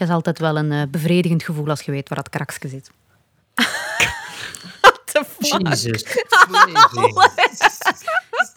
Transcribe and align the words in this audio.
Het 0.00 0.08
is 0.08 0.14
altijd 0.14 0.38
wel 0.38 0.56
een 0.56 0.72
uh, 0.72 0.82
bevredigend 0.90 1.42
gevoel 1.42 1.68
als 1.68 1.80
je 1.80 1.90
weet 1.90 2.08
waar 2.08 2.18
dat 2.18 2.28
kraksje 2.28 2.68
zit. 2.68 2.90
What 4.80 5.00
the 5.04 5.24
fuck? 5.38 5.68
Jesus. 5.68 6.02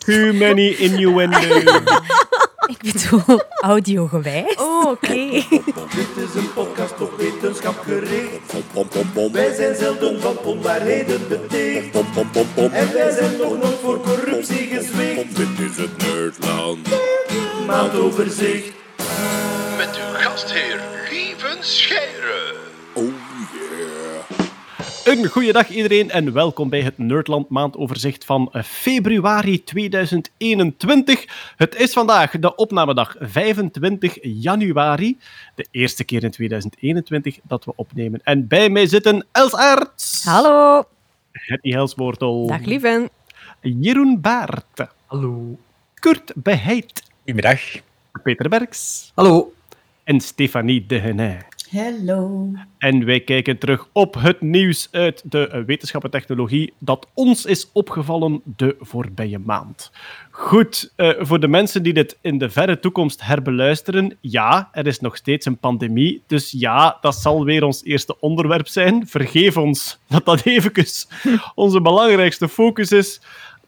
Too 0.05 0.33
many 0.33 0.67
innuendos. 0.67 1.45
Ik 2.65 2.77
bedoel, 2.93 3.41
audiogewijs. 3.59 4.55
Oh, 4.55 4.85
oké. 4.85 5.15
Dit 5.95 6.09
is 6.15 6.35
een 6.35 6.53
podcast 6.53 7.01
op 7.01 7.17
wetenschap 7.17 7.83
gericht. 7.83 8.53
Wij 9.31 9.53
zijn 9.53 9.75
zelden 9.75 10.21
van 10.21 10.37
onwaarheden 10.37 11.27
beticht. 11.27 11.95
En 12.71 12.93
wij 12.93 13.11
zijn 13.11 13.37
nog 13.37 13.57
nooit 13.57 13.79
voor 13.81 14.01
corruptie 14.01 14.67
gezwicht. 14.67 15.35
Dit 15.35 15.59
is 15.71 15.77
het 15.77 15.97
Nerdland. 15.97 16.87
Maandoverzicht. 17.67 18.71
Met 19.77 19.95
uw 19.95 20.13
gastheer 20.13 21.01
Scheire. 21.63 22.55
Oh 22.93 23.03
yeah. 23.03 25.17
Een 25.17 25.27
goede 25.27 25.51
dag 25.51 25.69
iedereen 25.69 26.09
en 26.09 26.33
welkom 26.33 26.69
bij 26.69 26.81
het 26.81 26.97
Nerdland 26.97 27.49
maandoverzicht 27.49 28.25
van 28.25 28.49
eh, 28.51 28.63
februari 28.63 29.63
2021. 29.63 31.25
Het 31.55 31.75
is 31.75 31.93
vandaag 31.93 32.31
de 32.31 32.55
opnamedag 32.55 33.15
25 33.19 34.17
januari. 34.21 35.17
De 35.55 35.67
eerste 35.71 36.03
keer 36.03 36.23
in 36.23 36.31
2021 36.31 37.39
dat 37.43 37.65
we 37.65 37.73
opnemen. 37.75 38.21
En 38.23 38.47
bij 38.47 38.69
mij 38.69 38.87
zitten 38.87 39.25
Els 39.31 39.55
Aerts. 39.55 40.23
Hallo. 40.23 40.83
Hetty 41.31 41.69
Helswortel. 41.69 42.47
Dag 42.47 42.65
lieven. 42.65 43.09
Jeroen 43.61 44.21
Baert. 44.21 44.87
Hallo. 45.05 45.57
Kurt 45.93 46.31
Beheid. 46.35 47.03
Goedemiddag. 47.17 47.61
Peter 48.23 48.49
Berks. 48.49 49.11
Hallo. 49.15 49.53
En 50.03 50.19
Stefanie 50.19 50.85
De 50.85 50.97
Henay. 50.97 51.41
Hallo. 51.73 52.51
En 52.77 53.05
wij 53.05 53.19
kijken 53.19 53.57
terug 53.57 53.87
op 53.91 54.15
het 54.19 54.41
nieuws 54.41 54.87
uit 54.91 55.21
de 55.31 55.63
wetenschap 55.65 56.03
en 56.03 56.09
technologie 56.09 56.73
dat 56.79 57.07
ons 57.13 57.45
is 57.45 57.69
opgevallen 57.71 58.41
de 58.43 58.75
voorbije 58.79 59.39
maand. 59.39 59.91
Goed, 60.31 60.93
uh, 60.97 61.09
voor 61.19 61.39
de 61.39 61.47
mensen 61.47 61.83
die 61.83 61.93
dit 61.93 62.17
in 62.21 62.37
de 62.37 62.49
verre 62.49 62.79
toekomst 62.79 63.25
herbeluisteren, 63.25 64.17
ja, 64.21 64.69
er 64.71 64.87
is 64.87 64.99
nog 64.99 65.15
steeds 65.15 65.45
een 65.45 65.57
pandemie, 65.57 66.23
dus 66.27 66.51
ja, 66.51 66.97
dat 67.01 67.15
zal 67.15 67.45
weer 67.45 67.63
ons 67.63 67.83
eerste 67.83 68.19
onderwerp 68.19 68.67
zijn. 68.67 69.07
Vergeef 69.07 69.57
ons 69.57 69.99
dat 70.07 70.25
dat 70.25 70.45
even 70.45 70.71
onze 71.55 71.81
belangrijkste 71.81 72.49
focus 72.49 72.91
is. 72.91 73.21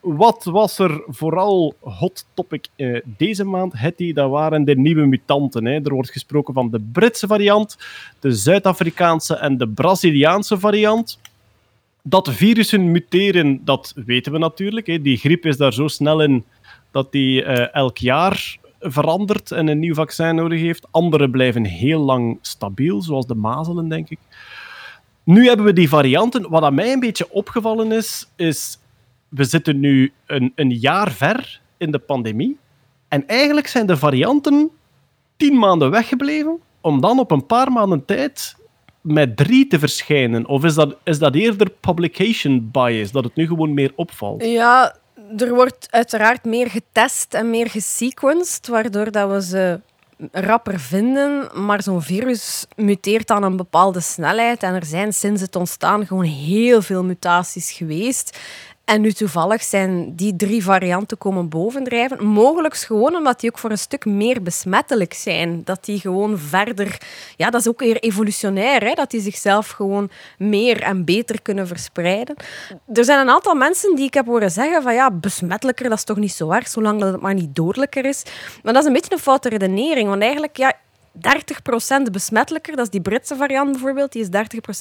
Wat 0.05 0.43
was 0.43 0.79
er 0.79 1.03
vooral 1.07 1.75
hot 1.79 2.25
topic 2.33 2.67
uh, 2.75 3.01
deze 3.05 3.43
maand, 3.43 3.73
Hetty? 3.73 4.13
Dat 4.13 4.29
waren 4.29 4.63
de 4.63 4.75
nieuwe 4.75 5.05
mutanten. 5.05 5.65
Hè. 5.65 5.73
Er 5.73 5.93
wordt 5.93 6.11
gesproken 6.11 6.53
van 6.53 6.69
de 6.69 6.79
Britse 6.91 7.27
variant, 7.27 7.77
de 8.19 8.33
Zuid-Afrikaanse 8.33 9.35
en 9.35 9.57
de 9.57 9.67
Braziliaanse 9.67 10.59
variant. 10.59 11.19
Dat 12.01 12.29
virussen 12.31 12.91
muteren, 12.91 13.61
dat 13.63 13.93
weten 14.05 14.31
we 14.31 14.37
natuurlijk. 14.37 14.87
Hè. 14.87 15.01
Die 15.01 15.17
griep 15.17 15.45
is 15.45 15.57
daar 15.57 15.73
zo 15.73 15.87
snel 15.87 16.21
in 16.21 16.45
dat 16.91 17.11
die 17.11 17.43
uh, 17.43 17.73
elk 17.73 17.97
jaar 17.97 18.57
verandert 18.79 19.51
en 19.51 19.67
een 19.67 19.79
nieuw 19.79 19.93
vaccin 19.93 20.35
nodig 20.35 20.59
heeft. 20.59 20.87
Andere 20.91 21.29
blijven 21.29 21.63
heel 21.63 21.99
lang 21.99 22.37
stabiel, 22.41 23.01
zoals 23.01 23.27
de 23.27 23.35
mazelen, 23.35 23.89
denk 23.89 24.09
ik. 24.09 24.19
Nu 25.23 25.47
hebben 25.47 25.65
we 25.65 25.73
die 25.73 25.89
varianten. 25.89 26.49
Wat 26.49 26.63
aan 26.63 26.73
mij 26.73 26.93
een 26.93 26.99
beetje 26.99 27.31
opgevallen 27.31 27.91
is, 27.91 28.27
is 28.35 28.79
we 29.29 29.43
zitten 29.43 29.79
nu 29.79 30.11
een, 30.25 30.51
een 30.55 30.71
jaar 30.71 31.11
ver 31.11 31.61
in 31.77 31.91
de 31.91 31.99
pandemie. 31.99 32.57
En 33.07 33.27
eigenlijk 33.27 33.67
zijn 33.67 33.85
de 33.85 33.97
varianten 33.97 34.71
tien 35.37 35.59
maanden 35.59 35.91
weggebleven, 35.91 36.59
om 36.81 37.01
dan 37.01 37.19
op 37.19 37.31
een 37.31 37.45
paar 37.45 37.71
maanden 37.71 38.05
tijd 38.05 38.55
met 39.01 39.37
drie 39.37 39.67
te 39.67 39.79
verschijnen. 39.79 40.45
Of 40.45 40.63
is 40.63 40.73
dat, 40.73 40.95
is 41.03 41.19
dat 41.19 41.35
eerder 41.35 41.69
publication 41.69 42.69
bias, 42.71 43.11
dat 43.11 43.23
het 43.23 43.35
nu 43.35 43.47
gewoon 43.47 43.73
meer 43.73 43.91
opvalt? 43.95 44.45
Ja, 44.45 44.95
er 45.37 45.53
wordt 45.53 45.87
uiteraard 45.89 46.45
meer 46.45 46.69
getest 46.69 47.33
en 47.33 47.49
meer 47.49 47.69
gesequenced, 47.69 48.67
waardoor 48.67 49.11
dat 49.11 49.31
we 49.31 49.41
ze 49.41 49.79
rapper 50.31 50.79
vinden. 50.79 51.49
Maar 51.65 51.83
zo'n 51.83 52.01
virus 52.01 52.65
muteert 52.75 53.31
aan 53.31 53.43
een 53.43 53.57
bepaalde 53.57 53.99
snelheid. 53.99 54.63
En 54.63 54.73
er 54.73 54.85
zijn 54.85 55.13
sinds 55.13 55.41
het 55.41 55.55
ontstaan 55.55 56.07
gewoon 56.07 56.23
heel 56.23 56.81
veel 56.81 57.03
mutaties 57.03 57.71
geweest. 57.71 58.39
En 58.85 59.01
nu 59.01 59.11
toevallig 59.11 59.63
zijn 59.63 60.15
die 60.15 60.35
drie 60.35 60.63
varianten 60.63 61.17
komen 61.17 61.49
bovendrijven. 61.49 62.25
Mogelijk 62.25 62.75
gewoon 62.75 63.15
omdat 63.15 63.39
die 63.39 63.49
ook 63.49 63.57
voor 63.57 63.71
een 63.71 63.77
stuk 63.77 64.05
meer 64.05 64.41
besmettelijk 64.41 65.13
zijn. 65.13 65.61
Dat 65.63 65.85
die 65.85 65.99
gewoon 65.99 66.37
verder... 66.37 67.01
Ja, 67.35 67.49
dat 67.49 67.61
is 67.61 67.67
ook 67.67 67.79
weer 67.79 67.99
evolutionair, 67.99 68.83
hè? 68.83 68.93
dat 68.93 69.11
die 69.11 69.21
zichzelf 69.21 69.69
gewoon 69.69 70.09
meer 70.37 70.81
en 70.81 71.05
beter 71.05 71.41
kunnen 71.41 71.67
verspreiden. 71.67 72.35
Er 72.93 73.05
zijn 73.05 73.19
een 73.19 73.29
aantal 73.29 73.55
mensen 73.55 73.95
die 73.95 74.05
ik 74.05 74.13
heb 74.13 74.25
horen 74.25 74.51
zeggen 74.51 74.83
van 74.83 74.93
ja, 74.93 75.11
besmettelijker, 75.11 75.89
dat 75.89 75.97
is 75.97 76.03
toch 76.03 76.17
niet 76.17 76.33
zo 76.33 76.51
erg, 76.51 76.67
zolang 76.67 76.99
dat 76.99 77.11
het 77.11 77.21
maar 77.21 77.33
niet 77.33 77.55
dodelijker 77.55 78.05
is. 78.05 78.23
Maar 78.63 78.73
dat 78.73 78.81
is 78.81 78.87
een 78.87 78.93
beetje 78.93 79.13
een 79.13 79.19
foute 79.19 79.49
redenering, 79.49 80.07
want 80.09 80.21
eigenlijk, 80.21 80.57
ja, 80.57 80.73
30% 81.15 82.11
besmettelijker. 82.11 82.75
Dat 82.75 82.85
is 82.85 82.91
die 82.91 83.01
Britse 83.01 83.35
variant 83.35 83.71
bijvoorbeeld, 83.71 84.11
die 84.11 84.21
is 84.21 84.27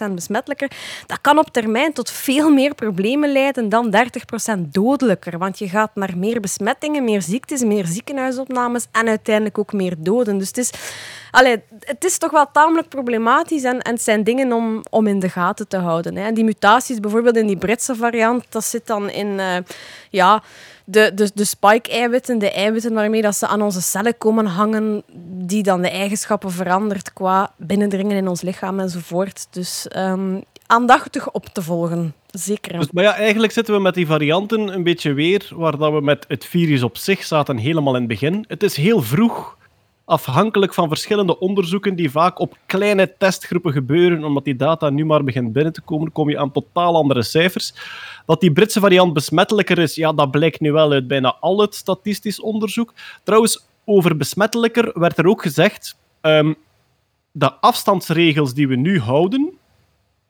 30% 0.08 0.12
besmettelijker. 0.14 0.70
Dat 1.06 1.20
kan 1.20 1.38
op 1.38 1.50
termijn 1.50 1.92
tot 1.92 2.10
veel 2.10 2.50
meer 2.50 2.74
problemen 2.74 3.32
leiden 3.32 3.68
dan 3.68 3.94
30% 4.56 4.60
dodelijker. 4.60 5.38
Want 5.38 5.58
je 5.58 5.68
gaat 5.68 5.90
naar 5.94 6.12
meer 6.16 6.40
besmettingen, 6.40 7.04
meer 7.04 7.22
ziektes, 7.22 7.64
meer 7.64 7.86
ziekenhuisopnames 7.86 8.86
en 8.92 9.08
uiteindelijk 9.08 9.58
ook 9.58 9.72
meer 9.72 9.94
doden. 9.98 10.38
Dus 10.38 10.48
het 10.48 10.58
is, 10.58 10.70
allee, 11.34 11.62
het 11.80 12.04
is 12.04 12.18
toch 12.18 12.30
wel 12.30 12.46
tamelijk 12.52 12.88
problematisch 12.88 13.62
en, 13.62 13.82
en 13.82 13.92
het 13.92 14.02
zijn 14.02 14.24
dingen 14.24 14.52
om, 14.52 14.82
om 14.90 15.06
in 15.06 15.18
de 15.18 15.28
gaten 15.28 15.68
te 15.68 15.76
houden. 15.76 16.16
Hè. 16.16 16.26
En 16.26 16.34
die 16.34 16.44
mutaties, 16.44 17.00
bijvoorbeeld 17.00 17.36
in 17.36 17.46
die 17.46 17.56
Britse 17.56 17.94
variant, 17.94 18.44
dat 18.48 18.64
zit 18.64 18.86
dan 18.86 19.10
in... 19.10 19.26
Uh, 19.26 19.56
ja, 20.10 20.42
de, 20.84 21.10
de, 21.14 21.30
de 21.34 21.44
spike-eiwitten, 21.44 22.38
de 22.38 22.50
eiwitten 22.50 22.94
waarmee 22.94 23.22
dat 23.22 23.36
ze 23.36 23.46
aan 23.46 23.62
onze 23.62 23.82
cellen 23.82 24.18
komen 24.18 24.46
hangen, 24.46 25.02
die 25.46 25.62
dan 25.62 25.82
de 25.82 25.90
eigenschappen 25.90 26.50
verandert 26.50 27.12
qua 27.12 27.52
binnendringen 27.56 28.16
in 28.16 28.28
ons 28.28 28.42
lichaam 28.42 28.80
enzovoort. 28.80 29.46
Dus 29.50 29.86
um, 29.96 30.42
aandachtig 30.66 31.30
op 31.30 31.46
te 31.46 31.62
volgen. 31.62 32.14
Zeker. 32.30 32.78
Dus, 32.78 32.90
maar 32.90 33.04
ja, 33.04 33.14
eigenlijk 33.14 33.52
zitten 33.52 33.74
we 33.74 33.80
met 33.80 33.94
die 33.94 34.06
varianten 34.06 34.74
een 34.74 34.82
beetje 34.82 35.12
weer 35.12 35.48
waar 35.54 35.78
dat 35.78 35.92
we 35.92 36.00
met 36.00 36.24
het 36.28 36.44
virus 36.44 36.82
op 36.82 36.96
zich 36.96 37.24
zaten 37.24 37.56
helemaal 37.56 37.94
in 37.94 38.00
het 38.00 38.08
begin. 38.08 38.44
Het 38.48 38.62
is 38.62 38.76
heel 38.76 39.02
vroeg 39.02 39.56
afhankelijk 40.04 40.74
van 40.74 40.88
verschillende 40.88 41.38
onderzoeken 41.38 41.94
die 41.94 42.10
vaak 42.10 42.38
op 42.38 42.56
kleine 42.66 43.14
testgroepen 43.18 43.72
gebeuren, 43.72 44.24
omdat 44.24 44.44
die 44.44 44.56
data 44.56 44.90
nu 44.90 45.04
maar 45.04 45.24
begint 45.24 45.52
binnen 45.52 45.72
te 45.72 45.80
komen, 45.80 46.12
kom 46.12 46.30
je 46.30 46.38
aan 46.38 46.52
totaal 46.52 46.96
andere 46.96 47.22
cijfers. 47.22 47.74
Dat 48.26 48.40
die 48.40 48.52
Britse 48.52 48.80
variant 48.80 49.12
besmettelijker 49.12 49.78
is, 49.78 49.94
ja, 49.94 50.12
dat 50.12 50.30
blijkt 50.30 50.60
nu 50.60 50.72
wel 50.72 50.92
uit 50.92 51.08
bijna 51.08 51.36
al 51.40 51.60
het 51.60 51.74
statistisch 51.74 52.40
onderzoek. 52.40 52.92
Trouwens, 53.22 53.66
over 53.84 54.16
besmettelijker 54.16 55.00
werd 55.00 55.18
er 55.18 55.26
ook 55.26 55.42
gezegd, 55.42 55.96
um, 56.20 56.56
de 57.32 57.52
afstandsregels 57.52 58.54
die 58.54 58.68
we 58.68 58.76
nu 58.76 59.00
houden, 59.00 59.52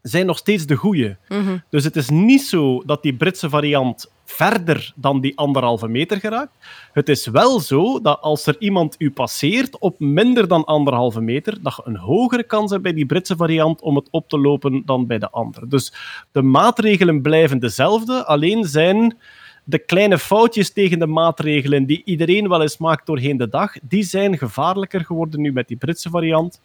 zijn 0.02 0.26
nog 0.26 0.38
steeds 0.38 0.66
de 0.66 0.74
goede. 0.74 1.16
Mhm. 1.28 1.58
Dus 1.70 1.84
het 1.84 1.96
is 1.96 2.08
niet 2.08 2.42
zo 2.42 2.82
dat 2.86 3.02
die 3.02 3.14
Britse 3.14 3.48
variant 3.48 4.12
verder 4.24 4.92
dan 4.96 5.20
die 5.20 5.38
anderhalve 5.38 5.88
meter 5.88 6.20
geraakt. 6.20 6.52
Het 6.92 7.08
is 7.08 7.26
wel 7.26 7.60
zo 7.60 8.00
dat 8.00 8.20
als 8.20 8.46
er 8.46 8.56
iemand 8.58 8.94
u 8.98 9.10
passeert 9.10 9.78
op 9.78 10.00
minder 10.00 10.48
dan 10.48 10.64
anderhalve 10.64 11.20
meter, 11.20 11.62
dat 11.62 11.76
je 11.76 11.82
een 11.84 11.96
hogere 11.96 12.44
kans 12.44 12.70
hebt 12.70 12.82
bij 12.82 12.92
die 12.92 13.06
Britse 13.06 13.36
variant 13.36 13.80
om 13.80 13.96
het 13.96 14.08
op 14.10 14.28
te 14.28 14.38
lopen 14.38 14.82
dan 14.84 15.06
bij 15.06 15.18
de 15.18 15.30
andere. 15.30 15.66
Dus 15.66 15.92
de 16.32 16.42
maatregelen 16.42 17.22
blijven 17.22 17.58
dezelfde, 17.58 18.24
alleen 18.24 18.64
zijn 18.64 19.16
de 19.64 19.78
kleine 19.78 20.18
foutjes 20.18 20.72
tegen 20.72 20.98
de 20.98 21.06
maatregelen 21.06 21.86
die 21.86 22.02
iedereen 22.04 22.48
wel 22.48 22.62
eens 22.62 22.78
maakt 22.78 23.06
doorheen 23.06 23.36
de 23.36 23.48
dag, 23.48 23.72
die 23.82 24.02
zijn 24.02 24.38
gevaarlijker 24.38 25.04
geworden 25.04 25.40
nu 25.40 25.52
met 25.52 25.68
die 25.68 25.76
Britse 25.76 26.10
variant. 26.10 26.60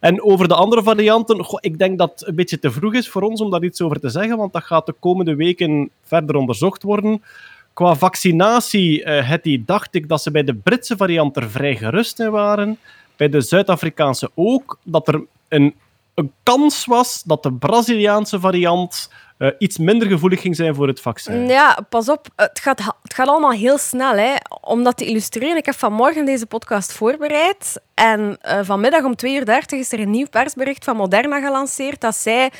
En 0.00 0.22
over 0.22 0.48
de 0.48 0.54
andere 0.54 0.82
varianten, 0.82 1.46
ik 1.60 1.78
denk 1.78 1.98
dat 1.98 2.10
het 2.10 2.28
een 2.28 2.34
beetje 2.34 2.58
te 2.58 2.70
vroeg 2.70 2.94
is 2.94 3.08
voor 3.08 3.22
ons 3.22 3.40
om 3.40 3.50
daar 3.50 3.64
iets 3.64 3.80
over 3.80 4.00
te 4.00 4.08
zeggen, 4.08 4.36
want 4.36 4.52
dat 4.52 4.64
gaat 4.64 4.86
de 4.86 4.94
komende 4.98 5.34
weken 5.34 5.90
verder 6.02 6.36
onderzocht 6.36 6.82
worden. 6.82 7.22
Qua 7.72 7.94
vaccinatie, 7.94 9.04
uh, 9.04 9.58
dacht 9.66 9.94
ik 9.94 10.08
dat 10.08 10.22
ze 10.22 10.30
bij 10.30 10.44
de 10.44 10.54
Britse 10.54 10.96
variant 10.96 11.36
er 11.36 11.50
vrij 11.50 11.76
gerust 11.76 12.20
in 12.20 12.30
waren. 12.30 12.78
Bij 13.16 13.28
de 13.28 13.40
Zuid-Afrikaanse 13.40 14.30
ook. 14.34 14.78
Dat 14.82 15.08
er 15.08 15.22
een, 15.48 15.74
een 16.14 16.32
kans 16.42 16.84
was 16.84 17.22
dat 17.22 17.42
de 17.42 17.52
Braziliaanse 17.52 18.40
variant 18.40 19.10
uh, 19.40 19.50
iets 19.58 19.78
minder 19.78 20.08
gevoelig 20.08 20.40
ging 20.40 20.56
zijn 20.56 20.74
voor 20.74 20.88
het 20.88 21.00
vaccin. 21.00 21.46
Ja, 21.46 21.78
pas 21.88 22.08
op. 22.08 22.26
Het 22.36 22.60
gaat, 22.60 22.78
het 23.02 23.14
gaat 23.14 23.28
allemaal 23.28 23.50
heel 23.50 23.78
snel. 23.78 24.12
Hè. 24.12 24.34
Om 24.60 24.84
dat 24.84 24.96
te 24.96 25.04
illustreren, 25.04 25.56
ik 25.56 25.66
heb 25.66 25.74
vanmorgen 25.74 26.24
deze 26.24 26.46
podcast 26.46 26.92
voorbereid. 26.92 27.80
En 27.94 28.38
uh, 28.42 28.58
vanmiddag 28.62 29.04
om 29.04 29.14
2.30 29.26 29.30
uur 29.30 29.64
is 29.68 29.92
er 29.92 30.00
een 30.00 30.10
nieuw 30.10 30.28
persbericht 30.28 30.84
van 30.84 30.96
Moderna 30.96 31.40
gelanceerd 31.40 32.00
dat 32.00 32.16
zij 32.16 32.50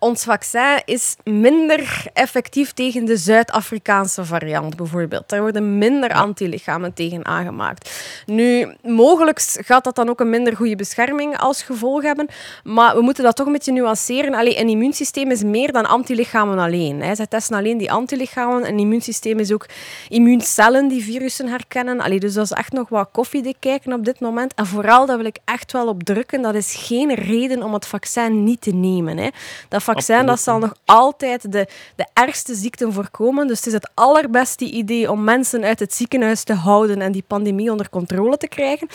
ons 0.00 0.24
vaccin 0.24 0.82
is 0.84 1.16
minder 1.24 2.06
effectief 2.12 2.72
tegen 2.72 3.04
de 3.04 3.16
Zuid-Afrikaanse 3.16 4.24
variant, 4.24 4.76
bijvoorbeeld. 4.76 5.32
Er 5.32 5.40
worden 5.40 5.78
minder 5.78 6.12
antilichamen 6.12 6.92
tegen 6.92 7.24
aangemaakt. 7.24 7.90
Nu, 8.26 8.74
mogelijk 8.82 9.40
gaat 9.40 9.84
dat 9.84 9.94
dan 9.94 10.08
ook 10.08 10.20
een 10.20 10.30
minder 10.30 10.56
goede 10.56 10.76
bescherming 10.76 11.38
als 11.38 11.62
gevolg 11.62 12.02
hebben, 12.02 12.28
maar 12.64 12.94
we 12.94 13.02
moeten 13.02 13.24
dat 13.24 13.36
toch 13.36 13.46
een 13.46 13.52
beetje 13.52 13.72
nuanceren. 13.72 14.34
Allee, 14.34 14.58
een 14.60 14.68
immuunsysteem 14.68 15.30
is 15.30 15.42
meer 15.42 15.72
dan 15.72 15.86
antilichamen 15.86 16.58
alleen. 16.58 17.02
Hè. 17.02 17.14
Zij 17.14 17.26
testen 17.26 17.56
alleen 17.56 17.78
die 17.78 17.92
antilichamen. 17.92 18.68
Een 18.68 18.78
immuunsysteem 18.78 19.38
is 19.38 19.52
ook 19.52 19.66
immuuncellen 20.08 20.88
die 20.88 21.04
virussen 21.04 21.48
herkennen. 21.48 22.00
Allee, 22.00 22.20
dus 22.20 22.34
dat 22.34 22.44
is 22.44 22.52
echt 22.52 22.72
nog 22.72 22.88
wat 22.88 23.08
koffiedik 23.12 23.56
kijken 23.58 23.92
op 23.92 24.04
dit 24.04 24.20
moment. 24.20 24.54
En 24.54 24.66
vooral, 24.66 25.06
dat 25.06 25.16
wil 25.16 25.26
ik 25.26 25.38
echt 25.44 25.72
wel 25.72 25.88
op 25.88 26.02
drukken, 26.02 26.42
dat 26.42 26.54
is 26.54 26.74
geen 26.74 27.14
reden 27.14 27.62
om 27.62 27.72
het 27.72 27.86
vaccin 27.86 28.44
niet 28.44 28.60
te 28.60 28.70
nemen. 28.70 29.18
Hè. 29.18 29.28
Dat 29.68 29.82
vaccin 29.92 30.26
dat 30.26 30.40
zal 30.40 30.58
nog 30.58 30.74
altijd 30.84 31.52
de, 31.52 31.66
de 31.96 32.06
ergste 32.12 32.54
ziekten 32.54 32.92
voorkomen. 32.92 33.46
Dus 33.46 33.56
het 33.56 33.66
is 33.66 33.72
het 33.72 33.90
allerbeste 33.94 34.64
idee 34.64 35.10
om 35.10 35.24
mensen 35.24 35.64
uit 35.64 35.78
het 35.78 35.94
ziekenhuis 35.94 36.42
te 36.42 36.54
houden 36.54 37.00
en 37.00 37.12
die 37.12 37.24
pandemie 37.26 37.70
onder 37.70 37.88
controle 37.90 38.36
te 38.36 38.48
krijgen. 38.48 38.88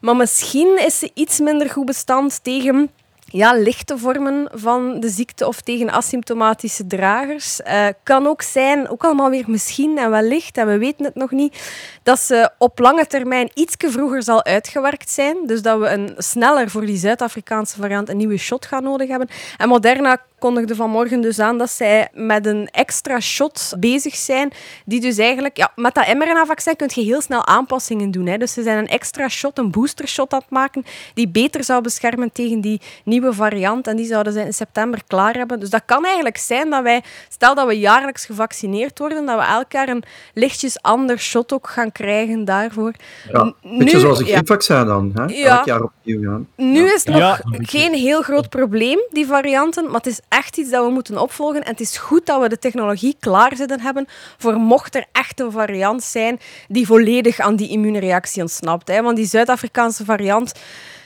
Maar 0.00 0.16
misschien 0.16 0.78
is 0.86 0.98
ze 0.98 1.10
iets 1.14 1.40
minder 1.40 1.70
goed 1.70 1.86
bestand 1.86 2.44
tegen 2.44 2.90
ja, 3.32 3.52
lichte 3.52 3.98
vormen 3.98 4.48
van 4.52 5.00
de 5.00 5.08
ziekte 5.08 5.46
of 5.46 5.60
tegen 5.60 5.90
asymptomatische 5.90 6.86
dragers. 6.86 7.60
Uh, 7.60 7.86
kan 8.02 8.26
ook 8.26 8.42
zijn, 8.42 8.88
ook 8.88 9.04
allemaal 9.04 9.30
weer 9.30 9.44
misschien 9.46 9.98
en 9.98 10.10
wellicht, 10.10 10.56
en 10.56 10.66
we 10.66 10.78
weten 10.78 11.04
het 11.04 11.14
nog 11.14 11.30
niet, 11.30 11.62
dat 12.02 12.18
ze 12.18 12.50
op 12.58 12.78
lange 12.78 13.06
termijn 13.06 13.50
iets 13.54 13.74
vroeger 13.78 14.22
zal 14.22 14.44
uitgewerkt 14.44 15.10
zijn. 15.10 15.36
Dus 15.46 15.62
dat 15.62 15.78
we 15.78 15.88
een 15.88 16.14
sneller 16.16 16.70
voor 16.70 16.86
die 16.86 16.96
Zuid-Afrikaanse 16.96 17.76
variant 17.76 18.08
een 18.08 18.16
nieuwe 18.16 18.36
shot 18.36 18.66
gaan 18.66 18.82
nodig 18.82 19.08
hebben. 19.08 19.28
En 19.56 19.68
Moderna 19.68 20.18
kondigde 20.42 20.74
vanmorgen 20.74 21.20
dus 21.20 21.38
aan 21.38 21.58
dat 21.58 21.70
zij 21.70 22.08
met 22.12 22.46
een 22.46 22.68
extra 22.72 23.20
shot 23.20 23.74
bezig 23.78 24.14
zijn, 24.14 24.52
die 24.84 25.00
dus 25.00 25.18
eigenlijk... 25.18 25.56
Ja, 25.56 25.72
met 25.76 25.94
dat 25.94 26.14
mRNA-vaccin 26.14 26.76
kun 26.76 26.90
je 26.94 27.02
heel 27.02 27.20
snel 27.20 27.46
aanpassingen 27.46 28.10
doen. 28.10 28.26
Hè. 28.26 28.36
Dus 28.38 28.52
ze 28.52 28.62
zijn 28.62 28.78
een 28.78 28.88
extra 28.88 29.28
shot, 29.28 29.58
een 29.58 29.70
booster 29.70 30.08
shot 30.08 30.32
aan 30.32 30.38
het 30.38 30.50
maken, 30.50 30.84
die 31.14 31.28
beter 31.28 31.64
zou 31.64 31.82
beschermen 31.82 32.32
tegen 32.32 32.60
die 32.60 32.80
nieuwe 33.04 33.32
variant. 33.32 33.86
En 33.86 33.96
die 33.96 34.06
zouden 34.06 34.32
ze 34.32 34.40
in 34.40 34.52
september 34.52 35.00
klaar 35.06 35.34
hebben. 35.34 35.60
Dus 35.60 35.70
dat 35.70 35.82
kan 35.86 36.04
eigenlijk 36.04 36.36
zijn 36.36 36.70
dat 36.70 36.82
wij, 36.82 37.02
stel 37.28 37.54
dat 37.54 37.66
we 37.66 37.78
jaarlijks 37.78 38.26
gevaccineerd 38.26 38.98
worden, 38.98 39.26
dat 39.26 39.38
we 39.38 39.44
elk 39.44 39.72
jaar 39.72 39.88
een 39.88 40.02
lichtjes 40.34 40.82
ander 40.82 41.18
shot 41.18 41.52
ook 41.52 41.68
gaan 41.68 41.92
krijgen 41.92 42.44
daarvoor. 42.44 42.92
Ja, 43.32 43.54
beetje 43.62 43.98
zoals 44.00 44.18
een 44.18 44.26
griepvaccin 44.26 44.84
dan. 44.84 45.10
Hè? 45.14 45.24
Ja. 45.24 45.56
Elk 45.56 45.66
jaar 45.66 45.82
opnieuw 45.82 46.22
gaan. 46.22 46.48
Nu 46.56 46.84
is 46.84 47.04
het 47.04 47.08
nog 47.08 47.18
Ja. 47.18 47.40
geen 47.44 47.94
heel 47.94 48.22
groot 48.22 48.48
probleem, 48.48 48.98
die 49.10 49.26
varianten, 49.26 49.84
maar 49.84 49.94
het 49.94 50.06
is 50.06 50.20
echt 50.32 50.56
iets 50.56 50.70
dat 50.70 50.84
we 50.84 50.90
moeten 50.92 51.18
opvolgen. 51.18 51.62
En 51.62 51.70
het 51.70 51.80
is 51.80 51.96
goed 51.96 52.26
dat 52.26 52.40
we 52.40 52.48
de 52.48 52.58
technologie 52.58 53.16
klaarzitten 53.20 53.80
hebben 53.80 54.06
voor 54.38 54.54
mocht 54.54 54.94
er 54.94 55.06
echt 55.12 55.40
een 55.40 55.50
variant 55.50 56.02
zijn 56.02 56.40
die 56.68 56.86
volledig 56.86 57.38
aan 57.38 57.56
die 57.56 57.68
immuunreactie 57.68 58.42
ontsnapt. 58.42 58.88
Hè. 58.88 59.02
Want 59.02 59.16
die 59.16 59.26
Zuid-Afrikaanse 59.26 60.04
variant, 60.04 60.52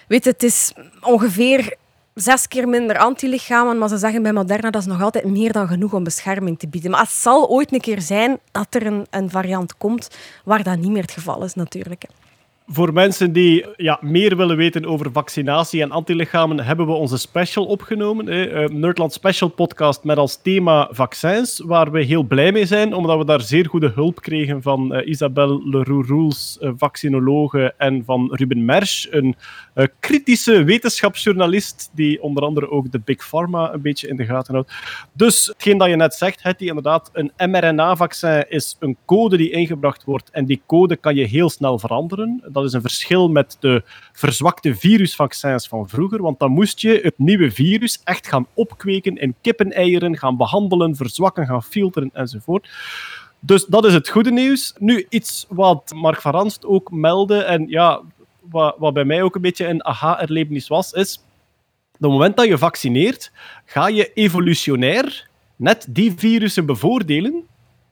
weet 0.08 0.24
het 0.24 0.42
is 0.42 0.72
ongeveer 1.00 1.76
zes 2.14 2.48
keer 2.48 2.68
minder 2.68 2.98
antilichamen, 2.98 3.78
maar 3.78 3.88
ze 3.88 3.96
zeggen 3.96 4.22
bij 4.22 4.32
Moderna 4.32 4.70
dat 4.70 4.80
is 4.80 4.88
nog 4.88 5.02
altijd 5.02 5.24
meer 5.24 5.52
dan 5.52 5.68
genoeg 5.68 5.92
om 5.92 6.04
bescherming 6.04 6.58
te 6.58 6.68
bieden. 6.68 6.90
Maar 6.90 7.00
het 7.00 7.10
zal 7.10 7.48
ooit 7.48 7.72
een 7.72 7.80
keer 7.80 8.00
zijn 8.00 8.38
dat 8.50 8.74
er 8.74 8.86
een, 8.86 9.06
een 9.10 9.30
variant 9.30 9.76
komt 9.76 10.08
waar 10.44 10.62
dat 10.62 10.78
niet 10.78 10.90
meer 10.90 11.02
het 11.02 11.10
geval 11.10 11.44
is, 11.44 11.54
natuurlijk. 11.54 12.04
Voor 12.68 12.92
mensen 12.92 13.32
die 13.32 13.66
ja, 13.76 13.98
meer 14.00 14.36
willen 14.36 14.56
weten 14.56 14.86
over 14.86 15.12
vaccinatie 15.12 15.82
en 15.82 15.90
antilichamen, 15.90 16.60
hebben 16.60 16.86
we 16.86 16.92
onze 16.92 17.18
special 17.18 17.64
opgenomen. 17.64 18.28
Eh, 18.28 18.68
Nerdland 18.68 19.12
Special 19.12 19.48
Podcast 19.48 20.04
met 20.04 20.16
als 20.16 20.42
thema 20.42 20.88
vaccins, 20.90 21.62
waar 21.64 21.90
we 21.90 22.02
heel 22.02 22.22
blij 22.22 22.52
mee 22.52 22.66
zijn, 22.66 22.94
omdat 22.94 23.18
we 23.18 23.24
daar 23.24 23.40
zeer 23.40 23.66
goede 23.66 23.92
hulp 23.94 24.20
kregen 24.20 24.62
van 24.62 24.94
eh, 24.94 25.08
Isabelle 25.08 25.68
Leroux-Roels, 25.68 26.58
eh, 26.60 26.70
vaccinologe, 26.76 27.74
en 27.76 28.04
van 28.04 28.34
Ruben 28.34 28.64
Mersch, 28.64 29.06
een 29.10 29.36
eh, 29.74 29.86
kritische 30.00 30.64
wetenschapsjournalist, 30.64 31.90
die 31.94 32.22
onder 32.22 32.42
andere 32.42 32.70
ook 32.70 32.92
de 32.92 33.00
Big 33.04 33.28
Pharma 33.28 33.72
een 33.72 33.82
beetje 33.82 34.08
in 34.08 34.16
de 34.16 34.24
gaten 34.24 34.54
houdt. 34.54 34.72
Dus 35.12 35.46
hetgeen 35.46 35.78
dat 35.78 35.88
je 35.88 35.96
net 35.96 36.14
zegt, 36.14 36.42
Hetty, 36.42 36.64
inderdaad, 36.64 37.10
een 37.12 37.32
mRNA-vaccin 37.50 38.44
is 38.48 38.76
een 38.80 38.96
code 39.04 39.36
die 39.36 39.50
ingebracht 39.50 40.04
wordt 40.04 40.30
en 40.30 40.44
die 40.44 40.62
code 40.66 40.96
kan 40.96 41.14
je 41.14 41.24
heel 41.24 41.50
snel 41.50 41.78
veranderen. 41.78 42.42
Dat 42.56 42.64
is 42.64 42.72
een 42.72 42.80
verschil 42.80 43.28
met 43.28 43.56
de 43.60 43.82
verzwakte 44.12 44.74
virusvaccins 44.74 45.68
van 45.68 45.88
vroeger, 45.88 46.22
want 46.22 46.38
dan 46.38 46.50
moest 46.50 46.80
je 46.80 47.00
het 47.02 47.18
nieuwe 47.18 47.50
virus 47.50 48.00
echt 48.04 48.28
gaan 48.28 48.46
opkweken 48.54 49.16
in 49.16 49.34
kippeneieren, 49.40 50.18
gaan 50.18 50.36
behandelen, 50.36 50.96
verzwakken, 50.96 51.46
gaan 51.46 51.62
filteren 51.62 52.10
enzovoort. 52.12 52.68
Dus 53.40 53.66
dat 53.66 53.84
is 53.84 53.94
het 53.94 54.08
goede 54.08 54.30
nieuws. 54.30 54.74
Nu, 54.78 55.06
iets 55.08 55.46
wat 55.48 55.92
Mark 55.94 56.20
van 56.20 56.32
Ranst 56.32 56.66
ook 56.66 56.90
meldde, 56.90 57.42
en 57.42 57.68
ja, 57.68 58.00
wat, 58.40 58.74
wat 58.78 58.94
bij 58.94 59.04
mij 59.04 59.22
ook 59.22 59.34
een 59.34 59.40
beetje 59.40 59.66
een 59.66 59.84
aha-erlevenis 59.84 60.68
was, 60.68 60.92
is 60.92 61.16
op 61.92 62.02
het 62.02 62.10
moment 62.10 62.36
dat 62.36 62.46
je 62.46 62.58
vaccineert, 62.58 63.32
ga 63.64 63.88
je 63.88 64.12
evolutionair 64.12 65.28
net 65.56 65.86
die 65.88 66.12
virussen 66.16 66.66
bevoordelen 66.66 67.44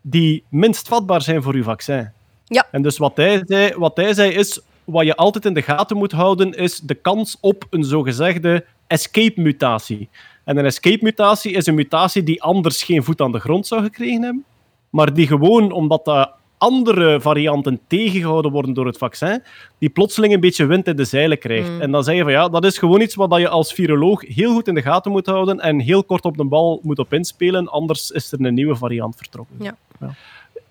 die 0.03 0.45
minst 0.49 0.89
vatbaar 0.89 1.23
zijn 1.23 1.43
voor 1.43 1.57
je 1.57 1.63
vaccin. 1.63 2.13
Ja. 2.45 2.67
En 2.71 2.83
dus 2.83 2.99
wat 2.99 3.17
hij 3.17 3.43
zei, 3.47 3.75
wat 3.77 3.97
hij 3.97 4.15
zei 4.15 4.31
is, 4.31 4.61
wat 4.85 5.05
je 5.05 5.17
altijd 5.17 5.45
in 5.45 5.55
de 5.55 5.63
gaten 5.63 5.97
moet 5.97 6.13
houden, 6.13 6.53
is 6.53 6.81
de 6.81 6.95
kans 6.95 7.37
op 7.41 7.67
een 7.71 7.85
zogezegde 7.85 8.65
escape-mutatie. 8.87 10.09
En 10.45 10.57
een 10.57 10.65
escape-mutatie 10.65 11.53
is 11.53 11.67
een 11.67 11.75
mutatie 11.75 12.23
die 12.23 12.43
anders 12.43 12.83
geen 12.83 13.05
voet 13.05 13.21
aan 13.21 13.33
de 13.33 13.41
grond 13.41 13.67
zou 13.67 13.83
gekregen 13.83 14.23
hebben, 14.23 14.45
maar 14.91 15.15
die 15.15 15.27
gewoon, 15.27 15.73
omdat 15.73 16.05
de 16.05 16.29
andere 16.59 17.21
varianten 17.21 17.81
tegengehouden 17.87 18.51
worden 18.51 18.75
door 18.75 18.87
het 18.87 18.99
vaccin, 18.99 19.43
die 19.79 19.89
plotseling 19.89 20.33
een 20.35 20.41
beetje 20.41 20.67
wind 20.67 20.87
in 20.87 20.97
de 20.97 21.05
zeilen 21.05 21.39
krijgt. 21.39 21.69
Mm. 21.69 21.81
En 21.81 21.91
dan 21.91 22.05
zeg 22.05 22.17
je 22.17 22.23
van 22.23 22.33
ja, 22.33 22.49
dat 22.49 22.65
is 22.65 22.79
gewoon 22.79 23.01
iets 23.01 23.15
wat 23.15 23.39
je 23.39 23.49
als 23.49 23.73
viroloog 23.73 24.27
heel 24.27 24.53
goed 24.53 24.69
in 24.69 24.75
de 24.75 24.83
gaten 24.83 25.11
moet 25.11 25.27
houden 25.27 25.61
en 25.61 25.81
heel 25.81 26.05
kort 26.05 26.25
op 26.25 26.37
de 26.37 26.45
bal 26.45 26.81
moet 26.83 26.99
op 26.99 27.13
inspelen, 27.13 27.69
anders 27.69 28.11
is 28.11 28.33
er 28.33 28.45
een 28.45 28.55
nieuwe 28.55 28.77
variant 28.77 29.17
vertrokken. 29.17 29.57
Ja. 29.61 29.77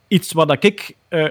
Iets 0.08 0.32
wat 0.32 0.64
ik... 0.64 0.96
eh, 1.08 1.26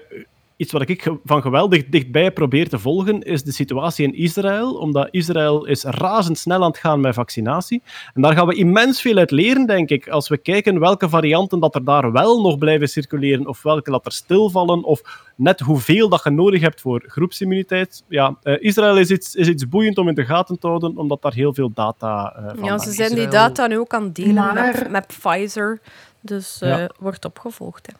Iets 0.62 0.72
wat 0.72 0.88
ik 0.88 1.12
van 1.24 1.42
geweldig 1.42 1.88
dichtbij 1.88 2.30
probeer 2.30 2.68
te 2.68 2.78
volgen, 2.78 3.22
is 3.22 3.42
de 3.42 3.52
situatie 3.52 4.06
in 4.06 4.14
Israël. 4.14 4.74
Omdat 4.74 5.08
Israël 5.10 5.66
is 5.66 5.84
razendsnel 5.84 6.62
aan 6.62 6.68
het 6.70 6.78
gaan 6.78 7.00
met 7.00 7.14
vaccinatie. 7.14 7.82
En 8.14 8.22
daar 8.22 8.32
gaan 8.34 8.46
we 8.46 8.54
immens 8.54 9.00
veel 9.00 9.16
uit 9.16 9.30
leren, 9.30 9.66
denk 9.66 9.88
ik. 9.88 10.08
Als 10.08 10.28
we 10.28 10.38
kijken 10.38 10.78
welke 10.80 11.08
varianten 11.08 11.60
dat 11.60 11.74
er 11.74 11.84
daar 11.84 12.12
wel 12.12 12.40
nog 12.42 12.58
blijven 12.58 12.88
circuleren, 12.88 13.46
of 13.46 13.62
welke 13.62 13.90
dat 13.90 14.06
er 14.06 14.12
stilvallen, 14.12 14.84
of 14.84 15.00
net 15.36 15.60
hoeveel 15.60 16.08
dat 16.08 16.24
je 16.24 16.30
nodig 16.30 16.60
hebt 16.60 16.80
voor 16.80 17.04
groepsimmuniteit. 17.06 18.04
Ja, 18.08 18.36
eh, 18.42 18.54
Israël 18.58 18.96
is 18.96 19.10
iets, 19.10 19.34
is 19.34 19.48
iets 19.48 19.68
boeiend 19.68 19.98
om 19.98 20.08
in 20.08 20.14
de 20.14 20.24
gaten 20.24 20.58
te 20.58 20.66
houden, 20.66 20.96
omdat 20.96 21.22
daar 21.22 21.34
heel 21.34 21.54
veel 21.54 21.70
data 21.74 22.34
eh 22.36 22.44
van 22.54 22.64
Ja, 22.64 22.78
ze 22.78 22.92
zijn 22.92 23.14
die 23.14 23.28
data 23.28 23.66
nu 23.66 23.78
ook 23.78 23.94
aan 23.94 24.04
het 24.04 24.14
delen 24.14 24.54
met, 24.54 24.90
met 24.90 25.06
Pfizer. 25.06 25.80
Dus 26.20 26.60
eh, 26.60 26.68
Ja. 26.68 26.90
wordt 26.98 27.24
opgevolgd. 27.24 27.86
Hè. 27.86 27.92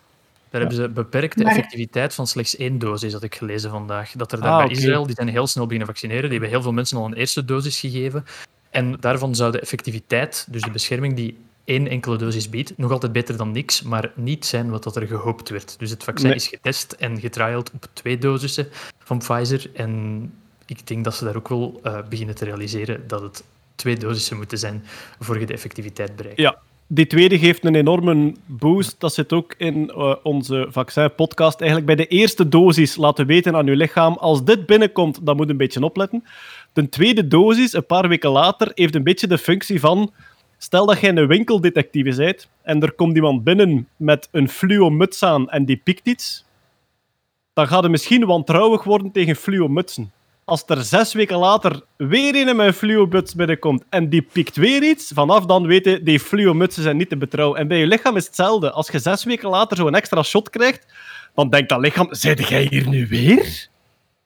Daar 0.52 0.60
hebben 0.60 0.78
ze 0.80 0.88
beperkte 0.88 1.42
Maar- 1.42 1.52
effectiviteit 1.52 2.14
van 2.14 2.26
slechts 2.26 2.56
één 2.56 2.78
dosis, 2.78 3.12
had 3.12 3.22
ik 3.22 3.34
gelezen 3.34 3.70
vandaag. 3.70 4.12
Dat 4.16 4.32
er 4.32 4.40
daar 4.40 4.50
Ah, 4.50 4.56
bij. 4.66 4.68
Israël, 4.76 5.06
die 5.06 5.14
zijn 5.14 5.28
heel 5.28 5.46
snel 5.46 5.64
beginnen 5.64 5.86
vaccineren, 5.88 6.22
die 6.22 6.30
hebben 6.30 6.48
heel 6.48 6.62
veel 6.62 6.72
mensen 6.72 6.96
al 6.98 7.04
een 7.04 7.14
eerste 7.14 7.44
dosis 7.44 7.80
gegeven. 7.80 8.24
En 8.70 8.96
daarvan 9.00 9.34
zou 9.34 9.52
de 9.52 9.60
effectiviteit, 9.60 10.46
dus 10.50 10.62
de 10.62 10.70
bescherming 10.70 11.14
die 11.14 11.38
één 11.64 11.88
enkele 11.88 12.16
dosis 12.16 12.48
biedt, 12.48 12.72
nog 12.76 12.90
altijd 12.90 13.12
beter 13.12 13.36
dan 13.36 13.50
niks, 13.52 13.82
maar 13.82 14.10
niet 14.14 14.46
zijn 14.46 14.70
wat 14.70 14.82
dat 14.82 14.96
er 14.96 15.06
gehoopt 15.06 15.48
werd. 15.48 15.78
Dus 15.78 15.90
het 15.90 16.04
vaccin 16.04 16.26
Nee. 16.28 16.36
is 16.36 16.46
getest 16.48 16.92
en 16.92 17.20
getriald 17.20 17.70
op 17.74 17.86
twee 17.92 18.18
dosissen 18.18 18.68
van 18.98 19.18
Pfizer. 19.18 19.70
En 19.74 20.32
ik 20.66 20.86
denk 20.86 21.04
dat 21.04 21.14
ze 21.14 21.24
daar 21.24 21.36
ook 21.36 21.48
wel 21.48 21.80
eh, 21.82 21.98
beginnen 22.08 22.34
te 22.34 22.44
realiseren 22.44 23.06
dat 23.08 23.20
het 23.22 23.44
twee 23.74 23.96
dosissen 23.96 24.36
moeten 24.36 24.58
zijn 24.58 24.84
voor 25.20 25.40
je 25.40 25.46
de 25.46 25.52
effectiviteit 25.52 26.16
bereikt. 26.16 26.38
Ja, 26.38 26.58
die 26.94 27.06
tweede 27.06 27.38
geeft 27.38 27.64
een 27.64 27.74
enorme 27.74 28.34
boost. 28.46 29.00
Dat 29.00 29.14
zit 29.14 29.32
ook 29.32 29.54
in 29.58 29.90
eh, 29.90 30.14
onze 30.22 30.66
vaccin-podcast. 30.68 31.60
Eigenlijk 31.60 31.86
bij 31.86 32.06
de 32.06 32.06
eerste 32.06 32.48
dosis 32.48 32.96
laten 32.96 33.26
weten 33.26 33.56
aan 33.56 33.66
uw 33.66 33.74
lichaam, 33.74 34.12
als 34.12 34.44
dit 34.44 34.66
binnenkomt, 34.66 35.26
dan 35.26 35.36
moet 35.36 35.46
je 35.46 35.52
een 35.52 35.58
beetje 35.58 35.84
opletten. 35.84 36.24
De 36.72 36.88
tweede 36.88 37.28
dosis, 37.28 37.72
een 37.72 37.86
paar 37.86 38.08
weken 38.08 38.30
later, 38.30 38.70
heeft 38.74 38.94
een 38.94 39.02
beetje 39.02 39.26
de 39.26 39.38
functie 39.38 39.80
van... 39.80 40.12
Stel 40.58 40.86
dat 40.86 41.00
jij 41.00 41.16
een 41.16 41.26
winkeldetectieve 41.26 42.16
bent 42.16 42.48
en 42.62 42.82
er 42.82 42.92
komt 42.92 43.16
iemand 43.16 43.44
binnen 43.44 43.88
met 43.96 44.28
een 44.32 44.48
fluo 44.48 44.90
muts 44.90 45.22
aan 45.22 45.50
en 45.50 45.64
die 45.64 45.76
pikt 45.76 46.06
iets, 46.06 46.44
dan 47.52 47.66
gaat 47.66 47.82
je 47.82 47.88
misschien 47.88 48.26
wantrouwig 48.26 48.84
worden 48.84 49.12
tegen 49.12 49.36
fluo 49.36 49.68
mutsen. 49.68 50.12
Als 50.44 50.62
er 50.66 50.82
zes 50.82 51.12
weken 51.12 51.36
later 51.36 51.82
weer 51.96 52.48
een 52.48 52.56
met 52.56 52.66
een 52.66 52.72
fluo 52.72 53.06
muts 53.06 53.34
binnenkomt 53.34 53.84
en 53.88 54.08
die 54.08 54.26
pikt 54.32 54.56
weer 54.56 54.82
iets, 54.82 55.10
vanaf 55.14 55.46
dan 55.46 55.66
weten 55.66 56.04
die 56.04 56.20
fluo 56.20 56.54
mutsen 56.54 56.82
zijn 56.82 56.96
niet 56.96 57.08
te 57.08 57.16
betrouwen. 57.16 57.58
En 57.58 57.68
bij 57.68 57.78
je 57.78 57.86
lichaam 57.86 58.16
is 58.16 58.26
hetzelfde. 58.26 58.70
Als 58.70 58.88
je 58.88 58.98
zes 58.98 59.24
weken 59.24 59.48
later 59.48 59.76
zo'n 59.76 59.94
extra 59.94 60.22
shot 60.22 60.50
krijgt, 60.50 60.86
dan 61.34 61.50
denkt 61.50 61.68
dat 61.68 61.80
lichaam, 61.80 62.06
zit 62.10 62.48
jij 62.48 62.66
hier 62.70 62.88
nu 62.88 63.06
weer? 63.06 63.68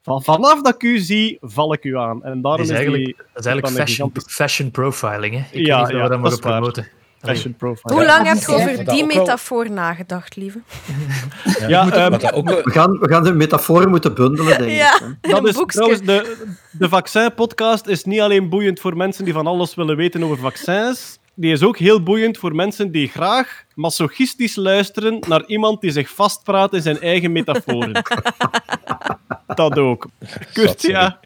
Van, 0.01 0.23
vanaf 0.23 0.61
dat 0.61 0.73
ik 0.75 0.83
u 0.83 0.97
zie, 0.97 1.37
val 1.41 1.73
ik 1.73 1.83
u 1.83 1.97
aan. 1.97 2.23
En 2.23 2.41
daarom 2.41 2.41
Dat 2.41 2.59
is, 2.59 2.65
is 2.69 2.71
eigenlijk, 2.71 3.05
die... 3.05 3.15
dat 3.33 3.45
is 3.45 3.45
eigenlijk 3.45 3.77
fashion, 3.77 4.11
fashion 4.27 4.71
profiling. 4.71 5.33
Hè? 5.33 5.39
Ik 5.51 5.65
Ja, 5.65 5.77
weet 5.77 5.87
niet 5.87 5.95
ja, 5.97 6.03
we 6.03 6.09
dat 6.09 6.19
mogen 6.19 6.39
promoten. 6.39 6.87
Fashion 7.21 7.55
profile. 7.55 7.93
Hoe 7.95 8.05
lang 8.05 8.25
Ja, 8.25 8.33
heb 8.33 8.39
je 8.39 8.45
die 8.45 8.55
over 8.55 8.85
die 8.85 9.05
metafoor 9.05 9.71
nagedacht, 9.71 10.35
lieve? 10.35 10.61
Ja, 11.67 11.91
ehm, 11.91 12.13
eh, 12.13 12.43
We 12.63 12.71
gaan, 12.71 12.99
we 12.99 13.09
gaan 13.09 13.23
de 13.23 13.33
metaforen 13.33 13.89
moeten 13.89 14.13
bundelen, 14.13 14.57
denk 14.57 14.71
ik. 14.71 14.77
Ja, 14.77 14.99
Dat 15.21 15.47
is 15.47 15.63
trouwens, 15.67 16.01
de, 16.01 16.35
de 16.71 16.89
vaccin-podcast 16.89 17.87
is 17.87 18.03
niet 18.03 18.19
alleen 18.19 18.49
boeiend 18.49 18.79
voor 18.79 18.97
mensen 18.97 19.25
die 19.25 19.33
van 19.33 19.47
alles 19.47 19.75
willen 19.75 19.95
weten 19.95 20.23
over 20.23 20.37
vaccins. 20.37 21.19
Die 21.33 21.51
is 21.51 21.63
ook 21.63 21.77
heel 21.77 22.03
boeiend 22.03 22.37
voor 22.37 22.55
mensen 22.55 22.91
die 22.91 23.07
graag 23.07 23.63
masochistisch 23.75 24.55
luisteren 24.55 25.19
naar 25.27 25.45
iemand 25.45 25.81
die 25.81 25.91
zich 25.91 26.09
vastpraat 26.09 26.73
in 26.73 26.81
zijn 26.81 27.01
eigen 27.01 27.31
metaforen. 27.31 27.91
dat 29.55 29.77
ook. 29.77 30.07
Kurt, 30.53 30.81
ja. 30.81 31.19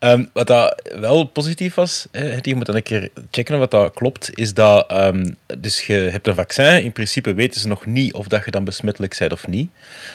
Ehm, 0.00 0.24
wat 0.32 0.46
dat 0.46 0.82
wel 1.00 1.24
positief 1.24 1.74
was, 1.74 2.06
hè, 2.10 2.38
je 2.42 2.54
moet 2.54 2.66
dan 2.66 2.74
een 2.76 2.82
keer 2.82 3.10
checken 3.30 3.54
of 3.54 3.60
wat 3.60 3.70
dat 3.70 3.94
klopt, 3.94 4.30
is 4.34 4.54
dat 4.54 4.90
ehm, 4.90 5.30
dus 5.58 5.86
je 5.86 5.92
hebt 5.92 6.26
een 6.26 6.34
vaccin, 6.34 6.82
in 6.84 6.92
principe 6.92 7.34
weten 7.34 7.60
ze 7.60 7.68
nog 7.68 7.86
niet 7.86 8.12
of 8.14 8.26
dat 8.26 8.44
je 8.44 8.50
dan 8.50 8.64
besmettelijk 8.64 9.16
bent 9.18 9.32
of 9.32 9.46
niet. 9.46 9.70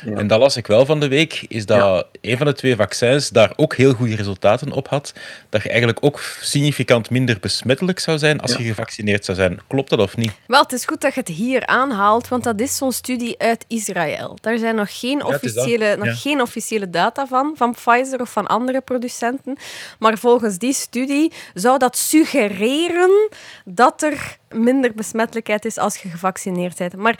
Ja. 0.05 0.11
En 0.17 0.27
dat 0.27 0.39
las 0.39 0.57
ik 0.57 0.67
wel 0.67 0.85
van 0.85 0.99
de 0.99 1.07
week, 1.07 1.45
is 1.47 1.65
dat 1.65 2.07
een 2.21 2.37
van 2.37 2.45
de 2.45 2.53
twee 2.53 2.75
vaccins 2.75 3.29
daar 3.29 3.53
ook 3.55 3.75
heel 3.75 3.93
goede 3.93 4.15
resultaten 4.15 4.71
op 4.71 4.87
had, 4.87 5.13
dat 5.49 5.63
je 5.63 5.69
eigenlijk 5.69 5.97
ook 6.01 6.21
significant 6.41 7.09
minder 7.09 7.37
besmettelijk 7.39 7.99
zou 7.99 8.17
zijn 8.17 8.39
als 8.39 8.51
Ja. 8.51 8.57
je 8.57 8.63
gevaccineerd 8.63 9.25
zou 9.25 9.37
zijn. 9.37 9.59
Klopt 9.67 9.89
dat 9.89 9.99
of 9.99 10.17
niet? 10.17 10.31
Wel, 10.47 10.61
het 10.61 10.71
is 10.73 10.85
goed 10.85 11.01
dat 11.01 11.13
je 11.13 11.19
het 11.19 11.29
hier 11.29 11.65
aanhaalt, 11.65 12.27
want 12.27 12.43
dat 12.43 12.59
is 12.59 12.77
zo'n 12.77 12.91
studie 12.91 13.35
uit 13.39 13.65
Israël. 13.67 14.37
Daar 14.41 14.57
zijn 14.57 14.75
nog 14.75 14.99
geen 14.99 15.23
officiële, 15.25 15.95
nog 15.97 16.05
Ja. 16.07 16.13
geen 16.13 16.41
officiële 16.41 16.89
data 16.89 17.27
van, 17.27 17.53
van 17.57 17.71
Pfizer 17.71 18.19
of 18.21 18.31
van 18.31 18.47
andere 18.47 18.81
producenten. 18.81 19.57
Maar 19.99 20.17
volgens 20.17 20.57
die 20.57 20.73
studie 20.73 21.31
zou 21.53 21.77
dat 21.77 21.97
suggereren 21.97 23.29
dat 23.65 24.01
er 24.01 24.37
minder 24.49 24.93
besmettelijkheid 24.93 25.65
is 25.65 25.77
als 25.77 25.97
je 25.97 26.09
gevaccineerd 26.09 26.77
bent. 26.77 26.95
Maar 26.95 27.19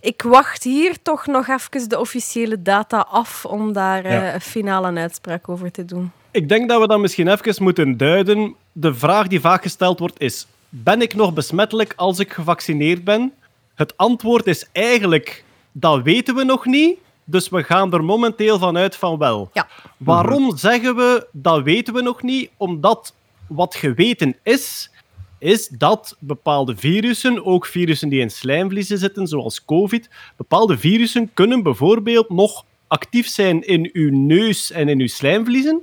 ik 0.00 0.22
wacht 0.22 0.62
hier 0.64 1.02
toch 1.02 1.26
nog 1.26 1.48
even 1.48 1.88
de 1.88 1.98
officiële 2.00 2.62
data 2.62 2.98
af 3.10 3.44
om 3.44 3.72
daar 3.72 4.04
eh, 4.04 4.12
Ja. 4.12 4.34
een 4.34 4.40
finale 4.40 5.00
uitspraak 5.00 5.48
over 5.48 5.70
te 5.70 5.84
doen. 5.84 6.10
Ik 6.30 6.48
denk 6.48 6.68
dat 6.68 6.80
we 6.80 6.86
dat 6.86 6.98
misschien 6.98 7.28
even 7.28 7.62
moeten 7.62 7.96
duiden. 7.96 8.54
De 8.72 8.94
vraag 8.94 9.26
die 9.26 9.40
vaak 9.40 9.62
gesteld 9.62 9.98
wordt 9.98 10.20
is: 10.20 10.46
ben 10.68 11.02
ik 11.02 11.14
nog 11.14 11.32
besmettelijk 11.32 11.92
als 11.96 12.18
ik 12.18 12.32
gevaccineerd 12.32 13.04
ben? 13.04 13.32
Het 13.74 13.96
antwoord 13.96 14.46
is 14.46 14.66
eigenlijk: 14.72 15.44
dat 15.72 16.02
weten 16.02 16.34
we 16.34 16.44
nog 16.44 16.66
niet. 16.66 16.98
Dus 17.30 17.48
we 17.48 17.62
gaan 17.62 17.92
er 17.92 18.04
momenteel 18.04 18.58
van 18.58 18.76
uit 18.76 18.96
van 18.96 19.18
wel. 19.18 19.50
Ja. 19.52 19.68
Waarom 19.96 20.56
zeggen 20.56 20.96
we 20.96 21.26
dat 21.32 21.62
weten 21.62 21.94
we 21.94 22.02
nog 22.02 22.22
niet? 22.22 22.50
Omdat 22.56 23.14
wat 23.46 23.74
geweten 23.74 24.36
is, 24.42 24.90
is 25.38 25.68
dat 25.68 26.16
bepaalde 26.18 26.76
virussen, 26.76 27.44
ook 27.44 27.66
virussen 27.66 28.08
die 28.08 28.20
in 28.20 28.30
slijmvliezen 28.30 28.98
zitten, 28.98 29.26
zoals 29.26 29.64
COVID, 29.64 30.10
bepaalde 30.36 30.78
virussen 30.78 31.30
kunnen 31.34 31.62
bijvoorbeeld 31.62 32.30
nog 32.30 32.64
actief 32.86 33.28
zijn 33.28 33.66
in 33.66 33.90
uw 33.92 34.10
neus 34.10 34.70
en 34.70 34.88
in 34.88 35.00
uw 35.00 35.06
slijmvliezen, 35.06 35.82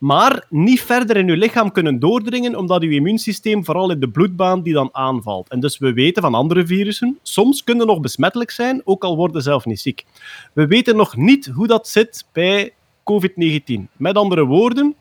maar 0.00 0.44
niet 0.48 0.80
verder 0.80 1.16
in 1.16 1.28
uw 1.28 1.36
lichaam 1.36 1.72
kunnen 1.72 1.98
doordringen, 1.98 2.56
omdat 2.56 2.82
uw 2.82 2.90
immuunsysteem 2.90 3.64
vooral 3.64 3.90
in 3.90 4.00
de 4.00 4.08
bloedbaan 4.08 4.62
die 4.62 4.72
dan 4.72 4.88
aanvalt. 4.92 5.48
En 5.48 5.60
dus 5.60 5.78
we 5.78 5.92
weten 5.92 6.22
van 6.22 6.34
andere 6.34 6.66
virussen, 6.66 7.18
soms 7.22 7.64
kunnen 7.64 7.86
nog 7.86 8.00
besmettelijk 8.00 8.50
zijn, 8.50 8.80
ook 8.84 9.04
al 9.04 9.16
worden 9.16 9.42
ze 9.42 9.48
zelf 9.48 9.64
niet 9.64 9.80
ziek. 9.80 10.04
We 10.52 10.66
weten 10.66 10.96
nog 10.96 11.16
niet 11.16 11.46
hoe 11.46 11.66
dat 11.66 11.88
zit 11.88 12.26
bij 12.32 12.72
COVID-19. 13.04 13.88
Met 13.96 14.16
andere 14.16 14.44
woorden, 14.44 14.94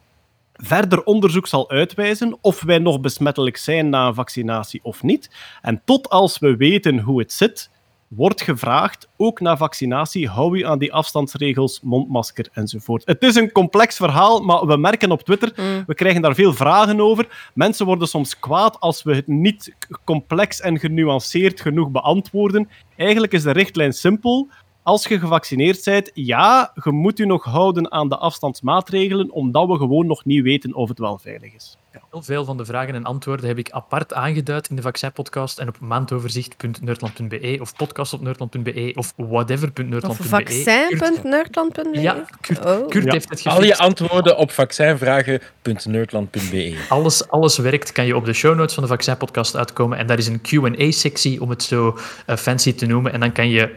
verder 0.53 1.03
onderzoek 1.03 1.47
zal 1.47 1.69
uitwijzen 1.69 2.37
of 2.41 2.61
wij 2.61 2.79
nog 2.79 2.99
besmettelijk 2.99 3.57
zijn 3.57 3.89
na 3.89 4.07
een 4.07 4.13
vaccinatie 4.13 4.79
of 4.83 5.03
niet. 5.03 5.29
En 5.61 5.81
tot 5.85 6.09
als 6.09 6.39
we 6.39 6.55
weten 6.55 6.99
hoe 6.99 7.19
het 7.19 7.33
zit, 7.33 7.69
wordt 8.09 8.41
gevraagd, 8.41 9.09
ook 9.17 9.39
na 9.39 9.57
vaccinatie, 9.57 10.27
hou 10.27 10.57
u 10.57 10.65
aan 10.65 10.79
die 10.79 10.93
afstandsregels, 10.93 11.79
mondmasker 11.83 12.49
enzovoort. 12.53 13.05
Het 13.05 13.23
is 13.23 13.35
een 13.35 13.51
complex 13.51 13.95
verhaal, 13.95 14.41
maar 14.41 14.65
we 14.65 14.77
merken 14.77 15.11
op 15.11 15.21
Twitter, 15.21 15.83
we 15.87 15.93
krijgen 15.93 16.21
daar 16.21 16.35
veel 16.35 16.53
vragen 16.53 17.01
over. 17.01 17.51
Mensen 17.53 17.85
worden 17.85 18.07
soms 18.07 18.39
kwaad 18.39 18.79
als 18.79 19.03
we 19.03 19.15
het 19.15 19.27
niet 19.27 19.75
complex 20.03 20.61
en 20.61 20.79
genuanceerd 20.79 21.61
genoeg 21.61 21.91
beantwoorden. 21.91 22.69
Eigenlijk 22.95 23.33
is 23.33 23.43
de 23.43 23.51
richtlijn 23.51 23.93
simpel. 23.93 24.47
Als 24.83 25.07
je 25.07 25.19
gevaccineerd 25.19 25.83
bent, 25.83 26.11
ja, 26.13 26.71
je 26.83 26.91
moet 26.91 27.19
u 27.19 27.25
nog 27.25 27.43
houden 27.43 27.91
aan 27.91 28.09
de 28.09 28.17
afstandsmaatregelen, 28.17 29.31
omdat 29.31 29.67
we 29.67 29.77
gewoon 29.77 30.07
nog 30.07 30.25
niet 30.25 30.43
weten 30.43 30.73
of 30.73 30.89
het 30.89 30.99
wel 30.99 31.17
veilig 31.17 31.53
is. 31.53 31.77
Heel 32.11 32.21
veel 32.21 32.45
van 32.45 32.57
de 32.57 32.65
vragen 32.65 32.95
en 32.95 33.03
antwoorden 33.03 33.47
heb 33.47 33.57
ik 33.57 33.69
apart 33.71 34.13
aangeduid 34.13 34.69
in 34.69 34.75
de 34.75 34.81
vaccinpodcast 34.81 35.59
en 35.59 35.67
op 35.67 35.79
maandoverzicht.nerdland.be 35.79 37.57
of 37.61 37.75
podcast 37.75 38.13
op 38.13 38.21
nerdland.be 38.21 38.91
of 38.95 39.13
Of 39.15 39.27
whatever.nerdland.be. 39.27 40.23
vaccin.nerdland.be. 40.23 41.99
Ja, 42.01 42.25
Kurt, 42.41 42.65
Oh. 42.65 42.87
Kurt 42.87 43.03
Ja. 43.05 43.11
heeft 43.11 43.29
het 43.29 43.43
Al 43.45 43.53
je 43.55 43.59
gefixt. 43.61 43.81
antwoorden 43.81 44.37
op 44.37 44.51
vaccinvragen.nerdland.be. 44.51 46.77
Alles, 46.89 47.27
alles 47.29 47.57
werkt, 47.57 47.91
kan 47.91 48.05
je 48.05 48.15
op 48.15 48.25
de 48.25 48.33
show 48.33 48.55
notes 48.55 48.73
van 48.73 48.83
de 48.83 48.89
vaccinpodcast 48.89 49.55
uitkomen. 49.55 49.97
En 49.97 50.07
daar 50.07 50.17
is 50.17 50.27
een 50.27 50.41
Q&A-sectie, 50.41 51.41
om 51.41 51.49
het 51.49 51.63
zo 51.63 51.97
eh, 52.25 52.35
fancy 52.35 52.73
te 52.73 52.85
noemen. 52.85 53.13
En 53.13 53.19
dan 53.19 53.31
kan 53.31 53.49
je, 53.49 53.75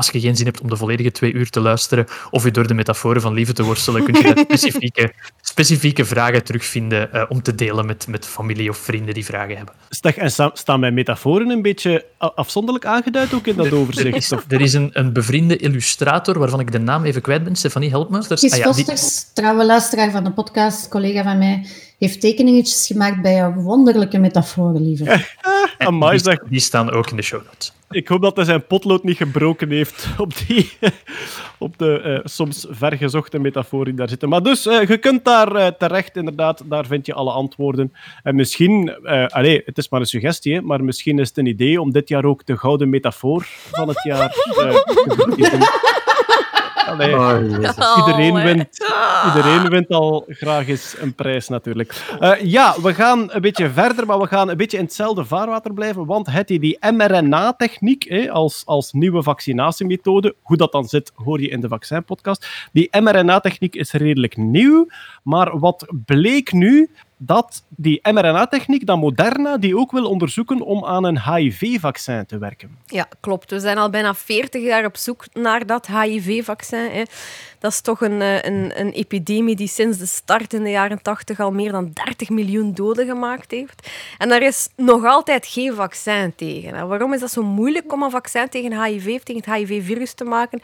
als 0.00 0.10
je 0.10 0.20
geen 0.20 0.36
zin 0.36 0.46
hebt 0.46 0.60
om 0.60 0.68
de 0.68 0.76
volledige 0.76 1.10
twee 1.12 1.32
uur 1.32 1.50
te 1.50 1.60
luisteren, 1.60 2.06
of 2.30 2.44
je 2.44 2.50
door 2.50 2.66
de 2.66 2.74
metaforen 2.74 3.20
van 3.22 3.34
liefde 3.34 3.52
te 3.52 3.62
worstelen, 3.62 4.04
kun 4.04 4.14
je 4.14 4.22
daar 4.34 4.44
specifieke, 4.48 5.12
specifieke 5.40 6.04
vragen 6.04 6.44
terugvinden 6.44 7.12
eh, 7.12 7.22
om 7.28 7.42
te 7.42 7.54
delen 7.54 7.86
met, 7.86 8.06
met 8.06 8.26
familie 8.26 8.70
of 8.70 8.76
vrienden 8.76 9.14
die 9.14 9.24
vragen 9.24 9.56
hebben. 9.56 9.74
Zeg, 9.88 10.16
en 10.16 10.30
sta- 10.30 10.50
staan 10.54 10.80
mijn 10.80 10.94
metaforen 10.94 11.48
een 11.50 11.62
beetje 11.62 12.04
afzonderlijk 12.18 12.84
aangeduid 12.86 13.34
ook 13.34 13.46
in 13.46 13.56
dat 13.56 13.66
Er 13.66 13.74
overzicht? 13.74 14.16
is, 14.16 14.30
er 14.48 14.60
is 14.60 14.72
een, 14.72 14.90
een 14.92 15.12
bevriende 15.12 15.56
illustrator, 15.56 16.38
waarvan 16.38 16.60
ik 16.60 16.72
de 16.72 16.78
naam 16.78 17.04
even 17.04 17.22
kwijt 17.22 17.44
ben. 17.44 17.56
Stefanie, 17.56 17.90
help 17.90 18.10
me. 18.10 18.18
Ah 18.18 18.24
ja, 18.38 18.72
die- 18.72 18.86
trouwe 19.34 19.64
luisteraar 19.64 20.10
van 20.10 20.24
de 20.24 20.32
podcast, 20.32 20.88
collega 20.88 21.22
van 21.22 21.38
mij, 21.38 21.66
heeft 22.00 22.20
tekeningetjes 22.20 22.86
gemaakt 22.86 23.22
bij 23.22 23.34
jouw 23.34 23.52
wonderlijke 23.52 24.18
metaforen, 24.18 24.82
lieve. 24.82 25.24
Amai, 25.78 26.18
die, 26.18 26.40
die 26.48 26.60
staan 26.60 26.90
ook 26.90 27.10
in 27.10 27.16
de 27.16 27.22
show 27.22 27.42
notes. 27.44 27.72
Ik 27.90 28.08
hoop 28.08 28.22
dat 28.22 28.36
hij 28.36 28.44
zijn 28.44 28.66
potlood 28.66 29.04
niet 29.04 29.16
gebroken 29.16 29.70
heeft 29.70 30.08
op, 30.18 30.32
die, 30.46 30.72
op 31.58 31.78
de 31.78 32.00
eh, 32.00 32.18
soms 32.24 32.66
vergezochte 32.70 33.38
metafoor 33.38 33.84
die 33.84 33.94
daar 33.94 34.08
zitten. 34.08 34.28
Maar 34.28 34.42
dus, 34.42 34.66
eh, 34.66 34.88
je 34.88 34.98
kunt 34.98 35.24
daar 35.24 35.54
eh, 35.54 35.66
terecht, 35.66 36.16
inderdaad. 36.16 36.62
Daar 36.64 36.86
vind 36.86 37.06
je 37.06 37.14
alle 37.14 37.32
antwoorden. 37.32 37.92
En 38.22 38.34
misschien, 38.34 38.96
eh 39.02 39.26
allee, 39.26 39.62
het 39.64 39.78
is 39.78 39.88
maar 39.88 40.00
een 40.00 40.06
suggestie, 40.06 40.54
hè, 40.54 40.60
maar 40.60 40.84
misschien 40.84 41.18
is 41.18 41.28
het 41.28 41.38
een 41.38 41.46
idee 41.46 41.80
om 41.80 41.92
dit 41.92 42.08
jaar 42.08 42.24
ook 42.24 42.46
de 42.46 42.56
gouden 42.56 42.88
metafoor 42.88 43.46
van 43.46 43.88
het 43.88 44.02
jaar 44.02 44.36
eh, 44.58 44.74
te 44.74 45.14
verkiezen. 45.16 45.60
Allee. 46.90 47.14
Oh. 47.16 47.40
Iedereen 47.96 48.36
Oh, 48.36 48.42
wint, 48.42 48.84
iedereen 49.26 49.68
wint 49.68 49.88
al 49.88 50.24
graag 50.28 50.68
eens 50.68 50.96
een 50.98 51.14
prijs, 51.14 51.48
natuurlijk. 51.48 51.89
Eh, 52.20 52.40
ja, 52.42 52.74
we 52.82 52.94
gaan 52.94 53.32
een 53.32 53.40
beetje 53.40 53.70
verder, 53.70 54.06
maar 54.06 54.18
we 54.18 54.26
gaan 54.26 54.48
een 54.48 54.56
beetje 54.56 54.76
in 54.76 54.84
hetzelfde 54.84 55.24
vaarwater 55.24 55.74
blijven. 55.74 56.06
Want 56.06 56.26
het 56.26 56.48
die 56.58 56.78
mRNA-techniek 56.80 58.28
als, 58.30 58.62
als 58.66 58.92
nieuwe 58.92 59.22
vaccinatiemethode, 59.22 60.34
hoe 60.42 60.56
dat 60.56 60.72
dan 60.72 60.84
zit, 60.84 61.12
hoor 61.14 61.40
je 61.40 61.48
in 61.48 61.60
de 61.60 61.68
vaccinpodcast. 61.68 62.68
Die 62.72 63.00
mRNA-techniek 63.00 63.74
is 63.74 63.92
redelijk 63.92 64.36
nieuw, 64.36 64.86
maar 65.22 65.58
wat 65.58 65.86
bleek 66.04 66.52
nu? 66.52 66.90
Dat 67.22 67.64
die 67.68 68.00
mRNA-techniek, 68.12 68.86
dat 68.86 68.98
Moderna, 68.98 69.58
die 69.58 69.76
ook 69.76 69.92
wil 69.92 70.04
onderzoeken 70.04 70.60
om 70.60 70.84
aan 70.84 71.04
een 71.04 71.22
HIV-vaccin 71.22 72.26
te 72.26 72.38
werken. 72.38 72.78
Ja, 72.86 73.08
klopt. 73.20 73.50
We 73.50 73.60
zijn 73.60 73.78
al 73.78 73.90
bijna 73.90 74.14
40 74.14 74.62
jaar 74.62 74.84
op 74.84 74.96
zoek 74.96 75.24
naar 75.32 75.66
dat 75.66 75.86
HIV-vaccin. 75.86 77.06
Dat 77.60 77.72
is 77.72 77.80
toch 77.80 78.00
een, 78.00 78.22
eh, 78.22 78.42
een, 78.42 78.80
een 78.80 78.90
epidemie 78.90 79.56
die 79.56 79.68
sinds 79.68 79.98
de 79.98 80.06
start 80.06 80.52
in 80.52 80.62
de 80.62 80.70
jaren 80.70 81.02
80 81.02 81.40
al 81.40 81.52
meer 81.52 81.72
dan 81.72 81.90
30 82.04 82.28
miljoen 82.28 82.74
doden 82.74 83.06
gemaakt 83.06 83.50
heeft. 83.50 83.88
En 84.18 84.28
daar 84.28 84.42
is 84.42 84.68
nog 84.76 85.04
altijd 85.04 85.46
geen 85.46 85.74
vaccin 85.74 86.34
tegen. 86.36 86.74
En 86.74 86.88
waarom 86.88 87.12
is 87.12 87.20
dat 87.20 87.30
zo 87.30 87.42
moeilijk 87.42 87.92
om 87.92 88.02
een 88.02 88.10
vaccin 88.10 88.48
tegen 88.48 88.84
HIV, 88.84 89.20
tegen 89.22 89.42
het 89.44 89.54
HIV-virus 89.54 90.12
te 90.12 90.24
maken? 90.24 90.60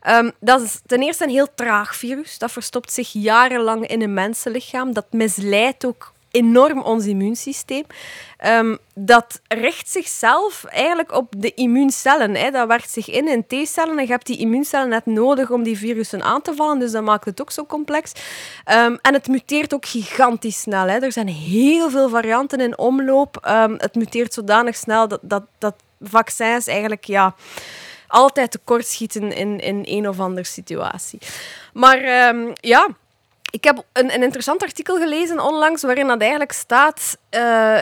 Ehm, 0.00 0.30
dat 0.40 0.60
is 0.60 0.80
ten 0.86 1.02
eerste 1.02 1.24
een 1.24 1.30
heel 1.30 1.54
traag 1.54 1.96
virus. 1.96 2.38
Dat 2.38 2.52
verstopt 2.52 2.92
zich 2.92 3.12
jarenlang 3.12 3.86
in 3.86 4.02
een 4.02 4.14
mensenlichaam. 4.14 4.92
Dat 4.92 5.06
misleidt 5.10 5.86
ook 5.86 6.12
enorm 6.30 6.82
ons 6.82 7.06
immuunsysteem. 7.06 7.84
Ehm, 8.36 8.76
dat 8.94 9.40
richt 9.48 9.88
zichzelf 9.88 10.64
eigenlijk 10.64 11.12
op 11.12 11.34
de 11.36 11.54
immuuncellen. 11.54 12.34
Hè. 12.34 12.50
Dat 12.50 12.68
werkt 12.68 12.90
zich 12.90 13.10
in 13.10 13.28
in 13.28 13.46
T-cellen 13.46 13.98
en 13.98 14.04
je 14.04 14.10
hebt 14.10 14.26
die 14.26 14.38
immuuncellen 14.38 14.88
net 14.88 15.06
nodig 15.06 15.50
om 15.50 15.62
die 15.62 15.78
virussen 15.78 16.22
aan 16.22 16.42
te 16.42 16.54
vallen. 16.54 16.78
Dus 16.78 16.92
dat 16.92 17.02
maakt 17.02 17.24
het 17.24 17.40
ook 17.40 17.50
zo 17.50 17.66
complex. 17.66 18.12
Ehm, 18.64 18.96
en 19.02 19.14
het 19.14 19.28
muteert 19.28 19.74
ook 19.74 19.86
gigantisch 19.86 20.60
snel. 20.60 20.86
Hè. 20.86 20.98
Er 20.98 21.12
zijn 21.12 21.28
heel 21.28 21.90
veel 21.90 22.08
varianten 22.08 22.60
in 22.60 22.78
omloop. 22.78 23.38
Ehm, 23.42 23.74
het 23.78 23.94
muteert 23.94 24.34
zodanig 24.34 24.76
snel 24.76 25.08
dat, 25.08 25.20
dat, 25.22 25.42
dat 25.58 25.74
vaccins 26.00 26.66
eigenlijk... 26.66 27.04
Ja, 27.04 27.34
altijd 28.08 28.50
tekortschieten 28.50 29.32
in, 29.32 29.60
in 29.60 29.82
een 29.84 30.08
of 30.08 30.20
andere 30.20 30.46
situatie. 30.46 31.18
Maar 31.72 31.98
ja, 32.54 32.88
ik 33.50 33.64
heb 33.64 33.84
een, 33.92 34.14
een 34.14 34.22
interessant 34.22 34.62
artikel 34.62 34.96
gelezen 34.96 35.40
onlangs 35.40 35.82
waarin 35.82 36.06
dat 36.06 36.20
eigenlijk 36.20 36.52
staat... 36.52 37.18
eh, 37.28 37.80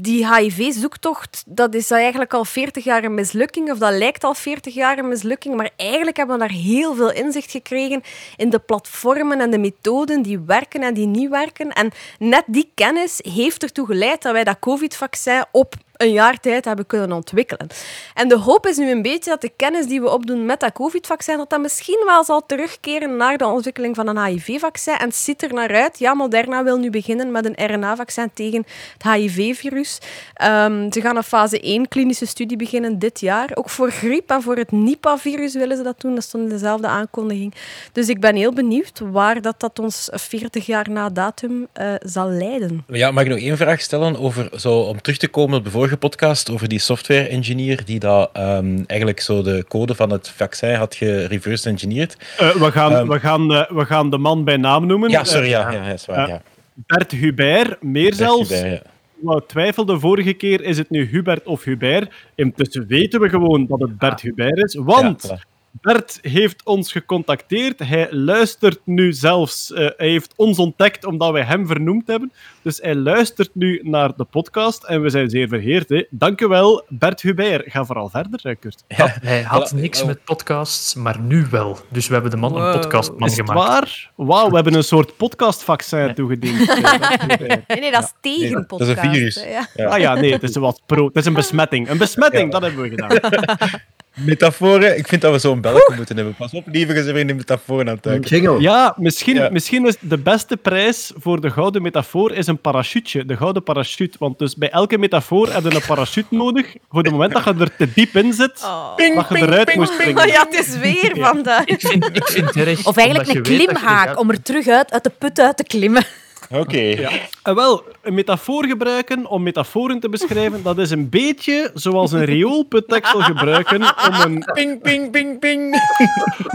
die 0.00 0.34
HIV-zoektocht, 0.34 1.42
dat 1.46 1.74
is 1.74 1.90
eigenlijk 1.90 2.34
al 2.34 2.44
40 2.44 2.84
jaar 2.84 3.04
een 3.04 3.14
mislukking, 3.14 3.70
of 3.70 3.78
dat 3.78 3.92
lijkt 3.92 4.24
al 4.24 4.34
40 4.34 4.74
jaar 4.74 4.98
een 4.98 5.08
mislukking, 5.08 5.56
maar 5.56 5.70
eigenlijk 5.76 6.16
hebben 6.16 6.38
we 6.38 6.46
daar 6.46 6.56
heel 6.56 6.94
veel 6.94 7.12
inzicht 7.12 7.50
gekregen 7.50 8.02
in 8.36 8.50
de 8.50 8.58
platformen 8.58 9.40
en 9.40 9.50
de 9.50 9.58
methoden 9.58 10.22
die 10.22 10.40
werken 10.40 10.82
en 10.82 10.94
die 10.94 11.06
niet 11.06 11.30
werken. 11.30 11.70
En 11.70 11.90
net 12.18 12.44
die 12.46 12.70
kennis 12.74 13.20
heeft 13.34 13.62
ertoe 13.62 13.86
geleid 13.86 14.22
dat 14.22 14.32
wij 14.32 14.44
dat 14.44 14.58
COVID-vaccin 14.58 15.44
op 15.50 15.74
een 16.02 16.12
jaar 16.12 16.40
tijd 16.40 16.64
hebben 16.64 16.86
kunnen 16.86 17.12
ontwikkelen. 17.12 17.66
En 18.14 18.28
de 18.28 18.38
hoop 18.38 18.66
is 18.66 18.76
nu 18.76 18.90
een 18.90 19.02
beetje 19.02 19.30
dat 19.30 19.40
de 19.40 19.52
kennis 19.56 19.86
die 19.86 20.00
we 20.00 20.10
opdoen 20.10 20.46
met 20.46 20.60
dat 20.60 20.72
COVID-vaccin, 20.72 21.36
dat 21.36 21.50
dat 21.50 21.60
misschien 21.60 22.02
wel 22.06 22.24
zal 22.24 22.46
terugkeren 22.46 23.16
naar 23.16 23.38
de 23.38 23.46
ontwikkeling 23.46 23.94
van 23.94 24.06
een 24.08 24.24
HIV-vaccin. 24.24 24.94
En 24.94 25.06
het 25.06 25.16
ziet 25.16 25.42
er 25.42 25.54
naar 25.54 25.74
uit. 25.74 25.98
Ja, 25.98 26.14
Moderna 26.14 26.64
wil 26.64 26.78
nu 26.78 26.90
beginnen 26.90 27.30
met 27.30 27.44
een 27.44 27.74
RNA-vaccin 27.74 28.30
tegen 28.34 28.64
het 28.98 29.12
HIV-virus. 29.12 29.98
Ehm, 30.34 30.92
ze 30.92 31.00
gaan 31.00 31.16
een 31.16 31.22
fase 31.22 31.58
1 31.60 31.88
klinische 31.88 32.26
studie 32.26 32.56
beginnen 32.56 32.98
dit 32.98 33.20
jaar. 33.20 33.50
Ook 33.54 33.70
voor 33.70 33.90
griep 33.90 34.30
en 34.30 34.42
voor 34.42 34.56
het 34.56 34.72
Nipah-virus 34.72 35.54
willen 35.54 35.76
ze 35.76 35.82
dat 35.82 36.00
doen. 36.00 36.14
Dat 36.14 36.24
stond 36.24 36.44
in 36.44 36.48
dezelfde 36.48 36.86
aankondiging. 36.86 37.54
Dus 37.92 38.08
ik 38.08 38.20
ben 38.20 38.36
heel 38.36 38.52
benieuwd 38.52 39.00
waar 39.10 39.42
dat, 39.42 39.60
dat 39.60 39.78
ons 39.78 40.08
40 40.12 40.66
jaar 40.66 40.90
na 40.90 41.08
datum 41.08 41.66
eh, 41.72 41.94
zal 42.00 42.28
leiden. 42.28 42.84
Ja, 42.86 43.10
mag 43.10 43.24
ik 43.24 43.28
nog 43.28 43.38
één 43.38 43.56
vraag 43.56 43.80
stellen 43.80 44.18
over, 44.18 44.50
zo, 44.60 44.78
om 44.78 45.00
terug 45.00 45.18
te 45.18 45.28
komen 45.28 45.58
op 45.58 45.64
de 45.64 45.70
vorige 45.92 46.16
podcast 46.16 46.50
over 46.50 46.68
die 46.68 46.78
software 46.78 47.28
engineer 47.28 47.84
die 47.84 47.98
dat, 47.98 48.30
ehm, 48.32 48.82
eigenlijk 48.86 49.20
zo 49.20 49.42
de 49.42 49.64
code 49.68 49.94
van 49.94 50.10
het 50.10 50.28
vaccin 50.28 50.74
had 50.74 50.94
gereverse 50.94 51.68
engineerd. 51.68 52.16
Eh, 52.38 52.50
we, 52.50 52.72
gaan, 52.72 52.92
Ehm. 52.92 53.08
we, 53.08 53.20
gaan, 53.20 53.48
we 53.48 53.84
gaan 53.84 54.10
de 54.10 54.18
man 54.18 54.44
bij 54.44 54.56
naam 54.56 54.86
noemen. 54.86 55.10
Ja, 55.10 55.24
sorry, 55.24 55.48
ja, 55.48 55.70
ja, 55.70 55.84
ja, 55.86 55.92
is 55.92 56.06
waar, 56.06 56.24
eh, 56.24 56.28
ja. 56.28 56.42
Bert 56.74 57.10
Hubert, 57.12 57.82
meer 57.82 58.14
zelfs. 58.14 58.50
Hubert. 58.50 58.86
Nou, 59.20 59.42
twijfelde 59.46 59.98
vorige 59.98 60.32
keer, 60.32 60.62
is 60.62 60.78
het 60.78 60.90
nu 60.90 61.08
Hubert 61.10 61.46
of 61.46 61.64
Hubert? 61.64 62.12
Intussen 62.34 62.86
weten 62.86 63.20
we 63.20 63.28
gewoon 63.28 63.66
dat 63.66 63.80
het 63.80 63.98
Bert 63.98 64.20
Hubert 64.20 64.64
is, 64.64 64.74
want. 64.74 65.34
Bert 65.80 66.18
heeft 66.22 66.64
ons 66.64 66.92
gecontacteerd. 66.92 67.78
Hij 67.78 68.06
luistert 68.12 68.80
nu 68.84 69.12
zelfs. 69.12 69.72
eh, 69.72 69.88
hij 69.96 70.08
heeft 70.08 70.32
ons 70.36 70.58
ontdekt 70.58 71.04
omdat 71.04 71.32
wij 71.32 71.42
hem 71.42 71.66
vernoemd 71.66 72.06
hebben. 72.06 72.32
Dus 72.62 72.78
hij 72.82 72.94
luistert 72.94 73.50
nu 73.52 73.80
naar 73.82 74.12
de 74.16 74.24
podcast 74.24 74.84
en 74.84 75.02
we 75.02 75.08
zijn 75.10 75.30
zeer 75.30 75.48
verheerd. 75.48 75.88
Hè. 75.88 76.04
Dank 76.10 76.40
u 76.40 76.46
wel, 76.46 76.84
Bert 76.88 77.22
Hubert. 77.22 77.70
Ga 77.72 77.84
vooral 77.84 78.08
verder, 78.08 78.40
eh, 78.42 78.54
Kurt. 78.60 78.84
Ja. 78.88 79.14
Hij 79.22 79.42
had 79.42 79.72
niks 79.72 80.04
met 80.04 80.24
podcasts, 80.24 80.94
maar 80.94 81.20
nu 81.20 81.46
wel. 81.50 81.78
Dus 81.88 82.06
we 82.06 82.12
hebben 82.12 82.30
de 82.30 82.36
man 82.36 82.56
een 82.56 82.62
Wow. 82.62 82.72
podcastman 82.80 83.28
Is 83.28 83.36
het 83.36 83.46
gemaakt. 83.50 83.68
waar? 83.68 84.10
Wauw, 84.14 84.48
we 84.48 84.54
hebben 84.54 84.74
een 84.74 84.84
soort 84.84 85.16
podcastvaccin 85.16 86.14
toegediend. 86.14 86.68
eh, 86.68 86.98
Bert 86.98 87.20
Hubert. 87.22 87.68
Nee, 87.68 87.80
nee, 87.80 87.90
dat 87.90 88.02
is 88.02 88.12
tegen 88.20 88.50
dat 88.52 88.60
is 88.60 88.66
podcast. 88.66 88.90
een 89.04 89.10
virus. 89.12 89.34
hè, 89.34 89.50
Ja. 89.50 89.66
Ja. 89.74 89.86
Ah 89.88 89.98
ja, 89.98 90.14
nee, 90.14 90.32
het 90.32 90.42
is 90.42 90.56
wat 90.56 90.82
pro. 90.86 91.06
Het 91.06 91.16
is 91.16 91.24
een 91.26 91.32
besmetting. 91.34 91.88
Een 91.88 91.98
besmetting, 91.98 92.52
dat 92.52 92.62
hebben 92.62 92.82
we 92.82 92.88
gedaan. 92.88 93.18
Metaforen, 94.16 94.98
ik 94.98 95.08
vind 95.08 95.22
dat 95.22 95.32
we 95.32 95.38
zo'n 95.38 95.60
belken 95.60 95.96
moeten 95.96 96.16
hebben. 96.16 96.34
Pas 96.34 96.52
op, 96.52 96.66
lieve, 96.66 97.02
zijn 97.02 97.14
we 97.14 97.20
in 97.20 97.26
de 97.26 97.34
metaforen 97.34 97.88
aan 97.88 97.94
het 97.94 98.02
duiken. 98.02 98.60
Ja, 98.60 98.94
misschien, 98.96 99.34
Ja. 99.36 99.48
misschien 99.50 99.86
is 99.86 99.96
de 100.00 100.18
beste 100.18 100.56
prijs 100.56 101.12
voor 101.16 101.40
de 101.40 101.50
gouden 101.50 101.82
metafoor 101.82 102.32
is 102.32 102.46
een 102.46 102.58
parachutje. 102.60 103.24
De 103.24 103.36
gouden 103.36 103.62
parachute. 103.62 104.16
Want 104.18 104.38
dus 104.38 104.56
bij 104.56 104.70
elke 104.70 104.98
metafoor 104.98 105.52
heb 105.52 105.62
je 105.62 105.74
een 105.74 105.82
parachute 105.86 106.34
nodig. 106.34 106.74
Voor 106.90 107.02
het 107.02 107.10
moment 107.12 107.32
dat 107.32 107.44
je 107.44 107.54
er 107.58 107.76
te 107.76 107.88
diep 107.94 108.16
in 108.16 108.32
zit, 108.32 108.62
Oh. 108.64 108.96
dat 108.96 109.26
je 109.28 109.36
eruit 109.36 109.74
moest 109.74 109.92
springen. 109.92 110.22
Oh 110.22 110.28
ja, 110.28 110.46
het 110.50 110.58
is 110.66 110.76
weer 110.78 111.12
vandaag. 111.16 111.64
Ik 111.64 111.80
vind, 111.80 112.16
ik 112.16 112.24
vind 112.28 112.46
het 112.46 112.56
erg. 112.56 112.86
Of 112.86 112.96
eigenlijk 112.96 113.28
een 113.34 113.42
klimhaak 113.42 114.08
gaat- 114.08 114.16
om 114.16 114.30
er 114.30 114.42
terug 114.42 114.66
uit, 114.68 114.92
uit 114.92 115.04
de 115.04 115.10
put 115.18 115.40
uit 115.40 115.56
te 115.56 115.62
klimmen. 115.64 116.04
Oké. 116.50 117.08
En 117.42 117.54
wel, 117.54 117.84
een 118.02 118.14
metafoor 118.14 118.66
gebruiken 118.66 119.26
om 119.26 119.42
metaforen 119.42 120.00
te 120.00 120.08
beschrijven, 120.08 120.62
dat 120.62 120.78
is 120.78 120.90
een 120.90 121.08
beetje 121.08 121.70
zoals 121.74 122.12
een 122.12 122.24
rioolputdeksel 122.24 123.20
gebruiken 123.20 123.80
om 123.80 124.20
een... 124.20 124.44
Ping, 124.52 124.82
ping, 124.82 125.10
ping, 125.10 125.38
ping. 125.38 125.76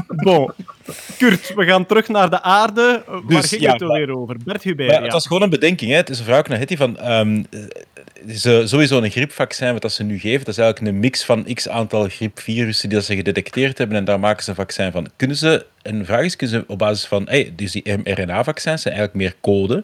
Bon. 0.07 0.51
Kurt, 1.17 1.53
we 1.55 1.65
gaan 1.65 1.85
terug 1.85 2.07
naar 2.07 2.29
de 2.29 2.41
aarde. 2.41 3.03
Waar 3.07 3.41
Dus, 3.41 3.49
ging 3.49 3.61
ja, 3.61 3.71
het 3.71 3.81
alweer 3.81 4.17
over? 4.17 4.37
Bert 4.45 4.63
Hubert, 4.63 4.89
Ja, 4.89 4.97
ja. 4.97 5.03
het 5.03 5.13
was 5.13 5.27
gewoon 5.27 5.41
een 5.41 5.49
bedenking. 5.49 5.91
Hè. 5.91 5.97
Het 5.97 6.09
is 6.09 6.19
een 6.19 6.25
vraag 6.25 6.47
naar 6.47 6.59
Hetty 6.59 6.77
van... 6.77 6.97
ze, 8.35 8.61
sowieso 8.65 9.01
een 9.01 9.11
griepvaccin, 9.11 9.73
wat 9.73 9.81
dat 9.81 9.91
ze 9.91 10.03
nu 10.03 10.19
geven, 10.19 10.45
dat 10.45 10.57
is 10.57 10.57
eigenlijk 10.57 10.93
een 10.93 10.99
mix 10.99 11.23
van 11.25 11.45
x 11.53 11.69
aantal 11.69 12.07
griepvirussen 12.09 12.89
die 12.89 12.97
dat 12.97 13.07
ze 13.07 13.15
gedetecteerd 13.15 13.77
hebben 13.77 13.97
en 13.97 14.05
daar 14.05 14.19
maken 14.19 14.43
ze 14.43 14.49
een 14.49 14.55
vaccin 14.55 14.91
van. 14.91 15.07
Kunnen 15.15 15.37
ze, 15.37 15.65
een 15.81 16.05
vraag 16.05 16.23
is, 16.23 16.35
kunnen 16.35 16.59
ze 16.59 16.71
op 16.71 16.77
basis 16.77 17.05
van, 17.05 17.25
hey, 17.29 17.53
dus 17.55 17.71
die 17.71 17.97
mRNA-vaccins 18.03 18.81
zijn 18.81 18.95
eigenlijk 18.95 19.13
meer 19.13 19.35
code, 19.41 19.83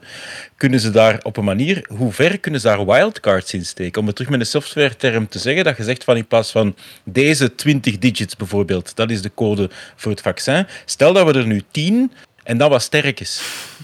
kunnen 0.58 0.80
ze 0.80 0.90
daar 0.92 1.20
op 1.24 1.38
een 1.38 1.44
manier, 1.44 1.53
hoe 1.88 2.12
ver 2.12 2.40
kunnen 2.40 2.62
ze 2.62 2.68
daar 2.68 2.86
wildcards 2.86 3.54
in 3.54 3.66
steken? 3.66 4.02
Om 4.02 4.08
het 4.08 4.16
terug 4.16 4.32
met 4.32 4.40
een 4.40 4.46
software-term 4.46 5.28
te 5.28 5.40
zeggen, 5.40 5.64
dat 5.64 5.78
je 5.78 5.84
zegt 5.84 6.04
van 6.04 6.18
in 6.18 6.28
plaats 6.28 6.52
van 6.52 6.76
deze 7.04 7.56
20 7.56 7.98
digits 7.98 8.36
bijvoorbeeld, 8.36 8.96
dat 8.96 9.10
is 9.10 9.22
de 9.22 9.32
code 9.34 9.70
voor 9.96 10.12
het 10.12 10.22
vaccin, 10.22 10.68
stel 10.86 11.14
dat 11.14 11.26
we 11.26 11.40
er 11.40 11.48
nu 11.48 11.62
10 11.72 12.12
en 12.44 12.58
dat 12.58 12.70
wat 12.70 12.82
sterk 12.82 13.20
is. 13.20 13.42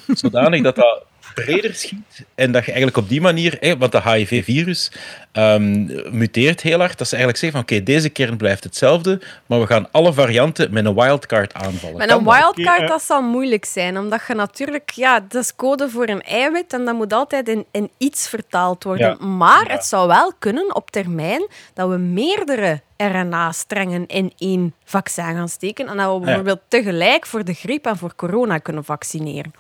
Zodanig 0.07 0.63
dat 0.63 0.75
dat 0.75 1.05
breder 1.33 1.73
schiet 1.75 2.25
en 2.35 2.51
dat 2.51 2.61
je 2.61 2.71
eigenlijk 2.71 2.97
op 2.97 3.09
die 3.09 3.21
manier, 3.21 3.57
hè, 3.59 3.77
want 3.77 3.91
de 3.91 4.01
HIV-virus 4.01 4.91
ehm, 5.31 5.85
muteert 6.17 6.61
heel 6.61 6.79
hard, 6.79 6.97
dat 6.97 7.07
ze 7.07 7.15
eigenlijk 7.15 7.43
zeggen 7.43 7.65
van 7.65 7.75
oké, 7.77 7.83
deze 7.85 8.09
kern 8.09 8.37
blijft 8.37 8.63
hetzelfde, 8.63 9.21
maar 9.45 9.59
we 9.59 9.65
gaan 9.65 9.91
alle 9.91 10.13
varianten 10.13 10.73
met 10.73 10.85
een 10.85 10.93
wildcard 10.95 11.53
aanvallen. 11.53 11.97
Met 11.97 12.11
een 12.11 12.23
wildcard, 12.23 12.87
dat 12.87 13.01
zal 13.01 13.21
moeilijk 13.21 13.65
zijn. 13.65 13.97
Omdat 13.97 14.21
je 14.27 14.33
natuurlijk... 14.33 14.89
Ja, 14.89 15.19
dat 15.27 15.43
is 15.43 15.55
code 15.55 15.89
voor 15.89 16.07
een 16.07 16.21
eiwit 16.21 16.73
en 16.73 16.85
dat 16.85 16.95
moet 16.95 17.13
altijd 17.13 17.47
in, 17.49 17.65
in 17.71 17.89
iets 17.97 18.27
vertaald 18.27 18.83
worden. 18.83 19.17
Ja. 19.19 19.25
Maar 19.25 19.67
Ja. 19.67 19.73
het 19.73 19.85
zou 19.85 20.07
wel 20.07 20.33
kunnen 20.39 20.75
op 20.75 20.91
termijn 20.91 21.47
dat 21.73 21.89
we 21.89 21.97
meerdere 21.97 22.81
RNA-strengen 22.97 24.07
in 24.07 24.33
één 24.37 24.73
vaccin 24.85 25.23
gaan 25.23 25.49
steken. 25.49 25.87
En 25.87 25.97
dat 25.97 26.13
we 26.13 26.25
bijvoorbeeld 26.25 26.59
tegelijk 26.67 27.25
voor 27.25 27.43
de 27.43 27.53
griep 27.53 27.85
en 27.85 27.97
voor 27.97 28.15
corona 28.15 28.57
kunnen 28.57 28.83
vaccineren. 28.83 29.53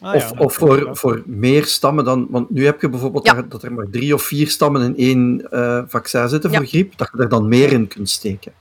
Ah, 0.00 0.14
Of, 0.14 0.30
ja. 0.30 0.38
of 0.38 0.54
voor, 0.54 0.88
voor 0.92 1.22
meer 1.26 1.64
stammen 1.64 2.04
dan... 2.04 2.26
Want 2.30 2.50
nu 2.50 2.64
heb 2.64 2.80
je 2.80 2.88
bijvoorbeeld 2.88 3.26
Ja. 3.26 3.34
dat- 3.34 3.50
dat 3.50 3.62
er 3.62 3.72
maar 3.72 3.86
drie 3.90 4.14
of 4.14 4.22
vier 4.22 4.48
stammen 4.48 4.82
in 4.82 4.96
één 4.96 5.46
eh, 5.50 5.82
vaccin 5.86 6.28
zitten 6.28 6.50
voor 6.50 6.62
Ja. 6.62 6.68
griep, 6.68 6.96
dat 6.96 7.08
je 7.12 7.22
er 7.22 7.28
dan 7.28 7.48
meer 7.48 7.72
in 7.72 7.88
kunt 7.88 8.10
steken. 8.10 8.52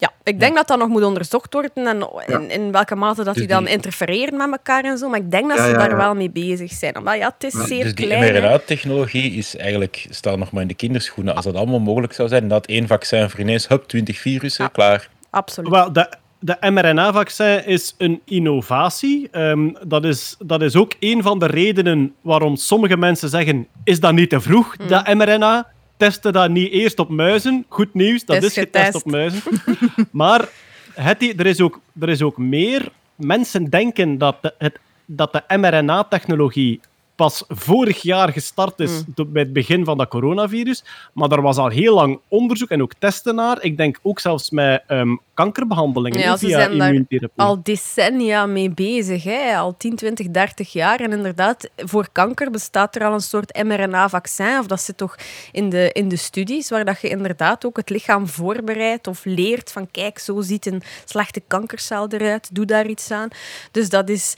Ja, 0.00 0.12
ik 0.22 0.40
denk 0.40 0.54
dat 0.56 0.66
dat 0.68 0.78
nog 0.78 0.88
moet 0.88 1.02
onderzocht 1.04 1.52
worden 1.52 1.70
en 1.74 2.08
in, 2.26 2.50
in 2.50 2.72
welke 2.72 2.94
mate 2.94 3.24
dat 3.24 3.34
Dus 3.34 3.36
die 3.46 3.46
dan 3.54 3.64
die- 3.64 3.72
interfereren 3.72 4.36
met 4.36 4.50
elkaar 4.50 4.84
en 4.84 4.98
zo. 4.98 5.08
Maar 5.08 5.18
ik 5.18 5.30
denk 5.30 5.48
dat 5.48 5.58
Ja, 5.58 5.64
ze 5.64 5.70
ja, 5.70 5.76
daar 5.78 5.96
wel 5.96 6.14
mee 6.14 6.30
bezig 6.30 6.72
zijn. 6.72 6.98
Omdat 6.98 7.16
ja, 7.16 7.34
het 7.38 7.54
is 7.54 7.66
zeer 7.66 7.82
Dus 7.84 7.94
die 7.94 8.06
klein. 8.06 8.22
hè. 8.34 8.40
mRNA-technologie 8.40 9.32
is 9.32 9.56
eigenlijk, 9.56 10.06
staat 10.10 10.38
nog 10.38 10.50
maar 10.52 10.62
in 10.62 10.68
de 10.68 10.74
kinderschoenen. 10.74 11.34
Als 11.34 11.44
dat 11.44 11.54
allemaal 11.54 11.80
mogelijk 11.80 12.12
zou 12.12 12.28
zijn, 12.28 12.48
dat 12.48 12.66
één 12.66 12.86
vaccin 12.86 13.30
voor 13.30 13.40
ineens, 13.40 13.68
hup, 13.68 13.84
20 13.88 14.18
virussen, 14.18 14.64
Ja. 14.64 14.70
klaar. 14.70 15.08
Absoluut. 15.30 15.70
Wel, 15.70 15.92
de, 15.92 16.12
de 16.38 16.56
mRNA-vaccin 16.60 17.66
is 17.66 17.94
een 17.98 18.20
innovatie. 18.24 19.28
Ehm, 19.30 19.68
dat, 19.86 20.04
is, 20.04 20.36
dat 20.38 20.62
is 20.62 20.76
ook 20.76 20.92
een 21.00 21.22
van 21.22 21.38
de 21.38 21.46
redenen 21.46 22.14
waarom 22.20 22.56
sommige 22.56 22.96
mensen 22.96 23.28
zeggen: 23.28 23.66
is 23.84 24.00
dat 24.00 24.12
niet 24.12 24.30
te 24.30 24.40
vroeg, 24.40 24.74
Hmm. 24.76 24.88
dat 24.88 25.14
mRNA? 25.14 25.66
Testen 25.96 26.32
dat 26.32 26.50
niet 26.50 26.70
eerst 26.72 26.98
op 26.98 27.08
muizen. 27.08 27.64
Goed 27.68 27.94
nieuws, 27.94 28.24
dat 28.24 28.36
Is 28.36 28.44
is, 28.44 28.52
getest 28.52 28.84
getest. 28.84 29.04
op 29.04 29.10
muizen. 29.10 29.42
maar 30.10 30.48
Hetty, 30.94 31.32
er, 31.36 31.46
is 31.46 31.60
ook, 31.60 31.80
er 32.00 32.08
is 32.08 32.22
ook 32.22 32.36
meer. 32.38 32.88
Mensen 33.14 33.64
denken 33.70 34.18
dat 34.18 34.36
de, 34.40 34.54
het, 34.58 34.78
dat 35.06 35.32
de 35.32 35.56
mRNA-technologie 35.56 36.80
pas 37.18 37.44
vorig 37.48 38.02
jaar 38.02 38.32
gestart 38.32 38.80
is 38.80 39.02
do- 39.14 39.24
bij 39.24 39.42
het 39.42 39.52
begin 39.52 39.84
van 39.84 39.98
dat 39.98 40.08
coronavirus. 40.08 40.84
Maar 41.12 41.30
er 41.30 41.42
was 41.42 41.56
al 41.56 41.68
heel 41.68 41.94
lang 41.94 42.20
onderzoek 42.28 42.68
en 42.68 42.82
ook 42.82 42.92
testen 42.98 43.34
naar. 43.34 43.58
Ik 43.62 43.76
denk 43.76 43.98
ook 44.02 44.20
zelfs 44.20 44.50
met 44.50 44.82
ehm, 44.86 45.16
kankerbehandelingen 45.34 46.18
Ja, 46.18 46.30
hè, 46.30 46.36
ze 46.36 46.46
via 46.46 46.58
zijn 46.58 46.78
daar 46.78 47.28
al 47.36 47.62
decennia 47.62 48.46
mee 48.46 48.70
bezig. 48.70 49.22
Hè? 49.22 49.56
Al 49.56 49.76
10, 49.76 49.96
20, 49.96 50.30
30 50.30 50.72
jaar. 50.72 51.00
En 51.00 51.12
inderdaad, 51.12 51.70
voor 51.76 52.08
kanker 52.12 52.50
bestaat 52.50 52.96
er 52.96 53.04
al 53.04 53.12
een 53.12 53.20
soort 53.20 53.62
mRNA-vaccin. 53.62 54.58
Of 54.58 54.66
dat 54.66 54.80
zit 54.80 54.96
toch 54.96 55.16
in 55.52 55.68
de, 55.68 55.90
in 55.92 56.08
de 56.08 56.16
studies, 56.16 56.70
waar 56.70 56.84
dat 56.84 57.00
je 57.00 57.08
inderdaad 57.08 57.64
ook 57.64 57.76
het 57.76 57.90
lichaam 57.90 58.26
voorbereidt 58.26 59.06
of 59.06 59.24
leert 59.24 59.72
van 59.72 59.90
kijk, 59.90 60.18
zo 60.18 60.40
ziet 60.40 60.66
een 60.66 60.82
slechte 61.04 61.42
kankercel 61.46 62.08
eruit, 62.08 62.54
doe 62.54 62.64
daar 62.64 62.86
iets 62.86 63.10
aan. 63.10 63.28
Dus 63.70 63.88
dat 63.88 64.08
is 64.08 64.34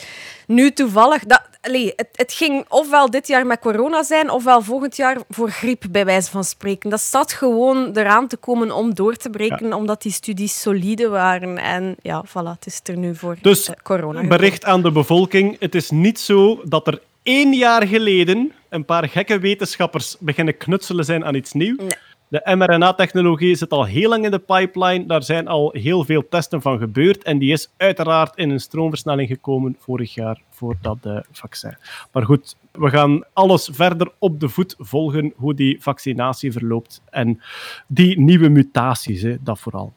nu 0.46 0.70
toevallig... 0.70 1.24
Dat, 1.24 1.49
allee, 1.60 1.92
het, 1.96 2.08
het 2.12 2.32
ging 2.32 2.64
ofwel 2.68 3.10
dit 3.10 3.26
jaar 3.26 3.46
met 3.46 3.58
corona 3.60 4.02
zijn, 4.02 4.30
ofwel 4.30 4.62
volgend 4.62 4.96
jaar 4.96 5.18
voor 5.28 5.50
griep, 5.50 5.84
bij 5.90 6.04
wijze 6.04 6.30
van 6.30 6.44
spreken. 6.44 6.90
Dat 6.90 7.00
zat 7.00 7.32
gewoon 7.32 7.96
eraan 7.96 8.28
te 8.28 8.36
komen 8.36 8.72
om 8.72 8.94
door 8.94 9.16
te 9.16 9.30
breken, 9.30 9.72
omdat 9.72 10.02
die 10.02 10.12
studies 10.12 10.60
solide 10.60 11.08
waren. 11.08 11.58
En 11.58 11.96
ja, 12.02 12.24
voilà, 12.26 12.50
het 12.58 12.66
is 12.66 12.80
er 12.84 12.96
nu 12.96 13.14
voor 13.16 13.36
Dus 13.42 13.68
eh, 13.68 13.74
corona. 13.82 14.26
bericht 14.26 14.64
aan 14.64 14.82
de 14.82 14.92
bevolking: 14.92 15.56
het 15.58 15.74
is 15.74 15.90
niet 15.90 16.20
zo 16.20 16.60
dat 16.64 16.86
er 16.86 17.00
één 17.22 17.52
jaar 17.52 17.86
geleden 17.86 18.52
een 18.68 18.84
paar 18.84 19.08
gekke 19.08 19.38
wetenschappers 19.38 20.16
beginnen 20.18 20.56
knutselen 20.56 21.04
zijn 21.04 21.24
aan 21.24 21.34
iets 21.34 21.52
nieuws. 21.52 21.78
Nee. 21.78 21.96
De 22.30 22.56
mRNA-technologie 22.56 23.54
zit 23.54 23.70
al 23.70 23.84
heel 23.84 24.08
lang 24.08 24.24
in 24.24 24.30
de 24.30 24.38
pipeline. 24.38 25.06
Daar 25.06 25.22
zijn 25.22 25.48
al 25.48 25.70
heel 25.72 26.04
veel 26.04 26.28
testen 26.28 26.62
van 26.62 26.78
gebeurd. 26.78 27.22
En 27.22 27.38
die 27.38 27.52
is 27.52 27.70
uiteraard 27.76 28.36
in 28.36 28.50
een 28.50 28.60
stroomversnelling 28.60 29.28
gekomen 29.28 29.76
vorig 29.78 30.14
jaar 30.14 30.40
voor 30.50 30.76
dat 30.82 30.98
eh, 31.02 31.18
vaccin. 31.32 31.76
Maar 32.12 32.24
goed, 32.24 32.56
we 32.72 32.90
gaan 32.90 33.24
alles 33.32 33.68
verder 33.72 34.12
op 34.18 34.40
de 34.40 34.48
voet 34.48 34.74
volgen 34.78 35.32
hoe 35.36 35.54
die 35.54 35.82
vaccinatie 35.82 36.52
verloopt. 36.52 37.02
En 37.10 37.40
die 37.86 38.20
nieuwe 38.20 38.48
mutaties, 38.48 39.22
hè, 39.22 39.36
dat 39.42 39.58
vooral. 39.58 39.92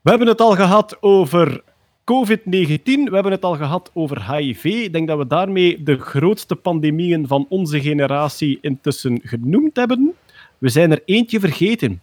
We 0.00 0.10
hebben 0.10 0.28
het 0.28 0.40
al 0.40 0.54
gehad 0.54 0.96
over 1.00 1.62
COVID-19, 2.00 2.82
we 2.84 3.10
hebben 3.10 3.32
het 3.32 3.44
al 3.44 3.56
gehad 3.56 3.90
over 3.94 4.32
HIV. 4.32 4.64
Ik 4.64 4.92
denk 4.92 5.08
dat 5.08 5.18
we 5.18 5.26
daarmee 5.26 5.82
de 5.82 5.98
grootste 5.98 6.56
pandemieën 6.56 7.26
van 7.26 7.46
onze 7.48 7.80
generatie 7.80 8.58
intussen 8.60 9.20
genoemd 9.22 9.76
hebben. 9.76 10.14
We 10.60 10.68
zijn 10.68 10.90
er 10.90 11.02
eentje 11.04 11.40
vergeten. 11.40 12.02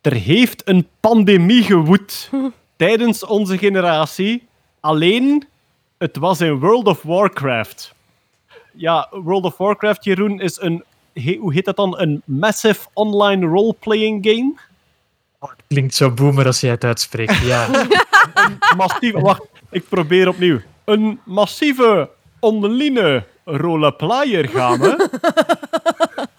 Er 0.00 0.12
heeft 0.14 0.68
een 0.68 0.88
pandemie 1.00 1.62
gewoed 1.62 2.30
tijdens 2.76 3.24
onze 3.24 3.58
generatie. 3.58 4.46
Alleen, 4.80 5.48
het 5.98 6.16
was 6.16 6.40
in 6.40 6.58
World 6.58 6.86
of 6.86 7.02
Warcraft. 7.02 7.94
Ja, 8.72 9.08
World 9.10 9.44
of 9.44 9.56
Warcraft, 9.56 10.04
Jeroen, 10.04 10.40
is 10.40 10.60
een... 10.60 10.84
he- 11.12 11.36
Hoe 11.40 11.52
heet 11.52 11.64
dat 11.64 11.76
dan? 11.76 11.98
Een 12.00 12.22
massive 12.24 12.88
online 12.92 13.46
role-playing 13.46 14.26
game? 14.26 14.54
Klinkt 15.68 15.94
zo 15.94 16.10
boomer 16.10 16.46
als 16.46 16.60
jij 16.60 16.70
het 16.70 16.84
uitspreekt. 16.84 17.36
Ja. 17.38 17.86
massieve... 18.76 19.20
Wacht, 19.20 19.42
ik 19.70 19.88
probeer 19.88 20.28
opnieuw. 20.28 20.60
Een 20.84 21.20
massieve 21.24 22.10
online 22.38 23.24
roleplayer 23.44 24.48
gaan 24.48 24.78
we. 24.80 25.08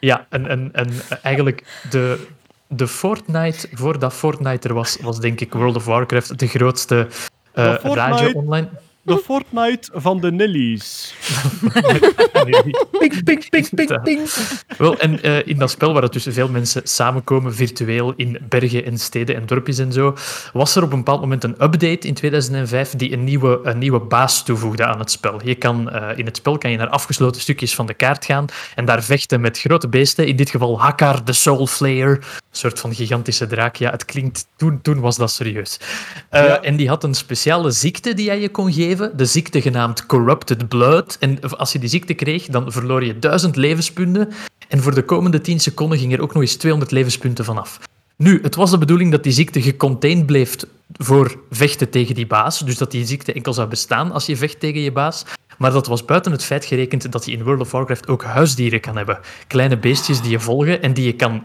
Ja, 0.00 0.26
en, 0.28 0.46
en, 0.48 0.70
en 0.72 0.90
eigenlijk 1.22 1.82
de, 1.90 2.26
de 2.68 2.86
Fortnite, 2.86 3.68
voordat 3.72 4.12
Fortnite 4.14 4.68
er 4.68 4.74
was, 4.74 4.98
was 5.00 5.20
denk 5.20 5.40
ik 5.40 5.52
World 5.52 5.76
of 5.76 5.84
Warcraft 5.84 6.38
de 6.38 6.46
grootste 6.46 7.06
eh, 7.52 7.64
De 7.64 7.70
Fortnite- 7.70 7.94
radio 7.94 8.32
online. 8.32 8.68
De 9.02 9.18
Fortnite 9.24 9.90
van 9.92 10.20
de 10.20 10.32
Nillies. 10.32 11.14
ping, 11.62 13.24
ping, 13.24 13.48
ping, 13.48 13.68
ping, 13.74 14.02
ping. 14.02 14.30
Wel, 14.78 14.98
en 14.98 15.22
eh, 15.22 15.46
in 15.46 15.58
dat 15.58 15.70
spel 15.70 15.92
waar 15.92 16.02
het 16.02 16.12
dus 16.12 16.26
veel 16.30 16.48
mensen 16.48 16.80
samenkomen, 16.84 17.54
virtueel 17.54 18.12
in 18.16 18.38
bergen 18.48 18.84
en 18.84 18.98
steden 18.98 19.36
en 19.36 19.46
dorpjes 19.46 19.78
en 19.78 19.92
zo, 19.92 20.16
was 20.52 20.76
er 20.76 20.82
op 20.82 20.92
een 20.92 20.98
bepaald 20.98 21.20
moment 21.20 21.44
een 21.44 21.62
update 21.62 22.06
in 22.06 22.14
2005 22.14 22.90
die 22.90 23.12
een 23.12 23.24
nieuwe, 23.24 23.60
een 23.62 23.78
nieuwe 23.78 24.00
baas 24.00 24.44
toevoegde 24.44 24.84
aan 24.84 24.98
het 24.98 25.10
spel. 25.10 25.40
Je 25.44 25.54
kan, 25.54 25.90
eh, 25.90 26.18
in 26.18 26.24
het 26.26 26.36
spel 26.36 26.58
kan 26.58 26.70
je 26.70 26.76
naar 26.76 26.88
afgesloten 26.88 27.40
stukjes 27.40 27.74
van 27.74 27.86
de 27.86 27.94
kaart 27.94 28.24
gaan 28.24 28.46
en 28.74 28.84
daar 28.84 29.02
vechten 29.02 29.40
met 29.40 29.58
grote 29.58 29.88
beesten. 29.88 30.26
In 30.26 30.36
dit 30.36 30.50
geval 30.50 30.80
Hakkar, 30.80 31.24
de 31.24 31.32
Soul 31.32 31.66
Slayer, 31.66 32.10
een 32.10 32.22
soort 32.50 32.80
van 32.80 32.94
gigantische 32.94 33.46
draak. 33.46 33.76
Ja, 33.76 33.90
het 33.90 34.04
klinkt... 34.04 34.46
Toen, 34.56 34.80
toen 34.82 35.00
was 35.00 35.16
dat 35.16 35.30
serieus. 35.30 35.80
Eh, 36.28 36.44
Ja. 36.44 36.60
En 36.62 36.76
die 36.76 36.88
had 36.88 37.04
een 37.04 37.14
speciale 37.14 37.70
ziekte 37.70 38.14
die 38.14 38.28
hij 38.28 38.40
je 38.40 38.48
kon 38.48 38.72
geven, 38.72 38.88
de 38.96 39.26
ziekte 39.26 39.60
genaamd 39.60 40.06
Corrupted 40.06 40.68
Blood. 40.68 41.16
En 41.20 41.40
als 41.56 41.72
je 41.72 41.78
die 41.78 41.88
ziekte 41.88 42.14
kreeg, 42.14 42.46
dan 42.46 42.72
verloor 42.72 43.04
je 43.04 43.18
duizend 43.18 43.56
levenspunten. 43.56 44.28
En 44.68 44.82
voor 44.82 44.94
de 44.94 45.02
komende 45.02 45.40
10 45.40 45.60
seconden 45.60 45.98
ging 45.98 46.12
er 46.12 46.20
ook 46.20 46.34
nog 46.34 46.42
eens 46.42 46.56
200 46.56 46.92
levenspunten 46.92 47.44
vanaf. 47.44 47.80
Nu, 48.16 48.38
het 48.42 48.54
was 48.54 48.70
de 48.70 48.78
bedoeling 48.78 49.10
dat 49.10 49.22
die 49.22 49.32
ziekte 49.32 49.62
gecontained 49.62 50.26
bleef 50.26 50.56
voor 50.92 51.38
vechten 51.50 51.90
tegen 51.90 52.14
die 52.14 52.26
baas. 52.26 52.58
Dus 52.58 52.78
dat 52.78 52.90
die 52.90 53.06
ziekte 53.06 53.32
enkel 53.32 53.52
zou 53.52 53.68
bestaan 53.68 54.12
als 54.12 54.26
je 54.26 54.36
vecht 54.36 54.60
tegen 54.60 54.80
je 54.80 54.92
baas. 54.92 55.24
Maar 55.58 55.72
dat 55.72 55.86
was 55.86 56.04
buiten 56.04 56.32
het 56.32 56.44
feit 56.44 56.64
gerekend 56.64 57.12
dat 57.12 57.24
je 57.24 57.32
in 57.32 57.42
World 57.42 57.60
of 57.60 57.70
Warcraft 57.70 58.08
ook 58.08 58.24
huisdieren 58.24 58.80
kan 58.80 58.96
hebben. 58.96 59.18
Kleine 59.46 59.76
beestjes 59.76 60.20
die 60.20 60.30
je 60.30 60.40
volgen 60.40 60.82
en 60.82 60.92
die 60.92 61.04
je 61.04 61.12
kan, 61.12 61.44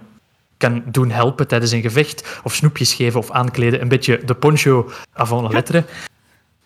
kan 0.58 0.84
doen 0.86 1.12
helpen 1.12 1.48
tijdens 1.48 1.72
een 1.72 1.82
gevecht. 1.82 2.40
Of 2.44 2.54
snoepjes 2.54 2.94
geven 2.94 3.20
of 3.20 3.32
aankleden. 3.32 3.82
Een 3.82 3.88
beetje 3.88 4.22
de 4.26 4.36
poncho 4.36 4.90
avant 5.14 5.42
la 5.42 5.50
lettre. 5.50 5.86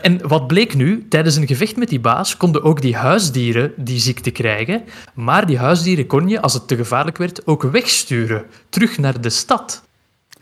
En 0.01 0.27
wat 0.27 0.47
bleek 0.47 0.75
nu? 0.75 1.05
Tijdens 1.09 1.35
een 1.35 1.47
gevecht 1.47 1.75
met 1.75 1.89
die 1.89 1.99
baas 1.99 2.37
konden 2.37 2.63
ook 2.63 2.81
die 2.81 2.95
huisdieren 2.95 3.73
die 3.75 3.99
ziekte 3.99 4.31
krijgen. 4.31 4.83
Maar 5.13 5.45
die 5.45 5.57
huisdieren 5.57 6.07
kon 6.07 6.27
je, 6.27 6.41
als 6.41 6.53
het 6.53 6.67
te 6.67 6.75
gevaarlijk 6.75 7.17
werd, 7.17 7.47
ook 7.47 7.63
wegsturen. 7.63 8.45
Terug 8.69 8.97
naar 8.97 9.21
de 9.21 9.29
stad. 9.29 9.83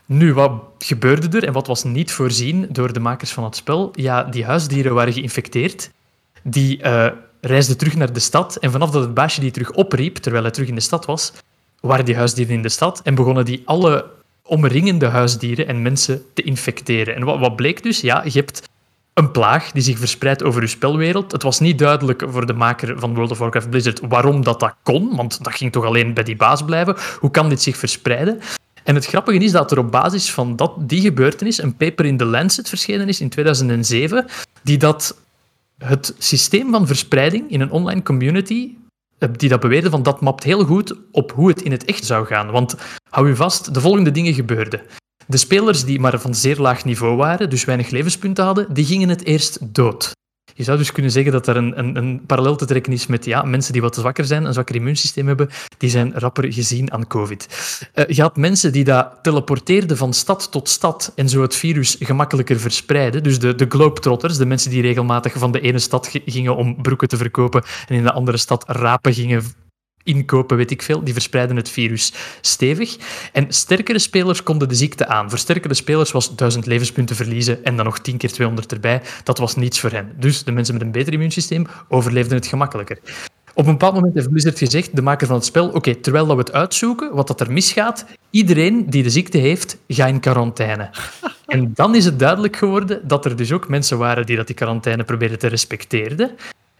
Nu, 0.06 0.34
wat 0.34 0.52
gebeurde 0.78 1.36
er 1.36 1.44
en 1.44 1.52
wat 1.52 1.66
was 1.66 1.84
niet 1.84 2.12
voorzien 2.12 2.66
door 2.70 2.92
de 2.92 3.00
makers 3.00 3.32
van 3.32 3.44
het 3.44 3.56
spel? 3.56 3.90
Ja, 3.92 4.22
die 4.22 4.44
huisdieren 4.44 4.94
waren 4.94 5.12
geïnfecteerd. 5.12 5.90
Die 6.42 6.82
eh, 6.82 7.12
reisden 7.40 7.78
terug 7.78 7.96
naar 7.96 8.12
de 8.12 8.20
stad. 8.20 8.56
En 8.56 8.70
vanaf 8.70 8.90
dat 8.90 9.02
het 9.02 9.14
baasje 9.14 9.40
die 9.40 9.50
terug 9.50 9.72
opriep, 9.72 10.16
terwijl 10.16 10.42
hij 10.42 10.52
terug 10.52 10.68
in 10.68 10.74
de 10.74 10.80
stad 10.80 11.06
was, 11.06 11.32
waren 11.80 12.04
die 12.04 12.16
huisdieren 12.16 12.54
in 12.54 12.62
de 12.62 12.68
stad 12.68 13.00
en 13.04 13.14
begonnen 13.14 13.44
die 13.44 13.62
alle 13.64 14.04
omringende 14.42 15.06
huisdieren 15.06 15.66
en 15.66 15.82
mensen 15.82 16.22
te 16.34 16.42
infecteren. 16.42 17.14
En 17.14 17.24
wat, 17.24 17.38
wat 17.38 17.56
bleek 17.56 17.82
dus? 17.82 18.00
Ja, 18.00 18.22
je 18.24 18.30
hebt 18.38 18.68
een 19.18 19.30
plaag 19.30 19.70
die 19.72 19.82
zich 19.82 19.98
verspreidt 19.98 20.42
over 20.42 20.62
je 20.62 20.66
spelwereld. 20.66 21.32
Het 21.32 21.42
was 21.42 21.60
niet 21.60 21.78
duidelijk 21.78 22.24
voor 22.28 22.46
de 22.46 22.52
maker 22.52 22.98
van 22.98 23.14
World 23.14 23.30
of 23.30 23.38
Warcraft 23.38 23.70
Blizzard 23.70 24.00
waarom 24.08 24.44
dat, 24.44 24.60
dat 24.60 24.74
kon, 24.82 25.16
want 25.16 25.44
dat 25.44 25.54
ging 25.54 25.72
toch 25.72 25.84
alleen 25.84 26.14
bij 26.14 26.24
die 26.24 26.36
baas 26.36 26.64
blijven. 26.64 26.96
Hoe 27.18 27.30
kan 27.30 27.48
dit 27.48 27.62
zich 27.62 27.76
verspreiden? 27.76 28.40
En 28.84 28.94
het 28.94 29.06
grappige 29.06 29.38
is 29.38 29.52
dat 29.52 29.70
er 29.70 29.78
op 29.78 29.90
basis 29.90 30.30
van 30.30 30.56
dat, 30.56 30.74
die 30.78 31.00
gebeurtenis 31.00 31.62
een 31.62 31.76
paper 31.76 32.04
in 32.04 32.16
The 32.16 32.24
Lancet 32.24 32.68
verschenen 32.68 33.08
is 33.08 33.20
in 33.20 33.28
2007, 33.28 34.26
die 34.62 34.78
dat 34.78 35.20
het 35.78 36.14
systeem 36.18 36.70
van 36.70 36.86
verspreiding 36.86 37.50
in 37.50 37.60
een 37.60 37.70
online 37.70 38.02
community, 38.02 38.70
eh, 39.18 39.28
die 39.36 39.48
dat 39.48 39.60
beweerde 39.60 39.90
van 39.90 40.02
dat 40.02 40.20
mapt 40.20 40.44
heel 40.44 40.64
goed 40.64 40.94
op 41.12 41.32
hoe 41.32 41.48
het 41.48 41.62
in 41.62 41.72
het 41.72 41.84
echt 41.84 42.04
zou 42.04 42.26
gaan. 42.26 42.50
Want 42.50 42.76
hou 43.10 43.28
u 43.28 43.36
vast, 43.36 43.74
de 43.74 43.80
volgende 43.80 44.10
dingen 44.10 44.34
gebeurden. 44.34 44.80
De 45.30 45.36
spelers 45.36 45.84
die 45.84 46.00
maar 46.00 46.20
van 46.20 46.34
zeer 46.34 46.58
laag 46.58 46.84
niveau 46.84 47.16
waren, 47.16 47.50
dus 47.50 47.64
weinig 47.64 47.90
levenspunten 47.90 48.44
hadden, 48.44 48.66
die 48.74 48.84
gingen 48.84 49.08
het 49.08 49.24
eerst 49.24 49.58
dood. 49.74 50.16
Je 50.54 50.64
zou 50.64 50.78
dus 50.78 50.92
kunnen 50.92 51.10
zeggen 51.12 51.32
dat 51.32 51.46
er 51.46 51.56
een, 51.56 51.78
een, 51.78 51.96
een 51.96 52.22
parallel 52.26 52.56
te 52.56 52.64
trekken 52.64 52.92
is 52.92 53.06
met 53.06 53.24
ja, 53.24 53.42
mensen 53.42 53.72
die 53.72 53.82
wat 53.82 53.94
zwakker 53.94 54.24
zijn, 54.24 54.44
een 54.44 54.52
zwakker 54.52 54.74
immuunsysteem 54.74 55.26
hebben, 55.26 55.48
die 55.78 55.90
zijn 55.90 56.12
rapper 56.14 56.52
gezien 56.52 56.92
aan 56.92 57.06
COVID. 57.06 57.46
Eh, 57.92 58.08
je 58.08 58.22
had 58.22 58.36
mensen 58.36 58.72
die 58.72 58.84
dat 58.84 59.18
teleporteerden 59.22 59.96
van 59.96 60.12
stad 60.12 60.50
tot 60.50 60.68
stad 60.68 61.12
en 61.14 61.28
zo 61.28 61.42
het 61.42 61.54
virus 61.54 61.96
gemakkelijker 62.00 62.60
verspreiden. 62.60 63.22
Dus 63.22 63.38
de, 63.38 63.54
de 63.54 63.66
globetrotters, 63.68 64.36
de 64.36 64.46
mensen 64.46 64.70
die 64.70 64.82
regelmatig 64.82 65.32
van 65.36 65.52
de 65.52 65.60
ene 65.60 65.78
stad 65.78 66.06
gi- 66.06 66.22
gingen 66.26 66.56
om 66.56 66.82
broeken 66.82 67.08
te 67.08 67.16
verkopen 67.16 67.62
en 67.88 67.94
in 67.94 68.02
de 68.02 68.12
andere 68.12 68.36
stad 68.36 68.64
rapen 68.66 69.12
gingen 69.14 69.42
inkopen, 70.08 70.56
weet 70.56 70.70
ik 70.70 70.82
veel. 70.82 71.04
Die 71.04 71.12
verspreiden 71.12 71.56
het 71.56 71.68
virus 71.68 72.12
stevig. 72.40 72.96
En 73.32 73.46
sterkere 73.48 73.98
spelers 73.98 74.42
konden 74.42 74.68
de 74.68 74.74
ziekte 74.74 75.06
aan. 75.06 75.28
Voor 75.28 75.38
sterkere 75.38 75.74
spelers 75.74 76.12
was 76.12 76.36
1000 76.36 76.66
levenspunten 76.66 77.16
verliezen 77.16 77.64
en 77.64 77.76
dan 77.76 77.84
nog 77.84 77.98
10 77.98 78.16
keer 78.16 78.32
200 78.32 78.72
erbij. 78.72 79.02
Dat 79.24 79.38
was 79.38 79.56
niets 79.56 79.80
voor 79.80 79.90
hen. 79.90 80.12
Dus 80.18 80.44
de 80.44 80.52
mensen 80.52 80.74
met 80.74 80.82
een 80.82 80.90
beter 80.92 81.12
immuunsysteem 81.12 81.66
overleefden 81.88 82.36
het 82.36 82.46
gemakkelijker. 82.46 82.98
Op 83.54 83.66
een 83.66 83.72
bepaald 83.72 83.94
moment 83.94 84.14
heeft 84.14 84.30
Blizzard 84.30 84.58
gezegd, 84.58 84.96
de 84.96 85.02
maker 85.02 85.26
van 85.26 85.36
het 85.36 85.44
spel, 85.44 85.68
oké, 85.68 85.94
terwijl 85.94 86.26
dat 86.26 86.36
we 86.36 86.42
het 86.42 86.52
uitzoeken, 86.52 87.14
wat 87.14 87.26
dat 87.26 87.40
er 87.40 87.52
misgaat, 87.52 88.04
iedereen 88.30 88.90
die 88.90 89.02
de 89.02 89.10
ziekte 89.10 89.38
heeft, 89.38 89.78
ga 89.88 90.06
in 90.06 90.20
quarantaine. 90.20 90.90
En 91.46 91.70
dan 91.74 91.94
is 91.94 92.04
het 92.04 92.18
duidelijk 92.18 92.56
geworden 92.56 93.08
dat 93.08 93.24
er 93.24 93.36
dus 93.36 93.52
ook 93.52 93.68
mensen 93.68 93.98
waren 93.98 94.26
die 94.26 94.36
dat 94.36 94.46
die 94.46 94.56
quarantaine 94.56 95.04
probeerden 95.04 95.38
te 95.38 95.46
respecteren. 95.46 96.30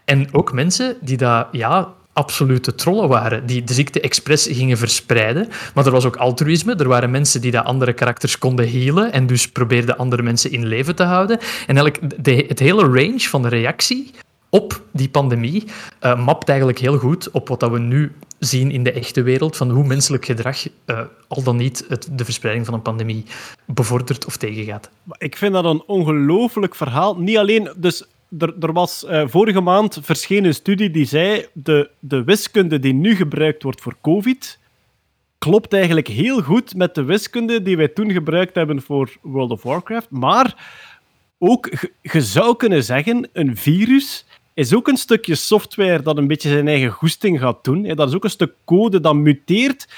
En 0.04 0.34
ook 0.34 0.52
mensen 0.52 0.96
die 1.00 1.16
dat, 1.16 1.48
ja, 1.52 1.94
absolute 2.18 2.74
trollen 2.74 3.08
waren, 3.08 3.46
die 3.46 3.64
de 3.64 3.72
ziekte 3.72 4.00
expres 4.00 4.48
gingen 4.50 4.78
verspreiden. 4.78 5.48
Maar 5.74 5.86
er 5.86 5.92
was 5.92 6.04
ook 6.04 6.16
altruïsme. 6.16 6.74
Er 6.74 6.88
waren 6.88 7.10
mensen 7.10 7.40
die 7.40 7.50
dat 7.50 7.64
andere 7.64 7.92
karakters 7.92 8.38
konden 8.38 8.70
healen 8.70 9.12
en 9.12 9.26
dus 9.26 9.48
probeerden 9.48 9.98
andere 9.98 10.22
mensen 10.22 10.52
in 10.52 10.66
leven 10.66 10.94
te 10.94 11.02
houden. 11.02 11.38
En 11.66 11.76
eigenlijk 11.76 12.24
de, 12.24 12.44
het 12.48 12.58
hele 12.58 12.82
range 12.82 13.20
van 13.20 13.42
de 13.42 13.48
reactie 13.48 14.10
op 14.50 14.82
die 14.92 15.08
pandemie 15.08 15.64
eh, 16.00 16.24
mapt 16.24 16.48
eigenlijk 16.48 16.78
heel 16.78 16.98
goed 16.98 17.30
op 17.30 17.48
wat 17.48 17.60
dat 17.60 17.70
we 17.70 17.78
nu 17.78 18.12
zien 18.38 18.70
in 18.70 18.82
de 18.82 18.92
echte 18.92 19.22
wereld, 19.22 19.56
van 19.56 19.70
hoe 19.70 19.86
menselijk 19.86 20.24
gedrag 20.24 20.66
eh, 20.84 21.00
al 21.28 21.42
dan 21.42 21.56
niet 21.56 21.84
het, 21.88 22.08
de 22.12 22.24
verspreiding 22.24 22.66
van 22.66 22.74
een 22.74 22.82
pandemie 22.82 23.24
bevordert 23.66 24.26
of 24.26 24.36
tegengaat. 24.36 24.90
Ik 25.18 25.36
vind 25.36 25.52
dat 25.52 25.64
een 25.64 25.82
ongelooflijk 25.86 26.74
verhaal. 26.74 27.16
Niet 27.16 27.36
alleen, 27.36 27.70
dus 27.76 28.04
er, 28.38 28.72
was 28.72 29.04
eh, 29.04 29.22
vorige 29.26 29.60
maand 29.60 29.98
verscheen 30.02 30.44
een 30.44 30.54
studie 30.54 30.90
die 30.90 31.04
zei 31.04 31.46
de, 31.52 31.90
de 31.98 32.24
wiskunde 32.24 32.78
die 32.78 32.92
nu 32.94 33.14
gebruikt 33.14 33.62
wordt 33.62 33.80
voor 33.80 33.96
COVID 34.02 34.58
klopt 35.38 35.72
eigenlijk 35.72 36.08
heel 36.08 36.42
goed 36.42 36.74
met 36.76 36.94
de 36.94 37.04
wiskunde 37.04 37.62
die 37.62 37.76
wij 37.76 37.88
toen 37.88 38.10
gebruikt 38.12 38.54
hebben 38.54 38.82
voor 38.82 39.16
World 39.22 39.50
of 39.50 39.62
Warcraft. 39.62 40.10
Maar 40.10 40.70
ook, 41.38 41.70
je- 42.02 42.20
zou 42.20 42.56
kunnen 42.56 42.84
zeggen, 42.84 43.28
een 43.32 43.56
virus 43.56 44.26
is 44.54 44.74
ook 44.74 44.88
een 44.88 44.96
stukje 44.96 45.34
software 45.34 46.02
dat 46.02 46.18
een 46.18 46.26
beetje 46.26 46.48
zijn 46.48 46.68
eigen 46.68 46.90
goesting 46.90 47.40
gaat 47.40 47.64
doen. 47.64 47.82
Dat 47.82 48.08
is 48.08 48.14
ook 48.14 48.24
een 48.24 48.30
stuk 48.30 48.54
code 48.64 49.00
dat 49.00 49.14
muteert. 49.14 49.88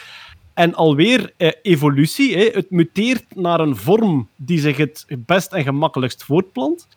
En 0.55 0.75
alweer 0.75 1.33
eh, 1.37 1.51
evolutie. 1.63 2.37
Hè. 2.37 2.45
Het 2.53 2.71
muteert 2.71 3.25
naar 3.35 3.61
een 3.61 3.77
vorm 3.77 4.29
die 4.37 4.61
zich 4.61 4.77
het 4.77 5.07
best 5.19 5.53
en 5.53 5.63
gemakkelijkst 5.63 6.25
voortplant. 6.25 6.89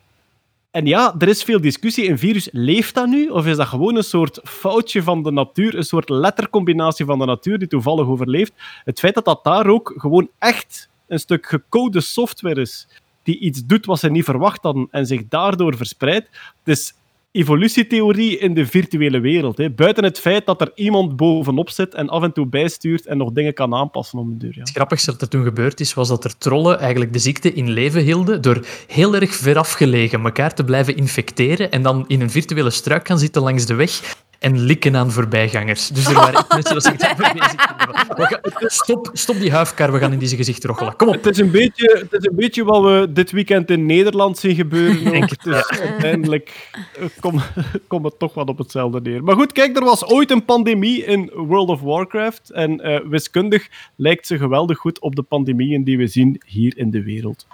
En 0.74 0.86
ja, 0.86 1.16
er 1.20 1.28
is 1.28 1.44
veel 1.44 1.62
discussie. 1.62 2.10
Een 2.10 2.18
virus, 2.18 2.50
leeft 2.52 2.94
dat 2.94 3.08
nu? 3.08 3.30
Of 3.30 3.46
is 3.46 3.58
dat 3.58 3.68
gewoon 3.68 3.96
een 3.96 4.04
soort 4.04 4.40
foutje 4.44 5.04
van 5.04 5.24
de 5.24 5.32
natuur, 5.32 5.76
een 5.76 5.84
soort 5.84 6.10
lettercombinatie 6.10 7.06
van 7.06 7.20
de 7.20 7.26
natuur 7.26 7.60
die 7.60 7.68
toevallig 7.68 8.08
overleeft? 8.08 8.54
Het 8.84 9.00
feit 9.00 9.14
dat 9.14 9.26
dat 9.26 9.44
daar 9.44 9.68
ook 9.68 9.94
gewoon 9.98 10.30
echt 10.40 10.90
een 11.08 11.20
stuk 11.20 11.46
gecode 11.46 12.02
software 12.02 12.62
is, 12.62 12.88
die 13.24 13.40
iets 13.40 13.66
doet 13.66 13.86
wat 13.86 14.00
ze 14.00 14.10
niet 14.10 14.24
verwacht 14.24 14.64
hadden 14.64 14.88
en 14.92 15.06
zich 15.06 15.28
daardoor 15.28 15.78
verspreidt, 15.78 16.30
het 16.64 16.78
is 16.78 16.94
evolutietheorie 17.34 18.38
in 18.38 18.54
de 18.54 18.66
virtuele 18.66 19.20
wereld. 19.20 19.58
Hè. 19.58 19.70
Buiten 19.70 20.04
het 20.04 20.20
feit 20.20 20.46
dat 20.46 20.62
er 20.62 20.72
iemand 20.76 21.16
bovenop 21.16 21.70
zit 21.70 21.94
en 21.94 22.10
af 22.10 22.24
en 22.24 22.34
toe 22.34 22.48
bijstuurt 22.48 23.06
en 23.06 23.18
nog 23.18 23.32
dingen 23.32 23.54
kan 23.54 23.74
aanpassen 23.74 24.20
om 24.20 24.32
een 24.32 24.38
deur. 24.38 24.54
Ja. 24.54 24.60
Het 24.60 24.70
grappigste 24.70 25.12
dat 25.12 25.22
er 25.22 25.28
toen 25.28 25.44
gebeurd 25.44 25.80
is, 25.80 25.94
was 25.94 26.08
dat 26.08 26.24
er 26.24 26.38
trollen 26.38 26.80
eigenlijk 26.80 27.14
de 27.14 27.20
ziekte 27.20 27.54
in 27.54 27.70
leven 27.70 28.02
hielden 28.02 28.42
door 28.42 28.66
heel 28.88 29.16
erg 29.16 29.36
veraf 29.36 29.72
gelegen 29.72 30.24
elkaar 30.24 30.54
te 30.54 30.64
blijven 30.64 30.96
infecteren 30.96 31.72
en 31.72 31.84
dan 31.84 32.06
in 32.08 32.22
een 32.22 32.30
virtuele 32.30 32.70
struik 32.70 33.08
gaan 33.08 33.20
zitten 33.20 33.42
langs 33.42 33.66
de 33.66 33.74
weg 33.74 34.16
en 34.44 34.60
likken 34.60 34.96
aan 34.96 35.12
voorbijgangers. 35.12 35.88
Dus 35.88 36.06
er 36.06 36.14
waren 36.14 36.34
echt 36.34 36.54
mensen 36.54 36.74
dat 36.74 36.84
zich 36.84 36.96
daarmee 36.96 37.34
bezig 37.34 38.72
Stop, 38.72 39.10
stop 39.14 39.40
die 39.40 39.52
huifkar, 39.52 39.92
we 39.92 40.00
gaan 40.00 40.12
in 40.12 40.20
deze 40.20 40.36
gezicht 40.36 40.64
roggelen. 40.64 40.96
Kom 40.96 41.08
op. 41.08 41.14
Het 41.14 41.26
is, 41.26 41.38
een 41.38 41.52
beetje, 41.52 41.98
het 42.10 42.14
is 42.22 42.30
een 42.30 42.36
beetje 42.36 42.64
wat 42.64 42.84
we 42.84 43.08
dit 43.14 43.32
weekend 43.32 43.70
in 43.70 43.86
Nederland 43.86 44.38
zien 44.38 44.56
gebeuren. 44.56 45.04
Denk 45.04 45.30
het, 45.30 45.44
Dus 45.44 45.68
uiteindelijk 45.70 46.70
eh, 47.00 47.06
kom- 47.20 47.42
komt 47.88 48.06
het 48.06 48.20
toch 48.20 48.34
wat 48.34 48.48
op 48.48 48.58
hetzelfde 48.58 49.02
neer. 49.02 49.24
Maar 49.24 49.36
goed, 49.36 49.52
kijk, 49.52 49.78
er 49.78 49.84
was 49.84 50.06
ooit 50.06 50.32
een 50.32 50.46
pandemie 50.46 51.06
in 51.06 51.32
World 51.34 51.70
of 51.70 51.82
Warcraft. 51.82 52.50
En 52.52 52.80
eh, 52.82 53.00
wiskundig 53.10 53.68
lijkt 53.96 54.28
ze 54.28 54.38
geweldig 54.38 54.78
goed 54.78 55.00
op 55.00 55.16
de 55.16 55.24
pandemieën 55.24 55.84
die 55.84 55.98
we 55.98 56.08
zien 56.08 56.42
hier 56.46 56.78
in 56.78 56.92
de 56.92 57.04
wereld. 57.04 57.48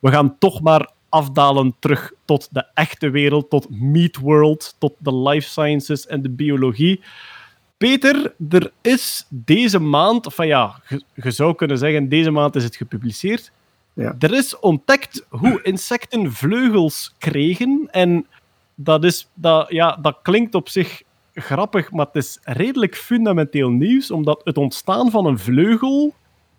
We 0.00 0.10
gaan 0.10 0.38
toch 0.38 0.62
maar 0.62 0.88
afdalen 1.14 1.74
terug 1.78 2.12
tot 2.24 2.48
de 2.50 2.66
echte 2.74 3.10
wereld, 3.10 3.50
tot 3.50 3.66
Meat 3.70 4.16
World, 4.16 4.76
tot 4.78 4.94
de 4.98 5.16
life 5.16 5.48
sciences 5.48 6.06
en 6.06 6.22
de 6.22 6.30
biologie. 6.30 7.00
Peter, 7.76 8.34
er 8.48 8.72
is 8.80 9.26
deze 9.28 9.78
maand, 9.78 10.26
of 10.26 10.44
ja, 10.44 10.82
je, 10.88 11.02
je 11.14 11.30
zou 11.30 11.54
kunnen 11.54 11.78
zeggen, 11.78 12.08
deze 12.08 12.30
maand 12.30 12.56
is 12.56 12.64
het 12.64 12.76
gepubliceerd. 12.76 13.52
Ja. 13.92 14.14
Er 14.18 14.34
is 14.34 14.58
ontdekt 14.58 15.26
hoe 15.28 15.62
insecten 15.62 16.32
vleugels 16.32 17.14
kregen. 17.18 17.88
En 17.90 18.26
dat, 18.74 19.04
is, 19.04 19.28
dat, 19.34 19.70
ja, 19.70 19.96
dat 20.02 20.18
klinkt 20.22 20.54
op 20.54 20.68
zich 20.68 21.02
grappig, 21.34 21.90
maar 21.90 22.06
het 22.06 22.24
is 22.24 22.38
redelijk 22.42 22.96
fundamenteel 22.96 23.70
nieuws, 23.70 24.10
omdat 24.10 24.40
het 24.44 24.58
ontstaan 24.58 25.10
van 25.10 25.26
een 25.26 25.38
vleugel 25.38 26.14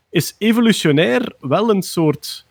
is 0.10 0.36
evolutionair 0.38 1.34
wel 1.40 1.70
een 1.70 1.82
soort 1.82 2.45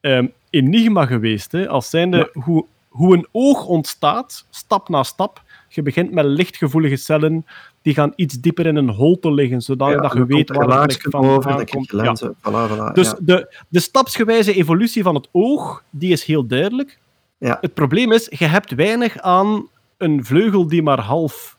ehm, 0.00 0.26
enigma 0.50 1.06
geweest. 1.06 1.52
Hè? 1.52 1.68
Als 1.68 1.90
zijnde 1.90 2.30
hoe, 2.32 2.64
hoe 2.88 3.14
een 3.14 3.26
oog 3.32 3.66
ontstaat, 3.66 4.46
stap 4.50 4.88
na 4.88 5.02
stap. 5.02 5.42
Je 5.68 5.82
begint 5.82 6.10
met 6.12 6.24
lichtgevoelige 6.24 6.96
cellen, 6.96 7.46
die 7.82 7.94
gaan 7.94 8.12
iets 8.16 8.40
dieper 8.40 8.66
in 8.66 8.76
een 8.76 8.88
holte 8.88 9.32
liggen, 9.32 9.60
zodat 9.60 9.88
Ja, 9.90 9.96
dat 10.00 10.12
je 10.12 10.26
weet 10.26 10.50
komt 10.52 10.66
waar 10.66 10.82
het 10.82 10.98
van 11.00 11.24
over, 11.28 11.58
je 11.58 11.84
Ja. 11.90 12.02
lenzen. 12.02 12.34
Voilà, 12.34 12.70
voilà, 12.72 12.92
Dus 12.92 13.14
de, 13.20 13.54
de 13.68 13.80
stapsgewijze 13.80 14.54
evolutie 14.54 15.02
van 15.02 15.14
het 15.14 15.28
oog, 15.32 15.82
die 15.90 16.12
is 16.12 16.24
heel 16.24 16.46
duidelijk. 16.46 16.98
Ja. 17.38 17.58
Het 17.60 17.74
probleem 17.74 18.12
is, 18.12 18.26
je 18.38 18.44
hebt 18.44 18.74
weinig 18.74 19.18
aan 19.18 19.68
een 19.96 20.24
vleugel 20.24 20.66
die 20.66 20.82
maar 20.82 21.00
half 21.00 21.56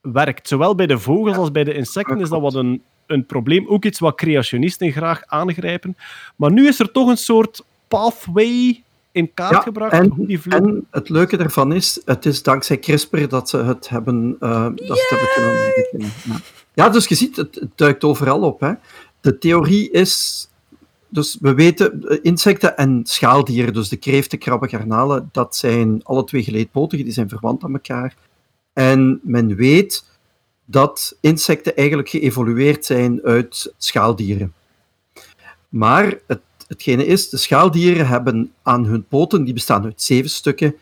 werkt. 0.00 0.48
Zowel 0.48 0.74
bij 0.74 0.86
de 0.86 0.98
vogels 0.98 1.36
als 1.36 1.50
bij 1.50 1.64
de 1.64 1.74
insecten 1.74 2.20
is 2.20 2.28
dat 2.28 2.40
wat 2.40 2.54
een, 2.54 2.82
een 3.06 3.26
probleem. 3.26 3.66
Ook 3.68 3.84
iets 3.84 3.98
wat 3.98 4.16
creationisten 4.16 4.92
graag 4.92 5.22
aangrijpen. 5.26 5.96
Maar 6.36 6.52
nu 6.52 6.66
is 6.66 6.80
er 6.80 6.92
toch 6.92 7.08
een 7.08 7.16
soort 7.16 7.64
pathway 7.98 8.82
in 9.12 9.34
kaart 9.34 9.52
Ja, 9.52 9.60
gebracht. 9.60 9.92
en, 9.92 10.08
hoe 10.08 10.26
die 10.26 10.40
vleugel... 10.40 10.68
en 10.68 10.86
het 10.90 11.08
leuke 11.08 11.36
daarvan 11.36 11.72
is, 11.72 12.00
het 12.04 12.26
is 12.26 12.42
dankzij 12.42 12.78
CRISPR 12.78 13.26
dat 13.28 13.48
ze 13.48 13.56
het 13.56 13.88
hebben, 13.88 14.36
eh, 14.40 14.68
dat 14.74 14.98
ze 14.98 15.06
hebben 15.08 15.28
kunnen 15.34 15.64
ontwikkelen. 15.66 16.10
Ja. 16.24 16.40
ja, 16.74 16.88
dus 16.88 17.06
je 17.06 17.14
ziet, 17.14 17.36
het, 17.36 17.54
het 17.54 17.70
duikt 17.74 18.04
overal 18.04 18.40
op. 18.40 18.60
Hè. 18.60 18.72
De 19.20 19.38
theorie 19.38 19.90
is, 19.90 20.48
dus 21.08 21.38
we 21.40 21.54
weten, 21.54 22.08
eh, 22.08 22.18
insecten 22.22 22.76
en 22.76 23.00
schaaldieren, 23.04 23.72
dus 23.72 23.88
de 23.88 23.96
kreeften, 23.96 24.38
krabben, 24.38 24.68
garnalen, 24.68 25.28
dat 25.32 25.56
zijn 25.56 26.00
alle 26.02 26.24
twee 26.24 26.42
geleedpotigen, 26.42 27.04
die 27.04 27.14
zijn 27.14 27.28
verwant 27.28 27.64
aan 27.64 27.72
elkaar. 27.72 28.16
En 28.72 29.20
men 29.22 29.56
weet 29.56 30.04
dat 30.64 31.16
insecten 31.20 31.76
eigenlijk 31.76 32.08
geëvolueerd 32.08 32.84
zijn 32.84 33.20
uit 33.22 33.74
schaaldieren. 33.76 34.52
Maar 35.68 36.18
het, 36.26 36.40
hetgene 36.72 37.06
is, 37.06 37.28
de 37.28 37.36
schaaldieren 37.36 38.06
hebben 38.06 38.52
aan 38.62 38.84
hun 38.84 39.04
poten, 39.04 39.44
die 39.44 39.54
bestaan 39.54 39.84
uit 39.84 40.02
zeven 40.02 40.30
stukken. 40.30 40.74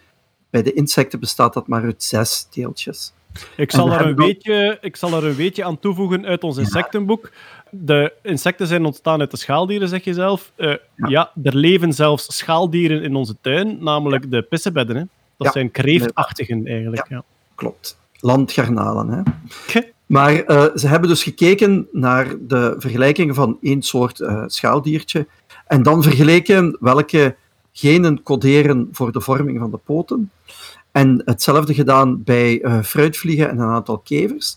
Bij 0.51 0.63
de 0.63 0.73
insecten 0.73 1.21
bestaat 1.21 1.55
dat 1.55 1.67
maar 1.69 1.83
uit 1.83 2.03
zes 2.03 2.47
deeltjes. 2.51 3.13
Ik 3.57 3.71
zal, 3.71 3.93
er 3.93 4.07
een 4.07 4.17
weetje, 4.17 4.79
ik 4.81 4.97
zal 4.97 5.13
er 5.13 5.25
een 5.25 5.35
weetje 5.35 5.65
aan 5.65 5.79
toevoegen 5.79 6.27
uit 6.27 6.45
ons 6.45 6.57
insectenboek. 6.57 7.31
De 7.71 8.13
insecten 8.23 8.67
zijn 8.67 8.85
ontstaan 8.85 9.21
uit 9.21 9.31
de 9.31 9.37
schaaldieren, 9.37 9.89
zeg 9.89 10.05
je 10.05 10.15
zelf. 10.15 10.53
Eh, 10.57 10.75
ja. 10.97 11.31
er 11.43 11.57
leven 11.57 11.93
zelfs 11.93 12.37
schaaldieren 12.37 13.03
in 13.03 13.15
onze 13.15 13.37
tuin, 13.41 13.77
namelijk 13.81 14.31
de 14.31 14.43
pissebedden. 14.43 14.97
Hè. 14.97 15.03
Dat 15.37 15.47
Ja. 15.47 15.53
zijn 15.53 15.71
kreeftachtigen 15.71 16.67
eigenlijk. 16.67 17.07
Ja. 17.09 17.23
Klopt. 17.55 17.99
Landgarnalen. 18.21 19.09
Hè? 19.11 19.81
Maar 20.07 20.35
eh, 20.45 20.65
ze 20.75 20.87
hebben 20.87 21.09
dus 21.09 21.23
gekeken 21.23 21.89
naar 21.93 22.35
de 22.41 22.75
vergelijkingen 22.79 23.35
van 23.35 23.59
één 23.63 23.83
soort 23.83 24.21
eh, 24.21 24.43
schaaldiertje 24.47 25.27
en 25.71 25.83
dan 25.83 26.03
vergeleken 26.03 26.77
welke 26.81 27.37
genen 27.73 28.23
coderen 28.23 28.89
voor 28.93 29.13
de 29.13 29.21
vorming 29.21 29.59
van 29.59 29.71
de 29.71 29.77
poten. 29.77 30.31
En 30.93 31.23
hetzelfde 31.25 31.75
gedaan 31.75 32.23
bij 32.23 32.63
eh, 32.63 32.83
fruitvliegen 32.83 33.51
en 33.51 33.59
een 33.59 33.69
aantal 33.69 33.99
kevers. 33.99 34.57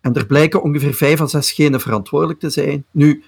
En 0.00 0.14
er 0.14 0.26
blijken 0.26 0.62
ongeveer 0.62 0.94
vijf 0.94 1.20
à 1.20 1.26
zes 1.26 1.52
genen 1.52 1.80
verantwoordelijk 1.80 2.38
te 2.40 2.50
zijn. 2.50 2.84
Nu, 2.90 3.24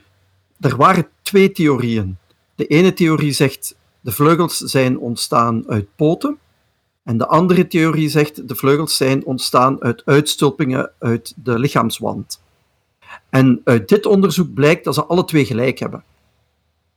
er 0.60 0.76
waren 0.76 1.08
twee 1.22 1.52
theorieën. 1.52 2.16
De 2.54 2.66
ene 2.66 2.92
theorie 2.92 3.32
zegt 3.32 3.76
de 4.00 4.12
vleugels 4.12 4.56
zijn 4.56 4.98
ontstaan 4.98 5.64
uit 5.68 5.86
poten. 5.96 6.38
En 7.02 7.18
de 7.18 7.26
andere 7.26 7.66
theorie 7.66 8.08
zegt 8.08 8.48
de 8.48 8.54
vleugels 8.54 8.96
zijn 8.96 9.24
ontstaan 9.24 9.82
uit 9.82 10.02
uitstulpingen 10.04 10.90
uit 10.98 11.34
de 11.36 11.58
lichaamswand. 11.58 12.42
En 13.30 13.60
uit 13.64 13.88
dit 13.88 14.06
onderzoek 14.06 14.54
blijkt 14.54 14.84
dat 14.84 14.94
ze 14.94 15.04
alle 15.04 15.24
twee 15.24 15.44
gelijk 15.44 15.78
hebben. 15.78 16.04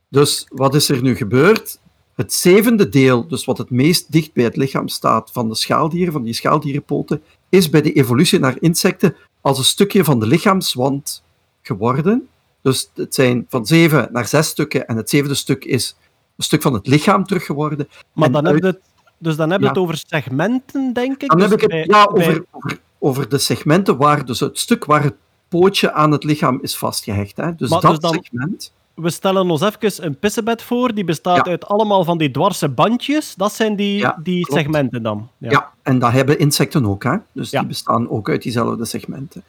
Dus 0.08 0.46
wat 0.48 0.74
is 0.74 0.88
er 0.88 1.02
nu 1.02 1.16
gebeurd? 1.16 1.78
Het 2.14 2.32
zevende 2.32 2.88
deel, 2.88 3.28
dus 3.28 3.44
wat 3.44 3.58
het 3.58 3.70
meest 3.70 4.12
dicht 4.12 4.32
bij 4.32 4.44
het 4.44 4.56
lichaam 4.56 4.88
staat 4.88 5.30
van 5.32 5.48
de 5.48 5.54
schaaldieren, 5.54 6.12
van 6.12 6.22
die 6.22 6.32
schaaldierenpoten, 6.34 7.22
is 7.48 7.70
bij 7.70 7.82
de 7.82 7.92
evolutie 7.92 8.38
naar 8.38 8.56
insecten 8.60 9.16
als 9.40 9.58
een 9.58 9.64
stukje 9.64 10.04
van 10.04 10.20
de 10.20 10.26
lichaamswand 10.26 11.22
geworden. 11.62 12.28
Dus 12.62 12.90
het 12.94 13.14
zijn 13.14 13.46
van 13.48 13.66
zeven 13.66 14.08
naar 14.12 14.26
zes 14.26 14.48
stukken 14.48 14.86
en 14.86 14.96
het 14.96 15.10
zevende 15.10 15.34
stuk 15.34 15.64
is 15.64 15.96
een 16.36 16.44
stuk 16.44 16.62
van 16.62 16.72
het 16.74 16.86
lichaam 16.86 17.24
terug 17.24 17.44
geworden. 17.44 17.88
Maar 18.12 18.26
En 18.26 18.32
dan 18.32 18.46
uit- 18.46 18.54
heb 18.54 18.62
je 18.64 18.68
het, 18.70 18.80
dus 19.18 19.36
dan 19.36 19.50
heb 19.50 19.58
je 19.58 19.64
Ja. 19.64 19.70
het 19.72 19.80
over 19.80 20.02
segmenten, 20.06 20.92
denk 20.92 21.22
ik. 21.22 21.28
Dan 21.28 21.38
Dus 21.38 21.48
heb 21.48 21.54
ik 21.54 21.60
het 21.60 21.70
bij- 21.70 21.84
ja, 21.98 22.06
bij- 22.06 22.26
over, 22.28 22.44
over, 22.50 22.78
over 22.98 23.28
de 23.28 23.38
segmenten 23.38 23.96
waar, 23.96 24.24
dus 24.26 24.40
het 24.40 24.58
stuk 24.58 24.84
waar 24.84 25.02
het 25.02 25.14
pootje 25.48 25.92
aan 25.92 26.10
het 26.10 26.24
lichaam 26.24 26.58
is 26.62 26.76
vastgehecht. 26.76 27.36
Hè. 27.36 27.54
Dus 27.54 27.70
Maar 27.70 27.80
dat 27.80 27.90
dus 27.90 28.00
dan- 28.00 28.12
segment. 28.22 28.72
We 28.94 29.10
stellen 29.10 29.50
ons 29.50 29.60
even 29.62 30.04
een 30.04 30.18
pissebed 30.18 30.62
voor. 30.62 30.94
Die 30.94 31.04
bestaat 31.04 31.44
Ja. 31.44 31.50
uit 31.50 31.64
allemaal 31.66 32.04
van 32.04 32.18
die 32.18 32.30
dwarse 32.30 32.68
bandjes. 32.68 33.34
Dat 33.34 33.52
zijn 33.52 33.76
die, 33.76 33.98
Ja, 33.98 34.18
die 34.22 34.44
klopt. 34.44 34.60
segmenten 34.60 35.02
dan. 35.02 35.28
Ja. 35.38 35.72
en 35.82 35.98
dat 35.98 36.12
hebben 36.12 36.38
insecten 36.38 36.86
ook. 36.86 37.02
Hè. 37.02 37.16
Dus 37.32 37.50
Ja. 37.50 37.58
die 37.58 37.68
bestaan 37.68 38.08
ook 38.10 38.28
uit 38.28 38.42
diezelfde 38.42 38.84
segmenten. 38.84 39.42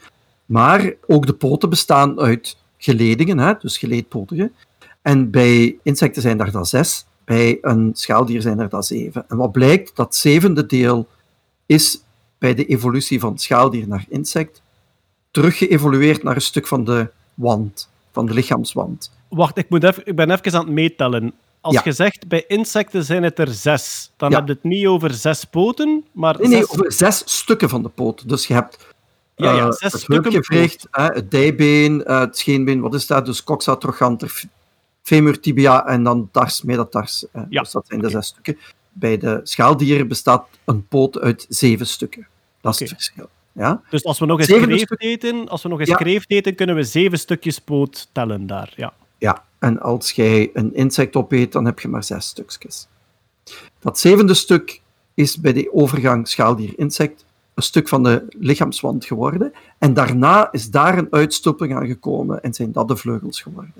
Maar 0.45 0.93
ook 1.08 1.25
de 1.25 1.34
poten 1.34 1.69
bestaan 1.69 2.19
uit 2.19 2.58
geledingen, 2.77 3.38
hè, 3.39 3.53
dus 3.60 3.77
geleedpotigen. 3.77 4.53
En 5.01 5.29
bij 5.29 5.75
insecten 5.84 6.21
zijn 6.21 6.39
er 6.39 6.51
dan 6.51 6.65
zes, 6.65 7.05
bij 7.25 7.58
een 7.62 7.91
schaaldier 7.93 8.41
zijn 8.41 8.60
er 8.60 8.69
dan 8.69 8.84
zeven. 8.84 9.25
En 9.29 9.38
wat 9.38 9.51
blijkt, 9.51 9.95
dat 9.95 10.15
zevende 10.15 10.65
deel 10.65 11.08
is 11.65 12.01
bij 12.38 12.53
de 12.53 12.65
evolutie 12.65 13.19
van 13.19 13.38
schaaldier 13.38 13.88
naar 13.88 14.05
insect 14.10 14.62
teruggeëvolueerd 15.31 16.23
naar 16.23 16.36
een 16.36 16.41
stuk 16.41 16.67
van 16.67 16.84
de 16.84 17.10
wand, 17.34 17.89
van 18.15 18.25
de 18.25 18.34
lichaamswand. 18.34 19.12
Wacht, 19.30 19.58
ik, 19.58 19.69
moet 19.69 19.84
even, 19.84 20.06
ik 20.06 20.15
ben 20.15 20.32
even 20.32 20.54
aan 20.54 20.65
het 20.65 20.73
meetellen. 20.73 21.34
Als 21.62 21.75
Ja. 21.75 21.82
je 21.84 21.91
zegt, 21.91 22.28
bij 22.28 22.43
insecten 22.47 23.04
zijn 23.04 23.23
het 23.23 23.39
er 23.39 23.47
zes, 23.54 24.12
dan 24.17 24.30
Ja. 24.30 24.38
heb 24.38 24.47
je 24.47 24.54
het 24.54 24.63
niet 24.63 24.86
over 24.88 25.13
zes 25.13 25.43
poten, 25.43 26.06
maar 26.12 26.38
Nee, 26.39 26.47
nee, 26.47 26.60
zes... 26.60 26.69
over 26.69 26.91
zes 26.91 27.21
stukken 27.25 27.69
van 27.69 27.84
de 27.84 27.89
poot. 27.89 28.30
Dus 28.30 28.47
je 28.47 28.54
hebt 28.54 28.93
Ja, 29.36 29.51
ja, 29.56 29.58
eh, 29.58 29.65
het 29.65 29.97
stukken 29.99 30.32
heupgewricht, 30.32 30.88
hè, 30.91 31.06
het 31.06 31.32
dijbeen, 31.32 32.04
eh, 32.06 32.19
het 32.19 32.38
scheenbeen, 32.38 32.82
wat 32.82 32.93
is 32.93 33.08
dat? 33.08 33.25
Dus 33.25 33.43
coxa, 33.43 33.75
trochanter, 33.75 34.43
femur, 35.01 35.39
tibia 35.39 35.86
en 35.88 36.04
dan 36.04 36.30
tars, 36.32 36.62
metatars. 36.62 37.25
hè. 37.32 37.41
Ja, 37.49 37.62
Dus 37.62 37.71
dat 37.71 37.86
zijn 37.88 37.99
de 38.01 38.10
zes 38.10 38.28
stukken. 38.28 38.58
Bij 38.91 39.17
de 39.17 39.39
schaaldieren 39.43 40.08
bestaat 40.08 40.47
een 40.65 40.88
poot 40.88 41.19
uit 41.19 41.45
zeven 41.49 41.88
stukken. 41.88 42.28
Dat 42.62 42.73
is 42.73 42.80
het 42.80 42.89
verschil. 42.89 43.30
Ja? 43.55 43.81
Dus 43.89 44.03
als 44.03 44.19
we 44.19 44.25
nog 44.25 44.39
eens 44.39 44.47
kreeft 44.47 45.01
eten, 45.01 45.47
als 45.49 45.63
we 45.63 45.69
nog 45.69 45.79
eens 45.79 45.89
Ja. 45.89 45.95
kreeft 45.95 46.31
eten, 46.31 46.55
kunnen 46.55 46.75
we 46.75 46.83
zeven 46.83 47.19
stukjes 47.19 47.59
poot 47.59 48.09
tellen 48.11 48.47
daar. 48.47 48.73
Ja. 48.75 48.93
ja, 49.17 49.43
en 49.59 49.79
als 49.79 50.11
jij 50.11 50.49
een 50.53 50.73
insect 50.73 51.15
opeet, 51.15 51.51
dan 51.51 51.65
heb 51.65 51.79
je 51.79 51.87
maar 51.87 52.03
zes 52.03 52.27
stukjes. 52.27 52.87
Dat 53.79 53.99
zevende 53.99 54.33
stuk 54.33 54.81
is 55.13 55.39
bij 55.39 55.53
de 55.53 55.73
overgang 55.73 56.27
schaaldier-insect 56.27 57.25
een 57.53 57.63
stuk 57.63 57.87
van 57.87 58.03
de 58.03 58.25
lichaamswand 58.29 59.05
geworden. 59.05 59.53
En 59.77 59.93
daarna 59.93 60.51
is 60.51 60.69
daar 60.69 60.97
een 60.97 61.07
uitstopping 61.09 61.75
aan 61.75 61.87
gekomen 61.87 62.43
en 62.43 62.53
zijn 62.53 62.71
dat 62.71 62.87
de 62.87 62.95
vleugels 62.95 63.41
geworden. 63.41 63.73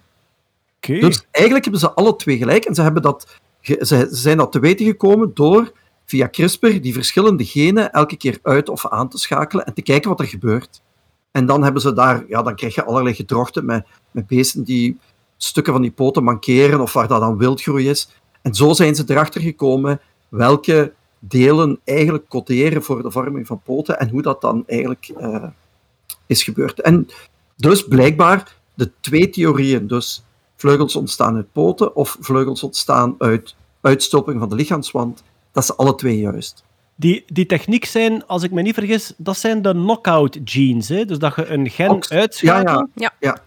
Oké. 0.78 1.00
Dus 1.00 1.26
eigenlijk 1.32 1.64
hebben 1.66 1.82
ze 1.82 1.92
alle 1.92 2.16
twee 2.16 2.38
gelijk. 2.38 2.66
En 2.66 2.76
ze, 2.76 2.82
hebben 2.82 3.02
dat, 3.02 3.40
ze 3.62 4.08
zijn 4.10 4.38
dat 4.38 4.52
te 4.52 4.60
weten 4.60 4.86
gekomen 4.86 5.32
door 5.34 5.72
via 6.06 6.28
CRISPR 6.28 6.82
die 6.82 6.94
verschillende 6.94 7.46
genen 7.46 7.92
elke 7.92 8.18
keer 8.18 8.40
uit 8.42 8.70
of 8.70 8.88
aan 8.88 9.10
te 9.10 9.18
schakelen 9.18 9.66
en 9.66 9.74
te 9.74 9.82
kijken 9.82 10.10
wat 10.10 10.20
er 10.20 10.28
gebeurt. 10.28 10.82
En 11.32 11.46
dan 11.46 11.64
hebben 11.64 11.82
ze 11.82 11.94
daar, 11.94 12.24
ja, 12.28 12.42
dan 12.42 12.56
krijg 12.56 12.76
je 12.76 12.86
allerlei 12.86 13.16
gedrochten 13.16 13.66
met, 13.66 13.88
met 14.12 14.28
beesten 14.28 14.64
die 14.64 15.00
stukken 15.38 15.74
van 15.74 15.82
die 15.82 15.92
poten 15.92 16.24
mankeren 16.24 16.80
of 16.80 16.94
waar 16.94 17.08
dat 17.08 17.20
dan 17.20 17.38
wildgroei 17.38 17.90
is. 17.90 18.10
En 18.42 18.54
zo 18.54 18.74
zijn 18.74 18.96
ze 18.96 19.04
erachter 19.08 19.42
gekomen 19.42 20.02
welke 20.30 20.94
delen 21.20 21.80
eigenlijk 21.84 22.28
coderen 22.28 22.84
voor 22.84 23.02
de 23.02 23.12
vorming 23.12 23.48
van 23.48 23.62
poten 23.64 24.00
en 24.00 24.10
hoe 24.10 24.22
dat 24.22 24.42
dan 24.42 24.64
eigenlijk 24.68 25.12
eh, 25.18 25.44
is 26.26 26.44
gebeurd. 26.44 26.82
En 26.82 27.08
dus 27.56 27.88
blijkbaar 27.88 28.56
de 28.74 28.92
twee 29.00 29.30
theorieën, 29.30 29.88
dus 29.88 30.24
vleugels 30.56 30.96
ontstaan 30.96 31.36
uit 31.36 31.52
poten 31.52 31.96
of 31.96 32.18
vleugels 32.20 32.64
ontstaan 32.64 33.16
uit 33.18 33.56
uitstopping 33.82 34.40
van 34.40 34.50
de 34.50 34.56
lichaamswand, 34.56 35.24
dat 35.56 35.64
is 35.64 35.78
alle 35.78 35.96
twee 35.96 36.20
juist. 36.20 36.64
Die, 36.96 37.24
die 37.28 37.46
techniek 37.46 37.86
zijn, 37.86 38.28
als 38.28 38.44
ik 38.44 38.52
me 38.52 38.62
niet 38.62 38.74
vergis, 38.74 39.14
dat 39.18 39.38
zijn 39.38 39.62
de 39.62 39.72
knockout 39.72 40.40
genes. 40.44 40.90
Hè? 40.90 41.06
Dus 41.06 41.20
dat 41.20 41.36
je 41.36 41.48
een 41.48 41.70
gen 41.70 42.10
uitschakelt. 42.10 42.68
Ja, 42.68 42.74
ja. 42.74 42.88
Ja. 42.96 43.14
ja. 43.20 43.38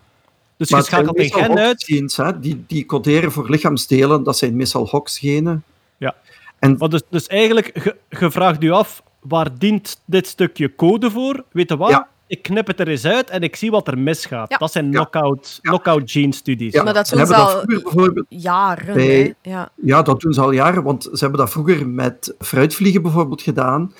Dus 0.56 0.70
Maar 0.70 0.80
je 0.80 0.86
zijn 0.86 1.04
schakelt 1.04 1.18
een 1.18 1.42
gen 1.42 1.58
uit. 1.58 2.16
Hè, 2.16 2.40
die, 2.40 2.64
die 2.66 2.86
coderen 2.86 3.32
voor 3.32 3.50
lichaamsdelen, 3.50 4.22
dat 4.22 4.38
zijn 4.38 4.56
meestal 4.56 4.88
Hox-genen. 4.88 5.64
Ja. 5.96 6.14
En 6.58 6.76
Maar 6.76 6.88
dus, 6.88 7.02
dus 7.10 7.26
eigenlijk, 7.26 7.84
je, 7.84 7.96
je 8.18 8.30
vraagt 8.30 8.62
je 8.62 8.72
af, 8.72 9.02
waar 9.20 9.58
dient 9.58 10.00
dit 10.04 10.26
stukje 10.26 10.74
code 10.74 11.10
voor? 11.10 11.44
Weet 11.52 11.68
je 11.68 11.76
wat? 11.76 11.90
Ja. 11.90 12.08
Ik 12.28 12.42
knip 12.42 12.66
het 12.66 12.80
er 12.80 12.88
eens 12.88 13.04
uit 13.04 13.30
en 13.30 13.42
ik 13.42 13.56
zie 13.56 13.70
wat 13.70 13.88
er 13.88 13.98
misgaat. 13.98 14.50
Ja. 14.50 14.56
Dat 14.56 14.72
zijn 14.72 14.90
knockout, 14.90 15.58
Ja. 15.62 15.70
knockout 15.70 16.10
gene 16.10 16.32
studies. 16.32 16.72
ja, 16.72 16.82
Maar 16.82 16.94
dat 16.94 17.08
doen 17.10 17.26
ze 17.26 17.34
hebben 17.34 17.36
dat 17.46 17.54
al- 17.54 17.60
vroeger 17.60 17.82
bijvoorbeeld 17.92 18.26
Jaren, 18.28 18.94
Bij- 18.94 19.36
hè. 19.42 19.50
Ja. 19.50 19.70
Ja, 19.74 20.02
dat 20.02 20.20
doen 20.20 20.32
ze 20.32 20.40
al 20.40 20.50
jaren, 20.52 20.82
want 20.82 21.02
ze 21.02 21.18
hebben 21.18 21.38
dat 21.38 21.50
vroeger 21.50 21.88
met 21.88 22.34
fruitvliegen 22.38 23.02
bijvoorbeeld 23.02 23.42
gedaan. 23.42 23.94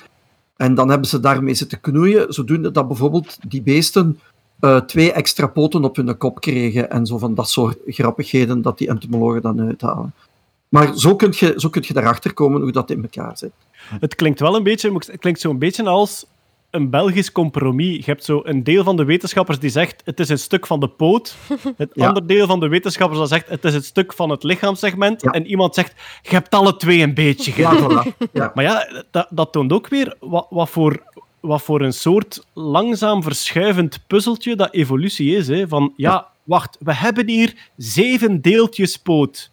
En 0.55 0.75
dan 0.75 0.89
hebben 0.89 1.07
ze 1.07 1.19
daarmee 1.19 1.53
zitten 1.53 1.79
knoeien, 1.79 2.33
zodoende 2.33 2.71
dat 2.71 2.87
bijvoorbeeld 2.87 3.37
die 3.47 3.61
beesten 3.61 4.19
eh, 4.59 4.77
twee 4.77 5.11
extra 5.11 5.47
poten 5.47 5.83
op 5.83 5.95
hun 5.95 6.17
kop 6.17 6.39
kregen 6.41 6.89
en 6.89 7.05
zo 7.05 7.17
van 7.17 7.35
dat 7.35 7.49
soort 7.49 7.77
grappigheden 7.87 8.61
dat 8.61 8.77
die 8.77 8.87
entomologen 8.89 9.41
dan 9.41 9.61
uithalen. 9.61 10.13
Maar 10.69 10.97
zo 10.97 11.15
kun 11.15 11.33
je, 11.35 11.53
zo 11.55 11.69
kun 11.69 11.83
je 11.87 11.93
daarachter 11.93 12.33
komen 12.33 12.61
hoe 12.61 12.71
dat 12.71 12.89
in 12.89 13.01
elkaar 13.01 13.37
zit. 13.37 13.51
Het 13.99 14.15
klinkt 14.15 14.39
wel 14.39 14.55
een 14.55 14.63
beetje, 14.63 14.93
het 14.93 15.17
klinkt 15.19 15.39
zo'n 15.39 15.59
beetje 15.59 15.83
als 15.85 16.25
een 16.71 16.89
Belgisch 16.89 17.31
compromis. 17.31 17.95
Je 17.95 18.03
hebt 18.05 18.23
zo 18.23 18.41
een 18.43 18.63
deel 18.63 18.83
van 18.83 18.97
de 18.97 19.03
wetenschappers 19.03 19.59
die 19.59 19.69
zegt 19.69 20.01
het 20.05 20.19
is 20.19 20.29
een 20.29 20.39
stuk 20.39 20.67
van 20.67 20.79
de 20.79 20.87
poot. 20.89 21.35
Het 21.77 21.89
Ja. 21.93 22.07
andere 22.07 22.25
deel 22.25 22.47
van 22.47 22.59
de 22.59 22.67
wetenschappers 22.67 23.19
dat 23.19 23.29
zegt 23.29 23.49
het 23.49 23.65
is 23.65 23.73
het 23.73 23.85
stuk 23.85 24.13
van 24.13 24.29
het 24.29 24.43
lichaamssegment. 24.43 25.21
Ja. 25.21 25.31
En 25.31 25.45
iemand 25.45 25.75
zegt 25.75 25.93
je 26.21 26.29
hebt 26.29 26.49
alle 26.55 26.75
twee 26.75 27.01
een 27.01 27.13
beetje 27.13 27.51
gedaan. 27.51 28.13
Ja. 28.33 28.51
Maar 28.55 28.63
ja, 28.63 29.03
dat, 29.11 29.27
dat 29.29 29.51
toont 29.51 29.73
ook 29.73 29.87
weer 29.87 30.15
wat, 30.19 30.47
wat, 30.49 30.69
voor, 30.69 31.03
wat 31.39 31.61
voor 31.61 31.81
een 31.81 31.93
soort 31.93 32.45
langzaam 32.53 33.23
verschuivend 33.23 33.99
puzzeltje 34.07 34.55
dat 34.55 34.73
evolutie 34.73 35.35
is. 35.35 35.47
Hè? 35.47 35.67
Van 35.67 35.93
ja, 35.95 36.27
wacht, 36.43 36.77
we 36.79 36.93
hebben 36.93 37.27
hier 37.29 37.69
zeven 37.77 38.41
deeltjes 38.41 38.97
poot. 38.97 39.51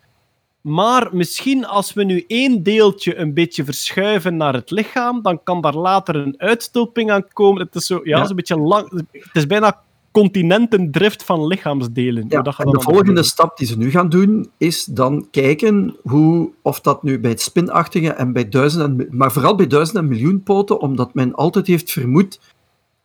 Maar 0.66 1.08
misschien 1.12 1.66
als 1.66 1.92
we 1.92 2.04
nu 2.04 2.24
één 2.26 2.62
deeltje 2.62 3.16
een 3.18 3.34
beetje 3.34 3.64
verschuiven 3.64 4.36
naar 4.36 4.54
het 4.54 4.70
lichaam, 4.70 5.22
dan 5.22 5.42
kan 5.42 5.60
daar 5.60 5.74
later 5.76 6.16
een 6.16 6.34
uitstulping 6.36 7.10
aan 7.10 7.28
komen. 7.32 7.62
Het 7.62 7.74
is, 7.74 7.86
zo, 7.86 8.00
ja, 8.04 8.16
Ja. 8.18 8.26
zo'n 8.26 8.36
beetje 8.36 8.58
lang. 8.58 8.90
Het 9.12 9.28
is 9.32 9.46
bijna 9.46 9.80
continentendrift 10.10 11.22
van 11.24 11.46
lichaamsdelen. 11.46 12.24
Ja, 12.28 12.42
dat 12.42 12.58
en 12.58 12.70
de 12.70 12.80
volgende 12.80 13.22
stap 13.22 13.56
die 13.56 13.66
ze 13.66 13.78
nu 13.78 13.90
gaan 13.90 14.08
doen, 14.08 14.50
is 14.58 14.84
dan 14.84 15.28
kijken 15.30 15.96
hoe, 16.02 16.50
of 16.62 16.80
dat 16.80 17.02
nu 17.02 17.18
bij 17.20 17.30
het 17.30 17.40
spinachtige 17.40 18.12
en 18.12 18.32
bij 18.32 18.48
duizenden, 18.48 19.08
en- 19.08 19.16
maar 19.16 19.32
vooral 19.32 19.54
bij 19.54 19.66
duizenden 19.66 20.02
en 20.02 20.08
miljoen 20.08 20.42
poten, 20.42 20.80
omdat 20.80 21.14
men 21.14 21.34
altijd 21.34 21.66
heeft 21.66 21.90
vermoed 21.92 22.40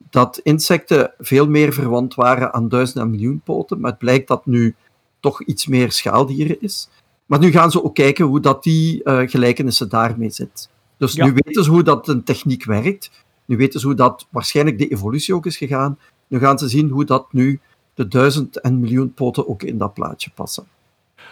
dat 0.09 0.39
insecten 0.43 1.13
veel 1.19 1.47
meer 1.47 1.73
verwant 1.73 2.15
waren 2.15 2.53
aan 2.53 2.69
duizenden 2.69 3.03
en 3.03 3.09
miljoen 3.11 3.41
poten, 3.43 3.79
maar 3.79 3.89
het 3.91 3.99
blijkt 3.99 4.27
dat 4.27 4.45
nu 4.45 4.75
toch 5.19 5.43
iets 5.43 5.67
meer 5.67 5.91
schaaldieren 5.91 6.61
is. 6.61 6.89
Maar 7.31 7.39
nu 7.39 7.51
gaan 7.51 7.71
ze 7.71 7.83
ook 7.83 7.95
kijken 7.95 8.25
hoe 8.25 8.39
dat 8.39 8.63
die 8.63 9.03
eh, 9.03 9.29
gelijkenissen 9.29 9.89
daarmee 9.89 10.29
zit. 10.29 10.69
Dus 10.97 11.13
Ja. 11.13 11.25
nu 11.25 11.31
weten 11.33 11.63
ze 11.63 11.69
hoe 11.69 11.83
dat 11.83 12.07
een 12.07 12.23
techniek 12.23 12.63
werkt, 12.63 13.11
nu 13.45 13.57
weten 13.57 13.79
ze 13.79 13.85
hoe 13.85 13.95
dat 13.95 14.27
waarschijnlijk 14.29 14.77
de 14.77 14.87
evolutie 14.87 15.35
ook 15.35 15.45
is 15.45 15.57
gegaan, 15.57 15.97
nu 16.27 16.39
gaan 16.39 16.59
ze 16.59 16.67
zien 16.67 16.89
hoe 16.89 17.05
dat 17.05 17.33
nu 17.33 17.59
de 17.93 18.07
duizend 18.07 18.61
en 18.61 18.79
miljoen 18.79 19.13
poten 19.13 19.47
ook 19.47 19.63
in 19.63 19.77
dat 19.77 19.93
plaatje 19.93 20.31
passen. 20.35 20.63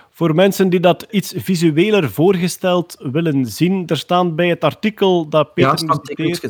Voor 0.10 0.36
mensen 0.36 0.70
die 0.70 0.80
dat 0.80 1.08
iets 1.10 1.34
visueler 1.38 2.10
voorgesteld 2.10 2.96
willen 3.00 3.46
zien, 3.46 3.88
er 3.88 3.98
staan 3.98 4.36
bij 4.36 4.50
het 4.50 4.64
artikel 4.64 5.30
dat 5.30 5.54
Peter 5.54 5.88
Ja, 5.88 6.50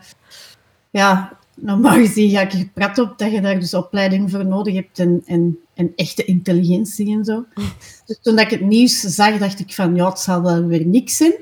ja, 0.90 1.38
normaal 1.55 1.97
gezien 1.97 2.31
ga 2.31 2.40
ik 2.40 2.53
er 2.53 2.69
prat 2.75 2.99
op 2.99 3.19
dat 3.19 3.33
je 3.33 3.40
daar 3.40 3.61
dus 3.61 3.75
opleiding 3.75 4.31
voor 4.31 4.47
nodig 4.47 4.75
hebt 4.75 4.99
en, 4.99 5.23
en, 5.27 5.59
en 5.75 5.93
echte 5.97 6.25
intelligentie 6.25 7.17
en 7.17 7.25
zo. 7.25 7.45
Dus 8.07 8.19
toen 8.23 8.38
ik 8.38 8.51
het 8.51 8.61
nieuws 8.61 9.01
zag, 9.01 9.38
dacht 9.38 9.61
ik 9.61 9.75
van, 9.75 9.95
ja, 9.95 10.09
het 10.09 10.19
zal 10.19 10.43
wel 10.43 10.64
weer 10.64 10.87
niks 10.87 11.17
zijn. 11.17 11.35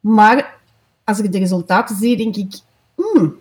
Maar 0.00 0.58
als 1.04 1.18
ik 1.18 1.32
de 1.32 1.38
resultaten 1.38 1.96
zie, 1.96 2.16
denk 2.16 2.36
ik, 2.36 2.52
hmm, 2.94 3.36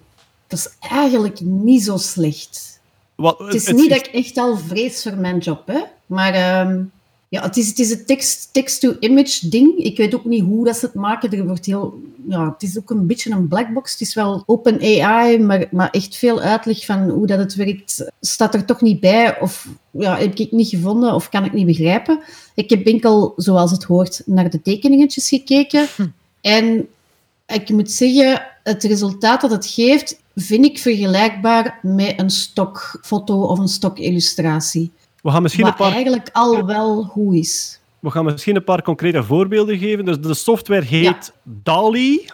dat 0.47 0.60
is 0.60 0.76
eigenlijk 0.80 1.41
niet 1.41 1.84
zo 1.84 1.97
slecht. 1.97 2.80
Wat, 3.15 3.39
Het 3.39 3.53
is 3.53 3.72
niet 3.72 3.89
dat 3.89 4.07
ik 4.07 4.14
echt 4.14 4.38
al 4.38 4.57
vrees 4.57 5.03
voor 5.03 5.16
mijn 5.16 5.38
job, 5.38 5.68
hè. 5.68 5.82
Maar 6.05 6.34
ehm, 6.34 6.84
Ja, 7.32 7.41
het 7.41 7.57
is, 7.57 7.67
het 7.67 7.79
is 7.79 7.91
een 7.91 8.05
text- 8.05 8.49
text-to-image 8.51 9.49
ding. 9.49 9.77
Ik 9.77 9.97
weet 9.97 10.15
ook 10.15 10.25
niet 10.25 10.43
hoe 10.43 10.65
dat 10.65 10.77
ze 10.77 10.86
het 10.86 10.95
maken. 10.95 11.32
Er 11.32 11.45
wordt 11.45 11.65
heel, 11.65 12.01
ja, 12.27 12.51
het 12.51 12.63
is 12.63 12.77
ook 12.77 12.89
een 12.89 13.07
beetje 13.07 13.32
een 13.32 13.47
blackbox. 13.47 13.91
Het 13.91 14.01
is 14.01 14.13
wel 14.13 14.43
open 14.45 14.79
AI, 14.82 15.39
maar, 15.39 15.67
maar 15.71 15.89
echt 15.89 16.15
veel 16.17 16.41
uitleg 16.41 16.86
van 16.86 17.09
hoe 17.09 17.27
dat 17.27 17.39
het 17.39 17.55
werkt 17.55 18.05
staat 18.21 18.53
er 18.53 18.65
toch 18.65 18.82
niet 18.82 18.99
bij. 18.99 19.39
Of 19.39 19.67
ja, 19.91 20.17
heb 20.17 20.36
ik 20.36 20.51
niet 20.51 20.67
gevonden 20.67 21.13
of 21.13 21.29
kan 21.29 21.45
ik 21.45 21.53
niet 21.53 21.65
begrijpen. 21.65 22.19
Ik 22.55 22.69
heb 22.69 22.86
enkel, 22.86 23.34
zoals 23.36 23.71
het 23.71 23.84
hoort, 23.84 24.21
naar 24.25 24.49
de 24.49 24.61
tekeningetjes 24.61 25.29
gekeken. 25.29 25.88
En 26.41 26.88
ik 27.47 27.69
moet 27.69 27.91
zeggen, 27.91 28.43
het 28.63 28.84
resultaat 28.84 29.41
dat 29.41 29.51
het 29.51 29.65
geeft, 29.65 30.19
vind 30.36 30.65
ik 30.65 30.79
vergelijkbaar 30.79 31.79
met 31.82 32.19
een 32.19 32.29
stokfoto 32.29 33.41
of 33.41 33.59
een 33.59 33.67
stokillustratie. 33.67 34.91
We 35.22 35.32
gaan 35.32 35.41
misschien 35.41 35.63
een 35.65 35.69
Wat 35.69 35.80
paar 35.80 35.91
eigenlijk 35.91 36.30
al 36.32 36.65
wel 36.65 37.03
goed 37.03 37.36
is. 37.36 37.80
We 37.99 38.09
gaan 38.09 38.26
misschien 38.26 38.55
een 38.55 38.63
paar 38.63 38.82
concrete 38.82 39.24
voorbeelden 39.24 39.78
geven. 39.78 40.05
Dus 40.05 40.19
de 40.19 40.34
software 40.34 40.86
heet 40.86 41.34
DALI. 41.43 42.30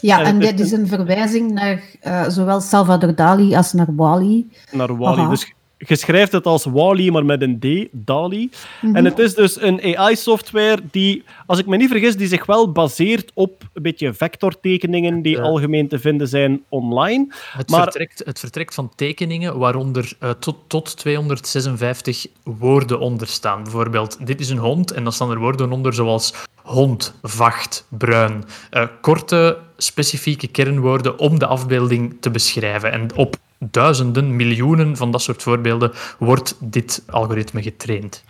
Ja, 0.00 0.22
En 0.22 0.38
dit 0.38 0.60
is 0.60 0.72
een 0.72 0.86
verwijzing 0.86 1.52
naar 1.52 1.82
eh, 2.00 2.28
zowel 2.28 2.60
Salvador 2.60 3.14
Dali 3.14 3.56
als 3.56 3.72
naar 3.72 3.94
Wally. 3.94 4.46
Naar. 4.72 5.04
Aha. 5.04 5.28
Dus 5.28 5.54
je 5.86 5.96
schrijft 5.96 6.32
het 6.32 6.46
als 6.46 6.64
Wally, 6.64 7.08
maar 7.10 7.24
met 7.24 7.42
een 7.42 7.58
D, 7.58 7.88
DALI. 7.92 8.50
En 8.92 9.04
het 9.04 9.18
is 9.18 9.34
dus 9.34 9.60
een 9.60 9.96
AI-software 9.96 10.80
die, 10.90 11.24
als 11.46 11.58
ik 11.58 11.66
me 11.66 11.76
niet 11.76 11.90
vergis, 11.90 12.16
die 12.16 12.26
zich 12.28 12.46
wel 12.46 12.72
baseert 12.72 13.30
op 13.34 13.62
een 13.72 13.82
beetje 13.82 14.12
vectortekeningen 14.14 15.22
die 15.22 15.36
Ja. 15.36 15.42
algemeen 15.42 15.88
te 15.88 15.98
vinden 15.98 16.28
zijn 16.28 16.62
online. 16.68 17.26
Het, 17.52 17.70
Maar- 17.70 17.82
vertrekt, 17.82 18.22
het 18.24 18.38
vertrekt 18.38 18.74
van 18.74 18.92
tekeningen 18.94 19.58
waaronder 19.58 20.12
eh, 20.18 20.30
tot, 20.30 20.56
tot 20.66 20.96
256 20.96 22.26
woorden 22.44 23.00
onder 23.00 23.26
staan. 23.26 23.62
Bijvoorbeeld, 23.62 24.26
dit 24.26 24.40
is 24.40 24.50
een 24.50 24.58
hond 24.58 24.90
en 24.92 25.02
dan 25.02 25.12
staan 25.12 25.30
er 25.30 25.38
woorden 25.38 25.72
onder 25.72 25.94
zoals 25.94 26.34
hond, 26.62 27.14
vacht, 27.22 27.86
bruin. 27.88 28.44
Eh, 28.70 28.86
korte, 29.00 29.58
specifieke 29.76 30.46
kernwoorden 30.46 31.18
om 31.18 31.38
de 31.38 31.46
afbeelding 31.46 32.16
te 32.20 32.30
beschrijven. 32.30 32.92
En 32.92 33.14
op 33.14 33.36
duizenden, 33.58 34.36
miljoenen 34.36 34.96
van 34.96 35.10
dat 35.10 35.22
soort 35.22 35.42
voorbeelden 35.42 35.92
wordt 36.18 36.56
dit 36.60 37.02
algoritme 37.06 37.62
getraind. 37.62 38.24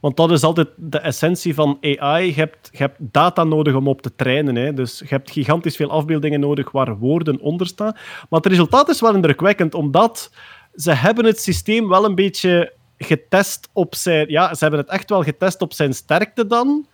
Want 0.00 0.16
dat 0.16 0.30
is 0.30 0.42
altijd 0.42 0.68
de 0.76 0.98
essentie 0.98 1.54
van 1.54 1.78
AI. 1.98 2.26
Je 2.26 2.32
hebt, 2.32 2.68
je 2.72 2.78
hebt 2.78 2.96
data 2.98 3.44
nodig 3.44 3.74
om 3.74 3.88
op 3.88 4.02
te 4.02 4.14
trainen. 4.16 4.56
Hè. 4.56 4.74
Dus 4.74 4.98
je 4.98 5.06
hebt 5.08 5.30
gigantisch 5.30 5.76
veel 5.76 5.90
afbeeldingen 5.90 6.40
nodig 6.40 6.70
waar 6.70 6.96
woorden 6.98 7.40
onder 7.40 7.66
staan. 7.66 7.92
Maar 8.28 8.40
het 8.40 8.46
resultaat 8.46 8.88
is 8.88 9.00
wel 9.00 9.14
indrukwekkend, 9.14 9.74
omdat 9.74 10.30
ze 10.74 10.92
hebben 10.92 11.24
het 11.24 11.40
systeem 11.40 11.88
wel 11.88 12.04
een 12.04 12.14
beetje 12.14 12.72
getest 12.98 13.68
op 13.72 13.94
zijn... 13.94 14.28
Ja, 14.28 14.54
ze 14.54 14.58
hebben 14.60 14.80
het 14.80 14.88
echt 14.88 15.10
wel 15.10 15.22
getest 15.22 15.62
op 15.62 15.72
zijn 15.72 15.94
sterkte 15.94 16.46
dan, 16.46 16.86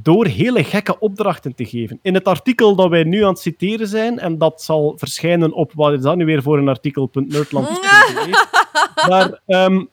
door 0.00 0.26
hele 0.26 0.64
gekke 0.64 0.98
opdrachten 0.98 1.54
te 1.54 1.64
geven. 1.64 1.98
In 2.02 2.14
het 2.14 2.24
artikel 2.24 2.74
dat 2.74 2.88
wij 2.88 3.04
nu 3.04 3.22
aan 3.22 3.28
het 3.28 3.38
citeren 3.38 3.88
zijn, 3.88 4.18
en 4.18 4.38
dat 4.38 4.62
zal 4.62 4.94
verschijnen 4.96 5.52
op... 5.52 5.72
Wat 5.74 5.92
is 5.92 6.00
dat 6.00 6.16
nu 6.16 6.24
weer 6.24 6.42
voor 6.42 6.58
een 6.58 6.68
artikel.nerdland? 6.68 7.68
maar... 9.08 9.40
ehm, 9.46 9.84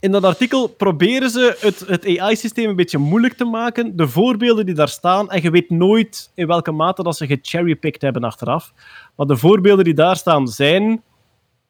in 0.00 0.10
dat 0.10 0.24
artikel 0.24 0.66
proberen 0.66 1.30
ze 1.30 1.56
het, 1.60 1.84
het 1.86 2.18
AI-systeem 2.18 2.68
een 2.68 2.76
beetje 2.76 2.98
moeilijk 2.98 3.34
te 3.34 3.44
maken. 3.44 3.96
De 3.96 4.08
voorbeelden 4.08 4.66
die 4.66 4.74
daar 4.74 4.88
staan, 4.88 5.30
en 5.30 5.42
je 5.42 5.50
weet 5.50 5.70
nooit 5.70 6.30
in 6.34 6.46
welke 6.46 6.72
mate 6.72 7.02
dat 7.02 7.16
ze 7.16 7.26
gecherrypicked 7.26 8.02
hebben 8.02 8.24
achteraf. 8.24 8.72
Maar 9.16 9.26
de 9.26 9.36
voorbeelden 9.36 9.84
die 9.84 9.94
daar 9.94 10.16
staan 10.16 10.48
zijn... 10.48 11.02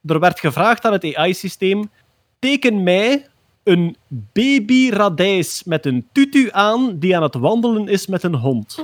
Er 0.04 0.20
werd 0.20 0.40
gevraagd 0.40 0.84
aan 0.84 0.92
het 0.92 1.14
AI-systeem... 1.14 1.90
Teken 2.38 2.82
mij 2.82 3.26
een 3.62 3.96
baby-radijs 4.08 5.62
met 5.64 5.86
een 5.86 6.06
tutu 6.12 6.48
aan 6.50 6.98
die 6.98 7.16
aan 7.16 7.22
het 7.22 7.34
wandelen 7.34 7.88
is 7.88 8.06
met 8.06 8.22
een 8.22 8.34
hond. 8.34 8.78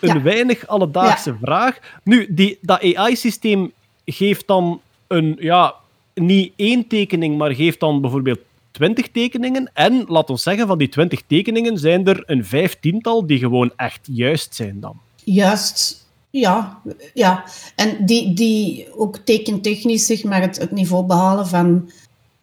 Een 0.00 0.14
Ja. 0.14 0.22
weinig 0.22 0.66
alledaagse 0.66 1.36
vraag. 1.42 1.78
Nu, 2.04 2.26
die, 2.34 2.58
dat 2.60 2.94
AI-systeem 2.94 3.72
geeft 4.04 4.46
dan 4.46 4.80
een, 5.06 5.36
ja, 5.40 5.74
niet 6.14 6.52
één 6.56 6.86
tekening, 6.86 7.38
maar 7.38 7.54
geeft 7.54 7.80
dan 7.80 8.00
bijvoorbeeld 8.00 8.38
twintig 8.70 9.08
tekeningen. 9.08 9.70
En, 9.74 10.04
laat 10.06 10.30
ons 10.30 10.42
zeggen, 10.42 10.66
van 10.66 10.78
die 10.78 10.88
twintig 10.88 11.22
tekeningen 11.26 11.78
zijn 11.78 12.06
er 12.06 12.22
een 12.26 12.44
vijftiental 12.44 13.26
die 13.26 13.38
gewoon 13.38 13.72
echt 13.76 14.08
juist 14.12 14.54
zijn 14.54 14.80
dan. 14.80 14.96
Juist, 15.24 16.06
ja. 16.30 16.80
ja. 17.14 17.44
En 17.76 18.06
die, 18.06 18.34
die 18.34 18.88
ook 18.96 19.16
tekentechnisch 19.16 20.06
zeg 20.06 20.24
maar, 20.24 20.40
het, 20.40 20.58
het 20.58 20.70
niveau 20.70 21.06
behalen 21.06 21.46
van 21.46 21.90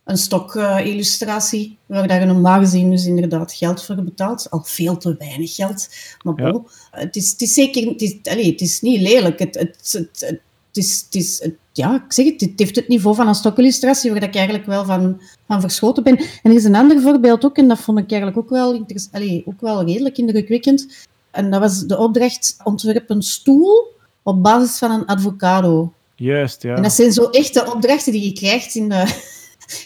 een 0.09 0.17
stok-illustratie, 0.17 1.77
waar 1.85 2.07
daar 2.07 2.25
normaal 2.25 2.59
gezien 2.59 2.89
dus 2.89 3.05
inderdaad 3.05 3.53
geld 3.53 3.83
voor 3.83 4.03
betaalt. 4.03 4.49
Al 4.49 4.63
veel 4.63 4.97
te 4.97 5.15
weinig 5.17 5.55
geld. 5.55 5.87
Maar 6.23 6.33
Ja. 6.41 6.51
bon, 6.51 6.67
het, 6.91 7.15
is, 7.15 7.31
het 7.31 7.41
is 7.41 7.53
zeker 7.53 7.87
het 7.87 8.01
is, 8.01 8.15
allee, 8.23 8.51
het 8.51 8.61
is 8.61 8.81
niet 8.81 9.01
lelijk. 9.01 9.39
Het, 9.39 9.55
het, 9.55 9.77
het, 9.91 10.19
het, 10.27 10.77
is, 10.77 11.01
het 11.05 11.15
is, 11.15 11.39
het- 11.43 11.55
ja, 11.71 11.95
ik 12.05 12.13
zeg 12.13 12.25
het, 12.25 12.41
het 12.41 12.51
heeft 12.55 12.75
het 12.75 12.87
niveau 12.87 13.15
van 13.15 13.27
een 13.27 13.35
stokillustratie, 13.35 14.11
waar 14.11 14.23
ik 14.23 14.35
eigenlijk 14.35 14.65
wel 14.65 14.85
van, 14.85 15.21
van 15.47 15.61
verschoten 15.61 16.03
ben. 16.03 16.17
En 16.17 16.51
er 16.51 16.55
is 16.55 16.63
een 16.63 16.75
ander 16.75 17.01
voorbeeld 17.01 17.45
ook, 17.45 17.57
en 17.57 17.67
dat 17.67 17.79
vond 17.79 17.99
ik 17.99 18.11
eigenlijk 18.11 18.41
ook 18.41 18.49
wel, 18.49 18.85
allee, 19.11 19.43
ook 19.45 19.61
wel 19.61 19.83
redelijk 19.85 20.17
indrukwekkend. 20.17 21.07
En 21.31 21.51
dat 21.51 21.59
was 21.59 21.79
de 21.85 21.97
opdracht 21.97 22.57
ontwerp 22.63 23.09
een 23.09 23.21
stoel 23.21 23.87
op 24.23 24.43
basis 24.43 24.77
van 24.77 24.91
een 24.91 25.07
avocado. 25.09 25.93
Juist, 26.15 26.61
ja. 26.63 26.75
En 26.75 26.81
dat 26.83 26.93
zijn 26.93 27.11
zo 27.13 27.23
echte 27.23 27.71
opdrachten 27.73 28.11
die 28.11 28.23
je 28.25 28.33
krijgt 28.33 28.75
in 28.75 28.89
de, 28.89 29.03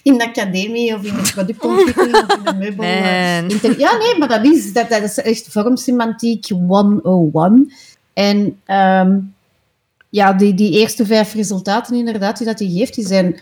in 0.03 0.17
de 0.17 0.27
academie 0.27 0.95
of 0.95 1.03
in 1.03 1.15
de 1.15 1.31
productontwikkeling 1.33 2.15
of 2.15 2.37
in 2.37 2.43
de 2.43 2.53
meubel. 2.63 2.85
Man. 2.85 3.77
Ja, 3.77 3.97
nee, 3.97 4.17
maar 4.17 4.27
dat 4.27 4.45
is, 4.45 4.73
dat, 4.73 4.89
dat 4.89 5.03
is 5.03 5.17
echt 5.17 5.47
vormsemantiek 5.49 6.47
101. 6.47 7.71
En 8.13 8.59
ehm, 8.65 9.19
ja, 10.09 10.33
die, 10.33 10.53
die 10.53 10.71
eerste 10.71 11.05
vijf 11.05 11.33
resultaten 11.33 11.95
inderdaad 11.95 12.37
die 12.37 12.47
dat 12.47 12.59
hij 12.59 12.69
geeft, 12.69 12.95
die 12.95 13.07
zijn, 13.07 13.41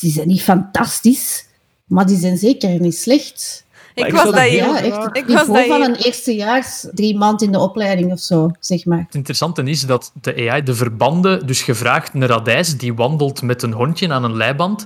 die 0.00 0.12
zijn 0.12 0.28
niet 0.28 0.42
fantastisch, 0.42 1.46
maar 1.84 2.06
die 2.06 2.18
zijn 2.18 2.36
zeker 2.36 2.80
niet 2.80 2.96
slecht. 2.96 3.64
Ik 3.94 4.06
ik 4.06 4.12
was 4.12 4.24
dat 4.24 4.40
hier. 4.40 4.52
Ja, 4.52 4.74
heel 4.74 4.92
echt 4.92 5.16
Ik 5.16 5.26
was 5.26 5.46
dat 5.46 5.66
van 5.66 5.82
een 5.82 5.94
eerstejaars, 5.94 6.86
drie 6.92 7.16
maanden 7.16 7.46
in 7.46 7.52
de 7.52 7.58
opleiding 7.58 8.12
of 8.12 8.20
zo, 8.20 8.50
zeg 8.60 8.84
maar. 8.84 8.98
Het 8.98 9.14
interessante 9.14 9.62
is 9.62 9.80
dat 9.80 10.12
de 10.20 10.50
AI 10.50 10.62
de 10.62 10.74
verbanden, 10.74 11.46
dus 11.46 11.62
gevraagd 11.62 12.14
een 12.14 12.26
radijs 12.26 12.76
die 12.76 12.94
wandelt 12.94 13.42
met 13.42 13.62
een 13.62 13.72
hondje 13.72 14.12
aan 14.12 14.24
een 14.24 14.36
leiband, 14.36 14.84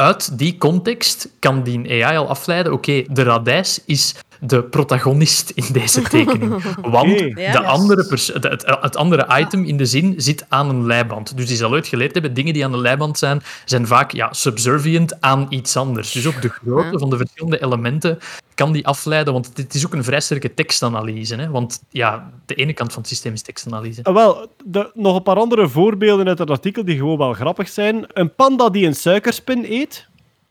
uit 0.00 0.38
die 0.38 0.56
context 0.58 1.28
kan 1.38 1.62
die 1.62 2.04
AI 2.04 2.16
al 2.16 2.28
afleiden, 2.28 2.72
oké, 2.72 3.04
de 3.12 3.22
radijs 3.22 3.82
is 3.84 4.14
de 4.40 4.62
protagonist 4.62 5.50
in 5.50 5.64
deze 5.72 6.02
tekening. 6.02 6.62
Want 6.82 7.18
de 7.34 7.62
andere 7.62 8.06
pers- 8.06 8.32
het, 8.32 8.44
het, 8.44 8.76
het 8.80 8.96
andere 8.96 9.38
item 9.38 9.64
in 9.64 9.76
de 9.76 9.86
zin 9.86 10.14
zit 10.16 10.44
aan 10.48 10.68
een 10.68 10.86
leiband. 10.86 11.36
Dus 11.36 11.46
die 11.46 11.56
zal 11.56 11.70
ooit 11.70 11.86
geleerd 11.86 12.12
hebben, 12.12 12.34
dingen 12.34 12.52
die 12.52 12.64
aan 12.64 12.72
de 12.72 12.78
leiband 12.78 13.18
zijn, 13.18 13.42
zijn 13.64 13.86
vaak 13.86 14.12
ja, 14.12 14.32
subservient 14.32 15.20
aan 15.20 15.46
iets 15.48 15.76
anders. 15.76 16.12
Dus 16.12 16.26
ook 16.26 16.42
de 16.42 16.48
grootte 16.48 16.98
van 16.98 17.10
de 17.10 17.16
verschillende 17.16 17.62
elementen 17.62 18.18
kan 18.54 18.72
die 18.72 18.86
afleiden, 18.86 19.32
want 19.32 19.50
het 19.54 19.74
is 19.74 19.86
ook 19.86 19.94
een 19.94 20.04
vrij 20.04 20.20
sterke 20.20 20.54
tekstanalyse. 20.54 21.34
Hè? 21.34 21.50
Want 21.50 21.82
ja, 21.90 22.30
de 22.46 22.54
ene 22.54 22.72
kant 22.72 22.92
van 22.92 23.02
het 23.02 23.10
systeem 23.10 23.32
is 23.32 23.42
tekstanalyse. 23.42 24.02
Ah, 24.02 24.14
wel, 24.14 24.52
de, 24.64 24.90
nog 24.94 25.16
een 25.16 25.22
paar 25.22 25.36
andere 25.36 25.68
voorbeelden 25.68 26.28
uit 26.28 26.38
het 26.38 26.50
artikel 26.50 26.84
die 26.84 26.96
gewoon 26.96 27.18
wel 27.18 27.32
grappig 27.32 27.68
zijn. 27.68 28.04
Een 28.12 28.34
panda 28.34 28.70
die 28.70 28.86
een 28.86 28.94
suikerspin 28.94 29.64
eet. 29.64 30.08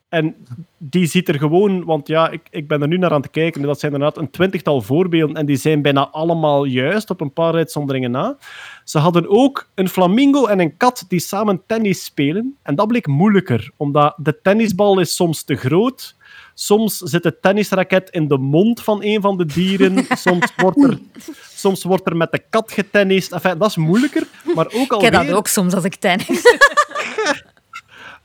En 0.10 0.36
die 0.78 1.06
ziet 1.06 1.28
er 1.28 1.36
gewoon, 1.36 1.86
want 1.86 2.08
ja, 2.08 2.30
ik, 2.30 2.42
ik 2.50 2.68
ben 2.68 2.82
er 2.82 2.88
nu 2.88 2.98
naar 2.98 3.12
aan 3.12 3.22
het 3.22 3.32
kijken. 3.32 3.62
en 3.62 3.68
Dat 3.68 3.80
zijn 3.80 3.94
inderdaad 3.94 4.18
een 4.18 4.30
twintigtal 4.30 4.82
voorbeelden. 4.82 5.36
En 5.36 5.46
die 5.46 5.56
zijn 5.56 5.82
bijna 5.82 6.10
allemaal 6.10 6.64
juist, 6.64 7.10
op 7.10 7.22
een 7.22 7.34
paar 7.34 7.54
uitzonderingen 7.54 8.12
na. 8.12 8.38
Ze 8.84 8.98
hadden 8.98 9.30
ook 9.30 9.70
een 9.76 9.90
flamingo 9.90 10.46
en 10.46 10.60
een 10.60 10.78
kat 10.78 11.06
die 11.08 11.20
samen 11.20 11.62
tennis 11.66 12.04
spelen. 12.04 12.58
En 12.62 12.76
dat 12.76 12.88
bleek 12.88 13.08
moeilijker, 13.08 13.72
omdat 13.78 14.16
de 14.18 14.42
tennisbal 14.42 15.00
is 15.00 15.16
soms 15.16 15.44
te 15.44 15.56
groot. 15.56 16.16
Soms 16.54 16.98
zit 16.98 17.24
het 17.24 17.42
tennisraket 17.42 18.10
in 18.10 18.28
de 18.28 18.38
mond 18.38 18.82
van 18.82 19.04
een 19.04 19.22
van 19.22 19.38
de 19.38 19.46
dieren. 19.46 20.06
Soms 20.10 20.54
wordt 20.58 20.84
er, 20.84 21.00
soms 21.64 21.84
wordt 21.84 22.10
er 22.10 22.18
met 22.18 22.32
de 22.32 22.44
kat 22.50 22.72
getennist. 22.72 23.32
Enfin, 23.32 23.58
dat 23.58 23.70
is 23.70 23.76
moeilijker. 23.76 24.28
Maar 24.56 24.66
ook 24.66 24.94
Ik 24.94 25.02
heb 25.02 25.12
dat 25.12 25.22
alweer... 25.22 25.36
ook 25.36 25.48
soms 25.48 25.74
als 25.74 25.84
ik 25.84 25.96
tennis. 25.96 26.42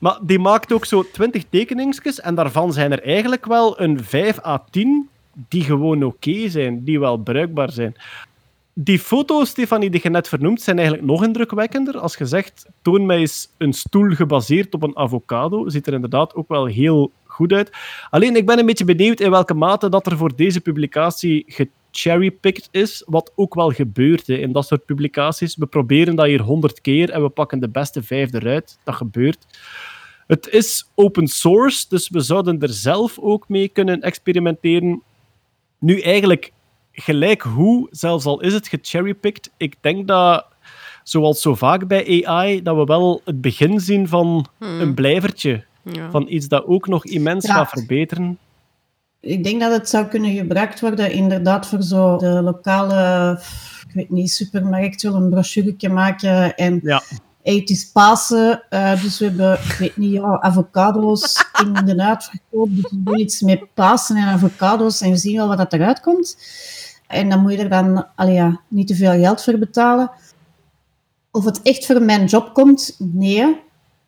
Maar 0.05 0.19
die 0.23 0.39
maakt 0.39 0.73
ook 0.73 0.85
zo 0.85 1.05
20 1.13 1.45
tekeningsjes 1.51 2.21
en 2.21 2.35
daarvan 2.35 2.73
zijn 2.73 2.93
er 2.93 3.03
eigenlijk 3.03 3.47
wel 3.47 3.81
een 3.81 4.05
5 4.05 4.45
à 4.45 4.65
10 4.71 5.09
die 5.49 5.63
gewoon 5.63 6.03
oké 6.03 6.49
zijn, 6.49 6.85
die 6.85 7.01
wel 7.01 7.17
bruikbaar 7.17 7.71
zijn. 7.73 7.95
Die 8.73 8.99
foto's, 8.99 9.49
Stefanie, 9.49 9.91
die 9.91 10.01
je 10.03 10.11
net 10.11 10.29
vernoemt, 10.29 10.63
zijn 10.63 10.79
eigenlijk 10.79 11.07
nog 11.07 11.25
indrukwekkender. 11.25 11.99
Als 11.99 12.17
je 12.17 12.27
zegt, 12.27 12.67
toon 12.83 13.07
mij 13.07 13.19
eens 13.19 13.49
een 13.59 13.73
stoel 13.73 14.11
gebaseerd 14.11 14.75
op 14.75 14.83
een 14.83 14.97
avocado, 14.97 15.69
ziet 15.69 15.87
er 15.87 15.93
inderdaad 15.93 16.35
ook 16.35 16.49
wel 16.49 16.67
heel 16.67 17.13
goed 17.25 17.53
uit. 17.53 17.71
Alleen, 18.11 18.37
ik 18.37 18.47
ben 18.47 18.59
een 18.59 18.67
beetje 18.67 18.85
benieuwd 18.85 19.21
in 19.21 19.31
welke 19.31 19.55
mate 19.55 19.89
dat 19.89 20.07
er 20.07 20.17
voor 20.17 20.37
deze 20.37 20.61
publicatie 20.61 21.45
gecherrypicked 21.47 22.69
is, 22.71 23.03
wat 23.07 23.33
ook 23.35 23.55
wel 23.55 23.71
gebeurt 23.71 24.29
in 24.29 24.53
dat 24.53 24.67
soort 24.67 24.85
publicaties. 24.85 25.57
We 25.57 25.67
proberen 25.67 26.17
dat 26.17 26.27
hier 26.27 26.43
honderd 26.43 26.81
keer 26.81 27.11
en 27.11 27.23
we 27.23 27.29
pakken 27.29 27.61
de 27.61 27.69
beste 27.69 28.03
vijf 28.03 28.33
eruit. 28.33 28.79
Dat 28.85 28.95
gebeurt. 28.95 29.47
Het 30.27 30.49
is 30.49 30.91
open 30.95 31.27
source, 31.27 31.85
dus 31.89 32.09
we 32.09 32.20
zouden 32.20 32.61
er 32.61 32.72
zelf 32.72 33.18
ook 33.18 33.49
mee 33.49 33.68
kunnen 33.68 34.01
experimenteren. 34.01 35.03
Nu 35.79 36.01
eigenlijk, 36.01 36.53
gelijk 36.93 37.43
hoe, 37.43 37.89
zelfs 37.91 38.25
al 38.25 38.41
is 38.41 38.53
het 38.53 38.68
gecherrypicked, 38.68 39.51
ik 39.57 39.75
denk 39.81 40.09
dat, 40.09 40.47
zoals 41.03 41.41
zo 41.41 41.55
vaak 41.55 41.87
bij 41.87 42.27
AI, 42.27 42.62
dat 42.62 42.77
we 42.77 42.85
wel 42.85 43.20
het 43.25 43.41
begin 43.41 43.81
zien 43.81 44.09
van 44.09 44.47
een 44.59 44.95
blijvertje. 44.95 45.64
Ja. 45.83 46.11
Van 46.11 46.27
iets 46.29 46.49
dat 46.49 46.66
ook 46.66 46.89
nog 46.89 47.05
immens 47.05 47.47
Ja. 47.47 47.55
gaat 47.55 47.68
verbeteren. 47.68 48.39
Ik 49.20 49.45
denk 49.45 49.61
dat 49.61 49.72
het 49.72 49.89
zou 49.89 50.07
kunnen 50.07 50.35
gebruikt 50.35 50.81
worden 50.81 51.12
inderdaad 51.12 51.66
voor 51.66 51.83
zo 51.83 52.16
de 52.16 52.43
lokale, 52.43 53.33
ik 53.89 53.95
weet 53.95 54.11
niet, 54.11 54.31
supermarkt 54.31 55.03
wil 55.03 55.14
een 55.14 55.31
brochuretje 55.31 55.89
maken 55.89 56.57
en 56.57 56.81
Ja. 56.83 57.03
Is 57.45 57.90
Pasen, 57.92 58.62
eh, 58.68 59.03
dus 59.03 59.18
we 59.18 59.24
hebben, 59.24 59.53
ik 59.53 59.76
weet 59.78 59.97
niet, 59.97 60.12
ja, 60.12 60.40
avocado's 60.40 61.45
in 61.64 61.84
de 61.84 62.03
uitverkoop, 62.03 62.68
dus 62.70 62.90
we 62.90 63.03
doen 63.03 63.18
iets 63.18 63.40
met 63.40 63.74
Pasen 63.74 64.16
en 64.16 64.26
avocado's 64.26 65.01
en 65.01 65.11
we 65.11 65.16
zien 65.16 65.36
wel 65.36 65.49
wat 65.49 65.59
dat 65.59 65.72
eruit 65.72 66.01
komt. 66.01 66.36
En 67.07 67.28
dan 67.28 67.40
moet 67.40 67.53
je 67.53 67.59
er 67.59 67.68
dan 67.68 68.07
allee, 68.14 68.34
ja, 68.34 68.61
niet 68.68 68.86
te 68.86 68.95
veel 68.95 69.12
geld 69.12 69.42
voor 69.42 69.59
betalen. 69.59 70.11
Of 71.30 71.45
het 71.45 71.62
echt 71.62 71.86
voor 71.86 72.03
mijn 72.03 72.24
job 72.24 72.55
komt, 72.55 72.97
nee. 72.99 73.62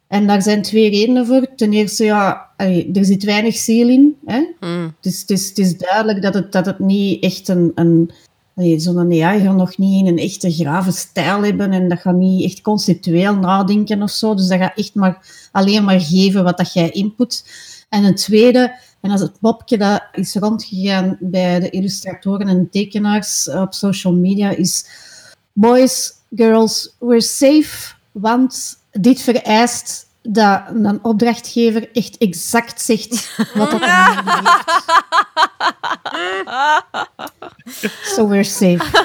En 0.09 0.26
daar 0.26 0.43
zijn 0.43 0.62
twee 0.62 0.91
redenen 0.91 1.26
voor. 1.26 1.55
Ten 1.57 1.72
eerste, 1.72 2.05
ja, 2.05 2.51
allee, 2.57 2.91
er 2.93 3.05
zit 3.05 3.24
weinig 3.24 3.57
ziel 3.57 3.89
in. 3.89 4.16
Hè? 4.24 4.47
Mm. 4.61 4.95
Het, 4.97 5.12
is, 5.12 5.20
het, 5.20 5.30
is, 5.30 5.49
het 5.49 5.59
is 5.59 5.78
duidelijk 5.78 6.22
dat 6.22 6.34
het, 6.34 6.53
dat 6.53 6.66
het 6.66 6.78
niet 6.78 7.22
echt 7.22 7.49
een... 7.49 7.72
een 7.74 8.11
allee, 8.57 8.79
Zo'n 8.79 9.23
AI 9.23 9.41
gaat 9.41 9.57
nog 9.57 9.79
niet 9.79 10.01
in 10.01 10.07
een 10.07 10.19
echte 10.19 10.53
grave 10.53 10.93
stijl 10.93 11.43
hebben 11.43 11.73
en 11.73 11.89
dat 11.89 12.01
gaat 12.01 12.15
niet 12.15 12.45
echt 12.45 12.61
conceptueel 12.61 13.35
nadenken 13.35 14.03
of 14.03 14.11
zo. 14.11 14.35
Dus 14.35 14.49
dat 14.49 14.59
gaat 14.59 14.77
echt 14.79 14.95
maar 14.95 15.49
alleen 15.53 15.85
maar 15.85 16.01
geven 16.01 16.45
wat 16.45 16.57
dat 16.57 16.73
jij 16.73 16.91
input. 16.91 17.45
En 17.89 18.05
een 18.05 18.15
tweede, 18.15 18.79
en 19.01 19.11
als 19.11 19.21
het 19.21 19.41
mopje 19.41 19.79
dat 19.79 20.03
is 20.13 20.35
rondgegaan 20.35 21.17
bij 21.21 21.61
de 21.61 21.71
illustratoren 21.71 22.49
en 22.49 22.71
tekenaars 22.71 23.49
op 23.49 23.75
social 23.75 24.13
media, 24.13 24.51
is 24.51 24.87
boys, 25.53 26.13
girls, 26.35 26.95
we're 26.99 27.21
safe, 27.21 27.95
want 28.13 28.79
dit 28.91 29.21
vereist 29.21 30.06
dat 30.29 30.62
een 30.68 31.05
opdrachtgever 31.05 31.89
echt 31.93 32.18
exact 32.18 32.81
zegt 32.83 33.37
wat 33.55 33.70
dat 33.70 33.83
aan 33.83 34.24
heeft. 34.27 34.85
So 38.03 38.29
we're 38.29 38.45
safe. 38.45 39.05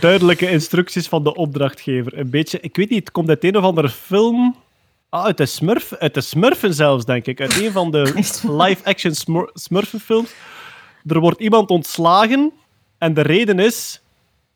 Duidelijke 0.00 0.50
instructies 0.50 1.08
van 1.08 1.24
de 1.24 1.34
opdrachtgever. 1.34 2.18
Een 2.18 2.30
beetje, 2.30 2.60
ik 2.60 2.76
weet 2.76 2.90
niet, 2.90 3.00
het 3.00 3.10
komt 3.10 3.28
uit 3.28 3.44
een 3.44 3.56
of 3.56 3.64
andere 3.64 3.88
film. 3.88 4.56
Ah, 5.08 5.24
uit 5.24 5.36
de, 5.36 5.46
Smurf, 5.46 5.92
uit 5.92 6.14
de 6.14 6.20
Smurfen 6.20 6.74
zelfs, 6.74 7.04
denk 7.04 7.26
ik. 7.26 7.40
Uit 7.40 7.60
een 7.60 7.72
van 7.72 7.90
de 7.90 8.12
live-action 8.62 9.14
Smur- 9.14 9.50
Smurfenfilms. 9.54 10.30
Er 11.06 11.20
wordt 11.20 11.40
iemand 11.40 11.70
ontslagen 11.70 12.52
en 12.98 13.14
de 13.14 13.20
reden 13.20 13.58
is... 13.58 14.00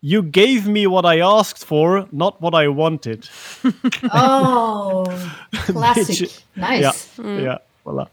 You 0.07 0.21
gave 0.21 0.67
me 0.67 0.87
what 0.87 1.03
I 1.03 1.19
asked 1.19 1.65
for, 1.65 2.05
not 2.11 2.39
what 2.39 2.53
I 2.53 2.67
wanted. 2.67 3.27
Oh, 4.13 5.03
classic. 5.65 6.29
Nice. 6.53 7.07
Ja, 7.15 7.37
ja 7.37 7.61
voilà. 7.83 8.09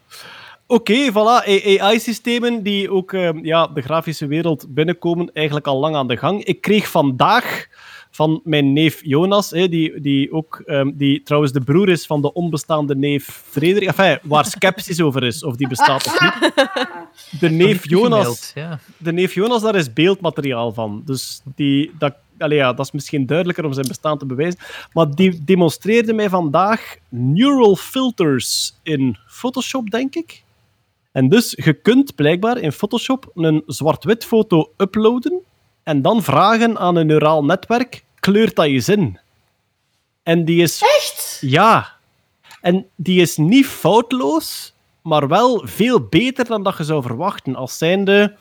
Oké, 0.66 1.12
voilà. 1.12 1.44
AI-systemen 1.80 2.62
die 2.62 2.90
ook 2.90 3.12
eh, 3.12 3.30
ja, 3.42 3.66
de 3.66 3.80
grafische 3.82 4.26
wereld 4.26 4.66
binnenkomen, 4.68 5.30
eigenlijk 5.32 5.66
al 5.66 5.78
lang 5.78 5.96
aan 5.96 6.08
de 6.08 6.16
gang. 6.16 6.44
Ik 6.44 6.60
kreeg 6.60 6.88
vandaag 6.88 7.66
van 8.14 8.40
mijn 8.44 8.72
neef 8.72 9.04
Jonas, 9.04 9.50
hè, 9.50 9.68
die, 9.68 10.00
die, 10.00 10.32
ook, 10.32 10.62
ehm, 10.66 10.90
die 10.94 11.22
trouwens 11.22 11.52
de 11.52 11.60
broer 11.60 11.88
is 11.88 12.06
van 12.06 12.20
de 12.20 12.32
onbestaande 12.32 12.96
neef 12.96 13.42
Frederik, 13.44 13.88
enfin, 13.88 14.18
waar 14.22 14.44
sceptisch 14.44 15.00
over 15.00 15.22
is, 15.22 15.44
of 15.44 15.56
die 15.56 15.68
bestaat 15.68 16.06
of 16.06 16.20
niet. 16.20 16.52
De 17.40 17.50
neef 17.50 17.88
Jonas, 17.88 18.52
de 18.96 19.12
neef 19.12 19.34
Jonas, 19.34 19.62
daar 19.62 19.74
is 19.74 19.92
beeldmateriaal 19.92 20.72
van. 20.72 21.02
Dus 21.04 21.42
die, 21.54 21.90
dat, 21.98 22.14
allee, 22.38 22.58
ja, 22.58 22.72
dat 22.72 22.86
is 22.86 22.92
misschien 22.92 23.26
duidelijker 23.26 23.64
om 23.64 23.72
zijn 23.72 23.88
bestaan 23.88 24.18
te 24.18 24.26
bewijzen. 24.26 24.60
Maar 24.92 25.14
die 25.14 25.44
demonstreerde 25.44 26.12
mij 26.12 26.28
vandaag 26.28 26.96
neural 27.08 27.76
filters 27.76 28.74
in 28.82 29.16
Photoshop, 29.26 29.90
denk 29.90 30.14
ik. 30.14 30.42
En 31.12 31.28
dus, 31.28 31.58
je 31.64 31.72
kunt 31.72 32.14
blijkbaar 32.14 32.58
in 32.58 32.72
Photoshop 32.72 33.30
een 33.34 33.62
zwart-wit 33.66 34.24
foto 34.24 34.72
uploaden 34.76 35.42
en 35.82 36.02
dan 36.02 36.22
vragen 36.22 36.78
aan 36.78 36.96
een 36.96 37.06
neuraal 37.06 37.44
netwerk, 37.44 38.04
kleurt 38.20 38.56
dat 38.56 38.66
je 38.66 38.80
zin? 38.80 39.18
En 40.22 40.44
die 40.44 40.62
is... 40.62 40.82
Echt? 40.82 41.38
Ja. 41.40 41.92
En 42.60 42.86
die 42.96 43.20
is 43.20 43.36
niet 43.36 43.66
foutloos, 43.66 44.74
maar 45.02 45.28
wel 45.28 45.62
veel 45.66 46.00
beter 46.00 46.44
dan 46.44 46.62
dat 46.62 46.76
je 46.76 46.84
zou 46.84 47.02
verwachten. 47.02 47.56
Als 47.56 47.78
zijnde, 47.78 48.36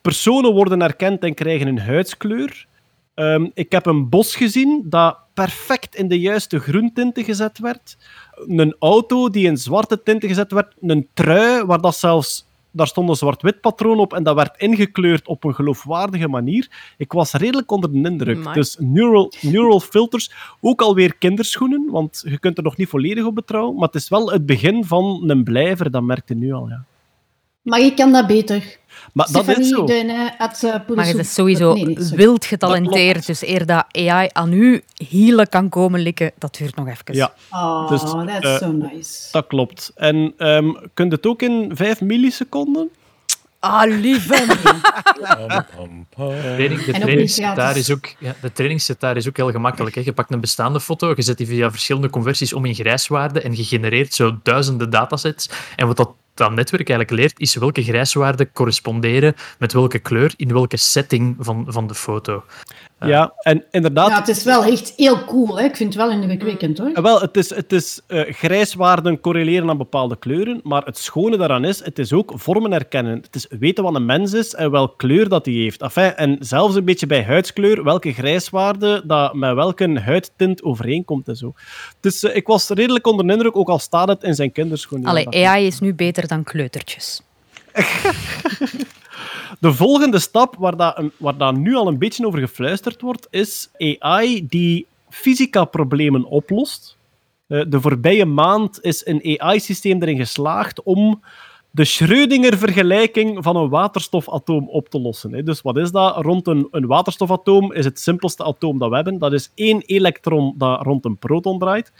personen 0.00 0.52
worden 0.52 0.80
herkend 0.80 1.22
en 1.22 1.34
krijgen 1.34 1.66
een 1.66 1.80
huidskleur. 1.80 2.66
Ehm, 3.14 3.46
ik 3.54 3.72
heb 3.72 3.86
een 3.86 4.08
bos 4.08 4.36
gezien 4.36 4.82
dat 4.84 5.18
perfect 5.34 5.94
in 5.94 6.08
de 6.08 6.20
juiste 6.20 6.58
groentinten 6.58 7.24
gezet 7.24 7.58
werd. 7.58 7.96
Een 8.48 8.76
auto 8.78 9.30
die 9.30 9.46
in 9.46 9.56
zwarte 9.56 10.02
tinten 10.02 10.28
gezet 10.28 10.52
werd. 10.52 10.74
Een 10.80 11.08
trui 11.14 11.64
waar 11.64 11.80
dat 11.80 11.96
zelfs... 11.96 12.46
Daar 12.76 12.86
stond 12.86 13.08
een 13.08 13.14
zwart-wit 13.14 13.60
patroon 13.60 13.98
op 13.98 14.12
en 14.12 14.22
dat 14.22 14.34
werd 14.34 14.56
ingekleurd 14.56 15.26
op 15.26 15.44
een 15.44 15.54
geloofwaardige 15.54 16.28
manier. 16.28 16.94
Ik 16.96 17.12
was 17.12 17.32
redelijk 17.32 17.70
onder 17.70 17.92
de 17.92 18.08
indruk. 18.08 18.36
Amai. 18.36 18.54
Dus 18.54 18.76
neural, 18.78 19.32
neural 19.40 19.80
filters, 19.80 20.30
ook 20.60 20.82
alweer 20.82 21.14
kinderschoenen, 21.14 21.90
want 21.90 22.22
je 22.26 22.38
kunt 22.38 22.56
er 22.56 22.64
nog 22.64 22.76
niet 22.76 22.88
volledig 22.88 23.24
op 23.24 23.34
betrouwen. 23.34 23.74
Maar 23.74 23.86
het 23.86 23.94
is 23.94 24.08
wel 24.08 24.30
het 24.30 24.46
begin 24.46 24.84
van 24.84 25.30
een 25.30 25.44
blijver, 25.44 25.90
dat 25.90 26.02
merkte 26.02 26.34
nu 26.34 26.52
al. 26.52 26.68
Ja. 26.68 26.84
Maar 27.64 27.80
ik 27.80 27.96
kan 27.96 28.12
dat 28.12 28.26
beter. 28.26 28.76
Maar 29.12 29.28
dat 29.32 29.48
is 29.58 29.68
zo. 29.68 29.86
Had 30.38 30.60
uh, 30.64 30.74
Maar 30.94 31.06
het 31.06 31.18
is 31.18 31.34
sowieso 31.34 31.72
Nee, 31.74 31.84
nee, 31.84 31.94
sorry. 32.04 32.16
wild 32.16 32.44
getalenteerd. 32.44 33.26
Dus 33.26 33.42
eer 33.42 33.66
dat 33.66 33.84
AI 33.92 34.28
aan 34.32 34.52
u 34.52 34.82
hielen 35.08 35.48
kan 35.48 35.68
komen 35.68 36.00
likken, 36.00 36.32
dat 36.38 36.54
duurt 36.56 36.76
nog 36.76 36.86
even. 36.88 37.04
Ja, 37.14 37.32
Oh, 37.50 37.88
Dus, 37.88 38.00
that's 38.00 38.46
eh, 38.46 38.56
so 38.56 38.72
nice. 38.72 39.28
dat 39.32 39.46
klopt. 39.46 39.92
En 39.94 40.34
ehm 40.38 40.72
kun 40.94 41.06
je 41.06 41.12
het 41.14 41.26
ook 41.26 41.42
in 41.42 41.70
5 41.74 42.00
milliseconden? 42.00 42.90
Ah, 43.60 43.90
lieve. 44.00 44.34
De, 45.14 45.64
En 46.16 46.72
ook 46.72 46.80
training 46.82 47.20
niet 47.20 47.32
zit 47.32 47.44
gratis. 47.44 47.64
daar 47.64 47.76
is 47.76 47.90
ook, 47.90 48.14
ja, 48.18 48.34
de 48.40 48.52
training 48.52 48.82
zit 48.82 49.00
daar 49.00 49.16
is 49.16 49.28
ook 49.28 49.36
heel 49.36 49.50
gemakkelijk. 49.50 49.94
Hè. 49.94 50.00
Je 50.04 50.12
pakt 50.12 50.32
een 50.32 50.40
bestaande 50.40 50.80
foto, 50.80 51.12
je 51.16 51.22
zet 51.22 51.36
die 51.38 51.46
via 51.46 51.70
verschillende 51.70 52.10
conversies 52.10 52.52
om 52.52 52.64
in 52.64 52.74
grijswaarde 52.74 53.40
en 53.40 53.56
je 53.56 53.64
genereert 53.64 54.14
zo 54.14 54.38
duizenden 54.42 54.90
datasets. 54.90 55.48
En 55.76 55.86
wat 55.86 55.96
dat, 55.96 56.10
dat 56.34 56.50
netwerk 56.50 56.88
eigenlijk 56.88 57.20
leert, 57.20 57.40
is 57.40 57.54
welke 57.54 57.82
grijswaarden 57.82 58.52
corresponderen 58.52 59.34
met 59.58 59.72
welke 59.72 59.98
kleur 59.98 60.34
in 60.36 60.52
welke 60.52 60.76
setting 60.76 61.36
van, 61.38 61.64
van 61.68 61.86
de 61.86 61.94
foto. 61.94 62.44
Ja, 63.00 63.32
en 63.38 63.64
inderdaad... 63.70 64.08
Ja, 64.08 64.18
het 64.18 64.28
is 64.28 64.44
wel 64.44 64.64
echt 64.64 64.92
heel 64.96 65.24
cool. 65.24 65.58
Hè? 65.58 65.64
Ik 65.64 65.76
vind 65.76 65.94
het 65.94 66.02
wel 66.02 66.12
indrukwekkend 66.12 66.78
hoor. 66.78 67.02
Wel, 67.02 67.20
het 67.20 67.36
is, 67.36 67.54
het 67.54 67.72
is 67.72 68.00
eh, 68.06 68.20
grijswaarden 68.32 69.20
correleren 69.20 69.68
aan 69.68 69.78
bepaalde 69.78 70.16
kleuren, 70.16 70.60
maar 70.62 70.84
het 70.84 70.98
schone 70.98 71.36
daaraan 71.36 71.64
is, 71.64 71.84
het 71.84 71.98
is 71.98 72.12
ook 72.12 72.32
vormen 72.34 72.72
herkennen. 72.72 73.16
Het 73.16 73.34
is 73.34 73.46
weten 73.58 73.84
wat 73.84 73.94
een 73.94 74.06
mens 74.06 74.32
is 74.32 74.54
en 74.54 74.70
welke 74.70 74.96
kleur 74.96 75.28
dat 75.28 75.44
hij 75.44 75.54
heeft. 75.54 75.82
Enfin, 75.82 76.14
en 76.14 76.36
zelfs 76.40 76.74
een 76.74 76.84
beetje 76.84 77.06
bij 77.06 77.22
huidskleur, 77.22 77.84
welke 77.84 78.12
grijswaarde 78.12 79.02
dat 79.06 79.34
met 79.34 79.54
welke 79.54 80.00
huidtint 80.00 80.62
overeenkomt 80.62 81.28
en 81.28 81.36
zo. 81.36 81.52
Dus 82.00 82.22
eh, 82.22 82.36
ik 82.36 82.46
was 82.46 82.68
redelijk 82.68 83.06
onder 83.06 83.26
de 83.26 83.32
indruk, 83.32 83.56
ook 83.56 83.68
al 83.68 83.78
staat 83.78 84.08
het 84.08 84.22
in 84.22 84.34
zijn 84.34 84.52
kinderschoenen. 84.52 85.08
Allee, 85.08 85.46
AI 85.46 85.66
is 85.66 85.80
nu 85.80 85.94
beter 85.94 86.26
dan 86.26 86.44
kleutertjes. 86.44 87.22
De 89.60 89.72
volgende 89.72 90.18
stap, 90.18 90.56
waar, 90.58 90.76
dat, 90.76 91.02
waar 91.16 91.36
dat 91.36 91.56
nu 91.56 91.74
al 91.74 91.88
een 91.88 91.98
beetje 91.98 92.26
over 92.26 92.38
gefluisterd 92.38 93.00
wordt, 93.00 93.26
is 93.30 93.70
AI 93.98 94.46
die 94.46 94.86
fysica-problemen 95.08 96.24
oplost. 96.24 96.96
Eh, 97.46 97.62
de 97.68 97.80
voorbije 97.80 98.24
maand 98.24 98.78
is 98.82 99.06
een 99.06 99.40
AI-systeem 99.40 100.02
erin 100.02 100.16
geslaagd 100.16 100.82
om 100.82 101.22
de 101.70 101.84
Schrödinger-vergelijking 101.84 103.42
van 103.42 103.56
een 103.56 103.68
waterstofatoom 103.68 104.68
op 104.68 104.88
te 104.88 105.00
lossen. 105.00 105.44
Dus 105.44 105.60
wat 105.60 105.76
is 105.76 105.90
dat? 105.90 106.16
Rond 106.16 106.46
een, 106.46 106.68
een 106.70 106.86
waterstofatoom 106.86 107.72
is 107.72 107.84
het 107.84 108.00
simpelste 108.00 108.44
atoom 108.44 108.78
dat 108.78 108.88
we 108.88 108.94
hebben. 108.94 109.18
Dat 109.18 109.32
is 109.32 109.50
één 109.54 109.80
elektron 109.80 110.54
dat 110.56 110.82
rond 110.82 111.04
een 111.04 111.16
proton 111.16 111.58
draait. 111.58 111.92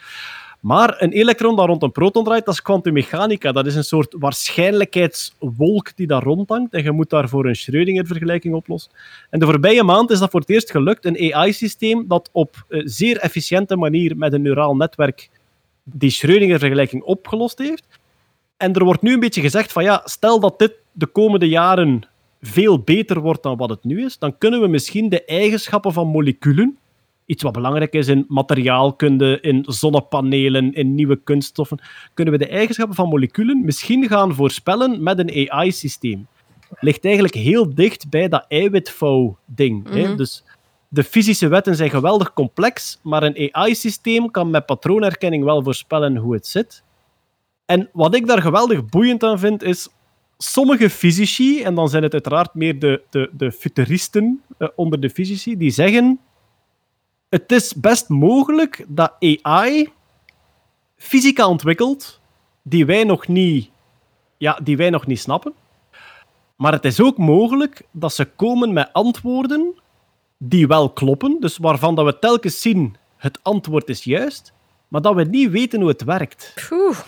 Maar 0.65 1.03
een 1.03 1.12
elektron 1.12 1.57
dat 1.57 1.67
rond 1.67 1.83
een 1.83 1.93
proton 1.93 2.25
draait, 2.25 2.45
dat 2.45 2.55
is 2.55 2.62
kwantummechanica. 2.62 3.53
Dat 3.53 3.67
is 3.67 3.75
een 3.75 3.85
soort 3.85 4.15
waarschijnlijkheidswolk 4.19 5.97
die 5.97 6.07
daar 6.07 6.23
rondhangt. 6.23 6.73
En 6.73 6.83
je 6.83 6.91
moet 6.91 7.11
daarvoor 7.11 7.47
een 7.47 7.57
Schrödinger-vergelijking 7.57 8.55
oplossen. 8.55 8.93
En 9.31 9.39
de 9.39 9.45
voorbije 9.45 9.83
maand 9.83 10.11
is 10.11 10.19
dat 10.19 10.31
voor 10.31 10.41
het 10.41 10.51
eerst 10.51 10.71
gelukt. 10.71 11.05
Een 11.05 11.35
AI-systeem 11.35 12.09
dat 12.09 12.29
op 12.33 12.65
een 12.69 12.89
zeer 12.89 13.19
efficiënte 13.19 13.77
manier 13.77 14.17
met 14.17 14.33
een 14.33 14.43
neuraal 14.43 14.77
netwerk 14.77 15.31
die 15.83 16.11
Schrödinger-vergelijking 16.11 17.03
opgelost 17.03 17.59
heeft. 17.59 17.87
En 18.57 18.73
er 18.73 18.85
wordt 18.85 19.03
nu 19.03 19.12
een 19.12 19.21
beetje 19.21 19.41
gezegd 19.41 19.73
van 19.73 19.83
ja, 19.83 20.01
stel 20.05 20.41
dat 20.41 20.59
dit 20.59 20.73
de 20.93 21.07
komende 21.07 21.49
jaren 21.49 22.09
veel 22.41 22.79
beter 22.79 23.21
wordt 23.21 23.43
dan 23.43 23.57
wat 23.57 23.71
het 23.71 23.85
nu 23.85 24.05
is, 24.05 24.19
dan 24.19 24.39
kunnen 24.39 24.61
we 24.61 24.67
misschien 24.69 25.09
de 25.09 25.25
eigenschappen 25.25 25.93
van 25.93 26.07
moleculen, 26.07 26.79
iets 27.27 27.43
wat 27.43 27.53
belangrijk 27.53 27.93
is 27.93 28.09
in 28.09 28.25
materiaalkunde, 28.29 29.41
in 29.41 29.64
zonnepanelen, 29.66 30.72
in 30.72 30.95
nieuwe 30.95 31.16
kunststoffen, 31.16 31.81
kunnen 32.14 32.35
we 32.35 32.45
de 32.45 32.49
eigenschappen 32.49 32.97
van 32.97 33.09
moleculen 33.09 33.64
misschien 33.64 34.09
gaan 34.09 34.35
voorspellen 34.35 35.03
met 35.03 35.18
een 35.18 35.51
AI-systeem. 35.51 36.27
ligt 36.79 37.05
eigenlijk 37.05 37.35
heel 37.35 37.75
dicht 37.75 38.11
bij 38.11 38.29
dat 38.29 38.45
eiwitvouw-ding. 38.49 39.85
Mhm. 39.85 40.16
Dus 40.16 40.45
de 40.89 41.05
fysische 41.05 41.49
wetten 41.49 41.77
zijn 41.77 41.91
geweldig 41.91 42.33
complex, 42.33 42.99
maar 43.03 43.22
een 43.22 43.49
AI-systeem 43.53 44.31
kan 44.31 44.51
met 44.51 44.66
patroonherkenning 44.66 45.45
wel 45.45 45.62
voorspellen 45.62 46.16
hoe 46.16 46.35
het 46.35 46.47
zit. 46.47 46.83
En 47.66 47.89
wat 47.93 48.14
ik 48.14 48.27
daar 48.27 48.43
geweldig 48.43 48.85
boeiend 48.85 49.22
aan 49.22 49.39
vind, 49.39 49.62
is 49.62 49.89
sommige 50.39 50.91
fysici, 50.91 51.62
en 51.62 51.75
dan 51.75 51.89
zijn 51.89 52.03
het 52.03 52.12
uiteraard 52.12 52.55
meer 52.55 52.79
de, 52.79 53.03
de, 53.11 53.31
de 53.33 53.53
futuristen 53.53 54.43
eh, 54.59 54.68
onder 54.75 55.01
de 55.01 55.11
fysici, 55.11 55.57
die 55.57 55.70
zeggen 55.70 56.20
het 57.35 57.53
is 57.53 57.74
best 57.74 58.09
mogelijk 58.09 58.85
dat 58.89 59.12
AI 59.43 59.93
fysica 60.97 61.49
ontwikkelt 61.49 62.20
die 62.62 62.87
wij 62.87 63.05
nog 63.05 63.26
niet, 63.28 63.70
ja, 64.37 64.59
die 64.62 64.76
wij 64.76 64.91
nog 64.91 65.07
niet 65.07 65.18
snappen. 65.18 65.53
Maar 66.57 66.72
het 66.72 66.85
is 66.85 67.01
ook 67.01 67.18
mogelijk 67.18 67.82
dat 67.91 68.12
ze 68.12 68.24
komen 68.24 68.72
met 68.72 68.93
antwoorden 68.93 69.74
die 70.39 70.66
wel 70.66 70.91
kloppen, 70.91 71.37
dus 71.41 71.57
waarvan 71.57 71.95
dat 71.95 72.05
we 72.05 72.18
telkens 72.18 72.61
zien 72.61 72.97
het 73.16 73.39
antwoord 73.43 73.89
is 73.89 74.05
juist, 74.05 74.53
maar 74.89 75.01
dat 75.01 75.14
we 75.14 75.24
niet 75.24 75.51
weten 75.51 75.80
hoe 75.80 75.89
het 75.89 76.05
werkt. 76.05 76.55
Oeh. 76.70 76.99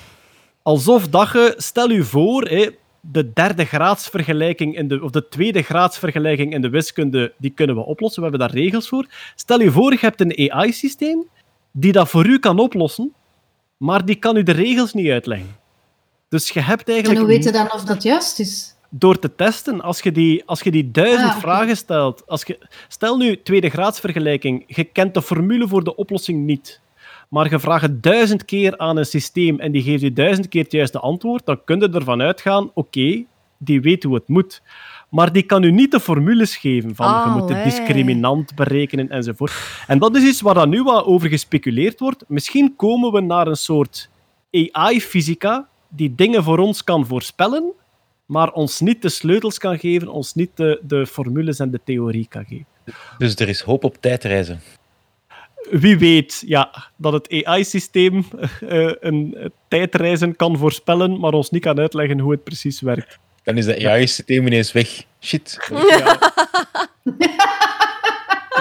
Alsof 0.63 1.09
dat 1.09 1.33
je, 1.33 1.55
stel 1.57 1.91
u 1.91 2.05
voor, 2.05 2.43
hè, 2.43 2.69
de 3.13 3.33
derde 3.33 3.65
graadsvergelijking 3.65 4.77
in 4.77 4.89
de, 4.89 5.03
of 5.03 5.11
de 5.11 5.29
tweede 5.29 5.63
graadsvergelijking 5.63 6.53
in 6.53 6.61
de 6.61 6.69
wiskunde, 6.69 7.33
die 7.39 7.51
kunnen 7.51 7.77
we 7.77 7.85
oplossen. 7.85 8.23
We 8.23 8.29
hebben 8.29 8.49
daar 8.49 8.59
regels 8.59 8.89
voor. 8.89 9.07
Stel 9.35 9.61
je 9.61 9.71
voor, 9.71 9.93
je 9.93 9.99
hebt 10.01 10.21
een 10.21 10.51
AI-systeem 10.51 11.25
die 11.73 11.93
dat 11.93 12.09
voor 12.09 12.27
u 12.27 12.39
kan 12.39 12.59
oplossen, 12.59 13.13
maar 13.77 14.05
die 14.05 14.17
kan 14.17 14.37
u 14.37 14.43
de 14.43 14.53
regels 14.53 14.93
niet 14.93 15.11
uitleggen. 15.11 15.57
Dus 16.29 16.51
je 16.51 16.61
hebt 16.61 16.87
En 16.87 16.93
eigenlijk 16.93 17.21
hoe 17.21 17.29
weet 17.29 17.45
je 17.45 17.53
dan 17.53 17.73
of 17.73 17.85
dat 17.85 18.03
juist 18.03 18.39
is? 18.39 18.75
door 18.91 19.19
te 19.19 19.35
testen, 19.35 19.81
als 19.81 20.01
je 20.01 20.13
die, 20.13 20.43
als 20.47 20.61
je 20.61 20.71
die 20.71 20.91
duizend 20.91 21.33
Ah, 21.33 21.39
vragen 21.39 21.77
stelt. 21.77 22.27
Als 22.27 22.43
je, 22.43 22.59
stel 22.89 23.17
nu 23.17 23.43
tweede 23.43 23.69
graadsvergelijking, 23.69 24.65
je 24.67 24.85
kent 24.85 25.15
de 25.15 25.23
formule 25.23 25.69
voor 25.69 25.85
de 25.85 25.97
oplossing 25.97 26.47
niet. 26.47 26.81
Maar 27.29 27.51
je 27.51 27.59
vraagt 27.59 27.83
het 27.83 28.03
duizend 28.03 28.45
keer 28.45 28.79
aan 28.79 28.97
een 28.97 29.07
systeem 29.07 29.61
en 29.61 29.73
die 29.73 29.83
geeft 29.83 30.03
je 30.03 30.13
duizend 30.13 30.49
keer 30.49 30.63
het 30.63 30.73
juiste 30.73 30.99
antwoord, 30.99 31.47
dan 31.47 31.65
kun 31.65 31.81
je 31.81 31.89
ervan 31.89 32.21
uitgaan, 32.21 32.71
oké, 32.75 33.25
die 33.59 33.81
weet 33.81 34.03
hoe 34.03 34.15
het 34.15 34.29
moet. 34.29 34.63
Maar 35.09 35.33
die 35.33 35.43
kan 35.43 35.63
u 35.63 35.71
niet 35.71 35.91
de 35.91 36.01
formules 36.01 36.57
geven 36.57 36.95
van 36.95 37.23
je 37.25 37.39
moet 37.39 37.49
de 37.49 37.63
discriminant 37.65 38.55
berekenen 38.55 39.11
enzovoort. 39.11 39.53
En 39.87 39.99
dat 39.99 40.17
is 40.17 40.23
iets 40.23 40.41
waar 40.41 40.55
dan 40.55 40.69
nu 40.69 40.83
wat 40.83 41.05
over 41.05 41.29
gespeculeerd 41.29 42.01
wordt. 42.01 42.25
Misschien 42.29 42.77
komen 42.77 43.13
we 43.13 43.21
naar 43.21 43.47
een 43.47 43.57
soort 43.57 44.11
AI-fysica 44.51 45.69
die 45.89 46.15
dingen 46.15 46.43
voor 46.43 46.59
ons 46.59 46.85
kan 46.85 47.07
voorspellen, 47.07 47.73
maar 48.27 48.53
ons 48.53 48.81
niet 48.81 49.03
de 49.03 49.09
sleutels 49.09 49.59
kan 49.59 49.79
geven, 49.79 50.09
ons 50.09 50.35
niet 50.35 50.51
de, 50.55 50.81
de 50.83 51.07
formules 51.07 51.59
en 51.59 51.71
de 51.71 51.81
theorie 51.85 52.27
kan 52.29 52.45
geven. 52.45 52.67
Dus 53.19 53.35
er 53.35 53.49
is 53.49 53.61
hoop 53.61 53.85
op 53.85 53.97
tijdreizen. 54.01 54.61
Wie 55.71 55.99
weet 55.99 56.43
ja, 56.47 56.91
dat 56.97 57.13
het 57.13 57.45
AI-systeem 57.45 58.25
eh, 58.69 58.93
een 59.01 59.53
tijdreizen 59.69 60.37
kan 60.37 60.59
voorspellen, 60.59 61.21
maar 61.21 61.33
ons 61.33 61.51
niet 61.51 61.63
kan 61.63 61.79
uitleggen 61.79 62.19
hoe 62.19 62.33
het 62.33 62.45
precies 62.45 62.81
werkt. 62.81 63.19
Dan 63.43 63.57
is 63.57 63.67
dat 63.67 63.85
AI-systeem 63.85 64.47
ineens 64.47 64.73
weg. 64.73 65.03
Shit. 65.21 65.59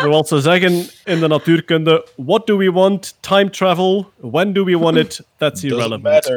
Zoals 0.02 0.28
ze 0.28 0.42
zeggen 0.42 0.86
in 1.04 1.20
de 1.20 1.28
natuurkunde: 1.28 2.08
What 2.16 2.48
do 2.48 2.58
we 2.58 2.72
want? 2.72 3.18
Time 3.20 3.50
travel. 3.50 4.12
When 4.20 4.54
do 4.54 4.64
we 4.64 4.78
want 4.78 4.98
it? 4.98 5.22
That's 5.38 5.64
irrelevant. 5.64 6.32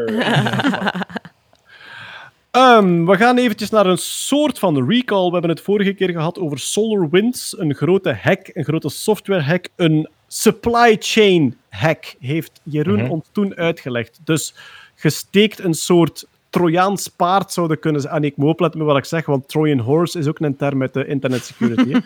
Ehm, 2.50 3.04
we 3.04 3.16
gaan 3.16 3.38
eventjes 3.38 3.70
naar 3.70 3.86
een 3.86 3.98
soort 3.98 4.58
van 4.58 4.88
recall. 4.88 5.26
We 5.26 5.32
hebben 5.32 5.50
het 5.50 5.60
vorige 5.60 5.92
keer 5.92 6.10
gehad 6.10 6.38
over 6.38 6.58
SolarWinds, 6.58 7.58
een 7.58 7.74
grote 7.74 8.12
hack, 8.22 8.50
een 8.52 8.64
grote 8.64 8.88
software 8.88 9.42
hack, 9.42 9.68
een 9.76 10.08
supply 10.28 10.96
chain 11.00 11.56
hack, 11.68 12.14
heeft 12.20 12.60
Jeroen 12.62 13.02
Mhm. 13.02 13.10
ons 13.10 13.24
toen 13.32 13.56
uitgelegd. 13.56 14.20
Dus 14.24 14.54
je 15.02 15.10
steekt 15.10 15.58
een 15.58 15.74
soort 15.74 16.26
Trojaans 16.50 17.08
paard, 17.08 17.52
zouden 17.52 17.78
kunnen 17.78 18.00
zijn. 18.00 18.12
Ah, 18.14 18.20
nee, 18.20 18.30
ik 18.30 18.36
moet 18.36 18.48
opletten 18.48 18.78
met 18.80 18.88
wat 18.88 18.96
ik 18.98 19.04
zeg, 19.04 19.26
want 19.26 19.48
Trojan 19.48 19.78
horse 19.78 20.18
is 20.18 20.26
ook 20.26 20.38
een 20.40 20.56
term 20.56 20.80
uit 20.82 20.92
de 20.94 21.06
internet 21.06 21.44
security. 21.44 21.90
hè. 21.92 21.98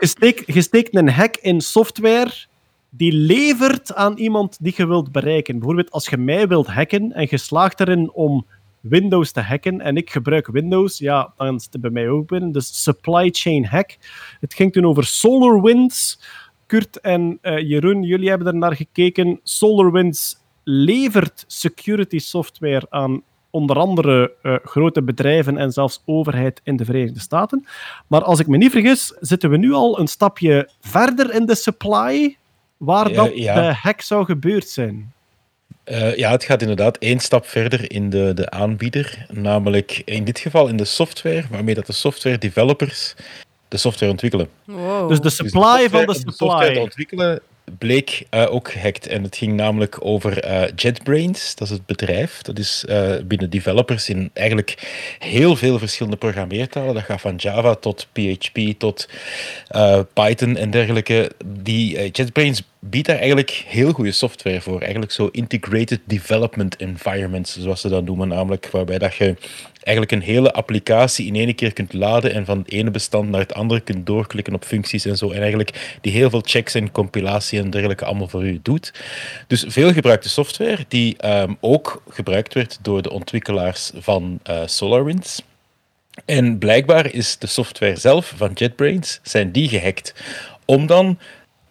je, 0.00 0.06
steekt, 0.06 0.54
je 0.54 0.62
steekt 0.62 0.96
een 0.96 1.08
hack 1.10 1.36
in 1.36 1.60
software 1.60 2.30
die 2.90 3.12
levert 3.12 3.94
aan 3.94 4.16
iemand 4.16 4.56
die 4.60 4.74
je 4.76 4.86
wilt 4.86 5.12
bereiken. 5.12 5.54
Bijvoorbeeld 5.58 5.90
als 5.90 6.08
je 6.08 6.16
mij 6.16 6.48
wilt 6.48 6.66
hacken 6.66 7.12
en 7.12 7.26
je 7.30 7.36
slaagt 7.36 7.80
erin 7.80 8.10
om 8.12 8.46
Windows 8.80 9.32
te 9.32 9.40
hacken 9.40 9.80
en 9.80 9.96
ik 9.96 10.10
gebruik 10.10 10.46
Windows, 10.46 10.98
ja, 10.98 11.32
dan 11.36 11.54
is 11.54 11.68
het 11.70 11.80
bij 11.80 11.90
mij 11.90 12.08
ook 12.08 12.26
binnen. 12.28 12.52
Dus 12.52 12.82
supply 12.82 13.28
chain 13.32 13.64
hack. 13.66 13.96
Het 14.40 14.54
ging 14.54 14.72
toen 14.72 14.84
over 14.86 15.04
SolarWinds. 15.04 16.20
Kurt 16.74 17.00
en 17.00 17.38
eh, 17.40 17.58
Jeroen, 17.58 18.02
jullie 18.02 18.28
hebben 18.28 18.46
er 18.46 18.54
naar 18.54 18.76
gekeken. 18.76 19.40
SolarWinds 19.42 20.36
levert 20.64 21.44
security 21.46 22.18
software 22.18 22.86
aan 22.88 23.22
onder 23.50 23.76
andere 23.76 24.32
eh, 24.42 24.56
grote 24.64 25.02
bedrijven 25.02 25.58
en 25.58 25.72
zelfs 25.72 26.02
overheid 26.04 26.60
in 26.64 26.76
de 26.76 26.84
Verenigde 26.84 27.20
Staten. 27.20 27.66
Maar 28.06 28.22
als 28.22 28.40
ik 28.40 28.46
me 28.46 28.56
niet 28.56 28.70
vergis, 28.70 29.16
zitten 29.20 29.50
we 29.50 29.56
nu 29.56 29.72
al 29.72 29.98
een 29.98 30.06
stapje 30.06 30.68
verder 30.80 31.34
in 31.34 31.46
de 31.46 31.54
supply 31.54 32.36
waar 32.76 33.12
dat 33.12 33.36
ja. 33.36 33.54
de 33.54 33.74
hack 33.74 34.00
zou 34.00 34.24
gebeurd 34.24 34.68
zijn. 34.68 35.12
Eh, 35.84 36.16
ja, 36.16 36.30
het 36.30 36.44
gaat 36.44 36.60
inderdaad 36.60 36.96
één 36.96 37.18
stap 37.18 37.46
verder 37.46 37.92
in 37.92 38.10
de, 38.10 38.32
de 38.34 38.50
aanbieder. 38.50 39.26
Namelijk 39.32 40.02
in 40.04 40.24
dit 40.24 40.38
geval 40.38 40.68
in 40.68 40.76
de 40.76 40.84
software, 40.84 41.44
waarmee 41.50 41.74
dat 41.74 41.86
de 41.86 41.92
software 41.92 42.38
developers 42.38 43.14
de 43.74 43.80
software 43.80 44.10
ontwikkelen. 44.12 44.48
Wow. 44.64 45.08
Dus 45.08 45.16
de 45.16 45.22
Dus 45.22 45.34
supply 45.36 45.50
software- 45.52 45.88
van 45.88 46.06
de 46.06 46.14
software 46.14 46.64
supply. 46.66 46.80
ontwikkelen 46.82 47.40
bleek 47.78 48.26
eh, 48.30 48.46
ook 48.54 48.70
gehackt. 48.72 49.06
En 49.06 49.22
het 49.22 49.36
ging 49.36 49.52
namelijk 49.52 49.96
over 50.00 50.38
eh, 50.40 50.62
JetBrains, 50.76 51.54
dat 51.54 51.68
is 51.68 51.74
het 51.74 51.86
bedrijf. 51.86 52.42
Dat 52.42 52.58
is 52.58 52.84
eh, 52.88 53.12
binnen 53.24 53.50
developers 53.50 54.08
in 54.08 54.30
eigenlijk 54.32 54.76
heel 55.18 55.56
veel 55.56 55.78
verschillende 55.78 56.16
programmeertalen. 56.18 56.94
Dat 56.94 57.02
gaat 57.02 57.20
van 57.20 57.34
Java 57.36 57.74
tot 57.74 58.06
PHP 58.12 58.58
tot 58.78 59.08
eh, 59.68 60.00
Python 60.12 60.56
en 60.56 60.70
dergelijke. 60.70 61.30
Die 61.46 62.10
JetBrains 62.10 62.62
biedt 62.90 63.06
daar 63.06 63.16
eigenlijk 63.16 63.64
heel 63.66 63.92
goede 63.92 64.12
software 64.12 64.60
voor. 64.60 64.80
Eigenlijk 64.80 65.12
zo 65.12 65.28
integrated 65.32 66.00
development 66.04 66.76
environments, 66.76 67.60
zoals 67.60 67.80
ze 67.80 67.88
dat 67.88 68.04
noemen. 68.04 68.28
Namelijk 68.28 68.68
waarbij 68.70 68.98
dat 68.98 69.14
je 69.14 69.36
eigenlijk 69.82 70.12
een 70.12 70.32
hele 70.32 70.52
applicatie 70.52 71.26
in 71.26 71.34
één 71.34 71.54
keer 71.54 71.72
kunt 71.72 71.92
laden 71.92 72.32
en 72.32 72.44
van 72.44 72.58
het 72.58 72.70
ene 72.70 72.90
bestand 72.90 73.28
naar 73.28 73.40
het 73.40 73.54
andere 73.54 73.80
kunt 73.80 74.06
doorklikken 74.06 74.54
op 74.54 74.64
functies 74.64 75.04
en 75.04 75.16
zo. 75.16 75.30
En 75.30 75.40
eigenlijk 75.40 75.98
die 76.00 76.12
heel 76.12 76.30
veel 76.30 76.42
checks 76.44 76.74
en 76.74 76.92
compilatie 76.92 77.58
en 77.58 77.70
dergelijke 77.70 78.04
allemaal 78.04 78.28
voor 78.28 78.44
u 78.44 78.60
doet. 78.62 78.92
Dus 79.46 79.64
veel 79.68 79.92
gebruikte 79.92 80.28
software 80.28 80.84
die 80.88 81.16
ehm, 81.16 81.54
ook 81.60 82.02
gebruikt 82.08 82.54
werd 82.54 82.78
door 82.82 83.02
de 83.02 83.10
ontwikkelaars 83.10 83.90
van 83.94 84.38
eh, 84.42 84.60
SolarWinds. 84.64 85.42
En 86.24 86.58
blijkbaar 86.58 87.12
is 87.12 87.38
de 87.38 87.46
software 87.46 87.96
zelf 87.96 88.32
van 88.36 88.50
JetBrains, 88.54 89.20
zijn 89.22 89.52
die 89.52 89.68
gehackt. 89.68 90.14
Om 90.64 90.86
dan 90.86 91.18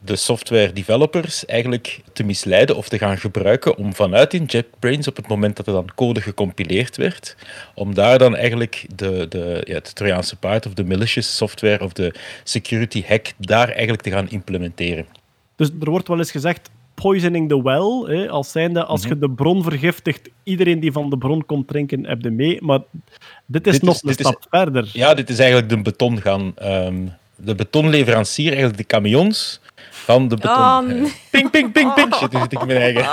de 0.06 0.16
software 0.16 0.74
developers 0.74 1.46
eigenlijk 1.46 2.02
te 2.14 2.24
misleiden 2.24 2.76
of 2.76 2.90
te 2.90 2.98
gaan 2.98 3.18
gebruiken 3.18 3.78
om 3.78 3.94
vanuit 3.94 4.34
in 4.34 4.44
JetBrains 4.46 5.08
op 5.08 5.16
het 5.16 5.28
moment 5.28 5.56
dat 5.56 5.68
er 5.68 5.74
dan 5.74 5.90
code 5.96 6.22
gecompileerd 6.22 6.98
werd, 6.98 7.36
om 7.76 7.94
daar 7.94 8.18
dan 8.18 8.36
eigenlijk 8.36 8.86
de, 8.96 9.26
de, 9.30 9.62
ja, 9.66 9.74
het 9.74 9.96
Trojaanse 9.96 10.36
paard 10.36 10.66
of 10.66 10.74
de 10.74 10.84
malicious 10.84 11.36
software 11.38 11.84
of 11.84 11.94
de 11.94 12.14
security 12.44 13.04
hack 13.08 13.32
daar 13.38 13.70
eigenlijk 13.70 14.02
te 14.02 14.10
gaan 14.12 14.30
implementeren. 14.30 15.06
Dus 15.56 15.70
er 15.82 15.90
wordt 15.90 16.08
wel 16.08 16.18
eens 16.18 16.32
gezegd 16.32 16.70
poisoning 16.94 17.50
the 17.50 17.64
well, 17.64 18.18
hè, 18.18 18.30
als 18.30 18.52
zijnde 18.52 18.84
als 18.86 19.04
je 19.04 19.18
de 19.18 19.30
bron 19.30 19.64
vergiftigt, 19.64 20.30
iedereen 20.44 20.80
die 20.80 20.92
van 20.92 21.10
de 21.10 21.18
bron 21.18 21.46
komt 21.46 21.68
drinken, 21.68 22.06
heb 22.06 22.22
je 22.22 22.30
mee. 22.30 22.58
Maar 22.62 22.80
dit 23.46 23.68
is 23.68 23.74
Dit 23.74 23.82
nog 23.82 23.96
is- 23.96 24.02
een 24.02 24.10
is- 24.10 24.16
stap 24.16 24.46
verder. 24.50 24.90
Ja, 24.94 25.14
dit 25.14 25.30
is 25.30 25.40
eigenlijk 25.40 25.70
de 25.70 25.82
beton 25.82 26.22
gaan. 26.22 26.52
ehm, 26.56 27.08
de 27.36 27.56
betonleverancier, 27.56 28.48
eigenlijk 28.48 28.78
de 28.78 28.86
camions 28.86 29.60
van 30.04 30.28
de 30.28 30.36
beton. 30.36 30.54
Oh. 30.54 31.10
Ping, 31.30 31.50
ping, 31.50 31.72
ping, 31.72 31.94
ping. 31.94 32.16
Shit, 32.16 32.32
nu 32.32 32.40
zit 32.40 32.52
ik 32.52 32.62
in 32.62 32.68
mijn 32.68 32.82
eigen. 32.82 33.04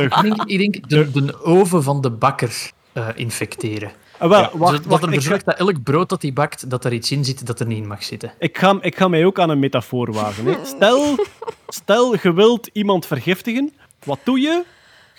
Ik 0.04 0.22
denk, 0.22 0.42
ik 0.44 0.58
denk 0.58 0.88
de, 0.88 1.10
de 1.10 1.44
oven 1.44 1.82
van 1.82 2.00
de 2.00 2.10
bakker 2.10 2.70
eh, 2.92 3.08
infecteren. 3.14 3.90
Ah, 4.18 4.28
wel, 4.28 4.40
Ja, 4.40 4.50
wacht, 4.54 4.88
dat 4.88 5.02
er 5.02 5.08
ik, 5.08 5.14
ervoor 5.14 5.14
ga, 5.14 5.20
zorgt 5.20 5.44
dat 5.44 5.58
elk 5.58 5.82
brood 5.82 6.08
dat 6.08 6.22
hij 6.22 6.32
bakt, 6.32 6.70
dat 6.70 6.84
er 6.84 6.92
iets 6.92 7.10
in 7.10 7.24
zit 7.24 7.46
dat 7.46 7.60
er 7.60 7.66
niet 7.66 7.78
in 7.78 7.86
mag 7.86 8.02
zitten. 8.02 8.32
ik, 8.38 8.58
ga, 8.58 8.78
ik 8.80 8.96
ga 8.96 9.08
mij 9.08 9.24
ook 9.24 9.38
aan 9.38 9.50
een 9.50 9.58
metafoor 9.58 10.12
wagen. 10.12 10.44
Hè. 10.44 10.54
Stel, 10.64 11.26
stel, 11.68 12.16
je 12.22 12.32
wilt 12.32 12.68
iemand 12.72 13.06
vergiftigen. 13.06 13.72
Wat 14.04 14.18
doe 14.24 14.40
je? 14.40 14.64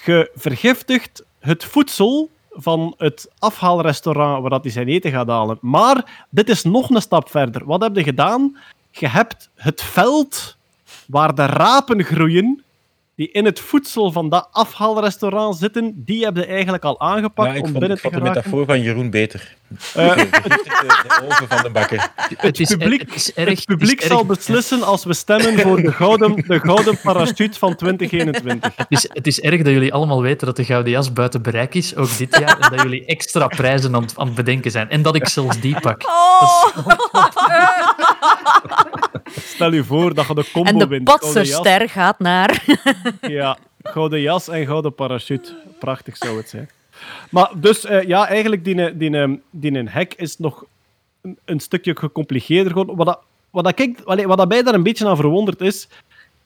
Je 0.06 0.32
vergiftigt 0.36 1.24
het 1.40 1.64
voedsel 1.64 2.30
van 2.52 2.94
het 2.98 3.30
afhaalrestaurant 3.40 4.42
waar 4.42 4.50
dat 4.50 4.64
hij 4.64 4.72
zijn 4.72 4.88
eten 4.88 5.12
gaat 5.12 5.28
halen. 5.28 5.58
Maar 5.62 6.26
dit 6.30 6.50
is 6.50 6.64
nog 6.64 6.90
een 6.90 7.02
stap 7.02 7.30
verder. 7.30 7.66
Wat 7.66 7.82
heb 7.82 7.96
je 7.96 8.04
gedaan? 8.04 8.58
Je 8.92 9.08
hebt 9.08 9.50
het 9.56 9.82
veld 9.82 10.57
waar 11.08 11.36
de 11.36 11.46
rapen 11.46 12.04
groeien 12.04 12.62
die 13.16 13.32
in 13.32 13.46
het 13.46 13.60
voedsel 13.60 14.12
van 14.12 14.30
dat 14.30 14.48
afhaalrestaurant 14.52 15.56
zitten, 15.58 15.94
die 15.96 16.24
hebben 16.24 16.44
je 16.44 16.50
eigenlijk 16.50 16.84
al 16.84 17.00
aangepakt 17.00 17.50
Ja, 17.50 17.56
ik 17.56 17.64
om 17.64 17.68
vond, 17.68 17.80
binnen 17.80 17.98
ik 17.98 18.04
te 18.04 18.10
vond 18.10 18.24
de 18.24 18.30
metafoor 18.30 18.66
van 18.66 18.82
Jeroen 18.82 19.10
beter. 19.10 19.56
Eh, 19.94 20.16
de, 20.16 20.28
de 20.32 21.22
oven 21.30 21.48
van 21.48 21.62
de 21.64 21.70
bakker. 21.70 22.10
Het 22.38 22.60
is, 22.60 22.76
publiek- 22.76 23.00
het 23.02 23.16
is 23.16 23.34
erg, 23.34 23.50
het 23.50 23.66
publiek 23.66 24.00
het 24.00 24.08
zal 24.10 24.18
erg- 24.20 24.28
beslissen 24.28 24.84
als 24.84 25.04
we 25.04 25.14
stemmen 25.14 25.60
voor 25.60 25.82
de 25.82 25.92
gouden, 25.92 26.36
de 26.48 26.60
gouden 26.60 26.98
parachute 27.02 27.58
van 27.60 27.76
2021. 27.76 28.76
Het 28.76 28.86
is, 28.90 29.10
het 29.14 29.28
is 29.28 29.40
erg 29.42 29.62
dat 29.62 29.74
jullie 29.74 29.94
allemaal 29.94 30.22
weten 30.22 30.48
dat 30.48 30.56
de 30.56 30.64
Gouden 30.66 30.92
Jas 30.92 31.14
buiten 31.14 31.42
bereik 31.42 31.74
is, 31.76 31.96
ook 31.96 32.18
dit 32.18 32.38
jaar, 32.40 32.60
en 32.60 32.70
dat 32.72 32.82
jullie 32.82 33.06
extra 33.06 33.48
prijzen 33.48 33.96
aan, 33.96 34.02
het- 34.02 34.14
aan 34.18 34.26
het 34.26 34.36
bedenken 34.36 34.72
zijn. 34.72 34.90
En 34.90 35.02
dat 35.02 35.16
ik 35.16 35.28
zelfs 35.28 35.60
die 35.60 35.80
pak. 35.80 36.02
Stel 39.36 39.74
je 39.74 39.84
voor 39.84 40.14
dat 40.14 40.28
je 40.28 40.34
de 40.36 40.50
combo 40.54 40.70
En 40.70 40.78
de 40.78 40.88
wint. 40.88 41.10
Gouden 41.10 41.34
jas, 41.34 41.44
potserster 41.44 41.90
gaat 41.90 42.20
naar... 42.20 42.64
Ja, 43.22 43.58
gouden 43.84 44.22
jas 44.22 44.48
en 44.48 44.66
gouden 44.66 44.96
parachute. 44.96 45.56
Prachtig 45.80 46.18
zou 46.18 46.38
het 46.38 46.50
zijn. 46.50 46.70
Maar 47.30 47.52
dus, 47.56 47.86
eh, 47.86 48.04
ja, 48.04 48.28
eigenlijk 48.28 48.64
die, 48.64 48.76
die, 48.76 49.12
die, 49.12 49.42
die 49.50 49.72
een 49.72 49.88
hack 49.88 50.14
is 50.14 50.38
nog 50.38 50.66
een, 51.22 51.38
een 51.46 51.60
stukje 51.60 51.96
gecompliceerder. 51.98 52.86
Wat, 52.96 53.06
dat, 53.06 53.20
wat, 53.50 53.64
dat 53.64 53.80
ik, 53.80 54.00
wat 54.04 54.38
dat 54.38 54.48
mij 54.48 54.64
daar 54.64 54.74
een 54.74 54.84
beetje 54.84 55.08
aan 55.08 55.16
verwonderd 55.16 55.62
is, 55.62 55.88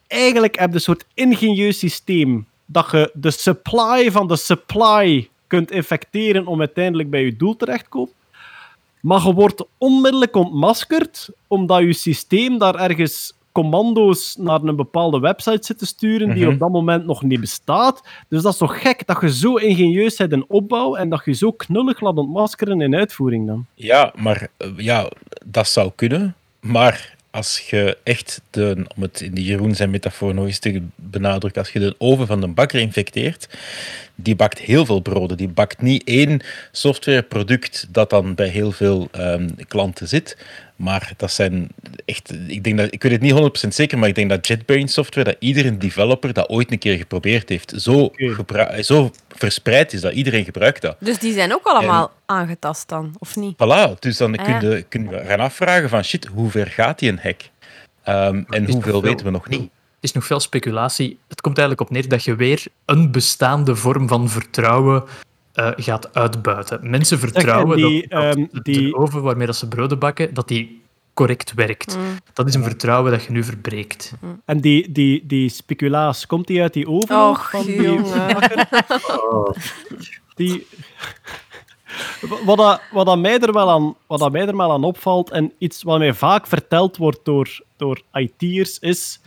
eigenlijk 0.06 0.58
heb 0.58 0.68
je 0.68 0.74
een 0.74 0.80
soort 0.80 1.04
ingenieus 1.14 1.78
systeem 1.78 2.46
dat 2.66 2.90
je 2.90 3.10
de 3.14 3.30
supply 3.30 4.10
van 4.10 4.28
de 4.28 4.36
supply 4.36 5.28
kunt 5.46 5.70
infecteren 5.70 6.46
om 6.46 6.58
uiteindelijk 6.58 7.10
bij 7.10 7.24
je 7.24 7.36
doel 7.36 7.56
terecht 7.56 7.84
te 7.84 7.88
komen. 7.88 8.12
Maar 9.02 9.26
je 9.26 9.32
wordt 9.34 9.64
onmiddellijk 9.78 10.36
ontmaskerd, 10.36 11.28
omdat 11.46 11.80
je 11.80 11.92
systeem 11.92 12.58
daar 12.58 12.74
ergens 12.74 13.32
commando's 13.52 14.36
naar 14.38 14.62
een 14.62 14.76
bepaalde 14.76 15.18
website 15.20 15.64
zit 15.66 15.78
te 15.78 15.86
sturen 15.86 16.34
die 16.34 16.42
Mhm. 16.44 16.52
op 16.52 16.58
dat 16.58 16.70
moment 16.70 17.04
nog 17.06 17.22
niet 17.22 17.40
bestaat. 17.40 18.02
Dus 18.28 18.42
dat 18.42 18.52
is 18.52 18.58
toch 18.58 18.80
gek 18.82 19.06
dat 19.06 19.20
je 19.20 19.32
zo 19.32 19.54
ingenieus 19.54 20.16
bent 20.16 20.32
in 20.32 20.44
opbouw 20.48 20.94
en 20.94 21.08
dat 21.08 21.22
je 21.24 21.32
zo 21.32 21.52
knullig 21.52 22.00
laat 22.00 22.16
ontmaskeren 22.16 22.80
in 22.80 22.94
uitvoering 22.96 23.46
dan. 23.46 23.66
Ja, 23.74 24.12
maar 24.16 24.48
eh, 24.56 24.68
ja, 24.76 25.08
dat 25.44 25.68
zou 25.68 25.90
kunnen. 25.94 26.34
Maar 26.60 27.14
als 27.30 27.58
je 27.70 27.98
echt, 28.02 28.40
de, 28.50 28.86
om 28.96 29.02
het 29.02 29.20
in 29.20 29.34
die 29.34 29.44
Jeroen 29.44 29.74
zijn 29.74 29.90
metafoor 29.90 30.34
nog 30.34 30.46
eens 30.46 30.58
te 30.58 30.82
benadrukken, 30.94 31.62
als 31.62 31.72
je 31.72 31.78
de 31.78 31.94
oven 31.98 32.26
van 32.26 32.40
de 32.40 32.48
bakker 32.48 32.80
infecteert, 32.80 33.48
die 34.22 34.36
bakt 34.36 34.58
heel 34.58 34.86
veel 34.86 35.00
broden. 35.00 35.36
Die 35.36 35.48
bakt 35.48 35.82
niet 35.82 36.04
één 36.04 36.40
softwareproduct 36.72 37.86
dat 37.90 38.10
dan 38.10 38.34
bij 38.34 38.48
heel 38.48 38.72
veel 38.72 39.08
ehm, 39.12 39.48
klanten 39.68 40.08
zit. 40.08 40.36
Maar 40.76 41.12
dat 41.16 41.32
zijn 41.32 41.68
echt, 42.04 42.32
ik 42.46 42.64
denk 42.64 42.78
dat, 42.78 42.92
ik 42.92 43.02
weet 43.02 43.12
het 43.12 43.20
niet 43.20 43.64
100% 43.64 43.68
zeker, 43.68 43.98
maar 43.98 44.08
ik 44.08 44.14
denk 44.14 44.30
dat 44.30 44.46
JetBrains 44.46 44.92
software, 44.92 45.24
dat 45.30 45.36
iedere 45.38 45.76
developer 45.76 46.32
dat 46.32 46.48
ooit 46.48 46.72
een 46.72 46.78
keer 46.78 46.96
geprobeerd 46.96 47.48
heeft, 47.48 47.74
zo, 47.76 48.10
zo 48.80 49.10
verspreid 49.28 49.92
is 49.92 50.00
dat 50.00 50.12
iedereen 50.12 50.44
gebruikt 50.44 50.82
dat. 50.82 50.96
Dus 50.98 51.18
die 51.18 51.32
zijn 51.32 51.54
ook 51.54 51.66
allemaal 51.66 52.12
aangetast 52.26 52.88
dan, 52.88 53.14
of 53.18 53.36
niet? 53.36 53.54
Voilà, 53.54 53.98
dus 53.98 54.16
dan 54.16 54.36
Ah, 54.38 54.44
kun, 54.44 54.70
ja. 54.70 54.82
kun 54.88 55.08
je 55.10 55.22
gaan 55.26 55.40
afvragen 55.40 55.88
van 55.88 56.04
shit, 56.04 56.24
hoe 56.26 56.50
ver 56.50 56.66
gaat 56.66 56.98
die 56.98 57.10
een 57.10 57.20
hack? 57.22 57.40
Ehm, 58.02 58.42
en 58.48 58.70
hoeveel 58.70 59.02
weten 59.02 59.26
we 59.26 59.32
nog 59.32 59.48
niet? 59.48 59.70
Het 60.02 60.10
is 60.10 60.16
nog 60.16 60.26
veel 60.26 60.40
speculatie. 60.40 61.18
Het 61.28 61.40
komt 61.40 61.58
eigenlijk 61.58 61.88
op 61.88 61.94
neer 61.96 62.08
dat 62.08 62.24
je 62.24 62.34
weer 62.34 62.64
een 62.84 63.10
bestaande 63.12 63.76
vorm 63.76 64.08
van 64.08 64.28
vertrouwen 64.28 65.04
eh, 65.52 65.70
gaat 65.76 66.14
uitbuiten. 66.14 66.90
Mensen 66.90 67.18
vertrouwen 67.18 67.78
en 67.78 67.86
die, 67.86 68.08
dat, 68.08 68.22
dat 68.22 68.36
ehm, 68.36 68.46
de- 68.52 68.60
die- 68.62 68.80
de 68.90 68.96
oven 68.96 69.22
waarmee 69.22 69.46
dat 69.46 69.56
ze 69.56 69.68
broden 69.68 69.98
bakken, 69.98 70.34
dat 70.34 70.48
die 70.48 70.82
correct 71.14 71.54
werkt. 71.54 71.96
Dat 72.32 72.48
is 72.48 72.54
een 72.54 72.62
vertrouwen 72.62 73.12
dat 73.12 73.24
je 73.24 73.30
nu 73.32 73.44
verbreekt. 73.44 74.12
En 74.44 74.60
die, 74.60 74.92
die, 74.92 75.26
die 75.26 75.48
speculaas, 75.48 76.26
komt 76.26 76.46
die 76.46 76.60
uit 76.62 76.72
die 76.72 76.88
oven? 76.88 77.28
Och, 77.28 77.50
van 77.50 77.64
die 77.64 77.82
jongen. 77.82 78.36
Die... 80.34 80.66
Wat, 82.44 82.56
dat, 82.56 82.80
wat, 82.92 83.06
dat 83.06 83.18
mij 83.18 83.38
er 83.38 83.52
wel 83.52 83.70
aan, 83.70 83.94
wat 84.06 84.18
dat 84.18 84.32
mij 84.32 84.46
er 84.46 84.56
wel 84.56 84.72
aan 84.72 84.84
opvalt, 84.84 85.30
en 85.30 85.52
iets 85.58 85.82
wat 85.82 85.98
mij 85.98 86.14
vaak 86.14 86.46
verteld 86.46 86.96
wordt 86.96 87.20
door, 87.24 87.60
door 87.76 88.00
IT'ers, 88.12 88.78
is... 88.78 89.20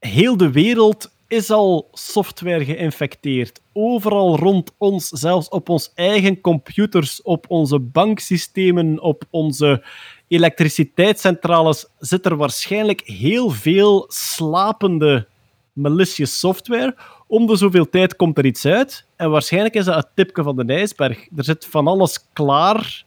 Heel 0.00 0.36
de 0.36 0.50
wereld 0.50 1.10
is 1.28 1.50
al 1.50 1.88
software 1.92 2.64
geïnfecteerd. 2.64 3.60
Overal 3.72 4.36
rond 4.36 4.72
ons, 4.78 5.08
zelfs 5.08 5.48
op 5.48 5.68
ons 5.68 5.92
eigen 5.94 6.40
computers, 6.40 7.22
op 7.22 7.44
onze 7.48 7.78
banksystemen, 7.78 9.00
op 9.00 9.24
onze 9.30 9.84
elektriciteitscentrales, 10.28 11.86
zit 11.98 12.26
er 12.26 12.36
waarschijnlijk 12.36 13.00
heel 13.00 13.50
veel 13.50 14.04
slapende 14.08 15.26
malicious 15.72 16.38
software. 16.38 16.96
Om 17.26 17.46
de 17.46 17.56
zoveel 17.56 17.88
tijd 17.88 18.16
komt 18.16 18.38
er 18.38 18.46
iets 18.46 18.66
uit. 18.66 19.06
En 19.16 19.30
waarschijnlijk 19.30 19.74
is 19.74 19.84
dat 19.84 19.94
het 19.94 20.08
tipje 20.14 20.42
van 20.42 20.56
de 20.56 20.74
ijsberg. 20.74 21.28
Er 21.36 21.44
zit 21.44 21.66
van 21.66 21.86
alles 21.86 22.26
klaar 22.32 23.04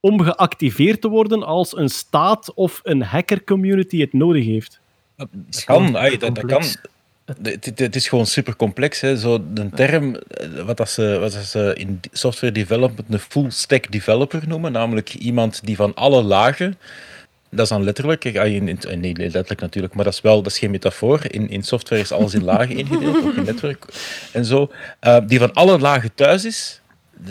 om 0.00 0.20
geactiveerd 0.20 1.00
te 1.00 1.08
worden 1.08 1.42
als 1.42 1.76
een 1.76 1.88
staat 1.88 2.54
of 2.54 2.80
een 2.82 3.02
hacker-community 3.02 4.00
het 4.00 4.12
nodig 4.12 4.44
heeft. 4.44 4.80
Dat 5.16 5.64
kan, 5.64 5.96
ai, 5.96 6.16
dat, 6.18 6.34
dat 6.34 6.44
kan. 6.46 6.62
Het, 7.42 7.64
het- 7.64 7.78
het 7.78 7.96
is 7.96 8.08
gewoon 8.08 8.26
super 8.26 8.56
complex. 8.56 9.00
Hè. 9.00 9.16
Zo, 9.16 9.44
de 9.52 9.68
term, 9.74 10.14
eh, 10.16 10.62
wat, 10.62 10.76
dat 10.76 10.90
ze, 10.90 11.18
wat 11.20 11.32
dat 11.32 11.44
ze 11.44 11.74
in 11.78 12.00
software 12.12 12.52
development 12.52 13.12
een 13.12 13.18
full 13.18 13.50
stack 13.50 13.92
developer 13.92 14.42
noemen, 14.48 14.72
namelijk 14.72 15.14
iemand 15.14 15.60
die 15.64 15.76
van 15.76 15.94
alle 15.94 16.22
lagen, 16.22 16.78
dat 17.50 17.60
is 17.64 17.68
dan 17.68 17.84
letterlijk, 17.84 18.24
eh, 18.24 18.40
ai, 18.40 18.54
in, 18.56 18.68
in- 18.68 18.78
eh, 18.80 18.96
nee, 18.96 19.16
letterlijk 19.16 19.60
natuurlijk, 19.60 19.94
maar 19.94 20.04
dat 20.04 20.12
is 20.12 20.20
wel, 20.20 20.42
dat 20.42 20.52
is 20.52 20.58
geen 20.58 20.70
metafoor. 20.70 21.20
In, 21.28 21.48
in 21.50 21.62
software 21.62 22.02
is 22.02 22.12
alles 22.12 22.34
in 22.34 22.44
lagen 22.44 22.76
ingedeeld, 22.76 23.16
ook 23.24 23.34
in 23.34 23.44
netwerk 23.44 23.84
en 24.32 24.44
zo. 24.44 24.70
Eh, 25.00 25.18
die 25.26 25.38
van 25.38 25.52
alle 25.52 25.78
lagen 25.78 26.14
thuis 26.14 26.44
is, 26.44 26.80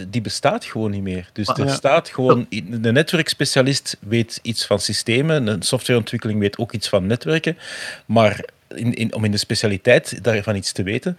die 0.07 0.21
bestaat 0.21 0.65
gewoon 0.65 0.91
niet 0.91 1.01
meer. 1.01 1.29
Dus 1.33 1.47
Maar- 1.47 1.59
er 1.59 1.65
Ja. 1.65 1.73
staat 1.73 2.09
gewoon, 2.09 2.45
de 2.65 2.91
netwerkspecialist 2.91 3.97
weet 3.99 4.39
iets 4.41 4.65
van 4.65 4.79
systemen, 4.79 5.47
een 5.47 5.61
softwareontwikkeling 5.61 6.39
weet 6.39 6.57
ook 6.57 6.71
iets 6.71 6.89
van 6.89 7.07
netwerken, 7.07 7.57
maar 8.05 8.45
in, 8.76 8.93
in, 8.93 9.13
om 9.13 9.26
in 9.26 9.32
de 9.32 9.38
specialiteit 9.38 10.23
daarvan 10.23 10.55
iets 10.55 10.71
te 10.71 10.84
weten. 10.84 11.17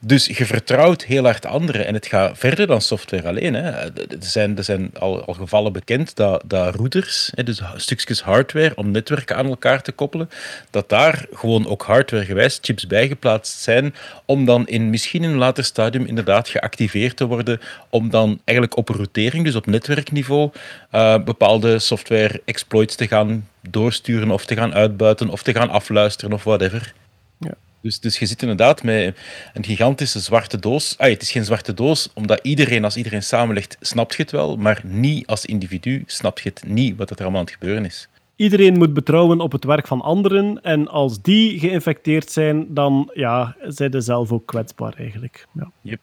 Dus 0.00 0.26
je 0.26 0.46
vertrouwt 0.46 1.04
heel 1.04 1.24
hard 1.24 1.46
anderen 1.46 1.86
en 1.86 1.94
het 1.94 2.06
gaat 2.06 2.38
verder 2.38 2.66
dan 2.66 2.80
software 2.80 3.28
alleen. 3.28 3.54
Hè. 3.54 3.70
Er 3.70 3.92
zijn, 4.18 4.56
er 4.56 4.64
zijn 4.64 4.90
al, 4.98 5.24
al 5.24 5.34
gevallen 5.34 5.72
bekend 5.72 6.16
dat, 6.16 6.42
dat 6.46 6.74
routers, 6.74 7.30
hè, 7.34 7.42
dus 7.42 7.62
stukjes 7.76 8.22
hardware 8.22 8.72
om 8.76 8.90
netwerken 8.90 9.36
aan 9.36 9.46
elkaar 9.46 9.82
te 9.82 9.92
koppelen, 9.92 10.30
dat 10.70 10.88
daar 10.88 11.26
gewoon 11.32 11.66
ook 11.66 11.82
hardwaregewijs 11.82 12.58
chips 12.62 12.86
bijgeplaatst 12.86 13.60
zijn 13.60 13.94
om 14.24 14.44
dan 14.44 14.66
in 14.66 14.90
misschien 14.90 15.24
in 15.24 15.30
een 15.30 15.36
later 15.36 15.64
stadium 15.64 16.04
inderdaad 16.04 16.48
geactiveerd 16.48 17.16
te 17.16 17.26
worden 17.26 17.60
om 17.90 18.10
dan 18.10 18.40
eigenlijk 18.44 18.76
op 18.76 18.88
routering, 18.88 19.44
dus 19.44 19.54
op 19.54 19.66
netwerkniveau, 19.66 20.50
eh, 20.90 21.18
bepaalde 21.24 21.78
software 21.78 22.42
exploits 22.44 22.94
te 22.94 23.06
gaan 23.06 23.48
doorsturen 23.70 24.30
of 24.30 24.44
te 24.44 24.54
gaan 24.54 24.74
uitbuiten 24.74 25.28
of 25.28 25.42
te 25.42 25.52
gaan 25.52 25.70
afluisteren 25.70 26.32
of 26.32 26.44
whatever. 26.44 26.92
Ja. 27.38 27.54
Dus, 27.80 28.00
dus 28.00 28.18
je 28.18 28.26
zit 28.26 28.42
inderdaad 28.42 28.82
met 28.82 29.16
een 29.54 29.64
gigantische 29.64 30.20
zwarte 30.20 30.58
doos. 30.58 30.98
Ah, 30.98 31.10
het 31.10 31.22
is 31.22 31.30
geen 31.30 31.44
zwarte 31.44 31.74
doos, 31.74 32.10
omdat 32.14 32.40
iedereen, 32.42 32.84
als 32.84 32.96
iedereen 32.96 33.22
samenlegt, 33.22 33.76
snapt 33.80 34.14
je 34.14 34.22
het 34.22 34.30
wel, 34.30 34.56
maar 34.56 34.80
niet 34.84 35.26
als 35.26 35.44
individu 35.46 36.02
snapt 36.06 36.40
je 36.40 36.48
het 36.48 36.62
niet 36.66 36.96
wat 36.96 37.10
er 37.10 37.18
allemaal 37.18 37.38
aan 37.38 37.44
het 37.44 37.54
gebeuren 37.54 37.84
is. 37.84 38.08
Iedereen 38.36 38.78
moet 38.78 38.94
betrouwen 38.94 39.40
op 39.40 39.52
het 39.52 39.64
werk 39.64 39.86
van 39.86 40.00
anderen. 40.00 40.62
En 40.62 40.88
als 40.88 41.22
die 41.22 41.58
geïnfecteerd 41.58 42.30
zijn, 42.30 42.74
dan 42.74 43.10
ja, 43.14 43.56
zijn 43.62 43.92
ze 43.92 44.00
zelf 44.00 44.32
ook 44.32 44.46
kwetsbaar 44.46 44.94
eigenlijk. 44.94 45.46
Ja. 45.52 45.70
Yep. 45.82 46.00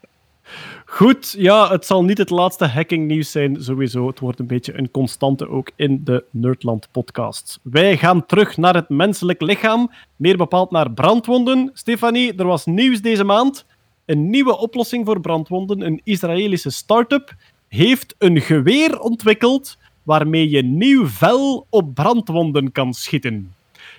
Goed, 0.85 1.35
ja, 1.37 1.69
het 1.69 1.85
zal 1.85 2.03
niet 2.03 2.17
het 2.17 2.29
laatste 2.29 2.65
hackingnieuws 2.65 3.31
zijn, 3.31 3.63
sowieso. 3.63 4.07
Het 4.07 4.19
wordt 4.19 4.39
een 4.39 4.47
beetje 4.47 4.77
een 4.77 4.91
constante 4.91 5.49
ook 5.49 5.71
in 5.75 6.01
de 6.03 6.23
Nerdland 6.29 6.87
podcast. 6.91 7.59
Wij 7.63 7.97
gaan 7.97 8.25
terug 8.25 8.57
naar 8.57 8.75
het 8.75 8.89
menselijk 8.89 9.41
lichaam, 9.41 9.91
meer 10.15 10.37
bepaald 10.37 10.71
naar 10.71 10.91
brandwonden. 10.91 11.69
Stefanie, 11.73 12.35
er 12.35 12.45
was 12.45 12.65
nieuws 12.65 13.01
deze 13.01 13.23
maand. 13.23 13.65
Een 14.05 14.29
nieuwe 14.29 14.57
oplossing 14.57 15.05
voor 15.05 15.21
brandwonden. 15.21 15.81
Een 15.81 16.01
Israëlische 16.03 16.69
start-up 16.69 17.35
heeft 17.67 18.15
een 18.17 18.41
geweer 18.41 18.99
ontwikkeld 18.99 19.77
waarmee 20.03 20.49
je 20.49 20.63
nieuw 20.63 21.07
vel 21.07 21.67
op 21.69 21.93
brandwonden 21.93 22.71
kan 22.71 22.93
schieten. 22.93 23.54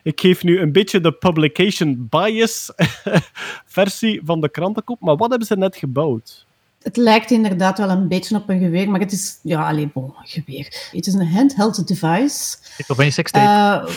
Ik 0.06 0.20
geef 0.20 0.42
nu 0.42 0.60
een 0.60 0.72
beetje 0.72 1.00
de 1.00 1.12
publication 1.12 2.06
bias 2.10 2.72
versie 3.76 4.20
van 4.24 4.40
de 4.40 4.48
krantenkop, 4.48 5.00
maar 5.00 5.16
wat 5.16 5.28
hebben 5.28 5.46
ze 5.46 5.56
net 5.56 5.76
gebouwd? 5.76 6.46
Het 6.82 6.96
lijkt 6.96 7.30
inderdaad 7.30 7.78
wel 7.78 7.90
een 7.90 8.08
beetje 8.08 8.36
op 8.36 8.48
een 8.48 8.58
geweer, 8.58 8.90
maar 8.90 9.00
het 9.00 9.12
is, 9.12 9.38
ja, 9.42 9.68
alleen 9.68 9.90
bon, 9.94 10.04
een 10.04 10.26
geweer. 10.28 10.88
Het 10.92 11.06
is 11.06 11.14
een 11.14 11.26
handheld 11.28 11.88
device. 11.88 12.56
Ik 12.76 12.88
op 12.88 12.98
een 12.98 13.12
sekstape. 13.12 13.90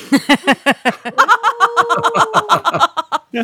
eh, 3.32 3.43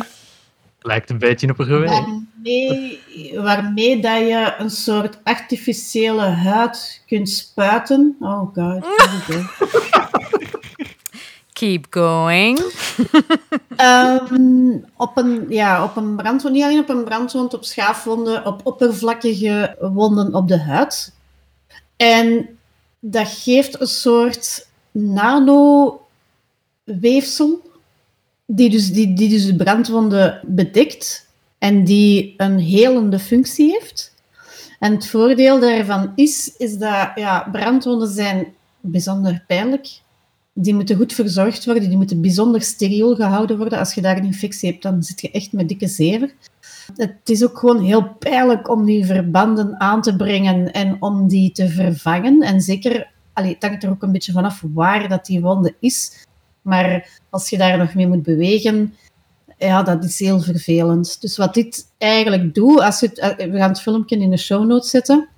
Lijkt 0.80 1.10
een 1.10 1.18
beetje 1.18 1.50
op 1.50 1.58
een 1.58 1.66
geweer. 1.66 1.88
waarmee, 1.88 3.00
waarmee 3.34 4.00
dat 4.00 4.18
je 4.18 4.54
een 4.58 4.70
soort 4.70 5.18
artificiële 5.24 6.22
huid 6.22 7.02
kunt 7.06 7.28
spuiten. 7.28 8.16
Oh 8.20 8.54
god. 8.54 8.86
Keep 11.58 11.86
going. 11.90 12.60
Ehm, 13.76 14.78
op, 14.96 15.16
een, 15.16 15.46
ja, 15.48 15.84
op 15.84 15.96
een 15.96 16.16
brandwond, 16.16 16.54
niet 16.54 16.64
alleen 16.64 16.78
op 16.78 16.88
een 16.88 17.04
brandwond, 17.04 17.54
op 17.54 17.64
schaafwonden, 17.64 18.46
op 18.46 18.60
oppervlakkige 18.64 19.76
wonden 19.80 20.34
op 20.34 20.48
de 20.48 20.58
huid. 20.58 21.14
En 21.96 22.48
dat 23.00 23.28
geeft 23.28 23.80
een 23.80 23.86
soort 23.86 24.68
nano-weefsel, 24.90 27.70
die 28.46 28.70
dus, 28.70 28.92
die, 28.92 29.14
die 29.14 29.28
dus 29.28 29.46
de 29.46 29.56
brandwonden 29.56 30.40
bedekt 30.46 31.28
en 31.58 31.84
die 31.84 32.34
een 32.36 32.58
helende 32.58 33.18
functie 33.18 33.70
heeft. 33.70 34.14
En 34.78 34.92
het 34.92 35.06
voordeel 35.06 35.60
daarvan 35.60 36.12
is, 36.14 36.56
is 36.56 36.78
dat 36.78 37.10
ja, 37.14 37.48
brandwonden 37.52 38.08
zijn 38.08 38.54
bijzonder 38.80 39.44
pijnlijk. 39.46 40.04
Die 40.58 40.74
moeten 40.74 40.96
goed 40.96 41.12
verzorgd 41.12 41.64
worden, 41.64 41.88
die 41.88 41.96
moeten 41.96 42.20
bijzonder 42.20 42.62
steriel 42.62 43.14
gehouden 43.14 43.56
worden. 43.58 43.78
Als 43.78 43.94
je 43.94 44.00
daar 44.00 44.16
een 44.16 44.24
infectie 44.24 44.70
hebt, 44.70 44.82
dan 44.82 45.02
zit 45.02 45.20
je 45.20 45.30
echt 45.30 45.52
met 45.52 45.68
dikke 45.68 45.88
zever. 45.88 46.34
Het 46.96 47.20
is 47.24 47.44
ook 47.44 47.58
gewoon 47.58 47.82
heel 47.82 48.08
pijnlijk 48.18 48.70
om 48.70 48.84
die 48.84 49.04
verbanden 49.06 49.80
aan 49.80 50.02
te 50.02 50.16
brengen 50.16 50.72
en 50.72 50.96
om 51.00 51.28
die 51.28 51.52
te 51.52 51.68
vervangen. 51.68 52.42
En 52.42 52.60
zeker, 52.60 53.10
allee, 53.32 53.52
het 53.52 53.62
hangt 53.62 53.82
er 53.82 53.90
ook 53.90 54.02
een 54.02 54.12
beetje 54.12 54.32
vanaf 54.32 54.62
waar 54.74 55.08
dat 55.08 55.26
die 55.26 55.40
wonde 55.40 55.74
is. 55.80 56.26
Maar 56.62 57.20
als 57.30 57.50
je 57.50 57.58
daar 57.58 57.78
nog 57.78 57.94
mee 57.94 58.06
moet 58.06 58.22
bewegen, 58.22 58.94
ja, 59.58 59.82
dat 59.82 60.04
is 60.04 60.18
heel 60.18 60.40
vervelend. 60.40 61.20
Dus 61.20 61.36
wat 61.36 61.54
dit 61.54 61.92
eigenlijk 61.98 62.54
doet, 62.54 62.80
als 62.80 63.00
het, 63.00 63.18
eh, 63.18 63.50
we 63.50 63.58
gaan 63.58 63.68
het 63.68 63.80
filmpje 63.80 64.18
in 64.18 64.30
de 64.30 64.36
show 64.36 64.66
notes 64.66 64.90
zetten. 64.90 65.28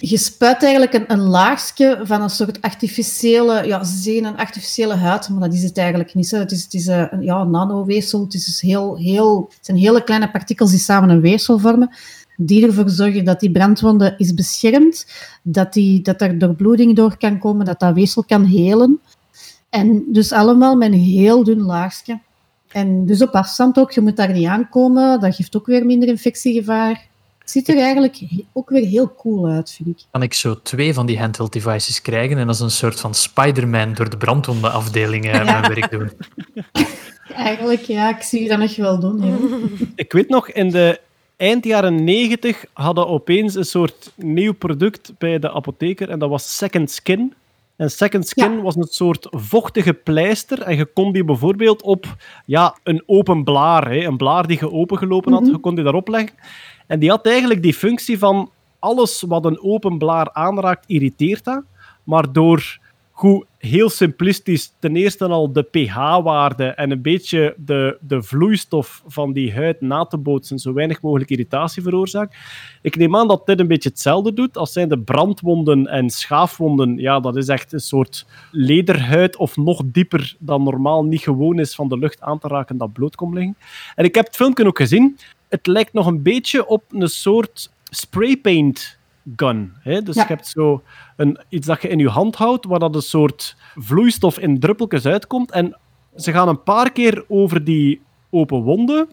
Je 0.00 0.16
spuit 0.16 0.62
eigenlijk 0.62 0.94
een, 0.94 1.12
een 1.12 1.20
laagje 1.20 2.00
van 2.02 2.22
een 2.22 2.30
soort 2.30 2.62
artificiële, 2.62 3.66
ja, 3.66 3.84
ze 3.84 4.16
een 4.16 4.36
artificiële 4.36 4.94
huid, 4.94 5.28
maar 5.28 5.40
dat 5.40 5.54
is 5.54 5.62
het 5.62 5.78
eigenlijk 5.78 6.14
niet. 6.14 6.30
Hè. 6.30 6.38
Het 6.38 6.52
is, 6.52 6.62
het 6.62 6.74
is 6.74 6.86
een, 6.86 7.22
ja, 7.22 7.40
een 7.40 7.50
nanoweefsel, 7.50 8.20
het, 8.20 8.34
is 8.34 8.44
dus 8.44 8.60
heel, 8.60 8.98
heel, 8.98 9.50
het 9.56 9.66
zijn 9.66 9.78
hele 9.78 10.04
kleine 10.04 10.30
partikels 10.30 10.70
die 10.70 10.78
samen 10.78 11.10
een 11.10 11.20
weefsel 11.20 11.58
vormen, 11.58 11.90
die 12.36 12.66
ervoor 12.66 12.90
zorgen 12.90 13.24
dat 13.24 13.40
die 13.40 13.50
brandwonde 13.50 14.14
is 14.16 14.34
beschermd, 14.34 15.06
dat, 15.42 15.72
die, 15.72 16.02
dat 16.02 16.20
er 16.20 16.38
doorbloeding 16.38 16.96
door 16.96 17.16
kan 17.16 17.38
komen, 17.38 17.66
dat 17.66 17.80
dat 17.80 17.94
weefsel 17.94 18.24
kan 18.24 18.44
helen. 18.44 19.00
En 19.70 20.04
dus 20.12 20.32
allemaal 20.32 20.76
met 20.76 20.92
een 20.92 20.98
heel 20.98 21.44
dun 21.44 21.60
laagje. 21.60 22.20
En 22.68 23.06
dus 23.06 23.22
op 23.22 23.34
afstand 23.34 23.78
ook, 23.78 23.92
je 23.92 24.00
moet 24.00 24.16
daar 24.16 24.32
niet 24.32 24.46
aankomen, 24.46 25.20
dat 25.20 25.34
geeft 25.34 25.56
ook 25.56 25.66
weer 25.66 25.86
minder 25.86 26.08
infectiegevaar. 26.08 27.08
Het 27.40 27.50
ziet 27.50 27.68
er 27.68 27.76
eigenlijk 27.78 28.20
ook 28.52 28.70
weer 28.70 28.86
heel 28.86 29.14
cool 29.14 29.46
uit, 29.48 29.72
vind 29.72 29.88
ik. 29.88 30.04
Kan 30.10 30.22
ik 30.22 30.34
zo 30.34 30.62
twee 30.62 30.94
van 30.94 31.06
die 31.06 31.18
handheld 31.18 31.52
devices 31.52 32.02
krijgen 32.02 32.38
en 32.38 32.48
als 32.48 32.60
een 32.60 32.70
soort 32.70 33.00
van 33.00 33.14
Spider-Man 33.14 33.94
door 33.94 34.10
de 34.10 34.16
brandwondenafdeling 34.16 35.24
eh, 35.30 35.44
mijn 35.44 35.74
werk 35.74 35.90
doen? 35.90 36.10
Eigenlijk, 37.34 37.80
ja, 37.80 38.16
ik 38.16 38.22
zie 38.22 38.42
je 38.42 38.48
dat 38.48 38.58
nog 38.58 38.76
wel 38.76 39.00
doen. 39.00 39.22
Ja. 39.26 39.36
Ik 39.94 40.12
weet 40.12 40.28
nog, 40.28 40.50
in 40.50 40.70
de 40.70 41.00
eind 41.36 41.64
jaren 41.64 42.04
90 42.04 42.64
hadden 42.72 43.06
opeens 43.06 43.54
een 43.54 43.64
soort 43.64 44.12
nieuw 44.16 44.52
product 44.52 45.12
bij 45.18 45.38
de 45.38 45.52
apotheker 45.52 46.10
en 46.10 46.18
dat 46.18 46.28
was 46.28 46.56
Second 46.56 46.90
Skin. 46.90 47.34
En 47.76 47.90
Second 47.90 48.28
Skin 48.28 48.52
Ja. 48.52 48.62
was 48.62 48.76
een 48.76 48.86
soort 48.90 49.26
vochtige 49.30 49.92
pleister 49.92 50.62
en 50.62 50.76
je 50.76 50.84
kon 50.84 51.12
die 51.12 51.24
bijvoorbeeld 51.24 51.82
op 51.82 52.06
ja, 52.46 52.78
een 52.82 53.02
open 53.06 53.44
blaar, 53.44 53.90
hè, 53.90 54.04
een 54.04 54.16
blaar 54.16 54.46
die 54.46 54.58
je 54.60 54.72
opengelopen 54.72 55.32
had, 55.32 55.46
je 55.46 55.58
kon 55.58 55.74
die 55.74 55.84
daarop 55.84 56.08
leggen. 56.08 56.34
En 56.90 56.98
die 56.98 57.10
had 57.10 57.26
eigenlijk 57.26 57.62
die 57.62 57.74
functie 57.74 58.18
van 58.18 58.50
alles 58.78 59.22
wat 59.26 59.44
een 59.44 59.62
open 59.62 59.98
blaar 59.98 60.32
aanraakt, 60.32 60.84
irriteert 60.86 61.44
dat. 61.44 61.62
Maar 62.04 62.32
door 62.32 62.78
goed, 63.10 63.46
heel 63.58 63.90
simplistisch, 63.90 64.72
ten 64.78 64.96
eerste 64.96 65.26
al 65.26 65.52
de 65.52 65.62
pH-waarde 65.62 66.64
en 66.64 66.90
een 66.90 67.02
beetje 67.02 67.54
de, 67.56 67.98
de 68.00 68.22
vloeistof 68.22 69.02
van 69.06 69.32
die 69.32 69.54
huid 69.54 69.80
na 69.80 70.04
te 70.04 70.16
bootsen, 70.16 70.58
zo 70.58 70.72
weinig 70.72 71.02
mogelijk 71.02 71.30
irritatie 71.30 71.82
veroorzaakt. 71.82 72.36
Ik 72.82 72.96
neem 72.96 73.16
aan 73.16 73.28
dat 73.28 73.46
dit 73.46 73.60
een 73.60 73.68
beetje 73.68 73.88
hetzelfde 73.88 74.32
doet. 74.32 74.56
Als 74.56 74.72
zijn 74.72 74.88
de 74.88 74.98
brandwonden 74.98 75.86
en 75.86 76.10
schaafwonden, 76.10 76.96
ja, 76.96 77.20
dat 77.20 77.36
is 77.36 77.48
echt 77.48 77.72
een 77.72 77.80
soort 77.80 78.26
lederhuid 78.50 79.36
of 79.36 79.56
nog 79.56 79.82
dieper 79.84 80.36
dan 80.38 80.62
normaal 80.62 81.04
niet 81.04 81.22
gewoon 81.22 81.58
is 81.58 81.74
van 81.74 81.88
de 81.88 81.98
lucht 81.98 82.20
aan 82.20 82.38
te 82.38 82.48
raken 82.48 82.76
dat 82.76 82.92
bloot 82.92 83.14
komt 83.14 83.34
liggen. 83.34 83.56
En 83.94 84.04
ik 84.04 84.14
heb 84.14 84.26
het 84.26 84.36
filmpje 84.36 84.66
ook 84.66 84.78
gezien. 84.78 85.18
Het 85.50 85.66
lijkt 85.66 85.92
nog 85.92 86.06
een 86.06 86.22
beetje 86.22 86.66
op 86.66 86.84
een 86.88 87.08
soort 87.08 87.70
spraypaint 87.90 88.98
gun. 89.36 89.72
Hè? 89.80 90.02
Dus 90.02 90.14
Ja. 90.14 90.22
je 90.22 90.28
hebt 90.28 90.46
zo 90.46 90.82
een, 91.16 91.38
iets 91.48 91.66
dat 91.66 91.82
je 91.82 91.88
in 91.88 91.98
je 91.98 92.08
hand 92.08 92.36
houdt, 92.36 92.64
waar 92.66 92.78
dat 92.78 92.94
een 92.94 93.02
soort 93.02 93.56
vloeistof 93.74 94.38
in 94.38 94.58
druppeltjes 94.60 95.06
uitkomt. 95.06 95.50
En 95.50 95.76
ze 96.16 96.32
gaan 96.32 96.48
een 96.48 96.62
paar 96.62 96.92
keer 96.92 97.24
over 97.28 97.64
die 97.64 98.00
open 98.30 98.62
wonden, 98.62 99.08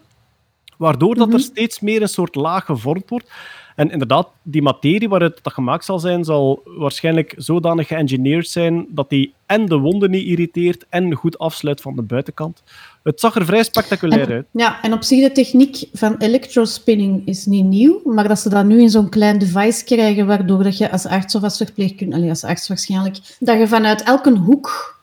waardoor 0.76 1.14
dat 1.14 1.32
er 1.32 1.40
steeds 1.40 1.80
meer 1.80 2.02
een 2.02 2.08
soort 2.08 2.34
laag 2.34 2.64
gevormd 2.64 3.10
wordt. 3.10 3.30
En 3.76 3.90
inderdaad, 3.90 4.28
die 4.42 4.62
materie 4.62 5.08
waaruit 5.08 5.38
dat 5.42 5.52
gemaakt 5.52 5.84
zal 5.84 5.98
zijn, 5.98 6.24
zal 6.24 6.62
waarschijnlijk 6.64 7.34
zodanig 7.36 7.86
geëngineerd 7.86 8.48
zijn 8.48 8.86
dat 8.88 9.10
die 9.10 9.34
en 9.46 9.66
de 9.66 9.76
wonden 9.76 10.10
niet 10.10 10.26
irriteert 10.26 10.86
en 10.88 11.14
goed 11.14 11.38
afsluit 11.38 11.80
van 11.80 11.96
de 11.96 12.02
buitenkant. 12.02 12.62
Het 13.08 13.20
zag 13.20 13.34
er 13.34 13.44
vrij 13.44 13.62
spectaculair 13.62 14.30
uit. 14.30 14.46
Ja, 14.50 14.82
en 14.82 14.92
op 14.92 15.02
zich 15.02 15.22
de 15.22 15.32
techniek 15.32 15.84
van 15.92 16.16
electrospinning 16.16 17.26
is 17.26 17.46
niet 17.46 17.64
nieuw, 17.64 18.00
maar 18.04 18.28
dat 18.28 18.38
ze 18.38 18.48
dat 18.48 18.64
nu 18.64 18.80
in 18.80 18.90
zo'n 18.90 19.08
klein 19.08 19.38
device 19.38 19.84
krijgen, 19.84 20.26
waardoor 20.26 20.62
dat 20.62 20.78
je 20.78 20.90
als 20.90 21.06
arts 21.06 21.34
of 21.34 21.42
als 21.42 21.56
verpleegkundige, 21.56 22.28
als 22.28 22.44
arts 22.44 22.68
waarschijnlijk, 22.68 23.16
dat 23.38 23.58
je 23.58 23.68
vanuit 23.68 24.02
elke 24.02 24.30
hoek 24.30 24.98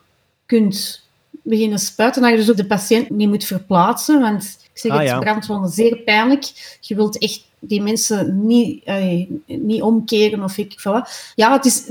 kunt 0.45 1.03
beginnen 1.43 1.79
spuiten, 1.79 2.21
dat 2.21 2.31
je 2.31 2.37
dus 2.37 2.49
ook 2.49 2.57
de 2.57 2.65
patiënt 2.65 3.09
niet 3.09 3.29
moet 3.29 3.45
verplaatsen, 3.45 4.21
want 4.21 4.57
ik 4.73 4.79
zeg 4.79 4.91
Ah, 4.91 4.97
het, 4.97 5.07
ja. 5.07 5.19
brandwonden 5.19 5.69
zeer 5.69 5.97
pijnlijk. 5.97 6.77
Je 6.81 6.95
wilt 6.95 7.17
echt 7.17 7.43
die 7.59 7.81
mensen 7.81 8.45
niet, 8.45 8.85
allee, 8.85 9.41
niet 9.45 9.81
omkeren 9.81 10.43
of 10.43 10.57
ik 10.57 10.81
wat. 10.83 11.31
Ja, 11.35 11.51
het 11.53 11.65
is 11.65 11.83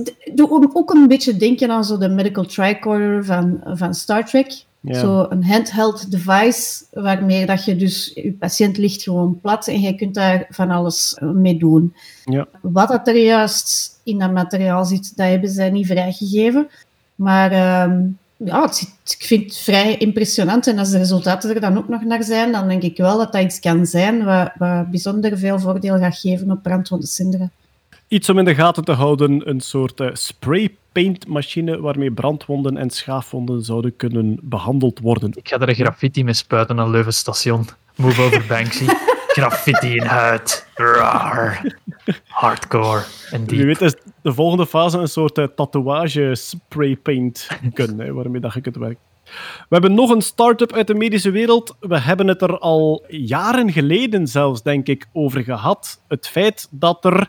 ook 0.72 0.94
een 0.94 1.08
beetje 1.08 1.36
denken 1.36 1.70
aan 1.70 1.84
zo 1.84 1.98
de 1.98 2.08
medical 2.08 2.44
tricorder 2.44 3.24
van, 3.24 3.60
van 3.64 3.94
Star 3.94 4.26
Trek. 4.26 4.64
Ja. 4.86 5.00
Zo 5.00 5.26
een 5.28 5.44
handheld 5.44 6.10
device 6.10 6.84
waarmee 6.90 7.46
dat 7.46 7.64
je 7.64 7.76
dus, 7.76 8.10
je 8.14 8.32
patiënt 8.32 8.76
ligt 8.76 9.02
gewoon 9.02 9.40
plat 9.40 9.68
en 9.68 9.80
je 9.80 9.94
kunt 9.94 10.14
daar 10.14 10.46
van 10.50 10.70
alles 10.70 11.18
mee 11.20 11.58
doen. 11.58 11.94
Ja. 12.24 12.46
Wat 12.60 12.88
dat 12.88 13.08
er 13.08 13.16
juist 13.16 14.00
in 14.02 14.18
dat 14.18 14.32
materiaal 14.32 14.84
zit, 14.84 15.16
dat 15.16 15.26
hebben 15.26 15.50
zij 15.50 15.70
niet 15.70 15.86
vrijgegeven. 15.86 16.68
Maar 17.14 17.52
ehm, 17.52 18.00
ja, 18.36 18.62
het 18.62 18.76
zit, 18.76 19.16
ik 19.18 19.26
vind 19.26 19.44
het 19.44 19.56
vrij 19.56 19.96
impressionant. 19.96 20.66
En 20.66 20.78
als 20.78 20.90
de 20.90 20.98
resultaten 20.98 21.54
er 21.54 21.60
dan 21.60 21.78
ook 21.78 21.88
nog 21.88 22.04
naar 22.04 22.24
zijn, 22.24 22.52
dan 22.52 22.68
denk 22.68 22.82
ik 22.82 22.96
wel 22.96 23.18
dat 23.18 23.32
dat 23.32 23.42
iets 23.42 23.60
kan 23.60 23.86
zijn 23.86 24.24
wat, 24.24 24.50
wat 24.58 24.90
bijzonder 24.90 25.38
veel 25.38 25.58
voordeel 25.58 25.98
gaat 25.98 26.18
geven 26.18 26.50
op 26.50 26.62
brandwondensinderen. 26.62 27.52
Iets 28.08 28.28
om 28.28 28.38
in 28.38 28.44
de 28.44 28.54
gaten 28.54 28.84
te 28.84 28.92
houden, 28.92 29.48
een 29.48 29.60
soort 29.60 30.00
eh, 30.00 30.08
spray 30.12 30.76
paintmachine 30.94 31.80
waarmee 31.80 32.12
brandwonden 32.12 32.76
en 32.76 32.90
schaafwonden 32.90 33.62
zouden 33.62 33.96
kunnen 33.96 34.38
behandeld 34.42 35.00
worden. 35.00 35.30
Ik 35.34 35.48
ga 35.48 35.58
er 35.58 35.68
een 35.68 35.74
graffiti 35.74 36.24
mee 36.24 36.34
spuiten 36.34 36.80
aan 36.80 36.90
Leuven 36.90 37.12
station. 37.12 37.66
Move 37.96 38.22
over 38.22 38.44
Banksy. 38.48 38.86
graffiti 39.34 39.94
in 39.96 40.02
huid. 40.02 40.66
Raar. 40.74 41.78
Hardcore. 42.28 43.02
En 43.30 43.44
die. 43.44 43.66
weet 43.66 43.80
is 43.80 43.96
de 44.22 44.32
volgende 44.32 44.66
fase 44.66 44.98
een 44.98 45.08
soort 45.08 45.38
eh, 45.38 45.44
tatoeage 45.44 46.34
spray 46.34 46.96
paint 46.96 47.48
gun, 47.74 47.98
hè, 47.98 48.12
waarmee 48.12 48.40
dat 48.40 48.54
je 48.54 48.60
kunt 48.60 48.76
werken. 48.76 48.98
We 49.68 49.68
hebben 49.68 49.94
nog 49.94 50.10
een 50.10 50.22
start-up 50.22 50.72
uit 50.72 50.86
de 50.86 50.94
medische 50.94 51.30
wereld. 51.30 51.76
We 51.80 52.00
hebben 52.00 52.28
het 52.28 52.42
er 52.42 52.58
al 52.58 53.04
jaren 53.08 53.72
geleden 53.72 54.26
zelfs, 54.26 54.62
denk 54.62 54.86
ik, 54.86 55.06
over 55.12 55.42
gehad. 55.44 56.02
Het 56.08 56.28
feit 56.28 56.68
dat 56.70 57.04
er 57.04 57.28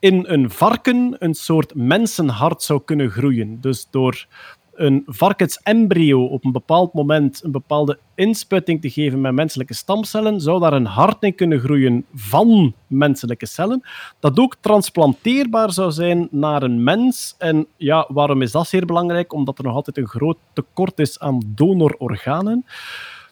in 0.00 0.24
een 0.28 0.50
varken 0.50 1.16
een 1.18 1.34
soort 1.34 1.74
mensenhart 1.74 2.62
zou 2.62 2.80
kunnen 2.84 3.10
groeien. 3.10 3.58
Dus 3.60 3.86
door 3.90 4.26
een 4.74 5.02
varkensembryo 5.06 6.24
op 6.24 6.44
een 6.44 6.52
bepaald 6.52 6.92
moment 6.92 7.44
een 7.44 7.50
bepaalde 7.50 7.98
inspuiting 8.14 8.80
te 8.80 8.90
geven 8.90 9.20
met 9.20 9.32
menselijke 9.32 9.74
stamcellen, 9.74 10.40
zou 10.40 10.60
daar 10.60 10.72
een 10.72 10.86
hart 10.86 11.22
in 11.22 11.34
kunnen 11.34 11.60
groeien 11.60 12.04
van 12.14 12.74
menselijke 12.86 13.46
cellen, 13.46 13.82
dat 14.20 14.38
ook 14.38 14.56
transplanteerbaar 14.60 15.72
zou 15.72 15.90
zijn 15.90 16.28
naar 16.30 16.62
een 16.62 16.84
mens. 16.84 17.34
En 17.38 17.66
ja, 17.76 18.06
waarom 18.08 18.42
is 18.42 18.52
dat 18.52 18.68
zeer 18.68 18.86
belangrijk? 18.86 19.32
Omdat 19.32 19.58
er 19.58 19.64
nog 19.64 19.74
altijd 19.74 19.96
een 19.96 20.08
groot 20.08 20.38
tekort 20.52 20.98
is 20.98 21.18
aan 21.18 21.42
donororganen. 21.46 22.64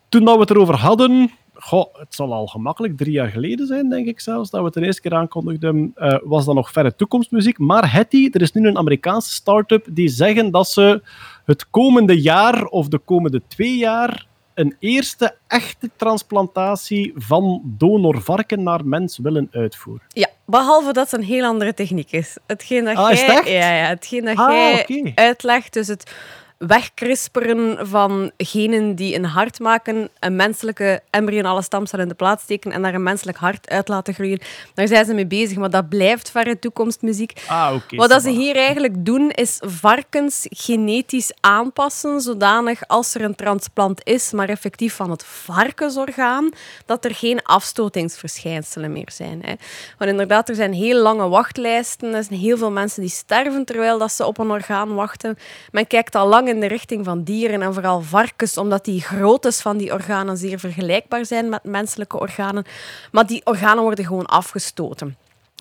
Toen 0.08 0.24
dat 0.24 0.34
we 0.34 0.40
het 0.40 0.50
erover 0.50 0.76
hadden, 0.76 1.30
goh, 1.60 1.94
het 1.94 2.14
zal 2.14 2.32
al 2.32 2.46
gemakkelijk 2.46 2.96
drie 2.96 3.12
jaar 3.12 3.28
geleden 3.28 3.66
zijn, 3.66 3.88
denk 3.88 4.06
ik 4.06 4.20
zelfs, 4.20 4.50
dat 4.50 4.60
we 4.60 4.66
het 4.66 4.74
de 4.74 4.84
eerste 4.84 5.00
keer 5.00 5.14
aankondigden, 5.14 5.92
eh, 5.94 6.18
was 6.22 6.44
dat 6.44 6.54
nog 6.54 6.70
verre 6.72 6.94
toekomstmuziek. 6.96 7.58
Maar 7.58 7.92
Hetty, 7.92 8.28
er 8.32 8.42
is 8.42 8.52
nu 8.52 8.68
een 8.68 8.78
Amerikaanse 8.78 9.32
start-up 9.32 9.86
die 9.90 10.08
zeggen 10.08 10.50
dat 10.50 10.68
ze 10.68 11.02
het 11.44 11.70
komende 11.70 12.20
jaar 12.20 12.64
of 12.64 12.88
de 12.88 12.98
komende 12.98 13.42
twee 13.48 13.76
jaar 13.76 14.26
een 14.54 14.76
eerste 14.78 15.34
echte 15.46 15.90
transplantatie 15.96 17.12
van 17.16 17.62
donorvarken 17.64 18.62
naar 18.62 18.86
mens 18.86 19.18
willen 19.18 19.48
uitvoeren. 19.50 20.06
Ja, 20.08 20.28
behalve 20.46 20.92
dat 20.92 21.10
het 21.10 21.20
een 21.20 21.26
heel 21.26 21.44
andere 21.44 21.74
techniek 21.74 22.12
is. 22.12 22.36
Hetgeen 22.46 22.84
dat 22.84 22.96
Ah, 22.96 23.12
is 23.12 23.20
jij, 23.20 23.52
ja, 23.52 23.74
ja, 23.74 23.88
hetgeen 23.88 24.24
dat 24.24 24.36
Ah, 24.36 24.50
jij 24.50 25.12
uitlegt, 25.14 25.72
dus 25.72 25.88
het, 25.88 26.16
wegkrisperen 26.58 27.86
van 27.86 28.30
genen 28.36 28.94
die 28.94 29.14
een 29.14 29.24
hart 29.24 29.58
maken, 29.58 30.08
een 30.20 30.36
menselijke 30.36 31.00
embryonale 31.10 31.62
stamcel 31.62 31.98
in 31.98 32.08
de 32.08 32.14
plaats 32.14 32.42
steken 32.42 32.72
en 32.72 32.82
daar 32.82 32.94
een 32.94 33.02
menselijk 33.02 33.38
hart 33.38 33.70
uit 33.70 33.88
laten 33.88 34.14
groeien. 34.14 34.40
Daar 34.74 34.88
zijn 34.88 35.04
ze 35.04 35.14
mee 35.14 35.26
bezig, 35.26 35.56
maar 35.56 35.70
dat 35.70 35.88
blijft 35.88 36.30
verre 36.30 36.58
toekomstmuziek. 36.58 37.42
Ah. 37.46 37.74
Wat 37.88 38.08
dat 38.08 38.22
ze 38.22 38.30
hier 38.30 38.56
eigenlijk 38.56 39.04
doen, 39.04 39.30
is 39.30 39.60
varkens 39.60 40.46
genetisch 40.50 41.32
aanpassen, 41.40 42.20
zodanig 42.20 42.88
als 42.88 43.14
er 43.14 43.22
een 43.22 43.34
transplant 43.34 44.00
is, 44.04 44.32
maar 44.32 44.48
effectief 44.48 44.94
van 44.94 45.10
het 45.10 45.24
varkensorgaan, 45.24 46.50
dat 46.86 47.04
er 47.04 47.14
geen 47.14 47.42
afstotingsverschijnselen 47.42 48.92
meer 48.92 49.10
zijn. 49.12 49.42
Hè. 49.42 49.54
Want 49.98 50.10
inderdaad, 50.10 50.48
er 50.48 50.54
zijn 50.54 50.72
heel 50.72 51.02
lange 51.02 51.28
wachtlijsten. 51.28 52.14
Er 52.14 52.24
zijn 52.24 52.40
heel 52.40 52.56
veel 52.56 52.70
mensen 52.70 53.00
die 53.00 53.10
sterven 53.10 53.64
terwijl 53.64 53.98
dat 53.98 54.12
ze 54.12 54.26
op 54.26 54.38
een 54.38 54.50
orgaan 54.50 54.94
wachten. 54.94 55.38
Men 55.70 55.86
kijkt 55.86 56.14
al 56.14 56.28
lang 56.28 56.47
in 56.48 56.60
de 56.60 56.66
richting 56.66 57.04
van 57.04 57.22
dieren 57.22 57.62
en 57.62 57.74
vooral 57.74 58.00
varkens, 58.00 58.56
omdat 58.56 58.84
die 58.84 59.00
groottes 59.00 59.60
van 59.60 59.76
die 59.76 59.92
organen 59.92 60.36
zeer 60.36 60.58
vergelijkbaar 60.58 61.26
zijn 61.26 61.48
met 61.48 61.64
menselijke 61.64 62.18
organen. 62.18 62.64
Maar 63.12 63.26
die 63.26 63.46
organen 63.46 63.82
worden 63.82 64.04
gewoon 64.04 64.26
afgestoten. 64.26 65.16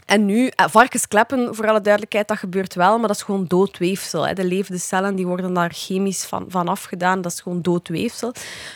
En 0.07 0.25
nu, 0.25 0.47
eh, 0.47 0.65
varkenskleppen, 0.69 1.55
voor 1.55 1.67
alle 1.67 1.81
duidelijkheid, 1.81 2.27
dat 2.27 2.37
gebeurt 2.37 2.73
wel, 2.73 2.97
maar 2.97 3.07
dat 3.07 3.15
is 3.17 3.23
gewoon 3.23 3.45
dood 3.47 3.77
weefsel. 3.77 4.27
Hè. 4.27 4.33
De 4.33 4.43
levende 4.43 4.79
cellen 4.79 5.15
die 5.15 5.27
worden 5.27 5.53
daar 5.53 5.71
chemisch 5.73 6.25
van, 6.25 6.45
van 6.49 6.67
afgedaan, 6.67 7.21
dat 7.21 7.31
is 7.31 7.41
gewoon 7.41 7.61
dood 7.61 7.87
weefsel. 7.87 8.33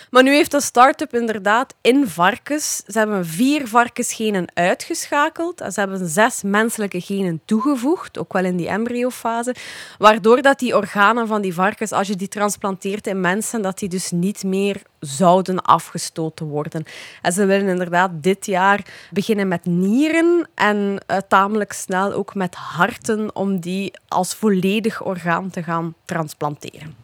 Maar 0.10 0.24
nu 0.24 0.34
heeft 0.34 0.52
de 0.52 0.62
start-up 0.62 1.14
inderdaad 1.14 1.74
in 1.82 2.08
varkens, 2.08 2.84
ze 2.88 2.98
hebben 2.98 3.26
vier 3.26 3.68
varkensgenen 3.68 4.46
uitgeschakeld 4.54 5.62
en 5.62 5.72
ze 5.72 5.80
hebben 5.80 6.08
zes 6.08 6.44
menselijke 6.44 7.02
genen 7.02 7.42
toegevoegd, 7.46 8.18
ook 8.18 8.34
wel 8.34 8.46
in 8.46 8.58
die 8.58 8.68
embryofase, 8.68 9.56
waardoor 9.98 10.42
dat 10.42 10.60
die 10.60 10.76
organen 10.76 11.28
van 11.28 11.42
die 11.42 11.54
varkens, 11.54 11.92
als 11.92 12.08
je 12.08 12.16
die 12.16 12.28
transplanteert 12.28 13.08
in 13.08 13.22
mensen, 13.22 13.62
dat 13.62 13.80
die 13.80 13.90
dus 13.90 14.12
niet 14.12 14.44
meer 14.44 14.82
zouden 15.00 15.62
afgestoten 15.62 16.46
worden. 16.46 16.84
En 17.22 17.32
ze 17.32 17.46
willen 17.46 17.68
inderdaad 17.68 18.12
dit 18.14 18.46
jaar 18.46 18.86
beginnen 19.12 19.48
met 19.48 19.66
nieren 19.66 20.50
en 20.56 20.98
eh, 21.08 21.18
tamelijk 21.28 21.72
snel 21.74 22.14
ook 22.14 22.36
met 22.36 22.56
harten 22.56 23.36
om 23.36 23.60
die 23.60 23.94
als 24.08 24.34
volledig 24.34 25.04
orgaan 25.04 25.50
te 25.50 25.64
gaan 25.64 25.94
transplanteren. 26.06 26.96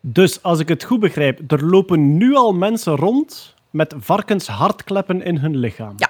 Dus 0.00 0.42
als 0.42 0.58
ik 0.58 0.68
het 0.68 0.84
goed 0.84 1.00
begrijp, 1.00 1.52
er 1.52 1.64
lopen 1.66 2.16
nu 2.16 2.34
al 2.34 2.52
mensen 2.52 2.96
rond 2.96 3.54
met 3.70 3.94
varkenshartkleppen 3.98 5.22
in 5.22 5.36
hun 5.36 5.56
lichaam. 5.56 5.94
Ja. 5.96 6.08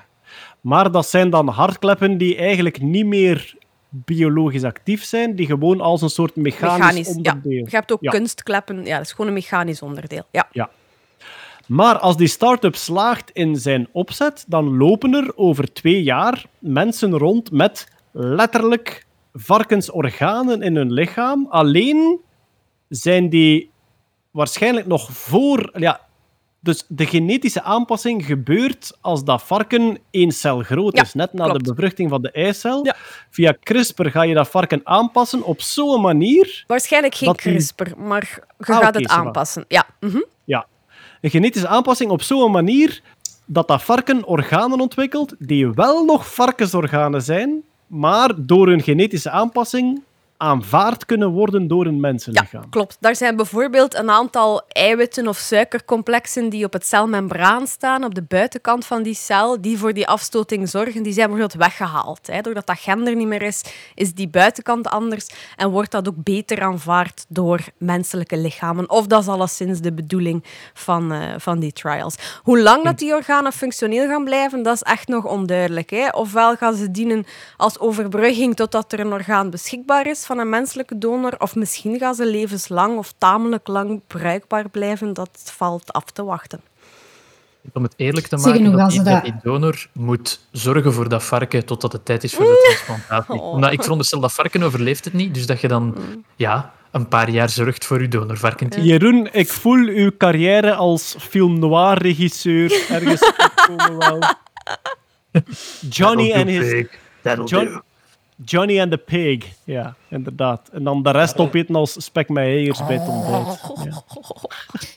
Maar 0.60 0.90
dat 0.90 1.06
zijn 1.08 1.30
dan 1.30 1.48
hartkleppen 1.48 2.18
die 2.18 2.36
eigenlijk 2.36 2.80
niet 2.80 3.06
meer 3.06 3.54
biologisch 3.88 4.64
actief 4.64 5.04
zijn, 5.04 5.34
die 5.36 5.46
gewoon 5.46 5.80
als 5.80 6.02
een 6.02 6.10
soort 6.10 6.36
mechanisch, 6.36 6.78
Mechanisch, 6.78 7.06
ja. 7.06 7.14
onderdeel. 7.14 7.64
Je 7.68 7.76
hebt 7.76 7.92
ook 7.92 8.02
Ja. 8.02 8.10
kunstkleppen, 8.10 8.84
ja, 8.84 8.96
dat 8.96 9.06
is 9.06 9.10
gewoon 9.12 9.26
een 9.26 9.32
mechanisch 9.32 9.82
onderdeel. 9.82 10.22
Ja. 10.30 10.70
Maar 11.70 11.98
als 11.98 12.16
die 12.16 12.26
start-up 12.28 12.76
slaagt 12.76 13.30
in 13.30 13.56
zijn 13.56 13.88
opzet, 13.92 14.44
dan 14.48 14.76
lopen 14.76 15.14
er 15.14 15.32
over 15.36 15.72
twee 15.72 16.02
jaar 16.02 16.44
mensen 16.58 17.18
rond 17.18 17.50
met 17.50 17.88
letterlijk 18.12 19.06
varkensorganen 19.32 20.62
in 20.62 20.76
hun 20.76 20.92
lichaam. 20.92 21.46
Alleen 21.50 22.20
zijn 22.88 23.28
die 23.28 23.70
waarschijnlijk 24.30 24.86
nog 24.86 25.10
voor. 25.12 25.70
Ja, 25.78 26.00
dus 26.60 26.84
de 26.88 27.06
genetische 27.06 27.62
aanpassing 27.62 28.24
gebeurt 28.26 28.96
als 29.00 29.24
dat 29.24 29.42
varken 29.42 29.98
één 30.10 30.32
cel 30.32 30.60
groot 30.62 30.96
Ja, 30.96 31.02
is, 31.02 31.14
net 31.14 31.32
na 31.32 31.44
klopt. 31.44 31.64
de 31.64 31.70
bevruchting 31.74 32.10
van 32.10 32.22
de 32.22 32.30
eicel. 32.30 32.84
Ja. 32.84 32.96
Via 33.30 33.56
CRISPR 33.62 34.06
ga 34.08 34.22
je 34.22 34.34
dat 34.34 34.48
varken 34.48 34.80
aanpassen 34.84 35.42
op 35.42 35.60
zo'n 35.60 36.00
manier 36.00 36.64
Waarschijnlijk 36.66 37.14
geen 37.14 37.28
die- 37.32 37.36
CRISPR, 37.52 37.96
maar 37.96 38.42
je 38.58 38.72
Ah, 38.72 38.78
gaat 38.80 38.94
het 38.94 39.08
aanpassen. 39.08 39.64
Ja. 39.68 39.86
mhm. 40.00 40.20
Ja. 40.44 40.66
Een 41.20 41.30
genetische 41.30 41.68
aanpassing 41.68 42.10
op 42.10 42.22
zo'n 42.22 42.50
manier 42.50 43.02
dat 43.46 43.68
dat 43.68 43.82
varken 43.82 44.26
organen 44.26 44.80
ontwikkelt 44.80 45.34
die 45.38 45.70
wel 45.70 46.04
nog 46.04 46.34
varkensorganen 46.34 47.22
zijn, 47.22 47.62
maar 47.86 48.32
door 48.36 48.68
hun 48.68 48.82
genetische 48.82 49.30
aanpassing 49.30 50.02
aanvaard 50.40 51.06
kunnen 51.06 51.28
worden 51.30 51.66
door 51.68 51.86
een 51.86 51.94
Ja, 51.94 52.00
mensenlichaam. 52.00 52.68
klopt. 52.70 52.96
Daar 53.00 53.16
zijn 53.16 53.36
bijvoorbeeld 53.36 53.94
een 53.94 54.10
aantal 54.10 54.62
eiwitten 54.68 55.28
of 55.28 55.36
suikercomplexen 55.36 56.48
die 56.48 56.64
op 56.64 56.72
het 56.72 56.86
celmembraan 56.86 57.66
staan, 57.66 58.04
op 58.04 58.14
de 58.14 58.22
buitenkant 58.22 58.86
van 58.86 59.02
die 59.02 59.14
cel, 59.14 59.60
die 59.60 59.78
voor 59.78 59.92
die 59.92 60.06
afstoting 60.06 60.68
zorgen. 60.68 61.02
Die 61.02 61.12
zijn 61.12 61.28
bijvoorbeeld 61.30 61.60
weggehaald. 61.60 62.26
Hè. 62.26 62.40
Doordat 62.40 62.66
dat 62.66 62.78
gen 62.78 63.06
er 63.06 63.16
niet 63.16 63.26
meer 63.26 63.42
is, 63.42 63.62
is 63.94 64.14
die 64.14 64.28
buitenkant 64.28 64.88
anders 64.88 65.26
en 65.56 65.70
wordt 65.70 65.90
dat 65.90 66.08
ook 66.08 66.14
beter 66.16 66.62
aanvaard 66.62 67.24
door 67.28 67.60
menselijke 67.78 68.36
lichamen. 68.36 68.90
Of 68.90 69.06
dat 69.06 69.20
is 69.20 69.28
alleszins 69.28 69.80
de 69.80 69.92
bedoeling 69.92 70.44
van, 70.74 71.12
eh, 71.12 71.20
van 71.38 71.58
die 71.58 71.72
trials. 71.72 72.14
Hoe 72.42 72.60
lang 72.60 72.84
dat 72.84 72.98
die 72.98 73.14
organen 73.14 73.52
functioneel 73.52 74.08
gaan 74.08 74.24
blijven, 74.24 74.62
dat 74.62 74.74
is 74.74 74.82
echt 74.82 75.08
nog 75.08 75.24
onduidelijk. 75.24 75.90
Hè. 75.90 76.08
Ofwel 76.08 76.56
gaan 76.56 76.74
ze 76.74 76.90
dienen 76.90 77.24
als 77.56 77.78
overbrugging 77.78 78.56
totdat 78.56 78.92
er 78.92 79.00
een 79.00 79.12
orgaan 79.12 79.50
beschikbaar 79.50 80.06
is 80.06 80.24
van 80.30 80.38
een 80.38 80.48
menselijke 80.48 80.98
donor, 80.98 81.34
of 81.38 81.54
misschien 81.54 81.98
gaan 81.98 82.14
ze 82.14 82.26
levenslang 82.26 82.98
of 82.98 83.14
tamelijk 83.18 83.68
lang 83.68 84.00
bruikbaar 84.06 84.68
blijven. 84.68 85.12
Dat 85.12 85.52
valt 85.56 85.92
af 85.92 86.04
te 86.04 86.24
wachten. 86.24 86.60
Om 87.72 87.82
het 87.82 87.94
eerlijk 87.96 88.26
te 88.26 88.36
maken, 88.36 88.72
dat 88.72 88.90
die, 88.90 89.02
dat 89.02 89.32
donor 89.42 89.88
moet 89.92 90.40
zorgen 90.50 90.92
voor 90.92 91.08
dat 91.08 91.24
varken 91.24 91.64
totdat 91.64 91.92
het 91.92 92.04
tijd 92.04 92.24
is 92.24 92.34
voor 92.34 92.44
de 92.44 92.82
transplantatie. 92.86 93.42
Oh. 93.42 93.52
Omdat 93.52 93.72
ik 93.72 93.82
veronderstel 93.82 94.20
dat 94.20 94.32
varken 94.32 94.62
overleeft 94.62 95.04
het 95.04 95.14
niet, 95.14 95.34
dus 95.34 95.46
dat 95.46 95.60
je 95.60 95.68
dan 95.68 95.96
ja, 96.36 96.72
een 96.90 97.08
paar 97.08 97.30
jaar 97.30 97.48
zorgt 97.48 97.84
voor 97.84 98.00
je 98.00 98.08
donorvarkentje. 98.08 98.82
Jeroen, 98.82 99.28
ik 99.32 99.48
voel 99.48 99.86
uw 99.86 100.10
carrière 100.16 100.74
als 100.74 101.16
film 101.18 101.58
noir 101.58 101.98
regisseur 101.98 102.84
ergens 102.88 103.32
opkomen 103.38 103.98
wel. 104.08 104.18
Johnny 105.88 106.30
en 106.32 106.46
his 106.46 106.86
John- 107.44 107.82
Johnny 108.44 108.80
and 108.80 108.90
the 108.90 108.96
Pig. 108.96 109.44
Ja, 109.64 109.94
inderdaad. 110.08 110.68
En 110.72 110.84
dan 110.84 111.02
de 111.02 111.10
rest 111.10 111.38
opeten 111.38 111.74
als 111.74 112.04
spek 112.04 112.28
met 112.28 112.44
eiers 112.44 112.86
bij 112.86 112.96
het 112.96 113.08
ontbijt. 113.08 113.60
Ja. 113.84 114.02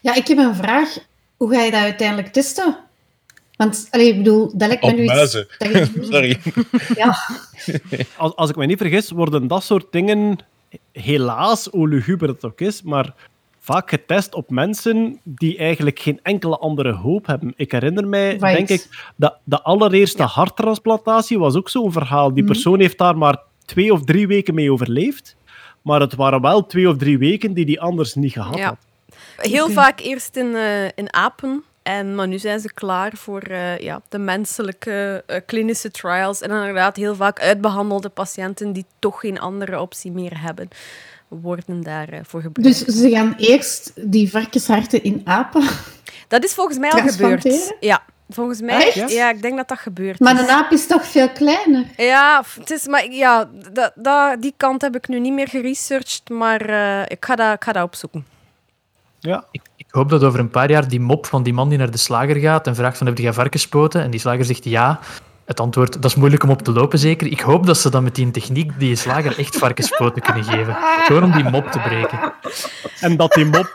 Ja, 0.02 0.16
ik 0.16 0.28
heb 0.28 0.38
een 0.38 0.56
vraag. 0.56 0.98
Hoe 1.38 1.54
ga 1.54 1.62
je 1.62 1.72
dat 1.72 1.82
uiteindelijk 1.82 2.28
testen? 2.28 2.78
Want, 3.56 3.88
allee, 3.92 4.08
ik 4.08 4.18
bedoel, 4.18 4.52
dat 4.56 4.68
lijkt 4.68 4.84
me 4.84 4.92
nu 4.92 5.04
iets... 5.04 5.46
Sorry. 6.12 6.38
Ja, 6.96 7.16
Als, 8.18 8.36
als 8.36 8.50
ik 8.50 8.56
me 8.56 8.66
niet 8.66 8.78
vergis, 8.78 9.12
worden 9.12 9.48
dat 9.48 9.64
soort 9.64 9.92
dingen, 9.92 10.38
helaas, 10.92 11.68
hoe 11.72 11.88
luguber 11.88 12.28
het 12.28 12.46
ook 12.46 12.62
is, 12.62 12.82
maar 12.82 13.14
vaak 13.66 13.90
getest 13.90 14.36
op 14.36 14.50
mensen 14.50 15.20
die 15.24 15.58
eigenlijk 15.58 16.00
geen 16.00 16.20
enkele 16.24 16.58
andere 16.58 16.92
hoop 16.92 17.26
hebben. 17.26 17.54
Ik 17.56 17.72
herinner 17.72 18.08
mij, 18.08 18.30
Right. 18.30 18.54
denk 18.54 18.70
ik, 18.70 19.12
dat 19.16 19.38
de 19.44 19.62
allereerste 19.62 20.24
harttransplantatie 20.24 21.40
was 21.40 21.56
ook 21.56 21.70
zo'n 21.70 21.92
verhaal. 21.92 22.34
Die 22.34 22.44
persoon 22.44 22.80
heeft 22.80 22.98
daar 22.98 23.18
maar 23.18 23.38
twee 23.66 23.94
of 23.94 24.04
drie 24.04 24.28
weken 24.28 24.54
mee 24.54 24.72
overleefd. 24.72 25.36
Maar 25.82 26.00
het 26.00 26.16
waren 26.16 26.42
wel 26.42 26.66
twee 26.66 26.90
of 26.90 26.98
drie 26.98 27.18
weken 27.18 27.54
die 27.54 27.66
die 27.66 27.82
anders 27.82 28.14
niet 28.14 28.32
gehad 28.32 28.58
Ja. 28.58 28.66
had. 28.68 28.78
Heel 29.38 29.70
vaak 29.70 30.00
eerst 30.00 30.36
in, 30.36 30.56
eh, 30.56 30.86
in 30.86 31.14
apen. 31.14 31.64
En, 31.84 32.16
maar 32.16 32.28
nu 32.28 32.40
zijn 32.40 32.60
ze 32.60 32.74
klaar 32.74 33.12
voor 33.16 33.42
eh, 33.42 33.78
ja, 33.78 34.02
de 34.10 34.18
menselijke 34.18 35.24
eh, 35.28 35.40
klinische 35.46 35.92
trials. 35.92 36.42
En 36.42 36.50
inderdaad, 36.50 36.96
heel 36.96 37.16
vaak 37.16 37.40
uitbehandelde 37.40 38.10
patiënten 38.10 38.74
die 38.74 38.86
toch 39.00 39.20
geen 39.20 39.40
andere 39.40 39.80
optie 39.82 40.12
meer 40.12 40.42
hebben, 40.42 40.68
worden 41.42 41.82
daarvoor 41.82 42.26
voor 42.26 42.42
gebruikt. 42.42 42.86
dus 42.86 42.96
ze 42.96 43.10
gaan 43.10 43.34
eerst 43.38 43.92
die 43.96 44.30
varkensharten 44.30 45.04
in 45.04 45.22
apen. 45.24 45.64
dat 46.28 46.44
is 46.44 46.54
volgens 46.54 46.78
mij 46.78 46.92
al 46.92 47.08
gebeurd. 47.08 47.76
Ja, 47.80 48.04
volgens 48.30 48.62
mij. 48.62 48.94
Echt? 48.94 49.12
Ja, 49.12 49.30
ik 49.30 49.42
denk 49.42 49.58
dat 49.58 49.68
dat 49.68 49.80
gebeurt. 49.80 50.20
Maar 50.20 50.40
een 50.40 50.50
aap 50.50 50.72
is 50.72 50.88
toch 50.88 51.06
veel 51.06 51.30
kleiner? 51.30 51.86
Ja, 51.98 52.44
het 52.60 52.72
is, 52.72 52.88
maar 52.88 53.12
ja, 53.12 53.50
dat, 53.74 53.92
dat, 53.96 54.42
die 54.42 54.54
kant 54.58 54.82
heb 54.82 54.96
ik 54.96 55.08
nu 55.08 55.20
niet 55.20 55.34
meer 55.34 55.48
geresearched, 55.48 56.30
maar 56.30 56.62
eh, 56.62 57.02
ik, 57.08 57.26
ga 57.26 57.36
dat, 57.36 57.54
ik 57.54 57.64
ga 57.64 57.72
dat 57.72 57.84
opzoeken. 57.84 58.26
Ja. 59.20 59.46
Ik, 59.52 59.62
ik 59.76 59.86
hoop 59.90 60.10
dat 60.10 60.24
over 60.24 60.40
een 60.40 60.50
paar 60.50 60.70
jaar 60.70 60.88
die 60.88 61.00
mop 61.00 61.26
van 61.26 61.44
die 61.44 61.54
man 61.54 61.70
die 61.70 61.78
naar 61.78 61.92
de 61.92 61.98
slager 61.98 62.36
gaat 62.36 62.68
en 62.68 62.76
vraagt 62.76 62.98
van 62.98 63.08
heb 63.08 63.18
je 63.18 63.34
varkenspoten? 63.34 64.02
En 64.02 64.12
die 64.12 64.20
slager 64.20 64.46
zegt 64.46 64.64
ja. 64.64 65.00
Het 65.54 65.62
antwoord, 65.62 65.94
dat 65.94 66.06
is 66.12 66.16
moeilijk 66.16 66.44
om 66.44 66.50
op 66.50 66.62
te 66.62 66.72
lopen 66.72 67.00
zeker. 67.00 67.28
Ik 67.28 67.40
hoop 67.40 67.66
dat 67.66 67.78
ze 67.78 67.90
dan 67.90 68.04
met 68.04 68.16
die 68.16 68.32
techniek 68.32 68.72
die 68.80 68.96
slager 68.96 69.38
echt 69.40 69.58
varkenspoten 69.58 70.22
kunnen 70.22 70.44
geven. 70.44 70.78
Gewoon 71.06 71.24
om 71.24 71.32
die 71.32 71.44
mop 71.50 71.72
te 71.72 71.80
breken. 71.80 72.20
En 73.00 73.18
dat 73.18 73.32
die 73.34 73.46
mop, 73.46 73.74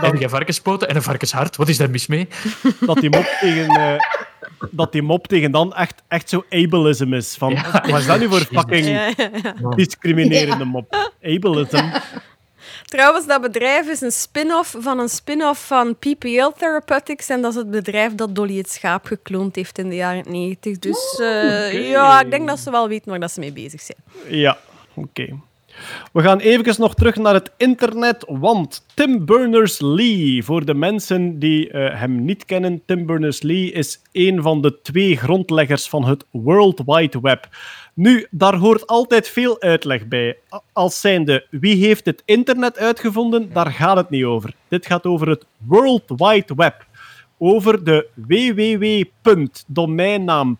Heb 0.00 0.16
je 0.16 0.28
varkenspoten 0.28 0.88
en 0.88 0.96
een 0.96 1.02
varkenshart? 1.02 1.56
Wat 1.56 1.68
is 1.68 1.76
daar 1.76 1.90
mis 1.90 2.06
mee? 2.06 2.28
dat 2.80 2.96
die 2.96 3.10
mop 3.10 3.36
tegen... 3.40 3.66
eh, 3.68 3.96
dat 4.70 4.92
die 4.92 5.02
mop 5.02 5.26
tegen 5.26 5.50
dan 5.50 5.74
echt, 5.74 6.02
echt 6.08 6.28
zo 6.28 6.44
ableism 6.50 7.12
is. 7.14 7.34
Van, 7.38 7.50
Ja. 7.52 7.70
wat 7.90 7.98
is 8.00 8.06
dat 8.06 8.18
nu 8.18 8.28
voor 8.28 8.38
fucking 8.52 9.14
discriminerende 9.76 10.64
mop? 10.64 11.12
Ableism. 11.22 11.84
Trouwens, 12.84 13.26
dat 13.26 13.40
bedrijf 13.40 13.88
is 13.88 14.00
een 14.00 14.12
spin-off 14.12 14.76
van 14.78 14.98
een 14.98 15.08
spin-off 15.08 15.66
van 15.66 15.96
PPL 15.96 16.48
Therapeutics. 16.56 17.28
En 17.28 17.42
dat 17.42 17.50
is 17.50 17.56
het 17.56 17.70
bedrijf 17.70 18.14
dat 18.14 18.34
Dolly 18.34 18.56
het 18.56 18.70
schaap 18.70 19.04
gekloond 19.04 19.56
heeft 19.56 19.78
in 19.78 19.88
de 19.88 19.94
jaren 19.94 20.32
90. 20.32 20.78
Dus 20.78 21.18
eh, 21.20 21.90
ja, 21.90 22.20
ik 22.20 22.30
denk 22.30 22.48
dat 22.48 22.58
ze 22.58 22.70
wel 22.70 22.88
weten 22.88 23.10
waar 23.10 23.20
dat 23.20 23.30
ze 23.30 23.40
mee 23.40 23.52
bezig 23.52 23.80
zijn. 23.80 23.98
Ja, 24.40 24.58
oké. 24.94 25.28
We 26.12 26.22
gaan 26.22 26.38
even 26.38 26.74
nog 26.78 26.94
terug 26.94 27.16
naar 27.16 27.34
het 27.34 27.50
internet, 27.56 28.24
want 28.28 28.84
Tim 28.94 29.24
Berners-Lee, 29.24 30.44
voor 30.44 30.64
de 30.64 30.74
mensen 30.74 31.38
die 31.38 31.70
eh, 31.70 32.00
hem 32.00 32.24
niet 32.24 32.44
kennen, 32.44 32.82
Tim 32.86 33.06
Berners-Lee 33.06 33.72
is 33.72 34.00
een 34.12 34.42
van 34.42 34.62
de 34.62 34.80
twee 34.82 35.16
grondleggers 35.16 35.88
van 35.88 36.04
het 36.04 36.24
World 36.30 36.82
Wide 36.86 37.20
Web. 37.20 37.48
Nu, 37.94 38.26
daar 38.30 38.54
hoort 38.56 38.86
altijd 38.86 39.28
veel 39.28 39.60
uitleg 39.60 40.08
bij. 40.08 40.36
Als 40.72 41.00
zijnde, 41.00 41.46
wie 41.50 41.86
heeft 41.86 42.04
het 42.04 42.22
internet 42.24 42.78
uitgevonden, 42.78 43.52
daar 43.52 43.70
gaat 43.70 43.96
het 43.96 44.10
niet 44.10 44.24
over. 44.24 44.54
Dit 44.68 44.86
gaat 44.86 45.04
over 45.04 45.28
het 45.28 45.44
World 45.58 46.02
Wide 46.06 46.54
Web. 46.56 46.86
Over 47.38 47.84
de 47.84 48.06
www.domeinnaam. 49.54 50.58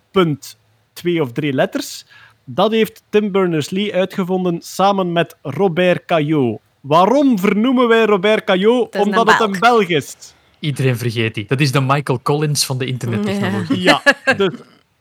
twee 0.93 1.23
of 1.23 1.33
drie 1.33 1.53
letters. 1.53 2.05
Dat 2.45 2.73
heeft 2.73 3.03
Tim 3.09 3.33
Berners-Lee 3.33 3.95
uitgevonden 3.95 4.63
samen 4.63 5.13
met 5.13 5.37
Robert 5.43 6.05
Caillot. 6.05 6.61
Waarom 6.81 7.39
vernoemen 7.39 7.89
wij 7.89 8.05
Robert 8.05 8.45
Caillot? 8.45 8.97
Omdat 8.97 9.33
het 9.33 9.41
een 9.41 9.57
Belg 9.59 9.89
is. 9.89 10.17
Iedereen 10.59 10.97
vergeet 10.97 11.35
die. 11.35 11.47
Dat 11.47 11.61
is 11.61 11.73
de 11.73 11.81
Michael 11.81 12.21
Collins 12.23 12.65
van 12.65 12.79
de 12.79 12.87
internettechnologie. 12.87 13.81
Ja, 13.81 14.03
dus 14.37 14.51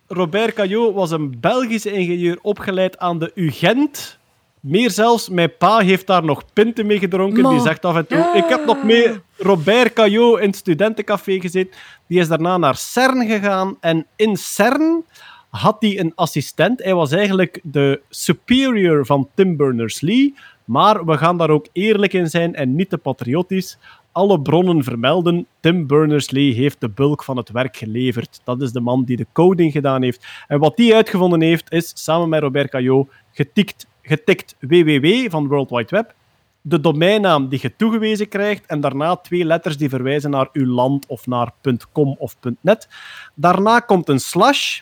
Robert 0.08 0.54
Caillot 0.54 0.94
was 0.94 1.12
een 1.12 1.40
Belgische 1.40 1.92
ingenieur 1.92 2.40
opgeleid 2.42 2.98
aan 2.98 3.20
de 3.20 3.32
UGent. 3.36 4.18
Meer 4.60 4.92
zelfs, 4.92 5.30
mijn 5.30 5.58
pa 5.58 5.80
heeft 5.80 6.08
daar 6.08 6.24
nog 6.24 6.44
pinten 6.54 6.86
mee 6.86 7.00
gedronken. 7.00 7.50
Die 7.50 7.60
zegt 7.60 7.86
af 7.86 7.96
en 7.96 8.08
toe... 8.08 8.32
Ik 8.36 8.46
heb 8.48 8.66
nog 8.66 8.84
mee 8.84 9.20
Robert 9.38 9.94
Caillot 9.94 10.40
in 10.40 10.48
het 10.48 10.56
studentencafé 10.56 11.40
gezeten. 11.40 11.74
Die 12.08 12.20
is 12.20 12.28
daarna 12.28 12.58
naar 12.58 12.76
CERN 12.76 13.28
gegaan. 13.28 13.78
En 13.80 14.06
in 14.16 14.38
CERN 14.38 15.06
had 15.50 15.76
hij 15.80 16.00
een 16.00 16.12
assistent. 16.16 16.84
Hij 16.84 16.94
was 16.94 17.12
eigenlijk 17.12 17.60
de 17.64 18.02
superior 18.10 19.06
van 19.06 19.30
Tim 19.36 19.58
Berners-Lee. 19.58 20.36
Maar 20.66 21.06
we 21.06 21.18
gaan 21.18 21.38
daar 21.38 21.50
ook 21.50 21.68
eerlijk 21.72 22.14
in 22.14 22.30
zijn 22.30 22.56
en 22.56 22.76
niet 22.76 22.90
te 22.90 22.98
patriotisch. 22.98 23.78
Alle 24.14 24.42
bronnen 24.42 24.84
vermelden, 24.84 25.48
Tim 25.60 25.88
Berners-Lee 25.88 26.54
heeft 26.54 26.82
de 26.82 26.90
bulk 26.90 27.24
van 27.24 27.38
het 27.38 27.50
werk 27.50 27.78
geleverd. 27.78 28.42
Dat 28.44 28.62
is 28.62 28.72
de 28.72 28.80
man 28.80 29.04
die 29.04 29.18
de 29.18 29.28
coding 29.32 29.72
gedaan 29.72 30.02
heeft. 30.02 30.26
En 30.48 30.60
wat 30.60 30.78
hij 30.78 30.96
uitgevonden 30.96 31.42
heeft, 31.42 31.72
is 31.72 31.92
samen 31.96 32.30
met 32.30 32.42
Robert 32.42 32.70
Caillot 32.70 33.10
getikt, 33.32 33.88
getikt 34.02 34.56
www 34.60 35.30
van 35.30 35.48
World 35.48 35.70
Wide 35.70 35.90
Web, 35.90 36.14
de 36.62 36.80
domeinnaam 36.80 37.50
die 37.50 37.60
je 37.62 37.76
toegewezen 37.76 38.28
krijgt 38.28 38.66
en 38.66 38.82
daarna 38.82 39.16
twee 39.16 39.46
letters 39.46 39.78
die 39.78 39.90
verwijzen 39.90 40.30
naar 40.30 40.50
uw 40.54 40.66
land 40.66 41.06
of 41.06 41.28
naar 41.28 41.52
.com 41.92 42.16
of 42.20 42.36
.net. 42.62 42.88
Daarna 43.36 43.80
komt 43.80 44.10
een 44.10 44.20
slash 44.20 44.82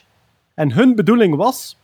en 0.54 0.72
hun 0.72 0.94
bedoeling 0.94 1.36
was, 1.36 1.76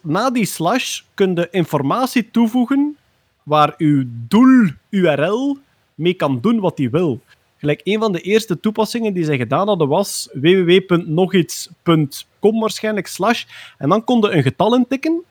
na 0.00 0.30
die 0.30 0.46
slash 0.46 1.00
kun 1.14 1.34
je 1.34 1.48
informatie 1.50 2.30
toevoegen 2.30 2.96
waar 3.42 3.74
uw 3.76 4.04
doel 4.06 4.68
URL 4.88 5.58
mee 5.98 6.14
kan 6.14 6.40
doen 6.40 6.60
wat 6.60 6.78
hij 6.78 6.90
wil. 6.90 7.20
Gelijk 7.56 7.80
een 7.84 7.98
van 7.98 8.12
de 8.12 8.20
eerste 8.20 8.60
toepassingen 8.60 9.12
die 9.12 9.24
zij 9.24 9.36
gedaan 9.36 9.66
hadden 9.66 9.88
was 9.88 10.28
www.nogiets.com 10.32 12.60
waarschijnlijk 12.60 13.06
slash 13.06 13.44
en 13.78 13.88
dan 13.88 14.04
kon 14.04 14.20
je 14.20 14.30
een 14.30 14.42
getal 14.42 14.74
intikken 14.74 15.22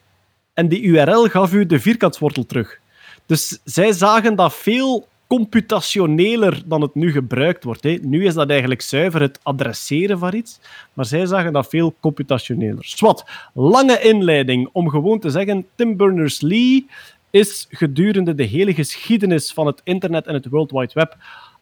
en 0.54 0.68
die 0.68 0.82
URL 0.82 1.28
gaf 1.28 1.52
u 1.52 1.66
de 1.66 1.80
vierkantswortel 1.80 2.46
terug. 2.46 2.80
Dus 3.26 3.60
zij 3.64 3.92
zagen 3.92 4.34
dat 4.34 4.54
veel 4.54 5.08
computationeler 5.26 6.62
dan 6.66 6.82
het 6.82 6.94
nu 6.94 7.12
gebruikt 7.12 7.64
wordt. 7.64 7.82
Hè. 7.82 7.98
Nu 8.02 8.24
is 8.24 8.34
dat 8.34 8.50
eigenlijk 8.50 8.82
zuiver 8.82 9.20
het 9.20 9.40
adresseren 9.42 10.18
van 10.18 10.34
iets, 10.34 10.60
maar 10.92 11.04
zij 11.04 11.26
zagen 11.26 11.52
dat 11.52 11.68
veel 11.68 11.94
computationeler. 12.00 12.84
Swat, 12.84 13.24
lange 13.54 14.00
inleiding 14.00 14.68
om 14.72 14.88
gewoon 14.88 15.18
te 15.18 15.30
zeggen, 15.30 15.66
Tim 15.74 15.96
Berners-Lee 15.96 16.86
is 17.30 17.66
gedurende 17.70 18.34
de 18.34 18.42
hele 18.42 18.74
geschiedenis 18.74 19.52
van 19.52 19.66
het 19.66 19.80
internet 19.84 20.26
en 20.26 20.34
het 20.34 20.48
World 20.48 20.70
Wide 20.70 20.92
Web 20.94 21.16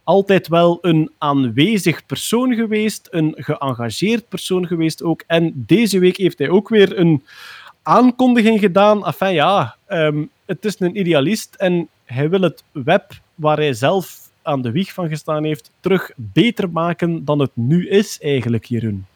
altijd 0.04 0.48
wel 0.48 0.78
een 0.80 1.10
aanwezig 1.18 2.06
persoon 2.06 2.54
geweest, 2.54 3.08
een 3.10 3.34
geëngageerd 3.36 4.28
persoon 4.28 4.66
geweest 4.66 5.02
ook. 5.02 5.22
En 5.26 5.52
deze 5.54 5.98
week 5.98 6.16
heeft 6.16 6.38
hij 6.38 6.48
ook 6.48 6.68
weer 6.68 6.98
een 6.98 7.24
aankondiging 7.82 8.60
gedaan. 8.60 9.06
Enfin 9.06 9.32
ja, 9.32 9.76
ehm, 9.86 10.24
het 10.44 10.64
is 10.64 10.80
een 10.80 10.98
idealist 10.98 11.54
en 11.54 11.88
hij 12.04 12.30
wil 12.30 12.40
het 12.40 12.64
web 12.72 13.12
waar 13.34 13.56
hij 13.56 13.72
zelf 13.72 14.30
aan 14.42 14.62
de 14.62 14.70
wieg 14.70 14.92
van 14.92 15.08
gestaan 15.08 15.44
heeft, 15.44 15.70
terug 15.80 16.10
beter 16.16 16.70
maken 16.70 17.24
dan 17.24 17.38
het 17.38 17.50
nu 17.54 17.88
is 17.88 18.20
eigenlijk, 18.20 18.64
Jeroen. 18.64 19.06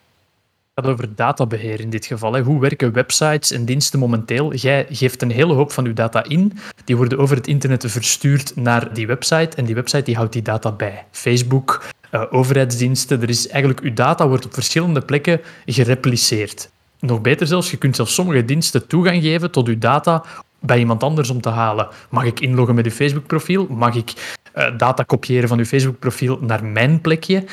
Gaat 0.75 0.85
over 0.85 1.15
databeheer 1.15 1.79
in 1.79 1.89
dit 1.89 2.05
geval. 2.05 2.39
Hoe 2.39 2.59
werken 2.59 2.93
websites 2.93 3.51
en 3.51 3.65
diensten 3.65 3.99
momenteel? 3.99 4.53
Jij 4.53 4.85
geeft 4.89 5.21
een 5.21 5.31
hele 5.31 5.53
hoop 5.53 5.71
van 5.71 5.83
je 5.83 5.93
data 5.93 6.23
in. 6.23 6.53
Die 6.85 6.97
worden 6.97 7.17
over 7.17 7.35
het 7.35 7.47
internet 7.47 7.85
verstuurd 7.87 8.55
naar 8.55 8.93
die 8.93 9.07
website. 9.07 9.57
En 9.57 9.65
die 9.65 9.75
website 9.75 10.03
die 10.03 10.15
houdt 10.15 10.33
die 10.33 10.41
data 10.41 10.71
bij. 10.71 11.05
Facebook, 11.11 11.83
eh, 12.09 12.23
overheidsdiensten. 12.29 13.21
Er 13.21 13.29
is 13.29 13.47
eigenlijk, 13.47 13.83
je 13.83 13.93
data 13.93 14.27
wordt 14.27 14.45
op 14.45 14.53
verschillende 14.53 15.01
plekken 15.01 15.41
gerepliceerd. 15.65 16.69
Nog 16.99 17.21
beter 17.21 17.47
zelfs, 17.47 17.71
je 17.71 17.77
kunt 17.77 17.95
zelfs 17.95 18.13
sommige 18.13 18.45
diensten 18.45 18.87
toegang 18.87 19.21
geven 19.21 19.51
tot 19.51 19.67
je 19.67 19.77
data 19.77 20.23
bij 20.59 20.79
iemand 20.79 21.03
anders 21.03 21.29
om 21.29 21.41
te 21.41 21.49
halen. 21.49 21.87
Mag 22.09 22.23
ik 22.23 22.39
inloggen 22.39 22.75
met 22.75 22.85
uw 22.85 22.91
Facebook-profiel? 22.91 23.67
Mag 23.69 23.95
ik 23.95 24.37
eh, 24.53 24.77
data 24.77 25.03
kopiëren 25.03 25.47
van 25.47 25.57
uw 25.57 25.65
Facebook-profiel 25.65 26.37
naar 26.41 26.65
mijn 26.65 27.01
plekje? 27.01 27.43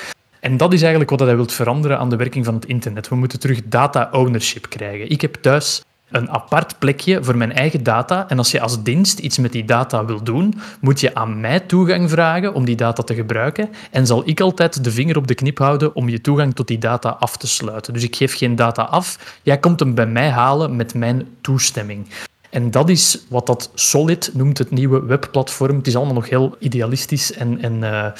En 0.41 0.57
dat 0.57 0.73
is 0.73 0.81
eigenlijk 0.81 1.11
wat 1.11 1.21
hij 1.21 1.37
wil 1.37 1.49
veranderen 1.49 1.99
aan 1.99 2.11
de 2.11 2.17
werking 2.17 2.45
van 2.45 2.55
het 2.55 2.65
internet. 2.65 3.09
We 3.09 3.17
moeten 3.17 3.41
terug 3.41 3.61
data 3.65 4.09
ownership 4.13 4.69
krijgen. 4.69 5.11
Ik 5.11 5.21
heb 5.21 5.35
thuis 5.35 5.83
een 6.11 6.31
apart 6.31 6.79
plekje 6.79 7.25
voor 7.25 7.37
mijn 7.37 7.53
eigen 7.53 7.83
data. 7.83 8.29
En 8.29 8.39
als 8.39 8.51
je 8.51 8.61
als 8.61 8.83
dienst 8.83 9.19
iets 9.19 9.39
met 9.39 9.53
die 9.53 9.65
data 9.65 10.05
wil 10.05 10.23
doen, 10.23 10.55
moet 10.81 11.01
je 11.01 11.15
aan 11.15 11.41
mij 11.41 11.61
toegang 11.61 12.11
vragen 12.11 12.55
om 12.55 12.65
die 12.65 12.77
data 12.77 13.03
te 13.03 13.15
gebruiken. 13.15 13.69
En 13.91 14.07
zal 14.07 14.23
ik 14.25 14.41
altijd 14.41 14.85
de 14.85 14.91
vinger 14.91 15.17
op 15.17 15.27
de 15.27 15.35
knip 15.35 15.59
houden 15.59 15.95
om 15.95 16.09
je 16.09 16.21
toegang 16.21 16.55
tot 16.55 16.67
die 16.67 16.79
data 16.79 17.09
af 17.09 17.37
te 17.37 17.47
sluiten. 17.47 17.93
Dus 17.93 18.03
ik 18.03 18.17
geef 18.17 18.37
geen 18.37 18.57
data 18.57 18.83
af. 18.83 19.39
Jij 19.43 19.59
komt 19.59 19.81
hem 19.81 19.95
bij 19.95 20.07
mij 20.07 20.29
halen 20.29 20.77
met 20.77 20.95
mijn 20.95 21.27
toestemming. 21.41 22.07
En 22.51 22.71
dat 22.71 22.89
is 22.89 23.19
wat 23.29 23.47
dat 23.47 23.71
Solid 23.75 24.31
noemt, 24.35 24.59
het 24.59 24.71
nieuwe 24.71 25.05
webplatform. 25.05 25.77
Het 25.77 25.87
is 25.87 25.97
allemaal 25.97 26.15
nog 26.15 26.29
heel 26.29 26.57
idealistisch 26.59 27.33
en, 27.33 27.61
en 27.61 27.85
eh, 27.85 28.13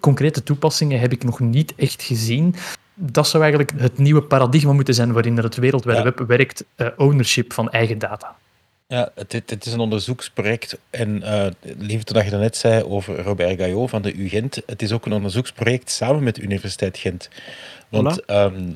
concrete 0.00 0.42
toepassingen 0.42 1.00
heb 1.00 1.12
ik 1.12 1.24
nog 1.24 1.40
niet 1.40 1.72
echt 1.76 2.02
gezien. 2.02 2.54
Dat 2.94 3.28
zou 3.28 3.42
eigenlijk 3.42 3.72
het 3.76 3.98
nieuwe 3.98 4.22
paradigma 4.22 4.72
moeten 4.72 4.94
zijn 4.94 5.12
waarin 5.12 5.36
er 5.36 5.44
het 5.44 5.56
wereldwijde 5.56 6.02
Ja. 6.02 6.12
web 6.16 6.28
werkt, 6.28 6.64
eh, 6.74 6.86
ownership 6.96 7.52
van 7.52 7.70
eigen 7.70 7.98
data. 7.98 8.36
Ja, 8.86 9.10
het, 9.14 9.66
is 9.66 9.72
een 9.72 9.78
onderzoeksproject. 9.78 10.78
En 10.90 11.22
eh 11.22 11.46
liefde 11.78 12.12
dat 12.12 12.24
je 12.24 12.30
daarnet 12.30 12.56
zei 12.56 12.82
over 12.82 13.22
Robert 13.22 13.58
Gaillot 13.60 13.90
van 13.90 14.02
de 14.02 14.14
UGent. 14.14 14.62
Het 14.66 14.82
is 14.82 14.92
ook 14.92 15.06
een 15.06 15.12
onderzoeksproject 15.12 15.90
samen 15.90 16.22
met 16.22 16.34
de 16.34 16.42
Universiteit 16.42 16.98
Gent. 16.98 17.28
Want 17.88 18.22
Voilà. 18.22 18.24
ehm, 18.24 18.72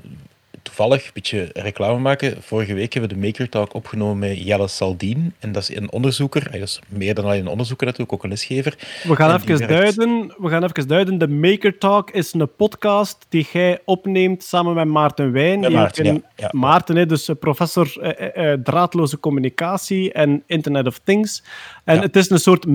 toevallig, 0.78 1.04
een 1.06 1.10
beetje 1.14 1.50
reclame 1.52 1.98
maken. 1.98 2.36
Vorige 2.42 2.74
week 2.74 2.92
hebben 2.92 3.10
we 3.10 3.16
de 3.20 3.26
Maker 3.26 3.48
Talk 3.48 3.74
opgenomen 3.74 4.18
met 4.18 4.44
Jelle 4.44 4.68
Saldien. 4.68 5.34
En 5.38 5.52
dat 5.52 5.62
is 5.68 5.76
een 5.76 5.92
onderzoeker. 5.92 6.46
Hij 6.50 6.60
is 6.60 6.80
meer 6.88 7.14
dan 7.14 7.24
alleen 7.24 7.40
een 7.40 7.48
onderzoeker 7.48 7.86
natuurlijk, 7.86 8.12
ook 8.14 8.22
een 8.22 8.28
lesgever. 8.30 8.74
We 9.02 9.16
gaan, 9.16 9.30
En 9.30 9.36
even 9.36 9.58
werkt- 9.58 9.68
duiden, 9.96 10.34
we 10.38 10.48
gaan 10.48 10.64
even 10.64 10.88
duiden. 10.88 11.18
De 11.18 11.28
Maker 11.28 11.78
Talk 11.78 12.10
is 12.10 12.32
een 12.32 12.54
podcast 12.56 13.26
die 13.28 13.46
jij 13.52 13.78
opneemt 13.84 14.42
samen 14.44 14.74
met 14.74 14.86
Maarten 14.86 15.32
Wijn. 15.32 15.60
Met 15.60 15.72
Maarten, 15.72 16.04
ja, 16.04 16.20
ja. 16.36 16.48
Maarten, 16.52 16.96
hè, 16.96 17.06
dus 17.06 17.28
eh, 17.28 17.36
professor 17.40 17.96
eh, 18.00 18.26
eh, 18.36 18.52
eh, 18.52 18.60
draadloze 18.62 19.20
communicatie 19.20 20.12
en 20.12 20.42
Internet 20.46 20.86
of 20.86 21.00
Things. 21.04 21.42
En 21.84 21.94
Ja. 21.94 22.00
het 22.00 22.16
is 22.16 22.30
een 22.30 22.38
soort 22.38 22.66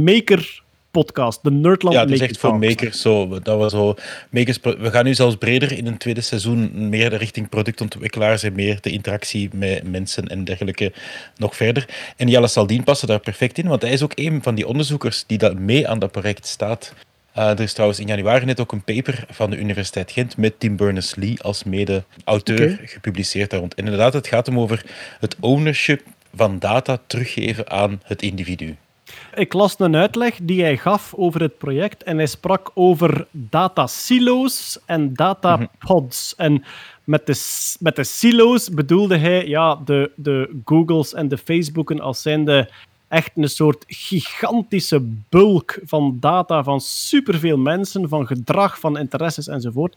maker-podcast, 0.93 1.39
de 1.43 1.51
Nerdland 1.51 1.95
Ja, 1.95 2.01
het 2.01 2.11
is 2.11 2.19
echt 2.19 2.37
voor 2.37 2.59
makers 2.59 3.01
zo. 3.01 3.39
Dat 3.39 3.57
was 3.57 3.71
zo 3.71 3.95
makers, 4.29 4.59
we 4.61 4.91
gaan 4.91 5.05
nu 5.05 5.13
zelfs 5.13 5.35
breder 5.35 5.71
in 5.71 5.87
een 5.87 5.97
tweede 5.97 6.21
seizoen 6.21 6.89
meer 6.89 7.13
richting 7.13 7.49
productontwikkelaars 7.49 8.43
en 8.43 8.53
meer 8.53 8.77
de 8.81 8.89
interactie 8.89 9.49
met 9.53 9.91
mensen 9.91 10.27
en 10.27 10.43
dergelijke 10.43 10.91
nog 11.37 11.55
verder. 11.55 11.85
En 12.17 12.27
Jelle 12.27 12.47
Saldien 12.47 12.83
paste 12.83 13.05
daar 13.05 13.19
perfect 13.19 13.57
in, 13.57 13.67
want 13.67 13.81
hij 13.81 13.91
is 13.91 14.03
ook 14.03 14.11
een 14.15 14.43
van 14.43 14.55
die 14.55 14.67
onderzoekers 14.67 15.23
die 15.27 15.37
dat 15.37 15.59
mee 15.59 15.87
aan 15.87 15.99
dat 15.99 16.11
project 16.11 16.47
staat. 16.47 16.93
Eh, 17.33 17.49
er 17.49 17.59
is 17.59 17.73
trouwens 17.73 17.99
in 17.99 18.07
januari 18.07 18.45
net 18.45 18.59
ook 18.59 18.71
een 18.71 18.83
paper 18.83 19.25
van 19.29 19.49
de 19.49 19.57
Universiteit 19.57 20.11
Gent 20.11 20.37
met 20.37 20.59
Tim 20.59 20.75
Berners-Lee 20.75 21.41
als 21.41 21.63
mede-auteur 21.63 22.79
gepubliceerd 22.83 23.49
daar 23.49 23.59
rond. 23.59 23.75
En 23.75 23.83
inderdaad, 23.83 24.13
het 24.13 24.27
gaat 24.27 24.45
hem 24.45 24.59
over 24.59 24.85
het 25.19 25.35
ownership 25.39 26.01
van 26.35 26.59
data 26.59 26.99
teruggeven 27.07 27.69
aan 27.69 28.01
het 28.03 28.21
individu. 28.21 28.75
Ik 29.35 29.53
las 29.53 29.75
een 29.77 29.95
uitleg 29.95 30.39
die 30.43 30.61
hij 30.61 30.77
gaf 30.77 31.13
over 31.13 31.41
het 31.41 31.57
project 31.57 32.03
en 32.03 32.17
hij 32.17 32.25
sprak 32.25 32.71
over 32.73 33.27
data 33.31 33.87
silo's 33.87 34.79
en 34.85 35.13
data 35.13 35.69
pods. 35.79 36.35
En 36.35 36.63
met 37.03 37.25
de, 37.25 37.75
met 37.79 37.95
de 37.95 38.03
silo's 38.03 38.69
bedoelde 38.69 39.17
hij 39.17 39.47
ja, 39.47 39.75
de, 39.75 40.11
de 40.15 40.61
Googles 40.65 41.13
en 41.13 41.27
de 41.27 41.37
Facebooken 41.37 41.99
als 41.99 42.21
zijnde 42.21 42.69
echt 43.07 43.31
een 43.35 43.49
soort 43.49 43.83
gigantische 43.87 45.01
bulk 45.29 45.79
van 45.85 46.17
data 46.19 46.63
van 46.63 46.81
superveel 46.81 47.57
mensen, 47.57 48.09
van 48.09 48.27
gedrag, 48.27 48.79
van 48.79 48.97
interesses 48.97 49.47
enzovoort. 49.47 49.95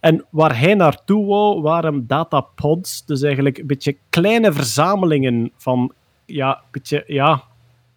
En 0.00 0.24
waar 0.30 0.58
hij 0.58 0.74
naartoe 0.74 1.26
wou, 1.26 1.62
waren 1.62 2.06
datapods, 2.06 3.04
dus 3.06 3.22
eigenlijk 3.22 3.58
een 3.58 3.66
beetje 3.66 3.96
kleine 4.10 4.52
verzamelingen 4.52 5.52
van, 5.56 5.92
ja, 6.24 6.62
beetje, 6.70 7.04
ja, 7.06 7.44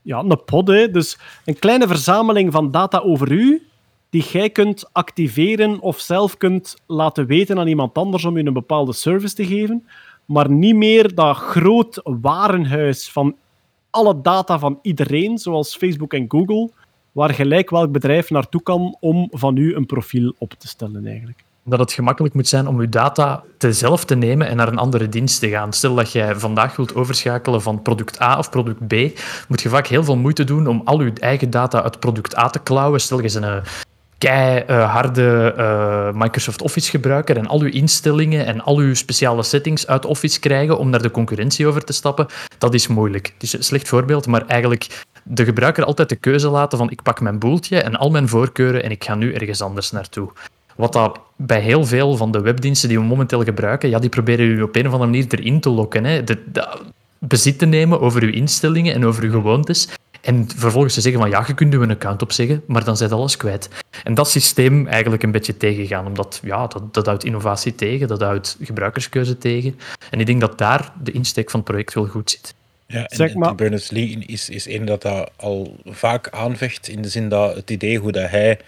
ja, 0.08 0.20
een 0.20 0.44
pod. 0.46 0.68
Hè. 0.68 0.92
Dus 0.92 1.18
een 1.46 1.60
kleine 1.60 1.88
verzameling 1.88 2.52
van 2.52 2.72
data 2.72 2.98
over 2.98 3.32
u, 3.32 3.68
die 4.10 4.24
jij 4.24 4.50
kunt 4.50 4.94
activeren 4.94 5.80
of 5.80 6.00
zelf 6.00 6.38
kunt 6.38 6.76
laten 6.86 7.26
weten 7.26 7.60
aan 7.60 7.68
iemand 7.68 7.94
anders 7.94 8.26
om 8.26 8.38
je 8.38 8.46
een 8.46 8.54
bepaalde 8.54 8.94
service 8.94 9.36
te 9.36 9.46
geven. 9.46 9.88
Maar 10.26 10.52
niet 10.52 10.76
meer 10.76 11.16
dat 11.16 11.36
groot 11.36 12.02
warenhuis 12.04 13.10
van 13.10 13.36
alle 13.90 14.22
data 14.22 14.60
van 14.60 14.80
iedereen, 14.82 15.38
zoals 15.38 15.78
Facebook 15.78 16.14
en 16.14 16.26
Google, 16.28 16.70
waar 17.12 17.34
gelijk 17.34 17.70
welk 17.70 17.92
bedrijf 17.92 18.30
naartoe 18.30 18.62
kan 18.62 18.98
om 19.00 19.28
van 19.32 19.58
u 19.58 19.76
een 19.76 19.86
profiel 19.86 20.34
op 20.38 20.54
te 20.54 20.68
stellen 20.68 21.08
eigenlijk. 21.08 21.44
Dat 21.70 21.80
het 21.80 21.94
gemakkelijk 21.94 22.34
moet 22.34 22.48
zijn 22.48 22.68
om 22.68 22.82
je 22.82 22.90
data 22.90 23.44
te 23.58 23.74
zelf 23.74 24.06
te 24.06 24.16
nemen 24.16 24.48
en 24.48 24.56
naar 24.56 24.68
een 24.68 24.78
andere 24.78 25.10
dienst 25.10 25.40
te 25.40 25.50
gaan. 25.50 25.74
Stel 25.74 25.96
dat 25.96 26.12
jij 26.12 26.36
vandaag 26.36 26.76
wilt 26.76 26.96
overschakelen 26.96 27.62
van 27.62 27.82
product 27.82 28.22
A 28.22 28.38
of 28.38 28.50
product 28.50 28.88
B, 28.88 28.94
moet 29.48 29.62
je 29.62 29.70
vaak 29.70 29.88
heel 29.88 30.04
veel 30.04 30.18
moeite 30.18 30.44
doen 30.44 30.68
om 30.68 30.82
al 30.86 31.02
je 31.02 31.14
eigen 31.20 31.50
data 31.50 31.84
uit 31.84 32.00
product 32.00 32.38
A 32.38 32.50
te 32.50 32.60
klauwen. 32.60 33.02
Stel 33.02 33.22
je 33.22 33.36
een 33.36 33.64
keiharde 34.18 35.54
uh, 35.58 36.22
Microsoft 36.22 36.62
Office 36.62 36.90
gebruiker 36.90 37.38
en 37.38 37.48
al 37.48 37.60
uw 37.60 37.70
instellingen 37.70 38.46
en 38.46 38.62
al 38.62 38.78
uw 38.78 38.94
speciale 38.94 39.44
settings 39.44 39.88
uit 39.88 40.06
Office 40.06 40.40
krijgen 40.40 40.78
om 40.78 40.90
naar 40.90 41.02
de 41.02 41.12
concurrentie 41.12 41.68
over 41.68 41.84
te 41.84 41.94
stappen, 41.94 42.28
dat 42.58 42.74
is 42.74 42.88
moeilijk. 42.88 43.32
Het 43.34 43.44
is 43.44 43.54
een 43.54 43.64
slecht 43.64 43.88
voorbeeld, 43.88 44.28
maar 44.28 44.46
eigenlijk 44.46 45.04
de 45.24 45.46
gebruiker 45.46 45.84
altijd 45.84 46.10
de 46.10 46.16
keuze 46.16 46.50
laten 46.50 46.78
van 46.78 46.90
ik 46.90 47.02
pak 47.02 47.22
mijn 47.22 47.40
boeltje 47.40 47.82
en 47.82 47.96
al 47.96 48.10
mijn 48.10 48.28
voorkeuren 48.28 48.84
en 48.84 48.92
ik 48.92 49.04
ga 49.04 49.16
nu 49.16 49.34
ergens 49.34 49.62
anders 49.62 49.92
naartoe. 49.92 50.32
Wat 50.78 50.94
dat 50.94 51.20
bij 51.36 51.62
heel 51.62 51.86
veel 51.86 52.16
van 52.16 52.32
de 52.32 52.42
webdiensten 52.42 52.90
die 52.90 53.00
we 53.00 53.06
momenteel 53.06 53.44
gebruiken, 53.44 53.90
ja, 53.90 54.00
die 54.00 54.10
proberen 54.10 54.46
u 54.46 54.62
op 54.62 54.76
een 54.76 54.88
of 54.88 54.92
andere 54.94 55.12
manier 55.12 55.26
erin 55.30 55.60
te 55.60 55.70
lokken. 55.70 56.04
Hè. 56.04 56.24
De, 56.24 56.44
de, 56.52 56.80
bezit 57.20 57.60
te 57.60 57.66
nemen 57.66 58.02
over 58.02 58.22
uw 58.22 58.32
instellingen 58.32 58.94
en 58.94 59.06
over 59.06 59.24
uw 59.24 59.32
gewoontes. 59.32 59.88
En 60.22 60.48
vervolgens 60.56 60.94
te 60.94 61.02
zeggen 61.02 61.22
van 61.22 61.30
ja, 61.30 61.44
je 61.48 61.54
kunt 61.54 61.74
een 61.74 61.92
account 61.92 62.22
opzeggen, 62.22 62.64
maar 62.68 62.84
dan 62.84 62.98
zit 62.98 63.12
alles 63.12 63.38
kwijt. 63.38 63.70
En 64.04 64.14
dat 64.14 64.30
systeem 64.30 64.88
eigenlijk 64.88 65.24
een 65.24 65.32
beetje 65.32 65.58
tegengaan, 65.58 66.08
omdat 66.08 66.40
ja, 66.44 66.68
dat, 66.68 66.94
dat 66.94 67.06
houdt 67.06 67.24
innovatie 67.24 67.76
tegen, 67.76 68.08
dat 68.08 68.22
houdt 68.22 68.58
gebruikerskeuze 68.62 69.38
tegen. 69.38 69.80
En 70.10 70.20
ik 70.20 70.26
denk 70.26 70.42
dat 70.42 70.58
daar 70.58 70.92
de 71.04 71.12
insteek 71.12 71.50
van 71.50 71.60
het 71.60 71.70
project 71.70 71.94
wel 71.94 72.06
goed 72.06 72.30
zit. 72.30 72.56
Ja, 72.88 73.06
en, 73.06 73.16
zeg 73.16 73.34
maar. 73.34 73.56
Berners-Lee 73.56 74.24
is, 74.26 74.50
is 74.50 74.68
een 74.68 74.86
dat 74.86 75.02
dat 75.02 75.32
al 75.36 75.76
vaak 75.86 76.30
aanvecht, 76.30 76.88
in 76.88 77.02
de 77.02 77.10
zin 77.10 77.30
dat 77.30 77.56
het 77.56 77.70
idee 77.70 77.98
hoe 77.98 78.12
dat 78.12 78.30
hij 78.30 78.60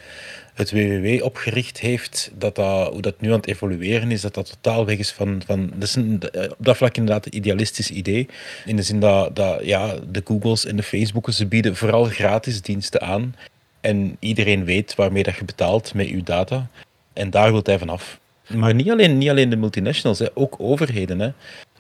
het 0.60 0.72
WWW 0.72 1.24
opgericht 1.24 1.80
heeft, 1.80 2.32
dat 2.36 2.56
dat, 2.56 2.92
hoe 2.92 3.02
dat 3.02 3.22
nu 3.22 3.30
aan 3.30 3.36
het 3.36 3.48
evolueren 3.48 4.12
is, 4.12 4.22
dat 4.22 4.34
dat 4.34 4.50
totaal 4.50 4.86
weg 4.86 4.98
is 4.98 5.12
van... 5.12 5.42
van 5.46 5.72
dat 5.74 5.88
is 5.88 5.96
een, 5.96 6.22
op 6.50 6.56
dat 6.58 6.78
vlak 6.78 6.98
inderdaad 6.98 7.26
een 7.26 7.36
idealistisch 7.36 7.92
idee. 7.92 8.28
In 8.66 8.76
de 8.76 8.82
zin 8.82 9.00
dat, 9.00 9.36
dat 9.36 9.66
ja, 9.66 9.96
de 10.12 10.22
Googles 10.24 10.66
en 10.66 10.76
de 10.76 10.84
Facebook's, 10.84 11.38
ze 11.38 11.46
bieden 11.46 11.76
vooral 11.76 12.04
gratis 12.04 12.62
diensten 12.62 13.02
aan. 13.02 13.36
En 13.82 14.18
iedereen 14.20 14.66
weet 14.66 14.96
waarmee 14.96 15.24
dat 15.24 15.36
je 15.36 15.46
betaalt 15.46 15.94
met 15.94 16.10
je 16.10 16.24
data. 16.24 16.70
En 17.14 17.30
daar 17.30 17.52
wil 17.52 17.62
hij 17.64 17.80
vanaf. 17.80 18.20
Maar 18.48 18.74
niet 18.74 18.90
alleen, 18.90 19.18
niet 19.18 19.30
alleen 19.30 19.50
de 19.50 19.56
multinationals, 19.56 20.20
hè, 20.20 20.28
ook 20.34 20.56
overheden. 20.58 21.20
Hè. 21.20 21.32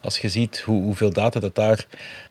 Als 0.01 0.19
je 0.19 0.29
ziet 0.29 0.59
hoe, 0.59 0.83
hoeveel 0.83 1.13
data 1.13 1.39
dat 1.39 1.55
daar 1.55 1.85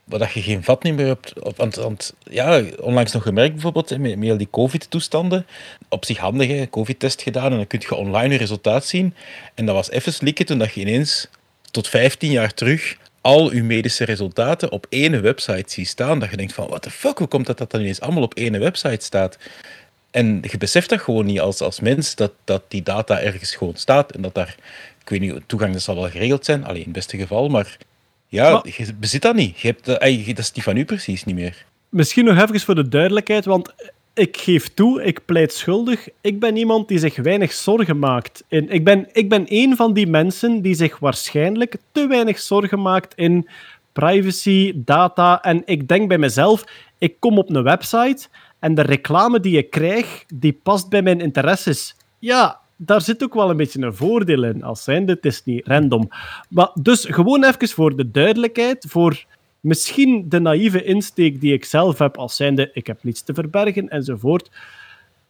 waar 0.09 0.19
dat 0.19 0.33
je 0.33 0.43
geen 0.43 0.65
vat 0.65 0.83
meer 0.83 1.07
hebt. 1.07 1.33
Want, 1.57 1.75
want 1.75 2.15
ja, 2.31 2.63
onlangs 2.81 3.13
nog 3.13 3.23
gemerkt 3.23 3.53
bijvoorbeeld, 3.53 3.99
met, 3.99 4.19
met 4.19 4.39
die 4.39 4.49
COVID-toestanden. 4.51 5.47
Op 5.89 6.05
zich 6.05 6.19
handig, 6.19 6.71
COVID-test 6.71 7.23
gedaan 7.23 7.51
en 7.51 7.57
dan 7.57 7.67
kun 7.67 7.83
je 7.89 7.95
online 7.95 8.33
je 8.33 8.39
resultaat 8.39 8.87
zien. 8.87 9.15
En 9.55 9.67
dat 9.67 9.75
was 9.75 9.91
even 9.91 10.13
slikken 10.13 10.47
toen 10.47 10.59
dat 10.59 10.73
je 10.73 10.81
ineens 10.81 11.29
tot 11.71 11.89
15 11.89 12.31
jaar 12.31 12.55
terug 12.55 12.97
al 13.21 13.55
je 13.55 13.63
medische 13.63 14.05
resultaten 14.05 14.73
op 14.73 14.87
één 14.89 15.23
website 15.23 15.73
ziet 15.73 15.89
staan. 15.89 16.19
Dat 16.19 16.31
je 16.31 16.37
denkt 16.37 16.53
van, 16.53 16.69
what 16.69 16.83
the 16.83 16.91
fuck, 16.91 17.19
hoe 17.19 17.27
komt 17.27 17.47
dat 17.47 17.59
dat 17.59 17.71
dan 17.71 17.81
ineens 17.81 18.01
allemaal 18.01 18.23
op 18.23 18.35
één 18.35 18.59
website 18.61 19.05
staat? 19.05 19.39
En 20.11 20.43
je 20.51 20.59
beseft 20.59 20.89
dat 20.89 21.01
gewoon 21.01 21.27
niet 21.27 21.41
als, 21.41 21.61
als 21.61 21.81
mens, 21.81 22.15
dat, 22.15 22.33
dat 22.45 22.63
die 22.69 22.83
data 22.83 23.21
ergens 23.21 23.55
gewoon 23.55 23.77
staat 23.77 24.13
en 24.13 24.23
dat 24.23 24.35
daar, 24.35 24.57
ik 25.01 25.09
weet 25.09 25.21
niet, 25.21 25.41
toegang 25.47 25.73
dat 25.73 25.83
zal 25.83 25.95
wel 25.95 26.11
geregeld 26.11 26.45
zijn, 26.45 26.65
alleen 26.65 26.77
in 26.77 26.83
het 26.83 26.93
beste 26.93 27.17
geval, 27.17 27.49
maar 27.49 27.77
ja, 28.29 28.63
je 28.65 28.95
bezit 28.95 29.23
dat 29.23 29.35
niet. 29.35 29.61
Je 29.61 29.67
hebt, 29.67 29.85
dat 29.85 30.39
is 30.39 30.53
niet 30.53 30.65
van 30.65 30.77
u 30.77 30.85
precies 30.85 31.25
niet 31.25 31.35
meer. 31.35 31.65
Misschien 31.89 32.25
nog 32.25 32.39
even 32.39 32.61
voor 32.61 32.75
de 32.75 32.89
duidelijkheid, 32.89 33.45
want 33.45 33.75
ik 34.15 34.37
geef 34.37 34.69
toe, 34.75 35.03
ik 35.03 35.25
pleit 35.25 35.53
schuldig. 35.53 36.09
Ik 36.21 36.41
ben 36.41 36.57
iemand 36.57 36.89
die 36.89 36.99
zich 36.99 37.17
weinig 37.17 37.53
zorgen 37.53 37.99
maakt. 37.99 38.45
In, 38.49 38.71
ik, 38.71 38.85
ben, 38.85 39.09
ik 39.13 39.29
ben 39.29 39.45
een 39.49 39.77
van 39.77 39.93
die 39.93 40.07
mensen 40.07 40.63
die 40.63 40.75
zich 40.75 40.99
waarschijnlijk 40.99 41.77
te 41.93 42.07
weinig 42.07 42.39
zorgen 42.39 42.83
maakt 42.83 43.15
in 43.15 43.49
privacy, 43.93 44.73
data. 44.75 45.43
En 45.43 45.63
ik 45.65 45.89
denk 45.89 46.09
bij 46.09 46.19
mezelf, 46.19 46.65
ik 46.99 47.15
kom 47.19 47.39
op 47.39 47.51
een 47.51 47.63
website 47.63 48.27
en 48.59 48.75
de 48.75 48.83
reclame 48.83 49.41
die 49.41 49.59
ik 49.59 49.71
krijg, 49.71 50.25
die 50.35 50.61
past 50.63 50.89
bij 50.89 51.03
mijn 51.03 51.21
interesses. 51.21 51.97
Ja, 52.19 52.61
daar 52.81 53.01
zit 53.01 53.23
ook 53.23 53.35
wel 53.35 53.51
een 53.51 53.57
beetje 53.57 53.83
een 53.83 53.95
voordeel 53.95 54.45
in. 54.45 54.63
Als 54.63 54.85
zijnde, 54.85 55.13
het 55.13 55.25
is 55.25 55.45
niet 55.45 55.67
random. 55.67 56.09
Maar 56.49 56.71
dus 56.75 57.05
gewoon 57.05 57.45
even 57.45 57.69
voor 57.69 57.97
de 57.97 58.11
duidelijkheid, 58.11 58.87
voor 58.89 59.25
misschien 59.61 60.29
de 60.29 60.41
naïeve 60.41 60.85
insteek 60.85 61.41
die 61.41 61.53
ik 61.53 61.65
zelf 61.65 61.99
heb 61.99 62.17
als 62.17 62.37
zijnde, 62.37 62.71
ik 62.73 62.87
heb 62.87 62.99
niets 63.03 63.23
te 63.23 63.35
verbergen 63.35 63.89
enzovoort. 63.89 64.51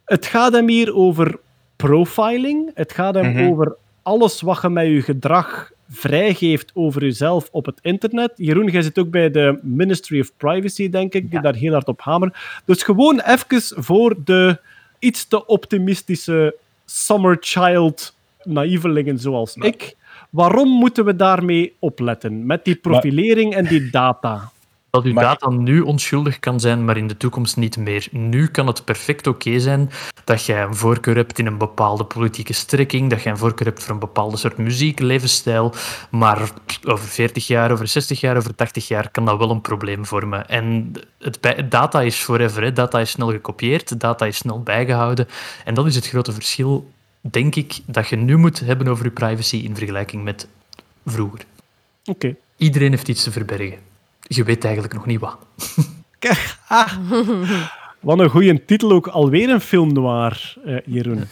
Het 0.04 0.26
gaat 0.26 0.52
hem 0.52 0.68
hier 0.68 0.94
over 0.94 1.38
profiling. 1.76 2.70
Het 2.74 2.92
gaat 2.92 3.14
hem 3.14 3.32
mhm. 3.32 3.46
over 3.46 3.76
alles 4.02 4.40
wat 4.40 4.62
je 4.62 4.68
met 4.68 4.86
je 4.86 5.02
gedrag 5.02 5.70
vrijgeeft 5.90 6.70
over 6.74 7.02
jezelf 7.02 7.48
op 7.52 7.66
het 7.66 7.78
internet. 7.82 8.32
Jeroen, 8.36 8.70
jij 8.70 8.82
zit 8.82 8.98
ook 8.98 9.10
bij 9.10 9.30
de 9.30 9.58
Ministry 9.62 10.20
of 10.20 10.32
Privacy, 10.36 10.90
denk 10.90 11.14
ik, 11.14 11.30
die 11.30 11.40
daar 11.40 11.54
heel 11.54 11.72
hard 11.72 11.88
op 11.88 12.00
hameren. 12.00 12.34
Dus 12.64 12.82
gewoon 12.82 13.20
even 13.20 13.84
voor 13.84 14.16
de 14.24 14.58
iets 14.98 15.28
te 15.28 15.46
optimistische 15.46 16.54
summer 16.90 17.36
child 17.40 18.16
naïvelingen 18.42 19.18
zoals 19.18 19.54
ik. 19.56 19.96
Waarom 20.30 20.68
moeten 20.68 21.04
we 21.04 21.16
daarmee 21.16 21.76
opletten? 21.78 22.46
Met 22.46 22.64
die 22.64 22.76
profilering 22.76 23.54
en 23.54 23.64
die 23.64 23.90
data. 23.90 24.50
Dat 24.90 25.04
uw 25.04 25.12
data 25.12 25.50
nu 25.50 25.80
onschuldig 25.80 26.38
kan 26.38 26.60
zijn, 26.60 26.84
maar 26.84 26.96
in 26.96 27.06
de 27.06 27.16
toekomst 27.16 27.56
niet 27.56 27.76
meer. 27.76 28.08
Nu 28.10 28.46
kan 28.46 28.66
het 28.66 28.84
perfect 28.84 29.26
oké 29.26 29.58
zijn 29.58 29.90
dat 30.24 30.44
jij 30.44 30.62
een 30.62 30.74
voorkeur 30.74 31.16
hebt 31.16 31.38
in 31.38 31.46
een 31.46 31.58
bepaalde 31.58 32.04
politieke 32.04 32.52
strekking, 32.52 33.10
dat 33.10 33.22
jij 33.22 33.32
een 33.32 33.38
voorkeur 33.38 33.66
hebt 33.66 33.82
voor 33.82 33.92
een 33.94 34.00
bepaalde 34.00 34.36
soort 34.36 34.56
muziek, 34.56 35.00
levensstijl, 35.00 35.74
maar 36.10 36.50
over 36.84 37.08
40 37.08 37.46
jaar, 37.46 37.72
over 37.72 37.88
60 37.88 38.20
jaar, 38.20 38.36
over 38.36 38.54
80 38.54 38.88
jaar 38.88 39.10
kan 39.10 39.24
dat 39.24 39.38
wel 39.38 39.50
een 39.50 39.60
probleem 39.60 40.06
vormen. 40.06 40.48
En 40.48 40.92
het 41.18 41.38
data 41.70 42.02
is 42.02 42.16
forever, 42.16 42.62
hè. 42.62 42.72
data 42.72 43.00
is 43.00 43.10
snel 43.10 43.30
gekopieerd, 43.30 44.00
data 44.00 44.26
is 44.26 44.36
snel 44.36 44.62
bijgehouden. 44.62 45.28
En 45.64 45.74
dat 45.74 45.86
is 45.86 45.94
het 45.94 46.08
grote 46.08 46.32
verschil, 46.32 46.90
denk 47.20 47.54
ik, 47.54 47.78
dat 47.86 48.08
je 48.08 48.16
nu 48.16 48.36
moet 48.36 48.60
hebben 48.60 48.88
over 48.88 49.04
je 49.04 49.10
privacy 49.10 49.56
in 49.56 49.76
vergelijking 49.76 50.24
met 50.24 50.48
vroeger. 51.06 51.40
Oké. 52.04 52.36
Iedereen 52.56 52.90
heeft 52.90 53.08
iets 53.08 53.22
te 53.22 53.30
verbergen 53.30 53.87
je 54.28 54.44
weet 54.44 54.64
eigenlijk 54.64 54.94
nog 54.94 55.06
niet 55.06 55.20
wat. 55.20 55.38
ah. 56.68 56.92
Wat 58.00 58.18
een 58.18 58.30
goede 58.30 58.64
titel 58.64 58.92
ook. 58.92 59.06
Alweer 59.06 59.50
een 59.50 59.60
film 59.60 59.92
noir, 59.92 60.56
uh, 60.66 60.78
Jeroen. 60.84 61.24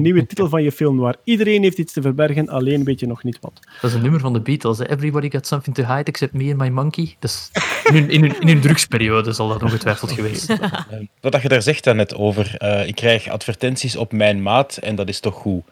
Een 0.00 0.06
nieuwe 0.06 0.26
titel 0.26 0.48
van 0.48 0.62
je 0.62 0.72
film 0.72 0.96
noir. 0.96 1.16
Iedereen 1.24 1.62
heeft 1.62 1.78
iets 1.78 1.92
te 1.92 2.02
verbergen, 2.02 2.48
alleen 2.48 2.84
weet 2.84 3.00
je 3.00 3.06
nog 3.06 3.22
niet 3.22 3.38
wat. 3.40 3.60
Dat 3.80 3.90
is 3.90 3.96
een 3.96 4.02
nummer 4.02 4.20
van 4.20 4.32
de 4.32 4.40
Beatles. 4.40 4.78
Everybody 4.78 5.30
got 5.30 5.46
something 5.46 5.76
to 5.76 5.84
hide 5.84 6.04
except 6.04 6.32
me 6.32 6.50
and 6.50 6.56
my 6.56 6.68
monkey. 6.68 7.16
Dat 7.18 7.50
in, 7.84 7.94
hun, 7.94 8.10
in, 8.10 8.20
hun, 8.20 8.40
in 8.40 8.48
hun 8.48 8.60
drugsperiode 8.60 9.32
zal 9.32 9.48
dat 9.48 9.62
ongetwijfeld 9.62 10.12
geweest 10.12 10.44
zijn. 10.44 11.08
Wat 11.20 11.42
je 11.42 11.48
daar 11.48 11.62
zegt 11.62 11.84
dan 11.84 11.96
net 11.96 12.14
over, 12.14 12.54
uh, 12.58 12.86
ik 12.86 12.94
krijg 12.94 13.28
advertenties 13.28 13.96
op 13.96 14.12
mijn 14.12 14.42
maat 14.42 14.76
en 14.76 14.94
dat 14.94 15.08
is 15.08 15.20
toch 15.20 15.34
goed. 15.34 15.62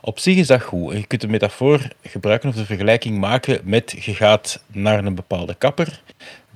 Op 0.00 0.18
zich 0.18 0.36
is 0.36 0.46
dat 0.46 0.62
goed. 0.62 0.92
Je 0.92 1.06
kunt 1.06 1.20
de 1.20 1.28
metafoor 1.28 1.80
gebruiken 2.02 2.48
of 2.48 2.54
de 2.54 2.64
vergelijking 2.64 3.18
maken 3.18 3.60
met 3.64 3.96
je 4.00 4.14
gaat 4.14 4.62
naar 4.72 5.04
een 5.04 5.14
bepaalde 5.14 5.54
kapper, 5.54 6.02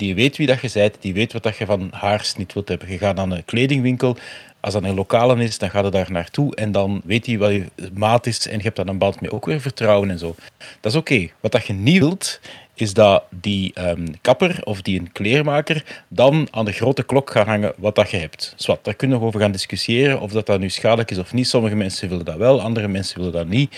die 0.01 0.15
weet 0.15 0.37
wie 0.37 0.47
dat 0.47 0.61
je 0.61 0.69
bent, 0.73 0.97
die 0.99 1.13
weet 1.13 1.33
wat 1.33 1.43
dat 1.43 1.57
je 1.57 1.65
van 1.65 1.87
haarsnit 1.91 2.53
wilt 2.53 2.67
hebben. 2.67 2.91
Je 2.91 2.97
gaat 2.97 3.15
naar 3.15 3.31
een 3.31 3.45
kledingwinkel, 3.45 4.17
als 4.59 4.73
dat 4.73 4.83
een 4.83 4.95
lokale 4.95 5.43
is, 5.43 5.57
dan 5.57 5.69
gaat 5.69 5.85
je 5.85 5.91
daar 5.91 6.11
naartoe 6.11 6.55
en 6.55 6.71
dan 6.71 7.01
weet 7.03 7.25
hij 7.25 7.37
wat 7.37 7.51
je 7.51 7.65
maat 7.93 8.25
is 8.25 8.47
en 8.47 8.57
je 8.57 8.63
hebt 8.63 8.75
dan 8.75 8.87
een 8.87 8.97
band 8.97 9.21
mee 9.21 9.31
ook 9.31 9.45
weer 9.45 9.61
vertrouwen 9.61 10.09
en 10.09 10.19
zo. 10.19 10.35
Dat 10.79 10.91
is 10.91 10.97
oké. 10.97 11.29
Wat 11.39 11.51
dat 11.51 11.65
je 11.65 11.73
niet 11.73 11.99
wilt, 11.99 12.39
is 12.73 12.93
dat 12.93 13.23
die 13.29 13.73
um, 13.87 14.05
kapper 14.21 14.59
of 14.63 14.81
die 14.81 14.99
een 14.99 15.11
kleermaker 15.11 16.03
dan 16.07 16.47
aan 16.51 16.65
de 16.65 16.71
grote 16.71 17.03
klok 17.03 17.31
gaat 17.31 17.45
hangen 17.45 17.73
wat 17.77 17.95
dat 17.95 18.09
je 18.09 18.17
hebt. 18.17 18.53
Zwat, 18.55 18.83
daar 18.83 18.95
kunnen 18.95 19.19
we 19.19 19.25
over 19.25 19.39
gaan 19.39 19.51
discussiëren 19.51 20.19
of 20.19 20.31
dat, 20.31 20.45
dat 20.45 20.59
nu 20.59 20.69
schadelijk 20.69 21.11
is 21.11 21.17
of 21.17 21.33
niet. 21.33 21.47
Sommige 21.47 21.75
mensen 21.75 22.09
willen 22.09 22.25
dat 22.25 22.37
wel, 22.37 22.61
andere 22.61 22.87
mensen 22.87 23.17
willen 23.17 23.33
dat 23.33 23.47
niet. 23.47 23.75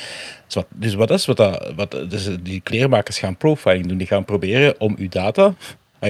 Zwat, 0.48 0.66
dus 0.70 0.94
wat 0.94 1.12
is 1.12 1.26
wat, 1.26 1.38
dat, 1.38 1.74
wat 1.76 1.92
dus 2.10 2.30
die 2.42 2.62
kleermakers 2.62 3.20
gaan 3.20 3.38
profiling 3.38 3.88
doen? 3.88 3.98
Die 3.98 4.08
gaan 4.08 4.26
proberen 4.26 4.80
om 4.80 4.96
uw 4.98 5.10
data 5.10 5.54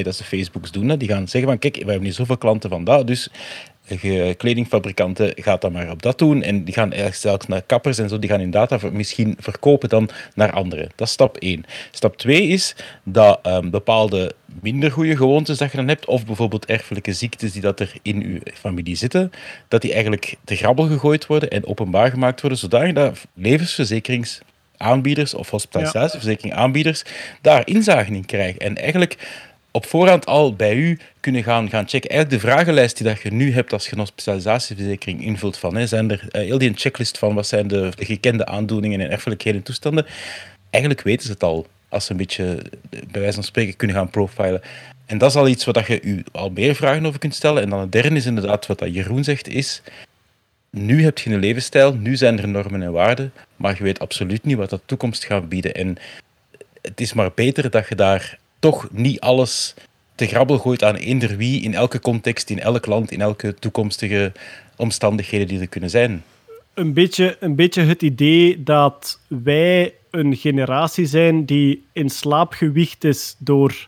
dat 0.02 0.16
ze 0.16 0.24
Facebooks 0.24 0.72
doen, 0.72 0.90
hè. 0.90 0.98
die 0.98 1.08
gaan 1.08 1.28
zeggen 1.28 1.50
van 1.50 1.60
kijk, 1.60 1.76
we 1.76 1.86
hebben 1.86 2.02
niet 2.02 2.16
zoveel 2.16 2.38
klanten 2.38 2.70
van 2.70 2.84
dat, 2.84 3.08
dus 3.08 3.30
kledingfabrikanten 4.38 5.32
gaat 5.36 5.62
dat 5.62 5.72
maar 5.72 5.90
op 5.90 6.02
dat 6.02 6.18
doen. 6.18 6.44
En 6.44 6.64
die 6.64 6.74
gaan 6.74 6.94
zelfs 7.12 7.48
naar 7.48 7.62
kappers 7.62 7.98
en 7.98 8.10
zo, 8.10 8.20
die 8.20 8.30
gaan 8.30 8.40
hun 8.40 8.52
data 8.52 8.80
misschien 8.92 9.36
verkopen 9.40 9.90
dan 9.90 10.10
naar 10.36 10.52
anderen. 10.52 10.90
Dat 10.96 11.08
is 11.08 11.14
stap 11.14 11.38
1. 11.38 11.66
Stap 11.92 12.18
2 12.18 12.48
is 12.48 12.76
dat 13.04 13.40
ehm, 13.44 13.70
bepaalde 13.70 14.36
minder 14.62 14.92
goede 14.92 15.18
gewoontes 15.18 15.58
dat 15.58 15.72
je 15.72 15.78
dan 15.78 15.88
hebt, 15.88 16.06
of 16.06 16.26
bijvoorbeeld 16.26 16.66
erfelijke 16.66 17.14
ziektes 17.14 17.52
die 17.52 17.62
dat 17.62 17.80
er 17.80 17.94
in 18.02 18.20
je 18.20 18.42
familie 18.54 18.96
zitten, 18.96 19.32
dat 19.68 19.82
die 19.82 19.92
eigenlijk 19.92 20.36
te 20.44 20.56
grabbel 20.56 20.88
gegooid 20.88 21.26
worden 21.26 21.50
en 21.50 21.66
openbaar 21.66 22.10
gemaakt 22.10 22.42
worden, 22.42 22.60
zodat 22.60 22.96
dat 22.96 23.26
levensverzekeringsaanbieders 23.34 25.34
of 25.34 25.50
hospitalisatieverzekeringaanbieders 25.50 27.04
daar 27.42 27.68
inzage 27.68 28.14
in 28.14 28.26
krijgen. 28.26 28.60
En 28.60 28.78
eigenlijk 28.78 29.18
op 29.74 29.86
voorhand 29.86 30.26
al 30.26 30.56
bij 30.56 30.76
u 30.76 31.00
kunnen 31.20 31.44
gaan, 31.44 31.70
gaan 31.70 31.88
checken. 31.88 32.10
Eigenlijk 32.10 32.42
de 32.42 32.48
vragenlijst 32.48 32.98
die 32.98 33.08
dat 33.08 33.22
je 33.22 33.32
nu 33.32 33.54
hebt 33.54 33.74
als 33.74 33.86
je 33.86 33.92
een 33.92 34.00
hospitalisatieverzekering 34.00 35.24
invult 35.24 35.58
van, 35.58 35.76
hè, 35.76 35.88
zijn 35.88 36.12
er 36.12 36.28
eh, 36.32 36.42
heel 36.42 36.58
die 36.58 36.72
checklist 36.76 37.18
van 37.18 37.36
wat 37.36 37.48
zijn 37.48 37.68
de, 37.68 37.92
de 37.96 38.06
gekende 38.06 38.46
aandoeningen 38.46 39.00
en 39.00 39.12
erfelijkheden 39.12 39.60
en 39.60 39.66
toestanden. 39.66 40.06
Eigenlijk 40.70 41.04
weten 41.04 41.26
ze 41.26 41.32
het 41.32 41.44
al, 41.44 41.68
als 41.90 42.06
ze 42.06 42.12
een 42.12 42.18
beetje, 42.18 42.44
eh, 42.90 43.00
bij 43.12 43.22
wijze 43.22 43.34
van 43.36 43.44
spreken, 43.44 43.76
kunnen 43.76 43.96
gaan 43.96 44.10
profilen. 44.10 44.62
En 45.06 45.18
dat 45.18 45.30
is 45.30 45.36
al 45.36 45.48
iets 45.48 45.66
waar 45.66 45.74
dat 45.74 45.88
je 45.88 46.02
u 46.02 46.24
al 46.32 46.50
meer 46.50 46.76
vragen 46.76 47.06
over 47.06 47.20
kunt 47.20 47.36
stellen. 47.36 47.64
En 47.64 47.70
dan 47.70 47.80
het 47.80 47.92
derde 47.92 48.16
is 48.16 48.26
inderdaad 48.26 48.68
wat 48.68 48.80
dat 48.80 48.94
Jeroen 48.94 49.24
zegt, 49.24 49.48
is 49.48 49.82
nu 50.70 51.04
heb 51.04 51.18
je 51.18 51.30
een 51.30 51.40
levensstijl, 51.40 51.94
nu 51.94 52.16
zijn 52.16 52.40
er 52.40 52.48
normen 52.48 52.82
en 52.82 52.92
waarden, 52.92 53.34
maar 53.56 53.78
je 53.78 53.84
weet 53.84 54.00
absoluut 54.00 54.44
niet 54.44 54.58
wat 54.58 54.70
de 54.70 54.80
toekomst 54.86 55.26
gaat 55.26 55.50
bieden. 55.50 55.74
En 55.74 55.98
het 56.82 57.02
is 57.02 57.14
maar 57.14 57.32
beter 57.36 57.70
dat 57.70 57.88
je 57.88 57.96
daar 57.96 58.38
toch 58.64 58.88
niet 58.92 59.20
alles 59.20 59.74
te 60.16 60.26
grabbel 60.28 60.58
gooit 60.58 60.84
aan 60.84 60.96
eender 60.96 61.38
wie, 61.38 61.62
in 61.62 61.74
elke 61.74 62.00
context, 62.00 62.50
in 62.50 62.60
elk 62.60 62.86
land, 62.86 63.12
in 63.12 63.22
elke 63.22 63.54
toekomstige 63.54 64.32
omstandigheden 64.78 65.48
die 65.48 65.60
er 65.60 65.68
kunnen 65.68 65.90
zijn. 65.90 66.24
een 66.74 66.94
beetje, 66.94 67.38
een 67.40 67.56
beetje 67.56 67.82
het 67.82 68.02
idee 68.02 68.64
dat 68.64 69.20
wij 69.28 69.94
een 70.12 70.36
generatie 70.36 71.06
zijn 71.06 71.46
die 71.46 71.84
in 71.94 72.10
slaap 72.10 72.54
gewiegd 72.54 73.04
is 73.04 73.36
door 73.40 73.88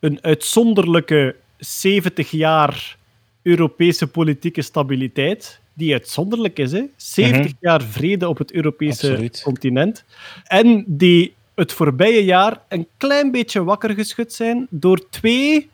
een 0.00 0.18
uitzonderlijke 0.22 1.36
70 1.58 2.30
jaar 2.30 2.96
Europese 3.42 4.06
politieke 4.06 4.62
stabiliteit. 4.62 5.60
Die 5.74 5.92
uitzonderlijk 5.92 6.58
is, 6.58 6.72
hè? 6.72 6.82
70 6.96 7.40
Mhm. 7.46 7.54
jaar 7.60 7.82
vrede 7.82 8.28
op 8.28 8.38
het 8.38 8.52
Europese 8.52 9.10
Absoluut. 9.10 9.40
continent. 9.44 10.04
En 10.44 10.84
die 10.86 11.32
het 11.54 11.72
voorbije 11.72 12.24
jaar 12.24 12.60
een 12.68 12.86
klein 12.96 13.30
beetje 13.30 13.64
wakker 13.64 13.90
geschud 13.90 14.32
zijn 14.32 14.66
door 14.70 15.08
twee 15.10 15.70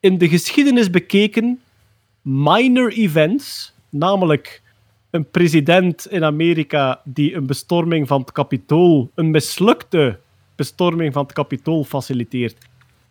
in 0.00 0.18
de 0.18 0.28
geschiedenis 0.28 0.90
bekeken 0.90 1.60
minor 2.22 2.92
events, 2.92 3.74
namelijk 3.90 4.62
een 5.10 5.30
president 5.30 6.06
in 6.06 6.24
Amerika 6.24 7.00
die 7.04 7.34
een 7.34 7.46
bestorming 7.46 8.08
van 8.08 8.20
het 8.20 8.32
kapitool, 8.32 9.10
een 9.14 9.30
mislukte 9.30 10.18
bestorming 10.56 11.12
van 11.12 11.22
het 11.22 11.32
kapitool 11.32 11.84
faciliteert. 11.84 12.56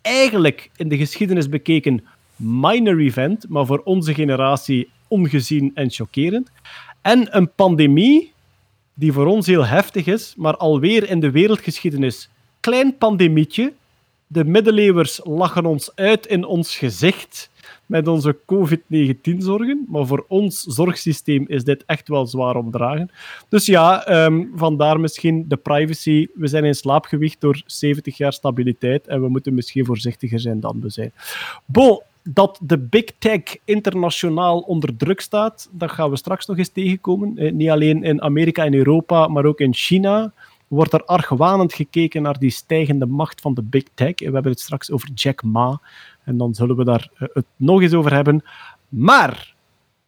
Eigenlijk 0.01 0.69
in 0.75 0.87
de 0.87 0.97
geschiedenis 0.97 1.49
bekeken 1.49 2.05
minor 2.35 2.99
event, 2.99 3.49
maar 3.49 3.65
voor 3.65 3.81
onze 3.83 4.13
generatie 4.13 4.89
ongezien 5.07 5.71
en 5.73 5.91
chockerend. 5.91 6.51
En 7.01 7.37
een 7.37 7.51
pandemie 7.55 8.33
die 8.99 9.13
voor 9.13 9.25
ons 9.25 9.47
heel 9.47 9.65
heftig 9.65 10.05
is, 10.05 10.33
maar 10.37 10.57
alweer 10.57 11.09
in 11.09 11.19
de 11.19 11.31
wereldgeschiedenis 11.31 12.29
klein 12.59 12.97
pandemietje. 12.97 13.73
De 14.27 14.43
middeleeuwers 14.43 15.19
lachen 15.23 15.65
ons 15.65 15.95
uit 15.95 16.25
in 16.25 16.45
ons 16.45 16.77
gezicht 16.77 17.49
met 17.85 18.07
onze 18.07 18.37
COVID-19-zorgen, 18.45 19.85
maar 19.87 20.05
voor 20.05 20.25
ons 20.27 20.61
zorgsysteem 20.61 21.45
is 21.47 21.63
dit 21.63 21.83
echt 21.85 22.07
wel 22.07 22.27
zwaar 22.27 22.55
omdragen. 22.55 23.09
Dus 23.49 23.65
ja, 23.65 24.05
ehm, 24.05 24.45
vandaar 24.55 24.99
misschien 24.99 25.45
de 25.47 25.57
privacy. 25.57 26.27
We 26.33 26.47
zijn 26.47 26.65
in 26.65 26.75
slaap 26.75 27.05
gewicht 27.05 27.41
door 27.41 27.61
70 27.65 28.17
jaar 28.17 28.33
stabiliteit 28.33 29.07
en 29.07 29.21
we 29.21 29.29
moeten 29.29 29.53
misschien 29.53 29.85
voorzichtiger 29.85 30.39
zijn 30.39 30.59
dan 30.59 30.81
we 30.81 30.89
zijn. 30.89 31.11
Bon, 31.65 32.01
dat 32.29 32.59
de 32.61 32.77
big 32.77 33.05
tech 33.19 33.41
internationaal 33.63 34.59
onder 34.59 34.97
druk 34.97 35.21
staat, 35.21 35.69
dat 35.71 35.91
gaan 35.91 36.09
we 36.09 36.17
straks 36.17 36.45
nog 36.45 36.57
eens 36.57 36.69
tegenkomen. 36.69 37.37
Eh, 37.37 37.51
niet 37.51 37.69
alleen 37.69 38.03
in 38.03 38.21
Amerika 38.21 38.65
en 38.65 38.73
Europa, 38.73 39.27
maar 39.27 39.45
ook 39.45 39.59
in 39.59 39.73
China 39.73 40.31
wordt 40.67 40.93
er 40.93 41.05
argwanend 41.05 41.73
gekeken 41.73 42.21
naar 42.21 42.39
die 42.39 42.49
stijgende 42.49 43.05
macht 43.05 43.41
van 43.41 43.53
de 43.53 43.61
big 43.61 43.83
tech. 43.93 44.19
We 44.19 44.23
hebben 44.23 44.51
het 44.51 44.59
straks 44.59 44.91
over 44.91 45.09
Jack 45.13 45.43
Ma. 45.43 45.81
En 46.23 46.37
dan 46.37 46.53
zullen 46.53 46.75
we 46.75 46.83
daar 46.83 47.09
eh, 47.13 47.27
het 47.33 47.45
nog 47.55 47.81
eens 47.81 47.93
over 47.93 48.13
hebben. 48.13 48.43
Maar 48.89 49.53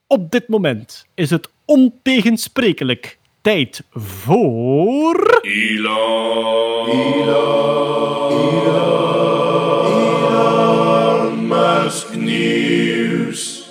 op 0.07 0.31
dit 0.31 0.47
moment 0.47 1.07
is 1.13 1.29
het 1.29 1.49
ontegensprekelijk 1.65 3.17
tijd 3.41 3.83
voor... 3.91 5.39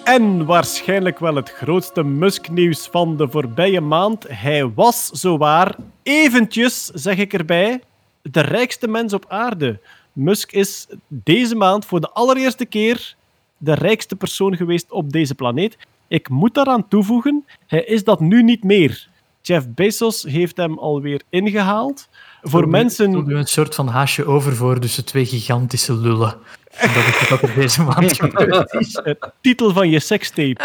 En 0.08 0.44
waarschijnlijk 0.44 1.18
wel 1.18 1.34
het 1.34 1.50
grootste 1.50 2.02
Musk-nieuws 2.02 2.88
van 2.90 3.16
de 3.16 3.28
voorbije 3.28 3.80
maand. 3.80 4.24
Hij 4.28 4.72
was 4.74 5.06
zowaar 5.06 5.76
eventjes, 6.02 6.84
zeg 6.84 7.16
ik 7.16 7.32
erbij, 7.32 7.80
de 8.22 8.40
rijkste 8.40 8.88
mens 8.88 9.12
op 9.12 9.24
aarde. 9.28 9.80
Musk 10.12 10.52
is 10.52 10.86
deze 11.08 11.54
maand 11.54 11.86
voor 11.86 12.00
de 12.00 12.10
allereerste 12.10 12.64
keer 12.64 13.14
de 13.56 13.74
rijkste 13.74 14.16
persoon 14.16 14.56
geweest 14.56 14.92
op 14.92 15.12
deze 15.12 15.34
planeet. 15.34 15.76
Ik 16.06 16.28
moet 16.28 16.54
daaraan 16.54 16.88
toevoegen, 16.88 17.44
hij 17.66 17.84
is 17.84 18.04
dat 18.04 18.20
nu 18.20 18.42
niet 18.42 18.64
meer. 18.64 19.08
Jeff 19.42 19.66
Bezos 19.74 20.22
heeft 20.22 20.56
hem 20.56 20.78
alweer 20.78 21.22
ingehaald. 21.28 22.08
Voor 22.42 22.68
mensen... 22.68 23.14
Ik 23.14 23.26
een 23.26 23.46
soort 23.46 23.74
van 23.74 23.88
haasje 23.88 24.24
over 24.24 24.56
voor 24.56 24.78
tussen 24.78 25.04
twee 25.04 25.26
gigantische 25.26 25.94
lullen. 25.94 26.36
Dat 26.80 27.20
is 27.20 27.28
wat 27.28 27.42
er 27.42 27.54
deze 27.54 27.82
maand 27.82 28.16
gebeurd 28.16 28.74
is. 28.74 29.00
Het 29.02 29.30
titel 29.40 29.72
van 29.72 29.90
je 29.90 30.00
sekstape. 30.00 30.64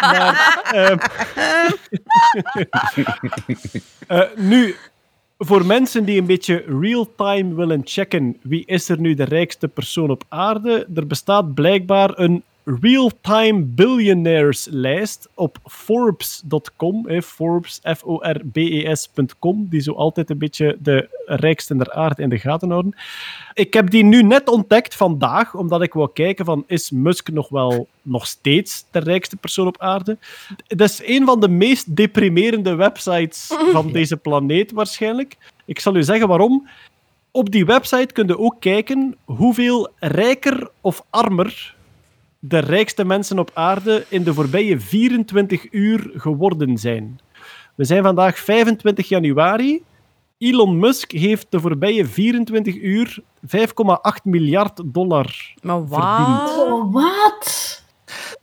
maar, 0.00 0.60
ehm, 0.72 0.98
eh, 4.20 4.22
nu, 4.36 4.76
voor 5.38 5.66
mensen 5.66 6.04
die 6.04 6.20
een 6.20 6.26
beetje 6.26 6.64
real-time 6.80 7.54
willen 7.54 7.80
checken 7.84 8.36
wie 8.42 8.66
is 8.66 8.88
er 8.88 9.00
nu 9.00 9.14
de 9.14 9.24
rijkste 9.24 9.68
persoon 9.68 10.10
op 10.10 10.24
aarde, 10.28 10.86
er 10.94 11.06
bestaat 11.06 11.54
blijkbaar 11.54 12.18
een 12.18 12.42
real-time 12.80 13.62
billionaires 13.62 14.66
lijst 14.70 15.28
op 15.34 15.58
Forbes.com. 15.64 17.08
hè, 17.08 17.22
Forbes, 17.22 17.80
F-O-R-B-E-S.com, 17.96 19.66
die 19.70 19.80
zo 19.80 19.92
altijd 19.92 20.30
een 20.30 20.38
beetje 20.38 20.76
de 20.82 21.08
rijkste 21.26 21.76
der 21.76 21.92
aarde 21.92 22.22
in 22.22 22.28
de 22.28 22.38
gaten 22.38 22.70
houden. 22.70 22.94
Ik 23.54 23.74
heb 23.74 23.90
die 23.90 24.04
nu 24.04 24.22
net 24.22 24.48
ontdekt 24.48 24.94
vandaag, 24.94 25.54
omdat 25.54 25.82
ik 25.82 25.92
wou 25.92 26.10
kijken 26.12 26.44
van 26.44 26.64
is 26.66 26.90
Musk 26.90 27.30
nog 27.30 27.48
wel 27.48 27.88
nog 28.02 28.26
steeds 28.26 28.84
de 28.90 28.98
rijkste 28.98 29.36
persoon 29.36 29.66
op 29.66 29.80
aarde. 29.80 30.18
Dat 30.66 30.88
is 30.88 31.02
een 31.04 31.24
van 31.26 31.40
de 31.40 31.48
meest 31.48 31.96
deprimerende 31.96 32.74
websites 32.74 33.46
van 33.72 33.92
deze 33.98 34.16
planeet 34.16 34.72
waarschijnlijk. 34.72 35.36
Ik 35.64 35.80
zal 35.80 35.96
u 35.96 36.02
zeggen 36.02 36.28
waarom. 36.28 36.68
Op 37.32 37.50
die 37.50 37.66
website 37.66 38.12
kun 38.12 38.26
je 38.26 38.38
ook 38.38 38.60
kijken 38.60 39.16
hoeveel 39.24 39.88
rijker 39.98 40.70
of 40.80 41.04
armer 41.10 41.78
de 42.40 42.58
rijkste 42.58 43.04
mensen 43.04 43.38
op 43.38 43.50
aarde 43.54 44.04
in 44.08 44.22
de 44.22 44.34
voorbije 44.34 44.80
24 44.80 45.72
uur 45.72 46.10
geworden 46.14 46.78
zijn. 46.78 47.20
We 47.74 47.84
zijn 47.84 48.02
vandaag 48.02 48.38
25 48.38 49.08
januari. 49.08 49.82
Elon 50.38 50.78
Musk 50.78 51.10
heeft 51.12 51.46
de 51.50 51.60
voorbije 51.60 52.06
24 52.06 52.74
uur 52.76 53.18
5,8 53.46 54.22
miljard 54.22 54.80
dollar 54.84 55.54
Maar 55.62 55.78
verdiend. 55.78 56.56
wat? 56.56 56.66
Oh, 56.66 56.92
wat? 56.92 57.82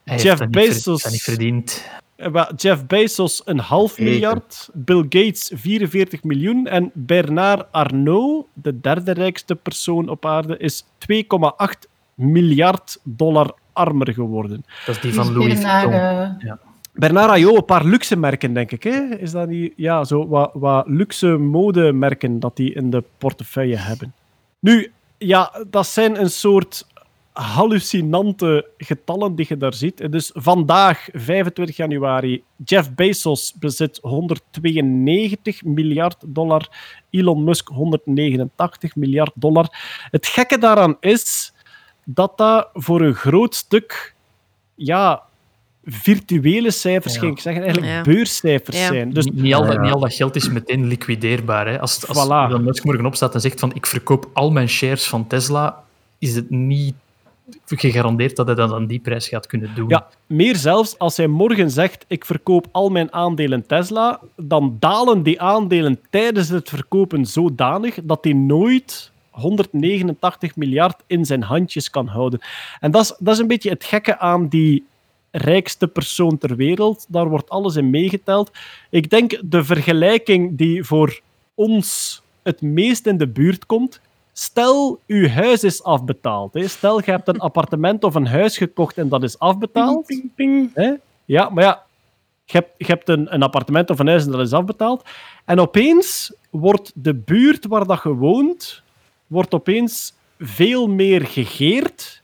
Hij 0.04 0.14
heeft 0.14 0.24
Jeff 0.24 0.40
dat 0.40 0.48
niet 0.48 0.58
ver- 0.58 0.68
Bezos. 0.68 1.04
dat 1.04 1.12
niet 1.12 1.22
verdiend. 1.22 1.86
Eh, 2.16 2.46
Jeff 2.56 2.86
Bezos 2.86 3.42
een 3.46 3.60
half 3.60 4.00
miljard, 4.00 4.70
Bill 4.74 5.02
Gates 5.10 5.52
44 5.56 6.24
miljoen 6.24 6.68
en 6.68 6.92
Bernard 6.94 7.68
Arnault, 7.72 8.48
de 8.54 8.80
derde 8.80 9.12
rijkste 9.12 9.56
persoon 9.56 10.10
op 10.10 10.26
aarde, 10.26 10.58
is 10.58 10.84
2,8 10.98 11.88
miljard 12.16 13.00
dollar 13.04 13.54
armer 13.78 14.14
geworden. 14.14 14.66
Dat 14.86 14.96
is 14.96 15.02
die 15.02 15.14
van 15.14 15.34
Louis 15.34 15.60
Vuitton. 15.60 15.92
eh, 15.94 16.52
Bernard 16.94 17.30
Arnault, 17.30 17.58
een 17.58 17.66
paar 17.66 17.86
luxe 17.86 18.16
merken, 18.16 18.54
denk 18.54 18.72
ik. 18.72 18.84
Hè? 18.84 19.18
Is 19.20 19.32
dat 19.32 19.48
niet... 19.48 19.74
Ja, 19.76 20.04
zo 20.04 20.28
wat, 20.28 20.52
wat 20.54 20.88
luxe 20.88 21.28
modemerken 21.38 22.40
dat 22.40 22.56
die 22.56 22.74
in 22.74 22.90
de 22.90 23.04
portefeuille 23.18 23.76
hebben. 23.78 24.14
Nu, 24.60 24.92
ja, 25.18 25.52
dat 25.70 25.88
zijn 25.88 26.20
een 26.20 26.30
soort 26.30 26.86
hallucinante 27.34 28.66
getallen 28.78 29.36
die 29.36 29.46
je 29.50 29.58
daar 29.58 29.74
ziet. 29.74 30.12
Dus 30.12 30.32
vandaag, 30.34 31.08
25 31.14 31.78
januari, 31.78 32.44
Jeff 32.66 32.94
Bezos 32.94 33.54
bezit 33.60 34.00
192 34.02 35.64
miljard 35.64 36.18
dollar, 36.28 36.68
Elon 37.10 37.44
Musk 37.44 37.68
189 37.68 38.96
miljard 38.96 39.32
dollar. 39.36 39.68
Het 40.12 40.28
gekke 40.28 40.58
daaraan 40.58 40.98
is 41.00 41.54
dat 42.10 42.38
dat 42.38 42.70
voor 42.74 43.02
een 43.02 43.14
groot 43.14 43.56
stuk 43.56 44.14
ja, 44.76 45.22
virtuele 45.86 46.72
cijfers, 46.72 47.14
Ja. 47.14 47.20
ging 47.20 47.32
ik 47.32 47.40
zeggen, 47.40 47.64
eigenlijk 47.64 47.94
Ja. 47.94 48.02
beurscijfers 48.02 48.78
Ja. 48.80 48.88
zijn. 48.88 49.14
Dus 49.14 49.26
Niet, 49.26 49.54
al 49.54 49.66
dat, 49.66 49.82
niet 49.82 49.92
al 49.92 50.00
dat 50.00 50.14
geld 50.14 50.36
is 50.36 50.50
meteen 50.50 50.88
liquideerbaar. 50.88 51.68
Hè. 51.68 51.80
Als, 51.80 52.08
als 52.08 52.26
Voilà. 52.26 52.30
Elon 52.50 52.64
Musk 52.64 52.84
morgen 52.84 53.06
opstaat 53.06 53.34
en 53.34 53.42
zegt 53.42 53.60
van 53.60 53.72
ik 53.74 53.86
verkoop 53.86 54.30
al 54.34 54.52
mijn 54.52 54.70
shares 54.70 55.08
van 55.08 55.28
Tesla, 55.28 55.84
is 56.18 56.36
het 56.36 56.50
niet 56.50 56.96
gegarandeerd 57.66 58.36
dat 58.36 58.46
hij 58.46 58.56
dat 58.56 58.72
aan 58.72 58.88
die 58.88 59.00
prijs 59.00 59.28
gaat 59.28 59.48
kunnen 59.48 59.76
doen. 59.76 59.90
Ja, 59.90 60.08
meer 60.26 60.56
zelfs, 60.56 60.98
als 60.98 61.18
hij 61.18 61.28
morgen 61.28 61.72
zegt: 61.72 62.06
Ik 62.08 62.26
verkoop 62.26 62.68
al 62.72 62.90
mijn 62.90 63.14
aandelen 63.14 63.66
Tesla, 63.66 64.20
dan 64.36 64.76
dalen 64.80 65.24
die 65.24 65.42
aandelen 65.42 66.00
tijdens 66.10 66.50
het 66.50 66.70
verkopen 66.70 67.26
zodanig 67.26 67.98
dat 68.04 68.24
hij 68.24 68.34
nooit 68.34 69.12
189 69.40 70.56
miljard 70.56 71.04
in 71.08 71.26
zijn 71.26 71.44
handjes 71.44 71.90
kan 71.90 72.08
houden. 72.08 72.40
En 72.80 72.92
dat 72.92 73.02
is, 73.02 73.16
dat 73.20 73.34
is 73.34 73.40
een 73.40 73.48
beetje 73.48 73.70
het 73.70 73.84
gekke 73.84 74.20
aan 74.20 74.48
die 74.48 74.86
rijkste 75.32 75.88
persoon 75.88 76.38
ter 76.38 76.56
wereld. 76.56 77.06
Daar 77.10 77.30
wordt 77.30 77.50
alles 77.50 77.76
in 77.76 77.90
meegeteld. 77.90 78.52
Ik 78.90 79.10
denk 79.10 79.40
de 79.44 79.64
vergelijking 79.64 80.58
die 80.58 80.84
voor 80.84 81.22
ons 81.56 82.22
het 82.44 82.62
meest 82.62 83.06
in 83.06 83.18
de 83.18 83.28
buurt 83.28 83.66
komt. 83.66 84.02
Stel, 84.34 85.00
uw 85.08 85.28
huis 85.28 85.64
is 85.64 85.84
afbetaald. 85.84 86.54
Hè. 86.54 86.68
Stel, 86.68 87.00
je 87.06 87.12
hebt 87.12 87.28
een 87.28 87.40
appartement 87.40 88.04
of 88.04 88.16
een 88.16 88.28
huis 88.28 88.58
gekocht 88.58 88.98
en 88.98 89.10
dat 89.10 89.24
is 89.24 89.40
afbetaald. 89.40 90.22
Hè? 90.74 90.94
Ja, 91.26 91.50
maar 91.50 91.64
ja, 91.64 91.84
je 92.46 92.58
hebt, 92.58 92.74
je 92.78 92.86
hebt 92.86 93.10
een, 93.10 93.34
een 93.34 93.44
appartement 93.44 93.90
of 93.90 94.00
een 94.00 94.08
huis 94.08 94.26
en 94.26 94.32
dat 94.32 94.42
is 94.42 94.54
afbetaald. 94.54 95.04
En 95.46 95.60
opeens 95.60 96.34
wordt 96.50 96.92
de 96.96 97.16
buurt 97.16 97.68
waar 97.68 97.86
dat 97.86 98.04
je 98.04 98.14
woont, 98.14 98.84
wordt 99.28 99.54
opeens 99.54 100.14
veel 100.40 100.88
meer 100.88 101.26
gegeerd, 101.26 102.22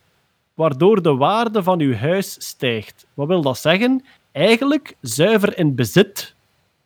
waardoor 0.53 1.01
de 1.01 1.15
waarde 1.15 1.63
van 1.63 1.79
uw 1.79 1.93
huis 1.93 2.35
stijgt. 2.47 3.05
Wat 3.13 3.27
wil 3.27 3.41
dat 3.41 3.57
zeggen? 3.57 4.03
Eigenlijk, 4.31 4.95
zuiver 5.01 5.57
in 5.57 5.75
bezit, 5.75 6.35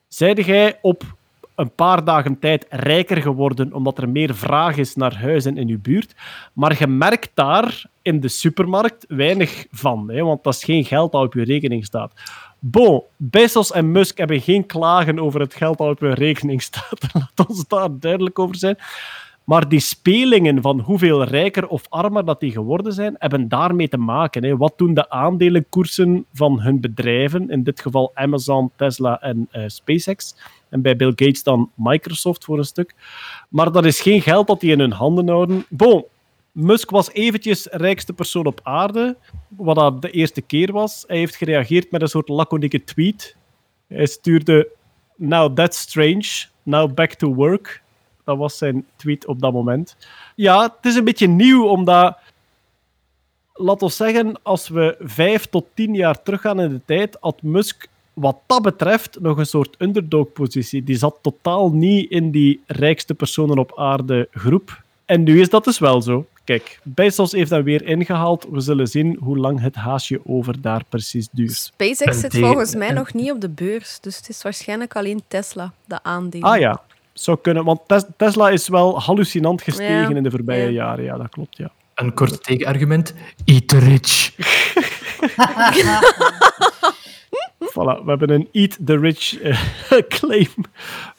zijde 0.08 0.44
jij 0.44 0.80
op 0.82 1.16
een 1.58 1.72
paar 1.72 2.04
dagen 2.04 2.40
tijd 2.40 2.66
rijker 2.70 3.22
geworden 3.22 3.74
omdat 3.74 3.98
er 3.98 4.10
meer 4.10 4.36
vraag 4.36 4.78
is 4.78 4.96
naar 4.96 5.20
huizen 5.20 5.58
in 5.58 5.68
uw 5.68 5.80
buurt. 5.82 6.16
Maar 6.54 6.80
je 6.80 6.88
merkt 6.88 7.32
daar 7.34 7.86
in 8.02 8.20
de 8.20 8.28
supermarkt 8.28 9.06
weinig 9.08 9.66
van, 9.72 10.10
hè, 10.12 10.24
want 10.24 10.44
dat 10.44 10.54
is 10.54 10.64
geen 10.64 10.86
geld 10.86 11.12
dat 11.12 11.24
op 11.24 11.34
je 11.34 11.44
rekening 11.44 11.86
staat. 11.86 12.12
Bon, 12.60 13.04
Bezos 13.16 13.72
en 13.72 13.92
Musk 13.92 14.18
hebben 14.18 14.42
geen 14.42 14.66
klagen 14.66 15.20
over 15.20 15.40
het 15.40 15.54
geld 15.54 15.78
dat 15.78 15.90
op 15.90 16.00
hun 16.00 16.14
rekening 16.14 16.62
staat. 16.62 17.00
Laat 17.14 17.48
ons 17.48 17.68
daar 17.68 17.90
duidelijk 18.00 18.40
over 18.40 18.56
zijn. 18.56 18.78
Maar 19.48 19.70
die 19.70 19.80
spelingen 19.80 20.62
van 20.62 20.80
hoeveel 20.80 21.24
rijker 21.24 21.68
of 21.68 21.86
armer 21.90 22.26
dat 22.26 22.40
die 22.40 22.52
geworden 22.52 22.94
zijn, 22.94 23.16
hebben 23.18 23.48
daarmee 23.48 23.88
te 23.88 23.98
maken. 23.98 24.44
Hè. 24.44 24.58
Wat 24.58 24.74
doen 24.78 24.94
de 24.94 25.10
aandelenkoersen 25.10 26.26
van 26.34 26.62
hun 26.62 26.82
bedrijven, 26.82 27.50
in 27.50 27.64
dit 27.64 27.82
geval 27.82 28.12
Amazon, 28.14 28.72
Tesla 28.76 29.22
en 29.22 29.48
eh, 29.52 29.64
SpaceX, 29.68 30.36
en 30.70 30.82
bij 30.82 30.96
Bill 30.96 31.14
Gates 31.16 31.44
dan 31.44 31.72
Microsoft 31.76 32.44
voor 32.46 32.58
een 32.58 32.64
stuk. 32.64 32.96
Maar 33.50 33.72
dat 33.72 33.86
is 33.86 34.02
geen 34.02 34.22
geld 34.22 34.48
dat 34.48 34.60
die 34.60 34.72
in 34.72 34.80
hun 34.80 34.92
handen 34.92 35.28
houden. 35.28 35.66
Bon, 35.70 36.06
Musk 36.52 36.90
was 36.90 37.12
eventjes 37.12 37.66
rijkste 37.66 38.14
persoon 38.14 38.46
op 38.46 38.60
aarde, 38.64 39.18
wat 39.48 39.76
dat 39.76 40.02
de 40.02 40.12
eerste 40.12 40.42
keer 40.42 40.72
was. 40.72 41.04
Hij 41.08 41.18
heeft 41.18 41.36
gereageerd 41.36 41.92
met 41.92 42.02
een 42.02 42.08
soort 42.08 42.30
laconieke 42.30 42.84
tweet. 42.84 43.36
Hij 43.88 44.06
stuurde, 44.06 44.68
now 45.16 45.56
that's 45.56 45.80
strange, 45.80 46.46
now 46.64 46.94
back 46.94 47.14
to 47.14 47.34
work. 47.34 47.86
Dat 48.28 48.38
was 48.38 48.58
zijn 48.58 48.86
tweet 48.96 49.26
op 49.26 49.40
dat 49.40 49.54
moment. 49.54 49.96
Ja, 50.36 50.62
het 50.62 50.86
is 50.86 50.96
een 50.96 51.04
beetje 51.04 51.28
nieuw, 51.28 51.68
omdat... 51.68 52.18
Laat 53.54 53.82
ons 53.82 53.96
zeggen, 53.96 54.40
als 54.44 54.70
we 54.70 54.96
vijf 55.00 55.46
tot 55.46 55.66
tien 55.74 55.96
jaar 55.96 56.22
teruggaan 56.24 56.60
in 56.60 56.70
de 56.70 56.82
tijd, 56.86 57.18
had 57.20 57.42
Musk 57.42 57.88
wat 58.14 58.38
dat 58.46 58.62
betreft 58.62 59.20
nog 59.20 59.38
een 59.38 59.46
soort 59.46 59.76
underdog-positie. 59.80 60.84
Die 60.84 60.98
zat 60.98 61.18
totaal 61.22 61.72
niet 61.72 62.12
in 62.12 62.32
die 62.32 62.62
rijkste 62.66 63.14
personen 63.14 63.58
op 63.58 63.80
aarde 63.80 64.28
groep. 64.32 64.84
En 65.06 65.24
nu 65.24 65.40
is 65.40 65.50
dat 65.50 65.64
dus 65.64 65.80
wel 65.80 66.02
zo. 66.02 66.26
Kijk, 66.44 66.80
Bezos 66.84 67.32
heeft 67.32 67.50
dat 67.50 67.64
weer 67.64 67.86
ingehaald. 67.86 68.48
We 68.52 68.60
zullen 68.60 68.88
zien 68.88 69.18
hoe 69.20 69.38
lang 69.38 69.60
het 69.60 69.76
haasje 69.76 70.20
over 70.26 70.62
daar 70.62 70.84
precies 70.90 71.28
duurt. 71.32 71.54
SpaceX 71.54 72.20
zit 72.20 72.38
volgens 72.38 72.76
mij 72.76 72.92
nog 72.92 73.14
niet 73.14 73.32
op 73.32 73.42
de 73.42 73.50
beurs. 73.50 74.00
Dus 74.00 74.18
het 74.18 74.30
is 74.30 74.42
waarschijnlijk 74.42 74.96
alleen 74.96 75.22
Tesla, 75.28 75.74
de 75.86 76.04
aandelen. 76.04 76.50
Ah 76.50 76.60
ja, 76.60 76.82
zou 77.20 77.38
kunnen. 77.42 77.64
Want 77.64 77.80
Tes- 77.88 78.06
Tesla 78.18 78.50
is 78.50 78.68
wel 78.68 79.00
hallucinant 79.02 79.62
gestegen 79.62 80.10
Ja, 80.10 80.16
in 80.16 80.24
de 80.24 80.32
voorbije 80.32 80.64
ja. 80.64 80.70
jaren. 80.70 81.04
Ja, 81.04 81.18
dat 81.18 81.30
klopt, 81.30 81.58
ja. 81.58 81.72
Een 81.96 82.14
kort 82.14 82.44
tegenargument. 82.44 83.14
Eat 83.46 83.68
the 83.68 83.80
rich. 83.80 84.32
Voilà, 87.60 88.04
we 88.04 88.10
hebben 88.10 88.30
een 88.30 88.48
Eat 88.52 88.78
the 88.86 88.98
Rich 88.98 89.42
eh, 89.42 89.62
claim 90.20 90.48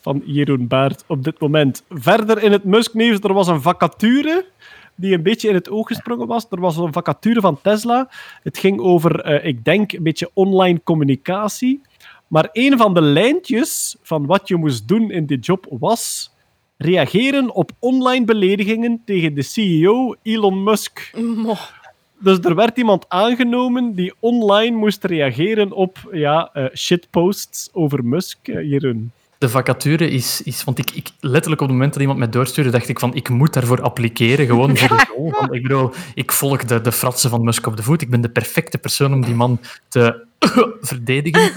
van 0.00 0.22
Jeroen 0.24 0.66
Baert 0.66 1.04
op 1.06 1.24
dit 1.24 1.40
moment. 1.40 1.82
Verder 1.88 2.42
in 2.42 2.52
het 2.52 2.64
Musk-nieuws, 2.64 3.18
er 3.20 3.32
was 3.32 3.46
een 3.48 3.62
vacature 3.62 4.46
die 4.94 5.14
een 5.14 5.22
beetje 5.22 5.48
in 5.48 5.54
het 5.54 5.70
oog 5.70 5.86
gesprongen 5.86 6.26
was. 6.26 6.46
Er 6.50 6.60
was 6.60 6.76
een 6.76 6.92
vacature 6.92 7.40
van 7.40 7.60
Tesla. 7.62 8.08
Het 8.42 8.58
ging 8.58 8.80
over, 8.80 9.20
eh, 9.20 9.46
ik 9.48 9.64
denk, 9.64 9.92
een 9.92 10.02
beetje 10.02 10.30
online 10.34 10.80
communicatie. 10.84 11.80
Maar 12.28 12.48
een 12.52 12.78
van 12.78 12.94
de 12.94 13.00
lijntjes 13.02 13.96
van 14.02 14.26
wat 14.26 14.48
je 14.48 14.56
moest 14.56 14.88
doen 14.88 15.10
in 15.10 15.26
die 15.26 15.38
job 15.38 15.66
was 15.70 16.30
reageren 16.76 17.54
op 17.54 17.70
online 17.78 18.24
beledigingen 18.24 19.02
tegen 19.04 19.34
de 19.34 19.42
CEO 19.42 20.14
Elon 20.22 20.62
Musk. 20.62 21.12
Mo. 21.16 21.56
Dus 22.20 22.38
er 22.38 22.54
werd 22.54 22.78
iemand 22.78 23.04
aangenomen 23.08 23.94
die 23.94 24.14
online 24.20 24.76
moest 24.76 25.04
reageren 25.04 25.72
op 25.72 26.08
ja, 26.12 26.50
eh, 26.52 26.64
shitposts 26.74 27.68
over 27.72 28.04
Musk, 28.04 28.48
eh, 28.48 28.70
Jeroen. 28.70 29.12
De 29.38 29.48
vacature 29.48 30.10
is, 30.10 30.42
is 30.42 30.64
want 30.64 30.78
ik, 30.78 30.90
ik 30.90 31.08
letterlijk 31.20 31.60
op 31.60 31.66
het 31.66 31.76
moment 31.76 31.92
dat 31.92 32.00
iemand 32.00 32.18
mij 32.18 32.28
doorstuurde, 32.28 32.70
dacht 32.70 32.88
ik 32.88 32.98
van 32.98 33.14
ik 33.14 33.28
moet 33.28 33.52
daarvoor 33.52 33.82
appliceren, 33.82 34.46
gewoon 34.46 34.76
voor 34.76 34.88
de 34.88 35.04
rol. 35.16 35.30
Want 35.40 35.54
ik 35.54 35.62
bedoel, 35.62 35.92
ik 36.14 36.32
volg 36.32 36.64
de, 36.64 36.80
de 36.80 36.92
fratsen 36.92 37.30
van 37.30 37.44
Musk 37.44 37.66
op 37.66 37.76
de 37.76 37.82
voet. 37.82 38.02
Ik 38.02 38.10
ben 38.10 38.20
de 38.20 38.28
perfecte 38.28 38.78
persoon 38.78 39.12
om 39.12 39.24
die 39.24 39.34
man 39.34 39.60
te 39.88 40.26
verdedigen. 40.80 41.52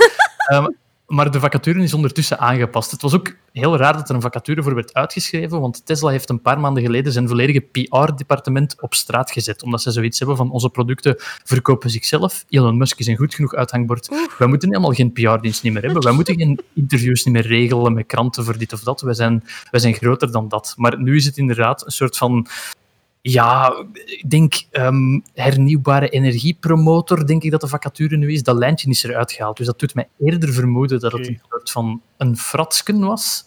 Ehm, 0.51 0.67
maar 1.07 1.31
de 1.31 1.39
vacature 1.39 1.83
is 1.83 1.93
ondertussen 1.93 2.39
aangepast. 2.39 2.91
Het 2.91 3.01
was 3.01 3.13
ook 3.13 3.35
heel 3.51 3.77
raar 3.77 3.93
dat 3.93 4.09
er 4.09 4.15
een 4.15 4.21
vacature 4.21 4.63
voor 4.63 4.75
werd 4.75 4.93
uitgeschreven, 4.93 5.59
want 5.59 5.85
Tesla 5.85 6.09
heeft 6.09 6.29
een 6.29 6.41
paar 6.41 6.59
maanden 6.59 6.83
geleden 6.83 7.11
zijn 7.11 7.27
volledige 7.27 7.59
PR-departement 7.59 8.81
op 8.81 8.93
straat 8.93 9.31
gezet, 9.31 9.63
omdat 9.63 9.81
ze 9.81 9.91
zoiets 9.91 10.19
hebben 10.19 10.37
van 10.37 10.51
onze 10.51 10.69
producten 10.69 11.15
verkopen 11.43 11.89
zichzelf. 11.89 12.45
Elon 12.49 12.77
Musk 12.77 12.99
is 12.99 13.07
een 13.07 13.17
goed 13.17 13.35
genoeg 13.35 13.55
uithangbord. 13.55 14.07
Wij 14.37 14.47
moeten 14.47 14.69
helemaal 14.69 14.93
geen 14.93 15.11
PR-dienst 15.11 15.63
meer 15.63 15.81
hebben. 15.81 16.03
Wij 16.03 16.13
moeten 16.13 16.35
geen 16.35 16.59
interviews 16.73 17.23
niet 17.23 17.33
meer 17.33 17.47
regelen 17.47 17.93
met 17.93 18.05
kranten 18.05 18.43
voor 18.43 18.57
dit 18.57 18.73
of 18.73 18.81
dat. 18.83 19.01
Wij 19.01 19.13
zijn, 19.13 19.43
wij 19.71 19.79
zijn 19.79 19.93
groter 19.93 20.31
dan 20.31 20.47
dat. 20.47 20.73
Maar 20.77 21.01
nu 21.01 21.15
is 21.15 21.25
het 21.25 21.37
inderdaad 21.37 21.85
een 21.85 21.91
soort 21.91 22.17
van 22.17 22.47
ja, 23.21 23.73
ik 24.05 24.29
denk 24.29 24.53
ehm, 24.71 25.19
hernieuwbare 25.33 26.09
energiepromotor, 26.09 27.25
denk 27.27 27.43
ik 27.43 27.51
dat 27.51 27.61
de 27.61 27.67
vacature 27.67 28.17
nu 28.17 28.31
is. 28.33 28.43
Dat 28.43 28.57
lijntje 28.57 28.89
is 28.89 29.03
eruit 29.03 29.31
gehaald. 29.31 29.57
Dus 29.57 29.65
dat 29.65 29.79
doet 29.79 29.95
mij 29.95 30.07
eerder 30.19 30.53
vermoeden 30.53 30.99
dat 30.99 31.11
het 31.11 31.27
een 31.27 31.41
soort 31.49 31.71
van 31.71 32.01
een 32.17 32.37
fratsken 32.37 32.99
was. 32.99 33.45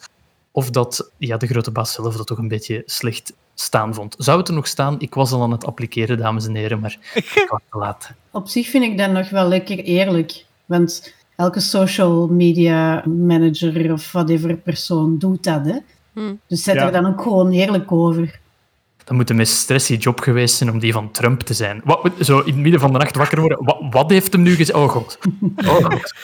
Of 0.51 0.71
dat 0.71 1.11
ja, 1.19 1.37
de 1.37 1.47
grote 1.47 1.71
baas 1.71 1.93
zelf 1.93 2.17
dat 2.17 2.27
toch 2.27 2.39
een 2.39 2.49
beetje 2.49 2.83
slecht 2.87 3.33
staan 3.55 3.95
vond. 3.95 4.15
Zou 4.19 4.39
het 4.39 4.49
er 4.49 4.55
nog 4.55 4.67
staan? 4.67 5.01
Ik 5.01 5.15
was 5.15 5.33
al 5.33 5.43
aan 5.43 5.51
het 5.51 5.65
appliceren, 5.65 6.19
dames 6.19 6.47
en 6.47 6.55
heren, 6.55 6.81
maar 6.81 6.99
ik 7.15 7.47
was 7.51 7.61
te 7.71 7.79
laat. 7.79 8.11
Op 8.31 8.49
zich 8.49 8.69
vind 8.69 8.85
ik 8.85 8.99
dat 8.99 9.11
nog 9.11 9.31
wel 9.31 9.49
lekker 9.49 9.79
eerlijk. 9.79 10.45
Want 10.67 11.15
elke 11.37 11.61
social 11.61 12.27
media 12.29 13.05
manager 13.07 13.93
of 13.93 14.13
whatever 14.13 14.57
persoon 14.57 15.19
doet 15.19 15.45
dat. 15.45 15.65
Hè? 15.67 15.79
Hmm. 16.13 16.41
Dus 16.47 16.63
zet 16.63 16.75
Ja. 16.75 16.87
er 16.87 16.93
dan 16.93 17.07
ook 17.07 17.23
gewoon 17.23 17.51
eerlijk 17.51 17.93
over. 17.93 18.41
Dat 19.05 19.17
moet 19.17 19.31
een 19.31 19.37
meest 19.37 19.55
stressy 19.57 19.95
job 19.95 20.21
geweest 20.21 20.57
zijn 20.57 20.71
om 20.71 20.79
die 20.79 20.93
van 20.93 21.11
Trump 21.11 21.41
te 21.41 21.55
zijn. 21.55 21.81
Wat, 21.85 22.13
zo 22.21 22.39
in 22.39 22.53
het 22.53 22.57
midden 22.57 22.81
van 22.81 22.93
de 22.93 22.99
nacht 22.99 23.17
wakker 23.17 23.41
worden. 23.41 23.65
Wat, 23.65 23.79
wat 23.91 24.11
heeft 24.11 24.33
hem 24.33 24.43
nu 24.43 24.55
gezegd? 24.55 24.79
Oh 24.79 24.89
god. 24.89 25.19
Oh 25.67 25.75
god. 25.75 26.15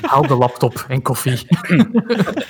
Haal 0.00 0.26
de 0.26 0.34
laptop 0.34 0.84
en 0.88 1.02
koffie. 1.02 1.46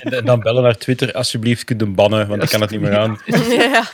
En 0.01 0.25
dan 0.25 0.41
bellen 0.41 0.63
naar 0.63 0.77
Twitter, 0.77 1.13
alsjeblieft, 1.13 1.65
kunt 1.65 1.81
hem 1.81 1.95
bannen, 1.95 2.29
want 2.29 2.43
ik 2.43 2.49
kan 2.49 2.61
het 2.61 2.71
niet 2.71 2.81
meer 2.81 2.97
aan. 2.97 3.19
ja. 3.49 3.85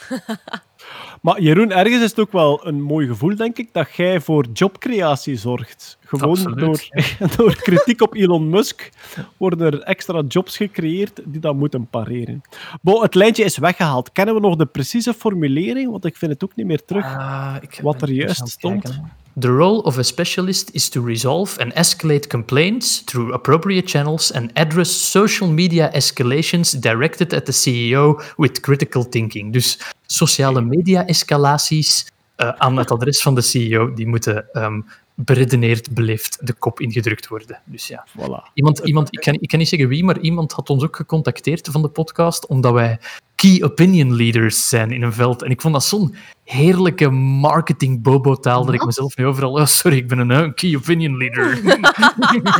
Maar 1.23 1.41
Jeroen, 1.41 1.73
ergens 1.73 2.03
is 2.03 2.11
het 2.11 2.19
ook 2.19 2.33
wel 2.33 2.67
een 2.67 2.83
mooi 2.83 3.07
gevoel, 3.07 3.37
denk 3.37 3.59
ik, 3.59 3.69
dat 3.73 3.95
jij 3.95 4.21
voor 4.21 4.47
jobcreatie 4.53 5.37
zorgt. 5.37 5.99
Gewoon 6.01 6.31
Absoluut, 6.31 6.59
door, 6.59 6.81
door 7.37 7.55
kritiek 7.57 8.03
op 8.03 8.15
Elon 8.15 8.49
Musk 8.49 8.91
worden 9.37 9.61
er 9.61 9.81
extra 9.83 10.23
jobs 10.29 10.57
gecreëerd 10.57 11.21
die 11.25 11.41
dat 11.41 11.55
moeten 11.55 11.87
pareren. 11.87 12.41
Bo, 12.83 13.03
het 13.03 13.15
lijntje 13.15 13.45
is 13.45 13.59
weggehaald. 13.59 14.13
Kennen 14.13 14.35
we 14.35 14.41
nog 14.41 14.57
de 14.57 14.67
precieze 14.67 15.15
formulering? 15.15 15.91
Want 15.91 16.05
ik 16.05 16.17
vind 16.17 16.33
het 16.33 16.45
ook 16.45 16.57
niet 16.57 16.67
meer 16.67 16.85
terug. 16.85 17.05
Ah, 17.05 17.57
Wat 17.83 18.03
er 18.03 18.11
juist 18.11 18.49
stond. 18.49 18.83
kijken. 18.83 19.13
The 19.41 19.53
role 19.53 19.81
of 19.87 19.99
a 19.99 20.03
specialist 20.03 20.75
is 20.75 20.89
to 20.91 21.01
resolve 21.01 21.61
and 21.61 21.73
escalate 21.75 22.29
complaints 22.29 23.03
through 23.07 23.33
appropriate 23.33 23.87
channels 23.87 24.33
and 24.33 24.51
address 24.57 24.91
social 24.91 25.47
media 25.47 25.93
escalations 25.95 26.75
directed 26.81 27.33
at 27.33 27.47
the 27.47 27.53
CEO 27.53 28.21
with 28.37 28.63
critical 28.63 29.05
thinking. 29.05 29.53
Dus 29.53 29.79
sociale 30.07 30.61
media-escalaties 30.61 32.11
eh, 32.37 32.49
aan 32.49 32.77
het 32.77 32.91
adres 32.91 33.23
van 33.23 33.35
de 33.35 33.43
CEO, 33.43 33.95
die 33.95 34.07
moeten 34.07 34.53
ehm 34.53 34.81
beredeneerd, 35.25 35.95
beleefd 35.95 36.47
de 36.47 36.53
kop 36.53 36.81
ingedrukt 36.81 37.29
worden. 37.29 37.61
Dus 37.65 37.87
ja. 37.87 38.07
Voilà. 38.09 38.53
Iemand, 38.55 38.79
iemand 38.79 39.09
ik, 39.11 39.21
kan, 39.21 39.35
ik 39.35 39.49
kan 39.49 39.59
niet 39.59 39.69
zeggen 39.69 39.89
wie, 39.89 40.05
maar 40.05 40.19
iemand 40.19 40.53
had 40.53 40.71
ons 40.71 40.83
ook 40.83 40.97
gecontacteerd 40.97 41.69
van 41.73 41.83
de 41.83 41.89
podcast, 41.89 42.47
omdat 42.47 42.73
wij 42.73 42.99
key 43.35 43.63
opinion 43.63 44.15
leaders 44.15 44.69
zijn 44.69 44.91
in 44.91 45.03
een 45.03 45.13
veld. 45.13 45.43
En 45.43 45.51
ik 45.51 45.61
vond 45.61 45.75
dat 45.75 45.85
zo'n 45.85 46.15
heerlijke 46.45 47.11
marketing 47.11 48.03
bobo-taal 48.03 48.65
dat 48.65 48.75
ik 48.75 48.85
mezelf 48.85 49.17
nu 49.17 49.27
overal... 49.27 49.53
Oh, 49.53 49.67
sorry, 49.67 49.97
ik 49.97 50.09
ben 50.09 50.19
een 50.19 50.31
eh, 50.31 50.53
key 50.55 50.77
opinion 50.77 51.17
leader. 51.17 51.61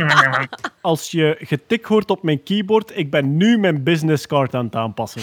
Als 0.81 1.11
je 1.11 1.35
getik 1.39 1.85
hoort 1.85 2.09
op 2.09 2.23
mijn 2.23 2.43
keyboard, 2.43 2.91
ik 2.97 3.11
ben 3.11 3.37
nu 3.37 3.57
mijn 3.57 3.83
business 3.83 4.27
card 4.27 4.55
aan 4.55 4.65
het 4.65 4.75
aanpassen. 4.75 5.21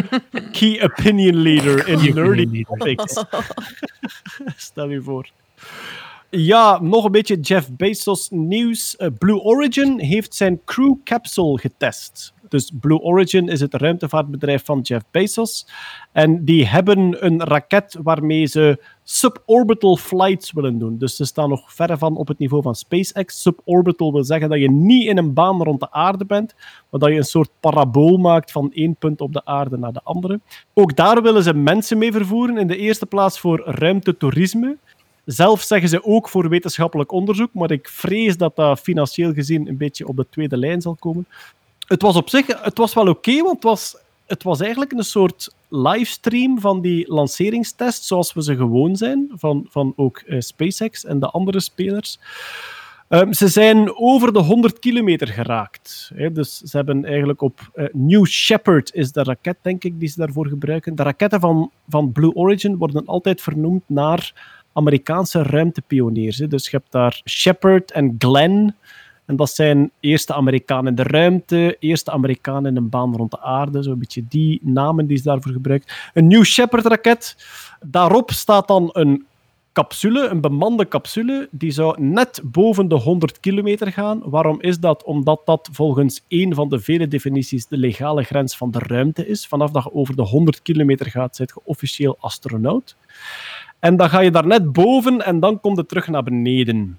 Key 0.58 0.82
opinion 0.82 1.36
leader 1.36 1.88
in 1.88 2.14
nerdy 2.14 2.46
leader. 2.50 2.64
topics. 2.64 3.24
Stel 4.68 4.90
je 4.90 5.02
voor. 5.02 5.28
Ja, 6.36 6.80
nog 6.82 7.04
een 7.04 7.12
beetje 7.12 7.40
Jeff 7.40 7.70
Bezos 7.76 8.30
nieuws. 8.30 8.96
Eh, 8.96 9.08
Blue 9.18 9.40
Origin 9.40 10.00
heeft 10.00 10.34
zijn 10.34 10.60
Crew 10.64 10.94
Capsule 11.04 11.58
getest. 11.58 12.34
Dus 12.48 12.72
Blue 12.80 13.00
Origin 13.00 13.48
is 13.48 13.60
het 13.60 13.74
ruimtevaartbedrijf 13.74 14.64
van 14.64 14.80
Jeff 14.80 15.04
Bezos. 15.10 15.66
En 16.12 16.44
die 16.44 16.66
hebben 16.66 17.26
een 17.26 17.44
raket 17.44 17.98
waarmee 18.02 18.46
ze 18.46 18.84
suborbital 19.02 19.96
flights 19.96 20.52
willen 20.52 20.78
doen. 20.78 20.98
Dus 20.98 21.16
ze 21.16 21.24
staan 21.24 21.48
nog 21.48 21.72
verre 21.72 21.98
van 21.98 22.16
op 22.16 22.28
het 22.28 22.38
niveau 22.38 22.62
van 22.62 22.74
SpaceX. 22.74 23.42
Suborbital 23.42 24.12
wil 24.12 24.24
zeggen 24.24 24.48
dat 24.48 24.58
je 24.58 24.70
niet 24.70 25.06
in 25.06 25.18
een 25.18 25.32
baan 25.32 25.62
rond 25.62 25.80
de 25.80 25.90
aarde 25.90 26.24
bent, 26.24 26.54
maar 26.90 27.00
dat 27.00 27.10
je 27.10 27.16
een 27.16 27.24
soort 27.24 27.50
parabool 27.60 28.16
maakt 28.16 28.52
van 28.52 28.72
één 28.72 28.96
punt 28.96 29.20
op 29.20 29.32
de 29.32 29.44
aarde 29.44 29.78
naar 29.78 29.92
de 29.92 30.02
andere. 30.02 30.40
Ook 30.74 30.96
daar 30.96 31.22
willen 31.22 31.42
ze 31.42 31.54
mensen 31.54 31.98
mee 31.98 32.12
vervoeren. 32.12 32.58
In 32.58 32.66
de 32.66 32.76
eerste 32.76 33.06
plaats 33.06 33.40
voor 33.40 33.62
ruimtetoerisme. 33.64 34.76
Zelf 35.24 35.62
zeggen 35.62 35.88
ze 35.88 36.04
ook 36.04 36.28
voor 36.28 36.48
wetenschappelijk 36.48 37.12
onderzoek, 37.12 37.54
maar 37.54 37.70
ik 37.70 37.88
vrees 37.88 38.36
dat 38.36 38.56
dat 38.56 38.80
financieel 38.80 39.32
gezien 39.32 39.68
een 39.68 39.76
beetje 39.76 40.06
op 40.06 40.16
de 40.16 40.26
tweede 40.30 40.56
lijn 40.56 40.80
zal 40.80 40.94
komen. 40.94 41.26
Het 41.86 42.02
was 42.02 42.16
op 42.16 42.28
zich 42.28 42.46
het 42.62 42.78
was 42.78 42.94
wel 42.94 43.08
oké, 43.08 43.42
want 43.42 43.54
het 43.54 43.62
was, 43.62 43.96
het 44.26 44.42
was 44.42 44.60
eigenlijk 44.60 44.92
een 44.92 45.04
soort 45.04 45.54
livestream 45.68 46.60
van 46.60 46.80
die 46.80 47.12
lanceringstest, 47.12 48.04
zoals 48.04 48.32
we 48.32 48.42
ze 48.42 48.56
gewoon 48.56 48.96
zijn, 48.96 49.30
van, 49.34 49.66
van 49.70 49.92
ook 49.96 50.18
eh, 50.18 50.40
SpaceX 50.40 51.04
en 51.04 51.18
de 51.18 51.30
andere 51.30 51.60
spelers. 51.60 52.18
Ehm, 53.08 53.32
ze 53.32 53.48
zijn 53.48 53.96
over 53.96 54.32
de 54.32 54.38
100 54.38 54.78
kilometer 54.78 55.28
geraakt. 55.28 56.10
Hè, 56.14 56.32
dus 56.32 56.58
ze 56.58 56.76
hebben 56.76 57.04
eigenlijk 57.04 57.40
op 57.40 57.70
eh, 57.74 57.84
New 57.92 58.26
Shepard 58.26 58.94
is 58.94 59.12
de 59.12 59.22
raket, 59.22 59.56
denk 59.62 59.84
ik, 59.84 60.00
die 60.00 60.08
ze 60.08 60.18
daarvoor 60.18 60.46
gebruiken. 60.46 60.94
De 60.94 61.02
raketten 61.02 61.40
van, 61.40 61.70
van 61.88 62.12
Blue 62.12 62.34
Origin 62.34 62.76
worden 62.76 63.06
altijd 63.06 63.40
vernoemd 63.40 63.82
naar 63.86 64.32
Amerikaanse 64.72 65.42
ruimtepioniers. 65.42 66.38
Hè. 66.38 66.46
Dus 66.46 66.64
je 66.64 66.76
hebt 66.76 66.92
daar 66.92 67.20
Shepard 67.28 67.90
en 67.90 68.14
Glenn. 68.18 68.74
En 69.24 69.36
dat 69.36 69.50
zijn 69.50 69.90
eerste 70.00 70.34
Amerikanen 70.34 70.86
in 70.86 70.94
de 70.94 71.02
ruimte, 71.02 71.76
eerste 71.78 72.10
Amerikanen 72.10 72.70
in 72.70 72.76
een 72.76 72.88
baan 72.88 73.16
rond 73.16 73.30
de 73.30 73.40
aarde. 73.40 73.82
Zo'n 73.82 73.98
beetje 73.98 74.24
die 74.28 74.60
namen 74.62 75.06
die 75.06 75.16
ze 75.16 75.22
daarvoor 75.22 75.52
gebruikt. 75.52 76.10
Een 76.14 76.26
New 76.26 76.44
Shepard-raket. 76.44 77.36
Daarop 77.80 78.30
staat 78.30 78.68
dan 78.68 78.88
een 78.92 79.26
capsule, 79.72 80.28
een 80.28 80.40
bemande 80.40 80.88
capsule, 80.88 81.48
die 81.50 81.70
zou 81.70 82.02
net 82.02 82.40
boven 82.44 82.88
de 82.88 82.94
100 82.94 83.40
kilometer 83.40 83.92
gaan. 83.92 84.22
Waarom 84.24 84.60
is 84.60 84.78
dat? 84.78 85.04
Omdat 85.04 85.40
dat 85.44 85.68
volgens 85.72 86.24
een 86.28 86.54
van 86.54 86.68
de 86.68 86.80
vele 86.80 87.08
definities 87.08 87.66
de 87.66 87.76
legale 87.76 88.22
grens 88.22 88.56
van 88.56 88.70
de 88.70 88.78
ruimte 88.78 89.26
is. 89.26 89.46
Vanaf 89.46 89.70
dat 89.70 89.84
je 89.84 89.94
over 89.94 90.16
de 90.16 90.22
100 90.22 90.62
kilometer 90.62 91.06
gaat, 91.06 91.36
zit 91.36 91.48
je 91.54 91.60
officieel 91.64 92.16
astronaut. 92.20 92.96
En 93.82 93.96
dan 93.96 94.10
ga 94.10 94.20
je 94.20 94.30
daar 94.30 94.46
net 94.46 94.72
boven 94.72 95.24
en 95.24 95.40
dan 95.40 95.60
komt 95.60 95.76
het 95.76 95.88
terug 95.88 96.08
naar 96.08 96.22
beneden. 96.22 96.98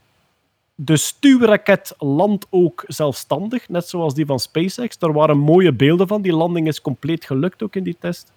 De 0.76 0.98
stuurraket 0.98 1.96
landt 1.98 2.48
ook 2.50 2.84
zelfstandig, 2.88 3.70
net 3.70 3.88
zoals 3.88 4.14
die 4.14 4.26
van 4.26 4.40
SpaceX. 4.40 4.98
Daar 4.98 5.14
waren 5.14 5.38
mooie 5.38 5.74
beelden 5.74 6.08
van. 6.08 6.22
Die 6.22 6.34
landing 6.34 6.68
is 6.68 6.82
compleet 6.82 7.26
gelukt 7.26 7.64
ook 7.64 7.76
in 7.76 7.84
die 7.84 7.96
test. 8.00 8.32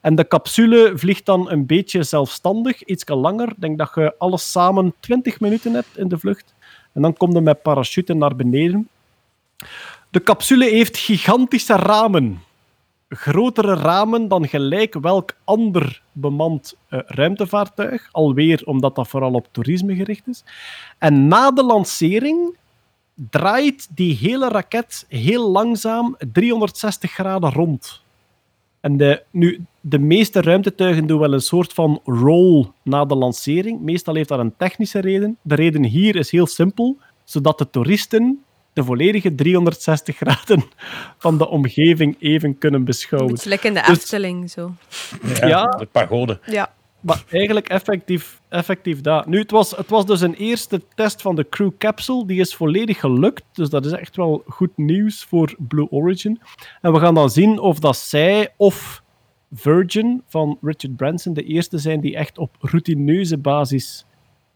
En 0.00 0.14
de 0.14 0.28
capsule 0.28 0.92
vliegt 0.94 1.26
dan 1.26 1.50
een 1.50 1.66
beetje 1.66 2.02
zelfstandig, 2.02 2.84
iets 2.84 3.08
langer. 3.08 3.48
Ik 3.48 3.60
denk 3.60 3.78
dat 3.78 3.90
je 3.94 4.14
alles 4.18 4.50
samen 4.50 4.94
20 5.00 5.40
minuten 5.40 5.72
hebt 5.72 5.98
in 5.98 6.08
de 6.08 6.18
vlucht. 6.18 6.54
En 6.92 7.02
dan 7.02 7.16
komt 7.16 7.32
je 7.32 7.40
met 7.40 7.62
parachute 7.62 8.14
naar 8.14 8.36
beneden. 8.36 8.88
De 10.10 10.22
capsule 10.22 10.64
heeft 10.64 10.96
gigantische 10.96 11.76
ramen. 11.76 12.42
Grotere 13.14 13.74
ramen 13.74 14.28
dan 14.28 14.48
gelijk 14.48 14.94
welk 14.94 15.36
ander 15.44 16.02
bemand 16.12 16.76
eh, 16.88 16.98
ruimtevaartuig. 17.06 18.08
Alweer 18.12 18.62
omdat 18.64 18.94
dat 18.94 19.08
vooral 19.08 19.32
op 19.32 19.48
toerisme 19.50 19.94
gericht 19.94 20.26
is. 20.26 20.44
En 20.98 21.28
na 21.28 21.50
de 21.50 21.64
lancering 21.64 22.56
draait 23.30 23.88
die 23.96 24.16
hele 24.16 24.48
raket 24.48 25.04
heel 25.08 25.50
langzaam 25.50 26.16
360 26.32 27.12
graden 27.12 27.52
rond. 27.52 28.02
En 28.80 28.96
de, 28.96 29.22
nu, 29.30 29.64
de 29.80 29.98
meeste 29.98 30.40
ruimtetuigen 30.40 31.06
doen 31.06 31.18
wel 31.18 31.32
een 31.32 31.40
soort 31.40 31.72
van 31.72 32.00
roll 32.04 32.66
na 32.82 33.04
de 33.04 33.14
lancering. 33.14 33.80
Meestal 33.80 34.14
heeft 34.14 34.28
dat 34.28 34.38
een 34.38 34.56
technische 34.56 35.00
reden. 35.00 35.38
De 35.42 35.54
reden 35.54 35.84
hier 35.84 36.16
is 36.16 36.30
heel 36.30 36.46
simpel, 36.46 36.96
zodat 37.24 37.58
de 37.58 37.70
toeristen 37.70 38.44
de 38.74 38.84
volledige 38.84 39.34
360 39.34 40.16
graden 40.16 40.64
van 41.18 41.38
de 41.38 41.48
omgeving 41.48 42.16
even 42.20 42.58
kunnen 42.58 42.84
beschouwen. 42.84 43.32
Beetje 43.32 43.48
lekker 43.48 43.68
in 43.68 43.74
de 43.74 43.80
Dus- 43.86 43.98
Efteling, 43.98 44.50
zo. 44.50 44.72
Ja. 45.40 45.64
De 45.66 45.86
pagode. 45.92 46.40
Ja. 46.46 46.72
Maar 47.00 47.24
eigenlijk 47.30 47.68
effectief, 47.68 48.40
effectief 48.48 49.00
dat. 49.00 49.26
Nu, 49.26 49.38
het 49.38 49.50
was, 49.50 49.70
het 49.70 49.90
was 49.90 50.06
dus 50.06 50.20
een 50.20 50.34
eerste 50.34 50.82
test 50.94 51.22
van 51.22 51.34
de 51.36 51.48
Crew 51.48 51.70
Capsule. 51.78 52.26
Die 52.26 52.40
is 52.40 52.54
volledig 52.54 53.00
gelukt. 53.00 53.42
Dus 53.52 53.68
dat 53.68 53.84
is 53.86 53.92
echt 53.92 54.16
wel 54.16 54.42
goed 54.48 54.70
nieuws 54.76 55.24
voor 55.24 55.54
Blue 55.58 55.90
Origin. 55.90 56.40
En 56.80 56.92
we 56.92 56.98
gaan 56.98 57.14
dan 57.14 57.30
zien 57.30 57.58
of 57.58 57.78
dat 57.78 57.96
zij 57.96 58.52
of 58.56 59.02
Virgin 59.52 60.22
van 60.28 60.58
Richard 60.62 60.96
Branson 60.96 61.34
de 61.34 61.42
eerste 61.44 61.78
zijn 61.78 62.00
die 62.00 62.16
echt 62.16 62.38
op 62.38 62.56
routineuze 62.60 63.38
basis 63.38 64.04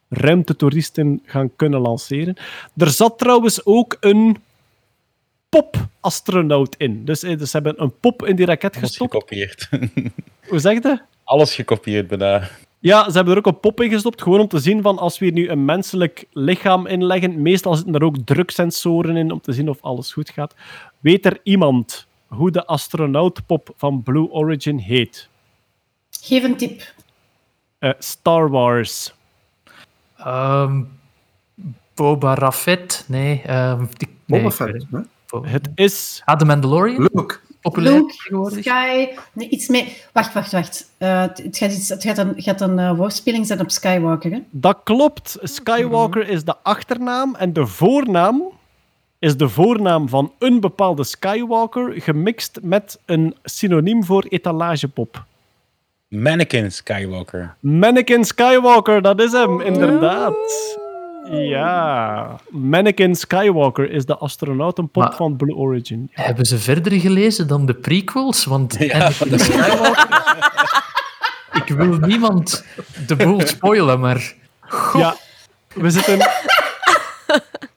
ruimtetoeristen 0.09 1.20
gaan 1.24 1.51
kunnen 1.56 1.80
lanceren. 1.80 2.36
Er 2.76 2.90
zat 2.90 3.18
trouwens 3.18 3.64
ook 3.64 3.97
een 4.01 4.36
pop-astronaut 5.48 6.74
in. 6.78 7.05
Dus, 7.05 7.22
eh, 7.22 7.39
dus 7.39 7.51
ze 7.51 7.56
hebben 7.56 7.82
een 7.82 7.98
pop 8.01 8.26
in 8.26 8.36
die 8.36 8.47
raket 8.47 8.76
Alles 8.76 8.89
gestopt. 8.89 9.12
gekopieerd. 9.12 9.68
Hoe 10.48 10.59
zeg 10.59 10.82
je? 10.82 11.01
Alles 11.24 11.55
gekopieerd 11.55 12.06
bijna. 12.06 12.48
Ja, 12.80 13.05
ze 13.10 13.12
hebben 13.16 13.32
er 13.32 13.39
ook 13.39 13.47
een 13.47 13.60
pop 13.60 13.80
in 13.80 13.90
gestopt, 13.90 14.22
gewoon 14.22 14.40
om 14.40 14.48
te 14.48 14.59
zien 14.59 14.82
van 14.82 14.98
als 14.98 15.18
we 15.18 15.24
hier 15.24 15.35
nu 15.35 15.48
een 15.48 15.64
menselijk 15.64 16.24
lichaam 16.32 16.86
inleggen, 16.86 17.43
meestal 17.43 17.74
zitten 17.74 17.94
er 17.94 18.05
ook 18.05 18.16
druksensoren 18.24 19.16
in 19.16 19.32
om 19.32 19.40
te 19.40 19.52
zien 19.52 19.68
of 19.68 19.78
alles 19.80 20.12
goed 20.12 20.30
gaat. 20.30 20.55
Weet 21.01 21.26
er 21.26 21.40
iemand 21.43 22.06
hoe 22.26 22.51
de 22.51 22.66
astronautpop 22.66 23.70
van 23.76 24.02
Blue 24.02 24.30
Origin 24.30 24.78
heet? 24.78 25.28
Geef 26.20 26.43
een 26.44 26.56
tip. 26.56 26.93
Eh, 27.78 27.90
Star 27.98 28.51
Wars. 28.51 29.14
Ehm, 30.18 30.82
Boba 31.94 32.34
Raffet? 32.34 33.04
Nee. 33.08 33.42
ehm, 33.42 33.84
die, 33.92 34.08
nee, 34.26 34.40
Boba 34.40 34.50
Fett. 34.50 34.72
het 34.72 34.86
hè? 34.90 35.50
Het 35.50 35.70
is... 35.74 36.22
Ah, 36.24 36.38
The 36.38 36.44
Mandalorian? 36.44 37.08
Luke. 37.12 37.38
Populair 37.60 37.94
Luke, 37.94 38.12
tegenwoordig? 38.12 38.64
Sky... 38.64 39.08
Nee, 39.32 39.48
iets 39.48 39.68
mee... 39.68 39.96
Wacht, 40.12 40.32
wacht, 40.32 40.52
wacht. 40.52 40.90
Eh, 40.98 41.20
het, 41.20 41.56
gaat, 41.56 41.72
iets, 41.72 41.88
het 41.88 42.02
gaat 42.02 42.18
een, 42.18 42.34
gaat 42.36 42.60
een 42.60 42.78
eh, 42.78 42.96
woordspeling 42.96 43.46
zijn 43.46 43.60
op 43.60 43.70
Skywalker, 43.70 44.30
hè? 44.30 44.38
Dat 44.50 44.80
klopt. 44.84 45.38
Skywalker 45.42 46.28
is 46.28 46.44
de 46.44 46.54
achternaam 46.62 47.34
en 47.34 47.52
de 47.52 47.66
voornaam 47.66 48.42
is 49.18 49.36
de 49.36 49.48
voornaam 49.48 50.08
van 50.08 50.32
een 50.38 50.60
bepaalde 50.60 51.04
Skywalker 51.04 52.00
gemixt 52.00 52.58
met 52.62 52.98
een 53.04 53.36
synoniem 53.42 54.04
voor 54.04 54.24
etalagepop. 54.28 55.24
Mannequin 56.09 56.72
Skywalker. 56.72 57.55
Mannequin 57.60 58.24
Skywalker, 58.24 59.02
dat 59.02 59.20
is 59.20 59.32
hem, 59.32 59.60
inderdaad. 59.60 60.35
Ja, 61.30 62.36
Mannequin 62.51 63.14
Skywalker 63.14 63.90
is 63.90 64.05
de 64.06 64.16
astronautenpop 64.16 65.02
Maar- 65.02 65.14
van 65.16 65.36
Blue 65.36 65.55
Origin. 65.56 66.09
Hebben 66.12 66.44
ze 66.47 66.59
verder 66.59 66.93
gelezen 66.93 67.47
dan 67.48 67.66
de 67.66 67.74
prequels? 67.74 68.44
Want 68.44 68.76
Ja. 68.78 68.94
Anakin 68.94 69.39
Skywalker... 69.48 70.09
ik 71.52 71.62
Ik 71.68 71.76
wil 71.76 71.97
niemand 71.98 72.64
de 73.06 73.16
boel 73.16 73.40
spoilen, 73.47 74.01
maar... 74.01 74.35
Ja, 74.94 75.16
we 75.74 75.90
zitten... 75.90 76.18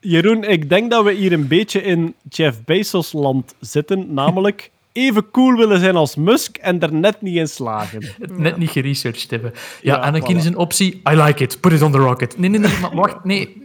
Jeroen, 0.00 0.44
ik 0.44 0.68
denk 0.68 0.90
dat 0.90 1.04
we 1.04 1.12
hier 1.12 1.32
een 1.32 1.46
beetje 1.48 1.82
in 1.82 2.14
Jeff 2.28 2.64
Bezos 2.64 3.12
land 3.12 3.54
zitten, 3.60 4.14
namelijk 4.14 4.70
even 4.92 5.30
cool 5.30 5.56
willen 5.56 5.80
zijn 5.80 5.96
als 5.96 6.16
Musk 6.16 6.56
en 6.56 6.80
er 6.80 6.94
net 6.94 7.22
niet 7.22 7.36
in 7.36 7.48
slagen. 7.48 8.04
Het 8.18 8.38
net 8.48 8.56
niet 8.56 8.70
geresearched 8.70 9.30
hebben. 9.30 9.52
Ja, 9.54 9.94
Ja, 9.94 10.00
Anakin 10.00 10.34
voilà. 10.34 10.38
is 10.38 10.44
een 10.44 10.56
optie. 10.56 11.00
I 11.10 11.14
like 11.14 11.42
it. 11.42 11.60
Put 11.60 11.72
it 11.72 11.82
on 11.82 11.92
the 11.92 11.98
rocket. 11.98 12.38
Nee, 12.38 12.50
nee, 12.50 12.60
nee. 12.60 12.78
Maar 12.80 12.94
wacht, 12.94 13.24
nee. 13.24 13.62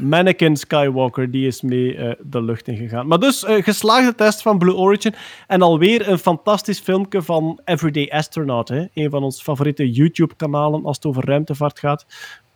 Anakin 0.10 0.56
Skywalker, 0.56 1.30
die 1.30 1.46
is 1.46 1.62
mee 1.62 1.96
eh, 1.96 2.14
de 2.22 2.42
lucht 2.42 2.68
in 2.68 2.76
gegaan. 2.76 3.06
Maar 3.06 3.18
dus, 3.18 3.44
eh, 3.44 3.62
geslaagde 3.62 4.14
test 4.14 4.42
van 4.42 4.58
Blue 4.58 4.74
Origin. 4.74 5.14
En 5.46 5.62
alweer 5.62 6.08
een 6.08 6.18
fantastisch 6.18 6.80
filmpje 6.80 7.22
van 7.22 7.60
Everyday 7.64 8.08
Astronaut. 8.10 8.68
Hè? 8.68 8.86
Een 8.94 9.10
van 9.10 9.22
onze 9.22 9.42
favoriete 9.42 9.90
YouTube-kanalen 9.90 10.84
als 10.84 10.96
het 10.96 11.06
over 11.06 11.24
ruimtevaart 11.24 11.78
gaat. 11.78 12.06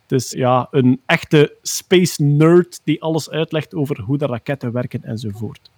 Dus 0.07 0.31
ja, 0.31 0.67
een 0.71 1.01
echte 1.05 1.55
space 1.61 2.23
nerd 2.23 2.81
die 2.83 3.01
alles 3.01 3.29
uitlegt 3.29 3.75
over 3.75 4.01
hoe 4.01 4.17
de 4.17 4.25
raketten 4.25 4.71
werken 4.71 5.03
enzovoort. 5.03 5.71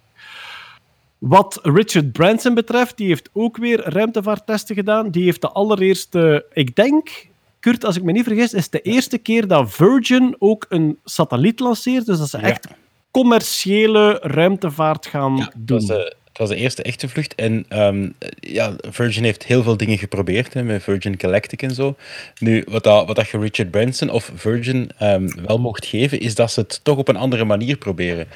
Wat 1.18 1.58
Richard 1.62 2.12
Branson 2.12 2.54
betreft, 2.54 2.96
die 2.96 3.08
heeft 3.08 3.28
ook 3.32 3.56
weer 3.56 3.80
ruimtevaarttesten 3.88 4.74
gedaan. 4.74 5.10
Die 5.10 5.24
heeft 5.24 5.40
de 5.40 5.50
allereerste, 5.50 6.46
ik 6.52 6.76
denk, 6.76 7.26
Kurt, 7.60 7.84
als 7.84 7.96
ik 7.96 8.02
me 8.02 8.12
niet 8.12 8.24
vergis, 8.24 8.52
is 8.52 8.70
de 8.70 8.80
eerste 8.80 9.18
keer 9.18 9.46
dat 9.46 9.72
Virgin 9.72 10.36
ook 10.38 10.66
een 10.68 10.98
satelliet 11.04 11.60
lanceert. 11.60 12.06
Dus 12.06 12.18
dat 12.18 12.28
ze 12.28 12.38
echt 12.38 12.68
commerciële 13.10 14.18
ruimtevaart 14.22 15.06
gaan 15.06 15.50
doen. 15.56 15.78
was, 15.78 15.86
de, 15.86 16.16
het 16.38 16.48
was 16.48 16.56
de 16.56 16.62
eerste 16.62 16.82
echte 16.82 17.08
vlucht. 17.08 17.34
En 17.34 17.64
ehm, 17.68 18.08
ja, 18.40 18.76
Virgin 18.90 19.24
heeft 19.24 19.44
heel 19.44 19.62
veel 19.62 19.76
dingen 19.76 19.98
geprobeerd, 19.98 20.54
hè, 20.54 20.62
met 20.62 20.82
Virgin 20.82 21.14
Galactic 21.18 21.62
en 21.62 21.74
zo. 21.74 21.96
Nu, 22.38 22.64
wat, 22.68 22.84
dat, 22.84 23.06
wat 23.06 23.16
dat 23.16 23.28
je 23.28 23.38
Richard 23.38 23.70
Branson 23.70 24.10
of 24.10 24.30
Virgin 24.34 24.90
ehm, 24.98 25.28
wel 25.46 25.58
mocht 25.58 25.86
geven, 25.86 26.20
is 26.20 26.34
dat 26.34 26.52
ze 26.52 26.60
het 26.60 26.80
toch 26.82 26.96
op 26.96 27.08
een 27.08 27.16
andere 27.16 27.44
manier 27.44 27.76
proberen. 27.76 28.26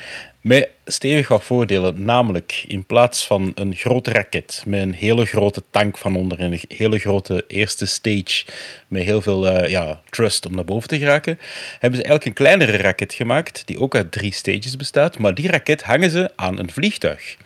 Met 0.41 0.69
stevig 0.85 1.29
wat 1.29 1.45
voordelen. 1.45 2.05
Namelijk, 2.05 2.65
in 2.69 2.85
plaats 2.85 3.27
van 3.27 3.53
een 3.55 3.75
grote 3.75 4.11
raket 4.11 4.63
met 4.67 4.81
een 4.81 4.95
hele 4.95 5.25
grote 5.25 5.63
tank 5.71 5.99
van 5.99 6.17
onder 6.17 6.39
en 6.39 6.53
een 6.53 6.61
hele 6.69 6.99
grote 6.99 7.45
eerste 7.47 7.87
stage 7.87 8.45
met 8.89 9.03
heel 9.03 9.23
veel 9.23 9.49
eh, 9.49 9.71
ja, 9.71 10.01
trust 10.11 10.47
om 10.47 10.55
naar 10.55 10.65
boven 10.65 10.89
te 10.89 10.99
geraken, 10.99 11.39
hebben 11.79 12.01
ze 12.01 12.07
eigenlijk 12.07 12.25
een 12.25 12.45
kleinere 12.45 12.77
raket 12.77 13.15
gemaakt, 13.15 13.63
die 13.67 13.81
ook 13.81 13.95
uit 13.95 14.13
drie 14.13 14.35
stages 14.35 14.77
bestaat. 14.77 15.19
Maar 15.19 15.35
die 15.35 15.51
raket 15.51 15.83
hangen 15.83 16.11
ze 16.11 16.31
aan 16.37 16.59
een 16.59 16.71
vliegtuig. 16.71 17.37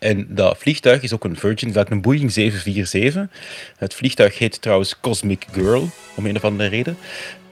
En 0.00 0.26
dat 0.28 0.58
vliegtuig 0.58 1.02
is 1.02 1.12
ook 1.12 1.24
een 1.24 1.36
Virgin, 1.36 1.72
dat 1.72 1.84
is 1.86 1.92
een 1.92 2.00
Boeing 2.00 2.32
747. 2.32 3.26
Het 3.76 3.94
vliegtuig 3.94 4.38
heet 4.38 4.62
trouwens 4.62 5.00
Cosmic 5.00 5.44
Girl, 5.52 5.88
om 6.14 6.26
een 6.26 6.36
of 6.36 6.44
andere 6.44 6.68
reden. 6.68 6.96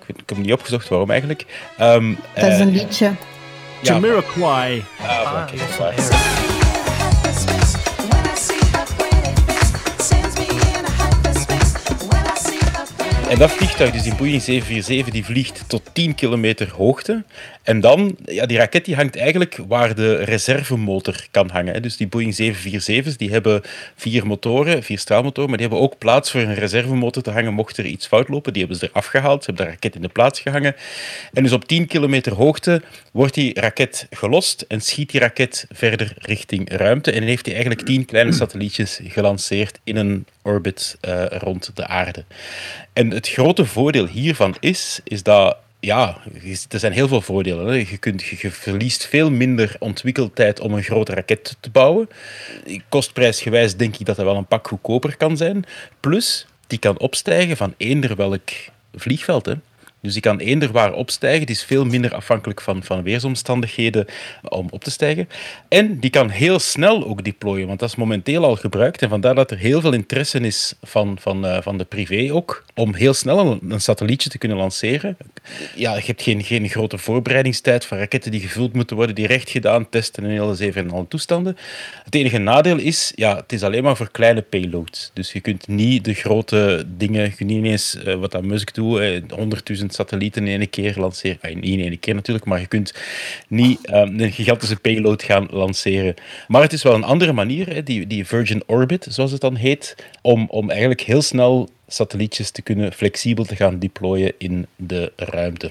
Ik, 0.00 0.06
weet, 0.06 0.18
ik 0.22 0.28
heb 0.28 0.38
niet 0.38 0.52
opgezocht 0.52 0.88
waarom 0.88 1.10
eigenlijk. 1.10 1.44
Ehm, 1.78 2.14
Dat 2.34 2.44
is 2.44 2.52
eh, 2.54 2.58
een 2.60 2.70
liedje. 2.70 3.04
ja, 3.04 3.14
Jamiroquai. 3.82 4.84
ah, 5.00 5.08
Ah, 5.08 5.42
oké, 5.52 6.57
En 13.28 13.38
dat 13.38 13.50
vliegtuig, 13.50 13.90
dus 13.90 14.02
die 14.02 14.14
Boeing 14.14 14.42
747, 14.42 15.12
die 15.12 15.24
vliegt 15.24 15.64
tot 15.66 15.82
10 15.92 16.14
kilometer 16.14 16.72
hoogte. 16.76 17.24
En 17.62 17.80
dan, 17.80 18.16
ja, 18.24 18.46
die 18.46 18.58
raket 18.58 18.84
die 18.84 18.94
hangt 18.94 19.16
eigenlijk 19.16 19.58
waar 19.68 19.94
de 19.94 20.16
reservemotor 20.16 21.26
kan 21.30 21.50
hangen. 21.50 21.82
Dus 21.82 21.96
die 21.96 22.06
Boeing 22.06 22.34
747's, 22.42 23.16
die 23.16 23.30
hebben 23.30 23.62
vier 23.96 24.26
motoren, 24.26 24.82
vier 24.82 24.98
straalmotoren, 24.98 25.48
maar 25.48 25.58
die 25.58 25.66
hebben 25.68 25.86
ook 25.86 25.98
plaats 25.98 26.30
voor 26.30 26.40
een 26.40 26.54
reservemotor 26.54 27.22
te 27.22 27.30
hangen 27.30 27.54
mocht 27.54 27.76
er 27.76 27.86
iets 27.86 28.06
fout 28.06 28.28
lopen. 28.28 28.52
Die 28.52 28.62
hebben 28.62 28.80
ze 28.80 28.88
eraf 28.90 29.06
gehaald, 29.06 29.44
ze 29.44 29.50
hebben 29.50 29.66
de 29.66 29.72
raket 29.72 29.94
in 29.94 30.02
de 30.02 30.08
plaats 30.08 30.40
gehangen. 30.40 30.76
En 31.32 31.42
dus 31.42 31.52
op 31.52 31.68
10 31.68 31.86
kilometer 31.86 32.34
hoogte 32.34 32.82
wordt 33.12 33.34
die 33.34 33.60
raket 33.60 34.06
gelost 34.10 34.64
en 34.68 34.80
schiet 34.80 35.10
die 35.10 35.20
raket 35.20 35.66
verder 35.70 36.12
richting 36.18 36.72
ruimte. 36.72 37.12
En 37.12 37.22
heeft 37.22 37.46
hij 37.46 37.54
eigenlijk 37.54 37.86
10 37.86 38.04
kleine 38.04 38.32
satellietjes 38.32 39.00
gelanceerd 39.04 39.78
in 39.84 39.96
een 39.96 40.26
orbit 40.48 40.96
eh, 41.00 41.24
rond 41.26 41.70
de 41.74 41.86
aarde. 41.86 42.24
En 42.92 43.10
het 43.10 43.28
grote 43.28 43.64
voordeel 43.64 44.06
hiervan 44.06 44.56
is, 44.60 45.00
is 45.04 45.22
dat 45.22 45.56
ja, 45.80 46.16
er 46.68 46.78
zijn 46.78 46.92
heel 46.92 47.08
veel 47.08 47.20
voordelen. 47.20 47.74
Je, 47.74 47.98
kunt, 47.98 48.22
verliest 48.48 49.06
veel 49.06 49.30
minder 49.30 49.76
ontwikkeltijd 49.78 50.60
om 50.60 50.72
een 50.72 50.82
grote 50.82 51.14
raket 51.14 51.56
te 51.60 51.70
bouwen. 51.70 52.08
Kostprijsgewijs 52.88 53.76
denk 53.76 53.96
ik 53.96 54.06
dat 54.06 54.16
dat 54.16 54.24
wel 54.24 54.36
een 54.36 54.46
pak 54.46 54.68
goedkoper 54.68 55.16
kan 55.16 55.36
zijn. 55.36 55.64
Plus, 56.00 56.46
die 56.66 56.78
kan 56.78 56.98
opstijgen 56.98 57.56
van 57.56 57.74
eender 57.76 58.16
welk 58.16 58.50
vliegveld. 58.94 59.46
Hè. 59.46 59.54
Dus 60.00 60.12
die 60.12 60.22
kan 60.22 60.38
eender 60.38 60.72
waar 60.72 60.92
opstijgen. 60.92 61.46
Die 61.46 61.54
is 61.54 61.64
veel 61.64 61.84
minder 61.84 62.14
afhankelijk 62.14 62.60
van, 62.60 62.82
van 62.82 63.02
weersomstandigheden 63.02 64.06
om 64.48 64.66
op 64.70 64.84
te 64.84 64.90
stijgen. 64.90 65.28
En 65.68 65.98
die 65.98 66.10
kan 66.10 66.28
heel 66.28 66.58
snel 66.58 67.06
ook 67.06 67.24
deployen, 67.24 67.66
want 67.66 67.78
dat 67.78 67.88
is 67.88 67.96
momenteel 67.96 68.44
al 68.44 68.56
gebruikt. 68.56 69.02
En 69.02 69.08
vandaar 69.08 69.34
dat 69.34 69.50
er 69.50 69.58
heel 69.58 69.80
veel 69.80 69.92
interesse 69.92 70.40
is 70.40 70.74
van, 70.82 71.16
van, 71.20 71.46
eh, 71.46 71.62
van 71.62 71.78
de 71.78 71.84
privé 71.84 72.32
ook, 72.32 72.64
om 72.74 72.94
heel 72.94 73.14
snel 73.14 73.38
een, 73.38 73.70
een 73.70 73.80
satellietje 73.80 74.30
te 74.30 74.38
kunnen 74.38 74.58
lanceren. 74.58 75.16
Ja, 75.74 75.94
je 75.94 76.02
hebt 76.06 76.22
geen, 76.22 76.44
geen 76.44 76.68
grote 76.68 76.98
voorbereidingstijd 76.98 77.84
van 77.84 77.98
raketten 77.98 78.30
die 78.30 78.40
gevuld 78.40 78.72
moeten 78.72 78.96
worden, 78.96 79.14
die 79.14 79.26
recht 79.26 79.50
gedaan, 79.50 79.88
testen 79.88 80.24
en 80.24 80.30
hele 80.30 80.54
zeven 80.54 80.84
en 80.84 80.90
alle 80.90 81.08
toestanden. 81.08 81.56
Het 82.04 82.14
enige 82.14 82.38
nadeel 82.38 82.78
is, 82.78 83.12
ja, 83.14 83.36
het 83.36 83.52
is 83.52 83.62
alleen 83.62 83.82
maar 83.82 83.96
voor 83.96 84.10
kleine 84.10 84.42
payloads. 84.42 85.10
Dus 85.12 85.32
je 85.32 85.40
kunt 85.40 85.68
niet 85.68 86.04
de 86.04 86.14
grote 86.14 86.84
dingen, 86.96 87.22
je 87.22 87.34
kunt 87.34 87.48
niet 87.48 87.58
ineens, 87.58 87.96
eh, 87.96 88.14
wat 88.14 88.30
dat 88.30 88.42
Musk 88.42 88.74
doet, 88.74 88.98
eh, 88.98 89.22
100.000 89.28 89.94
satellieten 89.98 90.46
in 90.46 90.60
één 90.60 90.70
keer 90.70 90.94
lanceren. 90.98 91.38
Ah, 91.42 91.54
niet 91.54 91.64
in 91.64 91.80
één 91.80 91.98
keer 91.98 92.14
natuurlijk, 92.14 92.46
maar 92.46 92.60
je 92.60 92.66
kunt 92.66 92.94
niet 93.48 93.86
eh, 93.86 94.00
een 94.00 94.32
gigantische 94.32 94.76
payload 94.76 95.22
gaan 95.22 95.46
lanceren. 95.50 96.14
Maar 96.48 96.62
het 96.62 96.72
is 96.72 96.82
wel 96.82 96.94
een 96.94 97.04
andere 97.04 97.32
manier, 97.32 97.66
hè, 97.74 97.82
die, 97.82 98.06
die 98.06 98.26
Virgin 98.26 98.62
Orbit, 98.66 99.06
zoals 99.10 99.32
het 99.32 99.40
dan 99.40 99.54
heet, 99.54 99.96
om, 100.22 100.46
om 100.50 100.70
eigenlijk 100.70 101.00
heel 101.00 101.22
snel 101.22 101.68
satellietjes 101.86 102.50
te 102.50 102.62
kunnen 102.62 102.92
flexibel 102.92 103.44
te 103.44 103.56
gaan 103.56 103.78
deployen 103.78 104.32
in 104.38 104.66
de 104.76 105.12
ruimte. 105.16 105.70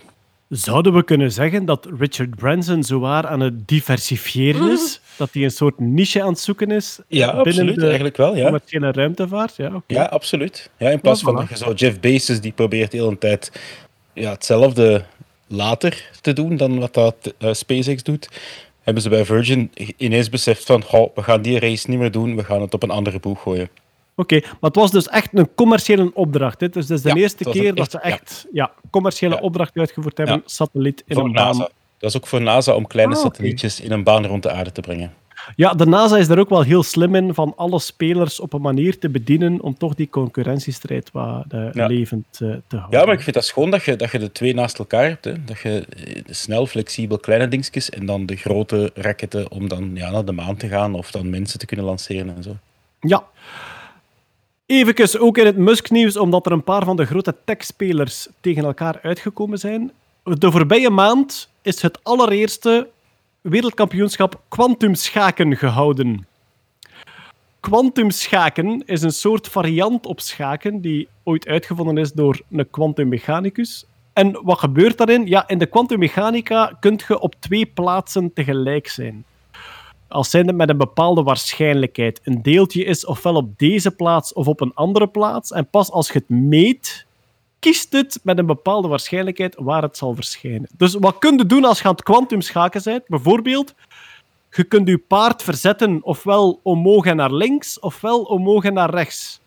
Zouden 0.50 0.94
we 0.94 1.04
kunnen 1.04 1.32
zeggen 1.32 1.66
dat 1.66 1.88
Richard 2.00 2.36
Branson 2.36 2.84
zowaar 2.84 3.28
aan 3.28 3.40
het 3.40 3.68
diversifiëren 3.68 4.72
is? 4.72 5.02
Dat 5.18 5.30
hij 5.34 5.44
een 5.44 5.52
soort 5.52 5.80
niche 5.80 6.22
aan 6.22 6.30
het 6.30 6.40
zoeken 6.40 6.72
is 6.72 7.00
Ja, 7.08 7.26
binnen 7.26 7.46
absoluut, 7.46 7.76
de 7.76 7.86
eigenlijk 7.86 8.18
wel, 8.18 8.36
ja. 8.36 8.44
commerciële 8.44 8.92
ruimtevaart? 8.92 9.56
Ja, 9.56 9.68
oké. 9.76 9.94
Ja, 9.94 10.04
absoluut. 10.04 10.70
Ja, 10.78 10.90
in 10.90 11.00
plaats 11.00 11.20
Ja, 11.22 11.26
van 11.26 11.36
voilà. 11.36 11.50
dat 11.50 11.60
je 11.60 11.66
zo 11.66 11.74
Jeff 11.74 12.00
Bezos, 12.00 12.40
die 12.40 12.52
probeert 12.52 12.92
de 12.92 12.98
hele 12.98 13.18
tijd 13.18 13.52
ja, 14.20 14.32
hetzelfde 14.32 15.04
later 15.48 16.10
te 16.22 16.34
doen 16.34 16.58
dan 16.58 16.80
wat 16.80 16.94
dat 16.94 17.34
eh, 17.38 17.54
SpaceX 17.54 18.04
doet, 18.04 18.30
hebben 18.82 19.04
ze 19.04 19.10
bij 19.10 19.26
Virgin 19.26 19.72
ineens 19.98 20.30
beseft 20.30 20.66
van, 20.66 20.84
"Goh, 20.84 21.16
we 21.16 21.24
gaan 21.24 21.42
die 21.42 21.60
race 21.60 21.90
niet 21.90 22.00
meer 22.00 22.12
doen, 22.12 22.36
we 22.36 22.44
gaan 22.44 22.62
het 22.62 22.74
op 22.74 22.84
een 22.84 22.90
andere 22.90 23.20
boeg 23.20 23.42
gooien. 23.42 23.70
Oké, 24.16 24.40
maar 24.40 24.56
het 24.60 24.76
was 24.76 24.92
dus 24.92 25.08
echt 25.08 25.30
een 25.34 25.50
commerciële 25.56 26.12
opdracht. 26.14 26.60
Hè? 26.62 26.70
Dus 26.70 26.88
dat 26.88 26.98
is 26.98 27.04
de 27.04 27.10
Ja, 27.10 27.16
eerste 27.16 27.44
keer 27.44 27.76
dat 27.76 27.92
ze 27.92 28.00
echt- 28.00 28.46
ja. 28.54 28.72
commerciële 28.90 29.36
Ja. 29.36 29.42
opdracht 29.42 29.78
uitgevoerd 29.78 30.18
hebben. 30.18 30.42
Satelliet 30.46 31.04
in 31.08 31.16
voor 31.16 31.26
een 31.26 31.32
baan. 31.32 31.46
NASA. 31.58 31.70
Dat 31.98 32.10
is 32.10 32.18
ook 32.18 32.28
voor 32.28 32.42
NASA 32.42 32.74
om 32.76 32.88
kleine 32.88 33.16
Ah, 33.16 33.22
satellietjes 33.22 33.80
in 33.82 33.92
een 33.92 34.04
baan 34.04 34.26
rond 34.26 34.44
de 34.44 34.52
aarde 34.52 34.72
te 34.72 34.82
brengen. 34.82 35.14
Ja, 35.56 35.74
de 35.74 35.86
NASA 35.86 36.18
is 36.18 36.28
daar 36.28 36.40
ook 36.40 36.50
wel 36.50 36.62
heel 36.62 36.84
slim 36.84 37.16
in 37.16 37.34
van 37.34 37.54
alle 37.56 37.80
spelers 37.80 38.40
op 38.40 38.54
een 38.54 38.62
manier 38.62 39.00
te 39.00 39.10
bedienen 39.10 39.62
om 39.62 39.78
toch 39.78 39.96
die 39.96 40.10
concurrentiestrijd 40.10 41.10
wat 41.12 41.46
eh, 41.50 41.68
Ja. 41.74 41.88
levend 41.88 42.26
eh, 42.32 42.40
te 42.40 42.76
houden. 42.78 43.00
Ja, 43.00 43.06
maar 43.06 43.14
ik 43.14 43.22
vind 43.22 43.36
dat 43.36 43.46
schoon 43.46 43.70
dat 43.72 43.84
je, 43.84 43.96
dat 43.96 44.12
je 44.12 44.20
de 44.20 44.32
twee 44.32 44.54
naast 44.54 44.80
elkaar 44.80 45.04
hebt. 45.08 45.26
Hè. 45.26 45.44
Dat 45.44 45.60
je 45.60 45.86
eh, 45.90 46.22
snel, 46.30 46.66
flexibel, 46.66 47.18
kleine 47.18 47.48
dingetjes 47.48 47.90
en 47.90 48.06
dan 48.06 48.26
de 48.26 48.36
grote 48.36 48.92
raketten 48.94 49.52
om 49.52 49.68
dan 49.68 49.92
ja, 49.94 50.12
naar 50.12 50.26
de 50.26 50.32
maan 50.32 50.58
te 50.58 50.68
gaan 50.68 50.94
of 50.94 51.12
dan 51.12 51.30
mensen 51.30 51.60
te 51.60 51.66
kunnen 51.66 51.86
lanceren 51.86 52.36
en 52.36 52.44
zo. 52.44 52.56
Ja. 53.00 53.24
Even 54.66 55.20
ook 55.20 55.38
in 55.38 55.46
het 55.46 55.58
Musk-nieuws, 55.58 56.18
omdat 56.18 56.46
er 56.46 56.52
een 56.52 56.64
paar 56.64 56.86
van 56.86 56.96
de 56.96 57.06
grote 57.06 57.36
techspelers 57.46 58.28
tegen 58.42 58.64
elkaar 58.64 59.00
uitgekomen 59.02 59.58
zijn. 59.58 59.92
De 60.24 60.52
voorbije 60.52 60.90
maand 60.90 61.50
is 61.62 61.82
het 61.82 62.00
allereerste 62.04 62.88
wereldkampioenschap 63.50 64.42
kwantumschaken 64.48 65.58
gehouden. 65.58 66.28
Kwantumschaken 67.60 68.84
is 68.86 69.02
een 69.02 69.12
soort 69.12 69.48
variant 69.48 70.06
op 70.06 70.20
schaken 70.20 70.82
die 70.82 71.08
ooit 71.24 71.48
uitgevonden 71.48 71.98
is 71.98 72.12
door 72.12 72.42
een 72.52 72.70
kwantummechanicus. 72.70 73.86
En 74.14 74.40
wat 74.44 74.60
gebeurt 74.60 74.98
daarin? 74.98 75.28
Ja, 75.28 75.48
in 75.48 75.58
de 75.58 75.66
kwantummechanica 75.66 76.78
kun 76.80 77.00
je 77.08 77.20
op 77.20 77.36
twee 77.40 77.66
plaatsen 77.66 78.34
tegelijk 78.34 78.88
zijn 78.88 79.26
als 80.08 80.30
zijnde 80.30 80.54
met 80.54 80.70
een 80.70 80.78
bepaalde 80.78 81.24
waarschijnlijkheid. 81.24 82.20
Een 82.24 82.42
deeltje 82.42 82.84
is 82.84 83.06
ofwel 83.06 83.36
op 83.36 83.60
deze 83.60 83.92
plaats 83.92 84.34
of 84.34 84.48
op 84.48 84.62
een 84.62 84.74
andere 84.74 85.08
plaats. 85.08 85.52
En 85.52 85.70
pas 85.70 85.92
als 85.92 86.08
je 86.08 86.14
het 86.14 86.30
meet, 86.30 87.06
kiest 87.60 87.92
het 87.92 88.20
met 88.24 88.38
een 88.38 88.46
bepaalde 88.46 88.88
waarschijnlijkheid 88.88 89.56
waar 89.60 89.82
het 89.82 89.98
zal 89.98 90.16
verschijnen. 90.16 90.70
Dus 90.78 90.94
wat 90.94 91.18
kun 91.18 91.38
je 91.38 91.46
doen 91.46 91.66
als 91.66 91.78
je 91.78 91.84
aan 91.84 91.92
het 91.92 92.04
kwantumschaken 92.04 92.82
bent? 92.84 93.08
Bijvoorbeeld, 93.08 93.76
je 94.52 94.64
kunt 94.64 94.88
je 94.88 94.98
paard 94.98 95.44
verzetten 95.44 96.04
ofwel 96.04 96.60
omhoog 96.64 97.06
en 97.06 97.16
naar 97.16 97.34
links, 97.34 97.80
ofwel 97.80 98.22
omhoog 98.22 98.64
en 98.64 98.74
naar 98.74 98.90
rechts. 98.90 99.40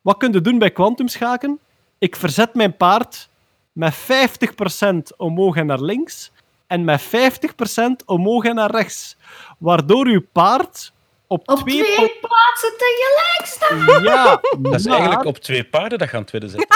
Wat 0.00 0.16
kun 0.16 0.32
je 0.32 0.40
doen 0.40 0.58
bij 0.58 0.70
kwantumschaken? 0.70 1.58
ik 2.04 2.16
verzet 2.16 2.54
mijn 2.54 2.76
paard 2.76 3.28
met 3.72 3.94
50% 3.94 5.16
omhoog 5.16 5.56
en 5.56 5.66
naar 5.66 5.80
links 5.80 6.32
en 6.66 6.84
met 6.84 7.02
50% 7.02 8.04
omhoog 8.04 8.44
en 8.44 8.54
naar 8.54 8.70
rechts. 8.70 9.16
Waardoor 9.58 10.06
uw 10.06 10.22
paard 10.32 10.92
op, 11.26 11.48
Op 11.48 11.58
twee... 11.58 11.82
twee 11.82 11.94
pla- 11.94 12.28
plaatsen 12.28 12.72
tegelijk 12.78 13.42
staan. 13.44 14.02
Ja, 14.02 14.40
Dat 14.70 14.74
is 14.80 14.86
maar- 14.86 14.96
eigenlijk 14.98 15.26
op 15.28 15.38
twee 15.38 15.64
paarden 15.64 15.98
dat 15.98 16.08
gaan 16.08 16.24
tweede 16.24 16.48
zetten. 16.48 16.68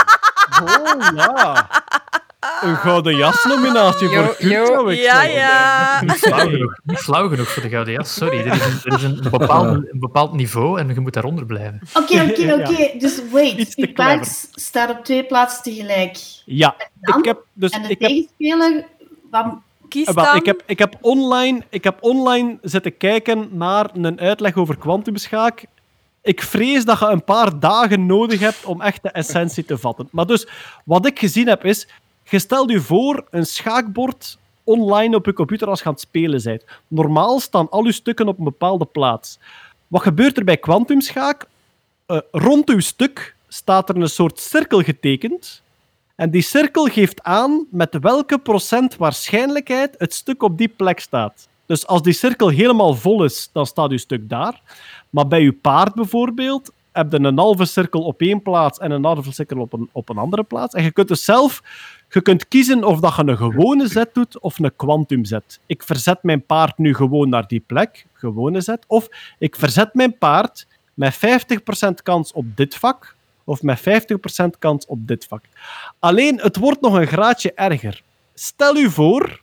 Oh, 0.63 1.09
ja. 1.17 1.69
Een 2.61 2.77
gouden 2.77 3.17
jasnominatie 3.17 4.09
voor 4.09 4.37
Kurt, 4.37 4.99
ja, 4.99 5.23
ja. 5.23 6.01
Niet 6.03 6.13
flauw 6.13 6.49
genoeg, 6.51 6.79
niet 6.85 6.99
flauw 6.99 7.29
genoeg 7.29 7.49
voor 7.49 7.63
de 7.63 7.69
Gouden 7.69 7.93
Jas. 7.95 8.15
Sorry, 8.15 8.39
er 8.39 8.47
is 8.55 8.65
een, 8.65 8.81
er 8.85 8.95
is 8.97 9.03
een, 9.03 9.31
bepaald, 9.31 9.67
een 9.67 9.89
bepaald 9.93 10.33
niveau 10.33 10.79
en 10.81 10.89
je 10.95 11.01
moet 11.01 11.13
daaronder 11.13 11.47
blijven. 11.47 11.81
Oké, 11.95 12.23
oké, 12.31 12.55
oké. 12.71 12.99
Dus 12.99 13.21
wait. 13.31 13.73
Je 13.77 13.93
paard 13.93 14.49
staat 14.53 14.91
op 14.91 15.05
twee 15.05 15.25
plaatsen 15.25 15.63
tegelijk. 15.63 16.17
Ja, 16.45 16.77
dan? 17.01 17.19
ik 17.19 17.25
heb... 17.25 17.39
Dus 17.53 17.71
En 17.71 17.83
de 17.83 17.89
ik 17.89 18.01
heb 18.01 18.09
tegenspeler... 18.11 18.85
Wat, 19.31 19.47
Kies 19.89 20.07
Eh, 20.07 20.15
dan. 20.15 20.37
ik, 20.37 20.47
heb, 20.47 20.63
ik, 20.67 20.79
heb 20.79 20.97
online, 21.01 21.63
ik 21.69 21.85
heb 21.85 21.99
online 22.01 22.59
zitten 22.63 22.97
kijken 22.97 23.49
naar 23.51 23.91
een 23.95 24.21
uitleg 24.21 24.57
over 24.57 24.77
kwantumschaak. 24.77 25.65
Ik 26.23 26.43
vrees 26.43 26.85
dat 26.85 26.99
je 26.99 27.07
een 27.07 27.25
paar 27.25 27.59
dagen 27.61 28.07
nodig 28.07 28.41
hebt 28.41 28.65
om 28.65 28.81
echt 28.81 29.03
de 29.03 29.11
essentie 29.11 29.65
te 29.65 29.79
vatten. 29.79 30.09
Maar 30.13 30.27
dus, 30.27 30.47
wat 30.85 31.07
ik 31.07 31.19
gezien 31.19 31.49
heb 31.49 31.65
is... 31.65 31.89
Je 32.31 32.39
stelt 32.39 32.71
je 32.71 32.81
voor 32.81 33.25
een 33.31 33.47
schaakbord 33.47 34.39
online 34.65 35.17
op 35.17 35.27
je 35.27 35.33
computer 35.33 35.69
als 35.69 35.79
je 35.79 35.85
aan 35.85 35.93
het 35.93 36.01
spelen 36.01 36.43
bent. 36.43 36.65
Normaal 36.89 37.41
staan 37.41 37.71
al 37.71 37.85
je 37.85 37.93
stukken 37.93 38.29
op 38.29 38.39
een 38.39 38.45
bepaalde 38.45 38.85
plaats. 38.85 39.39
Wat 39.87 40.03
gebeurt 40.03 40.37
er 40.37 40.45
bij 40.45 40.57
kwantumschaak? 40.57 41.47
Eh, 42.07 42.19
rond 42.31 42.69
uw 42.69 42.81
stuk 42.81 43.35
staat 43.49 43.89
er 43.89 43.97
een 43.97 44.09
soort 44.09 44.41
cirkel 44.41 44.81
getekend. 44.83 45.63
En 46.19 46.31
die 46.31 46.43
cirkel 46.43 46.85
geeft 46.85 47.23
aan 47.23 47.67
met 47.71 47.99
welke 48.01 48.39
procent 48.39 48.97
waarschijnlijkheid 48.97 49.95
het 49.99 50.15
stuk 50.15 50.43
op 50.43 50.59
die 50.59 50.69
plek 50.69 51.01
staat. 51.01 51.49
Dus 51.67 51.87
als 51.87 52.03
die 52.03 52.13
cirkel 52.13 52.49
helemaal 52.49 52.95
vol 52.95 53.25
is, 53.25 53.51
dan 53.53 53.67
staat 53.67 53.91
uw 53.91 53.97
stuk 53.97 54.29
daar. 54.29 54.61
Maar 55.11 55.29
bij 55.29 55.41
uw 55.41 55.59
paard 55.61 55.95
bijvoorbeeld 55.95 56.73
heb 56.93 57.13
je 57.13 57.19
een 57.19 57.39
halve 57.39 57.65
cirkel 57.65 58.03
op 58.03 58.21
één 58.21 58.43
plaats 58.43 58.79
en 58.79 58.91
een 58.91 59.05
halve 59.05 59.33
cirkel 59.33 59.59
op 59.61 59.73
een, 59.73 59.89
op 59.93 60.09
een 60.09 60.19
andere 60.19 60.43
plaats. 60.43 60.75
En 60.75 60.83
je 60.83 60.91
kunt 60.91 61.09
dus 61.09 61.25
zelf 61.25 61.63
je 62.09 62.21
kunt 62.21 62.49
kiezen 62.49 62.85
of 62.85 63.01
dat 63.01 63.17
je 63.17 63.23
een 63.23 63.37
gewone 63.37 63.89
zet 63.89 64.15
doet 64.15 64.41
of 64.41 64.59
een 64.59 64.77
kwantumzet. 64.77 65.61
Ik 65.67 65.83
verzet 65.83 66.23
mijn 66.23 66.47
paard 66.47 66.79
nu 66.79 66.95
gewoon 66.95 67.29
naar 67.29 67.47
die 67.47 67.63
plek, 67.67 68.07
gewone 68.13 68.61
zet. 68.61 68.85
Of 68.87 69.09
ik 69.39 69.57
verzet 69.57 69.95
mijn 69.95 70.19
paard 70.19 70.67
met 70.95 71.15
50% 71.15 72.03
kans 72.03 72.33
op 72.33 72.57
dit 72.57 72.75
vak 72.75 73.17
of 73.49 73.63
met 73.63 73.81
50% 73.81 73.83
kans 74.59 74.87
op 74.87 75.07
dit 75.07 75.25
vak. 75.25 75.45
Alleen, 75.99 76.41
het 76.41 76.57
wordt 76.57 76.81
nog 76.81 76.95
een 76.95 77.07
graadje 77.07 77.53
erger. 77.55 78.03
Stel 78.35 78.77
u 78.77 78.91
voor, 78.91 79.41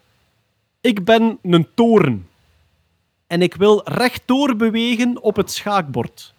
ik 0.82 1.06
ben 1.06 1.40
een 1.41 1.68
toren 1.73 2.27
en 3.27 3.41
ik 3.41 3.56
wil 3.56 3.82
rechtdoor 3.84 4.56
bewegen 4.56 5.22
op 5.22 5.36
het 5.36 5.52
schaakbord. 5.52 6.34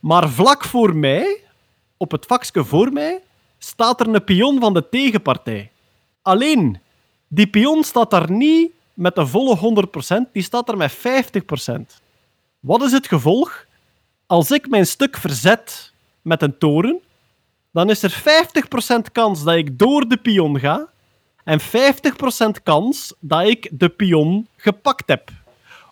Maar 0.00 0.28
vlak 0.28 0.64
voor 0.64 0.96
mij, 0.96 1.40
op 1.96 2.10
het 2.10 2.26
vakje 2.26 2.64
voor 2.64 2.92
mij, 2.92 3.22
staat 3.58 4.00
er 4.00 4.08
een 4.08 4.24
pion 4.24 4.60
van 4.60 4.74
de 4.74 4.88
tegenpartij. 4.88 5.70
Alleen, 6.22 6.80
die 7.28 7.46
pion 7.46 7.84
staat 7.84 8.10
daar 8.10 8.30
niet 8.30 8.72
met 8.94 9.14
de 9.14 9.26
volle 9.26 9.86
100%, 10.28 10.32
die 10.32 10.42
staat 10.42 10.68
er 10.68 10.76
met 10.76 10.96
50%. 10.96 11.00
Wat 12.60 12.82
is 12.82 12.92
het 12.92 13.06
gevolg? 13.06 13.66
Als 14.26 14.50
ik 14.50 14.68
mijn 14.68 14.86
stuk 14.86 15.16
verzet 15.16 15.91
met 16.22 16.42
een 16.42 16.58
toren, 16.58 17.00
dan 17.70 17.90
is 17.90 18.02
er 18.02 18.22
50% 19.08 19.12
kans 19.12 19.44
dat 19.44 19.54
ik 19.54 19.78
door 19.78 20.08
de 20.08 20.16
pion 20.16 20.58
ga 20.58 20.88
en 21.44 21.60
50% 21.60 21.64
kans 22.62 23.14
dat 23.18 23.46
ik 23.46 23.68
de 23.72 23.88
pion 23.88 24.46
gepakt 24.56 25.08
heb. 25.08 25.30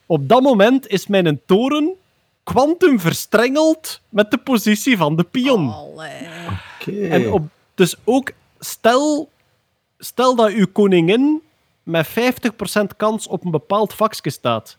Op 0.06 0.28
dat 0.28 0.42
moment 0.42 0.86
is 0.86 1.06
mijn 1.06 1.40
toren 1.46 1.94
kwantum 2.42 3.00
verstrengeld 3.00 4.00
met 4.08 4.30
de 4.30 4.38
positie 4.38 4.96
van 4.96 5.16
de 5.16 5.24
pion. 5.24 5.74
Oké. 5.74 7.08
En 7.08 7.32
op, 7.32 7.42
dus 7.74 7.96
ook, 8.04 8.32
stel, 8.58 9.30
stel 9.98 10.34
dat 10.34 10.50
uw 10.50 10.66
koningin 10.72 11.42
met 11.82 12.08
50% 12.08 12.12
kans 12.96 13.26
op 13.26 13.44
een 13.44 13.50
bepaald 13.50 13.94
vakje 13.94 14.30
staat. 14.30 14.76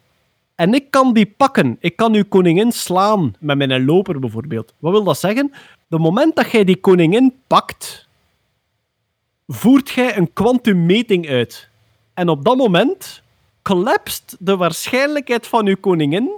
En 0.55 0.73
ik 0.73 0.91
kan 0.91 1.13
die 1.13 1.33
pakken. 1.37 1.77
Ik 1.79 1.95
kan 1.95 2.13
uw 2.13 2.25
koningin 2.29 2.71
slaan 2.71 3.33
met 3.39 3.57
mijn 3.57 3.85
loper 3.85 4.19
bijvoorbeeld. 4.19 4.73
Wat 4.79 4.91
wil 4.91 5.03
dat 5.03 5.19
zeggen? 5.19 5.51
De 5.87 5.99
moment 5.99 6.35
dat 6.35 6.51
jij 6.51 6.63
die 6.63 6.79
koningin 6.79 7.33
pakt, 7.47 8.07
voert 9.47 9.89
jij 9.89 10.17
een 10.17 10.33
kwantummeting 10.33 11.29
uit. 11.29 11.69
En 12.13 12.29
op 12.29 12.45
dat 12.45 12.57
moment 12.57 13.21
collapst 13.61 14.35
de 14.39 14.57
waarschijnlijkheid 14.57 15.47
van 15.47 15.67
uw 15.67 15.77
koningin 15.79 16.31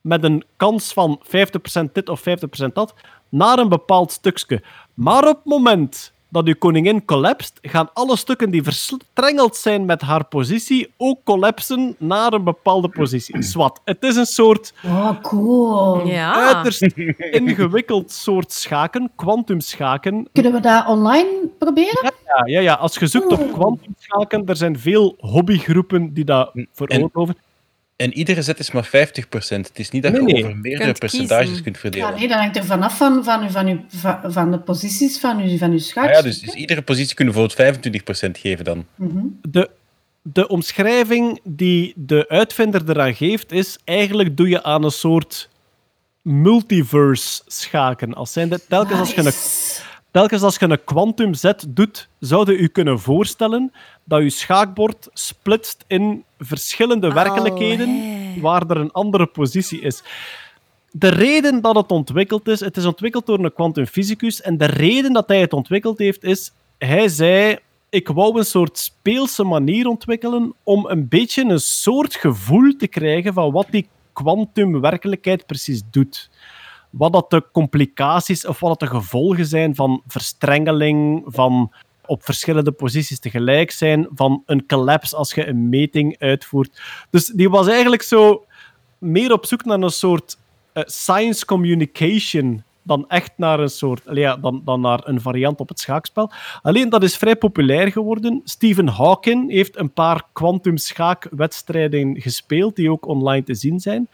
met 0.00 0.24
een 0.24 0.44
kans 0.56 0.92
van 0.92 1.20
50% 1.24 1.92
dit 1.92 2.08
of 2.08 2.20
50% 2.20 2.72
dat 2.72 2.94
naar 3.28 3.58
een 3.58 3.68
bepaald 3.68 4.12
stukje. 4.12 4.62
Maar 4.94 5.28
op 5.28 5.36
het 5.36 5.44
moment 5.44 6.12
dat 6.28 6.46
uw 6.46 6.54
koningin 6.58 7.04
collapst, 7.04 7.58
gaan 7.62 7.90
alle 7.92 8.16
stukken 8.16 8.50
die 8.50 8.62
verstrengeld 8.62 9.56
zijn 9.56 9.84
met 9.84 10.00
haar 10.00 10.24
positie 10.24 10.92
ook 10.96 11.18
collapsen 11.24 11.96
naar 11.98 12.32
een 12.32 12.44
bepaalde 12.44 12.88
positie. 12.88 13.42
Zwat. 13.42 13.80
Het 13.84 14.02
is 14.02 14.16
een 14.16 14.26
soort 14.26 14.74
oh, 14.84 15.20
cool. 15.22 16.06
Ja. 16.06 16.54
uiterst 16.54 16.82
ingewikkeld 17.16 18.10
soort 18.10 18.52
schaken, 18.52 19.10
kwantumschaken. 19.16 20.28
Kunnen 20.32 20.52
we 20.52 20.60
dat 20.60 20.86
online 20.86 21.48
proberen? 21.58 22.12
Ja, 22.24 22.42
ja, 22.44 22.60
ja, 22.60 22.74
als 22.74 22.96
je 22.96 23.06
zoekt 23.06 23.32
op 23.32 23.52
kwantumschaken, 23.52 24.46
er 24.46 24.56
zijn 24.56 24.78
veel 24.78 25.14
hobbygroepen 25.18 26.14
die 26.14 26.24
dat 26.24 26.50
veroorloven. 26.72 27.36
En 27.96 28.12
iedere 28.12 28.42
zet 28.42 28.58
is 28.58 28.70
maar 28.70 28.86
50%. 28.86 28.88
Het 29.66 29.78
is 29.78 29.90
niet 29.90 30.02
dat 30.02 30.12
Nee, 30.12 30.20
je 30.26 30.32
nee. 30.32 30.42
over 30.44 30.56
meerdere 30.56 30.84
Kunt 30.84 30.98
percentages 30.98 31.44
kiezen. 31.46 31.62
kunt 31.62 31.74
Ja, 31.74 31.80
verdelen. 31.80 32.14
nee, 32.14 32.28
dat 32.28 32.38
hangt 32.38 32.56
er 32.56 32.64
vanaf 32.64 32.96
van, 32.96 33.24
van, 33.24 33.42
uw- 33.42 33.48
van, 33.50 33.66
uw, 33.66 33.84
van, 33.88 34.32
van 34.32 34.50
de 34.50 34.58
posities 34.58 35.18
van 35.18 35.40
uw, 35.40 35.56
van 35.58 35.70
uw 35.70 35.76
Ah 35.76 35.82
schaak. 35.82 36.10
ja, 36.14 36.22
dus, 36.22 36.40
dus 36.40 36.54
iedere 36.54 36.82
positie 36.82 37.14
kunnen 37.14 37.34
we 37.34 37.40
bijvoorbeeld 37.46 38.36
25% 38.36 38.40
geven 38.40 38.64
dan. 38.64 38.86
de, 39.42 39.70
de 40.22 40.48
omschrijving 40.48 41.40
die 41.44 41.92
de 41.96 42.24
uitvinder 42.28 42.82
eraan 42.90 43.14
geeft, 43.14 43.52
is 43.52 43.78
eigenlijk 43.84 44.36
doe 44.36 44.48
je 44.48 44.62
aan 44.62 44.84
een 44.84 44.90
soort 44.90 45.48
multiverse 46.22 47.42
schaken. 47.46 48.14
Als 48.14 48.32
zijnde, 48.32 48.60
telkens, 48.68 48.98
als 49.00 49.14
je 49.14 49.20
een, 49.20 49.32
telkens 50.16 50.42
als 50.42 50.56
je 50.56 50.68
een 50.68 50.84
quantumzet 50.84 51.66
doet, 51.68 52.08
zou 52.18 52.52
je 52.52 52.58
u 52.58 52.68
kunnen 52.68 53.00
voorstellen 53.00 53.72
dat 54.04 54.22
je 54.22 54.30
schaakbord 54.30 55.08
splitst 55.12 55.84
in 55.86 56.24
verschillende 56.38 57.12
werkelijkheden 57.12 57.90
waar 58.40 58.70
er 58.70 58.76
een 58.76 58.92
andere 58.92 59.26
positie 59.26 59.80
is. 59.80 60.02
De 60.90 61.08
reden 61.08 61.60
dat 61.60 61.76
het 61.76 61.90
ontwikkeld 61.90 62.48
is, 62.48 62.60
het 62.60 62.76
is 62.76 62.84
ontwikkeld 62.84 63.26
door 63.26 63.44
een 63.44 63.52
kwantumfysicus 63.52 64.40
en 64.40 64.58
de 64.58 64.64
reden 64.64 65.12
dat 65.12 65.28
hij 65.28 65.40
het 65.40 65.52
ontwikkeld 65.52 65.98
heeft 65.98 66.24
is, 66.24 66.52
hij 66.78 67.08
zei, 67.08 67.58
ik 67.90 68.08
wou 68.08 68.38
een 68.38 68.44
soort 68.44 68.78
speelse 68.78 69.44
manier 69.44 69.86
ontwikkelen 69.86 70.54
om 70.62 70.86
een 70.86 71.08
beetje 71.08 71.44
een 71.44 71.60
soort 71.60 72.14
gevoel 72.14 72.76
te 72.76 72.86
krijgen 72.86 73.32
van 73.32 73.52
wat 73.52 73.66
die 73.70 73.88
kwantumwerkelijkheid 74.12 75.46
precies 75.46 75.82
doet. 75.90 76.30
Wat 76.96 77.12
dat 77.12 77.30
de 77.30 77.44
complicaties 77.52 78.46
of 78.46 78.60
wat 78.60 78.78
dat 78.78 78.88
de 78.88 78.96
gevolgen 78.96 79.46
zijn 79.46 79.74
van 79.74 80.02
verstrengeling, 80.06 81.22
van 81.26 81.72
op 82.06 82.24
verschillende 82.24 82.72
posities 82.72 83.18
tegelijk 83.18 83.70
zijn, 83.70 84.08
van 84.14 84.42
een 84.46 84.66
collapse 84.66 85.16
als 85.16 85.34
je 85.34 85.46
een 85.46 85.68
meting 85.68 86.18
uitvoert. 86.18 86.80
Dus 87.10 87.26
die 87.26 87.50
was 87.50 87.68
eigenlijk 87.68 88.02
zo 88.02 88.44
meer 88.98 89.32
op 89.32 89.46
zoek 89.46 89.64
naar 89.64 89.80
een 89.80 89.90
soort 89.90 90.38
eh, 90.72 90.82
science 90.86 91.44
communication 91.44 92.64
dan 92.86 93.08
echt 93.08 93.32
naar 93.36 93.60
een 93.60 93.70
soort, 93.70 94.02
ja, 94.12 94.36
dan, 94.36 94.62
dan 94.64 94.80
naar 94.80 95.00
een 95.04 95.20
variant 95.20 95.60
op 95.60 95.68
het 95.68 95.80
schaakspel. 95.80 96.30
Alleen 96.62 96.88
dat 96.88 97.02
is 97.02 97.16
vrij 97.16 97.36
populair 97.36 97.92
geworden. 97.92 98.40
Stephen 98.44 98.88
Hawking 98.88 99.50
heeft 99.50 99.76
een 99.76 99.92
paar 99.92 100.22
kwantumschaakwedstrijden 100.32 102.20
gespeeld 102.20 102.76
die 102.76 102.90
ook 102.90 103.06
online 103.06 103.44
te 103.44 103.54
zien 103.54 103.80
zijn. 103.80 104.08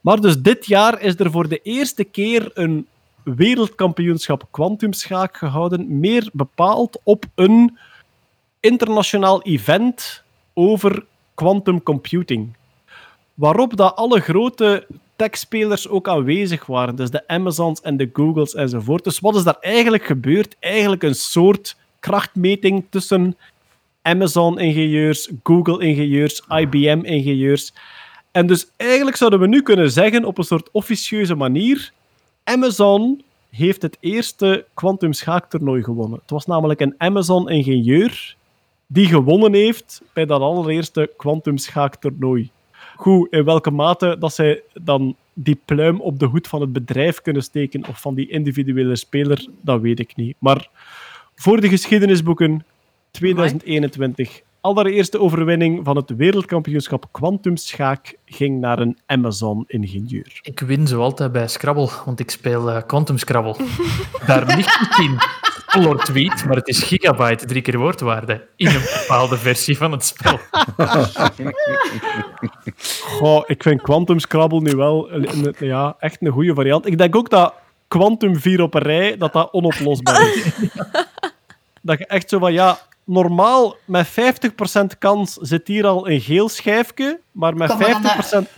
Maar 0.00 0.20
dus 0.20 0.38
dit 0.38 0.66
jaar 0.66 1.00
is 1.00 1.18
er 1.18 1.30
voor 1.30 1.48
de 1.48 1.60
eerste 1.62 2.04
keer 2.04 2.50
een 2.54 2.86
wereldkampioenschap 3.22 4.48
kwantumschaak 4.50 5.36
gehouden, 5.36 6.00
meer 6.00 6.30
bepaald 6.32 7.00
op 7.02 7.24
een 7.34 7.78
internationaal 8.60 9.42
event 9.42 10.22
over 10.54 11.04
quantum 11.34 11.82
computing. 11.82 12.56
Waarop 13.34 13.76
dat 13.76 13.96
alle 13.96 14.20
grote 14.20 14.86
techspelers 15.22 15.88
ook 15.88 16.08
aanwezig 16.08 16.66
waren. 16.66 16.96
Dus 16.96 17.10
de 17.10 17.28
Amazons 17.28 17.80
en 17.80 17.96
de 17.96 18.10
Googles 18.12 18.54
enzovoort. 18.54 19.04
Dus 19.04 19.20
wat 19.20 19.36
is 19.36 19.44
daar 19.44 19.56
eigenlijk 19.60 20.04
gebeurd? 20.04 20.56
Eigenlijk 20.60 21.02
een 21.02 21.14
soort 21.14 21.76
krachtmeting 22.00 22.84
tussen 22.90 23.36
Amazon-ingenieurs, 24.02 25.30
Google-ingenieurs, 25.42 26.42
IBM-ingenieurs. 26.48 27.74
En 28.30 28.46
dus 28.46 28.66
eigenlijk 28.76 29.16
zouden 29.16 29.40
we 29.40 29.46
nu 29.46 29.62
kunnen 29.62 29.90
zeggen, 29.90 30.24
op 30.24 30.38
een 30.38 30.44
soort 30.44 30.68
officieuze 30.72 31.34
manier, 31.34 31.92
Amazon 32.44 33.22
heeft 33.50 33.82
het 33.82 33.96
eerste 34.00 34.64
Quantum 34.74 35.12
schaaktoernooi 35.12 35.82
gewonnen. 35.82 36.18
Het 36.18 36.30
was 36.30 36.46
namelijk 36.46 36.80
een 36.80 36.94
Amazon-ingenieur 36.98 38.36
die 38.86 39.06
gewonnen 39.06 39.54
heeft 39.54 40.02
bij 40.12 40.26
dat 40.26 40.40
allereerste 40.40 41.10
Quantum 41.16 41.58
schaaktoernooi. 41.58 42.50
Goed, 42.96 43.32
in 43.32 43.44
welke 43.44 43.70
mate 43.70 44.16
dat 44.18 44.34
zij 44.34 44.62
dan 44.74 45.16
die 45.34 45.60
pluim 45.64 46.00
op 46.00 46.18
de 46.18 46.26
hoed 46.26 46.48
van 46.48 46.60
het 46.60 46.72
bedrijf 46.72 47.20
kunnen 47.20 47.42
steken 47.42 47.88
of 47.88 48.00
van 48.00 48.14
die 48.14 48.28
individuele 48.28 48.96
speler, 48.96 49.46
dat 49.60 49.80
weet 49.80 50.00
ik 50.00 50.16
niet. 50.16 50.36
Maar 50.38 50.68
voor 51.34 51.60
de 51.60 51.68
geschiedenisboeken 51.68 52.64
2021. 53.10 54.40
Allereerste 54.60 55.20
overwinning 55.20 55.84
van 55.84 55.96
het 55.96 56.16
wereldkampioenschap 56.16 57.08
Quantum 57.10 57.56
Schaak 57.56 58.16
ging 58.24 58.60
naar 58.60 58.78
een 58.78 58.98
Amazon-ingenieur. 59.06 60.40
Ik 60.42 60.60
win 60.60 60.86
zo 60.86 61.00
altijd 61.00 61.32
bij 61.32 61.48
Scrabble, 61.48 61.88
want 62.04 62.20
ik 62.20 62.30
speel 62.30 62.70
eh, 62.70 62.82
Quantum 62.86 63.18
Scrabble. 63.18 63.56
Daar 64.26 64.56
ligt 64.56 64.78
het 64.78 64.98
in. 64.98 65.18
Color 65.72 66.04
tweet, 66.04 66.44
maar 66.44 66.56
het 66.56 66.68
is 66.68 66.82
gigabyte, 66.82 67.46
drie 67.46 67.62
keer 67.62 67.78
woordwaarde, 67.78 68.46
in 68.56 68.66
een 68.66 68.82
bepaalde 69.00 69.36
versie 69.38 69.76
van 69.76 69.92
het 69.92 70.04
spel. 70.04 70.38
Goh, 73.02 73.42
ik 73.46 73.62
vind 73.62 73.82
Quantum 73.82 74.18
Scrabble 74.18 74.60
nu 74.60 74.76
wel 74.76 75.12
een- 75.12 75.28
een- 75.44 75.54
ja, 75.66 75.96
echt 75.98 76.16
een 76.20 76.32
goede 76.32 76.54
variant. 76.54 76.86
Ik 76.86 76.98
denk 76.98 77.16
ook 77.16 77.30
dat 77.30 77.54
Quantum 77.88 78.36
4 78.40 78.62
op 78.62 78.74
een 78.74 78.82
rij, 78.82 79.16
dat 79.16 79.32
dat 79.32 79.52
onoplosbaar 79.52 80.20
is. 80.34 80.44
dat 81.82 81.98
je 81.98 82.06
echt 82.06 82.28
zo 82.28 82.38
van, 82.38 82.52
ja, 82.52 82.78
normaal 83.04 83.76
met 83.84 84.06
50% 84.06 84.98
kans 84.98 85.32
zit 85.40 85.68
hier 85.68 85.86
al 85.86 86.08
een 86.08 86.20
geel 86.20 86.48
schijfje, 86.48 87.20
maar 87.32 87.54
met 87.56 87.68
Kom 87.70 87.78
maar 87.78 87.94
aan 87.94 88.02
50%... 88.46 88.48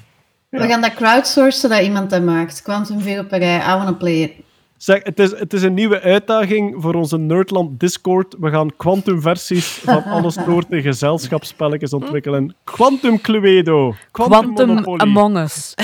We 0.48 0.66
gaan 0.68 0.80
dat 0.80 0.94
crowdsourcen 0.94 1.70
dat 1.70 1.80
iemand 1.82 2.10
dat 2.10 2.22
maakt. 2.22 2.62
Quantum 2.62 3.00
veel 3.00 3.20
op 3.20 3.32
een 3.32 3.38
rij. 3.38 3.56
I 3.58 3.76
wanna 3.76 3.92
play 3.92 4.14
it. 4.22 4.32
Zeg, 4.76 5.00
het 5.02 5.18
is, 5.18 5.38
het 5.38 5.52
is 5.52 5.62
een 5.62 5.74
nieuwe 5.74 6.00
uitdaging 6.00 6.74
voor 6.82 6.94
onze 6.94 7.18
Nerdland 7.18 7.80
Discord. 7.80 8.34
We 8.38 8.50
gaan 8.50 8.76
quantum-versies 8.76 9.66
van 9.66 10.04
alle 10.04 10.30
soorten 10.30 10.82
gezelschapsspelletjes 10.82 11.92
ontwikkelen. 11.92 12.56
Quantum 12.64 13.20
Cluedo. 13.20 13.94
Quantum. 14.10 14.78
Among 14.78 15.38
Us. 15.38 15.74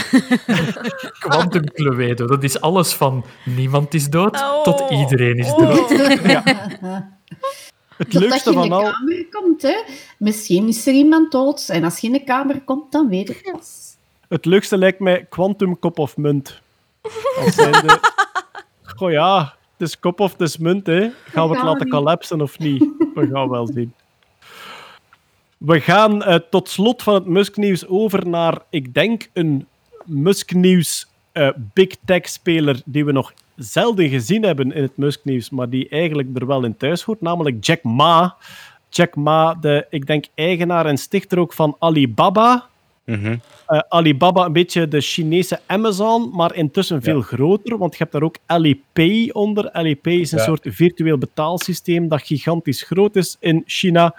Quantum 1.29 1.65
Cluedo, 1.73 2.27
dat 2.27 2.45
is 2.45 2.61
alles 2.61 2.93
van 2.93 3.25
niemand 3.45 3.95
is 3.95 4.09
dood 4.09 4.37
Oh. 4.37 4.62
tot 4.62 4.91
iedereen 4.91 5.39
is 5.39 5.55
dood. 5.55 5.89
Het 8.01 8.11
Totdat 8.11 8.23
je 8.23 8.29
leukste 8.29 8.51
in 8.51 8.61
de 8.61 8.69
van 8.69 8.73
al... 8.73 8.93
kamer 8.93 9.27
komt, 9.31 9.62
hè. 9.62 9.83
Misschien 10.19 10.69
is 10.69 10.87
er 10.87 10.95
iemand 10.95 11.33
dood. 11.33 11.69
En 11.69 11.85
als 11.85 11.99
je 11.99 12.07
in 12.07 12.12
de 12.12 12.25
kamer 12.25 12.61
komt, 12.61 12.93
dan 12.93 13.09
weet 13.09 13.29
ik 13.29 13.41
het. 13.43 13.97
Het 14.29 14.45
leukste 14.45 14.79
lijkt 14.79 15.01
mij 15.01 15.27
Quantum 15.29 15.79
Kop 15.79 15.99
of 15.99 16.17
Munt. 16.17 16.61
Als 17.45 17.55
zijnde... 17.55 18.01
Goh 19.01 19.10
ja, 19.10 19.55
het 19.77 19.89
is 19.89 19.98
kop 19.98 20.20
of 20.20 20.32
het 20.32 20.40
is 20.40 20.59
munt, 20.59 20.86
hè. 20.86 21.10
Gaan 21.24 21.48
we 21.48 21.55
het 21.55 21.64
laten 21.64 21.89
collapsen 21.89 22.40
of 22.40 22.59
niet? 22.59 22.81
We 23.14 23.28
gaan 23.32 23.48
wel 23.48 23.66
zien. 23.66 23.94
We 25.59 25.81
gaan 25.81 26.22
eh, 26.22 26.35
tot 26.51 26.68
slot 26.68 27.02
van 27.02 27.14
het 27.14 27.27
Musk-nieuws 27.27 27.86
over 27.86 28.28
naar, 28.28 28.59
ik 28.70 28.94
denk, 28.94 29.28
een 29.32 29.66
Musk-nieuws 30.05 31.06
eh, 31.32 31.48
big 31.56 31.89
tech-speler 32.05 32.81
die 32.85 33.05
we 33.05 33.12
nog 33.12 33.32
zelden 33.56 34.09
gezien 34.09 34.43
hebben 34.43 34.72
in 34.72 34.82
het 34.82 34.97
Musk-nieuws, 34.97 35.51
maar 35.51 35.68
die 35.68 35.89
eigenlijk 35.89 36.28
er 36.39 36.47
wel 36.47 36.64
in 36.64 36.77
thuis 36.77 37.02
hoort, 37.02 37.20
namelijk 37.20 37.64
Jack 37.64 37.82
Ma. 37.82 38.36
Jack 38.89 39.14
Ma, 39.14 39.55
de, 39.55 39.86
ik 39.90 40.06
denk, 40.06 40.24
eigenaar 40.35 40.86
en 40.86 40.98
stichter 40.98 41.39
ook 41.39 41.52
van 41.52 41.77
Alibaba. 41.78 42.66
Mhm. 43.05 43.36
Eh, 43.70 43.78
Alibaba, 43.88 44.44
een 44.44 44.52
beetje 44.52 44.88
de 44.88 45.01
Chinese 45.01 45.60
Amazon, 45.66 46.30
maar 46.32 46.55
intussen 46.55 47.02
veel 47.02 47.20
groter, 47.20 47.78
want 47.78 47.92
je 47.92 47.98
hebt 47.98 48.12
daar 48.12 48.22
ook 48.22 48.36
Alipay 48.47 49.30
onder. 49.32 49.72
Alipay 49.72 50.12
is 50.14 50.32
een 50.32 50.38
Ja. 50.38 50.44
soort 50.44 50.66
virtueel 50.70 51.18
betaalsysteem 51.18 52.09
dat 52.09 52.22
gigantisch 52.22 52.82
groot 52.82 53.16
is 53.16 53.36
in 53.40 53.62
China. 53.66 54.14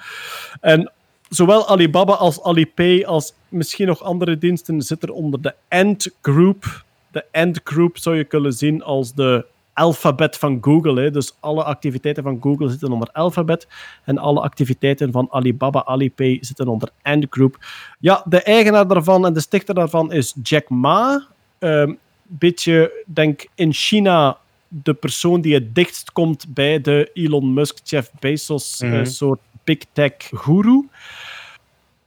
En 0.61 0.91
zowel 1.29 1.67
Alibaba 1.67 2.13
als 2.13 2.41
Alipay, 2.43 3.03
als 3.05 3.33
misschien 3.49 3.87
nog 3.87 4.03
andere 4.03 4.37
diensten, 4.37 4.81
zitten 4.81 5.09
onder 5.09 5.41
de 5.41 5.53
Ant 5.69 6.09
Group. 6.21 6.83
De 7.11 7.25
Ant 7.31 7.59
Group 7.63 7.97
zou 7.97 8.15
je 8.15 8.23
kunnen 8.23 8.53
zien 8.53 8.83
als 8.83 9.13
de 9.13 9.45
alfabet 9.81 10.37
van 10.37 10.57
Google. 10.61 11.01
Hè. 11.01 11.11
Dus 11.11 11.35
alle 11.39 11.63
activiteiten 11.63 12.23
van 12.23 12.37
Google 12.41 12.69
zitten 12.69 12.91
onder 12.91 13.09
Alphabet. 13.11 13.67
En 14.03 14.17
alle 14.17 14.41
activiteiten 14.41 15.11
van 15.11 15.27
Alibaba, 15.31 15.85
Alipay 15.85 16.37
zitten 16.41 16.67
onder 16.67 16.89
Ant 17.01 17.25
Group. 17.29 17.65
Ja, 17.99 18.23
de 18.25 18.41
eigenaar 18.41 18.87
daarvan 18.87 19.25
en 19.25 19.33
de 19.33 19.39
stichter 19.39 19.75
daarvan 19.75 20.11
is 20.11 20.35
Jack 20.43 20.69
Ma. 20.69 21.27
Een 21.59 21.97
beetje, 22.27 23.03
denk 23.05 23.47
in 23.55 23.73
China, 23.73 24.37
de 24.67 24.93
persoon 24.93 25.41
die 25.41 25.53
het 25.53 25.75
dichtst 25.75 26.11
komt 26.11 26.53
bij 26.53 26.81
de 26.81 27.09
Elon 27.13 27.53
Musk, 27.53 27.77
Jeff 27.83 28.11
Bezos, 28.19 28.81
eh, 28.81 29.03
soort 29.03 29.39
big 29.63 29.77
tech 29.93 30.13
guru. 30.17 30.87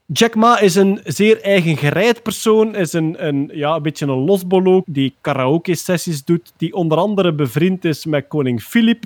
Jack 0.07 0.35
Ma 0.35 0.59
is 0.59 0.75
een 0.75 1.01
zeer 1.05 1.43
eigen 1.43 1.77
gereid 1.77 2.23
persoon, 2.23 2.75
is 2.75 2.93
een, 2.93 3.27
een, 3.27 3.51
ja, 3.53 3.75
een 3.75 3.83
beetje 3.83 4.07
een 4.07 4.25
losbolook 4.25 4.85
die 4.87 5.15
karaoke-sessies 5.21 6.25
doet, 6.25 6.53
die 6.57 6.73
onder 6.75 6.99
andere 6.99 7.35
bevriend 7.35 7.85
is 7.85 8.05
met 8.05 8.29
koning 8.29 8.63
Filip, 8.63 9.05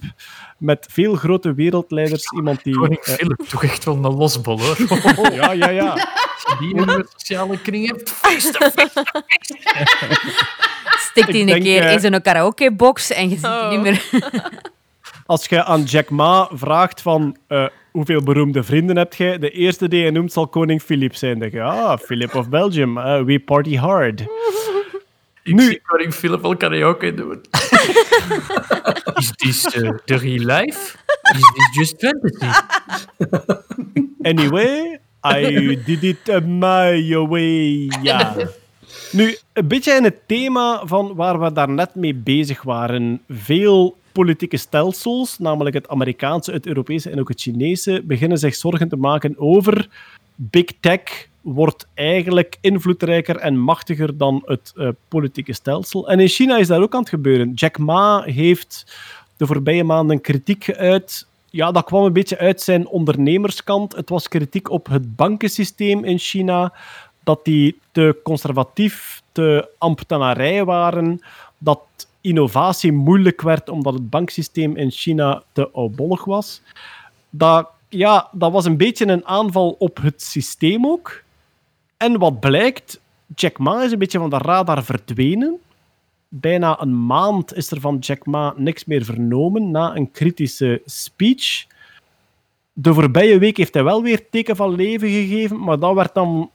met 0.59 0.87
veel 0.91 1.15
grote 1.15 1.55
wereldleiders. 1.55 2.33
Iemand 2.33 2.65
die... 2.65 2.75
Koning 2.75 3.01
eh, 3.01 3.15
Philip, 3.15 3.45
toch 3.49 3.65
echt 3.65 3.85
wel 3.85 3.95
een 3.95 4.15
losbol, 4.15 4.61
hoor. 4.61 4.77
ja, 5.35 5.53
ja, 5.53 5.69
ja. 5.69 5.91
Als 5.91 6.03
je 6.47 6.57
die 6.59 6.75
in 6.75 7.07
sociale 7.17 7.61
kring 7.61 7.87
hebt, 7.87 8.11
feesten, 8.11 8.73
feesten. 8.73 9.05
Stikt 10.99 11.33
die 11.33 11.41
een 11.41 11.47
denk, 11.47 11.63
keer 11.63 11.83
eh, 11.83 11.93
in 11.93 12.01
zo'n 12.01 12.23
karaokebox 12.23 13.11
en 13.11 13.29
je 13.29 13.35
ziet 13.35 13.43
die 13.43 13.51
Oh. 13.51 13.71
niet 13.71 13.81
meer. 13.81 14.03
Als 15.29 15.47
je 15.47 15.65
aan 15.65 15.83
Jack 15.83 16.11
Ma 16.11 16.49
vraagt 16.53 17.03
van 17.03 17.37
eh, 17.47 17.67
hoeveel 17.91 18.23
beroemde 18.23 18.63
vrienden 18.63 18.97
heb 18.97 19.15
jij, 19.15 19.39
de 19.39 19.51
eerste 19.51 19.89
die 19.89 20.01
je 20.05 20.11
noemt 20.11 20.33
zal 20.33 20.47
koning 20.47 20.83
Filip 20.83 21.15
zijn. 21.15 21.31
Dan 21.31 21.41
denk 21.41 21.53
je, 21.53 21.63
ah, 21.63 21.99
Philip 21.99 22.35
of 22.35 22.49
Belgium, 22.49 22.99
eh, 22.99 23.23
we 23.23 23.39
party 23.41 23.77
hard. 23.77 24.21
Ik 25.43 25.55
Nu- 25.55 25.63
zie 25.63 25.81
koning 25.87 26.15
Philip 26.15 26.43
wel 26.43 26.57
karaoke 26.57 27.15
doen. 27.15 27.41
is 29.21 29.33
this 29.37 29.77
uh, 29.77 29.91
the 30.05 30.17
real 30.17 30.45
life? 30.45 30.97
Is 31.35 31.53
this 31.55 31.69
just 31.73 31.95
fantasy? 31.99 32.61
Anyway, 34.23 34.99
I 35.25 35.79
did 35.85 36.03
it 36.03 36.45
my 36.47 37.17
way, 37.29 37.91
ja. 38.03 38.37
Nu, 39.13 39.37
een 39.53 39.69
beetje 39.69 39.93
in 39.93 40.05
het 40.05 40.17
thema 40.27 40.81
van 40.87 41.15
waar 41.15 41.41
we 41.41 41.53
daarnet 41.53 41.95
mee 41.95 42.15
bezig 42.15 42.63
waren. 42.63 43.21
Veel 43.29 43.98
politieke 44.13 44.57
stelsels, 44.57 45.39
namelijk 45.39 45.75
het 45.75 45.89
Amerikaanse, 45.89 46.53
het 46.53 46.67
Europese 46.67 47.11
en 47.11 47.21
ook 47.21 47.29
het 47.29 47.41
Chinese, 47.41 48.03
beginnen 48.05 48.39
zich 48.39 48.55
zorgen 48.55 48.89
te 48.89 48.97
maken 48.97 49.35
over 49.39 49.89
big 50.35 50.71
tech 50.81 51.29
wordt 51.41 51.87
eigenlijk 51.95 52.59
invloedrijker 52.61 53.37
en 53.37 53.59
machtiger 53.59 54.17
dan 54.17 54.43
het 54.45 54.73
eh, 54.77 54.89
politieke 55.09 55.53
stelsel. 55.53 56.09
En 56.09 56.21
in 56.21 56.29
China 56.29 56.57
is 56.57 56.67
dat 56.67 56.81
ook 56.81 56.95
aan 56.95 57.01
het 57.01 57.09
gebeuren. 57.09 57.53
Jack 57.55 57.79
Ma 57.79 58.23
heeft 58.23 58.97
de 59.37 59.47
voorbije 59.47 59.85
maanden 59.85 60.21
kritiek 60.21 60.65
geuit. 60.65 61.27
Ja, 61.51 61.73
dat 61.73 61.85
kwam 61.85 62.05
een 62.05 62.13
beetje 62.13 62.39
uit 62.39 62.61
zijn 62.61 62.89
ondernemerskant. 62.89 63.97
Het 63.97 64.09
was 64.09 64.29
kritiek 64.29 64.71
op 64.71 64.87
het 64.87 65.17
bankensysteem 65.17 66.05
in 66.05 66.19
China, 66.19 66.73
dat 67.25 67.45
die 67.45 67.79
te 67.93 68.17
conservatief, 68.23 69.23
te 69.33 69.69
ambtenarij 69.79 70.65
waren, 70.65 71.21
dat 71.59 71.81
innovatie 72.21 72.93
moeilijk 72.93 73.43
werd 73.43 73.69
omdat 73.69 73.93
het 73.93 74.11
banksysteem 74.11 74.77
in 74.77 74.91
China 74.91 75.43
te 75.53 75.71
oudbollig 75.71 76.25
was. 76.25 76.63
Dat, 77.31 77.69
ja, 77.89 78.29
dat 78.33 78.53
was 78.53 78.65
een 78.65 78.77
beetje 78.77 79.07
een 79.07 79.27
aanval 79.27 79.77
op 79.79 79.97
het 80.03 80.23
systeem 80.23 80.87
ook. 80.87 81.23
En 81.97 82.19
wat 82.19 82.41
blijkt, 82.41 83.01
Jack 83.35 83.59
Ma 83.59 83.83
is 83.83 83.93
een 83.93 83.99
beetje 83.99 84.19
van 84.19 84.31
de 84.31 84.39
radar 84.39 84.85
verdwenen. 84.85 85.59
Bijna 86.29 86.81
een 86.81 87.07
maand 87.07 87.55
is 87.55 87.71
er 87.71 87.81
van 87.81 87.99
Jack 87.99 88.27
Ma 88.27 88.55
niks 88.57 88.85
meer 88.85 89.05
vernomen 89.05 89.71
na 89.71 89.97
een 89.97 90.11
kritische 90.11 90.83
speech. 90.85 91.67
De 92.73 92.95
voorbije 92.95 93.39
week 93.39 93.57
heeft 93.57 93.75
hij 93.75 93.85
wel 93.85 94.03
weer 94.03 94.29
teken 94.31 94.57
van 94.57 94.75
leven 94.75 95.09
gegeven, 95.09 95.61
maar 95.61 95.79
dat 95.79 95.95
werd 95.95 96.15
dan... 96.15 96.51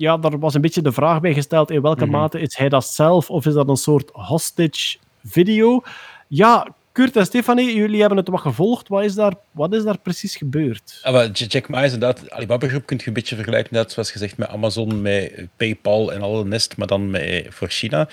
Ja, 0.00 0.16
daar 0.16 0.38
was 0.38 0.54
een 0.54 0.60
beetje 0.60 0.82
de 0.82 0.92
vraag 0.92 1.20
bij 1.20 1.34
gesteld 1.34 1.70
in 1.70 1.82
welke 1.82 2.06
mate 2.06 2.40
is 2.40 2.56
hij 2.56 2.68
dat 2.68 2.86
zelf 2.86 3.30
of 3.30 3.46
is 3.46 3.54
dat 3.54 3.68
een 3.68 3.76
soort 3.76 4.10
hostage 4.12 4.98
video? 5.24 5.82
Ja, 6.28 6.74
Kurt 6.92 7.16
en 7.16 7.24
Stefanie, 7.26 7.74
jullie 7.76 8.00
hebben 8.00 8.18
het 8.18 8.28
wat 8.28 8.40
gevolgd. 8.40 8.88
Wat 8.88 9.04
is 9.04 9.14
daar, 9.14 9.32
wat 9.50 9.72
is 9.72 9.82
daar 9.82 9.98
precies 9.98 10.36
gebeurd? 10.36 11.00
Ah, 11.02 11.12
maar 11.12 11.26
J- 11.30 11.44
Jack 11.48 11.68
Ma 11.68 11.82
is 11.84 11.92
inderdaad, 11.92 12.30
Alibaba 12.30 12.68
Groep 12.68 12.86
kun 12.86 12.96
je 12.96 13.06
een 13.06 13.12
beetje 13.12 13.34
vergelijken, 13.34 13.74
net 13.74 13.92
zoals 13.92 14.10
gezegd, 14.10 14.36
met 14.36 14.48
Amazon, 14.48 15.02
met 15.02 15.32
eh, 15.32 15.44
PayPal 15.56 16.12
en 16.12 16.22
alle 16.22 16.44
nest, 16.44 16.76
maar 16.76 16.86
dan 16.86 17.10
met, 17.10 17.46
voor 17.50 17.68
China. 17.68 18.08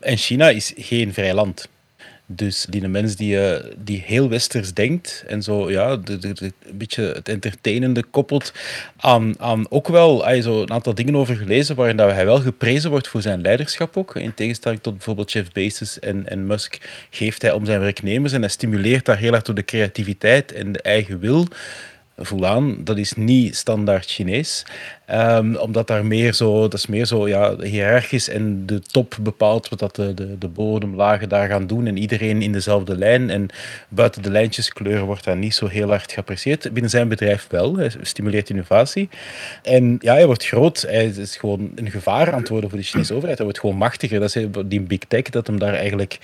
En 0.00 0.16
China 0.16 0.48
is 0.48 0.72
geen 0.76 1.12
vrij 1.12 1.34
land. 1.34 1.68
Dus 2.32 2.66
die 2.68 2.88
mens 2.88 3.16
die, 3.16 3.40
eh, 3.40 3.72
die 3.78 4.02
heel 4.06 4.28
westers 4.28 4.74
denkt 4.74 5.24
en 5.26 5.42
zo, 5.42 5.70
ja, 5.70 5.96
de, 5.96 6.18
een 6.38 6.52
beetje 6.72 7.02
het 7.02 7.28
entertainende 7.28 8.02
koppelt 8.02 8.52
aan, 8.96 9.34
aan 9.38 9.70
ook 9.70 9.88
wel 9.88 10.24
ay, 10.24 10.40
zo 10.40 10.62
een 10.62 10.70
aantal 10.70 10.94
dingen 10.94 11.16
over 11.16 11.36
gelezen 11.36 11.76
waarin 11.76 11.96
dat 11.96 12.10
hij 12.10 12.24
wel 12.24 12.40
geprezen 12.40 12.90
wordt 12.90 13.08
voor 13.08 13.22
zijn 13.22 13.40
leiderschap 13.40 13.96
ook. 13.96 14.16
In 14.16 14.34
tegenstelling 14.34 14.82
tot 14.82 14.94
bijvoorbeeld 14.94 15.32
Jeff 15.32 15.52
Bezos 15.52 15.98
en, 15.98 16.28
en 16.28 16.46
Musk 16.46 17.06
geeft 17.10 17.42
hij 17.42 17.52
om 17.52 17.64
zijn 17.64 17.80
werknemers 17.80 18.32
en 18.32 18.40
hij 18.40 18.50
stimuleert 18.50 19.04
daar 19.04 19.18
heel 19.18 19.32
erg 19.32 19.42
door 19.42 19.54
de 19.54 19.64
creativiteit 19.64 20.52
en 20.52 20.72
de 20.72 20.82
eigen 20.82 21.18
wil. 21.18 21.46
Volaan, 22.16 22.84
dat 22.84 22.98
is 22.98 23.14
niet 23.14 23.56
standaard 23.56 24.10
Chinees. 24.10 24.64
Ehm, 25.10 25.54
omdat 25.54 25.86
daar 25.86 26.06
meer 26.06 26.34
zo, 26.34 26.60
dat 26.60 26.74
is 26.74 26.86
meer 26.86 27.06
zo 27.06 27.28
ja, 27.28 27.56
hiërarchisch 27.60 28.28
en 28.28 28.66
de 28.66 28.80
top 28.80 29.16
bepaalt 29.20 29.68
wat 29.68 29.78
dat 29.78 29.96
de, 29.96 30.14
de, 30.14 30.38
de 30.38 30.48
bodemlagen 30.48 31.28
daar 31.28 31.48
gaan 31.48 31.66
doen 31.66 31.86
en 31.86 31.96
iedereen 31.96 32.42
in 32.42 32.52
dezelfde 32.52 32.96
lijn 32.96 33.30
en 33.30 33.48
buiten 33.88 34.22
de 34.22 34.30
lijntjes 34.30 34.72
kleuren 34.72 35.04
wordt 35.04 35.24
daar 35.24 35.36
niet 35.36 35.54
zo 35.54 35.66
heel 35.66 35.88
hard 35.88 36.12
geapprecieerd. 36.12 36.72
Binnen 36.72 36.90
zijn 36.90 37.08
bedrijf 37.08 37.46
wel, 37.48 37.76
hij 37.76 37.90
stimuleert 38.02 38.50
innovatie. 38.50 39.08
En 39.62 39.96
ja, 40.00 40.12
hij 40.12 40.26
wordt 40.26 40.46
groot, 40.46 40.80
hij 40.80 41.06
is 41.06 41.36
gewoon 41.36 41.70
een 41.74 41.90
gevaar 41.90 42.32
aan 42.32 42.38
het 42.38 42.48
worden 42.48 42.70
voor 42.70 42.78
de 42.78 42.84
Chinese 42.84 43.14
overheid. 43.14 43.36
Hij 43.36 43.46
wordt 43.46 43.60
gewoon 43.60 43.76
machtiger, 43.76 44.20
dat 44.20 44.36
is 44.36 44.46
die 44.66 44.80
big 44.80 44.98
tech 45.08 45.22
dat 45.22 45.46
hem 45.46 45.58
daar 45.58 45.74
eigenlijk, 45.74 46.18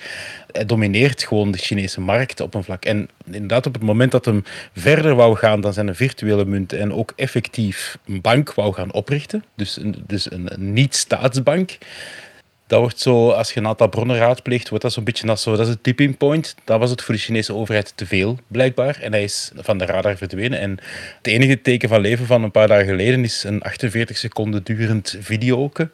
hij 0.51 0.65
domineert 0.65 1.23
gewoon 1.23 1.51
de 1.51 1.57
Chinese 1.57 2.01
markt 2.01 2.39
op 2.39 2.53
een 2.53 2.63
vlak. 2.63 2.85
En 2.85 3.09
inderdaad 3.25 3.65
op 3.65 3.73
het 3.73 3.83
moment 3.83 4.11
dat 4.11 4.25
hem 4.25 4.43
verder 4.73 5.15
wou 5.15 5.35
gaan 5.35 5.61
dan 5.61 5.73
zijn 5.73 5.95
virtuele 5.95 6.45
munt 6.45 6.73
en 6.73 6.93
ook 6.93 7.13
effectief 7.15 7.97
een 8.05 8.21
bank 8.21 8.53
wou 8.53 8.75
gaan 8.77 8.93
oprichten, 8.93 9.43
dus 9.55 9.77
een, 9.77 10.03
dus 10.07 10.31
een, 10.31 10.49
niet-staatsbank, 10.57 11.77
dat 12.67 12.79
wordt 12.79 12.99
zo, 12.99 13.29
als 13.29 13.53
je 13.53 13.59
een 13.59 13.67
aantal 13.67 13.87
bronnen 13.87 14.17
raadpleegt, 14.17 14.69
wordt 14.69 14.83
dat 14.83 14.93
zo'n 14.93 15.03
beetje 15.03 15.27
als 15.27 15.41
zo, 15.41 15.51
dat 15.51 15.59
is 15.59 15.67
het 15.67 15.83
tipping 15.83 16.17
point. 16.17 16.55
Dat 16.63 16.79
was 16.79 16.89
het 16.89 17.01
voor 17.01 17.13
de 17.13 17.19
Chinese 17.21 17.53
overheid 17.53 17.93
te 17.95 18.05
veel, 18.05 18.37
blijkbaar. 18.47 18.99
En 19.01 19.11
hij 19.11 19.23
is 19.23 19.51
van 19.55 19.77
de 19.77 19.85
radar 19.85 20.17
verdwenen. 20.17 20.59
En 20.59 20.77
het 21.17 21.27
enige 21.27 21.61
teken 21.61 21.89
van 21.89 22.01
leven 22.01 22.25
van 22.25 22.43
een 22.43 22.51
paar 22.51 22.67
dagen 22.67 22.85
geleden 22.85 23.23
is 23.23 23.43
een 23.43 23.61
48 23.61 24.17
seconden 24.17 24.63
durend 24.63 25.17
videoke. 25.19 25.89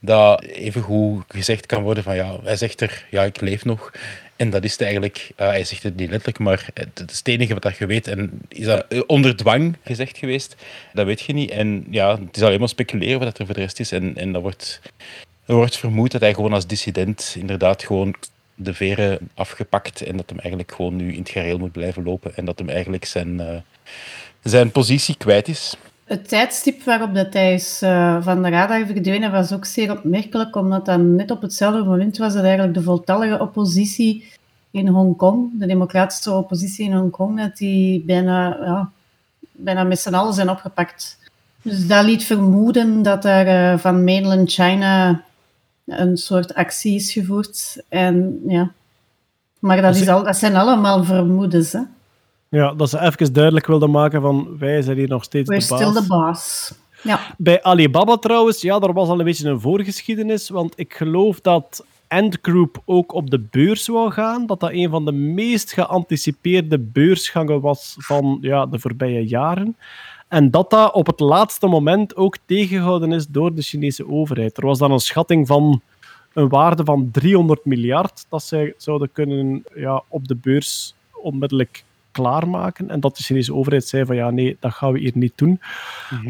Dat 0.00 0.42
even 0.42 0.82
goed 0.82 1.24
gezegd 1.28 1.66
kan 1.66 1.82
worden 1.82 2.02
van 2.02 2.16
ja, 2.16 2.36
hij 2.42 2.56
zegt 2.56 2.80
er, 2.80 3.06
ja, 3.10 3.22
ik 3.22 3.40
leef 3.40 3.64
nog. 3.64 3.92
En 4.36 4.50
dat 4.50 4.64
is 4.64 4.72
het 4.72 4.80
eigenlijk, 4.80 5.30
eh, 5.36 5.46
hij 5.46 5.64
zegt 5.64 5.82
het 5.82 5.96
niet 5.96 6.10
letterlijk, 6.10 6.38
maar 6.38 6.68
het, 6.74 7.10
is 7.10 7.18
het 7.18 7.28
enige 7.28 7.54
wat 7.54 7.76
je 7.76 7.86
weet. 7.86 8.06
En 8.06 8.40
is 8.48 8.64
dat 8.64 8.84
eh, 8.88 9.00
onder 9.06 9.36
dwang 9.36 9.76
gezegd 9.84 10.18
geweest? 10.18 10.56
Dat 10.92 11.06
weet 11.06 11.20
je 11.20 11.32
niet. 11.32 11.50
En 11.50 11.86
ja, 11.90 12.18
het 12.18 12.36
is 12.36 12.42
alleen 12.42 12.58
maar 12.58 12.68
speculeren 12.68 13.18
wat 13.18 13.38
er 13.38 13.46
voor 13.46 13.54
de 13.54 13.60
rest 13.60 13.80
is. 13.80 13.92
En, 13.92 14.16
en 14.16 14.32
dat 14.32 14.42
wordt, 14.42 14.80
er 15.46 15.54
wordt 15.54 15.76
vermoed 15.76 16.12
dat 16.12 16.20
hij 16.20 16.34
gewoon 16.34 16.52
als 16.52 16.66
dissident 16.66 17.34
inderdaad 17.38 17.84
gewoon 17.84 18.14
de 18.54 18.74
veren 18.74 19.18
afgepakt 19.34 20.02
en 20.02 20.16
dat 20.16 20.30
hem 20.30 20.38
eigenlijk 20.38 20.72
gewoon 20.74 20.96
nu 20.96 21.12
in 21.12 21.18
het 21.18 21.30
gareel 21.30 21.58
moet 21.58 21.72
blijven 21.72 22.04
lopen 22.04 22.36
en 22.36 22.44
dat 22.44 22.58
hem 22.58 22.68
eigenlijk 22.68 23.04
zijn, 23.04 23.40
eh, 23.40 23.56
zijn 24.42 24.70
positie 24.70 25.16
kwijt 25.16 25.48
is. 25.48 25.76
Het 26.04 26.28
tijdstip 26.28 26.82
waarop 26.82 27.14
dat 27.14 27.32
hij 27.32 27.54
is 27.54 27.82
eh, 27.82 28.22
van 28.22 28.42
de 28.42 28.48
radar 28.48 28.86
verdwenen 28.86 29.32
was 29.32 29.52
ook 29.52 29.64
zeer 29.64 29.92
opmerkelijk, 29.92 30.56
omdat 30.56 30.84
dat 30.84 31.00
net 31.00 31.30
op 31.30 31.42
hetzelfde 31.42 31.84
moment 31.84 32.16
was 32.16 32.34
dat 32.34 32.42
eigenlijk 32.42 32.74
de 32.74 32.82
voltallige 32.82 33.40
oppositie 33.40 34.32
in 34.70 34.88
Hongkong, 34.88 35.50
de 35.58 35.66
democratische 35.66 36.32
oppositie 36.32 36.84
in 36.84 36.92
Hongkong, 36.92 37.40
dat 37.40 37.56
die 37.56 38.04
bijna, 38.04 38.46
ja, 38.64 38.90
bijna 39.52 39.84
met 39.84 39.98
z'n 40.00 40.14
allen 40.14 40.34
zijn 40.34 40.50
opgepakt. 40.50 41.18
Dus 41.62 41.86
dat 41.86 42.04
liet 42.04 42.24
vermoeden 42.24 43.02
dat 43.02 43.24
er 43.24 43.46
eh, 43.46 43.78
van 43.78 44.04
mainland 44.04 44.52
China 44.52 45.22
een 45.86 46.16
soort 46.16 46.54
actie 46.54 46.94
is 46.94 47.12
gevoerd. 47.12 47.82
En, 47.88 48.40
ja. 48.46 48.72
Maar 49.58 49.82
dat, 49.82 49.92
Dus- 49.92 50.02
is 50.02 50.08
al, 50.08 50.22
dat 50.22 50.36
zijn 50.36 50.56
allemaal 50.56 51.04
vermoedens. 51.04 51.72
Hè. 51.72 51.80
Ja, 52.54 52.74
dat 52.74 52.90
ze 52.90 53.00
even 53.00 53.32
duidelijk 53.32 53.66
wilden 53.66 53.90
maken 53.90 54.20
van 54.20 54.56
wij 54.58 54.82
zijn 54.82 54.96
hier 54.96 55.08
nog 55.08 55.24
steeds 55.24 55.48
We're 55.48 55.60
de 55.60 55.68
baas. 55.68 55.80
still 55.80 56.02
the 56.02 56.08
boss. 56.08 56.74
Ja. 57.02 57.20
Bij 57.38 57.62
Alibaba 57.62 58.16
trouwens, 58.16 58.60
ja, 58.60 58.78
daar 58.78 58.92
was 58.92 59.08
al 59.08 59.18
een 59.18 59.24
beetje 59.24 59.48
een 59.48 59.60
voorgeschiedenis, 59.60 60.48
want 60.48 60.72
ik 60.76 60.94
geloof 60.94 61.40
dat 61.40 61.84
Ant 62.08 62.38
Group 62.42 62.82
ook 62.84 63.12
op 63.12 63.30
de 63.30 63.38
beurs 63.50 63.86
wou 63.86 64.10
gaan, 64.10 64.46
dat 64.46 64.60
dat 64.60 64.70
een 64.70 64.90
van 64.90 65.04
de 65.04 65.12
meest 65.12 65.72
geanticipeerde 65.72 66.78
beursgangen 66.78 67.60
was 67.60 67.94
van 67.98 68.38
ja, 68.40 68.66
de 68.66 68.78
voorbije 68.78 69.26
jaren. 69.26 69.76
En 70.28 70.50
dat 70.50 70.70
dat 70.70 70.92
op 70.92 71.06
het 71.06 71.20
laatste 71.20 71.66
moment 71.66 72.16
ook 72.16 72.36
tegengehouden 72.46 73.12
is 73.12 73.26
door 73.26 73.54
de 73.54 73.62
Chinese 73.62 74.08
overheid. 74.08 74.56
Er 74.56 74.66
was 74.66 74.78
dan 74.78 74.92
een 74.92 74.98
schatting 74.98 75.46
van 75.46 75.80
een 76.32 76.48
waarde 76.48 76.84
van 76.84 77.08
300 77.12 77.64
miljard 77.64 78.26
dat 78.28 78.42
zij 78.42 78.74
zouden 78.76 79.12
kunnen 79.12 79.64
ja, 79.74 80.02
op 80.08 80.28
de 80.28 80.34
beurs 80.34 80.94
onmiddellijk 81.12 81.84
klaarmaken. 82.14 82.90
En 82.90 83.00
dat 83.00 83.16
de 83.16 83.22
Chinese 83.22 83.54
overheid 83.54 83.88
zei 83.88 84.04
van 84.04 84.16
ja, 84.16 84.30
nee, 84.30 84.56
dat 84.60 84.72
gaan 84.72 84.92
we 84.92 84.98
hier 84.98 85.12
niet 85.14 85.32
doen. 85.36 85.60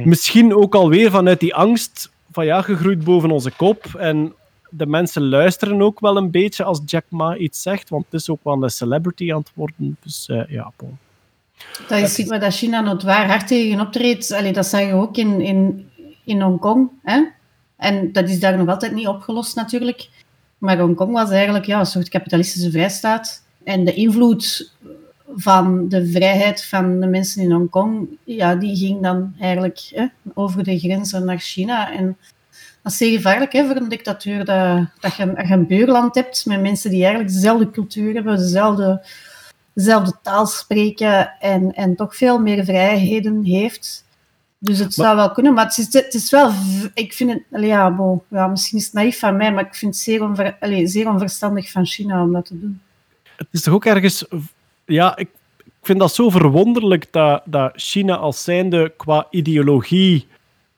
Misschien 0.05 0.55
ook 0.55 0.75
alweer 0.75 1.11
vanuit 1.11 1.41
die 1.41 1.55
angst 1.55 2.11
van 2.33 2.45
ja, 2.45 2.63
gegroeid 2.63 3.05
boven 3.05 3.31
onze 3.31 3.51
kop. 3.51 3.95
En 3.99 4.35
de 4.71 4.87
mensen 4.87 5.29
luisteren 5.29 5.83
ook 5.83 6.01
wel 6.01 6.17
een 6.17 6.31
beetje 6.31 6.65
als 6.65 6.81
Jack 6.87 7.05
Ma 7.09 7.37
iets 7.37 7.63
zegt, 7.63 7.89
want 7.89 8.05
het 8.05 8.21
is 8.21 8.31
ook 8.31 8.45
wel 8.45 8.63
een 8.63 8.71
celebrity 8.71 9.33
aan 9.33 9.39
het 9.39 9.51
worden. 9.55 9.97
Dus 10.03 10.29
eh, 10.29 10.43
ja, 10.49 10.73
bon. 10.77 10.99
Dat 11.89 11.99
is 11.99 12.19
iets 12.19 12.29
waar 12.29 12.41
dat 12.41 12.55
China 12.55 12.81
notoire 12.81 13.27
hard 13.27 13.47
tegen 13.47 13.81
optreedt. 13.81 14.33
Allee, 14.33 14.53
dat 14.53 14.67
zag 14.67 14.81
je 14.81 14.93
ook 14.93 15.17
in, 15.17 15.41
in, 15.41 15.89
in 16.25 16.41
Hongkong. 16.41 16.91
Hè? 17.03 17.25
En 17.77 18.13
dat 18.13 18.29
is 18.29 18.41
daar 18.41 18.57
nog 18.57 18.69
altijd 18.69 18.93
niet 18.93 19.07
opgelost 19.07 19.57
natuurlijk. 19.57 20.09
Maar 20.59 20.79
Hongkong 20.79 21.13
was 21.13 21.31
eigenlijk 21.31 21.67
ja, 21.67 21.79
een 21.79 21.87
soort 21.87 22.09
kapitalistische 22.09 22.71
vrijstaat. 22.71 23.43
En 23.65 23.85
de 23.85 23.95
invloed 23.95 24.73
van 25.35 25.89
de 25.89 26.11
vrijheid 26.11 26.65
van 26.65 27.01
de 27.01 27.07
mensen 27.07 27.43
in 27.43 27.53
Hongkong, 27.53 28.09
ja, 28.25 28.55
die 28.55 28.77
ging 28.77 29.03
dan 29.03 29.35
eigenlijk 29.41 29.81
hè, 29.91 30.07
over 30.35 30.65
de 30.65 30.79
grenzen 30.79 31.25
naar 31.25 31.39
China. 31.39 31.93
En 31.93 32.17
dat 32.83 32.93
is 32.93 32.99
zeer 32.99 33.17
gevaarlijk 33.17 33.53
hè, 33.53 33.67
voor 33.67 33.77
een 33.77 33.89
dictatuur, 33.89 34.45
dat, 34.45 34.87
dat 35.01 35.17
je, 35.17 35.33
een 35.35 35.67
buurland 35.67 36.15
hebt 36.15 36.47
met 36.47 36.61
mensen 36.61 36.91
die 36.91 37.03
eigenlijk 37.03 37.33
dezelfde 37.33 37.71
cultuur 37.71 38.15
hebben, 38.15 38.37
dezelfde 38.37 39.03
dezelfde 39.75 40.13
taal 40.23 40.47
spreken 40.47 41.41
en, 41.41 41.75
en 41.75 41.97
toch 41.97 42.17
veel 42.17 42.39
meer 42.39 42.65
vrijheden 42.65 43.45
heeft. 43.45 44.05
Dus 44.59 44.79
het 44.79 44.95
zou 44.95 45.17
wel 45.17 45.31
kunnen, 45.31 45.55
maar 45.55 45.65
het 45.65 45.79
is, 45.79 45.93
het 45.93 46.15
is 46.15 46.31
wel... 46.31 46.53
Ik 46.95 47.13
vind 47.13 47.31
het... 47.31 47.63
Ja, 47.63 47.91
bon, 47.91 48.23
ja, 48.29 48.47
misschien 48.47 48.79
is 48.79 48.85
het 48.85 48.95
naïef 48.95 49.19
van 49.19 49.37
mij, 49.37 49.53
maar 49.53 49.67
ik 49.67 49.75
vind 49.75 49.95
het 49.95 50.05
zeer, 50.05 50.23
onver, 50.23 50.57
allee, 50.61 50.87
zeer 50.87 51.09
onverstandig 51.09 51.71
van 51.71 51.87
China 51.87 52.23
om 52.23 52.33
dat 52.33 52.47
te 52.47 52.61
doen. 52.61 52.81
Het 53.37 53.47
is 53.51 53.63
toch 53.63 53.75
ook 53.75 53.85
ergens... 53.85 54.27
Ja, 54.87 55.17
ik, 55.17 55.29
ik 55.65 55.73
vind 55.83 55.99
dat 55.99 56.15
zo 56.15 56.31
verwonderlijk 56.31 57.13
dat, 57.13 57.43
dat 57.45 57.73
China 57.77 58.17
als 58.17 58.45
zijnde 58.45 58.93
qua 58.97 59.27
ideologie 59.31 60.27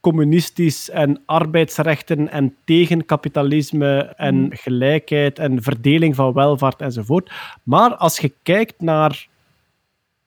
communistisch 0.01 0.91
en 0.91 1.23
arbeidsrechten 1.24 2.31
en 2.31 2.55
tegen 2.65 3.05
kapitalisme 3.05 3.99
en 4.16 4.49
gelijkheid 4.53 5.39
en 5.39 5.62
verdeling 5.62 6.15
van 6.15 6.33
welvaart 6.33 6.81
enzovoort. 6.81 7.31
Maar 7.62 7.97
als 7.97 8.19
je 8.19 8.33
kijkt 8.43 8.81
naar 8.81 9.27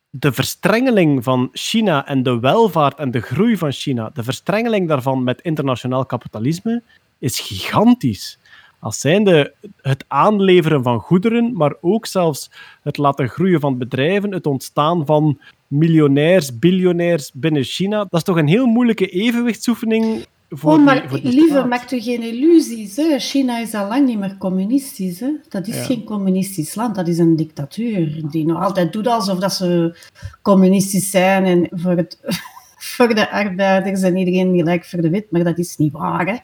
de 0.10 0.32
verstrengeling 0.32 1.24
van 1.24 1.50
China 1.54 2.08
en 2.08 2.24
de 2.24 2.40
welvaart 2.40 2.98
en 2.98 3.12
de 3.12 3.22
groei 3.22 3.58
van 3.58 3.72
China, 3.72 4.10
de 4.14 4.24
verstrengeling 4.24 4.88
daarvan 4.88 5.24
met 5.24 5.42
internationaal 5.42 6.06
kapitalisme, 6.06 6.82
is 7.20 7.40
gigantisch. 7.40 8.38
Als 8.80 9.00
zijnde 9.00 9.54
het 9.82 10.06
aanleveren 10.08 10.84
van 10.84 11.00
goederen, 11.00 11.54
maar 11.54 11.74
ook 11.82 12.06
zelfs 12.06 12.52
het 12.84 12.98
laten 12.98 13.30
groeien 13.30 13.60
van 13.60 13.78
bedrijven, 13.78 14.32
het 14.32 14.46
ontstaan 14.48 15.06
van 15.06 15.40
miljonairs, 15.68 16.60
biljonairs 16.60 17.32
binnen 17.34 17.64
China. 17.64 17.98
Dat 17.98 18.08
is 18.20 18.24
toch 18.24 18.38
een 18.38 18.48
heel 18.48 18.66
moeilijke 18.66 19.08
evenwichtsoefening 19.08 20.26
voor 20.50 20.74
Oh, 20.74 20.84
maar 20.86 21.06
voor 21.10 21.22
die 21.22 21.34
lieve, 21.34 21.50
staat. 21.50 21.68
maak 21.70 21.90
je 21.90 22.02
geen 22.02 22.22
illusies. 22.24 22.96
Hè? 22.96 23.20
China 23.20 23.60
is 23.60 23.74
al 23.74 23.88
lang 23.88 24.06
niet 24.08 24.20
meer 24.20 24.36
communistisch. 24.38 25.20
Hè? 25.20 25.32
Dat 25.50 25.68
is 25.68 25.76
Ja. 25.76 25.84
geen 25.84 26.04
communistisch 26.04 26.76
land, 26.76 26.96
dat 26.96 27.08
is 27.08 27.18
een 27.18 27.36
dictatuur. 27.36 28.22
Die 28.32 28.46
nog 28.46 28.64
altijd 28.64 28.94
doet 28.94 29.08
alsof 29.08 29.40
dat 29.40 29.54
ze 29.54 29.98
communistisch 30.42 31.10
zijn 31.12 31.46
en 31.46 31.68
voor, 31.72 31.92
het, 31.92 32.20
voor 32.96 33.16
de 33.16 33.32
arbeiders 33.32 34.02
en 34.02 34.18
iedereen 34.18 34.56
gelijk 34.58 34.86
voor 34.86 35.02
de 35.02 35.10
wet. 35.10 35.26
Maar 35.32 35.44
dat 35.44 35.58
is 35.58 35.78
niet 35.78 35.92
waar. 35.92 36.26
Hè? 36.28 36.36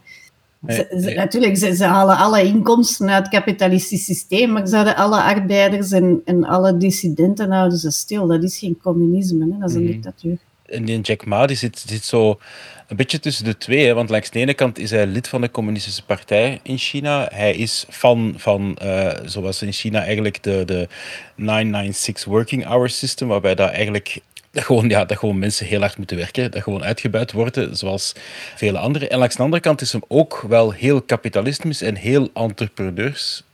Ze, 0.68 0.98
ze- 1.02 1.14
natuurlijk, 1.14 1.58
ze, 1.58 1.76
ze 1.76 1.84
halen 1.84 2.18
alle 2.18 2.44
inkomsten 2.44 3.10
uit 3.10 3.26
het 3.26 3.34
kapitalistisch 3.34 4.06
systeem, 4.06 4.52
maar 4.52 4.68
ze 4.68 4.74
houden 4.74 4.96
alle 4.96 5.22
arbeiders 5.22 5.92
en, 5.92 6.22
en 6.26 6.44
alle 6.44 6.78
dissidenten 6.78 7.52
houden 7.52 7.78
ze 7.78 7.92
stil. 7.92 8.28
Dat 8.28 8.44
is 8.44 8.58
geen 8.58 8.78
communisme, 8.84 9.48
hè? 9.52 9.60
dat 9.60 9.70
is 9.70 9.76
een 9.76 9.84
Mhm. 9.84 9.92
dictatuur. 9.92 10.38
En 10.66 10.86
die 10.86 11.02
Jack 11.02 11.26
Ma 11.26 11.46
die 11.46 11.56
zit, 11.58 11.84
zit 11.88 12.04
zo 12.04 12.40
een 12.88 12.96
beetje 12.96 13.20
tussen 13.20 13.46
de 13.46 13.58
twee. 13.58 13.86
Hè? 13.86 13.94
Want 13.94 14.10
langs 14.10 14.30
de 14.30 14.40
ene 14.40 14.54
kant 14.54 14.80
is 14.80 14.92
hij 14.92 15.08
lid 15.08 15.28
van 15.28 15.42
de 15.42 15.52
Communistische 15.52 16.06
Partij 16.06 16.60
in 16.64 16.78
China. 16.78 17.28
Hij 17.34 17.56
is 17.56 17.86
fan 17.90 18.34
van, 18.38 18.76
eh, 18.78 19.12
zoals 19.26 19.62
in 19.62 19.72
China 19.72 20.00
eigenlijk, 20.04 20.44
de, 20.44 20.64
de 20.66 20.88
996 21.36 22.26
Working 22.26 22.66
Hour 22.66 22.90
System, 22.90 23.28
waarbij 23.28 23.56
dat 23.56 23.70
eigenlijk 23.70 24.20
dat 24.56 24.64
gewoon, 24.64 24.90
ja, 24.90 25.06
dat 25.06 25.18
gewoon 25.18 25.40
mensen 25.40 25.66
heel 25.66 25.80
hard 25.80 25.98
moeten 25.98 26.18
werken, 26.18 26.52
dat 26.52 26.64
gewoon 26.64 26.84
uitgebuit 26.84 27.32
worden, 27.32 27.78
zoals 27.78 28.14
vele 28.56 28.78
anderen. 28.78 29.10
En 29.10 29.18
langs 29.18 29.36
de 29.36 29.44
andere 29.44 29.62
kant 29.62 29.82
is 29.82 29.92
hem 29.92 30.04
ook 30.08 30.46
wel 30.48 30.72
heel 30.72 31.02
kapitalistisch 31.02 31.82
en 31.82 31.96
heel 31.96 32.30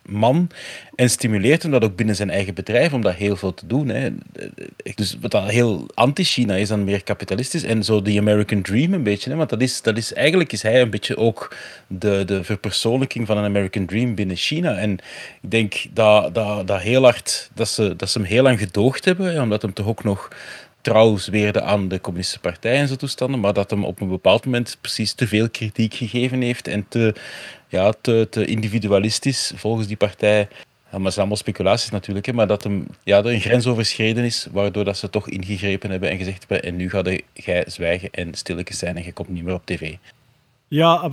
man 0.06 0.50
en 0.96 1.10
stimuleert 1.10 1.62
hem 1.62 1.72
dat 1.72 1.84
ook 1.84 1.96
binnen 1.96 2.16
zijn 2.16 2.30
eigen 2.30 2.54
bedrijf 2.54 2.94
om 2.94 3.02
dat 3.02 3.14
heel 3.14 3.36
veel 3.36 3.54
te 3.54 3.68
doen. 3.68 3.88
Hè. 3.88 4.10
Dus 4.96 5.18
wat 5.22 5.32
dat 5.32 5.50
heel 5.50 5.88
anti-China 5.94 6.56
is, 6.56 6.68
dan 6.68 6.84
meer 6.84 7.04
kapitalistisch. 7.04 7.64
En 7.64 7.84
zo 7.84 8.02
die 8.02 8.20
American 8.20 8.62
Dream 8.62 8.94
een 8.94 9.04
beetje. 9.04 9.30
Hè. 9.30 9.36
Want 9.36 9.50
dat 9.50 9.62
is, 9.62 9.82
dat 9.82 9.98
is, 9.98 10.14
eigenlijk 10.14 10.52
is 10.52 10.62
hij 10.62 10.82
een 10.82 10.90
beetje 10.90 11.18
ook 11.18 11.56
de, 11.88 12.24
de 12.26 12.44
verpersoonlijking 12.44 13.28
van 13.28 13.38
een 13.38 13.46
American 13.46 13.86
Dream 13.86 14.16
binnen 14.16 14.36
China. 14.36 14.76
En 14.76 14.92
ik 15.42 15.52
denk 15.52 15.74
dat, 15.94 16.34
dat, 16.34 16.68
dat, 16.68 16.82
heel 16.82 17.04
hard, 17.04 17.50
dat, 17.54 17.70
ze, 17.70 17.96
dat 17.96 18.10
ze 18.10 18.18
hem 18.18 18.28
heel 18.28 18.44
lang 18.44 18.60
gedoogd 18.60 19.06
hebben, 19.06 19.42
omdat 19.42 19.62
hem 19.62 19.74
toch 19.74 19.88
ook 19.88 20.04
nog 20.04 20.28
trouw 20.82 21.18
zweerde 21.18 21.62
aan 21.62 21.88
de 21.88 22.02
communistische 22.02 22.42
partij 22.42 22.80
en 22.80 22.88
zo 22.88 22.96
toestanden, 22.96 23.40
maar 23.40 23.54
dat 23.54 23.70
hem 23.70 23.86
op 23.86 24.02
een 24.02 24.10
bepaald 24.10 24.46
moment 24.46 24.78
precies 24.82 25.14
te 25.14 25.28
veel 25.28 25.50
kritiek 25.50 25.94
gegeven 25.94 26.42
heeft 26.42 26.68
en 26.68 26.86
te, 26.88 27.16
ja, 27.68 27.94
te, 28.02 28.46
individualistisch 28.46 29.54
volgens 29.56 29.88
die 29.88 29.98
partij. 29.98 30.48
Ja, 30.92 30.98
maar 30.98 31.06
het 31.06 31.14
zijn 31.14 31.26
allemaal 31.26 31.44
speculaties 31.44 31.90
natuurlijk, 31.90 32.26
hè, 32.26 32.34
maar 32.34 32.48
dat 32.48 32.64
hem, 32.64 32.88
ja, 33.04 33.18
er 33.18 33.26
een 33.26 33.42
grens 33.42 33.68
overschreden 33.68 34.24
is, 34.24 34.48
waardoor 34.52 34.84
dat 34.84 34.98
ze 34.98 35.10
toch 35.10 35.30
ingegrepen 35.30 35.92
hebben 35.92 36.10
en 36.10 36.18
gezegd 36.18 36.46
hebben 36.48 36.70
en 36.70 36.76
nu 36.76 36.90
ga 36.90 37.04
jij 37.34 37.64
zwijgen 37.68 38.10
en 38.12 38.34
stilletjes 38.34 38.78
zijn 38.78 38.98
en 38.98 39.04
je 39.04 39.14
komt 39.14 39.30
niet 39.30 39.44
meer 39.44 39.54
op 39.54 39.66
tv. 39.66 39.96
Ja, 40.68 41.10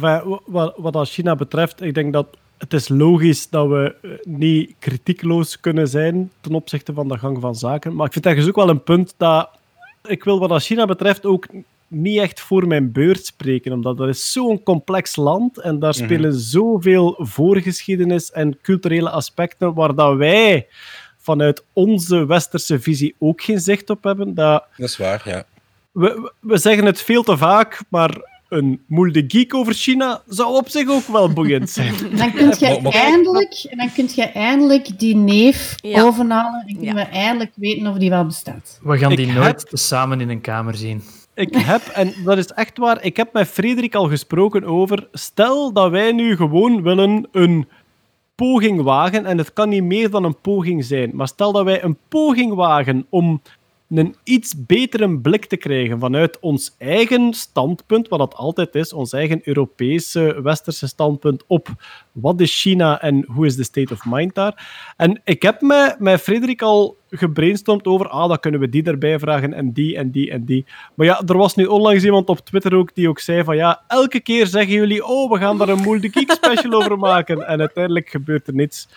wat, 0.76 1.08
China 1.08 1.36
betreft, 1.36 1.82
ik 1.82 1.94
denk 1.94 2.12
dat 2.12 2.26
het 2.58 2.72
is 2.72 2.88
logisch 2.88 3.48
dat 3.48 3.68
we 3.68 3.94
eh, 4.02 4.10
niet 4.24 4.74
kritiekloos 4.78 5.60
kunnen 5.60 5.88
zijn 5.88 6.30
ten 6.40 6.54
opzichte 6.54 6.92
van 6.92 7.08
de 7.08 7.18
gang 7.18 7.40
van 7.40 7.54
zaken. 7.54 7.94
Maar 7.94 8.06
ik 8.06 8.12
vind 8.12 8.26
ergens 8.26 8.48
ook 8.48 8.56
wel 8.56 8.68
een 8.68 8.82
punt 8.82 9.14
dat 9.16 9.50
ik 10.08 10.24
wil 10.24 10.48
wat 10.48 10.62
China 10.62 10.84
betreft 10.84 11.26
ook 11.26 11.46
niet 11.88 12.18
echt 12.18 12.40
voor 12.40 12.66
mijn 12.66 12.92
beurt 12.92 13.26
spreken, 13.26 13.72
omdat 13.72 13.96
dat 13.96 14.08
is 14.08 14.32
zo'n 14.32 14.62
complex 14.62 15.16
land 15.16 15.58
en 15.58 15.78
daar 15.78 15.94
spelen 15.94 16.34
zoveel 16.34 17.14
voorgeschiedenis 17.18 18.30
en 18.30 18.58
culturele 18.62 19.10
aspecten 19.10 19.74
waar 19.74 19.94
dat 19.94 20.16
wij 20.16 20.66
vanuit 21.18 21.64
onze 21.72 22.26
westerse 22.26 22.80
visie 22.80 23.14
ook 23.18 23.42
geen 23.42 23.60
zicht 23.60 23.90
op 23.90 24.04
hebben. 24.04 24.34
Dat, 24.34 24.64
Dat 24.76 24.88
is 24.88 24.96
waar, 24.96 25.22
ja. 25.24 25.44
we, 25.92 26.32
we 26.40 26.58
zeggen 26.58 26.84
het 26.84 27.02
veel 27.02 27.22
te 27.22 27.36
vaak, 27.36 27.80
maar 27.88 28.37
een 28.48 28.80
moel 28.86 29.12
de 29.12 29.24
geek 29.28 29.54
over 29.54 29.72
China 29.74 30.22
zou 30.26 30.56
op 30.56 30.68
zich 30.68 30.88
ook 30.88 31.06
wel 31.06 31.32
boeiend 31.32 31.70
zijn. 31.70 31.94
Dan 32.18 32.32
kun 32.32 32.54
je 32.58 32.78
eindelijk, 32.90 33.66
en 33.70 33.76
dan 33.78 33.92
kun 33.92 34.08
je 34.14 34.22
eindelijk 34.22 34.98
die 34.98 35.16
neef 35.16 35.74
Ja. 35.76 36.02
overhalen 36.02 36.64
en 36.66 36.76
kunnen 36.76 36.94
Ja. 36.96 37.04
we 37.04 37.10
eindelijk 37.10 37.52
weten 37.54 37.86
of 37.86 37.96
die 37.96 38.10
wel 38.10 38.24
bestaat. 38.26 38.78
We 38.82 38.98
gaan 38.98 39.10
Ik 39.10 39.16
die 39.16 39.26
heb- 39.26 39.42
nooit 39.42 39.68
samen 39.72 40.20
in 40.20 40.28
een 40.28 40.40
kamer 40.40 40.74
zien. 40.74 41.02
Ik 41.34 41.54
heb, 41.56 41.82
en 41.86 42.12
dat 42.24 42.38
is 42.38 42.46
echt 42.46 42.78
waar, 42.78 43.04
ik 43.04 43.16
heb 43.16 43.32
met 43.32 43.48
Frederik 43.48 43.94
al 43.94 44.08
gesproken 44.08 44.64
over. 44.64 45.08
Stel 45.12 45.72
dat 45.72 45.90
wij 45.90 46.12
nu 46.12 46.36
gewoon 46.36 46.82
willen 46.82 47.28
een 47.32 47.68
poging 48.34 48.82
wagen, 48.82 49.26
en 49.26 49.38
het 49.38 49.52
kan 49.52 49.68
niet 49.68 49.82
meer 49.82 50.10
dan 50.10 50.24
een 50.24 50.40
poging 50.40 50.84
zijn, 50.84 51.10
maar 51.14 51.28
stel 51.28 51.52
dat 51.52 51.64
wij 51.64 51.82
een 51.82 51.96
poging 52.08 52.54
wagen 52.54 53.06
om 53.08 53.42
een 53.88 54.14
iets 54.24 54.54
betere 54.66 55.18
blik 55.18 55.44
te 55.44 55.56
krijgen 55.56 55.98
vanuit 55.98 56.38
ons 56.40 56.74
eigen 56.78 57.34
standpunt, 57.34 58.08
wat 58.08 58.18
dat 58.18 58.34
altijd 58.34 58.74
is, 58.74 58.92
ons 58.92 59.12
eigen 59.12 59.40
Europese, 59.44 60.40
westerse 60.42 60.86
standpunt 60.86 61.44
op 61.46 61.68
wat 62.12 62.40
is 62.40 62.60
China 62.60 63.00
en 63.00 63.24
hoe 63.26 63.46
is 63.46 63.56
de 63.56 63.64
state 63.64 63.92
of 63.92 64.04
mind 64.04 64.34
daar. 64.34 64.92
En 64.96 65.20
ik 65.24 65.42
heb 65.42 65.60
met, 65.60 65.96
met 65.98 66.20
Frederik 66.20 66.62
al 66.62 66.96
gebrainstormd 67.10 67.86
over, 67.86 68.08
ah, 68.08 68.28
dan 68.28 68.40
kunnen 68.40 68.60
we 68.60 68.68
die 68.68 68.82
erbij 68.82 69.18
vragen 69.18 69.52
en 69.52 69.72
die 69.72 69.96
en 69.96 70.10
die 70.10 70.30
en 70.30 70.44
die. 70.44 70.66
Maar 70.94 71.06
ja, 71.06 71.22
er 71.26 71.36
was 71.36 71.54
nu 71.54 71.64
onlangs 71.64 72.04
iemand 72.04 72.28
op 72.28 72.38
Twitter 72.38 72.74
ook 72.74 72.94
die 72.94 73.08
ook 73.08 73.18
zei 73.18 73.44
van, 73.44 73.56
ja, 73.56 73.82
elke 73.86 74.20
keer 74.20 74.46
zeggen 74.46 74.74
jullie, 74.74 75.06
oh, 75.06 75.30
we 75.32 75.38
gaan 75.38 75.58
daar 75.58 75.68
een 75.68 76.00
Geek 76.00 76.30
special 76.30 76.72
over 76.72 76.98
maken. 76.98 77.46
En 77.46 77.60
uiteindelijk 77.60 78.08
gebeurt 78.08 78.46
er 78.46 78.54
niets. 78.54 78.88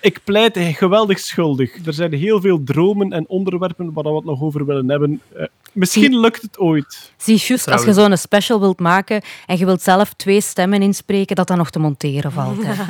Ik 0.00 0.20
pleit 0.24 0.58
geweldig 0.58 1.18
schuldig. 1.18 1.86
Er 1.86 1.92
zijn 1.92 2.12
heel 2.12 2.40
veel 2.40 2.60
dromen 2.64 3.12
en 3.12 3.28
onderwerpen 3.28 3.92
waar 3.92 4.04
we 4.04 4.14
het 4.14 4.24
nog 4.24 4.42
over 4.42 4.66
willen 4.66 4.88
hebben. 4.90 5.20
Eh, 5.36 5.44
misschien 5.72 6.18
lukt 6.20 6.42
het 6.42 6.58
ooit. 6.58 7.12
Zie, 7.16 7.42
juist 7.46 7.70
als 7.70 7.84
je 7.84 7.92
zo'n 7.92 8.16
special 8.16 8.60
wilt 8.60 8.78
maken 8.80 9.22
en 9.46 9.58
je 9.58 9.64
wilt 9.64 9.82
zelf 9.82 10.12
twee 10.12 10.40
stemmen 10.40 10.82
inspreken, 10.82 11.36
dat 11.36 11.46
dat 11.46 11.56
nog 11.56 11.70
te 11.70 11.78
monteren 11.78 12.32
valt. 12.32 12.56
Hè. 12.60 12.72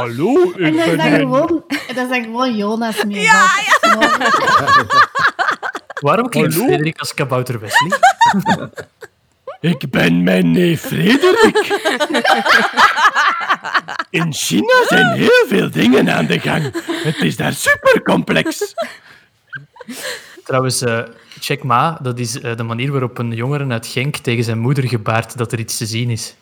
Hallo, 0.00 0.52
En 0.52 0.64
ik 0.66 0.76
dat 0.76 0.86
is 0.86 0.96
ben 0.96 0.96
dan 0.96 1.06
een- 1.06 1.18
gewoon, 1.18 1.62
dat 1.68 1.96
is 1.96 2.08
dan 2.08 2.22
gewoon 2.22 2.56
Jonas 2.56 3.04
meer. 3.04 3.22
Ja, 3.22 3.46
Waarom 6.00 6.28
klinkt? 6.28 6.54
Frederik 6.54 6.98
als 6.98 7.14
kabouter 7.14 7.60
Wesley? 7.60 7.90
Ik 9.62 9.90
ben 9.90 10.22
mijn 10.22 10.50
neef 10.50 10.80
Frederik. 10.80 11.56
In 14.10 14.32
China 14.32 14.86
zijn 14.88 15.12
heel 15.12 15.44
veel 15.48 15.70
dingen 15.70 16.14
aan 16.14 16.26
de 16.26 16.38
gang. 16.38 16.70
Het 16.86 17.16
is 17.16 17.36
daar 17.36 17.52
super 17.52 18.02
complex. 18.02 18.74
Trouwens, 20.44 20.82
eh, 20.82 21.02
check 21.40 21.62
ma, 21.62 21.98
dat 22.02 22.18
is 22.18 22.40
eh, 22.40 22.56
de 22.56 22.62
manier 22.62 22.90
waarop 22.90 23.18
een 23.18 23.32
jongere 23.32 23.68
uit 23.68 23.86
Genk 23.86 24.16
tegen 24.16 24.44
zijn 24.44 24.58
moeder 24.58 24.88
gebaart 24.88 25.36
dat 25.38 25.52
er 25.52 25.58
iets 25.58 25.76
te 25.76 25.86
zien 25.86 26.10
is. 26.10 26.34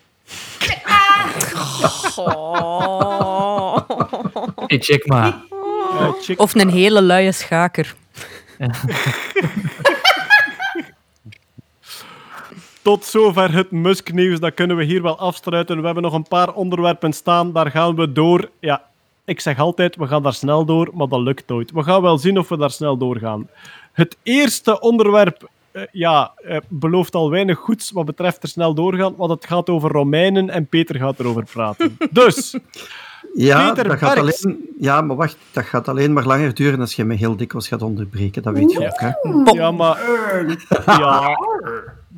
Hey, 4.67 4.79
check 4.87 5.07
ma. 5.07 5.43
Of 6.35 6.55
een 6.55 6.69
hele 6.69 7.01
luie 7.01 7.31
schaker. 7.31 7.95
Tot 12.81 13.05
zover 13.05 13.53
het 13.53 13.71
Musk-nieuws. 13.71 14.39
Dat 14.39 14.53
kunnen 14.53 14.77
we 14.77 14.83
hier 14.83 15.01
wel 15.01 15.17
afsluiten. 15.17 15.79
We 15.79 15.85
hebben 15.85 16.03
nog 16.03 16.13
een 16.13 16.27
paar 16.27 16.53
onderwerpen 16.53 17.13
staan. 17.13 17.51
Daar 17.51 17.71
gaan 17.71 17.95
we 17.95 18.11
door. 18.11 18.49
Ja, 18.59 18.83
ik 19.25 19.39
zeg 19.39 19.59
altijd, 19.59 19.95
we 19.95 20.07
gaan 20.07 20.23
daar 20.23 20.33
snel 20.33 20.65
door, 20.65 20.89
maar 20.93 21.07
dat 21.07 21.19
lukt 21.19 21.47
nooit. 21.47 21.71
We 21.71 21.83
gaan 21.83 22.01
wel 22.01 22.17
zien 22.17 22.39
of 22.39 22.49
we 22.49 22.57
daar 22.57 22.71
snel 22.71 22.97
doorgaan. 22.97 23.49
Het 23.91 24.17
eerste 24.23 24.79
onderwerp 24.79 25.49
eh, 25.71 25.83
ja, 25.91 26.31
eh, 26.35 26.57
belooft 26.67 27.15
al 27.15 27.29
weinig 27.29 27.57
goeds 27.57 27.91
wat 27.91 28.05
betreft 28.05 28.43
er 28.43 28.49
snel 28.49 28.73
doorgaan, 28.73 29.15
want 29.15 29.31
het 29.31 29.45
gaat 29.45 29.69
over 29.69 29.91
Romeinen 29.91 30.49
en 30.49 30.67
Peter 30.67 30.95
gaat 30.95 31.19
erover 31.19 31.43
praten. 31.43 31.97
Dus, 32.11 32.57
Ja, 33.33 33.67
Peter 33.67 33.87
dat 33.87 33.97
gaat 33.97 34.17
alleen, 34.17 34.69
ja, 34.79 35.01
maar 35.01 35.15
wacht, 35.15 35.37
dat 35.51 35.63
gaat 35.63 35.87
alleen 35.87 36.13
maar 36.13 36.25
langer 36.25 36.53
duren 36.53 36.79
als 36.79 36.95
je 36.95 37.03
me 37.03 37.15
heel 37.15 37.35
dikwijls 37.35 37.67
gaat 37.67 37.81
onderbreken. 37.81 38.43
Dat 38.43 38.53
weet 38.53 38.71
je 38.71 38.79
ook, 38.79 38.99
hè? 38.99 39.11
ja, 39.59 39.71
maar... 39.71 39.99
Ja, 40.85 41.37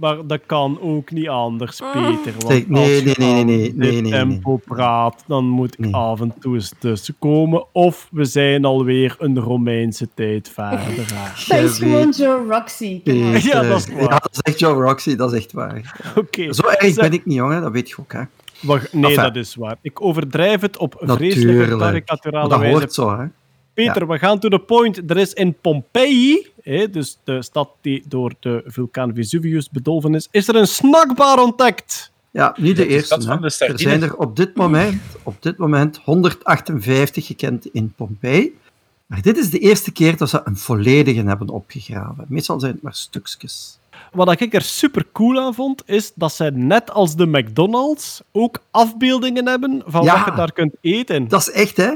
maar 0.04 0.28
dat 0.28 0.40
kan 0.46 0.78
ook 0.82 1.12
niet 1.12 1.28
anders, 1.28 1.80
Peter. 1.94 2.34
Want 2.40 2.48
Zeg, 2.48 2.68
nee, 2.68 2.82
als 2.82 3.14
je 3.14 3.14
nee, 3.18 3.34
nee, 3.34 3.44
nee, 3.44 3.58
nee, 3.58 3.58
dit 3.68 3.76
nee, 3.78 3.92
nee, 3.92 4.02
nee. 4.02 4.12
tempo 4.12 4.60
praat, 4.66 5.24
dan 5.28 5.46
moet 5.46 5.74
ik 5.74 5.80
Nee. 5.80 5.94
af 5.96 6.22
en 6.22 6.34
toe 6.40 6.54
eens 6.56 6.74
tussenkomen. 6.80 7.66
Of 7.72 8.08
we 8.12 8.26
zijn 8.26 8.66
alweer 8.66 9.16
een 9.20 9.40
Romeinse 9.40 10.08
tijd 10.14 10.50
verder. 10.50 10.80
dat 11.48 11.60
is 11.60 11.78
gewoon 11.78 12.10
Joe 12.10 12.46
Roxy. 12.50 13.02
Peter. 13.02 13.46
Ja, 13.54 13.62
dat 13.62 13.80
is 13.80 13.88
waar. 13.94 14.02
Ja, 14.02 14.08
dat 14.08 14.30
is 14.32 14.40
echt 14.40 14.60
Joe 14.60 14.84
Roxy, 14.84 15.16
dat 15.16 15.34
is 15.34 15.40
echt 15.40 15.52
waar. 15.52 16.00
Oké. 16.16 16.54
Zo 16.54 16.62
erg 16.68 16.94
Zeg- 16.94 16.96
ben 16.96 17.12
ik 17.14 17.26
niet, 17.26 17.36
jongen, 17.38 17.62
dat 17.62 17.72
weet 17.72 17.90
je 17.90 17.96
ook, 18.00 18.14
hè? 18.14 18.22
Wacht, 18.62 18.94
nee, 18.94 19.04
Enfin. 19.12 19.24
dat 19.24 19.36
is 19.36 19.56
waar. 19.56 19.76
Ik 19.82 20.02
overdrijf 20.02 20.62
het 20.62 20.78
op 20.78 20.96
vreselijke 21.00 21.78
karikaturale 21.78 22.50
dat 22.50 22.60
wijze. 22.60 22.76
hoort 22.78 22.94
zo, 22.94 23.18
hè? 23.20 23.26
Peter, 23.74 24.08
we 24.08 24.18
gaan 24.18 24.40
to 24.40 24.50
the 24.50 24.60
point. 24.60 25.10
Er 25.10 25.18
is 25.18 25.34
in 25.34 25.56
Pompeii, 25.62 26.48
hè, 26.64 26.90
dus 26.90 27.18
de 27.24 27.41
stad 27.41 27.70
die 27.82 28.04
door 28.08 28.34
de 28.40 28.64
vulkaan 28.66 29.14
Vesuvius 29.16 29.70
bedolven 29.70 30.16
is, 30.16 30.28
is 30.32 30.48
er 30.48 30.56
een 30.56 30.68
snackbar 30.68 31.40
ontdekt. 31.40 32.12
Ja, 32.32 32.56
niet 32.58 32.76
de 32.76 32.84
de 32.84 32.88
eerste. 32.88 33.22
van 33.22 33.41
de 33.41 33.66
Er 33.66 33.80
zijn 33.80 34.02
er 34.02 34.18
op 34.18 34.36
dit, 34.36 34.56
moment, 34.56 35.02
op 35.24 35.36
dit 35.40 35.58
moment 35.58 36.00
158 36.04 37.26
gekend 37.26 37.66
in 37.66 37.94
Pompeii. 37.95 38.58
Maar 39.06 39.22
dit 39.22 39.38
is 39.38 39.50
de 39.50 39.60
eerste 39.60 39.91
keer 39.91 40.18
dat 40.18 40.30
ze 40.30 40.41
een 40.44 40.58
volledige 40.58 41.24
hebben 41.24 41.50
opgegraven. 41.50 42.26
Meestal 42.28 42.60
zijn 42.60 42.72
het 42.72 42.82
maar 42.82 42.94
stukjes. 42.94 43.78
Wat 44.12 44.41
ik 44.41 44.54
er 44.54 44.62
super 44.62 45.06
cool 45.12 45.40
aan 45.40 45.54
vond, 45.54 45.84
is 45.86 46.12
dat 46.16 46.34
zij 46.34 46.50
net 46.50 46.91
als 46.91 47.16
de 47.16 47.28
McDonald's 47.28 48.22
ook 48.32 48.60
afbeeldingen 48.72 49.48
hebben 49.48 49.84
van 49.86 50.04
Ja. 50.04 50.16
wat 50.18 50.26
je 50.26 50.32
daar 50.32 50.52
kunt 50.52 50.76
eten. 50.82 51.28
Dat 51.28 51.41
is 51.41 51.52
echt, 51.52 51.78
hè? 51.78 51.94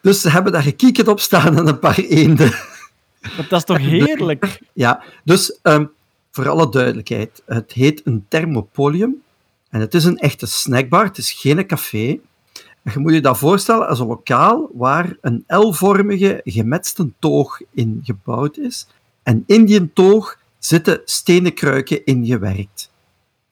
Dus 0.00 0.20
ze 0.20 0.30
hebben 0.30 0.52
daar 0.52 0.62
gekiekerd 0.62 1.08
op 1.08 1.20
staan 1.20 1.56
en 1.56 1.66
een 1.66 1.78
paar 1.78 1.98
eenden. 1.98 2.54
Dat 3.36 3.52
is 3.52 3.64
toch 3.64 3.78
heerlijk? 3.98 4.60
Ja, 4.72 5.02
dus 5.24 5.58
ehm, 5.62 5.86
voor 6.30 6.48
alle 6.48 6.70
duidelijkheid, 6.70 7.42
het 7.46 7.72
heet 7.72 8.00
een 8.04 8.24
thermopolium. 8.28 9.22
En 9.70 9.80
het 9.80 9.94
is 9.94 10.04
een 10.04 10.18
echte 10.18 10.46
snackbar, 10.46 11.04
het 11.04 11.18
is 11.18 11.32
geen 11.32 11.66
café. 11.66 12.18
En 12.82 12.92
je 12.92 12.98
moet 12.98 13.12
je 13.12 13.20
dat 13.20 13.38
voorstellen 13.38 13.88
als 13.88 13.98
een 13.98 14.06
lokaal 14.06 14.70
waar 14.72 15.16
een 15.20 15.44
L-vormige 15.46 16.40
gemetste 16.44 17.10
toog 17.18 17.60
in 17.70 18.00
gebouwd 18.04 18.56
is. 18.56 18.86
En 19.22 19.42
in 19.46 19.64
die 19.64 19.92
toog 19.92 20.38
zitten 20.58 21.00
stenen 21.04 21.54
kruiken 21.54 22.04
ingewerkt. 22.04 22.90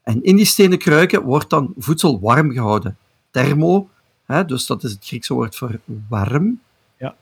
En 0.03 0.23
in 0.23 0.37
die 0.37 0.45
stenen 0.45 0.79
kruiken 0.79 1.23
wordt 1.23 1.51
dan 1.51 1.75
voedsel 1.79 2.21
warm 2.21 2.53
gehouden. 2.53 2.97
Thermo, 3.31 3.89
hè, 4.31 4.45
dus 4.45 4.67
dat 4.67 4.85
is 4.85 4.93
het 4.93 5.05
Griekse 5.05 5.35
woord 5.35 5.57
voor 5.57 5.81
warm. 6.09 6.61
Ja. 6.97 7.15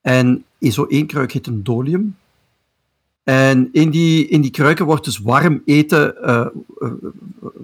En 0.00 0.44
zo 0.60 0.84
één 0.84 1.06
kruik 1.06 1.32
heet 1.32 1.46
een 1.46 1.62
dolium. 1.62 2.16
En 3.24 3.68
in 3.72 3.90
die, 3.90 4.28
in 4.28 4.40
die 4.40 4.50
kruiken 4.50 4.84
wordt 4.84 5.04
dus 5.04 5.18
warm 5.18 5.62
eten 5.64 6.22
eh, 6.22 6.40
eh, 6.40 6.46
eh, 6.80 6.88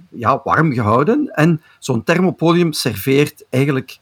ja, 0.09 0.41
warm 0.45 0.73
gehouden. 0.73 1.31
En 1.35 1.62
zo'n 1.78 2.05
thermopodium 2.05 2.73
serveert 2.73 3.45
eigenlijk 3.51 3.99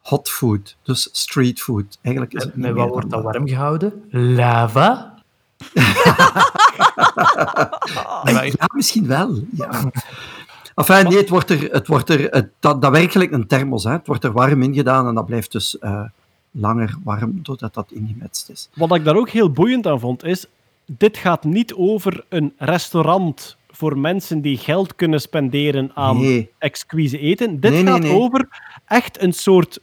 hot 0.00 0.28
food, 0.28 0.76
dus 0.82 1.08
street 1.12 1.60
food. 1.60 1.98
Eigenlijk 2.02 2.34
is 2.34 2.42
het 2.44 2.56
Met 2.56 2.74
wat 2.74 2.88
wordt 2.88 3.10
dat 3.10 3.22
dan 3.22 3.32
warm 3.32 3.48
gehouden? 3.48 4.04
Lava? 4.10 5.14
Ja, 8.24 8.68
misschien 8.74 9.06
wel. 9.06 9.42
Ja. 9.52 9.90
Enfin, 10.74 11.04
nee, 11.08 11.16
het 11.16 11.28
wordt 11.28 11.50
er, 11.50 11.68
het 11.72 11.86
wordt 11.86 12.08
er 12.08 12.20
het, 12.30 12.48
dat, 12.60 12.82
dat 12.82 12.90
werkt 12.90 13.14
een 13.32 13.46
thermos. 13.46 13.84
Hè. 13.84 13.90
Het 13.92 14.06
wordt 14.06 14.24
er 14.24 14.32
warm 14.32 14.62
in 14.62 14.74
gedaan 14.74 15.06
en 15.06 15.14
dat 15.14 15.26
blijft 15.26 15.52
dus 15.52 15.78
eh, 15.78 16.02
langer 16.50 16.96
warm 17.04 17.38
doordat 17.42 17.74
dat 17.74 17.90
ingemetst 17.92 18.50
is. 18.50 18.68
Wat 18.74 18.94
ik 18.94 19.04
daar 19.04 19.16
ook 19.16 19.30
heel 19.30 19.50
boeiend 19.50 19.86
aan 19.86 20.00
vond, 20.00 20.24
is... 20.24 20.46
Dit 20.98 21.16
gaat 21.16 21.44
niet 21.44 21.74
over 21.74 22.24
een 22.28 22.52
restaurant 22.58 23.56
voor 23.70 23.98
mensen 23.98 24.40
die 24.40 24.56
geld 24.58 24.94
kunnen 24.94 25.20
spenderen 25.20 25.90
aan 25.94 26.16
Nee. 26.20 26.50
exquise 26.58 27.18
eten. 27.18 27.60
Dit 27.60 27.70
nee, 27.72 27.86
gaat 27.86 28.00
nee. 28.00 28.12
over 28.12 28.48
echt 28.86 29.22
een 29.22 29.32
soort 29.32 29.80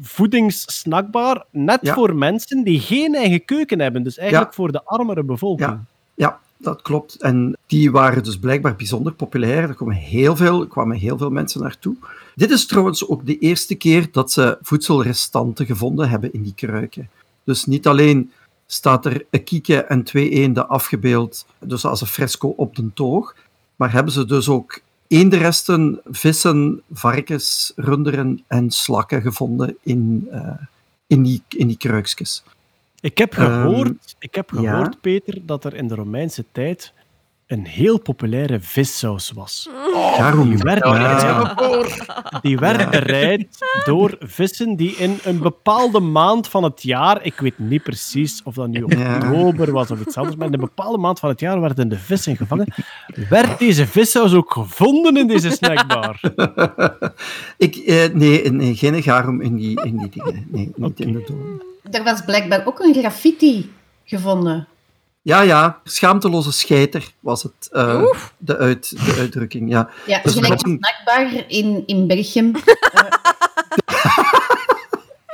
voedingssnackbar, 0.00 1.44
net 1.50 1.78
Ja. 1.82 1.94
voor 1.94 2.14
mensen 2.14 2.64
die 2.64 2.80
geen 2.80 3.14
eigen 3.14 3.44
keuken 3.44 3.80
hebben. 3.80 4.02
Dus 4.02 4.18
eigenlijk 4.18 4.50
Ja. 4.50 4.56
voor 4.56 4.72
de 4.72 4.84
armere 4.84 5.22
bevolking. 5.24 5.70
Ja. 5.70 5.84
Dat 6.56 6.82
klopt. 6.82 7.14
En 7.14 7.56
die 7.66 7.90
waren 7.90 8.22
dus 8.22 8.38
blijkbaar 8.38 8.76
bijzonder 8.76 9.12
populair. 9.12 9.68
Er 9.68 9.74
kwamen 9.74 9.94
heel 9.94 10.36
veel, 10.36 10.66
kwamen 10.66 10.96
heel 10.96 11.18
veel 11.18 11.30
mensen 11.30 11.60
naartoe. 11.60 11.96
Dit 12.34 12.50
is 12.50 12.66
trouwens 12.66 13.08
ook 13.08 13.26
de 13.26 13.38
eerste 13.38 13.74
keer 13.74 14.08
dat 14.12 14.32
ze 14.32 14.58
voedselrestanten 14.62 15.66
gevonden 15.66 16.08
hebben 16.08 16.32
in 16.32 16.42
die 16.42 16.54
kruiken. 16.54 17.08
Dus 17.44 17.64
niet 17.64 17.86
alleen 17.86 18.30
staat 18.66 19.06
er 19.06 19.26
een 19.30 19.44
kieke 19.44 19.82
en 19.82 20.02
twee 20.02 20.30
eenden 20.30 20.68
afgebeeld, 20.68 21.46
dus 21.58 21.84
als 21.84 22.00
een 22.00 22.06
fresco 22.06 22.48
op 22.48 22.76
de 22.76 22.92
toog, 22.94 23.34
maar 23.76 23.92
hebben 23.92 24.12
ze 24.12 24.24
dus 24.24 24.48
ook 24.48 24.80
eendenresten, 25.08 26.00
vissen, 26.04 26.82
varkens, 26.92 27.72
runderen 27.76 28.44
en 28.46 28.70
slakken 28.70 29.22
gevonden 29.22 29.76
in, 29.82 30.28
eh, 30.30 30.50
in, 31.06 31.22
die, 31.22 31.42
in 31.48 31.66
die 31.66 31.76
kruikjes. 31.76 32.42
Ik 33.06 33.18
heb 33.18 33.34
Ehm, 33.36 33.62
gehoord, 33.62 34.16
ik 34.18 34.34
heb 34.34 34.50
ja. 34.50 34.56
gehoord 34.70 35.00
Peter, 35.00 35.38
dat 35.42 35.64
er 35.64 35.74
in 35.74 35.88
de 35.88 35.94
Romeinse 35.94 36.44
tijd 36.52 36.92
een 37.46 37.66
heel 37.66 37.98
populaire 38.00 38.60
vissaus 38.60 39.30
was. 39.32 39.68
Daarom, 40.18 40.48
Die 40.48 40.58
werd, 40.58 40.84
ja. 40.84 41.54
bereid, 41.54 42.42
die 42.42 42.58
werd 42.58 42.90
bereid 42.90 43.46
door 43.84 44.16
vissen 44.20 44.76
die 44.76 44.90
in 44.96 45.18
een 45.24 45.38
bepaalde 45.38 46.00
maand 46.00 46.48
van 46.48 46.62
het 46.64 46.82
jaar, 46.82 47.24
ik 47.24 47.34
weet 47.40 47.58
niet 47.58 47.82
precies 47.82 48.40
of 48.44 48.54
dat 48.54 48.68
nu 48.68 48.84
Ja. 48.86 49.14
oktober 49.16 49.72
was 49.72 49.90
of 49.90 50.00
iets 50.00 50.16
anders, 50.16 50.36
maar 50.36 50.46
in 50.46 50.52
een 50.54 50.60
bepaalde 50.60 50.98
maand 50.98 51.18
van 51.18 51.28
het 51.28 51.40
jaar 51.40 51.60
werden 51.60 51.88
de 51.88 51.98
vissen 51.98 52.36
gevangen. 52.36 52.74
Werd 53.28 53.58
deze 53.58 53.86
vissaus 53.86 54.32
ook 54.34 54.52
gevonden 54.52 55.16
in 55.16 55.26
deze 55.26 55.50
snackbar? 55.50 56.20
Ik, 57.56 57.76
eh, 57.76 58.12
nee, 58.14 58.50
nee, 58.50 58.74
geen 58.76 59.02
garum 59.02 59.40
in 59.40 59.56
die, 59.56 59.84
in 59.84 59.96
die 59.98 60.08
dingen. 60.08 60.46
Nee, 60.50 60.72
niet 60.76 61.00
in 61.00 61.12
de 61.12 61.24
doom. 61.26 61.62
Er 61.90 62.02
was 62.04 62.20
blijkbaar 62.24 62.66
ook 62.66 62.78
een 62.80 62.94
graffiti 62.94 63.72
gevonden. 64.04 64.68
Ja, 65.22 65.40
ja, 65.40 65.80
schaamteloze 65.84 66.52
scheiter 66.52 67.12
was 67.20 67.42
het, 67.42 67.68
eh, 67.70 68.02
de, 68.38 68.56
uit, 68.58 68.90
de 69.06 69.14
uitdrukking. 69.18 69.70
Ja. 69.70 69.90
Ja, 70.06 70.20
Dus 70.22 70.32
gelijk 70.32 70.62
een 70.66 70.78
snackbar 70.82 71.44
in, 71.48 71.82
in 71.86 72.06
Berchem. 72.06 72.52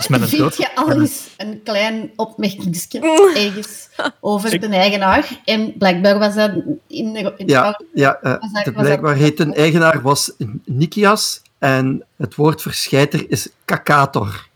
een 0.08 0.20
Vind 0.28 0.38
dood. 0.42 0.56
je 0.56 0.76
al 0.76 1.00
eens 1.00 1.28
een 1.36 1.60
klein 1.64 2.10
opmerkingsje 2.16 3.00
ergens 3.34 3.88
over 4.20 4.60
de 4.60 4.66
eigenaar? 4.66 5.40
En 5.44 5.72
blijkbaar 5.78 6.18
was 6.18 6.34
dat 6.34 6.50
in 6.86 7.12
de... 7.12 7.34
In 7.36 7.46
Ja, 7.48 7.80
ja 7.94 8.18
eh, 8.22 8.40
Was 8.40 8.52
dat- 8.52 8.64
de 8.64 8.72
blijkbaar 8.72 9.14
dat- 9.14 9.22
heet 9.22 9.40
een 9.40 9.54
eigenaar 9.54 10.02
was 10.02 10.32
Nikias 10.64 11.42
en 11.58 12.04
het 12.16 12.34
woord 12.34 12.62
voor 12.62 12.72
scheiter 12.72 13.30
is 13.30 13.48
kakator. 13.64 14.46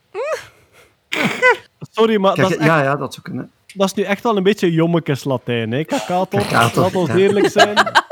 Sorry, 1.81 2.16
maar 2.20 2.35
dat 2.35 2.39
Kijk, 2.47 2.51
is, 2.51 2.57
echt- 2.57 2.66
ja, 2.66 2.82
ja, 2.82 2.97
dat 2.97 3.12
zou 3.15 3.27
kunnen. 3.27 3.51
dat 3.74 3.86
is 3.86 3.94
nu 3.94 4.03
echt 4.03 4.23
wel 4.23 4.36
een 4.36 4.43
beetje 4.43 4.73
jommekes 4.73 5.24
Latijn, 5.24 5.73
hè? 5.73 5.85
Kakator, 5.85 6.40
Kakator, 6.40 6.82
laat 6.82 6.94
ons 6.94 7.09
eerlijk 7.11 7.48
zijn. 7.48 7.77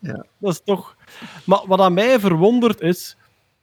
Ja. 0.00 0.24
Dat 0.38 0.52
is 0.52 0.60
toch... 0.64 0.96
Maar 1.44 1.60
wat 1.66 1.80
aan 1.80 1.94
mij 1.94 2.20
verwondert 2.20 2.80
is... 2.80 3.16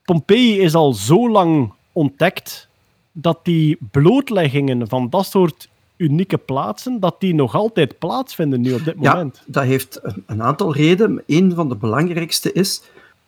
Pompeii 0.04 0.60
is 0.60 0.74
al 0.74 0.92
zo 0.92 1.30
lang 1.30 1.72
ontdekt 1.92 2.68
dat 3.12 3.38
die 3.42 3.78
blootleggingen 3.90 4.88
van 4.88 5.10
dat 5.10 5.26
soort 5.26 5.68
unieke 5.96 6.38
plaatsen, 6.38 7.00
dat 7.00 7.16
die 7.18 7.34
nog 7.34 7.54
altijd 7.54 7.98
plaatsvinden 7.98 8.60
nu 8.60 8.72
op 8.74 8.84
dit 8.84 8.94
Ja, 9.00 9.12
moment. 9.12 9.42
dat 9.46 9.64
heeft 9.64 9.98
een, 10.02 10.22
een 10.26 10.42
aantal 10.42 10.74
redenen. 10.74 11.22
Een 11.26 11.52
van 11.54 11.68
de 11.68 11.76
belangrijkste 11.76 12.52
is, 12.52 12.82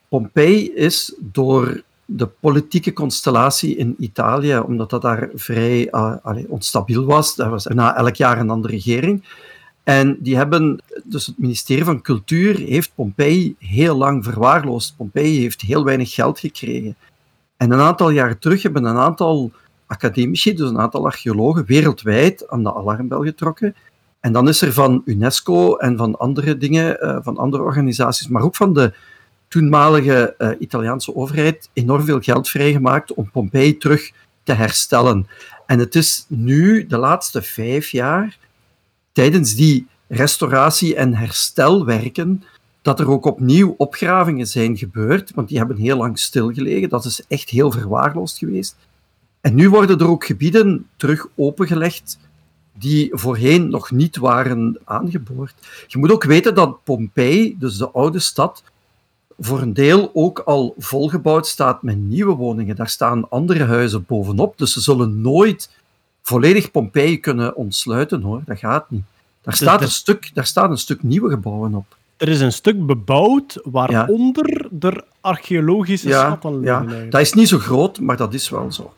Pompeii 0.08 0.72
is 0.74 1.14
door 1.18 1.82
de 2.06 2.26
politieke 2.26 2.92
constellatie 2.92 3.76
in 3.76 3.94
Italië, 3.98 4.58
omdat 4.58 4.90
dat 4.90 5.02
daar 5.02 5.30
vrij 5.34 5.90
allee, 6.22 6.50
onstabiel 6.50 7.04
was, 7.04 7.34
dat 7.34 7.48
was 7.48 7.66
na 7.66 7.96
elk 7.96 8.14
jaar 8.14 8.38
een 8.38 8.50
andere 8.50 8.74
regering. 8.74 9.24
En 9.82 10.16
die 10.20 10.36
hebben, 10.36 10.80
dus 11.04 11.26
het 11.26 11.38
ministerie 11.38 11.84
van 11.84 12.02
Cultuur 12.02 12.56
heeft 12.56 12.92
Pompeii 12.94 13.56
heel 13.58 13.96
lang 13.96 14.24
verwaarloosd. 14.24 14.96
Pompeii 14.96 15.40
heeft 15.40 15.60
heel 15.60 15.84
weinig 15.84 16.14
geld 16.14 16.38
gekregen. 16.38 16.96
En 17.56 17.70
een 17.70 17.80
aantal 17.80 18.10
jaar 18.10 18.38
terug 18.38 18.62
hebben 18.62 18.84
een 18.84 18.96
aantal 18.96 19.50
academici, 19.86 20.54
dus 20.54 20.68
een 20.68 20.78
aantal 20.78 21.04
archeologen, 21.04 21.64
wereldwijd 21.66 22.48
aan 22.48 22.62
de 22.62 22.74
alarmbel 22.74 23.22
getrokken. 23.22 23.74
En 24.20 24.32
dan 24.32 24.48
is 24.48 24.62
er 24.62 24.72
van 24.72 25.02
UNESCO 25.04 25.76
en 25.76 25.96
van 25.96 26.18
andere 26.18 26.56
dingen, 26.56 26.98
uh, 27.00 27.18
van 27.20 27.36
andere 27.36 27.62
organisaties, 27.62 28.28
maar 28.28 28.42
ook 28.42 28.56
van 28.56 28.72
de 28.72 28.92
toenmalige 29.48 30.34
uh, 30.38 30.50
Italiaanse 30.58 31.16
overheid 31.16 31.70
enorm 31.72 32.04
veel 32.04 32.20
geld 32.20 32.48
vrijgemaakt 32.48 33.14
om 33.14 33.30
Pompeii 33.30 33.76
terug 33.78 34.10
te 34.42 34.52
herstellen. 34.52 35.26
En 35.66 35.78
het 35.78 35.94
is 35.94 36.24
nu, 36.28 36.86
de 36.86 36.98
laatste 36.98 37.42
vijf 37.42 37.90
jaar, 37.90 38.38
tijdens 39.12 39.54
die 39.54 39.86
restauratie- 40.08 40.94
en 40.94 41.14
herstelwerken, 41.14 42.42
dat 42.82 43.00
er 43.00 43.10
ook 43.10 43.24
opnieuw 43.24 43.74
opgravingen 43.78 44.46
zijn 44.46 44.76
gebeurd, 44.76 45.32
want 45.34 45.48
die 45.48 45.58
hebben 45.58 45.76
heel 45.76 45.96
lang 45.96 46.18
stilgelegen. 46.18 46.88
Dat 46.88 47.04
is 47.04 47.22
echt 47.28 47.50
heel 47.50 47.70
verwaarloosd 47.70 48.38
geweest. 48.38 48.76
En 49.40 49.54
nu 49.54 49.70
worden 49.70 49.98
er 49.98 50.08
ook 50.08 50.24
gebieden 50.24 50.86
terug 50.96 51.26
opengelegd 51.34 52.18
die 52.78 53.08
voorheen 53.12 53.68
nog 53.68 53.90
niet 53.90 54.16
waren 54.16 54.80
aangeboord. 54.84 55.54
Je 55.86 55.98
moet 55.98 56.10
ook 56.10 56.24
weten 56.24 56.54
dat 56.54 56.84
Pompeii, 56.84 57.56
dus 57.58 57.76
de 57.76 57.90
oude 57.90 58.18
stad, 58.18 58.62
voor 59.38 59.60
een 59.60 59.72
deel 59.72 60.10
ook 60.14 60.38
al 60.38 60.74
volgebouwd 60.78 61.46
staat 61.46 61.82
met 61.82 61.96
nieuwe 61.96 62.34
woningen. 62.34 62.76
Daar 62.76 62.88
staan 62.88 63.30
andere 63.30 63.64
huizen 63.64 64.04
bovenop, 64.06 64.58
dus 64.58 64.72
ze 64.72 64.80
zullen 64.80 65.20
nooit 65.20 65.70
volledig 66.22 66.70
Pompeii 66.70 67.20
kunnen 67.20 67.56
ontsluiten, 67.56 68.22
hoor. 68.22 68.42
Dat 68.44 68.58
gaat 68.58 68.90
niet. 68.90 69.04
Daar 69.42 69.54
staat, 69.54 69.82
een 69.82 69.90
stuk, 69.90 70.30
daar 70.34 70.46
staat 70.46 70.70
een 70.70 70.78
stuk 70.78 71.02
nieuwe 71.02 71.30
gebouwen 71.30 71.74
op. 71.74 71.96
Er 72.16 72.28
is 72.28 72.40
een 72.40 72.52
stuk 72.52 72.86
bebouwd 72.86 73.60
waaronder 73.64 74.68
ja. 74.70 74.88
er 74.88 75.04
archeologische 75.20 76.08
schatten 76.08 76.60
liggen. 76.60 77.04
Ja. 77.04 77.10
Dat 77.10 77.20
is 77.20 77.32
niet 77.32 77.48
zo 77.48 77.58
groot, 77.58 78.00
maar 78.00 78.16
dat 78.16 78.34
is 78.34 78.50
wel 78.50 78.72
zo. 78.72 78.92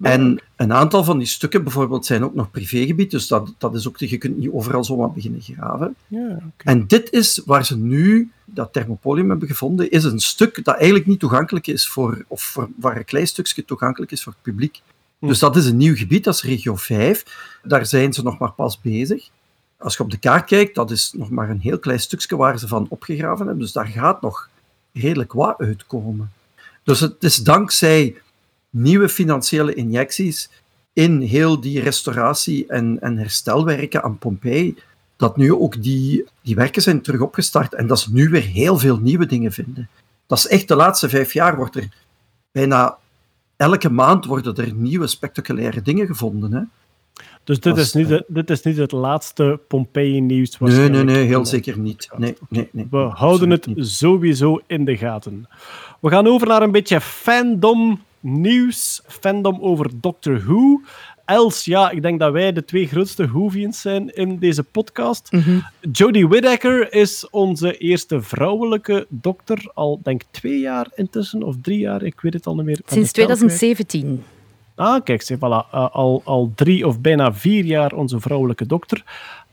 En 0.00 0.40
een 0.56 0.72
aantal 0.72 1.04
van 1.04 1.18
die 1.18 1.26
stukken 1.26 1.62
bijvoorbeeld 1.62 2.06
zijn 2.06 2.24
ook 2.24 2.34
nog 2.34 2.50
privégebied, 2.50 3.10
dus 3.10 3.26
dat, 3.26 3.54
dat 3.58 3.74
is 3.74 3.88
ook, 3.88 3.98
je 3.98 4.18
kunt 4.18 4.36
niet 4.36 4.50
overal 4.52 4.84
zomaar 4.84 5.12
beginnen 5.12 5.40
graven. 5.40 5.94
Ja, 6.06 6.26
okay. 6.26 6.48
En 6.56 6.86
dit 6.86 7.12
is 7.12 7.42
waar 7.44 7.64
ze 7.64 7.78
nu 7.78 8.30
dat 8.44 8.72
thermopolium 8.72 9.30
hebben 9.30 9.48
gevonden, 9.48 9.90
is 9.90 10.04
een 10.04 10.20
stuk 10.20 10.64
dat 10.64 10.74
eigenlijk 10.74 11.06
niet 11.06 11.20
toegankelijk 11.20 11.66
is 11.66 11.88
voor, 11.88 12.24
of 12.28 12.42
voor, 12.42 12.68
waar 12.76 12.96
een 12.96 13.04
klein 13.04 13.26
stukje 13.26 13.64
toegankelijk 13.64 14.12
is 14.12 14.22
voor 14.22 14.32
het 14.32 14.42
publiek. 14.42 14.80
Hm. 15.18 15.26
Dus 15.26 15.38
dat 15.38 15.56
is 15.56 15.66
een 15.66 15.76
nieuw 15.76 15.96
gebied, 15.96 16.24
dat 16.24 16.34
is 16.34 16.42
regio 16.42 16.76
5. 16.76 17.24
Daar 17.62 17.86
zijn 17.86 18.12
ze 18.12 18.22
nog 18.22 18.38
maar 18.38 18.52
pas 18.52 18.80
bezig. 18.80 19.28
Als 19.78 19.96
je 19.96 20.02
op 20.02 20.10
de 20.10 20.18
kaart 20.18 20.44
kijkt, 20.44 20.74
dat 20.74 20.90
is 20.90 21.12
nog 21.16 21.30
maar 21.30 21.50
een 21.50 21.60
heel 21.60 21.78
klein 21.78 22.00
stukje 22.00 22.36
waar 22.36 22.58
ze 22.58 22.68
van 22.68 22.86
opgegraven 22.88 23.46
hebben. 23.46 23.64
Dus 23.64 23.72
daar 23.72 23.86
gaat 23.86 24.20
nog 24.20 24.48
redelijk 24.92 25.32
wat 25.32 25.58
uitkomen. 25.58 26.32
Dus 26.82 27.00
het 27.00 27.24
is 27.24 27.36
dankzij 27.36 28.16
nieuwe 28.74 29.08
financiële 29.08 29.74
injecties 29.74 30.50
in 30.92 31.20
heel 31.20 31.60
die 31.60 31.80
restauratie- 31.80 32.66
en, 32.66 33.00
en 33.00 33.18
herstelwerken 33.18 34.02
aan 34.02 34.18
Pompeii, 34.18 34.74
dat 35.16 35.36
nu 35.36 35.52
ook 35.54 35.82
die, 35.82 36.24
die 36.42 36.54
werken 36.54 36.82
zijn 36.82 37.02
terug 37.02 37.20
opgestart 37.20 37.74
en 37.74 37.86
dat 37.86 38.00
ze 38.00 38.12
nu 38.12 38.28
weer 38.28 38.42
heel 38.42 38.78
veel 38.78 38.98
nieuwe 38.98 39.26
dingen 39.26 39.52
vinden. 39.52 39.88
Dat 40.26 40.38
is 40.38 40.48
echt 40.48 40.68
de 40.68 40.76
laatste 40.76 41.08
vijf 41.08 41.32
jaar 41.32 41.56
wordt 41.56 41.76
er 41.76 41.88
bijna 42.52 42.96
elke 43.56 43.90
maand 43.90 44.24
worden 44.24 44.56
er 44.56 44.74
nieuwe 44.74 45.06
spectaculaire 45.06 45.82
dingen 45.82 46.06
gevonden. 46.06 46.52
Hè? 46.52 46.60
Dus 47.44 47.60
dit, 47.60 47.76
is 47.76 47.92
niet, 47.92 48.08
de, 48.08 48.24
dit 48.28 48.50
is 48.50 48.62
niet 48.62 48.76
het 48.76 48.92
laatste 48.92 49.60
Pompeii-nieuws? 49.68 50.58
Nee, 50.58 50.88
nee, 50.88 51.04
nee, 51.04 51.26
heel 51.26 51.46
zeker 51.46 51.78
niet. 51.78 52.08
Nee, 52.16 52.36
nee, 52.48 52.68
nee, 52.72 52.86
We 52.90 52.96
houden 52.96 53.50
het 53.50 53.66
niet. 53.66 53.86
sowieso 53.86 54.60
in 54.66 54.84
de 54.84 54.96
gaten. 54.96 55.48
We 56.00 56.08
gaan 56.08 56.26
over 56.26 56.46
naar 56.46 56.62
een 56.62 56.72
beetje 56.72 57.00
fandom 57.00 58.02
nieuws. 58.24 59.02
Fandom 59.06 59.58
over 59.60 59.90
Doctor 60.00 60.42
Who. 60.44 60.80
Els, 61.24 61.64
ja, 61.64 61.90
ik 61.90 62.02
denk 62.02 62.18
dat 62.18 62.32
wij 62.32 62.52
de 62.52 62.64
twee 62.64 62.86
grootste 62.86 63.26
Whovians 63.26 63.80
zijn 63.80 64.14
in 64.14 64.38
deze 64.38 64.62
podcast. 64.62 65.32
Mhm. 65.32 65.58
Jodie 65.92 66.28
Whittaker 66.28 66.92
is 66.92 67.30
onze 67.30 67.76
eerste 67.76 68.22
vrouwelijke 68.22 69.06
dokter. 69.08 69.70
Al, 69.74 70.00
denk 70.02 70.22
twee 70.30 70.58
jaar 70.58 70.86
intussen, 70.94 71.42
of 71.42 71.54
drie 71.62 71.78
jaar, 71.78 72.02
ik 72.02 72.20
weet 72.20 72.32
het 72.32 72.46
al 72.46 72.54
niet 72.54 72.64
meer. 72.64 72.80
Sinds 72.86 73.12
de 73.12 73.26
tel 73.26 73.36
kwijt. 73.36 73.38
2017. 73.38 74.24
Ah, 74.74 75.04
kijk, 75.04 75.22
zie, 75.22 75.36
voilà. 75.36 75.40
Uh, 75.40 75.90
al, 75.90 76.22
al 76.24 76.52
drie 76.54 76.86
of 76.86 77.00
bijna 77.00 77.34
vier 77.34 77.64
jaar 77.64 77.92
onze 77.92 78.20
vrouwelijke 78.20 78.66
dokter. 78.66 79.04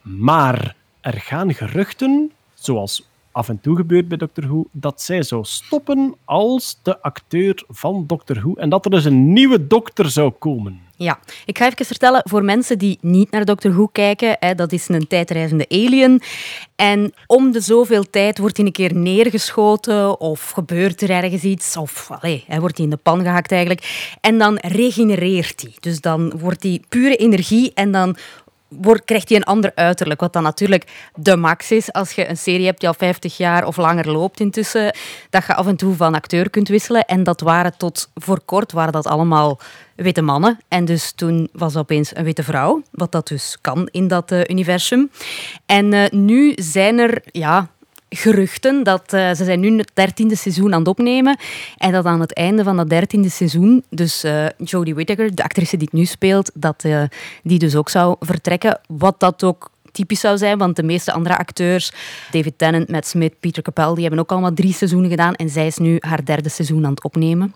Maar 0.01 0.75
er 1.01 1.13
gaan 1.13 1.53
geruchten, 1.53 2.31
zoals 2.53 3.09
af 3.31 3.49
en 3.49 3.59
toe 3.61 3.75
gebeurt 3.75 4.07
bij 4.07 4.17
Doctor 4.17 4.43
Who, 4.43 4.65
dat 4.71 5.01
zij 5.01 5.23
zou 5.23 5.43
stoppen 5.45 6.15
als 6.25 6.79
de 6.83 7.01
acteur 7.01 7.63
van 7.67 8.03
Doctor 8.07 8.35
Who. 8.35 8.53
En 8.53 8.69
dat 8.69 8.85
er 8.85 8.91
dus 8.91 9.05
een 9.05 9.33
nieuwe 9.33 9.67
dokter 9.67 10.09
zou 10.09 10.31
komen. 10.31 10.79
Ja, 11.01 11.19
ik 11.45 11.57
ga 11.57 11.65
even 11.65 11.85
vertellen 11.85 12.21
voor 12.23 12.43
mensen 12.43 12.77
die 12.77 12.97
niet 13.01 13.31
naar 13.31 13.45
Doctor 13.45 13.71
Who 13.71 13.87
kijken. 13.87 14.37
Hè, 14.39 14.55
dat 14.55 14.71
is 14.71 14.89
een 14.89 15.07
tijdreizende 15.07 15.65
alien. 15.69 16.21
En 16.75 17.13
om 17.27 17.51
de 17.51 17.59
zoveel 17.59 18.09
tijd 18.09 18.37
wordt 18.37 18.57
hij 18.57 18.65
een 18.65 18.71
keer 18.71 18.95
neergeschoten 18.95 20.19
of 20.19 20.49
gebeurt 20.49 21.01
er 21.01 21.09
ergens 21.09 21.43
iets. 21.43 21.77
Of 21.77 22.11
allee, 22.11 22.43
hij 22.47 22.59
wordt 22.59 22.75
hij 22.77 22.85
in 22.85 22.91
de 22.91 22.97
pan 22.97 23.21
gehakt 23.21 23.51
eigenlijk. 23.51 24.15
En 24.21 24.37
dan 24.37 24.57
regenereert 24.57 25.61
hij. 25.61 25.73
Dus 25.79 26.01
dan 26.01 26.33
wordt 26.39 26.63
hij 26.63 26.81
pure 26.89 27.15
energie 27.15 27.71
en 27.73 27.91
dan 27.91 28.15
wordt, 28.79 29.05
krijgt 29.05 29.29
hij 29.29 29.37
een 29.37 29.43
ander 29.43 29.71
uiterlijk. 29.75 30.19
Wat 30.19 30.33
dan 30.33 30.43
natuurlijk 30.43 31.09
de 31.15 31.35
max 31.35 31.71
is 31.71 31.91
als 31.91 32.11
je 32.11 32.29
een 32.29 32.37
serie 32.37 32.65
hebt 32.65 32.79
die 32.79 32.89
al 32.89 32.95
50 32.97 33.37
jaar 33.37 33.65
of 33.65 33.77
langer 33.77 34.11
loopt 34.11 34.39
intussen. 34.39 34.95
Dat 35.29 35.45
je 35.45 35.55
af 35.55 35.67
en 35.67 35.75
toe 35.75 35.95
van 35.95 36.15
acteur 36.15 36.49
kunt 36.49 36.67
wisselen. 36.67 37.05
En 37.05 37.23
dat 37.23 37.41
waren 37.41 37.77
tot 37.77 38.09
voor 38.15 38.41
kort 38.45 38.71
waren 38.71 38.91
dat 38.91 39.07
allemaal 39.07 39.59
witte 39.95 40.21
mannen. 40.21 40.59
En 40.67 40.85
dus 40.85 41.11
toen 41.11 41.49
was 41.51 41.73
dat 41.73 41.81
opeens 41.81 42.15
een 42.15 42.23
witte 42.23 42.43
vrouw. 42.43 42.81
Wat 42.91 43.11
dat 43.11 43.27
dus 43.27 43.57
kan 43.61 43.87
in 43.91 44.07
dat 44.07 44.31
eh, 44.31 44.39
universum. 44.47 45.11
En 45.65 45.93
eh, 45.93 46.09
nu 46.09 46.53
zijn 46.55 46.99
er... 46.99 47.21
Ja, 47.25 47.67
geruchten 48.15 48.83
dat 48.83 49.13
eh, 49.13 49.33
ze 49.33 49.43
zijn 49.43 49.59
nu 49.59 49.77
het 49.77 49.91
dertiende 49.93 50.35
seizoen 50.35 50.73
aan 50.73 50.79
het 50.79 50.87
opnemen 50.87 51.37
en 51.77 51.91
dat 51.91 52.05
aan 52.05 52.19
het 52.19 52.33
einde 52.33 52.63
van 52.63 52.77
dat 52.77 52.89
dertiende 52.89 53.29
seizoen 53.29 53.83
dus 53.89 54.23
eh, 54.23 54.45
Jodie 54.57 54.93
Whittaker, 54.93 55.35
de 55.35 55.43
actrice 55.43 55.77
die 55.77 55.87
het 55.91 55.99
nu 55.99 56.05
speelt, 56.05 56.51
dat 56.53 56.83
eh, 56.83 57.03
die 57.43 57.59
dus 57.59 57.75
ook 57.75 57.89
zou 57.89 58.15
vertrekken. 58.19 58.79
Wat 58.87 59.19
dat 59.19 59.43
ook 59.43 59.69
typisch 59.91 60.19
zou 60.19 60.37
zijn, 60.37 60.57
want 60.57 60.75
de 60.75 60.83
meeste 60.83 61.11
andere 61.11 61.37
acteurs, 61.37 61.91
David 62.31 62.57
Tennant, 62.57 62.89
Matt 62.89 63.07
Smith, 63.07 63.39
Peter 63.39 63.63
Capaldi, 63.63 63.93
die 63.93 64.03
hebben 64.03 64.19
ook 64.19 64.31
allemaal 64.31 64.53
drie 64.53 64.73
seizoenen 64.73 65.09
gedaan 65.09 65.35
en 65.35 65.49
zij 65.49 65.67
is 65.67 65.77
nu 65.77 65.97
haar 65.99 66.25
derde 66.25 66.49
seizoen 66.49 66.85
aan 66.85 66.91
het 66.91 67.03
opnemen. 67.03 67.55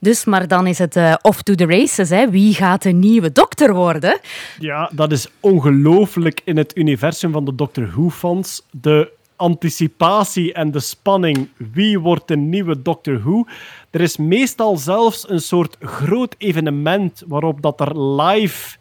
Dus, 0.00 0.24
maar 0.24 0.48
dan 0.48 0.66
is 0.66 0.78
het 0.78 0.98
off 1.22 1.42
to 1.42 1.54
the 1.54 1.66
races. 1.66 2.08
Hè. 2.08 2.30
Wie 2.30 2.54
gaat 2.54 2.82
de 2.82 2.90
nieuwe 2.90 3.32
dokter 3.32 3.74
worden? 3.74 4.20
Ja, 4.58 4.90
dat 4.94 5.12
is 5.12 5.28
ongelooflijk 5.40 6.40
in 6.44 6.56
het 6.56 6.76
universum 6.76 7.32
van 7.32 7.44
de 7.44 7.54
Doctor 7.54 7.86
Who-fans. 7.90 8.62
De 8.70 9.12
anticipatie 9.42 10.52
en 10.52 10.70
de 10.70 10.80
spanning. 10.80 11.48
Wie 11.56 11.98
wordt 11.98 12.28
de 12.28 12.36
nieuwe 12.36 12.82
Doctor 12.82 13.20
Who? 13.20 13.44
Er 13.90 14.00
is 14.00 14.16
meestal 14.16 14.76
zelfs 14.76 15.28
een 15.28 15.40
soort 15.40 15.76
groot 15.80 16.34
evenement 16.38 17.22
waarop 17.26 17.62
dat 17.62 17.80
er 17.80 18.00
live, 18.00 18.76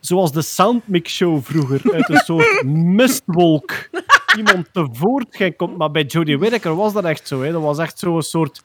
zoals 0.00 0.32
de 0.32 0.42
Soundmix 0.42 1.14
Show 1.14 1.42
vroeger, 1.42 1.92
uit 1.92 2.08
een 2.08 2.16
soort 2.16 2.62
mistwolk 3.00 3.90
iemand 4.36 4.68
tevoorschijn 4.72 5.56
komt. 5.56 5.76
Maar 5.76 5.90
bij 5.90 6.04
Jodie 6.04 6.38
Whittaker 6.38 6.76
was 6.76 6.92
dat 6.92 7.04
echt 7.04 7.28
zo. 7.28 7.42
Hè. 7.42 7.52
Dat 7.52 7.62
was 7.62 7.78
echt 7.78 7.98
zo'n 7.98 8.22
soort 8.22 8.62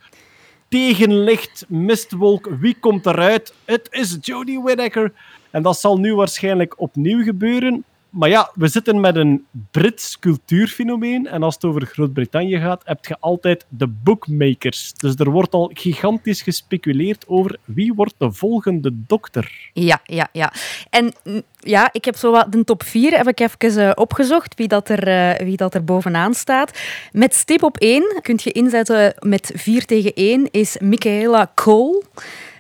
tegenlicht, 0.67 1.65
mistwolk. 1.67 2.49
Wie 2.59 2.75
komt 2.79 3.05
eruit? 3.05 3.53
Het 3.65 3.87
is 3.91 4.17
Jodie 4.21 4.61
Whittaker. 4.61 5.13
En 5.51 5.61
dat 5.61 5.79
zal 5.79 5.97
nu 5.97 6.15
waarschijnlijk 6.15 6.81
opnieuw 6.81 7.23
gebeuren. 7.23 7.83
Maar 8.09 8.29
ja, 8.29 8.51
we 8.53 8.67
zitten 8.67 8.99
met 8.99 9.15
een 9.15 9.45
Brits 9.71 10.19
cultuurfenomeen. 10.19 11.27
En 11.27 11.43
als 11.43 11.53
het 11.53 11.63
over 11.63 11.85
Groot-Brittannië 11.85 12.59
gaat, 12.59 12.81
heb 12.85 13.05
je 13.05 13.17
altijd 13.19 13.65
de 13.69 13.87
bookmakers. 13.87 14.93
Dus 14.93 15.15
er 15.15 15.29
wordt 15.29 15.53
al 15.53 15.71
gigantisch 15.73 16.41
gespeculeerd 16.41 17.27
over 17.27 17.57
wie 17.65 17.93
wordt 17.93 18.13
de 18.17 18.31
volgende 18.31 18.91
dokter. 18.93 19.69
Ja, 19.73 20.01
ja, 20.03 20.27
ja. 20.31 20.53
En 20.89 21.13
mm, 21.23 21.41
ja, 21.59 21.89
ik 21.91 22.05
heb 22.05 22.15
zo 22.15 22.31
wat 22.31 22.51
de 22.51 22.63
top 22.63 22.83
4 22.83 23.17
heb 23.17 23.27
ik 23.27 23.39
even 23.39 23.87
eh, 23.87 23.91
opgezocht, 23.95 24.55
wie 24.55 24.67
dat, 24.67 24.89
er, 24.89 25.07
eh, 25.07 25.45
wie 25.45 25.57
dat 25.57 25.73
er 25.73 25.83
bovenaan 25.83 26.33
staat. 26.33 26.79
Met 27.11 27.35
stip 27.35 27.63
op 27.63 27.77
1 27.77 28.19
kun 28.21 28.39
je 28.43 28.51
inzetten 28.51 29.13
met 29.19 29.51
4 29.55 29.85
tegen 29.85 30.11
1 30.13 30.51
is 30.51 30.77
Michaela 30.79 31.51
Cole. 31.55 32.03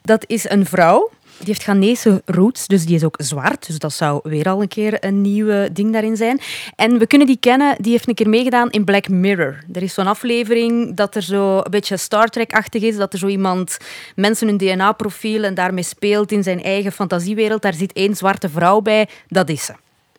Dat 0.01 0.23
is 0.27 0.49
een 0.49 0.65
vrouw. 0.65 1.09
Die 1.37 1.47
heeft 1.47 1.63
Ghanese 1.63 2.21
roots, 2.25 2.67
dus 2.67 2.85
die 2.85 2.95
is 2.95 3.03
ook 3.03 3.15
zwart. 3.17 3.67
Dus 3.67 3.79
dat 3.79 3.93
zou 3.93 4.19
weer 4.23 4.49
al 4.49 4.61
een 4.61 4.67
keer 4.67 5.05
een 5.05 5.21
nieuw 5.21 5.67
ding 5.73 5.91
daarin 5.91 6.17
zijn. 6.17 6.39
En 6.75 6.99
we 6.99 7.07
kunnen 7.07 7.27
die 7.27 7.37
kennen, 7.39 7.75
die 7.79 7.91
heeft 7.91 8.07
een 8.07 8.13
keer 8.13 8.29
meegedaan 8.29 8.69
in 8.69 8.83
Black 8.83 9.09
Mirror. 9.09 9.63
Er 9.73 9.83
is 9.83 9.93
zo'n 9.93 10.07
aflevering 10.07 10.95
dat 10.95 11.15
er 11.15 11.21
zo 11.21 11.57
een 11.57 11.71
beetje 11.71 11.97
Star 11.97 12.27
Trek-achtig 12.27 12.81
is, 12.81 12.97
dat 12.97 13.13
er 13.13 13.19
zo 13.19 13.27
iemand 13.27 13.77
mensen 14.15 14.47
hun 14.47 14.57
DNA-profiel 14.57 15.43
en 15.43 15.53
daarmee 15.53 15.83
speelt 15.83 16.31
in 16.31 16.43
zijn 16.43 16.63
eigen 16.63 16.91
fantasiewereld. 16.91 17.61
Daar 17.61 17.73
zit 17.73 17.93
één 17.93 18.15
zwarte 18.15 18.49
vrouw 18.49 18.79
bij, 18.81 19.07
dat 19.27 19.49
is 19.49 19.65
ze. 19.65 19.73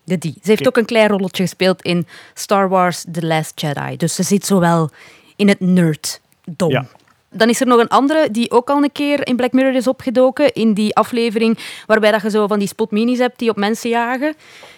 De 0.04 0.18
die. 0.18 0.34
Ze 0.42 0.50
heeft 0.50 0.66
ook 0.66 0.76
een 0.76 0.84
klein 0.84 1.08
rolletje 1.08 1.42
gespeeld 1.42 1.82
in 1.82 2.06
Star 2.34 2.68
Wars 2.68 3.04
The 3.12 3.26
Last 3.26 3.60
Jedi. 3.60 3.96
Dus 3.96 4.14
ze 4.14 4.22
zit 4.22 4.46
zowel 4.46 4.90
in 5.36 5.48
het 5.48 5.60
nerddom. 5.60 6.70
Ja. 6.70 6.86
Dan 7.30 7.48
is 7.48 7.60
er 7.60 7.66
nog 7.66 7.80
een 7.80 7.88
andere 7.88 8.30
die 8.30 8.50
ook 8.50 8.70
al 8.70 8.82
een 8.82 8.92
keer 8.92 9.26
in 9.26 9.36
Black 9.36 9.52
Mirror 9.52 9.74
is 9.74 9.86
opgedoken. 9.86 10.52
In 10.52 10.74
die 10.74 10.94
aflevering 10.96 11.58
waarbij 11.86 12.10
dat 12.10 12.22
je 12.22 12.30
zo 12.30 12.46
van 12.46 12.58
die 12.58 12.68
spotminis 12.68 13.18
hebt 13.18 13.38
die 13.38 13.50
op 13.50 13.56
mensen 13.56 13.90
jagen. 13.90 14.34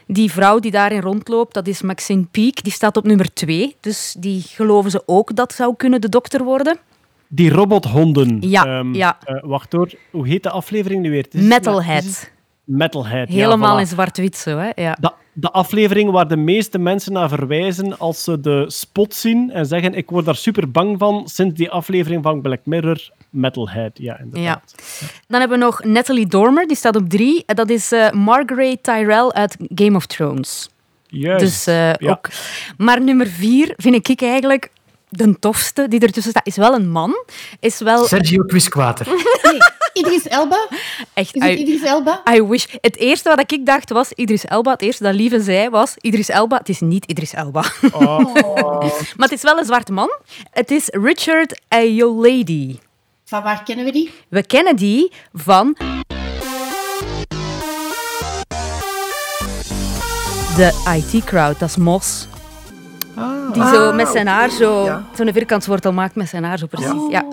Die 0.07 0.31
vrouw 0.33 0.59
die 0.59 0.71
daarin 0.71 1.01
rondloopt, 1.01 1.55
dat 1.55 1.67
is 1.67 1.83
Maxine 1.83 2.25
Peak. 2.31 2.63
Die 2.63 2.73
staat 2.73 2.97
op 2.97 3.05
nummer 3.05 3.33
twee. 3.33 3.77
Dus 3.81 4.15
die 4.19 4.43
geloven 4.43 4.91
ze 4.91 5.03
ook 5.07 5.37
dat 5.37 5.53
zou 5.53 5.77
kunnen 5.77 6.01
de 6.01 6.09
dokter 6.09 6.45
worden. 6.45 6.79
Die 7.29 7.51
robothonden. 7.51 8.37
Ja, 8.41 8.65
Ehm, 8.67 8.95
ja. 8.95 9.19
eh, 9.25 9.43
wacht 9.43 9.73
hoor, 9.73 9.91
hoe 10.11 10.27
heet 10.29 10.43
de 10.43 10.51
aflevering 10.51 11.03
nu 11.03 11.11
weer? 11.11 11.27
Is- 12.05 12.31
Metalhead. 12.71 13.29
ja, 13.29 13.35
Helemaal 13.35 13.77
voilà. 13.77 13.81
in 13.81 13.87
zwart-wit 13.87 14.37
zo, 14.37 14.57
hè? 14.59 14.71
Ja. 14.75 14.97
De, 15.01 15.13
de 15.33 15.51
aflevering 15.51 16.11
waar 16.11 16.29
de 16.29 16.37
meeste 16.37 16.79
mensen 16.79 17.13
naar 17.13 17.29
verwijzen 17.29 17.99
als 17.99 18.25
ze 18.25 18.41
de 18.41 18.65
spot 18.69 19.15
zien 19.15 19.51
en 19.51 19.67
zeggen 19.67 19.95
ik 19.95 20.11
word 20.11 20.25
daar 20.25 20.37
super 20.37 20.71
bang 20.71 20.99
van 20.99 21.29
sinds 21.29 21.55
die 21.55 21.71
aflevering 21.71 22.23
van 22.23 22.41
Black 22.41 22.61
Mirror, 22.65 23.11
Metalhead. 23.31 23.91
Ja, 23.99 24.19
inderdaad. 24.19 24.75
Dan 25.27 25.41
hebben 25.41 25.59
we 25.59 25.65
nog 25.65 25.85
Natalie 25.85 26.27
Dormer, 26.27 26.67
die 26.67 26.77
staat 26.77 26.97
op 26.97 27.09
drie. 27.09 27.43
En 27.47 27.57
Dat 27.57 27.71
is 27.71 27.93
eh, 27.93 28.11
Margaret 28.11 28.83
Tyrell 28.83 29.29
uit 29.29 29.57
Game 29.75 29.97
of 29.97 30.07
Thrones. 30.07 30.69
Juist. 31.07 31.45
Dus 31.45 31.67
eh, 31.67 31.93
Ja. 31.95 32.11
ook. 32.11 32.29
Maar 32.77 33.03
nummer 33.03 33.27
vier 33.27 33.73
vind 33.77 34.09
ik 34.09 34.23
eigenlijk 34.23 34.71
de 35.11 35.39
tofste 35.39 35.89
die 35.89 36.01
ertussen 36.01 36.33
staat. 36.33 36.47
Is 36.47 36.57
wel 36.57 36.75
een 36.75 36.91
man. 36.91 37.25
Is 37.61 37.79
wel 37.79 38.07
Sergio 38.07 38.43
Quisquater. 38.43 39.07
Idris 39.93 40.29
Elba? 40.29 40.67
echt. 41.15 41.37
Is 41.37 41.43
het 41.43 41.59
I, 41.59 41.61
Idris 41.63 41.83
Elba? 41.83 42.23
I 42.31 42.43
wish. 42.43 42.67
Het 42.81 42.97
eerste 42.97 43.29
wat 43.29 43.53
ik 43.53 43.67
dacht 43.67 43.91
was 43.91 44.13
Idris 44.13 44.45
Elba. 44.45 44.71
Het 44.71 44.83
eerste 44.83 45.03
dat 45.03 45.15
Lieve 45.15 45.41
zei 45.41 45.69
was 45.69 45.95
Idris 46.01 46.29
Elba. 46.29 46.57
Het 46.57 46.69
is 46.69 46.81
niet 46.81 47.05
Idris 47.05 47.33
Elba. 47.33 47.65
Oh. 47.93 48.35
maar 49.17 49.29
het 49.29 49.33
is 49.33 49.43
wel 49.43 49.59
een 49.59 49.65
zwarte 49.65 49.93
man. 49.93 50.11
Het 50.51 50.71
is 50.71 50.89
Richard 50.89 51.61
Ayoade. 51.69 52.77
Van 53.25 53.43
waar 53.43 53.63
kennen 53.63 53.85
we 53.85 53.93
die? 53.93 54.11
We 54.29 54.47
kennen 54.47 54.77
die 54.77 55.13
van. 55.33 55.77
De 60.57 61.03
IT-crowd, 61.13 61.59
dat 61.59 61.69
is 61.69 61.77
Mos. 61.77 62.27
Die 63.53 63.67
zo 63.67 63.93
met 63.93 64.09
zijn 64.09 64.27
haar 64.27 64.51
zo, 64.51 64.85
Ja. 64.85 65.05
zo'n 65.15 65.33
vierkantswortel 65.33 65.93
maakt 65.93 66.15
met 66.15 66.29
zijn 66.29 66.45
haar 66.45 66.59
zo 66.59 66.67
precies. 66.67 67.09
Ja. 67.11 67.25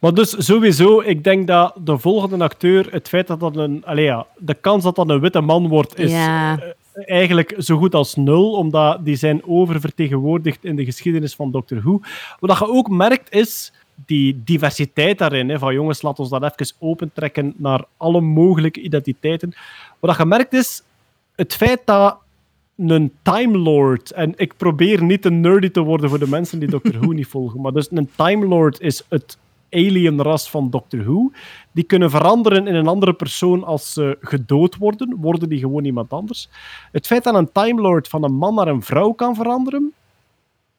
Maar 0.00 0.14
dus 0.14 0.34
sowieso, 0.46 1.00
ik 1.00 1.24
denk 1.24 1.46
dat 1.46 1.72
de 1.84 1.98
volgende 1.98 2.44
acteur, 2.44 2.88
het 2.90 3.08
feit 3.08 3.26
dat 3.26 3.40
dat 3.40 3.56
een... 3.56 3.82
Allee, 3.86 4.04
ja, 4.04 4.26
de 4.38 4.54
kans 4.54 4.84
dat 4.84 4.96
dat 4.96 5.08
een 5.08 5.20
witte 5.20 5.40
man 5.40 5.68
wordt, 5.68 5.98
is 5.98 6.10
Ja. 6.10 6.58
eh, 6.58 6.68
eigenlijk 7.06 7.54
zo 7.58 7.76
goed 7.76 7.94
als 7.94 8.14
nul, 8.16 8.52
omdat 8.52 9.04
die 9.04 9.16
zijn 9.16 9.42
oververtegenwoordigd 9.46 10.64
in 10.64 10.76
de 10.76 10.84
geschiedenis 10.84 11.34
van 11.34 11.50
Doctor 11.50 11.78
Who. 11.80 12.00
Wat 12.40 12.58
je 12.58 12.68
ook 12.68 12.88
merkt 12.88 13.32
is 13.34 13.72
die 14.06 14.42
diversiteit 14.44 15.18
daarin. 15.18 15.48
Hè, 15.48 15.58
van 15.58 15.74
jongens, 15.74 16.02
laat 16.02 16.18
ons 16.18 16.28
dat 16.28 16.42
even 16.42 16.74
opentrekken 16.78 17.54
naar 17.56 17.84
alle 17.96 18.20
mogelijke 18.20 18.80
identiteiten. 18.80 19.52
Wat 19.98 20.16
je 20.16 20.24
merkt 20.26 20.52
is 20.52 20.82
het 21.36 21.54
feit 21.54 21.80
dat 21.84 22.16
een 22.88 23.12
Time 23.22 23.58
Lord, 23.58 24.10
en 24.10 24.32
ik 24.36 24.56
probeer 24.56 25.02
niet 25.02 25.22
te 25.22 25.30
nerdy 25.30 25.68
te 25.68 25.80
worden 25.80 26.08
voor 26.08 26.18
de 26.18 26.28
mensen 26.28 26.58
die 26.58 26.68
Doctor 26.68 27.00
Who 27.00 27.12
niet 27.20 27.26
volgen, 27.26 27.60
maar 27.60 27.72
dus 27.72 27.88
een 27.90 28.10
Time 28.16 28.46
Lord 28.46 28.80
is 28.80 29.04
het 29.08 29.38
alienras 29.70 30.50
van 30.50 30.70
Doctor 30.70 31.02
Who. 31.02 31.30
Die 31.72 31.84
kunnen 31.84 32.10
veranderen 32.10 32.66
in 32.66 32.74
een 32.74 32.86
andere 32.86 33.12
persoon 33.12 33.64
als 33.64 33.92
ze 33.92 34.18
gedood 34.20 34.76
worden, 34.76 35.16
worden 35.16 35.48
die 35.48 35.58
gewoon 35.58 35.84
iemand 35.84 36.10
anders. 36.10 36.48
Het 36.92 37.06
feit 37.06 37.24
dat 37.24 37.34
een 37.34 37.52
Time 37.52 37.80
Lord 37.80 38.08
van 38.08 38.24
een 38.24 38.34
man 38.34 38.54
naar 38.54 38.68
een 38.68 38.82
vrouw 38.82 39.12
kan 39.12 39.34
veranderen, 39.34 39.92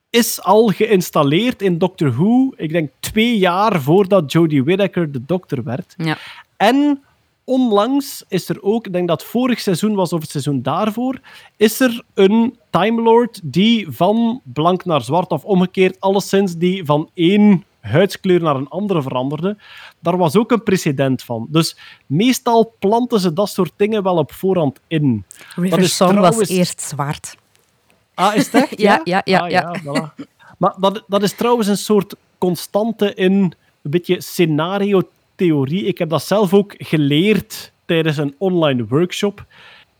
is 0.09 0.41
al 0.41 0.67
geïnstalleerd 0.67 1.61
in 1.61 1.77
Doctor 1.77 2.11
Who, 2.11 2.53
ik 2.55 2.71
denk 2.71 2.91
twee 2.99 3.37
jaar 3.37 3.81
voordat 3.81 4.31
Jodie 4.31 4.63
Whittaker 4.63 5.11
de 5.11 5.25
dokter 5.25 5.63
werd. 5.63 5.93
Ja. 5.97 6.17
En 6.57 7.03
onlangs 7.43 8.23
is 8.27 8.49
er 8.49 8.63
ook, 8.63 8.85
ik 8.85 8.93
denk 8.93 9.07
dat 9.07 9.21
het 9.21 9.29
vorig 9.29 9.59
seizoen 9.59 9.95
was 9.95 10.13
of 10.13 10.21
het 10.21 10.29
seizoen 10.29 10.61
daarvoor, 10.61 11.19
is 11.57 11.79
er 11.79 12.03
een 12.13 12.57
Time 12.69 13.01
Lord 13.01 13.39
die 13.43 13.87
van 13.89 14.41
blank 14.43 14.85
naar 14.85 15.01
zwart 15.01 15.29
of 15.31 15.43
omgekeerd, 15.43 15.99
alleszins 15.99 16.55
die 16.57 16.85
van 16.85 17.09
één 17.13 17.63
huidskleur 17.79 18.41
naar 18.41 18.55
een 18.55 18.67
andere 18.69 19.01
veranderde. 19.01 19.57
Daar 19.99 20.17
was 20.17 20.35
ook 20.35 20.51
een 20.51 20.63
precedent 20.63 21.23
van. 21.23 21.47
Dus 21.49 21.77
meestal 22.05 22.73
planten 22.79 23.19
ze 23.19 23.33
dat 23.33 23.49
soort 23.49 23.71
dingen 23.75 24.03
wel 24.03 24.17
op 24.17 24.31
voorhand 24.31 24.79
in. 24.87 25.25
River 25.55 25.89
Song 25.89 26.09
trouwens- 26.09 26.37
was 26.37 26.49
eerst 26.49 26.81
zwart. 26.81 27.35
Ah, 28.13 28.35
is 28.35 28.49
echt? 28.49 28.79
Ja, 28.81 29.01
ja, 29.03 29.21
ja, 29.23 29.39
Ah, 29.39 29.49
ja. 29.49 29.81
voilà. 29.83 30.25
Maar 30.57 30.75
dat, 30.79 31.03
dat 31.07 31.23
is 31.23 31.33
trouwens 31.33 31.67
een 31.67 31.77
soort 31.77 32.15
constante 32.37 33.13
in 33.13 33.33
een 33.81 33.91
beetje 33.91 34.21
scenario-theorie. 35.41 35.85
Ik 35.85 35.97
heb 35.97 36.09
dat 36.09 36.23
zelf 36.23 36.53
ook 36.53 36.73
geleerd 36.77 37.71
tijdens 37.85 38.17
een 38.17 38.35
online 38.37 38.85
workshop. 38.87 39.45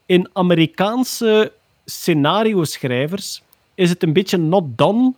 In 0.05 0.29
Amerikaanse 0.33 1.51
scenario-schrijvers 1.85 3.41
is 3.75 3.89
het 3.89 4.03
een 4.03 4.13
beetje 4.13 4.37
not 4.37 4.63
done 4.77 5.13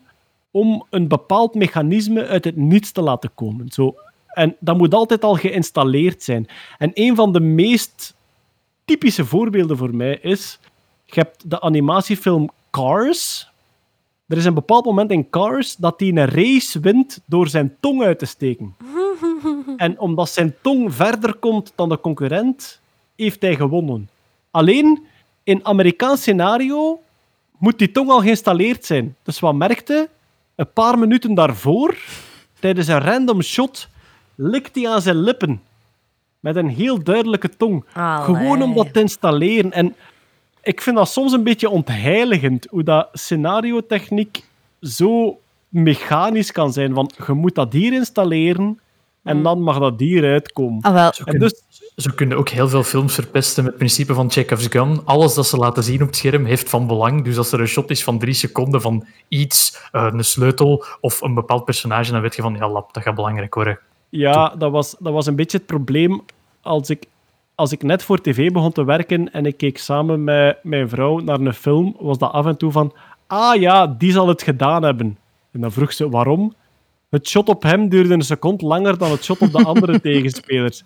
om 0.52 0.86
een 0.90 1.08
bepaald 1.08 1.56
mechanisme 1.56 2.26
uit 2.26 2.44
het 2.44 2.56
niets 2.56 2.92
te 2.92 3.02
laten 3.02 3.32
komen. 3.36 3.72
Zo. 3.72 3.96
En 4.28 4.56
dat 4.60 4.78
moet 4.78 4.94
altijd 4.94 5.24
al 5.24 5.36
geïnstalleerd 5.36 6.24
zijn. 6.24 6.48
En 6.78 6.92
een 6.94 7.16
van 7.16 7.32
de 7.32 7.40
meest 7.40 8.16
typische 8.86 9.26
voorbeelden 9.26 9.78
voor 9.78 9.96
mij 9.96 10.18
is... 10.22 10.60
Je 11.06 11.20
hebt 11.20 11.50
de 11.50 11.62
animatiefilm 11.62 12.50
Cars. 12.72 13.52
Er 14.28 14.38
is 14.38 14.46
een 14.46 14.54
bepaald 14.54 14.86
moment 14.86 15.12
in 15.12 15.30
Cars 15.30 15.76
dat 15.76 16.00
hij 16.00 16.10
een 16.10 16.26
race 16.26 16.80
wint 16.80 17.20
door 17.26 17.48
zijn 17.48 17.76
tong 17.80 18.04
uit 18.04 18.20
te 18.20 18.26
steken. 18.26 18.76
En 19.78 20.00
omdat 20.00 20.30
zijn 20.30 20.56
tong 20.62 20.94
verder 20.94 21.34
komt 21.34 21.74
dan 21.76 21.90
de 21.90 22.00
concurrent, 22.00 22.80
heeft 23.16 23.42
hij 23.42 23.56
gewonnen. 23.56 24.10
Alleen, 24.52 25.06
in 25.44 25.66
Amerikaans 25.66 26.22
scenario 26.22 27.02
moet 27.58 27.80
die 27.80 27.92
tong 27.92 28.10
al 28.10 28.20
geïnstalleerd 28.20 28.86
zijn. 28.86 29.16
Dus 29.24 29.40
wat 29.40 29.56
merkte? 29.56 30.10
Een 30.56 30.74
paar 30.74 31.00
minuten 31.00 31.34
daarvoor, 31.34 31.98
tijdens 32.60 32.88
een 32.88 33.00
random 33.00 33.42
shot, 33.42 33.88
likt 34.36 34.76
hij 34.76 34.90
aan 34.90 35.02
zijn 35.02 35.22
lippen. 35.22 35.62
Met 36.40 36.56
een 36.56 36.70
heel 36.70 37.04
duidelijke 37.04 37.50
tong. 37.50 37.86
Allee. 37.94 38.24
Gewoon 38.24 38.62
om 38.62 38.74
dat 38.74 38.94
te 38.94 39.00
installeren. 39.00 39.72
En 39.72 39.96
ik 40.64 40.82
vind 40.82 40.96
dat 40.96 41.10
soms 41.10 41.32
een 41.32 41.44
beetje 41.44 41.70
ontheiligend, 41.70 42.68
hoe 42.70 42.84
dat 42.84 43.10
scenariotechniek 43.14 44.44
zo 44.82 45.40
mechanisch 45.70 46.52
kan 46.52 46.74
zijn. 46.74 46.94
Want 46.94 47.16
je 47.28 47.34
moet 47.34 47.56
dat 47.56 47.74
hier 47.74 47.94
installeren 47.94 48.80
en 49.24 49.44
dan 49.44 49.62
mag 49.62 49.80
dat 49.80 50.00
hier 50.00 50.32
uitkomen. 50.32 50.82
Ah, 50.82 50.94
wel. 50.94 51.14
Zo 51.14 51.24
dus, 51.24 51.64
zo 51.96 52.12
kunnen 52.16 52.38
ook 52.38 52.50
heel 52.50 52.70
veel 52.70 52.84
films 52.84 53.14
verpesten 53.14 53.64
met 53.64 53.72
het 53.72 53.80
principe 53.80 54.14
van 54.14 54.32
Chekhov's 54.32 54.68
gun. 54.68 55.02
Alles 55.06 55.34
dat 55.34 55.48
ze 55.48 55.58
laten 55.58 55.84
zien 55.84 56.02
op 56.02 56.08
het 56.08 56.16
scherm 56.16 56.46
heeft 56.46 56.70
van 56.70 56.88
belang. 56.88 57.24
Dus 57.24 57.38
als 57.38 57.52
er 57.52 57.60
een 57.60 57.68
shot 57.68 57.90
is 57.90 58.04
van 58.04 58.20
drie 58.20 58.34
seconden 58.34 58.82
van 58.82 59.06
iets, 59.28 59.88
eh, 59.92 60.08
een 60.12 60.24
sleutel 60.24 60.86
of 61.02 61.22
een 61.22 61.34
bepaald 61.34 61.66
personage, 61.66 62.12
dan 62.12 62.22
weet 62.22 62.36
je 62.36 62.42
van, 62.42 62.56
ja, 62.56 62.70
lap, 62.70 62.94
dat 62.94 63.04
gaat 63.04 63.16
belangrijk 63.16 63.54
worden. 63.56 63.80
ja, 64.10 64.56
dat 64.58 64.72
was, 64.72 64.96
dat 65.00 65.14
was 65.14 65.26
een 65.26 65.36
beetje 65.36 65.58
het 65.58 65.66
probleem 65.66 66.22
als 66.62 66.90
ik, 66.90 67.06
als 67.56 67.72
ik 67.72 67.84
net 67.84 68.04
voor 68.04 68.22
tv 68.22 68.52
begon 68.52 68.72
te 68.72 68.84
werken 68.84 69.34
en 69.34 69.46
ik 69.46 69.58
keek 69.58 69.78
samen 69.78 70.24
met 70.24 70.58
mijn 70.64 70.90
vrouw 70.90 71.20
naar 71.20 71.40
een 71.40 71.54
film, 71.54 71.96
was 72.00 72.18
dat 72.18 72.32
af 72.32 72.46
en 72.46 72.58
toe 72.58 72.72
van, 72.72 72.94
ah 73.28 73.60
ja, 73.60 73.88
die 73.88 74.12
zal 74.12 74.28
het 74.28 74.42
gedaan 74.42 74.84
hebben. 74.84 75.18
En 75.52 75.62
dan 75.62 75.72
vroeg 75.72 75.94
ze, 75.94 76.10
waarom? 76.10 76.54
Het 77.14 77.28
shot 77.28 77.50
op 77.50 77.64
hem 77.64 77.90
duurde 77.90 78.14
een 78.14 78.22
seconde 78.22 78.66
langer 78.66 78.98
dan 78.98 79.12
het 79.12 79.24
shot 79.24 79.40
op 79.40 79.52
de 79.52 79.64
andere 79.64 80.02
tegenspelers. 80.10 80.84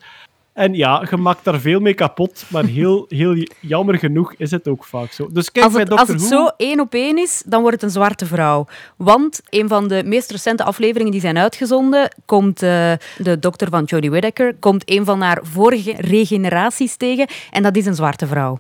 En 0.54 0.74
ja, 0.74 1.08
je 1.10 1.18
maakt 1.18 1.44
daar 1.44 1.60
veel 1.60 1.80
mee 1.80 1.94
kapot, 1.94 2.46
maar 2.48 2.66
heel, 2.66 3.06
heel 3.10 3.48
jammer 3.60 3.98
genoeg 3.98 4.34
is 4.38 4.52
het 4.52 4.68
ook 4.68 4.84
vaak 4.84 5.12
zo. 5.12 5.30
Dus 5.32 5.52
kijk 5.52 5.66
Als 5.66 5.74
het, 5.74 5.92
als 5.92 6.08
het 6.08 6.20
Who- 6.20 6.28
zo 6.28 6.48
één 6.58 6.80
op 6.80 6.94
één 6.94 7.18
is, 7.18 7.44
dan 7.46 7.62
wordt 7.62 7.76
het 7.76 7.84
een 7.84 7.90
zwarte 7.96 8.26
vrouw. 8.26 8.66
Want 8.96 9.42
een 9.50 9.68
van 9.68 9.88
de 9.88 10.04
meest 10.06 10.32
recente 10.32 10.64
afleveringen 10.64 11.12
die 11.12 11.22
zijn 11.22 11.38
uitgezonden, 11.38 12.16
komt 12.26 12.62
eh, 12.64 12.94
de 13.18 13.40
dokter 13.40 13.70
van 13.70 13.84
Jodie 13.84 14.10
Whittaker, 14.10 14.56
komt 14.60 14.84
een 14.86 15.06
van 15.06 15.22
haar 15.22 15.40
vorige 15.42 15.94
regeneraties 15.98 16.96
tegen 16.96 17.28
en 17.52 17.64
dat 17.64 17.76
is 17.76 17.86
een 17.86 17.96
zwarte 17.96 18.28
vrouw. 18.28 18.60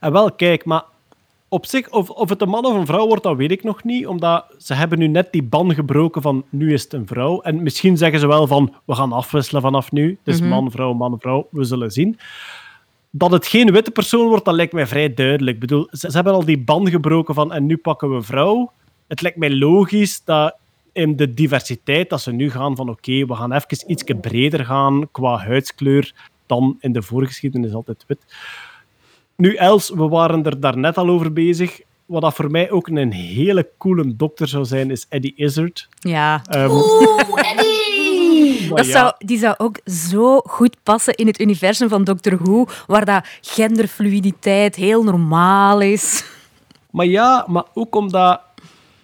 En 0.00 0.12
wel, 0.12 0.32
kijk, 0.32 0.64
maar 0.64 0.82
op 1.48 1.66
zich, 1.66 1.90
of, 1.90 2.10
of 2.10 2.28
het 2.28 2.42
een 2.42 2.48
man 2.48 2.64
of 2.64 2.74
een 2.74 2.86
vrouw 2.86 3.06
wordt, 3.06 3.22
dat 3.22 3.36
weet 3.36 3.50
ik 3.50 3.64
nog 3.64 3.84
niet. 3.84 4.06
Omdat 4.06 4.44
ze 4.58 4.74
hebben 4.74 4.98
nu 4.98 5.06
net 5.06 5.32
die 5.32 5.42
ban 5.42 5.74
gebroken 5.74 6.22
van 6.22 6.44
nu 6.48 6.72
is 6.72 6.82
het 6.82 6.92
een 6.92 7.06
vrouw. 7.06 7.40
En 7.40 7.62
misschien 7.62 7.96
zeggen 7.96 8.20
ze 8.20 8.26
wel 8.26 8.46
van, 8.46 8.74
we 8.84 8.94
gaan 8.94 9.12
afwisselen 9.12 9.62
vanaf 9.62 9.92
nu. 9.92 10.18
Het 10.24 10.34
is 10.34 10.40
man, 10.40 10.70
vrouw, 10.70 10.92
man, 10.92 11.20
vrouw, 11.20 11.48
we 11.50 11.64
zullen 11.64 11.90
zien. 11.90 12.18
Dat 13.10 13.30
het 13.30 13.46
geen 13.46 13.72
witte 13.72 13.90
persoon 13.90 14.28
wordt, 14.28 14.44
dat 14.44 14.54
lijkt 14.54 14.72
mij 14.72 14.86
vrij 14.86 15.14
duidelijk. 15.14 15.54
Ik 15.54 15.60
bedoel, 15.60 15.88
ze, 15.90 16.10
ze 16.10 16.14
hebben 16.14 16.32
al 16.32 16.44
die 16.44 16.58
ban 16.58 16.90
gebroken 16.90 17.34
van 17.34 17.52
en 17.52 17.66
nu 17.66 17.76
pakken 17.76 18.10
we 18.10 18.16
een 18.16 18.22
vrouw. 18.22 18.72
Het 19.06 19.22
lijkt 19.22 19.38
mij 19.38 19.54
logisch 19.54 20.24
dat 20.24 20.56
in 20.92 21.16
de 21.16 21.34
diversiteit, 21.34 22.10
dat 22.10 22.20
ze 22.20 22.32
nu 22.32 22.50
gaan 22.50 22.76
van 22.76 22.88
oké, 22.88 23.26
we 23.26 23.34
gaan 23.34 23.52
even 23.52 23.90
iets 23.90 24.04
breder 24.20 24.64
gaan 24.64 25.08
qua 25.10 25.36
huidskleur 25.36 26.12
dan 26.46 26.76
in 26.80 26.92
de 26.92 27.02
voorgeschiedenis 27.02 27.72
altijd 27.72 28.04
wit. 28.06 28.24
Nu, 29.42 29.54
Els, 29.54 29.90
we 29.90 30.08
waren 30.08 30.44
er 30.44 30.60
daarnet 30.60 30.96
al 30.96 31.08
over 31.08 31.32
bezig. 31.32 31.80
Wat 32.06 32.22
dat 32.22 32.34
voor 32.34 32.50
mij 32.50 32.70
ook 32.70 32.88
een 32.88 33.12
hele 33.12 33.68
coole 33.78 34.16
dokter 34.16 34.48
zou 34.48 34.64
zijn, 34.64 34.90
is 34.90 35.06
Eddie 35.08 35.32
Izzard. 35.36 35.88
Ja. 35.98 36.42
Ehm, 36.44 36.68
maar 38.68 38.76
Dat 38.76 38.86
ja, 38.86 38.92
zou, 38.92 39.12
die 39.18 39.38
zou 39.38 39.54
ook 39.58 39.80
zo 39.84 40.38
goed 40.38 40.76
passen 40.82 41.14
in 41.14 41.26
het 41.26 41.40
universum 41.40 41.88
van 41.88 42.04
Doctor 42.04 42.38
Who, 42.42 42.64
waar 42.86 43.04
dat 43.04 43.26
genderfluiditeit 43.40 44.74
heel 44.74 45.02
normaal 45.02 45.80
is. 45.80 46.24
Maar 46.90 47.06
ja, 47.06 47.44
maar 47.48 47.64
ook 47.74 47.94
omdat 47.94 48.40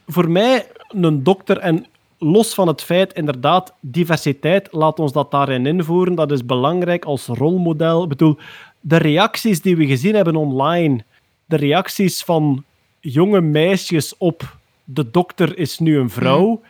voor 0.07 0.31
mij 0.31 0.67
een 0.89 1.23
dokter, 1.23 1.59
en 1.59 1.87
los 2.19 2.55
van 2.55 2.69
het 2.69 2.83
feit, 2.83 3.13
inderdaad, 3.13 3.73
diversiteit, 3.81 4.69
laat 4.71 4.99
ons 4.99 5.13
dat 5.13 5.31
daarin 5.31 5.67
invoeren. 5.67 6.15
Dat 6.15 6.31
is 6.31 6.47
belangrijk 6.47 7.05
als 7.05 7.27
rolmodel. 7.27 8.03
Ik 8.03 8.09
bedoel, 8.09 8.39
de 8.87 8.97
reacties 8.97 9.63
die 9.63 9.77
we 9.77 9.87
gezien 9.87 10.15
hebben 10.15 10.37
online, 10.37 11.05
de 11.45 11.57
reacties 11.57 12.23
van 12.23 12.65
jonge 13.01 13.41
meisjes 13.41 14.17
op 14.17 14.57
de 14.85 15.11
dokter 15.11 15.59
is 15.59 15.79
nu 15.79 15.99
een 15.99 16.11
vrouw, 16.11 16.63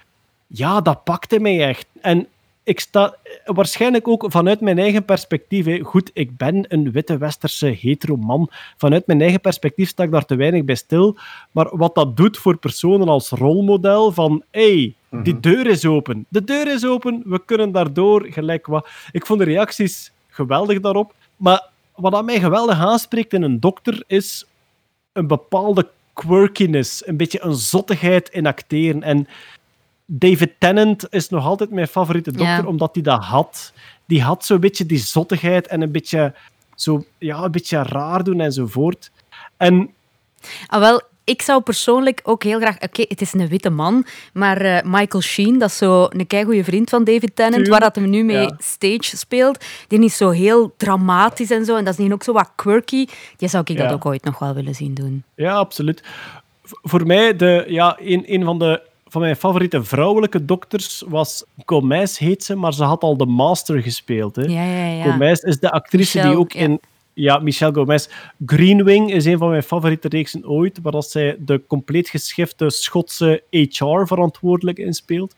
ja, 0.47 0.81
dat 0.81 1.05
pakte 1.05 1.41
mij 1.41 1.67
echt. 1.69 1.87
En 2.01 2.27
ik 2.63 2.81
sta 2.81 3.17
waarschijnlijk 3.45 4.09
ook 4.09 4.25
vanuit 4.29 4.61
mijn 4.61 4.79
eigen 4.79 5.05
perspectief. 5.05 5.83
Goed, 5.83 6.11
ik 6.13 6.37
ben 6.37 6.65
een 6.69 6.93
witte 6.93 7.19
westerse 7.19 7.67
hetero 7.67 8.17
man. 8.17 8.51
Vanuit 8.77 9.07
mijn 9.07 9.21
eigen 9.21 9.41
perspectief 9.41 9.89
sta 9.89 10.03
ik 10.03 10.11
daar 10.11 10.25
te 10.25 10.37
weinig 10.37 10.65
bij 10.65 10.75
stil. 10.75 11.17
Maar 11.51 11.77
wat 11.77 11.95
dat 11.95 12.17
doet 12.17 12.39
voor 12.39 12.57
personen 12.57 13.09
als 13.09 13.31
rolmodel 13.31 14.13
van 14.13 14.43
hey, 14.51 14.95
die 15.11 15.41
deur 15.41 15.67
is 15.67 15.85
open. 15.85 16.27
De 16.29 16.45
deur 16.45 16.73
is 16.73 16.85
open, 16.85 17.23
we 17.25 17.45
kunnen 17.45 17.73
daardoor 17.73 18.27
gelijk 18.31 18.67
wat. 18.67 18.89
Ik 19.13 19.27
vond 19.27 19.39
de 19.39 19.45
reacties 19.45 20.13
geweldig 20.29 20.81
daarop. 20.81 21.15
Maar 21.37 21.73
wat 21.95 22.25
mij 22.25 22.41
geweldig 22.41 22.79
aanspreekt 22.79 23.33
in 23.33 23.43
een 23.43 23.61
dokter 23.61 24.05
is 24.07 24.45
een 25.13 25.27
bepaalde 25.27 25.89
quirkiness, 26.13 27.07
een 27.07 27.17
beetje 27.17 27.43
een 27.43 27.55
zottigheid 27.55 28.29
in 28.29 28.47
acteren. 28.47 29.03
En 29.03 29.29
David 30.07 30.53
Tennant 30.59 31.07
is 31.13 31.29
nog 31.29 31.45
altijd 31.45 31.71
mijn 31.71 31.89
favoriete 31.89 32.31
dokter, 32.31 32.47
Ja. 32.63 32.67
omdat 32.67 32.95
hij 32.95 33.03
dat 33.03 33.25
had. 33.25 33.73
Die 34.07 34.23
had 34.23 34.45
zo'n 34.45 34.61
beetje 34.61 34.87
die 34.87 34.99
zottigheid 34.99 35.67
en 35.67 35.81
een 35.81 35.93
beetje, 35.93 36.35
zo, 36.75 37.05
ja, 37.19 37.43
een 37.43 37.51
beetje 37.51 37.83
raar 37.83 38.25
doen 38.25 38.41
enzovoort. 38.41 39.11
En 39.57 39.91
Ah, 40.67 40.81
wel, 40.81 41.03
ik 41.25 41.43
zou 41.43 41.63
persoonlijk 41.63 42.21
ook 42.23 42.43
heel 42.43 42.61
graag... 42.61 42.81
Oké, 42.81 43.05
het 43.09 43.21
is 43.21 43.33
een 43.33 43.49
witte 43.49 43.71
man, 43.71 44.07
maar 44.33 44.61
eh, 44.61 44.83
Michael 44.85 45.23
Sheen, 45.23 45.59
dat 45.59 45.69
is 45.69 45.77
zo 45.77 46.07
een 46.11 46.27
keigoede 46.27 46.65
vriend 46.65 46.91
van 46.91 47.05
David 47.05 47.37
Tennant, 47.37 47.69
waar 47.69 47.81
dat 47.81 47.95
hem 47.95 48.11
nu 48.11 48.25
mee 48.25 48.37
ja. 48.37 48.57
stage 48.59 49.17
speelt. 49.17 49.65
Die 49.89 50.05
is 50.05 50.17
zo 50.17 50.31
heel 50.31 50.75
dramatisch 50.77 51.51
en 51.51 51.65
zo, 51.65 51.77
en 51.77 51.85
dat 51.85 51.99
is 51.99 52.05
die 52.05 52.13
ook 52.13 52.23
zo 52.23 52.33
wat 52.33 52.51
quirky. 52.57 53.07
Die 53.37 53.49
zou 53.49 53.65
ik 53.67 53.79
dat 53.79 53.93
ook 53.93 54.07
ooit 54.07 54.25
nog 54.25 54.39
wel 54.39 54.55
willen 54.55 54.75
zien 54.75 54.95
doen. 54.95 55.25
Ja, 55.35 55.53
absoluut. 55.55 56.03
V- 56.63 56.73
voor 56.83 57.07
mij, 57.07 57.37
de, 57.37 57.65
ja, 57.69 57.97
een, 58.01 58.25
een 58.27 58.45
van, 58.45 58.59
de, 58.59 58.83
van 59.07 59.21
mijn 59.21 59.37
favoriete 59.37 59.85
vrouwelijke 59.85 60.45
dokters 60.45 61.03
was 61.09 61.45
Gomez, 61.67 62.19
heet 62.19 62.45
ze, 62.45 62.55
maar 62.55 62.75
ze 62.75 62.85
had 62.85 63.03
al 63.03 63.17
de 63.17 63.27
Master 63.27 63.83
gespeeld. 63.83 64.37
Hè. 64.37 64.43
Ja, 64.43 64.65
ja, 64.65 64.87
ja. 64.87 65.11
Gomez 65.11 65.43
is 65.43 65.59
de 65.59 65.71
actrice 65.71 66.17
Michelle, 66.17 66.29
die 66.29 66.39
ook 66.39 66.53
in... 66.53 66.81
Ja, 67.15 67.39
Michelle 67.39 67.75
Gomez. 67.75 68.09
Greenwing 68.47 69.13
is 69.13 69.25
een 69.25 69.39
van 69.39 69.51
mijn 69.51 69.63
favoriete 69.63 70.09
reeksen 70.09 70.49
ooit, 70.49 70.79
waar 70.83 70.93
dat 70.93 71.11
zij 71.11 71.37
de 71.39 71.63
compleet 71.67 72.09
geschifte 72.09 72.71
Schotse 72.71 73.43
HR-verantwoordelijke 73.51 74.83
in 74.83 74.95
speelt. 74.95 75.35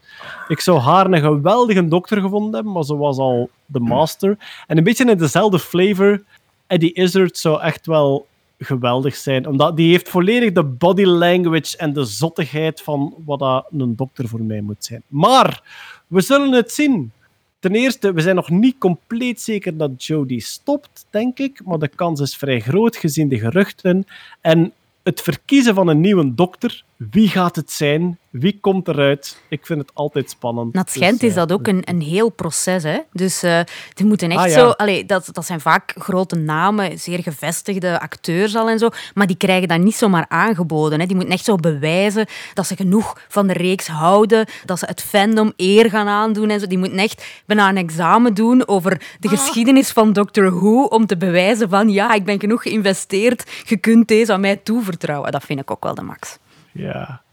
Ik 0.48 0.60
zou 0.60 0.78
haar 0.78 1.10
een 1.10 1.20
geweldige 1.20 1.88
dokter 1.88 2.20
gevonden 2.20 2.54
hebben, 2.54 2.72
maar 2.72 2.84
ze 2.84 2.96
was 2.96 3.18
al 3.18 3.50
de 3.66 3.80
master. 3.80 4.38
En 4.66 4.78
een 4.78 4.84
beetje 4.84 5.10
in 5.10 5.18
dezelfde 5.18 5.58
flavor, 5.58 6.22
Eddie 6.66 6.92
Izzard 6.92 7.38
zou 7.38 7.60
echt 7.60 7.86
wel 7.86 8.26
geweldig 8.58 9.16
zijn. 9.16 9.46
Omdat 9.46 9.76
die 9.76 9.90
heeft 9.90 10.08
volledig 10.08 10.52
de 10.52 10.64
body 10.64 11.04
language 11.04 11.76
en 11.76 11.92
de 11.92 12.04
zottigheid 12.04 12.82
van 12.82 13.14
wat 13.24 13.66
een 13.70 13.96
dokter 13.96 14.28
voor 14.28 14.42
mij 14.42 14.60
moet 14.60 14.84
zijn. 14.84 15.02
Maar, 15.06 15.62
we 16.06 16.20
zullen 16.20 16.52
het 16.52 16.72
zien. 16.72 17.12
Ten 17.58 17.74
eerste, 17.74 18.12
we 18.12 18.20
zijn 18.20 18.34
nog 18.34 18.50
niet 18.50 18.78
compleet 18.78 19.40
zeker 19.40 19.76
dat 19.76 20.04
Jodie 20.04 20.40
stopt, 20.40 21.06
denk 21.10 21.38
ik. 21.38 21.60
Maar 21.64 21.78
de 21.78 21.88
kans 21.88 22.20
is 22.20 22.36
vrij 22.36 22.60
groot 22.60 22.96
gezien 22.96 23.28
de 23.28 23.38
geruchten. 23.38 24.06
En 24.40 24.72
het 25.02 25.22
verkiezen 25.22 25.74
van 25.74 25.88
een 25.88 26.00
nieuwe 26.00 26.34
dokter, 26.34 26.84
wie 26.96 27.28
gaat 27.28 27.56
het 27.56 27.70
zijn? 27.70 28.18
Wie 28.40 28.58
komt 28.60 28.88
eruit? 28.88 29.42
Ik 29.48 29.66
vind 29.66 29.80
het 29.80 29.90
altijd 29.94 30.30
spannend. 30.30 30.74
Na 30.74 30.80
het 30.80 30.90
schijnt 30.90 31.20
Dus, 31.20 31.28
is 31.28 31.36
eh, 31.36 31.40
dat 31.46 31.52
ook 31.58 31.66
een, 31.66 31.82
een 31.84 32.00
heel 32.00 32.28
proces. 32.28 32.82
Hè? 32.82 32.98
Dus 33.12 33.42
eh, 33.42 33.60
die 33.94 34.06
moeten 34.06 34.30
echt 34.30 34.40
Ah, 34.40 34.48
ja. 34.48 34.52
zo... 34.58 34.68
Allee, 34.70 35.04
dat, 35.04 35.28
dat 35.32 35.46
zijn 35.46 35.60
vaak 35.60 35.94
grote 35.98 36.36
namen, 36.36 36.98
zeer 36.98 37.22
gevestigde 37.22 38.00
acteurs 38.00 38.56
al 38.56 38.68
en 38.68 38.78
zo. 38.78 38.88
Maar 39.14 39.26
die 39.26 39.36
krijgen 39.36 39.68
dat 39.68 39.80
niet 39.80 39.94
zomaar 39.94 40.24
aangeboden. 40.28 41.00
Hè? 41.00 41.06
Die 41.06 41.16
moeten 41.16 41.34
echt 41.34 41.44
zo 41.44 41.56
bewijzen 41.56 42.26
dat 42.54 42.66
ze 42.66 42.76
genoeg 42.76 43.18
van 43.28 43.46
de 43.46 43.52
reeks 43.52 43.86
houden. 43.86 44.46
Dat 44.64 44.78
ze 44.78 44.86
het 44.86 45.02
fandom 45.02 45.52
eer 45.56 45.90
gaan 45.90 46.08
aandoen. 46.08 46.50
En 46.50 46.60
zo. 46.60 46.66
Die 46.66 46.78
moeten 46.78 46.98
echt 46.98 47.24
bijna 47.46 47.68
een 47.68 47.76
examen 47.76 48.34
doen 48.34 48.68
over 48.68 49.00
de 49.20 49.28
geschiedenis 49.28 49.90
van 49.90 50.12
Doctor 50.12 50.54
Who. 50.54 50.82
Om 50.82 51.06
te 51.06 51.16
bewijzen 51.16 51.68
van, 51.68 51.88
ja, 51.88 52.12
ik 52.14 52.24
ben 52.24 52.40
genoeg 52.40 52.62
geïnvesteerd. 52.62 53.50
Je 53.64 53.76
kunt 53.76 54.08
deze 54.08 54.32
aan 54.32 54.40
mij 54.40 54.56
toevertrouwen. 54.56 55.32
Dat 55.32 55.44
vind 55.44 55.60
ik 55.60 55.70
ook 55.70 55.84
wel 55.84 55.94
de 55.94 56.02
max. 56.02 56.38
Ja. 56.72 57.24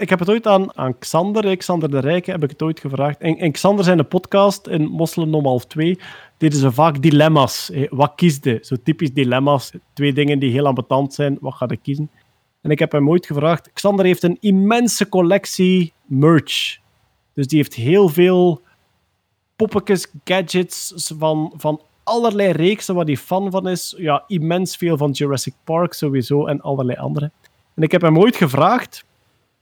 Ik 0.00 0.08
heb 0.08 0.18
het 0.18 0.30
ooit 0.30 0.46
aan, 0.46 0.76
aan 0.76 0.98
Xander, 0.98 1.56
Xander 1.56 1.90
de 1.90 1.98
Rijke, 1.98 2.30
heb 2.30 2.42
ik 2.42 2.50
het 2.50 2.62
ooit 2.62 2.80
gevraagd. 2.80 3.18
En, 3.18 3.36
en 3.36 3.52
Xander 3.52 3.84
zijn 3.84 4.08
podcast 4.08 4.66
in 4.66 4.88
Mosselen 4.88 5.34
om 5.34 5.44
half 5.44 5.66
twee 5.66 5.98
deden 6.36 6.58
ze 6.58 6.72
vaak 6.72 7.02
dilemma's. 7.02 7.70
hè. 7.72 7.86
Wat 7.90 8.12
kiesde? 8.16 8.58
Zo 8.62 8.76
typisch 8.82 9.12
dilemma's. 9.12 9.72
Twee 9.92 10.12
dingen 10.12 10.38
die 10.38 10.50
heel 10.50 10.66
ambetant 10.66 11.14
zijn. 11.14 11.38
Wat 11.40 11.54
ga 11.54 11.68
ik 11.68 11.78
kiezen? 11.82 12.10
En 12.62 12.70
ik 12.70 12.78
heb 12.78 12.92
hem 12.92 13.08
ooit 13.10 13.26
gevraagd. 13.26 13.70
Xander 13.72 14.04
heeft 14.04 14.22
een 14.22 14.36
immense 14.40 15.08
collectie 15.08 15.92
merch. 16.04 16.78
Dus 17.34 17.46
die 17.46 17.58
heeft 17.58 17.74
heel 17.74 18.08
veel 18.08 18.60
poppetjes, 19.56 20.12
gadgets 20.24 21.12
van, 21.18 21.52
van 21.56 21.80
allerlei 22.04 22.52
reeksen 22.52 22.94
waar 22.94 23.04
hij 23.04 23.16
fan 23.16 23.50
van 23.50 23.68
is. 23.68 23.94
Ja, 23.98 24.24
immens 24.26 24.76
veel 24.76 24.96
van 24.96 25.10
Jurassic 25.10 25.54
Park 25.64 25.92
sowieso 25.92 26.46
en 26.46 26.60
allerlei 26.60 26.98
andere. 26.98 27.30
En 27.74 27.82
ik 27.82 27.92
heb 27.92 28.02
hem 28.02 28.18
ooit 28.18 28.36
gevraagd: 28.36 29.08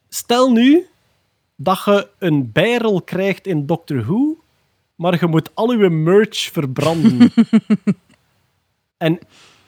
stel 0.09 0.53
nu 0.53 0.87
dat 1.57 1.83
je 1.85 2.09
een 2.19 2.53
bijrol 2.53 3.03
krijgt 3.03 3.47
in 3.47 3.67
Doctor 3.67 4.05
Who, 4.05 4.37
maar 4.95 5.21
je 5.21 5.27
moet 5.27 5.51
al 5.55 5.73
je 5.73 5.91
merch 5.91 6.39
verbranden. 6.39 7.33
en 8.97 9.19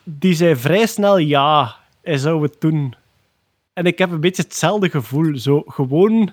die 0.05 0.35
zei 0.35 0.57
vrij 0.57 0.87
snel 0.87 1.19
ja, 1.19 1.77
hij 2.03 2.19
zou 2.19 2.43
het 2.43 2.57
doen. 2.59 2.95
En 3.73 3.85
ik 3.85 3.99
heb 3.99 4.11
een 4.11 4.21
beetje 4.21 4.43
hetzelfde 4.43 4.91
gevoel. 4.91 5.39
Zo 5.39 5.63
gewoon 5.67 6.31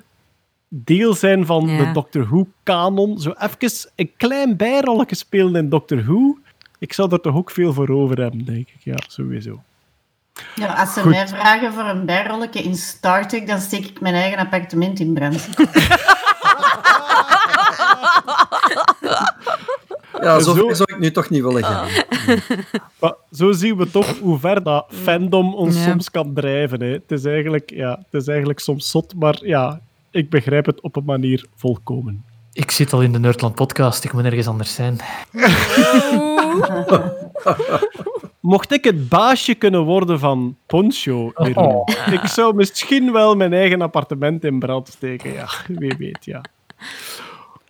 deel 0.67 1.13
zijn 1.13 1.45
van 1.45 1.67
Ja. 1.67 1.85
de 1.85 1.91
Doctor 1.91 2.23
Who-kanon. 2.25 3.19
Zo 3.19 3.34
even 3.38 3.89
een 3.95 4.11
klein 4.17 4.57
bijrolletje 4.57 5.15
spelen 5.15 5.55
in 5.55 5.69
Doctor 5.69 6.03
Who. 6.03 6.38
Ik 6.79 6.93
zou 6.93 7.11
er 7.11 7.21
toch 7.21 7.35
ook 7.35 7.51
veel 7.51 7.73
voor 7.73 7.89
over 7.89 8.21
hebben, 8.21 8.45
denk 8.45 8.67
ik. 8.67 8.84
Ja, 8.84 8.97
sowieso. 9.07 9.61
Ja, 10.55 10.73
als 10.73 10.93
ze 10.93 11.01
Goed. 11.01 11.11
mij 11.11 11.27
vragen 11.27 11.73
voor 11.73 11.84
een 11.84 12.05
bijrolletje 12.05 12.61
in 12.61 12.76
Star 12.76 13.27
Trek, 13.27 13.47
dan 13.47 13.59
steek 13.59 13.85
ik 13.85 14.01
mijn 14.01 14.15
eigen 14.15 14.39
appartement 14.39 14.99
in 14.99 15.14
brand. 15.14 15.47
Ja, 20.22 20.39
zo 20.39 20.55
Zo- 20.55 20.73
zou 20.73 20.93
ik 20.93 20.99
nu 20.99 21.11
toch 21.11 21.30
niet 21.30 21.41
willen 21.43 21.64
gaan. 21.64 21.88
Maar 22.99 23.14
zo 23.31 23.51
zien 23.51 23.77
we 23.77 23.91
toch 23.91 24.19
hoe 24.19 24.39
ver 24.39 24.64
dat 24.64 24.85
fandom 25.03 25.55
ons 25.55 25.76
Ja. 25.76 25.84
soms 25.84 26.11
kan 26.11 26.34
drijven. 26.34 26.81
Hè. 26.81 26.88
Het, 26.91 27.11
is 27.11 27.26
eigenlijk, 27.26 27.69
ja, 27.69 27.89
het 28.11 28.22
is 28.22 28.27
eigenlijk 28.27 28.59
soms 28.59 28.89
zot, 28.89 29.14
maar 29.15 29.38
ja, 29.41 29.80
ik 30.11 30.30
begrijp 30.30 30.65
het 30.65 30.81
op 30.81 30.95
een 30.95 31.05
manier 31.05 31.45
volkomen. 31.55 32.23
Ik 32.53 32.72
zit 32.72 32.93
al 32.93 33.01
in 33.01 33.11
de 33.11 33.19
Nerdland 33.19 33.55
podcast, 33.55 34.03
ik 34.03 34.14
moet 34.14 34.26
ergens 34.26 34.47
anders 34.47 34.73
zijn. 34.73 34.99
Mocht 38.48 38.72
ik 38.72 38.84
het 38.84 39.10
baasje 39.10 39.53
kunnen 39.56 39.84
worden 39.84 40.19
van 40.19 40.57
Poncho, 40.65 41.32
Jeroen, 41.36 41.84
ik 42.11 42.26
zou 42.26 42.56
misschien 42.56 43.11
wel 43.11 43.36
mijn 43.36 43.53
eigen 43.53 43.82
appartement 43.82 44.44
in 44.44 44.60
brand 44.60 44.88
steken. 44.88 45.34
Ja, 45.34 45.48
wie 45.68 45.95
weet, 45.98 46.26
ja. 46.26 46.41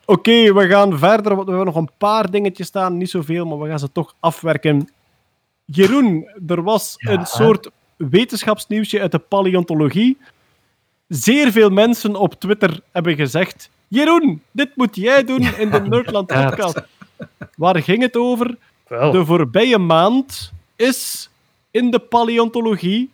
Oké, 0.05 0.53
we 0.53 0.67
gaan 0.67 0.97
verder, 0.97 1.35
want 1.35 1.47
we 1.47 1.53
hebben 1.55 1.73
nog 1.73 1.83
een 1.83 1.89
paar 1.97 2.31
dingetjes 2.31 2.67
staan. 2.67 2.97
Niet 2.97 3.09
zoveel, 3.09 3.45
maar 3.45 3.59
we 3.59 3.67
gaan 3.69 3.79
ze 3.79 3.91
toch 3.91 4.15
afwerken. 4.19 4.89
Jeroen, 5.65 6.29
er 6.47 6.63
was 6.63 6.93
Ja. 6.97 7.11
een 7.11 7.25
soort 7.25 7.69
wetenschapsnieuwsje 7.95 8.99
uit 9.01 9.11
de 9.11 9.19
paleontologie. 9.19 10.17
Zeer 11.07 11.51
veel 11.51 11.69
mensen 11.69 12.15
op 12.15 12.33
Twitter 12.33 12.79
hebben 12.91 13.15
gezegd... 13.15 13.69
Jeroen, 13.87 14.41
dit 14.51 14.69
moet 14.75 14.95
jij 14.95 15.23
doen 15.23 15.41
in 15.57 15.69
de 15.69 15.79
Nerdland 15.89 16.27
podcast. 16.27 16.81
Waar 17.55 17.81
ging 17.81 18.01
het 18.01 18.15
over? 18.17 18.57
Wel, 18.87 19.11
De 19.11 19.25
voorbije 19.25 19.77
maand 19.77 20.55
is 20.77 21.29
in 21.71 21.91
de 21.91 21.99
paleontologie 21.99 23.09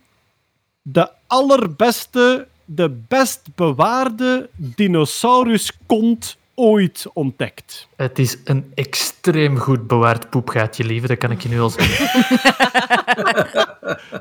de 0.81 1.10
allerbeste, 1.27 2.48
de 2.65 2.90
best 3.07 3.41
bewaarde 3.56 4.49
dinosauruskont 4.56 6.38
ooit 6.56 7.06
ontdekt. 7.14 7.88
het 7.95 8.19
is 8.19 8.38
een 8.44 8.72
extreem 8.76 9.57
goed 9.57 9.88
bewaard 9.88 10.30
poepgaatje, 10.30 10.84
lieve, 10.84 11.07
dat 11.07 11.18
kan 11.18 11.31
ik 11.31 11.41
je 11.41 11.49
nu 11.49 11.60
al 11.60 11.69
zeggen. 11.69 12.23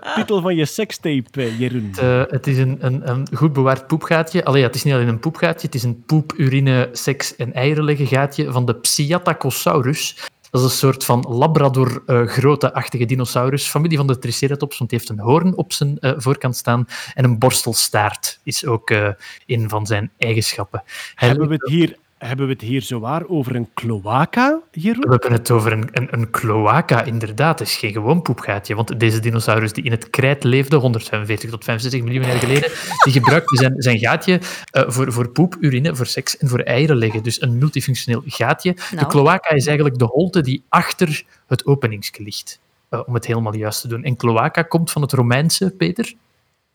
Titel 0.14 0.40
van 0.40 0.56
je 0.56 0.64
sekstape, 0.64 1.56
Jeroen. 1.56 1.88
Het, 1.88 1.98
eh, 1.98 2.22
het 2.26 2.46
is 2.46 2.58
een, 2.58 2.76
een, 2.80 3.08
een 3.10 3.28
goed 3.34 3.52
bewaard 3.52 3.86
poepgaatje. 3.86 4.44
Allee, 4.44 4.60
ja, 4.60 4.66
het 4.66 4.76
is 4.76 4.82
niet 4.82 4.94
alleen 4.94 5.08
een 5.08 5.18
poepgaatje, 5.18 5.66
het 5.66 5.74
is 5.74 5.82
een 5.82 6.02
poep, 6.06 6.32
urine, 6.36 6.88
seks 6.92 7.36
en 7.36 7.52
eierenleggen 7.52 8.06
gaatje 8.06 8.52
van 8.52 8.66
de 8.66 8.74
Psittacosaurus. 8.74 10.28
Dat 10.52 10.60
is 10.60 10.66
een 10.66 10.76
soort 10.76 11.04
van 11.04 11.26
labrador-grote-achtige 11.28 13.04
dinosaurus, 13.04 13.68
familie 13.68 13.96
van 13.96 14.06
de 14.06 14.18
Triceratops, 14.18 14.78
want 14.78 14.90
die 14.90 14.98
heeft 14.98 15.10
een 15.10 15.18
hoorn 15.18 15.56
op 15.56 15.72
zijn 15.72 15.98
eh, 15.98 16.12
voorkant 16.16 16.56
staan 16.56 16.86
en 17.14 17.24
een 17.24 17.38
borstelstaart 17.38 18.40
is 18.42 18.66
ook 18.66 18.90
eh, 18.90 19.08
een 19.46 19.68
van 19.68 19.86
zijn 19.86 20.10
eigenschappen. 20.18 20.82
Hebben 21.14 21.48
we 21.48 21.54
het 21.54 21.68
hier, 21.68 21.96
hebben 22.28 22.46
we 22.46 22.52
het 22.52 22.62
hier 22.62 22.82
zowaar 22.82 23.26
over 23.28 23.54
een 23.56 23.68
cloaca, 23.74 24.60
Jeroen? 24.70 25.02
We 25.02 25.10
hebben 25.10 25.32
het 25.32 25.50
over 25.50 25.72
een, 25.72 25.88
een, 25.92 26.08
een 26.10 26.30
cloaca, 26.30 27.02
inderdaad. 27.04 27.58
Het 27.58 27.68
is 27.68 27.76
geen 27.76 27.92
gewoon 27.92 28.22
poepgaatje. 28.22 28.74
Want 28.74 29.00
deze 29.00 29.20
dinosaurus 29.20 29.72
die 29.72 29.84
in 29.84 29.90
het 29.90 30.10
krijt 30.10 30.44
leefde, 30.44 30.76
145 30.76 31.50
tot 31.50 31.64
65 31.64 32.02
miljoen 32.02 32.26
jaar 32.26 32.38
geleden, 32.38 32.70
die 33.04 33.12
gebruikte 33.12 33.56
zijn, 33.56 33.74
zijn 33.76 33.98
gaatje 33.98 34.40
eh, 34.70 34.82
voor, 34.86 35.12
voor 35.12 35.28
poep, 35.28 35.56
urine, 35.60 35.96
voor 35.96 36.06
seks 36.06 36.36
en 36.36 36.48
voor 36.48 36.58
eieren 36.60 36.96
leggen. 36.96 37.22
Dus 37.22 37.42
een 37.42 37.58
multifunctioneel 37.58 38.22
gaatje. 38.26 38.72
De 38.74 38.94
Nou. 38.94 39.08
cloaca 39.08 39.50
is 39.50 39.66
eigenlijk 39.66 39.98
de 39.98 40.04
holte 40.04 40.40
die 40.40 40.62
achter 40.68 41.24
het 41.46 41.66
openingske 41.66 42.22
ligt. 42.22 42.60
eh, 42.88 43.00
om 43.06 43.14
het 43.14 43.26
helemaal 43.26 43.54
juist 43.54 43.80
te 43.80 43.88
doen. 43.88 44.04
En 44.04 44.16
cloaca 44.16 44.62
komt 44.62 44.90
van 44.90 45.02
het 45.02 45.12
Romeinse, 45.12 45.70
Peter. 45.70 46.12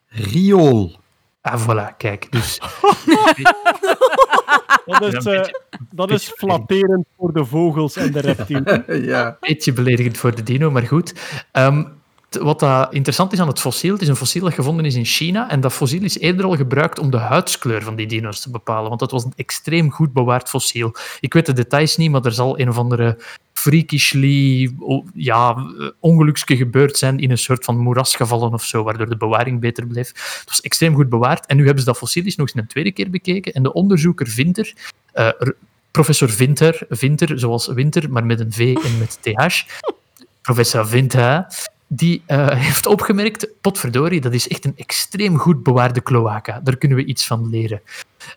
Riool. 0.08 1.00
Ah, 1.52 1.62
voilà, 1.68 1.98
kijk. 1.98 2.32
Dus 2.32 2.60
Dat 4.86 5.02
is, 5.02 5.14
eh, 5.14 5.24
beetje- 5.24 5.62
dat 5.92 6.12
is 6.12 6.32
flatterend 6.38 7.06
voor 7.18 7.34
de 7.34 7.46
vogels 7.46 7.96
en 7.96 8.12
de 8.12 8.20
reptielen. 8.20 8.84
Ja. 9.06 9.38
beetje 9.40 9.74
beledigend 9.74 10.18
voor 10.18 10.36
de 10.36 10.44
dino, 10.44 10.72
maar 10.72 10.82
goed. 10.88 11.14
Ehm, 11.52 11.84
t- 12.30 12.38
wat 12.38 12.60
dat 12.60 12.94
interessant 12.94 13.34
is 13.34 13.40
aan 13.40 13.48
het 13.48 13.60
fossiel, 13.60 13.94
het 13.94 14.02
is 14.02 14.08
een 14.08 14.16
fossiel 14.16 14.44
dat 14.44 14.54
gevonden 14.54 14.86
is 14.86 14.96
in 14.96 15.06
China 15.06 15.50
en 15.50 15.60
dat 15.60 15.74
fossiel 15.74 16.04
is 16.04 16.20
eerder 16.20 16.46
al 16.46 16.56
gebruikt 16.56 17.00
om 17.00 17.10
de 17.12 17.18
huidskleur 17.18 17.82
van 17.84 17.96
die 17.96 18.08
dino's 18.08 18.40
te 18.42 18.52
bepalen, 18.52 18.88
want 18.88 19.00
dat 19.00 19.12
was 19.12 19.24
een 19.24 19.34
extreem 19.36 19.92
goed 19.92 20.14
bewaard 20.14 20.50
fossiel. 20.50 20.96
Ik 21.20 21.34
weet 21.34 21.46
de 21.46 21.54
details 21.54 21.98
niet, 21.98 22.12
maar 22.12 22.26
er 22.26 22.32
zal 22.32 22.60
een 22.60 22.70
of 22.70 22.78
andere 22.78 23.18
freakishly 23.68 24.72
ja, 25.14 25.68
ongeluksje 26.00 26.58
gebeurd 26.58 26.98
zijn 26.98 27.20
in 27.20 27.32
een 27.32 27.38
soort 27.38 27.66
van 27.66 27.78
moeras 27.78 28.16
gevallen 28.16 28.54
of 28.54 28.64
zo, 28.64 28.84
waardoor 28.84 29.10
de 29.10 29.18
bewaring 29.18 29.60
beter 29.60 29.88
bleef. 29.88 30.08
Het 30.08 30.44
was 30.46 30.62
extreem 30.62 30.96
goed 30.96 31.10
bewaard 31.10 31.46
en 31.46 31.58
nu 31.58 31.64
hebben 31.64 31.84
ze 31.84 31.90
dat 31.90 31.98
fossiel 31.98 32.24
nog 32.24 32.38
eens 32.38 32.54
een 32.56 32.68
tweede 32.68 32.92
keer 32.92 33.10
bekeken 33.10 33.54
en 33.54 33.64
de 33.64 33.74
onderzoeker 33.74 34.28
vindt 34.28 34.58
er 34.58 34.74
eh, 35.14 35.30
professor 35.92 36.30
Vinter, 36.30 36.86
Vinter, 36.90 37.40
zoals 37.40 37.68
Winter, 37.68 38.12
maar 38.12 38.26
met 38.26 38.40
een 38.40 38.54
V 38.54 38.78
en 38.84 38.98
met 38.98 39.18
TH. 39.22 39.64
Professor 40.48 40.88
Vinter, 40.88 41.46
die 41.88 42.22
eh, 42.26 42.50
heeft 42.50 42.86
opgemerkt, 42.86 43.48
potverdorie, 43.62 44.22
dat 44.22 44.34
is 44.34 44.48
echt 44.48 44.66
een 44.66 44.78
extreem 44.78 45.38
goed 45.38 45.64
bewaarde 45.64 46.04
cloaca. 46.04 46.60
Daar 46.64 46.78
kunnen 46.78 46.98
we 46.98 47.06
iets 47.06 47.28
van 47.28 47.50
leren. 47.50 47.82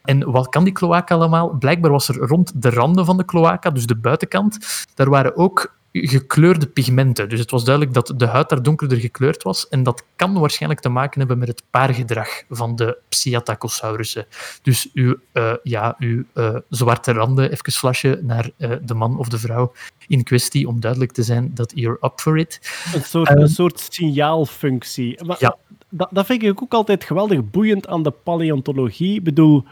En 0.04 0.30
wat 0.30 0.48
kan 0.48 0.64
die 0.64 0.72
cloaca 0.72 1.14
allemaal? 1.14 1.50
Blijkbaar 1.50 1.90
was 1.90 2.08
er 2.08 2.16
rond 2.16 2.62
de 2.62 2.70
randen 2.70 3.04
van 3.04 3.16
de 3.16 3.24
cloaca, 3.24 3.70
dus 3.70 3.86
de 3.86 3.96
buitenkant, 3.96 4.58
daar 4.94 5.10
waren 5.10 5.36
ook 5.36 5.78
gekleurde 5.92 6.66
pigmenten. 6.66 7.28
Dus 7.28 7.40
het 7.40 7.50
was 7.50 7.64
duidelijk 7.64 7.94
dat 7.94 8.12
de 8.16 8.26
huid 8.26 8.48
daar 8.48 8.62
donkerder 8.62 8.98
gekleurd 8.98 9.42
was. 9.42 9.68
En 9.68 9.82
dat 9.82 10.04
kan 10.16 10.38
waarschijnlijk 10.38 10.80
te 10.80 10.88
maken 10.88 11.18
hebben 11.18 11.38
met 11.38 11.48
het 11.48 11.62
paargedrag 11.70 12.28
van 12.50 12.76
de 12.76 12.98
Psittacosaurussen. 13.08 14.26
Dus 14.62 14.90
uw, 14.94 15.16
eh, 15.32 15.52
ja, 15.62 15.94
uw 15.98 16.24
eh, 16.34 16.56
zwarte 16.68 17.12
randen 17.12 17.50
even 17.52 17.72
flashen 17.72 18.26
naar 18.26 18.50
eh, 18.56 18.70
de 18.82 18.94
man 18.94 19.18
of 19.18 19.28
de 19.28 19.38
vrouw 19.38 19.72
in 20.06 20.22
kwestie, 20.24 20.68
om 20.68 20.80
duidelijk 20.80 21.12
te 21.12 21.22
zijn 21.22 21.50
dat 21.54 21.72
you're 21.74 21.98
up 22.00 22.20
for 22.20 22.38
it. 22.38 22.60
Een 22.94 23.02
soort, 23.02 23.28
Ehm. 23.28 23.38
een 23.40 23.48
soort 23.48 23.80
signaalfunctie. 23.90 25.24
Maar 25.24 25.36
Ja. 25.40 25.56
Dat, 25.90 26.08
dat 26.10 26.26
vind 26.26 26.42
ik 26.42 26.62
ook 26.62 26.72
altijd 26.72 27.04
geweldig 27.04 27.50
boeiend 27.50 27.88
aan 27.88 28.02
de 28.02 28.10
paleontologie. 28.10 29.14
Ik 29.14 29.24
bedoel, 29.24 29.64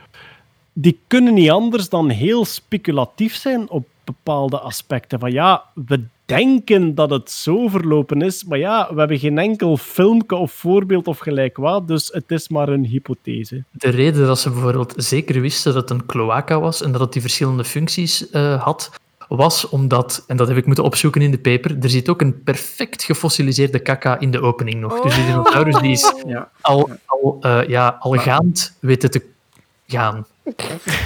die 0.72 0.98
kunnen 1.06 1.34
niet 1.34 1.50
anders 1.50 1.88
dan 1.88 2.08
heel 2.08 2.44
speculatief 2.44 3.34
zijn 3.34 3.70
op 3.70 3.86
bepaalde 4.04 4.58
aspecten. 4.58 5.18
Van 5.18 5.32
ja, 5.32 5.64
we 5.74 6.04
denken 6.24 6.94
dat 6.94 7.10
het 7.10 7.30
zo 7.30 7.68
verlopen 7.68 8.22
is, 8.22 8.44
maar 8.44 8.58
ja, 8.58 8.88
we 8.92 8.98
hebben 8.98 9.18
geen 9.18 9.38
enkel 9.38 9.76
filmpje 9.76 10.36
of 10.36 10.52
voorbeeld 10.52 11.06
of 11.06 11.18
gelijk 11.18 11.56
wat, 11.56 11.88
dus 11.88 12.08
het 12.12 12.30
is 12.30 12.48
maar 12.48 12.68
een 12.68 12.84
hypothese. 12.84 13.64
De 13.70 13.88
reden 13.88 14.26
dat 14.26 14.38
ze 14.38 14.50
bijvoorbeeld 14.50 14.94
zeker 14.96 15.40
wisten 15.40 15.74
dat 15.74 15.88
het 15.88 15.98
een 16.00 16.06
cloaca 16.06 16.60
was 16.60 16.82
en 16.82 16.92
dat 16.92 17.00
het 17.00 17.12
die 17.12 17.22
verschillende 17.22 17.64
functies 17.64 18.30
eh, 18.30 18.62
had, 18.62 18.90
was 19.28 19.68
omdat, 19.68 20.24
en 20.26 20.36
dat 20.36 20.48
heb 20.48 20.56
ik 20.56 20.66
moeten 20.66 20.84
opzoeken 20.84 21.22
in 21.22 21.30
de 21.30 21.38
paper, 21.38 21.76
er 21.80 21.90
zit 21.90 22.08
ook 22.08 22.20
een 22.20 22.42
perfect 22.42 23.02
gefossiliseerde 23.02 23.78
kaka 23.78 24.18
in 24.18 24.30
de 24.30 24.40
opening 24.40 24.80
nog. 24.80 25.00
Dus 25.00 25.14
die 25.14 25.24
dinosaurus 25.26 25.78
die 25.80 25.90
is 25.90 26.12
Ja. 26.26 26.50
al, 26.60 26.90
al, 27.06 27.38
eh, 27.40 27.68
ja, 27.68 27.96
al 28.00 28.12
gaand 28.16 28.76
weten 28.80 29.10
te 29.10 29.22
gaan. 29.86 30.26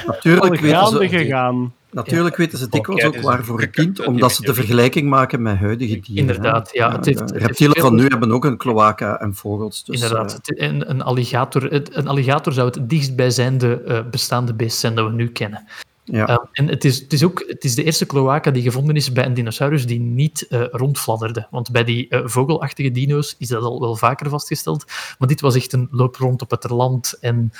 Natuurlijk 0.07 0.44
Al 0.44 0.51
weten 0.51 0.69
gaande 0.69 1.09
ze, 1.09 1.19
gegaan. 1.19 1.73
natuurlijk 1.90 2.36
weten 2.36 2.59
ze 2.59 2.69
dikwijls 2.69 3.05
ook 3.05 3.16
waarvoor 3.20 3.59
kijk, 3.59 3.77
het 3.77 3.93
kijk, 3.97 4.09
omdat 4.09 4.32
ze 4.32 4.43
de 4.43 4.55
vergelijking 4.55 5.09
maken 5.09 5.43
met 5.43 5.57
huidige 5.57 6.01
dieren. 6.01 6.16
Inderdaad, 6.16 6.69
ja, 6.73 6.93
het 6.93 7.05
heeft- 7.05 7.31
reptielen 7.31 7.81
van 7.81 7.94
nu 7.94 8.07
hebben 8.07 8.32
ook 8.32 8.44
een 8.44 8.57
cloaca 8.57 9.20
en 9.20 9.35
vogels. 9.35 9.85
Dus, 9.85 10.03
Inderdaad. 10.03 10.31
eh, 10.32 10.36
Het- 10.44 10.61
Een, 10.61 10.90
een, 10.90 11.03
alligator, 11.03 11.62
het- 11.65 11.97
een 11.97 12.09
alligator 12.09 12.53
zou 12.53 12.66
het 12.70 12.89
dichtstbijzijnde 12.90 13.82
eh 13.86 14.01
bestaande 14.11 14.55
beest 14.55 14.78
zijn 14.78 14.94
dat 14.94 15.07
we 15.07 15.12
nu 15.12 15.28
kennen. 15.28 15.65
Ja. 16.12 16.26
Ehm, 16.26 16.44
en 16.52 16.68
het 16.68 16.84
is, 16.84 16.98
het 16.98 17.12
is 17.12 17.24
ook 17.24 17.44
het 17.47 17.64
is 17.64 17.74
de 17.74 17.84
eerste 17.84 18.06
cloaca 18.06 18.51
die 18.51 18.62
gevonden 18.62 18.97
is 18.97 19.12
bij 19.12 19.26
een 19.26 19.34
dinosaurus 19.34 19.86
die 19.86 20.01
niet 20.01 20.47
eh, 20.48 20.64
rondfladderde. 20.70 21.47
Want 21.51 21.70
bij 21.70 21.84
die 21.84 22.09
eh, 22.09 22.20
vogelachtige 22.24 22.90
dino's 22.90 23.34
is 23.39 23.48
dat 23.48 23.62
al 23.62 23.80
wel 23.80 23.97
vaker 23.97 24.28
vastgesteld. 24.28 24.84
Maar 25.18 25.28
dit 25.28 25.40
was 25.40 25.55
echt 25.55 25.72
een 25.72 25.89
loop 25.90 26.16
rond 26.16 26.43
op 26.43 26.51
het 26.51 26.70
land 26.70 27.18
en 27.20 27.52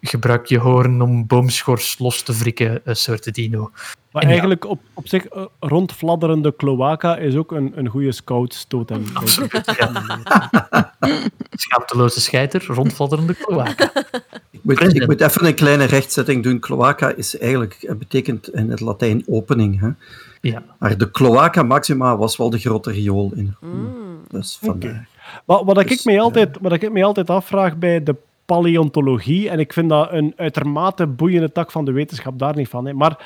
gebruik 0.00 0.46
je 0.46 0.58
hoorn 0.58 1.02
om 1.02 1.26
boomschors 1.26 1.98
los 1.98 2.22
te 2.22 2.32
wrikken 2.32 2.84
eh, 2.84 2.94
soort 2.94 3.34
dino. 3.34 3.70
Maar 4.10 4.22
En 4.22 4.28
ja. 4.28 4.34
eigenlijk 4.34 4.64
op, 4.64 4.80
op 4.94 5.08
zich, 5.08 5.26
eh, 5.26 5.44
rondfladderende 5.60 6.56
cloaca 6.56 7.16
is 7.16 7.34
ook 7.34 7.52
een, 7.52 7.72
een 7.74 7.88
goede 7.88 8.12
scoutstotem. 8.12 9.04
Absoluut. 9.12 9.74
Ja. 9.76 10.22
Schaamteloze 11.50 12.20
scheiter, 12.20 12.64
rondfladderende 12.66 13.34
cloaca. 13.34 13.92
Ik 14.50 14.60
moet, 14.62 14.94
ik 14.94 15.06
moet 15.06 15.20
even 15.20 15.46
een 15.46 15.54
kleine 15.54 15.84
rechtzetting 15.84 16.42
doen. 16.42 16.58
Cloaca 16.58 17.14
is 17.14 17.38
eigenlijk, 17.38 17.74
eh, 17.82 17.94
betekent 17.94 18.54
in 18.54 18.70
het 18.70 18.80
Latijn 18.80 19.24
opening. 19.26 19.80
Hè? 19.80 19.90
Ja. 20.40 20.62
Maar 20.78 20.98
de 20.98 21.10
cloaca 21.10 21.62
maxima 21.62 22.16
was 22.16 22.36
wel 22.36 22.50
de 22.50 22.58
grote 22.58 22.90
riool 22.90 23.32
in 23.34 23.56
Rome. 23.60 23.88
Dus 24.28 24.58
vandaar. 24.62 25.08
Wat, 25.44 25.64
wat, 25.64 25.80
ik 25.80 25.88
Dus, 25.88 26.04
mij 26.04 26.14
ja. 26.14 26.20
altijd, 26.20 26.56
wat 26.60 26.72
ik 26.72 26.92
mij 26.92 27.04
altijd 27.04 27.30
afvraag 27.30 27.76
bij 27.76 28.02
de 28.02 28.16
paleontologie, 28.44 29.50
en 29.50 29.58
ik 29.58 29.72
vind 29.72 29.88
dat 29.88 30.12
een 30.12 30.32
uitermate 30.36 31.06
boeiende 31.06 31.52
tak 31.52 31.70
van 31.70 31.84
de 31.84 31.92
wetenschap, 31.92 32.38
daar 32.38 32.56
niet 32.56 32.68
van. 32.68 32.86
Hè. 32.86 32.92
Maar 32.92 33.18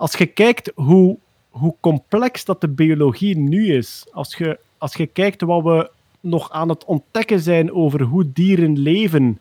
als 0.00 0.14
je 0.14 0.26
kijkt 0.26 0.72
hoe, 0.74 1.18
hoe 1.50 1.74
complex 1.80 2.44
dat 2.44 2.60
de 2.60 2.68
biologie 2.68 3.38
nu 3.38 3.74
is, 3.74 4.06
als 4.12 4.36
je, 4.36 4.58
als 4.78 4.94
je 4.94 5.06
kijkt 5.06 5.40
wat 5.40 5.62
we 5.62 5.90
nog 6.20 6.50
aan 6.50 6.68
het 6.68 6.84
ontdekken 6.84 7.40
zijn 7.40 7.72
over 7.72 8.02
hoe 8.02 8.32
dieren 8.32 8.78
leven, 8.78 9.40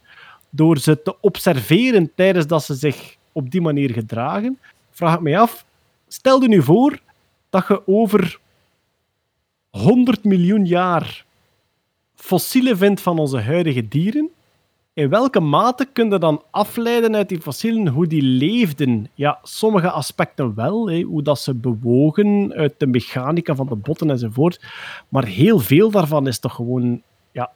door 0.50 0.78
ze 0.78 1.02
te 1.02 1.16
observeren 1.22 2.12
tijdens 2.16 2.48
dat 2.48 2.64
ze 2.64 2.74
zich 2.74 3.16
op 3.32 3.52
die 3.52 3.62
manier 3.62 3.92
gedragen, 3.94 4.60
vraag 4.92 5.14
ik 5.14 5.22
mij 5.22 5.40
af, 5.40 5.66
stel 6.08 6.42
je 6.42 6.48
nu 6.48 6.64
voor 6.64 7.00
dat 7.50 7.68
je 7.68 7.88
over 7.88 8.40
100 9.70 10.24
miljoen 10.24 10.66
jaar 10.66 11.26
fossielen 12.16 12.78
vindt 12.78 13.02
van 13.02 13.20
onze 13.20 13.40
huidige 13.40 13.88
dieren, 13.88 14.30
in 15.00 15.10
welke 15.10 15.40
mate 15.40 15.88
kun 15.94 16.10
je 16.10 16.18
dan 16.18 16.44
afleiden 16.52 17.16
uit 17.16 17.30
die 17.30 17.42
fossielen 17.42 17.88
hoe 17.88 18.08
die 18.08 18.22
leefden? 18.22 19.10
Ja, 19.14 19.40
sommige 19.44 19.90
aspecten 19.92 20.56
wel, 20.56 20.92
hoe 21.02 21.24
dat 21.24 21.40
ze 21.40 21.54
bewogen, 21.54 22.54
uit 22.54 22.74
de 22.78 22.88
mechanica 22.88 23.56
van 23.56 23.68
de 23.68 23.76
botten 23.76 24.10
enzovoort. 24.10 24.62
Maar 25.10 25.26
heel 25.26 25.60
veel 25.60 25.92
daarvan 25.92 26.28
is 26.28 26.40
toch 26.40 26.56
gewoon 26.56 27.02
ja, 27.32 27.52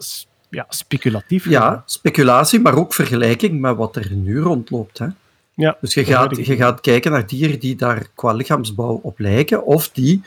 ja, 0.49 0.65
speculatief. 0.69 1.49
Ja, 1.49 1.83
speculatie, 1.85 2.59
maar 2.59 2.75
ook 2.77 2.93
vergelijking 2.93 3.59
met 3.59 3.75
wat 3.75 3.95
er 3.95 4.11
nu 4.11 4.39
rondloopt. 4.39 4.97
Hè? 4.97 5.07
Ja, 5.53 5.77
Dus 5.81 5.93
je 5.93 6.05
gaat, 6.05 6.45
je 6.45 6.55
gaat 6.55 6.81
kijken 6.81 7.11
naar 7.11 7.27
dieren 7.27 7.59
die 7.59 7.75
daar 7.75 8.07
qua 8.15 8.33
lichaamsbouw 8.33 8.99
op 9.03 9.19
lijken, 9.19 9.65
of 9.65 9.89
die 9.89 10.21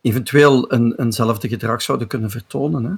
eventueel 0.00 0.72
een, 0.72 0.94
eenzelfde 0.96 1.48
gedrag 1.48 1.82
zouden 1.82 2.06
kunnen 2.06 2.30
vertonen. 2.30 2.84
Hè? 2.84 2.92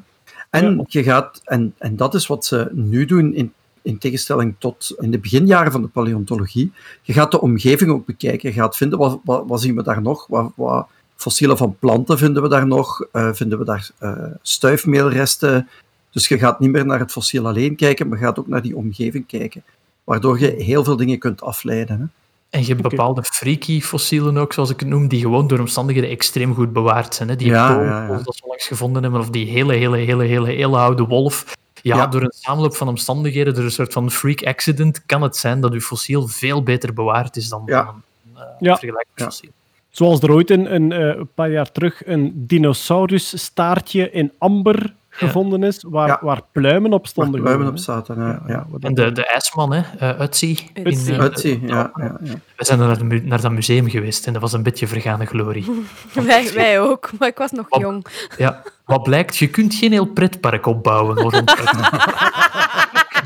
En, 0.51 0.77
Ja. 0.77 0.85
je 0.87 1.03
gaat, 1.03 1.41
en, 1.45 1.75
en 1.79 1.97
dat 1.97 2.15
is 2.15 2.27
wat 2.27 2.45
ze 2.45 2.69
nu 2.73 3.05
doen, 3.05 3.35
in, 3.35 3.53
in 3.83 3.99
tegenstelling 3.99 4.55
tot 4.59 4.95
in 4.99 5.11
de 5.11 5.19
beginjaren 5.19 5.73
van 5.73 5.83
de 5.83 5.89
paleontologie. 5.89 6.73
Je 7.03 7.13
gaat 7.13 7.31
de 7.31 7.41
omgeving 7.41 7.91
ook 7.91 8.07
bekijken. 8.07 8.49
Je 8.49 8.55
gaat 8.55 8.77
vinden, 8.77 8.99
wat, 8.99 9.21
wat, 9.25 9.45
wat 9.47 9.61
zien 9.61 9.77
we 9.77 9.83
daar 9.83 10.03
nog? 10.03 10.27
Wat, 10.27 10.53
wat 10.57 10.89
fossielen 11.17 11.57
van 11.57 11.77
planten 11.79 12.19
vinden 12.19 12.43
we 12.43 12.49
daar 12.49 12.67
nog? 12.67 13.07
Eh, 13.13 13.33
vinden 13.33 13.59
we 13.59 13.65
daar 13.65 13.91
eh, 13.99 14.13
stuifmeelresten? 14.43 15.69
Dus 16.11 16.29
je 16.29 16.39
gaat 16.39 16.61
niet 16.61 16.71
meer 16.71 16.87
naar 16.87 16.99
het 16.99 17.13
fossiel 17.13 17.47
alleen 17.47 17.77
kijken, 17.77 18.09
maar 18.09 18.19
je 18.19 18.25
gaat 18.25 18.39
ook 18.39 18.49
naar 18.49 18.63
die 18.63 18.77
omgeving 18.77 19.27
kijken. 19.27 19.63
Waardoor 20.05 20.41
je 20.41 20.51
heel 20.51 20.85
veel 20.85 20.97
dingen 20.97 21.19
kunt 21.19 21.43
afleiden. 21.43 22.01
Hè? 22.01 22.07
En 22.51 22.61
je 22.61 22.67
hebt 22.67 22.83
bepaalde 22.83 23.23
freaky 23.23 23.81
fossielen 23.81 24.37
ook, 24.37 24.53
zoals 24.53 24.71
ik 24.71 24.81
het 24.81 24.89
noem, 24.89 25.09
die 25.09 25.21
gewoon 25.21 25.47
door 25.47 25.59
omstandigheden 25.59 26.11
extreem 26.11 26.55
goed 26.55 26.73
bewaard 26.73 27.15
zijn. 27.15 27.29
Hè? 27.29 27.37
Die 27.37 27.47
Ja, 27.49 27.69
kool- 27.75 27.85
ja, 27.85 28.07
ja. 28.07 28.21
dat 28.25 28.37
ze 28.37 28.43
langs 28.47 28.67
gevonden 28.67 29.03
hebben, 29.03 29.21
of 29.21 29.31
die 29.31 29.47
hele, 29.51 29.75
hele, 29.75 29.97
hele, 29.97 30.25
hele, 30.25 30.49
hele 30.51 30.77
oude 30.77 31.05
wolf. 31.05 31.57
Ja, 31.83 31.97
Ja. 31.97 32.07
door 32.07 32.23
een 32.23 32.33
samenloop 32.35 32.77
van 32.77 32.89
omstandigheden, 32.89 33.55
door 33.55 33.65
een 33.65 33.71
soort 33.71 33.93
van 33.93 34.11
freak 34.11 34.43
accident, 34.43 35.07
kan 35.07 35.23
het 35.23 35.37
zijn 35.37 35.61
dat 35.61 35.73
uw 35.73 35.81
fossiel 35.81 36.29
veel 36.29 36.63
beter 36.63 36.93
bewaard 36.95 37.37
is 37.37 37.49
dan, 37.49 37.63
Ja. 37.67 37.85
dan 37.85 37.95
een 37.95 38.03
uh, 38.35 38.43
Ja. 38.59 38.77
vergelijkbaar 38.77 39.05
Ja. 39.15 39.25
fossiel. 39.25 39.51
Zoals 39.91 40.21
er 40.21 40.31
ooit 40.33 40.51
een, 40.51 40.75
een, 40.75 40.93
eh, 40.93 40.99
een 41.19 41.29
paar 41.35 41.51
jaar 41.51 41.73
terug 41.73 42.07
een 42.07 42.33
dinosaurusstaartje 42.47 44.11
in 44.11 44.33
amber 44.39 44.95
gevonden 45.19 45.63
is, 45.63 45.85
waar, 45.89 46.07
Ja. 46.09 46.19
waar 46.23 46.41
pluimen 46.53 46.93
op 46.93 46.99
Waar 47.01 47.09
stonden. 47.09 47.41
pluimen 47.41 47.67
op 47.69 47.79
zaten. 47.79 48.41
Ja. 48.47 48.67
En 48.81 48.95
de, 48.95 49.13
de 49.13 49.27
ijsman, 49.27 49.73
hè, 49.73 49.83
uh, 50.15 50.21
Utsi. 50.21 50.59
in, 50.75 50.87
Utsi. 50.87 51.13
eh, 51.13 51.25
Utsi, 51.25 51.61
ja, 51.67 51.91
ja, 51.95 52.17
ja. 52.23 52.33
We 52.57 52.65
zijn 52.65 52.79
naar, 52.79 52.99
de 52.99 53.05
mu- 53.05 53.23
naar 53.25 53.41
dat 53.41 53.53
museum 53.53 53.89
geweest 53.91 54.27
en 54.27 54.33
dat 54.33 54.43
was 54.43 54.53
een 54.53 54.63
beetje 54.63 54.87
vergane 54.87 55.25
glorie. 55.27 55.85
Wij, 56.27 56.53
wij 56.55 56.81
ook, 56.81 57.11
maar 57.19 57.29
ik 57.29 57.39
was 57.39 57.51
nog 57.51 57.67
Wat- 57.69 57.81
jong. 57.81 58.07
Ja, 58.37 58.63
wat 58.85 59.03
blijkt, 59.03 59.37
je 59.37 59.49
kunt 59.49 59.75
geen 59.75 59.93
heel 59.93 60.07
pretpark 60.07 60.67
opbouwen. 60.67 61.17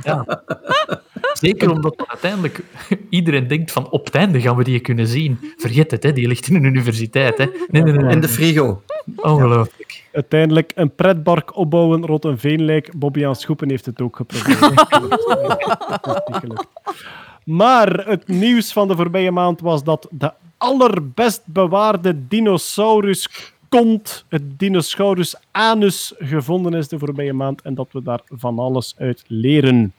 ja. 0.02 0.42
Zeker 1.42 1.70
omdat 1.70 2.04
uiteindelijk 2.06 2.60
iedereen 3.10 3.46
denkt 3.46 3.72
van 3.72 3.90
op 3.90 4.04
het 4.04 4.14
einde 4.14 4.40
gaan 4.40 4.56
we 4.56 4.64
die 4.64 4.80
kunnen 4.80 5.06
zien. 5.06 5.38
Vergeet 5.56 5.90
het, 5.90 6.02
hè, 6.02 6.12
die 6.12 6.28
ligt 6.28 6.48
in 6.48 6.54
een 6.54 6.64
universiteit. 6.64 7.38
Hè. 7.38 7.44
Nee, 7.44 7.82
nee, 7.82 7.92
nee. 7.92 8.04
nee. 8.04 8.14
In 8.14 8.20
de 8.20 8.28
frigo. 8.28 8.82
Ongelooflijk. 9.16 10.02
Uiteindelijk 10.12 10.72
een 10.74 10.94
pretpark 10.94 11.56
opbouwen 11.56 12.06
rond 12.06 12.24
een 12.24 12.38
veenlijk. 12.38 12.90
Bobby 12.96 13.32
Schoepen 13.32 13.70
heeft 13.70 13.86
het 13.86 14.00
ook 14.00 14.16
geprobeerd. 14.16 14.60
Dat 16.02 16.22
is 16.26 16.32
niet 16.32 16.36
gelukt. 16.36 16.66
Maar 17.44 18.06
het 18.06 18.28
nieuws 18.28 18.72
van 18.72 18.88
de 18.88 18.96
voorbije 18.96 19.30
maand 19.30 19.60
was 19.60 19.84
dat 19.84 20.08
de 20.10 20.32
allerbest 20.56 21.42
bewaarde 21.44 22.28
dinosaurus 22.28 23.52
kont, 23.68 24.24
het 24.28 24.58
dinosaurus 24.58 25.36
anus, 25.50 26.14
gevonden 26.18 26.74
is 26.74 26.88
de 26.88 26.98
voorbije 26.98 27.32
maand 27.32 27.62
en 27.62 27.74
dat 27.74 27.88
we 27.92 28.02
daar 28.02 28.20
van 28.26 28.58
alles 28.58 28.94
uit 28.98 29.24
leren. 29.26 29.94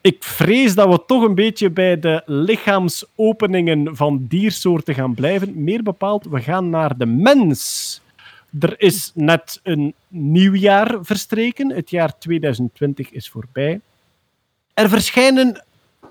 Ik 0.00 0.24
vrees 0.24 0.74
dat 0.74 0.88
we 0.88 1.04
toch 1.06 1.22
een 1.22 1.34
beetje 1.34 1.70
bij 1.70 2.00
de 2.00 2.22
lichaamsopeningen 2.26 3.96
van 3.96 4.26
diersoorten 4.28 4.94
gaan 4.94 5.14
blijven. 5.14 5.64
Meer 5.64 5.82
bepaald, 5.82 6.24
we 6.24 6.40
gaan 6.42 6.70
naar 6.70 6.96
de 6.96 7.06
mens. 7.06 8.00
Er 8.60 8.80
is 8.80 9.12
net 9.14 9.60
een 9.62 9.94
nieuw 10.08 10.54
jaar 10.54 10.98
verstreken. 11.04 11.70
Het 11.70 11.90
jaar 11.90 12.18
2020 12.18 13.10
is 13.10 13.28
voorbij. 13.28 13.80
Er 14.74 14.88
verschijnen 14.88 15.64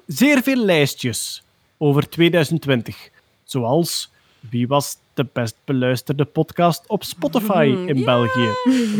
zeer 0.05 0.43
veel 0.43 0.65
lijstjes 0.65 1.43
over 1.77 2.09
2020. 2.09 3.09
Zoals 3.43 4.11
wie 4.39 4.67
was 4.67 4.97
de 5.17 5.27
best 5.33 5.55
beluisterde 5.65 6.25
podcast 6.25 6.83
op 6.87 7.03
Spotify 7.03 7.75
in 7.85 8.03
België? 8.03 8.49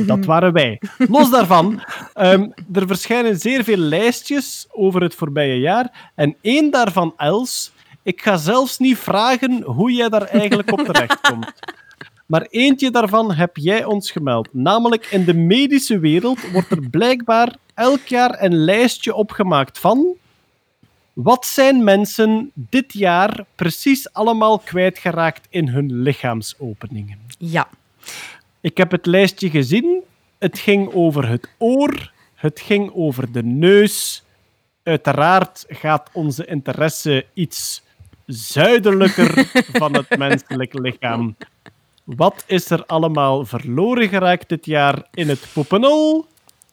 Dat 0.06 0.26
waren 0.26 0.54
wij. 0.54 0.82
Los 0.98 1.30
daarvan, 1.30 1.82
ehm, 2.14 2.50
er 2.74 2.88
verschijnen 2.88 3.40
zeer 3.40 3.64
veel 3.64 3.78
lijstjes 3.78 4.68
over 4.72 5.02
het 5.02 5.16
voorbije 5.16 5.60
jaar. 5.60 6.12
En 6.16 6.36
één 6.42 6.72
daarvan, 6.72 7.14
Els, 7.18 7.72
ik 8.04 8.22
ga 8.22 8.38
zelfs 8.38 8.78
niet 8.78 8.98
vragen 8.98 9.62
hoe 9.62 9.92
jij 9.92 10.10
daar 10.10 10.26
eigenlijk 10.26 10.72
op 10.72 10.80
terechtkomt. 10.80 11.54
Maar 12.28 12.48
eentje 12.50 12.92
daarvan 12.92 13.34
heb 13.34 13.58
jij 13.58 13.86
ons 13.86 14.12
gemeld. 14.12 14.50
Namelijk 14.52 15.06
in 15.06 15.26
de 15.26 15.34
medische 15.34 16.00
wereld 16.00 16.52
wordt 16.52 16.72
er 16.72 16.90
blijkbaar 16.90 17.56
elk 17.74 18.06
jaar 18.06 18.44
een 18.44 18.56
lijstje 18.56 19.16
opgemaakt 19.16 19.80
van. 19.80 20.16
Wat 21.18 21.46
zijn 21.46 21.84
mensen 21.84 22.52
dit 22.54 22.94
jaar 22.94 23.46
precies 23.56 24.14
allemaal 24.14 24.60
kwijtgeraakt 24.60 25.48
in 25.50 25.68
hun 25.68 26.02
lichaamsopeningen? 26.02 27.20
Ja. 27.38 27.68
Ik 28.62 28.78
heb 28.78 28.92
het 28.92 29.06
lijstje 29.06 29.50
gezien. 29.50 30.04
Het 30.38 30.60
ging 30.60 30.94
over 30.94 31.28
het 31.28 31.50
oor. 31.58 32.12
Het 32.36 32.60
ging 32.60 32.92
over 32.94 33.32
de 33.32 33.44
neus. 33.44 34.24
Uiteraard 34.84 35.66
gaat 35.68 36.10
onze 36.14 36.46
interesse 36.46 37.26
iets 37.34 37.82
zuidelijker 38.26 39.46
van 39.82 39.94
het 39.94 40.18
menselijk 40.18 40.74
lichaam. 40.74 41.36
Wat 42.04 42.44
is 42.48 42.70
er 42.70 42.86
allemaal 42.86 43.46
verloren 43.46 44.10
geraakt 44.10 44.50
dit 44.50 44.66
jaar 44.66 45.08
in 45.14 45.30
het 45.30 45.48
poepenol, 45.54 46.26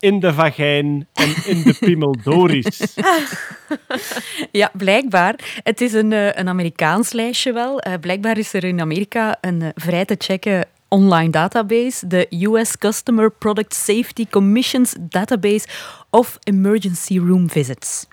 in 0.05 0.21
de 0.21 0.33
vagijn 0.33 1.09
en 1.13 1.35
in 1.47 1.63
de 1.63 1.77
piemeldoris? 1.81 2.81
Ja, 4.51 4.71
blijkbaar. 4.77 5.61
Het 5.63 5.81
is 5.81 5.93
een, 5.93 6.13
eh, 6.13 6.33
een 6.33 6.49
Amerikaans 6.49 7.13
lijstje 7.13 7.53
wel. 7.53 7.81
Eh, 7.81 7.93
blijkbaar 8.01 8.39
is 8.39 8.53
er 8.53 8.65
in 8.65 8.81
Amerika 8.81 9.39
een 9.41 9.63
eh, 9.63 9.69
vrij 9.75 10.05
te 10.05 10.15
checken 10.19 10.67
online 10.89 11.31
database, 11.31 12.07
de 12.07 12.27
US 12.31 12.79
Customer 12.79 13.31
Product 13.33 13.75
Safety 13.75 14.27
Commission's 14.31 14.95
Database 15.01 15.67
of 16.11 16.39
Emergency 16.43 17.19
Room 17.19 17.51
Visits. 17.51 18.07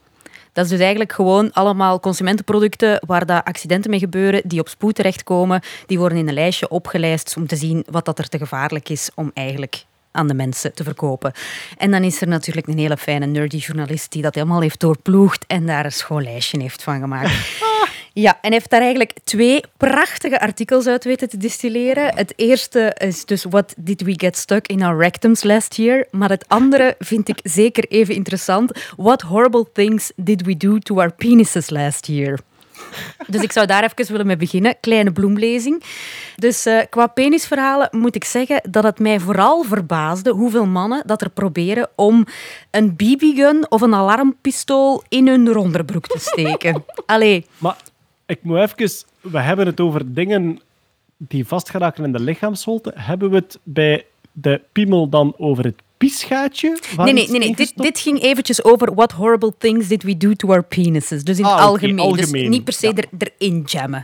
Dat 0.53 0.65
is 0.65 0.71
dus 0.71 0.79
eigenlijk 0.79 1.11
gewoon 1.11 1.53
allemaal 1.53 1.99
consumentenproducten 1.99 3.03
waar 3.07 3.25
dat 3.25 3.43
accidenten 3.43 3.89
mee 3.89 3.99
gebeuren, 3.99 4.41
die 4.45 4.59
op 4.59 4.69
spoed 4.69 4.95
terechtkomen. 4.95 5.61
Die 5.85 5.99
worden 5.99 6.17
in 6.17 6.27
een 6.27 6.33
lijstje 6.33 6.69
opgelijst 6.69 7.37
om 7.37 7.47
te 7.47 7.55
zien 7.55 7.85
wat 7.89 8.05
dat 8.05 8.19
er 8.19 8.27
te 8.27 8.37
gevaarlijk 8.37 8.89
is 8.89 9.09
om 9.15 9.31
eigenlijk 9.33 9.85
aan 10.11 10.27
de 10.27 10.33
mensen 10.33 10.73
te 10.73 10.83
verkopen. 10.83 11.31
En 11.77 11.91
dan 11.91 12.03
is 12.03 12.21
er 12.21 12.27
natuurlijk 12.27 12.67
een 12.67 12.77
hele 12.77 12.97
fijne 12.97 13.25
nerdy 13.25 13.57
journalist 13.57 14.11
die 14.11 14.21
dat 14.21 14.35
helemaal 14.35 14.61
heeft 14.61 14.79
doorploegd 14.79 15.45
en 15.47 15.65
daar 15.65 15.85
een 15.85 15.91
schoon 15.91 16.23
lijstje 16.23 16.61
heeft 16.61 16.83
van 16.83 16.99
gemaakt. 16.99 17.31
Ja, 18.13 18.37
en 18.41 18.51
heeft 18.51 18.69
daar 18.69 18.81
eigenlijk 18.81 19.13
twee 19.23 19.63
prachtige 19.77 20.39
artikels 20.39 20.87
uit 20.87 21.03
weten 21.03 21.29
te 21.29 21.37
distilleren. 21.37 22.15
Het 22.15 22.33
eerste 22.35 22.95
is 22.97 23.25
dus 23.25 23.43
What 23.43 23.73
did 23.77 24.01
we 24.01 24.13
get 24.17 24.37
stuck 24.37 24.67
in 24.67 24.83
our 24.83 24.97
rectums 24.97 25.43
last 25.43 25.75
year? 25.75 26.07
Maar 26.09 26.29
het 26.29 26.47
andere 26.47 26.95
vind 26.99 27.29
ik 27.29 27.39
zeker 27.43 27.85
even 27.87 28.15
interessant. 28.15 28.71
What 28.97 29.21
horrible 29.21 29.65
things 29.73 30.11
did 30.15 30.45
we 30.45 30.57
do 30.57 30.77
to 30.77 30.99
our 30.99 31.13
penises 31.13 31.69
last 31.69 32.07
year? 32.07 32.39
Dus 33.27 33.41
ik 33.41 33.51
zou 33.51 33.65
daar 33.65 33.83
even 33.83 34.11
willen 34.11 34.27
mee 34.27 34.37
beginnen. 34.37 34.75
Kleine 34.79 35.11
bloemlezing. 35.11 35.83
Dus 36.35 36.65
eh, 36.65 36.79
qua 36.89 37.07
penisverhalen 37.07 37.87
moet 37.91 38.15
ik 38.15 38.23
zeggen 38.23 38.61
dat 38.69 38.83
het 38.83 38.99
mij 38.99 39.19
vooral 39.19 39.63
verbaasde 39.63 40.31
hoeveel 40.31 40.65
mannen 40.65 41.03
dat 41.05 41.21
er 41.21 41.29
proberen 41.29 41.89
om 41.95 42.25
een 42.71 42.95
BB-gun 42.95 43.71
of 43.71 43.81
een 43.81 43.93
alarmpistool 43.93 45.03
in 45.09 45.27
hun 45.27 45.57
onderbroek 45.57 46.07
te 46.07 46.19
steken. 46.19 46.85
Allee, 47.05 47.45
Maar 47.57 47.77
ik 48.25 48.39
moet 48.41 48.57
even... 48.57 48.89
We 49.21 49.39
hebben 49.39 49.65
het 49.65 49.79
over 49.79 50.13
dingen 50.13 50.61
die 51.17 51.47
vastgeraken 51.47 52.03
in 52.03 52.11
de 52.11 52.19
lichaamsholte. 52.19 52.91
Hebben 52.95 53.29
we 53.29 53.35
het 53.35 53.59
bij 53.63 54.05
de 54.31 54.61
piemel 54.71 55.09
dan 55.09 55.33
over 55.37 55.63
het 55.63 55.81
piesgaatje? 56.07 56.77
waar 56.95 57.05
Nee, 57.05 57.13
nee, 57.13 57.29
nee. 57.29 57.39
nee. 57.39 57.55
Dit, 57.55 57.71
dit 57.75 57.99
ging 57.99 58.21
eventjes 58.21 58.63
over 58.63 58.93
what 58.95 59.11
horrible 59.11 59.53
things 59.57 59.87
did 59.87 60.03
we 60.03 60.17
do 60.17 60.33
to 60.33 60.47
our 60.49 60.63
penises. 60.63 61.23
Dus 61.23 61.37
in 61.37 61.45
Ah, 61.45 61.51
het 61.55 61.61
algemeen. 61.65 61.99
algemeen. 61.99 62.41
Dus 62.41 62.49
niet 62.49 62.63
per 62.63 62.73
se 62.73 62.87
Ja. 62.87 62.93
er, 62.95 63.31
erin 63.37 63.61
jammen. 63.65 64.03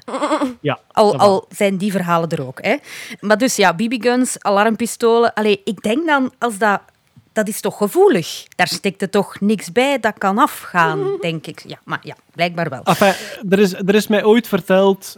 Ja, 0.62 0.80
Al, 0.92 1.16
al 1.18 1.46
zijn 1.50 1.78
die 1.78 1.92
verhalen 1.92 2.30
er 2.30 2.48
ook. 2.48 2.60
Hè. 2.62 2.76
Maar 3.20 3.38
dus 3.38 3.56
ja, 3.56 3.74
BB-guns, 3.74 4.40
alarmpistolen. 4.40 5.34
Allee, 5.34 5.62
ik 5.64 5.82
denk 5.82 6.06
dan, 6.06 6.32
als 6.40 6.58
dat... 6.58 6.82
Dat 7.34 7.48
is 7.48 7.62
toch 7.62 7.78
gevoelig? 7.78 8.44
Daar 8.56 8.68
stikt 8.68 9.02
er 9.02 9.10
toch 9.10 9.40
niks 9.40 9.72
bij 9.72 10.00
dat 10.00 10.14
kan 10.18 10.38
afgaan, 10.38 11.18
denk 11.22 11.48
ik. 11.48 11.64
Ja, 11.68 11.80
maar 11.86 12.00
ja, 12.04 12.16
blijkbaar 12.34 12.70
wel. 12.70 12.84
Enfin, 12.84 13.14
er, 13.50 13.60
is, 13.60 13.74
er 13.74 13.96
is 13.96 14.08
mij 14.08 14.24
ooit 14.24 14.48
verteld, 14.48 15.18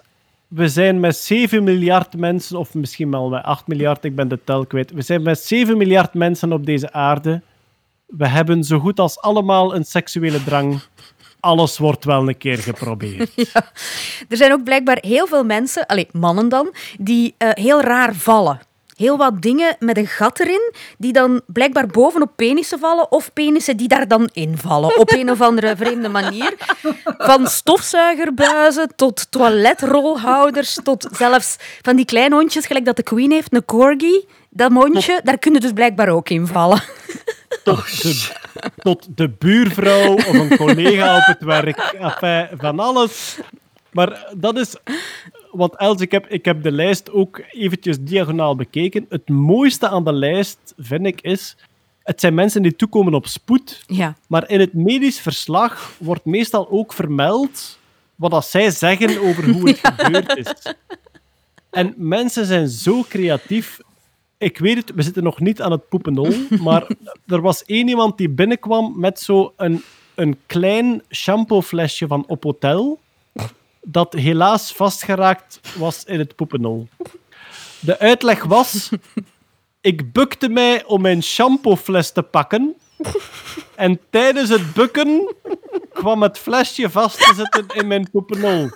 we 0.49 0.67
zijn 0.67 0.99
met 0.99 1.15
7 1.15 1.63
miljard 1.63 2.17
mensen, 2.17 2.57
of 2.57 2.73
misschien 2.73 3.11
wel 3.11 3.29
met 3.29 3.43
8 3.43 3.67
miljard, 3.67 4.03
ik 4.03 4.15
ben 4.15 4.27
de 4.27 4.39
tel 4.43 4.65
kwijt. 4.65 4.91
We 4.91 5.01
zijn 5.01 5.21
met 5.21 5.39
7 5.39 5.77
miljard 5.77 6.13
mensen 6.13 6.53
op 6.53 6.65
deze 6.65 6.91
aarde. 6.91 7.41
We 8.05 8.27
hebben 8.27 8.63
zo 8.63 8.79
goed 8.79 8.99
als 8.99 9.19
allemaal 9.19 9.75
een 9.75 9.85
seksuele 9.85 10.43
drang. 10.43 10.81
Alles 11.39 11.77
wordt 11.77 12.05
wel 12.05 12.27
een 12.27 12.37
keer 12.37 12.57
geprobeerd. 12.57 13.31
Er 14.29 14.37
zijn 14.37 14.51
ook 14.51 14.63
blijkbaar 14.63 14.97
heel 15.01 15.27
veel 15.27 15.43
mensen, 15.43 15.85
allez, 15.85 16.05
mannen 16.11 16.49
dan, 16.49 16.73
die 16.99 17.35
eh, 17.37 17.49
heel 17.53 17.81
raar 17.81 18.15
vallen. 18.15 18.59
Heel 18.99 19.17
wat 19.17 19.41
dingen 19.41 19.75
met 19.79 19.97
een 19.97 20.07
gat 20.07 20.39
erin, 20.39 20.73
die 20.97 21.13
dan 21.13 21.41
blijkbaar 21.47 21.87
bovenop 21.87 22.31
penissen 22.35 22.79
vallen, 22.79 23.11
of 23.11 23.33
penissen 23.33 23.77
die 23.77 23.87
daar 23.87 24.07
dan 24.07 24.29
in 24.33 24.57
vallen, 24.57 24.97
op 24.97 25.11
een 25.11 25.31
of 25.31 25.41
andere 25.41 25.75
vreemde 25.75 26.09
manier. 26.09 26.53
Van 27.17 27.47
stofzuigerbuizen 27.47 28.91
tot 28.95 29.31
toiletrolhouders, 29.31 30.79
tot 30.83 31.07
zelfs 31.11 31.55
van 31.81 31.95
die 31.95 32.05
kleine 32.05 32.35
hondjes, 32.35 32.65
gelijk 32.65 32.85
dat 32.85 32.95
de 32.95 33.03
Queen 33.03 33.31
heeft, 33.31 33.53
een 33.53 33.65
corgi. 33.65 34.25
Dat 34.49 34.69
mondje, 34.69 35.21
daar 35.23 35.37
kunnen 35.37 35.61
dus 35.61 35.73
blijkbaar 35.73 36.09
ook 36.09 36.29
in 36.29 36.47
vallen. 36.47 36.81
Tot 37.63 38.01
de, 38.01 38.31
tot 38.75 39.07
de 39.17 39.29
buurvrouw 39.29 40.13
of 40.13 40.27
een 40.27 40.57
collega 40.57 41.17
op 41.17 41.25
het 41.25 41.43
werk. 41.43 41.77
Enfin, 41.77 42.47
van 42.57 42.79
alles. 42.79 43.37
Maar 43.91 44.27
dat 44.35 44.57
is... 44.57 44.75
Want 45.51 45.75
Els, 45.75 46.01
ik 46.01 46.11
heb, 46.11 46.27
ik 46.27 46.45
heb 46.45 46.63
de 46.63 46.71
lijst 46.71 47.11
ook 47.11 47.41
eventjes 47.49 47.97
diagonaal 47.99 48.55
bekeken. 48.55 49.05
Het 49.09 49.29
mooiste 49.29 49.89
aan 49.89 50.03
de 50.03 50.13
lijst, 50.13 50.73
vind 50.77 51.05
ik, 51.05 51.21
is... 51.21 51.57
Het 51.99 52.19
zijn 52.19 52.33
mensen 52.33 52.61
die 52.61 52.75
toekomen 52.75 53.13
op 53.13 53.27
spoed. 53.27 53.83
Ja. 53.87 54.15
Maar 54.27 54.49
in 54.49 54.59
het 54.59 54.73
medisch 54.73 55.19
verslag 55.19 55.95
wordt 55.97 56.25
meestal 56.25 56.69
ook 56.69 56.93
vermeld 56.93 57.79
wat 58.19 58.31
dat 58.31 58.45
zij 58.45 58.71
zeggen 58.71 59.21
over 59.21 59.49
hoe 59.49 59.67
het 59.69 59.79
gebeurd 59.95 60.37
is. 60.37 60.73
En 61.69 61.93
mensen 61.97 62.45
zijn 62.45 62.67
zo 62.67 63.03
creatief. 63.09 63.79
Ik 64.37 64.57
weet 64.57 64.77
het, 64.77 64.91
we 64.95 65.01
zitten 65.01 65.23
nog 65.23 65.39
niet 65.39 65.61
aan 65.61 65.71
het 65.71 65.89
poepenol, 65.89 66.33
maar 66.63 66.87
er 67.27 67.41
was 67.41 67.63
één 67.63 67.87
iemand 67.87 68.17
die 68.17 68.29
binnenkwam 68.29 68.99
met 68.99 69.19
zo 69.19 69.53
een, 69.57 69.83
een 70.15 70.37
klein 70.45 71.01
shampooflesje 71.11 72.07
van 72.07 72.23
op 72.27 72.43
hotel, 72.43 72.99
dat 73.81 74.13
helaas 74.13 74.71
vastgeraakt 74.71 75.59
was 75.77 76.03
in 76.03 76.19
het 76.19 76.35
poepenol. 76.35 76.87
De 77.79 77.99
uitleg 77.99 78.43
was... 78.43 78.89
Ik 79.81 80.13
bukte 80.13 80.49
mij 80.49 80.85
om 80.85 81.01
mijn 81.01 81.23
shampoofles 81.23 82.11
te 82.11 82.21
pakken. 82.21 82.75
En 83.75 83.99
tijdens 84.09 84.49
het 84.49 84.73
bukken 84.73 85.35
kwam 85.93 86.21
het 86.21 86.37
flesje 86.37 86.89
vast 86.89 87.17
te 87.17 87.33
zitten 87.35 87.65
in 87.67 87.87
mijn 87.87 88.09
poepenol. 88.11 88.69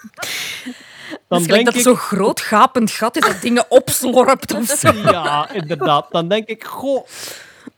Dan 1.28 1.40
Dus 1.40 1.48
denk 1.48 1.66
dat 1.66 1.76
ik, 1.76 1.82
zo'n 1.82 1.96
groot 1.96 2.42
gapend 2.42 2.92
gat 2.92 3.16
is 3.16 3.26
dat 3.26 3.42
dingen 3.42 3.72
opslorpt 3.72 4.54
of 4.54 4.66
zo. 4.66 4.92
ja, 4.92 5.52
inderdaad. 5.52 6.08
Dan 6.12 6.28
denk 6.28 6.48
ik, 6.48 6.64
goh, 6.64 7.08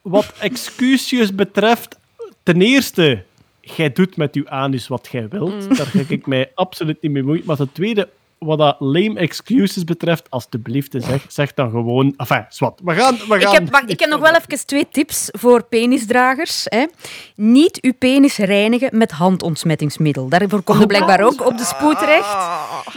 wat 0.02 0.34
excuses 0.40 1.36
betreft, 1.36 1.98
ten 2.44 2.62
eerste, 2.62 3.24
jij 3.76 3.92
doet 3.92 4.18
met 4.18 4.36
uw 4.36 4.50
anus 4.50 4.88
wat 4.88 5.08
jij 5.12 5.28
wilt. 5.30 5.78
Daar 5.78 5.86
ga 5.86 6.00
ik 6.08 6.28
mij 6.28 6.52
absoluut 6.56 7.02
niet 7.02 7.12
mee 7.12 7.24
moeien. 7.24 7.44
Maar 7.46 7.56
ten 7.56 7.72
tweede, 7.72 8.10
wat 8.38 8.58
dat 8.58 8.76
lame 8.80 9.20
excuses 9.20 9.84
betreft, 9.84 10.30
alstublieft, 10.30 10.96
zeg, 10.98 11.26
zeg 11.28 11.54
dan 11.54 11.70
gewoon... 11.70 12.14
Enfin, 12.18 12.46
zwart. 12.50 12.80
We 12.84 12.94
gaan... 12.94 13.18
We 13.28 13.36
Ik 13.36 13.42
gaan 13.42 13.54
heb, 13.54 13.72
wacht, 13.72 13.90
ik 13.90 14.00
heb 14.00 14.10
nog 14.10 14.20
wel 14.20 14.34
even 14.36 14.66
twee 14.66 14.88
tips 14.92 15.30
voor 15.32 15.64
penisdragers. 15.64 16.66
Hè. 16.66 16.86
Niet 17.36 17.82
uw 17.82 17.94
penis 18.00 18.38
reinigen 18.38 18.98
met 18.98 19.12
handontsmettingsmiddel. 19.12 20.30
Daarvoor 20.30 20.62
komt 20.62 20.82
er 20.82 20.88
blijkbaar 20.88 21.22
ook 21.22 21.46
op 21.46 21.58
de 21.58 21.66
spoed 21.66 22.00
terecht. 22.00 22.36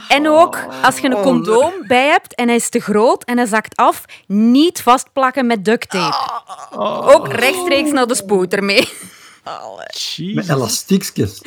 En 0.08 0.28
ook, 0.28 0.66
als 0.82 0.98
je 0.98 1.10
een 1.10 1.22
condoom 1.22 1.72
bij 1.86 2.06
hebt 2.06 2.34
en 2.34 2.46
hij 2.46 2.56
is 2.56 2.68
te 2.68 2.80
groot 2.80 3.24
en 3.24 3.36
hij 3.36 3.46
zakt 3.46 3.76
af, 3.76 4.04
niet 4.26 4.82
vastplakken 4.82 5.46
met 5.46 5.64
duct 5.64 5.90
tape. 5.90 6.30
Ook 7.14 7.32
rechtstreeks 7.32 7.90
naar 7.90 8.06
de 8.06 8.14
spoed 8.14 8.54
ermee. 8.54 8.88
Met 10.34 10.48
elastiekjes. 10.48 11.40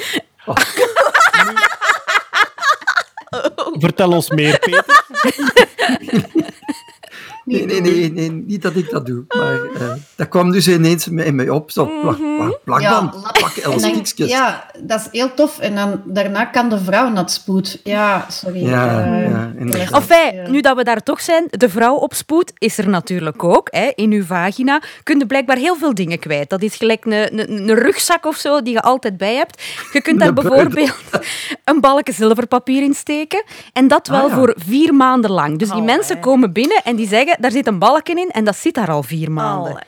Vertel 3.80 4.12
ons 4.12 4.30
meer, 4.30 4.60
Peter. 4.60 5.00
Nee, 7.46 7.66
nee, 7.66 7.82
nee, 7.82 8.12
nee, 8.12 8.32
niet 8.32 8.62
dat 8.62 8.76
ik 8.76 8.90
dat 8.90 9.06
doe. 9.06 9.24
Maar 9.28 9.60
eh, 9.74 9.94
dat 10.16 10.28
kwam 10.28 10.52
dus 10.52 10.68
ineens 10.68 11.08
in 11.08 11.36
mij 11.36 11.50
op. 11.50 11.72
Zo, 11.72 11.86
plak, 12.02 12.18
plak, 12.18 12.60
plakband, 12.64 13.14
Ja, 13.24 13.32
plak, 13.32 13.56
elastiekjes. 13.56 14.30
ja, 14.30 14.66
dat 14.80 15.00
is 15.00 15.08
heel 15.12 15.34
tof. 15.34 15.60
En 15.60 15.76
dan, 15.76 16.02
daarna 16.06 16.46
kan 16.46 16.70
de 16.70 16.80
vrouw 16.80 17.08
naar 17.10 17.18
het 17.24 17.32
spoed. 17.32 17.80
Ja, 17.84 18.26
sorry. 18.30 18.66
Ja, 18.68 18.86
ja, 19.16 19.52
inderdaad. 19.58 19.92
Enfin, 19.92 20.36
ja. 20.36 20.50
nu 20.50 20.62
dat 20.62 20.76
we 20.76 20.84
daar 20.84 21.04
toch 21.04 21.22
zijn, 21.22 21.48
de 21.50 21.70
vrouw 21.70 21.96
op 21.96 22.14
spoed 22.14 22.54
is 22.58 22.78
er 22.78 22.90
natuurlijk 22.90 23.44
ook. 23.44 23.68
Hè. 23.72 23.92
In 23.96 24.12
uw 24.12 24.24
vagina 24.24 24.82
kun 25.04 25.20
je 25.20 25.26
blijkbaar 25.26 25.58
heel 25.58 25.76
veel 25.76 25.94
dingen 25.94 26.20
kwijt. 26.20 26.50
Dat 26.50 26.62
is 26.62 26.76
gelijk 26.76 27.06
een, 27.06 27.74
rugzak 27.76 28.26
of 28.26 28.36
zo 28.36 28.62
die 28.62 28.74
je 28.74 28.82
altijd 28.82 29.18
bij 29.18 29.36
hebt. 29.36 29.62
Je 29.94 30.02
kunt 30.02 30.20
daar 30.20 30.34
bijvoorbeeld 30.34 30.96
een 31.66 31.80
balken 31.80 32.14
zilverpapier 32.14 32.84
in 32.84 32.94
steken. 32.94 33.44
En 33.74 33.88
dat 33.88 34.08
wel 34.08 34.20
Ah, 34.22 34.30
ja. 34.30 34.36
voor 34.36 34.56
vier 34.68 34.94
maanden 34.94 35.32
lang. 35.32 35.58
Dus 35.60 35.70
die 35.70 35.82
mensen 35.82 36.20
komen 36.20 36.54
binnen 36.54 36.82
en 36.84 36.96
die 36.96 37.08
zeggen, 37.08 37.31
daar 37.40 37.52
zit 37.52 37.68
een 37.68 37.80
balken 37.80 38.18
in 38.18 38.30
en 38.30 38.44
dat 38.44 38.56
zit 38.56 38.74
daar 38.74 38.90
al 38.90 39.04
vier 39.04 39.32
maanden. 39.32 39.84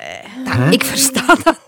Ik 0.70 0.84
versta 0.84 1.36
dat. 1.44 1.60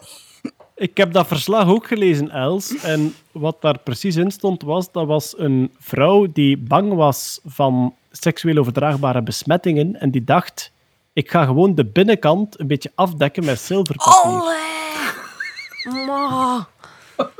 Ik 0.75 0.97
heb 0.97 1.13
dat 1.13 1.27
verslag 1.27 1.67
ook 1.67 1.87
gelezen, 1.87 2.29
Els. 2.29 2.75
En 2.81 3.15
wat 3.31 3.61
daar 3.61 3.79
precies 3.79 4.15
in 4.15 4.31
stond, 4.31 4.63
was 4.63 4.91
dat 4.91 5.05
was 5.05 5.33
een 5.37 5.73
vrouw 5.79 6.27
die 6.33 6.57
bang 6.57 6.93
was 6.93 7.39
van 7.45 7.95
seksueel 8.11 8.57
overdraagbare 8.57 9.23
besmettingen. 9.23 9.99
En 9.99 10.11
die 10.11 10.23
dacht, 10.23 10.71
ik 11.13 11.31
ga 11.31 11.45
gewoon 11.45 11.75
de 11.75 11.85
binnenkant 11.85 12.59
een 12.59 12.67
beetje 12.67 12.91
afdekken 12.95 13.45
met 13.45 13.59
zilverpapier. 13.59 14.57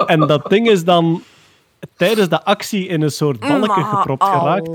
En 0.06 0.20
dat 0.20 0.50
ding 0.50 0.70
is 0.70 0.84
dan 0.84 1.24
tijdens 1.98 2.30
de 2.30 2.44
actie 2.44 2.88
in 2.88 3.02
een 3.02 3.12
soort 3.12 3.40
balken 3.40 3.84
gepropt 3.86 4.24
geraakt. 4.24 4.70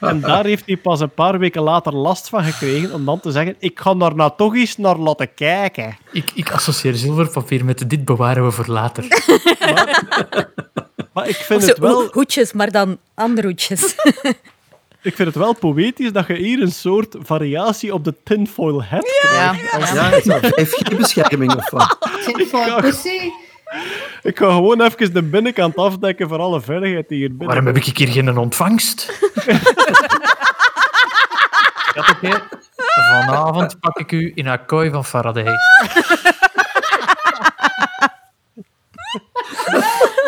En 0.00 0.20
daar 0.20 0.44
heeft 0.44 0.66
hij 0.66 0.76
pas 0.76 1.00
een 1.00 1.10
paar 1.14 1.38
weken 1.38 1.62
later 1.62 1.94
last 1.94 2.28
van 2.28 2.44
gekregen 2.44 2.92
om 2.94 3.04
dan 3.04 3.20
te 3.20 3.30
zeggen 3.30 3.54
ik 3.58 3.80
ga 3.80 3.94
daar 3.94 4.14
nou 4.14 4.32
toch 4.36 4.54
eens 4.54 4.76
naar 4.76 4.96
laten 4.96 5.34
kijken. 5.34 5.96
Ik, 6.12 6.30
ik 6.34 6.52
associeer 6.52 6.94
zilverpapier 6.94 7.64
met 7.64 7.90
dit 7.90 8.04
bewaren 8.04 8.44
we 8.44 8.50
voor 8.50 8.66
later. 8.68 9.04
Maar 11.12 11.28
ik 11.28 11.34
vind, 11.36 11.62
Of 11.62 11.68
het 11.68 11.78
wel, 11.78 12.00
ho- 12.02 12.08
hoedjes, 12.12 12.52
maar 12.52 12.70
dan 12.70 12.98
andere 13.14 13.46
hoedjes. 13.46 13.94
ik 15.02 15.14
vind 15.14 15.18
het 15.28 15.34
wel 15.34 15.54
poëtisch 15.54 16.12
dat 16.12 16.26
je 16.26 16.34
hier 16.36 16.62
een 16.62 16.72
soort 16.72 17.16
variatie 17.20 17.94
op 17.94 18.04
de 18.04 18.14
tinfoil 18.24 18.84
hat 18.84 19.16
krijgt. 19.20 19.70
Ja. 19.72 19.94
Ja, 19.94 20.10
is 20.16 20.24
dat 20.24 20.40
5G-bescherming 20.60 21.54
of 21.56 21.70
wat? 21.70 21.96
Tinfoil 22.24 22.80
pussy. 22.80 23.30
Ik 24.22 24.38
ga 24.38 24.46
gewoon 24.46 24.80
even 24.80 25.12
de 25.12 25.22
binnenkant 25.22 25.76
afdekken 25.76 26.28
voor 26.28 26.38
alle 26.38 26.60
veiligheid 26.60 27.08
die 27.08 27.18
hier 27.18 27.28
binnen 27.28 27.46
Waarom 27.46 27.66
heb 27.66 27.76
ik 27.76 27.84
hier 27.84 28.08
geen 28.08 28.38
ontvangst? 28.38 29.12
Vanavond 32.94 33.80
pak 33.80 33.98
ik 33.98 34.12
u 34.12 34.32
in 34.34 34.46
een 34.46 34.64
kooi 34.66 34.90
van 34.90 35.04
Faraday. 35.04 35.54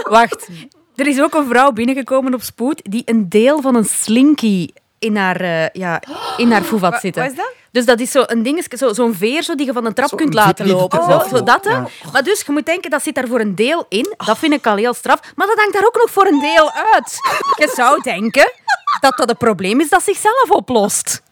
Wacht. 0.02 0.48
Er 0.96 1.06
is 1.06 1.20
ook 1.20 1.34
een 1.34 1.48
vrouw 1.48 1.70
binnengekomen 1.70 2.34
op 2.34 2.42
spoed 2.42 2.80
die 2.82 3.02
een 3.04 3.28
deel 3.28 3.60
van 3.60 3.74
een 3.74 3.84
slinky 3.84 4.68
in 4.98 5.16
haar, 5.16 5.40
eh 5.40 5.68
ja, 5.72 6.02
in 6.36 6.52
haar 6.52 6.62
voet 6.62 6.80
had 6.80 7.00
zitten. 7.00 7.22
wat 7.22 7.30
is 7.30 7.36
dat? 7.36 7.61
Dus 7.72 7.84
dat 7.84 8.00
is 8.00 8.10
zo'n 8.10 8.24
zo 8.28 8.42
dingetje, 8.42 8.76
zo, 8.76 8.92
zo'n 8.92 9.14
veer 9.14 9.42
zo 9.42 9.54
die 9.54 9.66
je 9.66 9.72
van 9.72 9.86
een 9.86 9.94
trap 9.94 10.08
Zo'n 10.08 10.18
kunt 10.18 10.34
laten 10.34 10.66
lopen. 10.66 11.02
Zo, 11.30 11.42
dat, 11.42 11.64
ja. 11.64 11.88
Maar 12.12 12.22
dus, 12.22 12.42
je 12.46 12.52
moet 12.52 12.66
denken, 12.66 12.90
dat 12.90 13.02
zit 13.02 13.14
daar 13.14 13.26
voor 13.28 13.40
een 13.40 13.54
deel 13.54 13.86
in. 13.88 14.14
Dat 14.26 14.38
vind 14.38 14.52
ik 14.52 14.66
al 14.66 14.76
heel 14.76 14.94
straf. 14.94 15.20
Maar 15.34 15.46
dat 15.46 15.56
hangt 15.56 15.72
daar 15.72 15.86
ook 15.86 15.96
nog 15.96 16.10
voor 16.10 16.26
een 16.26 16.40
deel 16.40 16.72
uit. 16.92 17.16
Je 17.58 17.72
zou 17.74 18.02
denken 18.02 18.52
dat 19.00 19.16
dat 19.16 19.30
een 19.30 19.36
probleem 19.36 19.80
is 19.80 19.88
dat 19.88 20.02
zichzelf 20.02 20.50
oplost. 20.50 21.22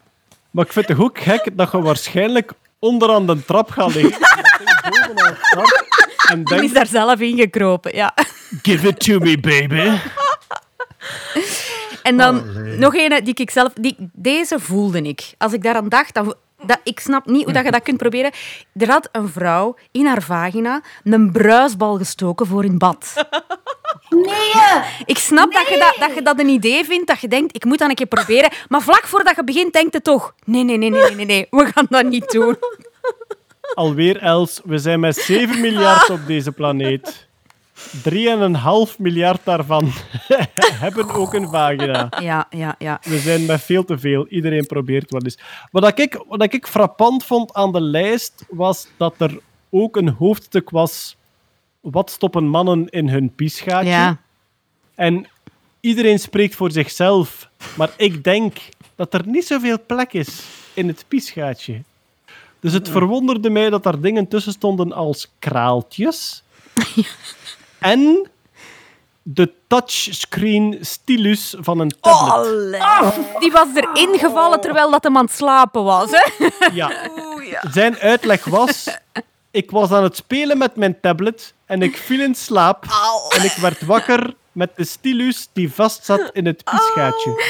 Maar 0.51 0.65
ik 0.65 0.71
vind 0.71 0.87
het 0.87 0.99
ook 0.99 1.19
gek 1.19 1.57
dat 1.57 1.71
je 1.71 1.81
waarschijnlijk 1.81 2.51
onderaan 2.79 3.25
de 3.25 3.45
trap 3.45 3.71
gaat 3.71 3.93
liggen. 3.93 4.19
ding 4.89 5.37
En 6.29 6.43
Die 6.43 6.63
is 6.63 6.73
daar 6.73 6.87
zelf 6.87 7.19
ingekropen, 7.19 7.95
ja. 7.95 8.13
give 8.61 8.87
it 8.87 8.99
to 8.99 9.19
me, 9.19 9.39
baby. 9.39 9.97
En 12.03 12.17
dan 12.17 12.43
nog 12.79 12.95
een 12.95 13.23
die 13.23 13.33
ik 13.33 13.51
zelf... 13.51 13.73
Die, 13.73 13.95
deze 14.13 14.59
voelde 14.59 15.01
ik. 15.01 15.33
Als 15.37 15.53
ik 15.53 15.63
daaraan 15.63 15.89
dacht, 15.89 16.13
dan... 16.13 16.35
Dat, 16.65 16.79
ik 16.83 16.99
snap 16.99 17.25
niet 17.25 17.43
hoe 17.43 17.53
dat 17.53 17.65
je 17.65 17.71
dat 17.71 17.81
kunt 17.81 17.97
proberen. 17.97 18.31
Er 18.77 18.89
had 18.89 19.09
een 19.11 19.29
vrouw 19.29 19.75
in 19.91 20.05
haar 20.05 20.21
vagina 20.21 20.81
een 21.03 21.31
bruisbal 21.31 21.97
gestoken 21.97 22.45
voor 22.45 22.65
in 22.65 22.77
bad. 22.77 23.13
Nee! 24.09 24.83
Ik 25.05 25.17
snap 25.17 25.53
dat, 25.53 25.67
je 25.67 25.77
dat, 25.77 26.07
dat 26.07 26.15
je 26.15 26.21
dat 26.21 26.39
een 26.39 26.47
idee 26.47 26.85
vindt, 26.85 27.07
dat 27.07 27.19
je 27.19 27.27
denkt, 27.27 27.55
ik 27.55 27.65
moet 27.65 27.79
dat 27.79 27.89
een 27.89 27.95
keer 27.95 28.05
proberen. 28.05 28.51
Maar 28.69 28.81
vlak 28.81 29.03
voordat 29.03 29.35
je 29.35 29.43
begint, 29.43 29.73
denkt 29.73 29.93
je 29.93 30.01
toch, 30.01 30.33
nee, 30.45 30.63
nee, 30.63 30.77
nee, 30.77 30.89
nee, 30.89 31.15
nee, 31.15 31.25
nee, 31.25 31.47
we 31.49 31.65
gaan 31.65 31.85
dat 31.89 32.05
niet 32.05 32.29
doen. 32.29 32.57
Alweer, 33.73 34.17
Els, 34.17 34.61
we 34.63 34.77
zijn 34.77 34.99
met 34.99 35.15
7 35.15 35.61
miljard 35.61 36.09
op 36.09 36.19
deze 36.27 36.51
planeet. 36.51 37.27
3,5 38.89 38.97
miljard 38.97 39.41
daarvan 39.43 39.91
hebben 40.85 41.09
ook 41.09 41.33
een 41.33 41.49
vagina. 41.49 42.09
Ja, 42.19 42.47
ja, 42.49 42.75
ja. 42.79 42.99
We 43.03 43.19
zijn 43.19 43.45
met 43.45 43.61
veel 43.61 43.85
te 43.85 43.97
veel. 43.97 44.27
Iedereen 44.27 44.65
probeert 44.65 45.11
wel 45.11 45.21
eens. 45.21 45.39
Wat 45.71 45.99
ik, 45.99 46.23
wat 46.27 46.53
ik 46.53 46.67
frappant 46.67 47.25
vond 47.25 47.53
aan 47.53 47.71
de 47.71 47.81
lijst, 47.81 48.45
was 48.49 48.87
dat 48.97 49.13
er 49.17 49.39
ook 49.69 49.95
een 49.95 50.09
hoofdstuk 50.09 50.69
was... 50.69 51.15
Wat 51.79 52.09
stoppen 52.09 52.47
mannen 52.47 52.89
in 52.89 53.09
hun 53.09 53.35
piesgaatje? 53.35 53.89
Ja. 53.89 54.17
En 54.95 55.27
iedereen 55.79 56.19
spreekt 56.19 56.55
voor 56.55 56.71
zichzelf. 56.71 57.49
Maar 57.77 57.93
ik 57.97 58.23
denk 58.23 58.57
dat 58.95 59.13
er 59.13 59.27
niet 59.27 59.47
zoveel 59.47 59.77
plek 59.85 60.13
is 60.13 60.43
in 60.73 60.87
het 60.87 61.05
piesgaatje. 61.07 61.81
Dus 62.59 62.73
het 62.73 62.89
verwonderde 62.89 63.49
mij 63.49 63.69
dat 63.69 63.83
daar 63.83 63.99
dingen 63.99 64.27
tussen 64.27 64.51
stonden 64.51 64.93
als 64.93 65.31
kraaltjes. 65.39 66.43
En 67.81 68.29
de 69.21 69.53
touchscreen 69.67 70.77
stylus 70.81 71.55
van 71.59 71.79
een 71.79 71.93
tablet. 72.01 72.81
Die 73.39 73.51
was 73.51 73.67
erin 73.73 74.19
gevallen 74.19 74.61
terwijl 74.61 74.91
dat 74.91 75.03
hem 75.03 75.17
aan 75.17 75.25
het 75.25 75.33
slapen 75.33 75.83
was. 75.83 76.09
Hè? 76.11 76.49
Ja. 76.73 77.09
Zijn 77.71 77.97
uitleg 77.97 78.45
was... 78.45 78.99
Ik 79.51 79.71
was 79.71 79.91
aan 79.91 80.03
het 80.03 80.15
spelen 80.15 80.57
met 80.57 80.75
mijn 80.75 80.99
tablet 80.99 81.53
en 81.65 81.81
ik 81.81 81.97
viel 81.97 82.19
in 82.19 82.35
slaap. 82.35 82.85
En 83.29 83.43
ik 83.43 83.53
werd 83.53 83.85
wakker 83.85 84.35
met 84.51 84.71
de 84.75 84.83
stylus 84.83 85.49
die 85.53 85.73
vastzat 85.73 86.29
in 86.33 86.45
het 86.45 86.63
piesgaatje. 86.63 87.43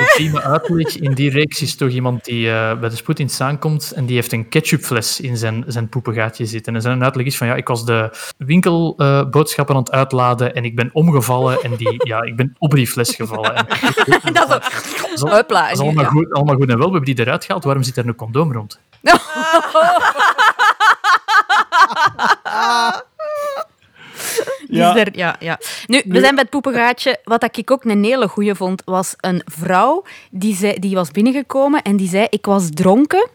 ultieme 0.00 0.42
uitleg 0.42 0.96
in 0.96 1.14
die 1.14 1.30
reeks 1.30 1.62
is 1.62 1.76
toch 1.76 1.88
iemand 1.88 2.24
die 2.24 2.50
eh, 2.52 2.78
bij 2.78 2.88
de 2.88 2.96
spoeddienst 2.96 3.40
aankomt 3.40 3.92
en 3.92 4.06
die 4.06 4.14
heeft 4.14 4.32
een 4.32 4.48
ketchupfles 4.48 5.20
in 5.20 5.36
zijn, 5.36 5.64
zijn 5.66 5.88
poepengaatje 5.88 6.46
zitten. 6.46 6.74
En 6.74 6.82
zijn 6.82 7.02
uitleg 7.04 7.26
is 7.26 7.36
van, 7.36 7.46
ja, 7.46 7.54
ik 7.54 7.68
was 7.68 7.84
de 7.84 8.10
winkelboodschappen 8.38 9.74
aan 9.74 9.82
het 9.82 9.92
uitladen 9.92 10.54
en 10.54 10.64
ik 10.64 10.76
ben 10.76 10.90
omgevallen 10.92 11.62
en 11.62 11.74
die, 11.76 12.06
ja, 12.06 12.22
ik 12.22 12.36
ben 12.36 12.54
op 12.58 12.74
die 12.74 12.86
fles 12.86 13.14
gevallen. 13.14 13.54
En, 13.56 13.66
En 14.22 14.32
dat 14.48 14.70
zo... 15.14 15.28
Hopla. 15.28 15.70
is 15.70 15.78
allemaal, 15.78 16.04
Ja. 16.04 16.10
goed, 16.10 16.32
allemaal 16.32 16.54
goed 16.56 16.70
en 16.70 16.78
wel, 16.78 16.86
we 16.86 16.92
hebben 16.96 17.14
die 17.14 17.24
eruit 17.24 17.44
gehaald, 17.44 17.64
waarom 17.64 17.82
zit 17.82 17.96
er 17.96 18.06
een 18.06 18.14
condoom 18.14 18.52
rond? 18.52 18.78
Ja. 24.76 24.94
is 24.94 25.00
er, 25.00 25.16
ja, 25.16 25.36
ja. 25.40 25.58
Nu, 25.86 26.02
we 26.04 26.20
zijn 26.20 26.34
bij 26.34 26.42
het 26.42 26.50
poepengaatje. 26.50 27.18
Wat 27.24 27.56
ik 27.56 27.70
ook 27.70 27.84
een 27.84 28.04
hele 28.04 28.28
goeie 28.28 28.54
vond, 28.54 28.82
was 28.84 29.14
een 29.20 29.42
vrouw 29.44 30.04
die, 30.30 30.54
zei, 30.54 30.78
die 30.78 30.94
was 30.94 31.10
binnengekomen 31.10 31.82
en 31.82 31.96
die 31.96 32.08
zei, 32.08 32.26
ik 32.30 32.46
was 32.46 32.68
dronken 32.70 33.30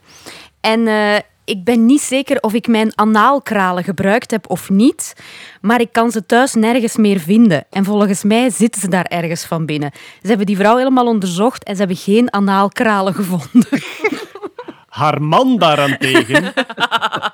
en 0.62 0.88
eh, 0.88 1.16
ik 1.48 1.64
ben 1.64 1.86
niet 1.86 2.02
zeker 2.02 2.40
of 2.42 2.54
ik 2.54 2.68
mijn 2.68 2.92
anaalkralen 2.96 3.84
gebruikt 3.84 4.32
heb 4.32 4.50
of 4.50 4.70
niet, 4.70 5.14
maar 5.62 5.82
ik 5.82 5.92
kan 5.92 6.12
ze 6.12 6.26
thuis 6.26 6.54
nergens 6.54 6.96
meer 6.96 7.20
vinden. 7.20 7.66
En 7.70 7.86
volgens 7.86 8.24
mij 8.24 8.50
zitten 8.50 8.82
ze 8.82 8.88
daar 8.88 9.06
ergens 9.06 9.46
van 9.46 9.66
binnen. 9.66 9.92
Ze 10.22 10.28
hebben 10.28 10.46
die 10.46 10.58
vrouw 10.58 10.78
helemaal 10.78 11.08
onderzocht 11.08 11.64
en 11.64 11.74
ze 11.74 11.80
hebben 11.80 11.98
geen 11.98 12.34
anaalkralen 12.34 13.14
gevonden. 13.24 13.82
Haar 14.88 15.22
man 15.22 15.58
daarentegen 15.58 16.54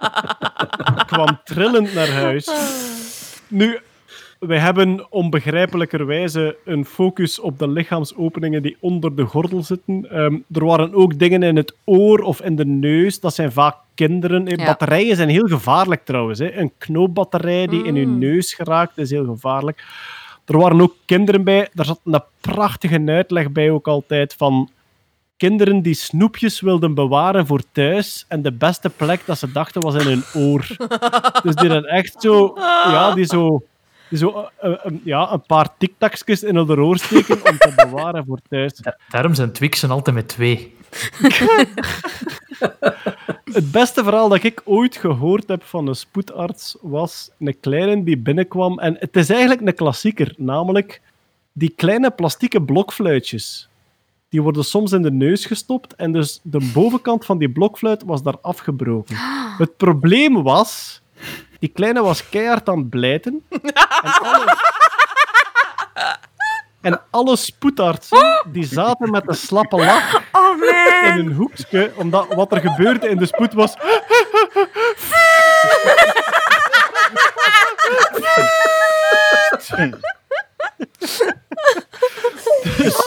kwam 1.11 1.39
trillend 1.43 1.93
naar 1.93 2.11
huis. 2.11 2.49
Nu, 3.47 3.79
wij 4.47 4.57
hebben 4.57 5.11
onbegrijpelijkerwijze 5.11 6.57
een 6.65 6.85
focus 6.85 7.39
op 7.39 7.59
de 7.59 7.67
lichaamsopeningen 7.67 8.61
die 8.61 8.77
onder 8.79 9.15
de 9.15 9.25
gordel 9.25 9.63
zitten. 9.63 10.09
Ehm, 10.09 10.37
er 10.51 10.65
waren 10.65 10.93
ook 10.93 11.19
dingen 11.19 11.43
in 11.43 11.55
het 11.55 11.75
oor 11.83 12.19
of 12.19 12.41
in 12.41 12.55
de 12.55 12.65
neus. 12.65 13.19
Dat 13.19 13.33
zijn 13.33 13.51
vaak 13.51 13.75
kinderen. 13.95 14.45
Ja. 14.45 14.65
Batterijen 14.65 15.15
zijn 15.15 15.29
heel 15.29 15.47
gevaarlijk 15.47 16.05
trouwens. 16.05 16.39
Hè. 16.39 16.57
Een 16.57 16.71
knoopbatterij 16.77 17.67
die 17.67 17.83
in 17.83 17.95
uw 17.95 18.07
neus 18.07 18.53
geraakt 18.53 18.97
is 18.97 19.09
heel 19.09 19.25
gevaarlijk. 19.25 19.83
Er 20.45 20.57
waren 20.57 20.81
ook 20.81 20.95
kinderen 21.05 21.43
bij. 21.43 21.69
Daar 21.73 21.85
zat 21.85 21.99
een 22.03 22.23
prachtige 22.41 23.01
uitleg 23.05 23.51
bij 23.51 23.71
ook 23.71 23.87
altijd 23.87 24.33
van 24.33 24.69
kinderen 25.37 25.81
die 25.81 25.93
snoepjes 25.93 26.61
wilden 26.61 26.93
bewaren 26.93 27.47
voor 27.47 27.61
thuis 27.71 28.25
en 28.27 28.41
de 28.41 28.51
beste 28.51 28.89
plek 28.89 29.21
dat 29.25 29.37
ze 29.37 29.51
dachten 29.51 29.81
was 29.81 29.95
in 29.95 30.07
hun 30.07 30.23
oor. 30.33 30.67
Dus 31.43 31.55
die 31.55 31.69
dan 31.69 31.85
echt 31.85 32.21
zo, 32.21 32.53
ja, 32.85 33.13
die 33.13 33.25
zo, 33.25 33.63
zo 34.17 34.47
eh, 34.59 34.71
eh, 34.71 34.91
ja, 35.03 35.31
een 35.31 35.41
paar 35.41 35.77
tiktakjes 35.77 36.43
in 36.43 36.55
hun 36.55 36.79
oor 36.79 36.97
steken 36.97 37.35
om 37.49 37.57
te 37.57 37.73
bewaren 37.85 38.25
voor 38.25 38.39
thuis. 38.49 38.73
Da- 38.73 38.97
Daarom 39.09 39.33
zijn 39.33 39.51
Twixen 39.51 39.89
altijd 39.91 40.15
met 40.15 40.27
twee. 40.27 40.75
Het 43.53 43.71
beste 43.71 44.03
verhaal 44.03 44.29
dat 44.29 44.43
ik 44.43 44.61
ooit 44.65 44.97
gehoord 44.97 45.47
heb 45.47 45.63
van 45.63 45.87
een 45.87 45.95
spoedarts 45.95 46.77
was 46.81 47.29
een 47.39 47.59
kleine 47.59 48.03
die 48.03 48.17
binnenkwam. 48.17 48.79
En 48.79 48.95
het 48.99 49.15
is 49.15 49.29
eigenlijk 49.29 49.61
een 49.61 49.73
klassieker, 49.75 50.33
namelijk 50.37 51.01
die 51.51 51.73
kleine 51.75 52.11
plastieke 52.11 52.61
blokfluitjes. 52.61 53.67
Die 54.29 54.41
worden 54.41 54.63
soms 54.63 54.91
in 54.91 55.01
de 55.01 55.11
neus 55.11 55.45
gestopt 55.45 55.95
en 55.95 56.11
dus 56.11 56.39
de 56.43 56.71
bovenkant 56.73 57.25
van 57.25 57.37
die 57.37 57.49
blokfluit 57.49 58.03
was 58.05 58.23
daar 58.23 58.37
afgebroken. 58.41 59.15
Het 59.57 59.77
probleem 59.77 60.43
was, 60.43 61.01
die 61.63 61.71
kleine 61.71 62.01
was 62.03 62.29
keihard 62.29 62.69
aan 62.69 62.77
het 62.77 62.89
blijten. 62.89 63.45
En 63.49 64.13
alle, 64.21 64.57
en 66.81 67.01
alle 67.09 67.35
spoedartsen 67.35 68.43
die 68.51 68.65
zaten 68.65 69.11
met 69.11 69.27
een 69.27 69.35
slappe 69.35 69.75
lach 69.75 70.21
Oh 70.31 70.59
man! 70.59 71.03
in 71.03 71.25
een 71.25 71.33
hoekje, 71.33 71.91
omdat 71.95 72.33
wat 72.33 72.51
er 72.51 72.59
gebeurde 72.59 73.09
in 73.09 73.17
de 73.17 73.25
spoed 73.25 73.53
was... 73.53 73.73
Dus- 82.77 83.01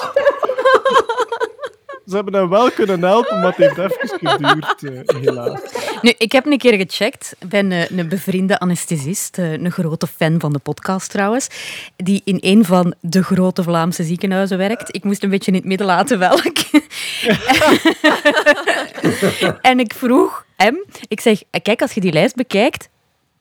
Ze, 2.07 2.15
hebben 2.15 2.35
hem 2.35 2.49
wel 2.49 2.71
kunnen 2.71 3.03
helpen, 3.03 3.41
maar 3.41 3.55
het 3.57 3.77
heeft 3.77 3.79
even 3.79 4.19
geduurd, 4.19 5.07
eh, 5.07 5.21
helaas. 5.21 5.61
Nu, 6.03 6.15
ik 6.19 6.33
heb 6.33 6.47
een 6.47 6.59
keer 6.59 6.75
gecheckt. 6.75 7.37
Ik 7.39 7.49
ben 7.49 7.73
eh, 7.73 7.91
een 7.91 8.09
bevriende 8.09 8.59
anesthesist, 8.59 9.39
eh, 9.39 9.53
een 9.53 9.71
grote 9.71 10.07
fan 10.07 10.41
van 10.41 10.53
de 10.53 10.59
podcast 10.59 11.11
trouwens, 11.11 11.49
die 11.97 12.23
in 12.25 12.39
een 12.41 12.65
van 12.65 12.95
de 13.01 13.23
grote 13.23 13.63
Vlaamse 13.63 14.05
ziekenhuizen 14.05 14.59
werkt. 14.59 14.95
Ik 14.95 15.05
moest 15.05 15.23
een 15.23 15.31
beetje 15.31 15.51
in 15.51 15.57
het 15.57 15.67
midden 15.67 15.87
laten 15.87 16.19
welk. 16.19 16.53
en 19.71 19.81
ik 19.81 19.95
vroeg 19.95 20.47
hem, 20.57 20.85
ik 21.09 21.21
zeg, 21.21 21.43
kijk, 21.63 21.83
als 21.83 21.93
je 21.93 22.01
die 22.01 22.13
lijst 22.13 22.35
bekijkt, 22.35 22.89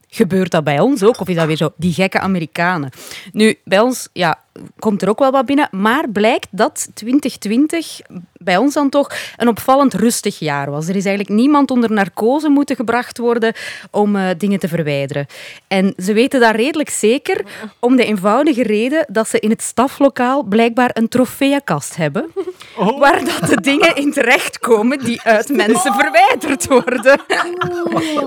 gebeurt 0.10 0.52
dat 0.52 0.64
bij 0.64 0.80
ons 0.80 1.03
ook? 1.03 1.19
Of 1.19 1.27
is 1.27 1.35
dat 1.35 1.48
weer 1.48 1.58
zo, 1.58 1.69
die 1.77 1.94
gekke 1.94 2.19
Amerikanen? 2.19 2.90
Nu, 3.32 3.58
bij 3.64 3.80
ons 3.80 4.10
ja, 4.14 4.44
komt 4.80 5.01
er 5.01 5.09
ook 5.09 5.19
wel 5.19 5.32
wat 5.32 5.45
binnen, 5.45 5.67
maar 5.72 6.09
blijkt 6.09 6.48
dat 6.51 6.88
2020 6.93 8.00
bij 8.34 8.58
ons 8.58 8.74
dan 8.74 8.90
toch 8.90 9.11
een 9.38 9.48
opvallend 9.48 9.93
rustig 9.93 10.40
jaar 10.40 10.72
was. 10.72 10.88
Er 10.88 10.95
is 10.95 11.06
eigenlijk 11.06 11.35
niemand 11.35 11.72
onder 11.72 11.92
narcose 11.92 12.50
moeten 12.50 12.75
gebracht 12.75 13.17
worden 13.17 13.53
om 13.92 14.16
uh, 14.16 14.30
dingen 14.38 14.59
te 14.59 14.67
verwijderen. 14.67 15.25
En 15.67 15.93
ze 15.98 16.14
weten 16.14 16.40
dat 16.40 16.56
redelijk 16.56 16.90
zeker 16.90 17.45
om 17.80 17.95
de 17.95 18.06
eenvoudige 18.06 18.64
reden 18.64 19.06
dat 19.09 19.30
ze 19.30 19.40
in 19.40 19.50
het 19.50 19.61
staflokaal 19.61 20.43
blijkbaar 20.43 20.90
een 20.93 21.08
trofeeënkast 21.08 21.95
hebben, 21.95 22.32
oh. 22.77 23.00
waar 23.00 23.24
dat 23.25 23.50
de 23.50 23.61
dingen 23.61 23.95
in 23.95 24.11
terechtkomen 24.11 25.00
die 25.00 25.22
uit 25.22 25.50
mensen 25.50 25.93
verwijderd 25.93 26.67
worden. 26.67 27.19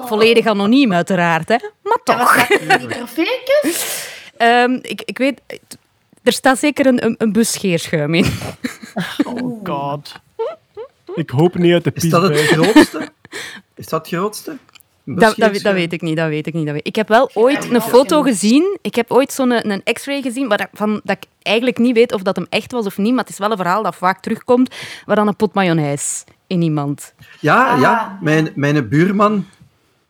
Volledig 0.07 0.47
anoniem 0.47 0.93
uiteraard, 0.93 1.49
hè? 1.49 1.57
maar 1.83 2.01
toch. 2.05 2.47
Um, 4.39 4.79
ik, 4.83 5.03
ik 5.05 5.19
weet, 5.19 5.41
er 6.29 6.35
staat 6.35 6.59
zeker 6.59 6.87
een, 6.87 7.05
een, 7.05 7.15
een 7.19 7.33
bus 7.33 7.53
scheerschuim 7.53 8.15
in. 8.15 8.27
Oh 9.25 9.61
god. 9.65 10.13
Ik 11.15 11.31
hoop 11.31 11.55
niet 11.55 11.73
uit 11.73 11.85
de 11.85 11.91
Is 11.95 12.11
dat 12.11 12.23
het 12.23 12.39
grootste? 12.39 13.09
Is 13.75 13.87
dat 13.87 14.01
het 14.01 14.09
grootste? 14.09 14.57
Dat, 15.05 15.37
dat, 15.37 15.61
dat, 15.63 15.75
weet 15.75 15.93
ik 15.93 16.03
niet, 16.03 16.17
dat 16.17 16.29
weet 16.29 16.47
ik 16.47 16.55
niet. 16.55 16.81
Ik 16.83 16.97
heb 16.97 17.09
wel 17.09 17.31
ooit 17.35 17.71
een 17.71 17.81
foto 17.81 18.23
gezien. 18.23 18.79
Ik 18.83 18.95
heb 18.95 19.11
ooit 19.11 19.33
zo'n 19.33 19.51
een, 19.51 19.71
een 19.71 19.93
x-ray 19.93 20.23
gezien, 20.23 20.49
waar, 20.49 20.69
van, 20.73 21.01
dat 21.05 21.17
ik 21.17 21.25
eigenlijk 21.43 21.79
niet 21.79 21.95
weet 21.95 22.13
of 22.13 22.23
dat 22.23 22.37
hem 22.37 22.47
echt 22.49 22.73
was 22.73 22.87
of 22.87 22.99
niet, 22.99 23.11
maar 23.11 23.25
het 23.25 23.33
is 23.33 23.39
wel 23.39 23.51
een 23.51 23.57
verhaal 23.57 23.83
dat 23.83 23.97
vaak 23.97 24.21
terugkomt, 24.21 24.75
waar 25.07 25.17
dan 25.17 25.27
een 25.27 25.37
pot 25.37 25.55
mayonaise 25.55 26.25
in 26.47 26.63
iemand. 26.63 27.15
Ja, 27.41 27.77
ja. 27.77 28.19
Mijn, 28.21 28.53
mijn 28.55 28.89
buurman... 28.89 29.47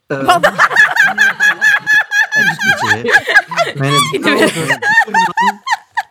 Uh, 0.07 0.25
Wat? 0.25 0.51
Mijn 3.75 3.93
buurman 4.21 4.49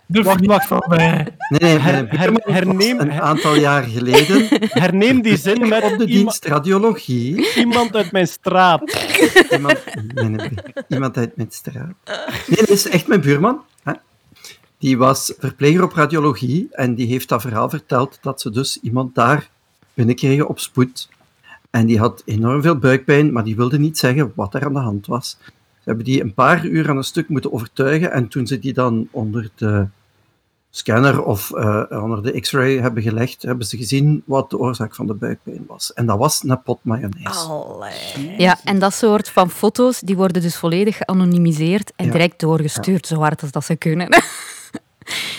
de 0.09 0.23
wacht 0.23 0.67
van 0.67 0.85
mij. 0.89 1.37
Nee, 1.49 1.61
nee, 1.61 1.79
her, 1.79 2.19
her, 2.19 2.33
herneem, 2.43 3.01
een 3.01 3.13
aantal 3.13 3.55
jaar 3.55 3.83
geleden. 3.83 4.47
Herneem 4.83 5.23
die 5.23 5.37
zin 5.37 5.69
met 5.69 5.83
op 5.83 5.99
de 5.99 6.07
dienst 6.07 6.45
radiologie. 6.45 7.55
Iemand 7.57 7.97
uit 7.97 8.13
mijn 8.13 8.29
straat. 8.29 9.09
Iemand, 9.51 9.79
nee, 10.15 10.29
nee, 10.29 10.51
iemand 10.89 11.17
uit 11.17 11.37
mijn 11.37 11.51
straat. 11.51 11.95
Nee, 12.47 12.59
dat 12.59 12.69
is 12.69 12.89
echt 12.89 13.07
mijn 13.07 13.21
buurman. 13.21 13.61
Hè? 13.83 13.93
Die 14.79 14.99
was 14.99 15.35
verpleger 15.39 15.83
op 15.83 15.93
radiologie 15.93 16.69
en 16.71 16.95
die 16.95 17.07
heeft 17.07 17.29
dat 17.29 17.41
verhaal 17.41 17.71
verteld 17.71 18.19
dat 18.21 18.41
ze 18.41 18.51
dus 18.51 18.79
iemand 18.83 19.15
daar 19.15 19.49
binnenkregen 19.95 20.49
op 20.49 20.59
spoed. 20.59 21.09
En 21.71 21.87
die 21.87 21.99
had 21.99 22.23
enorm 22.25 22.63
veel 22.63 22.79
buikpijn, 22.79 23.33
maar 23.33 23.45
die 23.45 23.57
wilde 23.57 23.79
niet 23.79 23.99
zeggen 23.99 24.33
wat 24.35 24.55
er 24.55 24.65
aan 24.65 24.73
de 24.73 24.79
hand 24.79 25.07
was. 25.07 25.37
Ze 25.79 25.85
hebben 25.85 26.05
die 26.05 26.23
een 26.23 26.35
paar 26.35 26.65
uur 26.65 26.89
aan 26.89 26.97
een 26.97 27.05
stuk 27.05 27.29
moeten 27.29 27.53
overtuigen 27.53 28.13
en 28.13 28.29
toen 28.29 28.47
ze 28.47 28.59
die 28.59 28.73
dan 28.73 29.09
onder 29.11 29.51
de 29.55 29.87
scanner 30.71 31.25
of 31.25 31.51
uh, 31.51 31.85
onder 31.91 32.23
de 32.23 32.41
x-ray 32.41 32.79
hebben 32.79 33.03
gelegd, 33.03 33.43
hebben 33.43 33.67
ze 33.67 33.77
gezien 33.77 34.23
wat 34.27 34.51
de 34.51 34.59
oorzaak 34.59 34.95
van 34.95 35.07
de 35.07 35.15
buikpijn 35.15 35.65
was. 35.67 35.93
En 35.93 36.07
dat 36.07 36.19
was 36.19 36.43
een 36.43 36.63
pot 36.63 36.79
mayonaise. 36.83 37.49
Ja, 38.37 38.59
en 38.65 38.79
dat 38.79 38.95
soort 38.95 39.29
van 39.29 39.51
foto's, 39.51 40.01
die 40.01 40.17
worden 40.17 40.43
dus 40.43 40.57
volledig 40.57 40.97
geanonimiseerd 40.97 41.93
en 41.97 42.11
direct 42.11 42.41
doorgestuurd, 42.41 43.07
zo 43.07 43.21
hard 43.21 43.43
als 43.43 43.51
dat 43.51 43.65
ze 43.65 43.77
kunnen. 43.77 44.09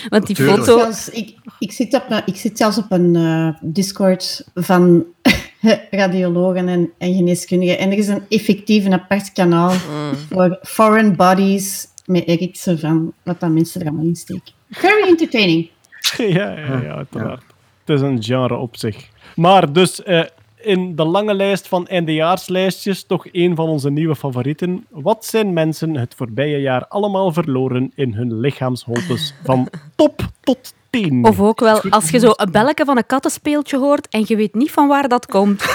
Want 0.09 0.27
die 0.27 0.35
foto... 0.35 0.91
ik, 1.11 1.35
ik, 1.59 1.71
zit 1.71 1.93
op, 1.93 2.21
ik 2.25 2.35
zit 2.35 2.57
zelfs 2.57 2.77
op 2.77 2.91
een 2.91 3.15
uh, 3.15 3.49
Discord 3.61 4.47
van 4.53 5.05
radiologen 5.91 6.67
en, 6.67 6.91
en 6.97 7.13
geneeskundigen. 7.13 7.77
En 7.77 7.91
er 7.91 7.97
is 7.97 8.07
een 8.07 8.23
effectief 8.29 8.85
een 8.85 8.93
apart 8.93 9.31
kanaal 9.31 9.71
mm. 9.71 10.15
voor 10.29 10.59
foreign 10.61 11.15
bodies 11.15 11.87
met 12.05 12.27
Eriksen 12.27 12.79
van 12.79 13.13
wat 13.23 13.39
dat 13.39 13.49
mensen 13.49 13.81
er 13.81 13.87
allemaal 13.87 14.05
in 14.05 14.15
steken. 14.15 14.53
Very 14.69 15.07
entertaining. 15.07 15.69
ja, 16.17 16.49
ja, 16.57 16.81
ja, 16.81 16.95
uiteraard. 16.95 17.43
Het 17.85 17.97
is 17.97 18.01
een 18.01 18.23
genre 18.23 18.55
op 18.55 18.77
zich. 18.77 19.09
Maar 19.35 19.73
dus 19.73 20.01
uh, 20.05 20.23
in 20.61 20.95
de 20.95 21.05
lange 21.05 21.33
lijst 21.33 21.67
van 21.67 21.87
eindejaarslijstjes 21.87 23.03
toch 23.03 23.25
een 23.31 23.55
van 23.55 23.67
onze 23.67 23.89
nieuwe 23.89 24.15
favorieten. 24.15 24.85
Wat 24.89 25.25
zijn 25.25 25.53
mensen 25.53 25.95
het 25.95 26.15
voorbije 26.15 26.61
jaar 26.61 26.87
allemaal 26.87 27.33
verloren 27.33 27.91
in 27.95 28.13
hun 28.13 28.39
lichaamsholtes 28.39 29.33
van 29.43 29.67
top 29.95 30.21
tot 30.39 30.73
teen? 30.89 31.25
Of 31.25 31.39
ook 31.39 31.59
wel, 31.59 31.81
als 31.89 32.09
je 32.09 32.19
zo 32.19 32.31
een 32.35 32.51
belletje 32.51 32.85
van 32.85 32.97
een 32.97 33.05
kattenspeeltje 33.05 33.77
hoort 33.77 34.07
en 34.07 34.23
je 34.27 34.35
weet 34.35 34.53
niet 34.53 34.71
van 34.71 34.87
waar 34.87 35.07
dat 35.07 35.25
komt. 35.25 35.61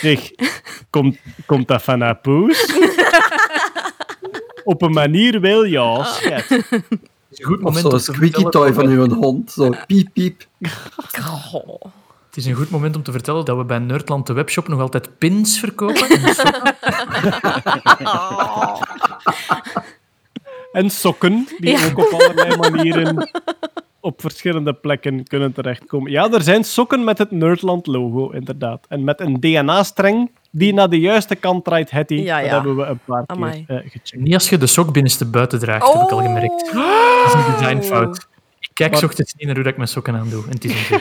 zeg, 0.00 0.30
komt, 0.90 1.18
komt 1.46 1.68
dat 1.68 1.82
van 1.82 2.00
haar 2.00 2.16
poes? 2.16 2.74
Op 4.64 4.82
een 4.82 4.92
manier 4.92 5.40
wel, 5.40 5.64
ja, 5.64 6.04
schat. 6.04 6.48
Het 6.48 7.30
is 7.30 7.38
een 7.38 7.44
goed 7.44 7.60
moment 7.60 7.84
of 7.84 8.00
zo'n 8.02 8.14
squeaky 8.14 8.42
toy 8.44 8.72
van 8.72 8.86
uw 8.86 9.08
hond. 9.08 9.52
Zo 9.52 9.74
piep, 9.86 10.08
piep. 10.12 10.46
Het 12.26 12.36
is 12.36 12.46
een 12.46 12.54
goed 12.54 12.70
moment 12.70 12.96
om 12.96 13.02
te 13.02 13.12
vertellen 13.12 13.44
dat 13.44 13.56
we 13.56 13.64
bij 13.64 13.78
Nerdland 13.78 14.26
de 14.26 14.32
webshop 14.32 14.68
nog 14.68 14.80
altijd 14.80 15.18
pins 15.18 15.58
verkopen. 15.58 16.08
en 20.72 20.90
sokken, 21.00 21.48
die 21.58 21.86
ook 21.90 21.98
op 21.98 22.20
allerlei 22.20 22.56
manieren 22.56 23.30
op 24.00 24.20
verschillende 24.20 24.72
plekken 24.72 25.24
kunnen 25.24 25.52
terechtkomen. 25.52 26.10
Ja, 26.10 26.30
er 26.30 26.42
zijn 26.42 26.64
sokken 26.64 27.04
met 27.04 27.18
het 27.18 27.30
Nerdland-logo, 27.30 28.30
inderdaad. 28.30 28.86
En 28.88 29.04
met 29.04 29.20
een 29.20 29.40
DNA-streng 29.40 30.30
die 30.54 30.74
naar 30.74 30.88
de 30.88 31.00
juiste 31.00 31.34
kant 31.34 31.64
draait, 31.64 31.90
Hetty. 31.90 32.14
Ja, 32.14 32.38
ja. 32.38 32.42
Dat 32.42 32.52
hebben 32.52 32.76
we 32.76 32.84
een 32.84 33.00
paar 33.04 33.26
keer 33.26 33.64
uh, 33.68 33.82
gecheckt. 33.82 34.14
Niet 34.16 34.34
als 34.34 34.48
je 34.48 34.58
de 34.58 34.66
sok 34.66 34.92
binnenste 34.92 35.24
buiten 35.24 35.58
draagt, 35.58 35.86
oh. 35.86 35.94
heb 35.94 36.02
ik 36.02 36.10
al 36.10 36.22
gemerkt. 36.22 36.70
Oh. 36.74 37.24
Dat 37.24 37.26
is 37.26 37.46
een 37.46 37.52
designfout. 37.52 38.28
Ik 38.58 38.70
kijk 38.72 38.92
maar... 38.92 39.04
ochtends 39.04 39.34
niet 39.34 39.46
naar 39.46 39.56
hoe 39.56 39.64
ik 39.64 39.76
mijn 39.76 39.88
sokken 39.88 40.14
aan 40.14 40.28
doe. 40.28 40.44
En 40.44 40.50
het 40.50 40.64
is 40.64 40.90
een 40.90 41.00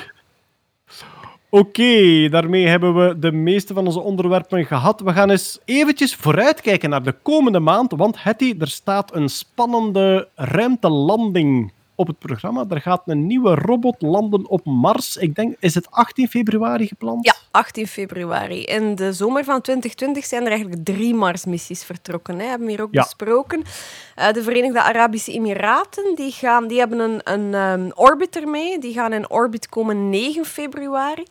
Oké, 1.53 2.29
daarmee 2.29 2.67
hebben 2.67 2.95
we 2.95 3.19
de 3.19 3.31
meeste 3.31 3.73
van 3.73 3.85
onze 3.85 3.99
onderwerpen 3.99 4.65
gehad. 4.65 5.01
We 5.01 5.13
gaan 5.13 5.29
eens 5.29 5.59
eventjes 5.65 6.15
vooruitkijken 6.15 6.89
naar 6.89 7.03
de 7.03 7.15
komende 7.21 7.59
maand, 7.59 7.91
want 7.91 8.23
Hetty, 8.23 8.55
er 8.59 8.67
staat 8.67 9.15
een 9.15 9.29
spannende 9.29 10.27
ruimtelanding 10.35 11.71
op 12.01 12.07
het 12.07 12.19
programma. 12.19 12.65
Er 12.69 12.81
gaat 12.81 13.01
een 13.05 13.27
nieuwe 13.27 13.55
robot 13.55 14.01
landen 14.01 14.49
op 14.49 14.65
Mars. 14.65 15.17
Ik 15.17 15.35
denk, 15.35 15.55
is 15.59 15.75
het 15.75 15.91
18 15.91 16.27
februari 16.27 16.87
gepland? 16.87 17.25
Ja, 17.25 17.33
18 17.51 17.87
februari. 17.87 18.63
In 18.63 18.95
de 18.95 19.13
zomer 19.13 19.43
van 19.43 19.61
2020 19.61 20.25
zijn 20.25 20.43
er 20.43 20.51
eigenlijk 20.51 20.85
drie 20.85 21.13
Mars-missies 21.13 21.83
vertrokken. 21.83 22.39
Hè. 22.39 22.45
Hebben 22.45 22.67
we 22.67 22.73
hier 22.73 22.81
ook 22.81 22.91
besproken. 22.91 23.63
Uh, 24.19 24.31
de 24.31 24.43
Verenigde 24.43 24.81
Arabische 24.81 25.31
Emiraten 25.31 26.15
die 26.15 26.31
gaan, 26.31 26.67
die 26.67 26.79
hebben 26.79 26.99
een, 26.99 27.21
een 27.23 27.53
um, 27.53 27.91
orbiter 27.95 28.47
mee. 28.47 28.79
Die 28.79 28.93
gaan 28.93 29.13
in 29.13 29.29
orbit 29.29 29.69
komen 29.69 30.09
9 30.09 30.45
februari. 30.45 31.23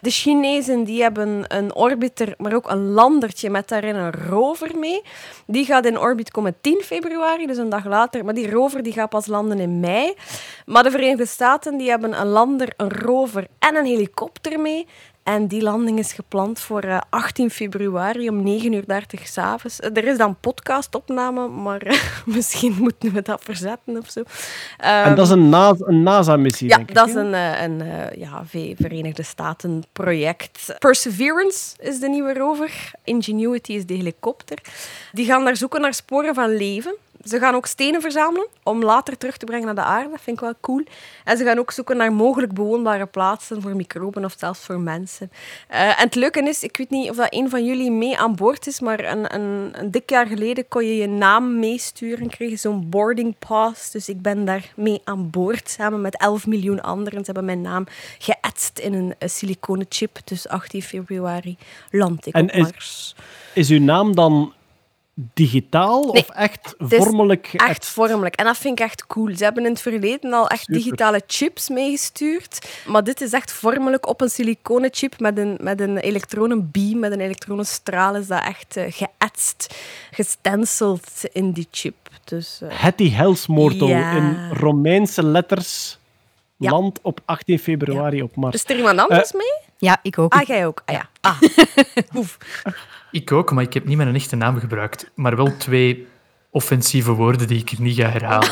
De 0.00 0.10
Chinezen 0.10 0.84
die 0.84 1.02
hebben 1.02 1.44
een 1.48 1.74
orbiter, 1.74 2.34
maar 2.38 2.54
ook 2.54 2.70
een 2.70 2.88
landertje 2.90 3.50
met 3.50 3.68
daarin 3.68 3.94
een 3.94 4.12
rover 4.12 4.78
mee. 4.78 5.02
Die 5.46 5.64
gaat 5.64 5.86
in 5.86 5.98
orbit 5.98 6.30
komen 6.30 6.56
10 6.60 6.80
februari, 6.84 7.46
dus 7.46 7.56
een 7.56 7.68
dag 7.68 7.84
later. 7.84 8.24
Maar 8.24 8.34
die 8.34 8.50
rover 8.50 8.82
die 8.82 8.92
gaat 8.92 9.08
pas 9.08 9.26
landen 9.26 9.58
in 9.58 9.80
mei. 9.80 10.14
Maar 10.66 10.82
de 10.82 10.90
Verenigde 10.90 11.26
Staten 11.26 11.76
die 11.76 11.90
hebben 11.90 12.20
een 12.20 12.26
lander, 12.26 12.72
een 12.76 12.90
rover 12.90 13.46
en 13.58 13.76
een 13.76 13.86
helikopter 13.86 14.60
mee. 14.60 14.86
En 15.28 15.46
die 15.46 15.62
landing 15.62 15.98
is 15.98 16.12
gepland 16.12 16.60
voor 16.60 17.02
18 17.10 17.44
eh, 17.44 17.50
februari 17.50 18.28
om 18.28 18.46
9.30 18.46 18.62
uur 18.70 18.86
s'avonds. 19.22 19.80
Er 19.80 20.04
is 20.04 20.16
dan 20.16 20.36
podcastopname, 20.40 21.48
maar 21.48 21.86
uh, 21.86 21.94
misschien 22.36 22.74
moeten 22.78 23.12
we 23.12 23.22
dat 23.22 23.42
verzetten 23.44 23.96
of 23.96 24.10
zo. 24.10 24.22
en 24.76 25.14
dat 25.14 25.26
is 25.26 25.32
een, 25.32 26.02
NASA-missie, 26.02 26.68
ja, 26.68 26.76
denk 26.76 26.88
ik? 26.88 26.94
dat 26.94 27.08
is 27.08 27.14
een, 27.14 27.32
een 27.62 27.82
ja, 28.18 28.44
Verenigde 28.76 29.22
Staten 29.22 29.84
project. 29.92 30.74
Perseverance 30.78 31.76
is 31.78 32.00
de 32.00 32.08
nieuwe 32.08 32.34
rover. 32.34 32.90
Ingenuity 33.04 33.72
is 33.72 33.86
de 33.86 33.94
helikopter. 33.94 34.58
Die 35.12 35.26
gaan 35.26 35.44
daar 35.44 35.56
zoeken 35.56 35.80
naar 35.80 35.94
sporen 35.94 36.34
van 36.34 36.56
leven. 36.56 36.94
Ze 37.24 37.38
gaan 37.38 37.54
ook 37.54 37.66
stenen 37.66 38.00
verzamelen 38.00 38.46
om 38.62 38.82
later 38.82 39.16
terug 39.18 39.36
te 39.36 39.44
brengen 39.46 39.66
naar 39.66 39.74
de 39.74 39.80
aarde. 39.80 40.10
Dat 40.10 40.20
vind 40.20 40.36
ik 40.36 40.42
wel 40.42 40.54
cool. 40.60 40.82
En 41.24 41.36
ze 41.36 41.44
gaan 41.44 41.58
ook 41.58 41.70
zoeken 41.70 41.96
naar 41.96 42.12
mogelijk 42.12 42.52
bewoonbare 42.54 43.06
plaatsen 43.06 43.62
voor 43.62 43.76
microben 43.76 44.24
of 44.24 44.34
zelfs 44.38 44.60
voor 44.60 44.80
mensen. 44.80 45.30
Eh, 45.68 45.80
en 45.88 45.94
het 46.04 46.14
leuke 46.14 46.42
is, 46.48 46.62
ik 46.62 46.76
weet 46.76 46.90
niet 46.90 47.10
of 47.10 47.16
dat 47.16 47.26
een 47.34 47.50
van 47.50 47.64
jullie 47.64 47.90
mee 47.90 48.18
aan 48.18 48.34
boord 48.34 48.66
is, 48.66 48.80
maar 48.80 49.04
een, 49.04 49.34
een, 49.34 49.70
een 49.72 49.90
dik 49.90 50.10
jaar 50.10 50.26
geleden 50.26 50.68
kon 50.68 50.84
je 50.86 50.96
je 50.96 51.06
naam 51.08 51.58
meesturen, 51.58 52.28
kreeg 52.28 52.50
je 52.50 52.56
zo'n 52.56 52.88
boarding 52.88 53.34
pass. 53.48 53.90
Dus 53.90 54.08
ik 54.08 54.22
ben 54.22 54.44
daar 54.44 54.72
mee 54.76 55.00
aan 55.04 55.30
boord, 55.30 55.70
samen 55.70 56.00
met 56.00 56.16
11 56.16 56.46
miljoen 56.46 56.80
anderen. 56.82 57.18
Ze 57.18 57.24
hebben 57.24 57.44
mijn 57.44 57.60
naam 57.60 57.86
geëtst 58.18 58.78
in 58.78 58.94
een, 58.94 59.14
siliconen 59.30 59.86
chip. 59.88 60.18
Dus 60.24 60.48
18 60.48 60.82
februari 60.82 61.56
land 61.90 62.26
ik 62.26 62.34
En 62.34 62.44
op 62.44 62.50
is- 62.50 62.62
Mars. 62.62 63.14
Is 63.54 63.68
uw 63.70 63.80
naam 63.80 64.14
dan 64.14 64.52
digitaal 65.34 66.02
Nee, 66.12 66.22
of 66.22 66.28
echt 66.28 66.74
Het 66.78 66.92
is 66.92 66.98
vormelijk? 67.04 67.50
Echt 67.52 67.86
vormelijk. 67.86 68.34
En 68.34 68.44
dat 68.44 68.56
vind 68.56 68.78
ik 68.78 68.84
echt 68.84 69.06
cool. 69.06 69.36
Ze 69.36 69.44
hebben 69.44 69.64
in 69.64 69.70
het 69.70 69.80
verleden 69.80 70.32
al 70.32 70.48
echt 70.48 70.60
Super. 70.64 70.74
digitale 70.74 71.22
chips 71.26 71.68
meegestuurd. 71.68 72.68
Maar 72.86 73.04
dit 73.04 73.20
is 73.20 73.32
echt 73.32 73.52
vormelijk 73.52 74.06
op 74.08 74.20
een 74.20 74.28
siliconen 74.30 74.90
chip 74.92 75.20
met 75.20 75.38
een, 75.38 75.58
met 75.60 75.80
een 75.80 75.98
elektronenbeam, 75.98 76.98
met 76.98 77.12
een 77.12 77.20
elektronenstraal 77.20 78.16
is 78.16 78.26
dat 78.26 78.42
echt 78.44 78.76
eh, 78.76 78.84
geëtst, 78.92 79.74
gestenceld 80.10 81.10
in 81.32 81.52
die 81.52 81.68
chip. 81.70 81.94
Dus 82.24 82.58
eh, 82.62 82.68
Hetty 82.72 83.10
Helsmoorto 83.10 83.88
Ja. 83.88 84.12
in 84.16 84.50
Romeinse 84.52 85.22
letters 85.22 85.98
Ja. 86.56 86.70
land 86.70 86.98
op 87.02 87.20
18 87.24 87.58
februari 87.58 88.22
op 88.22 88.36
Mars. 88.36 88.54
is 88.54 88.64
er 88.66 88.76
iemand 88.76 88.98
anders 89.00 89.32
mee? 89.32 89.52
Ja, 89.78 89.98
ik 90.02 90.18
ook. 90.18 90.32
Ah, 90.34 90.42
jij 90.42 90.66
ook. 90.66 90.82
Ah 90.84 90.94
ja. 90.94 91.08
Ah. 91.20 91.40
Oef. 92.16 92.38
Ik 93.10 93.32
ook, 93.32 93.52
maar 93.52 93.64
ik 93.64 93.74
heb 93.74 93.84
niet 93.84 93.96
mijn 93.96 94.14
echte 94.14 94.36
naam 94.36 94.58
gebruikt. 94.58 95.10
Maar 95.14 95.36
wel 95.36 95.56
twee 95.56 96.06
offensieve 96.50 97.12
woorden 97.12 97.46
die 97.46 97.60
ik 97.60 97.78
niet 97.78 97.96
ga 97.96 98.08
herhalen. 98.08 98.48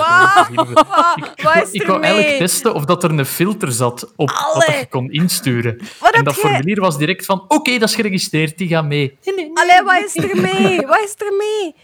Ik 1.72 1.82
er 1.82 1.86
wou 1.86 2.02
eigenlijk 2.02 2.36
testen 2.36 2.74
of 2.74 2.84
dat 2.84 3.04
er 3.04 3.10
een 3.10 3.26
filter 3.26 3.72
zat 3.72 4.12
op 4.16 4.28
wat 4.54 4.66
je 4.66 4.86
kon 4.88 5.10
insturen. 5.10 5.80
Wat 6.00 6.14
en 6.14 6.24
dat 6.24 6.34
formulier 6.34 6.80
was 6.80 6.98
direct 6.98 7.24
van, 7.24 7.44
oké, 7.48 7.78
dat 7.78 7.88
is 7.88 7.94
geregistreerd, 7.94 8.58
die 8.58 8.68
gaan 8.68 8.86
mee. 8.86 9.18
Nee, 9.24 9.34
nee, 9.34 9.44
nee. 9.44 9.56
Allee, 9.56 9.82
wat 9.82 10.04
is 10.04 10.16
er 10.24 10.40
mee? 10.40 10.86
Wat 10.86 11.00
is 11.04 11.14
er 11.18 11.32
mee? 11.36 11.74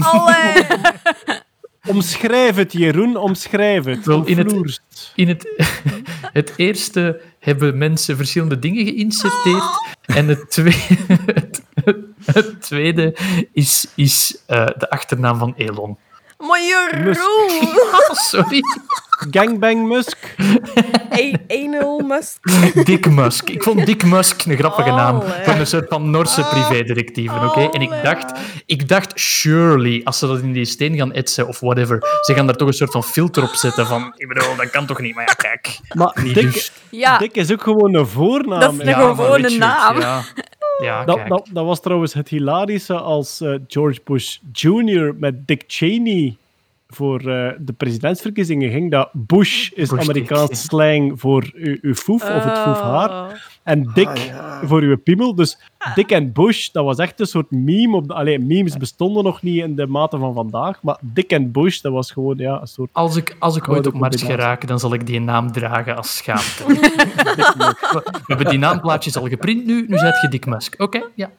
Allee. 0.00 0.66
Omschrijf 1.86 2.56
het, 2.56 2.72
Jeroen, 2.72 3.16
omschrijf 3.16 3.84
het. 3.84 4.04
Wel, 4.04 4.24
in 4.24 4.38
het-. 4.38 4.80
In 5.14 5.28
het, 5.28 5.48
het 6.32 6.52
eerste 6.56 7.20
hebben 7.46 7.78
mensen 7.78 8.16
verschillende 8.16 8.58
dingen 8.58 8.86
geïnserteerd. 8.86 9.96
En 10.06 10.28
het 10.28 10.50
tweede, 10.50 11.50
het, 12.32 12.62
tweede 12.62 13.16
is, 13.52 13.86
is 13.94 14.42
eh, 14.46 14.66
de 14.66 14.90
achternaam 14.90 15.38
van 15.38 15.54
Elon. 15.56 15.98
Maar 16.38 16.60
Jeroen. 16.62 17.16
Ah, 17.92 18.14
sorry. 18.14 18.60
Gangbang 19.30 19.88
Musk. 19.88 20.34
Hey, 21.08 21.36
Anal 21.48 21.98
Musk. 21.98 22.36
Dick 22.84 23.10
Musk. 23.10 23.48
Ik 23.48 23.62
vond 23.62 23.86
Dick 23.86 24.04
Musk 24.04 24.44
een 24.44 24.56
grappige 24.56 24.90
naam. 24.90 25.22
Van 25.44 25.58
een 25.58 25.66
soort 25.66 25.88
van 25.88 26.10
Noorse 26.10 26.42
privédirectieven, 26.42 27.44
oké? 27.48 27.60
En 27.60 27.80
ik 27.80 27.90
dacht, 28.02 28.38
ik 28.66 28.88
dacht, 28.88 29.12
surely, 29.14 30.00
als 30.04 30.18
ze 30.18 30.26
dat 30.26 30.40
in 30.40 30.52
die 30.52 30.64
steen 30.64 30.96
gaan 30.96 31.12
etsen 31.12 31.48
of 31.48 31.60
whatever, 31.60 31.98
ze 32.20 32.34
gaan 32.34 32.46
daar 32.46 32.56
toch 32.56 32.68
een 32.68 32.74
soort 32.74 32.90
van 32.92 33.04
filter 33.04 33.42
op 33.42 33.54
zetten 33.54 33.86
van, 33.86 34.12
ik 34.16 34.28
bedoel, 34.28 34.56
dat 34.56 34.70
kan 34.70 34.86
toch 34.86 35.00
niet? 35.00 35.14
Maar 35.14 35.24
ja, 35.26 35.32
kijk. 35.32 35.78
Maar 35.94 36.12
Dick, 36.22 36.34
dus. 36.34 36.72
Ja, 36.90 37.18
Dick 37.18 37.34
is 37.34 37.52
ook 37.52 37.62
gewoon 37.62 37.94
een 37.94 38.06
voornaam. 38.06 38.60
Dat 38.60 38.74
is 38.78 38.86
Ja, 38.88 39.00
gewone 39.00 39.50
naam. 39.50 40.00
Ja, 40.00 40.22
ja 40.82 41.04
Dat, 41.04 41.28
dat, 41.28 41.48
dat 41.52 41.64
was 41.64 41.80
trouwens 41.80 42.14
het 42.14 42.28
hilarische 42.28 42.94
als 42.94 43.40
eh, 43.40 43.54
George 43.66 44.00
Bush 44.04 44.38
Jr. 44.52 45.14
met 45.18 45.46
Dick 45.46 45.64
Cheney 45.66 46.36
voor 46.88 47.18
eh, 47.18 47.52
de 47.58 47.72
presidentsverkiezingen 47.76 48.70
ging. 48.70 48.90
Dat 48.90 49.08
Bush 49.12 49.70
is 49.70 49.88
Bush 49.88 50.00
Amerikaans 50.00 50.62
slang 50.62 51.20
voor 51.20 51.50
uw, 51.54 51.76
uw 51.80 51.94
foef 51.94 52.22
of 52.22 52.44
het 52.44 52.58
foefhaar. 52.58 53.55
En 53.66 53.90
Dick 53.94 54.06
Ah, 54.08 54.16
ja. 54.16 54.60
voor 54.64 54.80
uw 54.80 54.96
piemel. 54.98 55.34
Dus 55.34 55.58
Dick 55.94 56.10
en 56.10 56.32
Bush, 56.32 56.68
dat 56.68 56.84
was 56.84 56.98
echt 56.98 57.20
een 57.20 57.26
soort 57.26 57.50
meme. 57.50 57.96
Op 57.96 58.08
de, 58.08 58.14
allee, 58.14 58.38
memes 58.38 58.76
bestonden 58.76 59.24
nog 59.24 59.42
niet 59.42 59.62
in 59.62 59.76
de 59.76 59.86
mate 59.86 60.18
van 60.18 60.34
vandaag. 60.34 60.82
Maar 60.82 60.98
Dick 61.00 61.30
en 61.30 61.52
Bush, 61.52 61.80
dat 61.80 61.92
was 61.92 62.10
gewoon 62.10 62.36
ja, 62.38 62.60
een 62.60 62.66
soort... 62.66 62.90
Als 62.92 63.16
ik, 63.16 63.36
als 63.38 63.56
ik 63.56 63.68
ooit 63.68 63.86
op 63.86 63.94
Mars 63.94 64.22
geraak, 64.22 64.66
dan 64.66 64.78
zal 64.78 64.94
ik 64.94 65.06
die 65.06 65.20
naam 65.20 65.52
dragen 65.52 65.96
als 65.96 66.16
schaamte. 66.16 66.64
We 66.66 68.22
hebben 68.26 68.46
die 68.48 68.58
naamplaatjes 68.58 69.16
al 69.16 69.28
geprint 69.28 69.66
nu, 69.66 69.84
nu 69.88 69.98
zet 69.98 70.20
je 70.20 70.28
Dick 70.28 70.46
Musk. 70.46 70.74
Oké, 70.82 71.02
ja. 71.14 71.30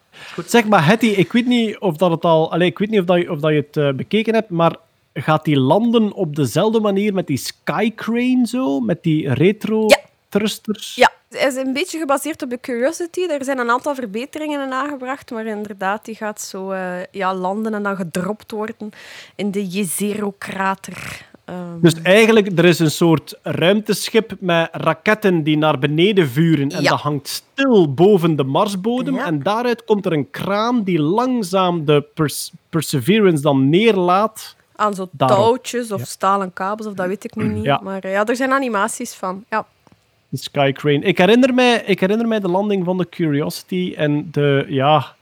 Zeg 0.46 0.66
maar, 0.66 0.86
Hetty, 0.86 1.06
ik 1.06 1.32
weet 1.32 1.46
niet 1.48 1.80
of 1.80 1.98
dat 1.98 2.12
het 2.12 2.24
al... 2.26 2.52
Allee, 2.52 2.68
ik 2.68 2.78
weet 2.78 2.90
niet 2.90 3.00
of, 3.00 3.06
dat 3.06 3.18
je, 3.18 3.32
of 3.32 3.40
dat 3.40 3.52
je 3.52 3.58
het 3.68 3.78
eh, 3.78 3.92
bekeken 3.92 4.34
hebt, 4.34 4.50
maar 4.50 4.76
gaat 5.14 5.46
die 5.46 5.60
landen 5.60 6.14
op 6.14 6.36
dezelfde 6.36 6.80
manier 6.80 7.14
met 7.14 7.28
die 7.28 7.38
Skycrane 7.38 8.42
zo? 8.48 8.80
Met 8.80 9.04
die 9.04 9.34
retro 9.34 9.84
Ja. 9.88 9.98
thrusters? 10.30 10.96
Ja, 10.96 11.12
hij 11.30 11.48
is 11.48 11.56
een 11.56 11.74
beetje 11.74 12.00
gebaseerd 12.00 12.42
op 12.42 12.50
de 12.50 12.60
Curiosity. 12.60 13.22
Er 13.22 13.44
zijn 13.44 13.58
een 13.60 13.70
aantal 13.70 13.96
verbeteringen 13.96 14.62
in 14.66 14.74
aangebracht, 14.74 15.32
maar 15.32 15.46
inderdaad, 15.46 16.06
die 16.06 16.16
gaat 16.16 16.42
zo 16.42 16.72
eh, 16.72 17.04
ja, 17.12 17.34
landen 17.36 17.74
en 17.74 17.84
dan 17.84 17.96
gedropt 17.96 18.52
worden 18.52 18.90
in 19.36 19.52
de 19.52 19.66
Jezero-krater. 19.68 21.26
Ehm, 21.46 21.80
Dus 21.82 22.02
eigenlijk, 22.02 22.58
er 22.60 22.66
is 22.66 22.80
een 22.80 22.92
soort 22.92 23.40
ruimteschip 23.44 24.36
met 24.40 24.70
raketten 24.72 25.44
die 25.44 25.58
naar 25.58 25.80
beneden 25.80 26.28
vuren. 26.30 26.70
En 26.72 26.82
Ja. 26.82 26.90
dat 26.90 27.00
hangt 27.00 27.28
stil 27.28 27.94
boven 27.94 28.36
de 28.36 28.44
Marsbodem. 28.44 29.16
Ja. 29.16 29.26
En 29.26 29.44
daaruit 29.44 29.84
komt 29.84 30.06
er 30.06 30.14
een 30.14 30.30
kraan 30.30 30.84
die 30.84 31.00
langzaam 31.02 31.86
de 31.86 32.06
Pers- 32.14 32.52
Perseverance 32.70 33.42
dan 33.42 33.70
neerlaat. 33.70 34.56
aan 34.76 34.94
zo 34.94 35.08
daarop. 35.12 35.38
touwtjes 35.38 35.92
of 35.92 36.00
Ja. 36.00 36.06
stalen 36.06 36.54
kabels, 36.54 36.88
of 36.88 36.94
dat 36.94 37.08
weet 37.08 37.24
ik 37.24 37.36
nu 37.36 37.48
niet. 37.48 37.64
Ja. 37.64 37.80
Maar 37.84 38.04
eh, 38.04 38.12
ja, 38.12 38.26
er 38.26 38.36
zijn 38.36 38.52
animaties 38.52 39.14
van. 39.14 39.44
Ja. 39.50 39.66
De 40.30 40.38
Skycrane. 40.38 41.00
Ik 41.00 41.18
herinner, 41.18 41.54
mij, 41.54 41.84
ik 41.86 42.00
herinner 42.00 42.28
mij 42.28 42.40
de 42.40 42.50
landing 42.50 42.86
van 42.86 42.98
de 42.98 43.10
Curiosity 43.10 43.94
en 43.98 44.28
de, 44.32 44.66
ja... 44.70 45.16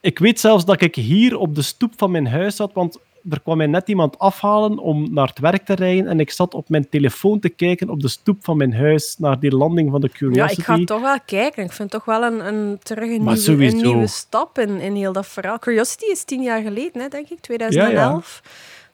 Ik 0.00 0.18
weet 0.18 0.40
zelfs 0.40 0.64
dat 0.64 0.80
ik 0.80 0.94
hier 0.94 1.36
op 1.36 1.54
de 1.54 1.62
stoep 1.62 1.92
van 1.96 2.10
mijn 2.10 2.26
huis 2.26 2.56
zat, 2.56 2.70
want 2.72 2.98
er 3.30 3.40
kwam 3.40 3.56
mij 3.56 3.66
net 3.66 3.88
iemand 3.88 4.18
afhalen 4.18 4.78
om 4.78 5.12
naar 5.12 5.26
het 5.26 5.38
werk 5.38 5.64
te 5.64 5.74
rijden 5.74 6.06
en 6.06 6.20
ik 6.20 6.30
zat 6.30 6.54
op 6.54 6.68
mijn 6.68 6.88
telefoon 6.88 7.40
te 7.40 7.48
kijken 7.48 7.90
op 7.90 8.00
de 8.00 8.08
stoep 8.08 8.44
van 8.44 8.56
mijn 8.56 8.74
huis 8.74 9.16
naar 9.18 9.40
die 9.40 9.56
landing 9.56 9.90
van 9.90 10.00
de 10.00 10.08
ja, 10.12 10.18
Curiosity. 10.18 10.60
ik 10.60 10.66
ga 10.66 10.84
toch 10.84 11.00
wel 11.00 11.18
kijken. 11.26 11.64
Ik 11.64 11.72
vind 11.72 11.92
het 11.92 12.04
toch 12.04 12.04
wel 12.04 12.32
een, 12.32 12.46
een, 12.46 12.78
terug 12.82 13.10
een, 13.10 13.24
nieuwe, 13.24 13.66
een 13.66 13.76
nieuwe 13.76 14.06
stap 14.06 14.58
in, 14.58 14.80
in 14.80 14.94
heel 14.94 15.12
dat 15.12 15.26
verhaal. 15.26 15.58
Curiosity 15.58 16.04
is 16.04 16.24
tien 16.24 16.42
jaar 16.42 16.62
geleden, 16.62 17.02
hè, 17.02 17.08
denk 17.08 17.28
ik, 17.28 17.40
2011. 17.40 18.42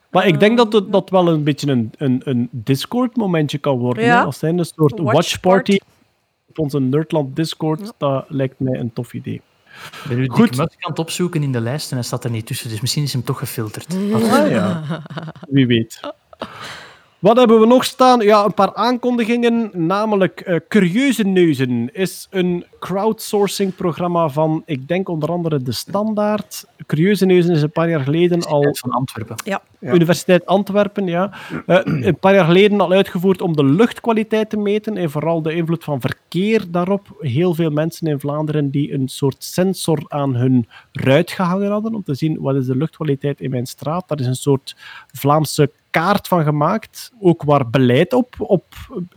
Maar 0.09 0.27
ik 0.27 0.39
denk 0.39 0.57
dat 0.57 0.73
het, 0.73 0.91
dat 0.91 1.09
wel 1.09 1.27
een 1.27 1.43
beetje 1.43 1.71
een, 1.71 1.91
een, 1.97 2.21
een 2.23 2.49
Discord-momentje 2.51 3.57
kan 3.57 3.77
worden. 3.77 4.03
Ja. 4.03 4.17
hè. 4.17 4.23
Als 4.23 4.39
zijn 4.39 4.57
een 4.57 4.65
soort 4.65 4.99
Watch 4.99 5.13
watchparty 5.13 5.77
party. 5.77 5.91
op 6.49 6.59
onze 6.59 6.79
Nerdland 6.79 7.35
Discord, 7.35 7.93
dat 7.97 8.25
lijkt 8.27 8.59
mij 8.59 8.79
een 8.79 8.93
tof 8.93 9.13
idee. 9.13 9.41
Ben 10.07 10.17
nu 10.17 10.27
Goed. 10.27 10.49
Dick 10.49 10.57
Musk 10.57 10.83
aan 10.83 10.89
het 10.89 10.99
opzoeken 10.99 11.43
in 11.43 11.51
de 11.51 11.61
lijst 11.61 11.89
en 11.89 11.97
hij 11.97 12.05
staat 12.05 12.23
er 12.23 12.31
niet 12.31 12.45
tussen. 12.45 12.69
Dus 12.69 12.81
misschien 12.81 13.03
is 13.03 13.13
hem 13.13 13.23
toch 13.23 13.39
gefilterd. 13.39 13.95
Ah 14.13 14.49
ja, 14.49 14.83
wie 15.49 15.67
weet. 15.67 15.99
Wat 17.19 17.37
hebben 17.37 17.59
we 17.59 17.65
nog 17.65 17.83
staan? 17.83 18.19
Ja, 18.19 18.45
een 18.45 18.53
paar 18.53 18.75
aankondigingen. 18.75 19.71
Namelijk 19.73 20.41
eh, 20.41 20.55
Curieuze 20.67 21.23
Neuzen 21.23 21.93
is 21.93 22.27
een 22.29 22.65
crowdsourcing-programma 22.79 24.29
van, 24.29 24.63
ik 24.65 24.87
denk 24.87 25.09
onder 25.09 25.31
andere 25.31 25.61
De 25.61 25.71
Standaard. 25.71 26.65
Curieuze 26.85 27.25
Neuzen 27.25 27.55
is 27.55 27.61
een 27.61 27.71
paar 27.71 27.89
jaar 27.89 27.99
geleden 27.99 28.43
al 28.43 28.75
Van 28.75 28.91
Antwerpen. 28.91 29.35
Ja. 29.45 29.61
Universiteit 29.79 30.45
Antwerpen, 30.45 31.05
ja. 31.05 31.31
Eh, 31.65 31.79
een 31.83 32.19
paar 32.19 32.33
jaar 32.33 32.45
geleden 32.45 32.81
al 32.81 32.91
uitgevoerd 32.91 33.41
om 33.41 33.55
de 33.55 33.63
luchtkwaliteit 33.63 34.49
te 34.49 34.57
meten 34.57 34.97
en 34.97 35.11
vooral 35.11 35.41
de 35.41 35.53
invloed 35.53 35.83
van 35.83 36.01
verkeer 36.01 36.71
daarop. 36.71 37.07
Heel 37.19 37.53
veel 37.53 37.69
mensen 37.69 38.07
in 38.07 38.19
Vlaanderen 38.19 38.69
die 38.69 38.93
een 38.93 39.07
soort 39.07 39.43
sensor 39.43 40.03
aan 40.07 40.35
hun 40.35 40.67
ruit 40.91 41.31
gehangen 41.31 41.71
hadden 41.71 41.95
om 41.95 42.03
te 42.03 42.13
zien 42.15 42.41
wat 42.41 42.55
is 42.55 42.65
de 42.65 42.77
luchtkwaliteit 42.77 43.41
in 43.41 43.49
mijn 43.49 43.65
straat. 43.65 44.07
Daar 44.07 44.19
is 44.19 44.25
een 44.25 44.35
soort 44.35 44.75
Vlaamse 45.13 45.71
kaart 45.91 46.27
van 46.27 46.43
gemaakt, 46.43 47.11
ook 47.21 47.43
waar 47.43 47.69
beleid 47.69 48.13
op, 48.13 48.35
op 48.37 48.63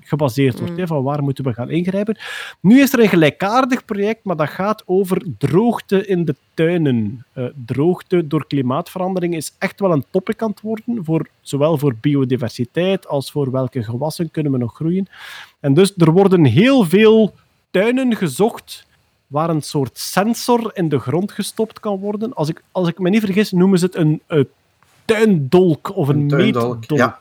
gebaseerd 0.00 0.58
wordt, 0.58 0.76
hè, 0.76 0.86
van 0.86 1.02
waar 1.02 1.22
moeten 1.22 1.44
we 1.44 1.52
gaan 1.52 1.70
ingrijpen. 1.70 2.18
Nu 2.60 2.80
is 2.80 2.92
er 2.92 3.00
een 3.00 3.08
gelijkaardig 3.08 3.84
project, 3.84 4.24
maar 4.24 4.36
dat 4.36 4.48
gaat 4.48 4.82
over 4.86 5.22
droogte 5.38 6.06
in 6.06 6.24
de 6.24 6.34
tuinen. 6.54 7.24
Eh, 7.32 7.44
droogte 7.66 8.26
door 8.26 8.46
klimaatverandering 8.46 9.34
is 9.34 9.54
echt 9.58 9.80
wel 9.80 9.92
een 9.92 10.04
topic 10.10 10.42
aan 10.42 10.50
het 10.50 10.60
worden, 10.60 11.04
voor, 11.04 11.28
zowel 11.40 11.78
voor 11.78 11.94
biodiversiteit 12.00 13.06
als 13.08 13.30
voor 13.30 13.50
welke 13.50 13.82
gewassen 13.82 14.30
kunnen 14.30 14.52
we 14.52 14.58
nog 14.58 14.74
groeien. 14.74 15.08
En 15.60 15.74
dus 15.74 15.92
er 15.96 16.12
worden 16.12 16.44
heel 16.44 16.84
veel 16.84 17.34
tuinen 17.70 18.16
gezocht 18.16 18.86
waar 19.26 19.50
een 19.50 19.62
soort 19.62 19.98
sensor 19.98 20.70
in 20.74 20.88
de 20.88 20.98
grond 20.98 21.32
gestopt 21.32 21.80
kan 21.80 21.98
worden. 21.98 22.34
Als 22.34 22.48
ik, 22.48 22.62
als 22.72 22.88
ik 22.88 22.98
me 22.98 23.10
niet 23.10 23.20
vergis, 23.20 23.52
noemen 23.52 23.78
ze 23.78 23.84
het 23.84 23.94
een, 23.94 24.20
eh, 24.26 24.40
tuindolk 25.14 25.96
of 25.96 26.08
een, 26.08 26.18
Een 26.18 26.28
tuindolk, 26.28 26.74
meetdolk. 26.78 26.98
ja. 26.98 27.18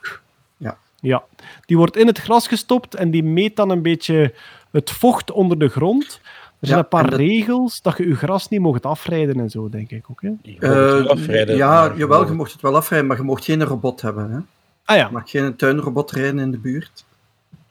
Ja. 0.56 0.76
Ja, 1.00 1.22
die 1.66 1.76
wordt 1.76 1.96
in 1.96 2.06
het 2.06 2.18
gras 2.18 2.48
gestopt 2.48 2.94
en 2.94 3.10
die 3.10 3.22
meet 3.24 3.56
dan 3.56 3.70
een 3.70 3.82
beetje 3.82 4.34
het 4.70 4.90
vocht 4.90 5.30
onder 5.30 5.58
de 5.58 5.68
grond. 5.68 6.20
Er 6.60 6.68
zijn 6.68 6.78
Ja, 6.78 6.84
een 6.84 6.88
paar 6.90 7.10
dat- 7.10 7.18
regels 7.18 7.82
dat 7.82 7.96
je 7.96 8.08
je 8.08 8.14
gras 8.14 8.48
niet 8.48 8.60
mocht 8.60 8.86
afrijden 8.86 9.40
en 9.40 9.50
zo, 9.50 9.68
denk 9.68 9.90
ik 9.90 10.04
ook. 10.10 10.22
Hè? 10.22 10.28
Je 10.42 10.56
mag 10.60 10.70
het 10.70 10.78
wel 10.78 11.00
Eh, 11.04 11.06
afrijden, 11.06 11.56
ja, 11.56 11.68
maar 11.88 11.98
jawel, 11.98 12.26
je 12.26 12.32
mocht 12.32 12.52
het 12.52 12.60
wel 12.60 12.76
afrijden, 12.76 13.08
maar 13.08 13.16
je 13.16 13.22
mocht 13.22 13.44
geen 13.44 13.64
robot 13.64 14.00
hebben. 14.00 14.30
Hè? 14.30 14.38
Ah 14.84 14.96
ja. 14.96 15.06
Je 15.06 15.12
mag 15.12 15.30
geen 15.30 15.56
tuinrobot 15.56 16.10
rijden 16.10 16.38
in 16.38 16.50
de 16.50 16.58
buurt. 16.58 17.04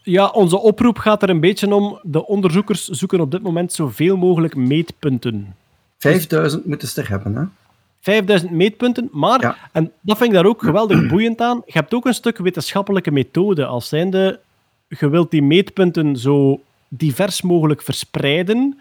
ja, 0.03 0.27
onze 0.27 0.57
oproep 0.57 0.97
gaat 0.97 1.23
er 1.23 1.29
een 1.29 1.39
beetje 1.39 1.73
om. 1.75 1.99
De 2.03 2.27
onderzoekers 2.27 2.87
zoeken 2.87 3.19
op 3.19 3.31
dit 3.31 3.41
moment 3.41 3.73
zoveel 3.73 4.17
mogelijk 4.17 4.55
meetpunten. 4.55 5.55
5000 5.97 6.65
moeten 6.65 6.87
ze 6.87 7.01
er 7.01 7.09
hebben. 7.09 7.35
Hè? 7.35 7.43
5000 8.01 8.51
meetpunten, 8.51 9.09
maar, 9.11 9.41
Ja. 9.41 9.57
en 9.71 9.91
dat 10.01 10.17
vind 10.17 10.29
ik 10.29 10.35
daar 10.35 10.45
ook 10.45 10.61
geweldig 10.63 11.07
boeiend 11.11 11.41
aan, 11.41 11.61
je 11.65 11.71
hebt 11.71 11.93
ook 11.93 12.05
een 12.05 12.13
stuk 12.13 12.37
wetenschappelijke 12.37 13.11
methode. 13.11 13.65
Als 13.65 13.87
zijnde, 13.87 14.39
je 14.87 15.09
wilt 15.09 15.31
die 15.31 15.41
meetpunten 15.41 16.15
zo 16.17 16.61
divers 16.87 17.41
mogelijk 17.41 17.81
verspreiden, 17.81 18.79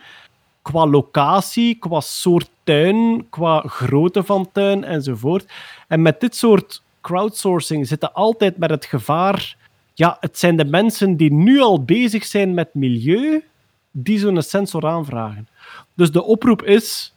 qua 0.62 0.86
locatie, 0.86 1.74
qua 1.74 2.00
soort 2.00 2.50
tuin, 2.64 3.26
qua 3.30 3.60
grootte 3.66 4.22
van 4.24 4.48
tuin 4.52 4.84
enzovoort. 4.84 5.52
En 5.88 6.02
met 6.02 6.20
dit 6.20 6.36
soort 6.36 6.82
crowdsourcing 7.00 7.86
zitten 7.86 8.12
altijd 8.14 8.56
met 8.56 8.70
het 8.70 8.84
gevaar, 8.84 9.56
ja, 9.94 10.16
het 10.20 10.38
zijn 10.38 10.56
de 10.56 10.64
mensen 10.64 11.16
die 11.16 11.32
nu 11.32 11.60
al 11.60 11.84
bezig 11.84 12.24
zijn 12.24 12.54
met 12.54 12.74
milieu, 12.74 13.44
die 13.90 14.18
zo'n 14.18 14.42
sensor 14.42 14.86
aanvragen. 14.86 15.48
Dus 15.94 16.12
de 16.12 16.22
oproep 16.22 16.62
is, 16.62 17.14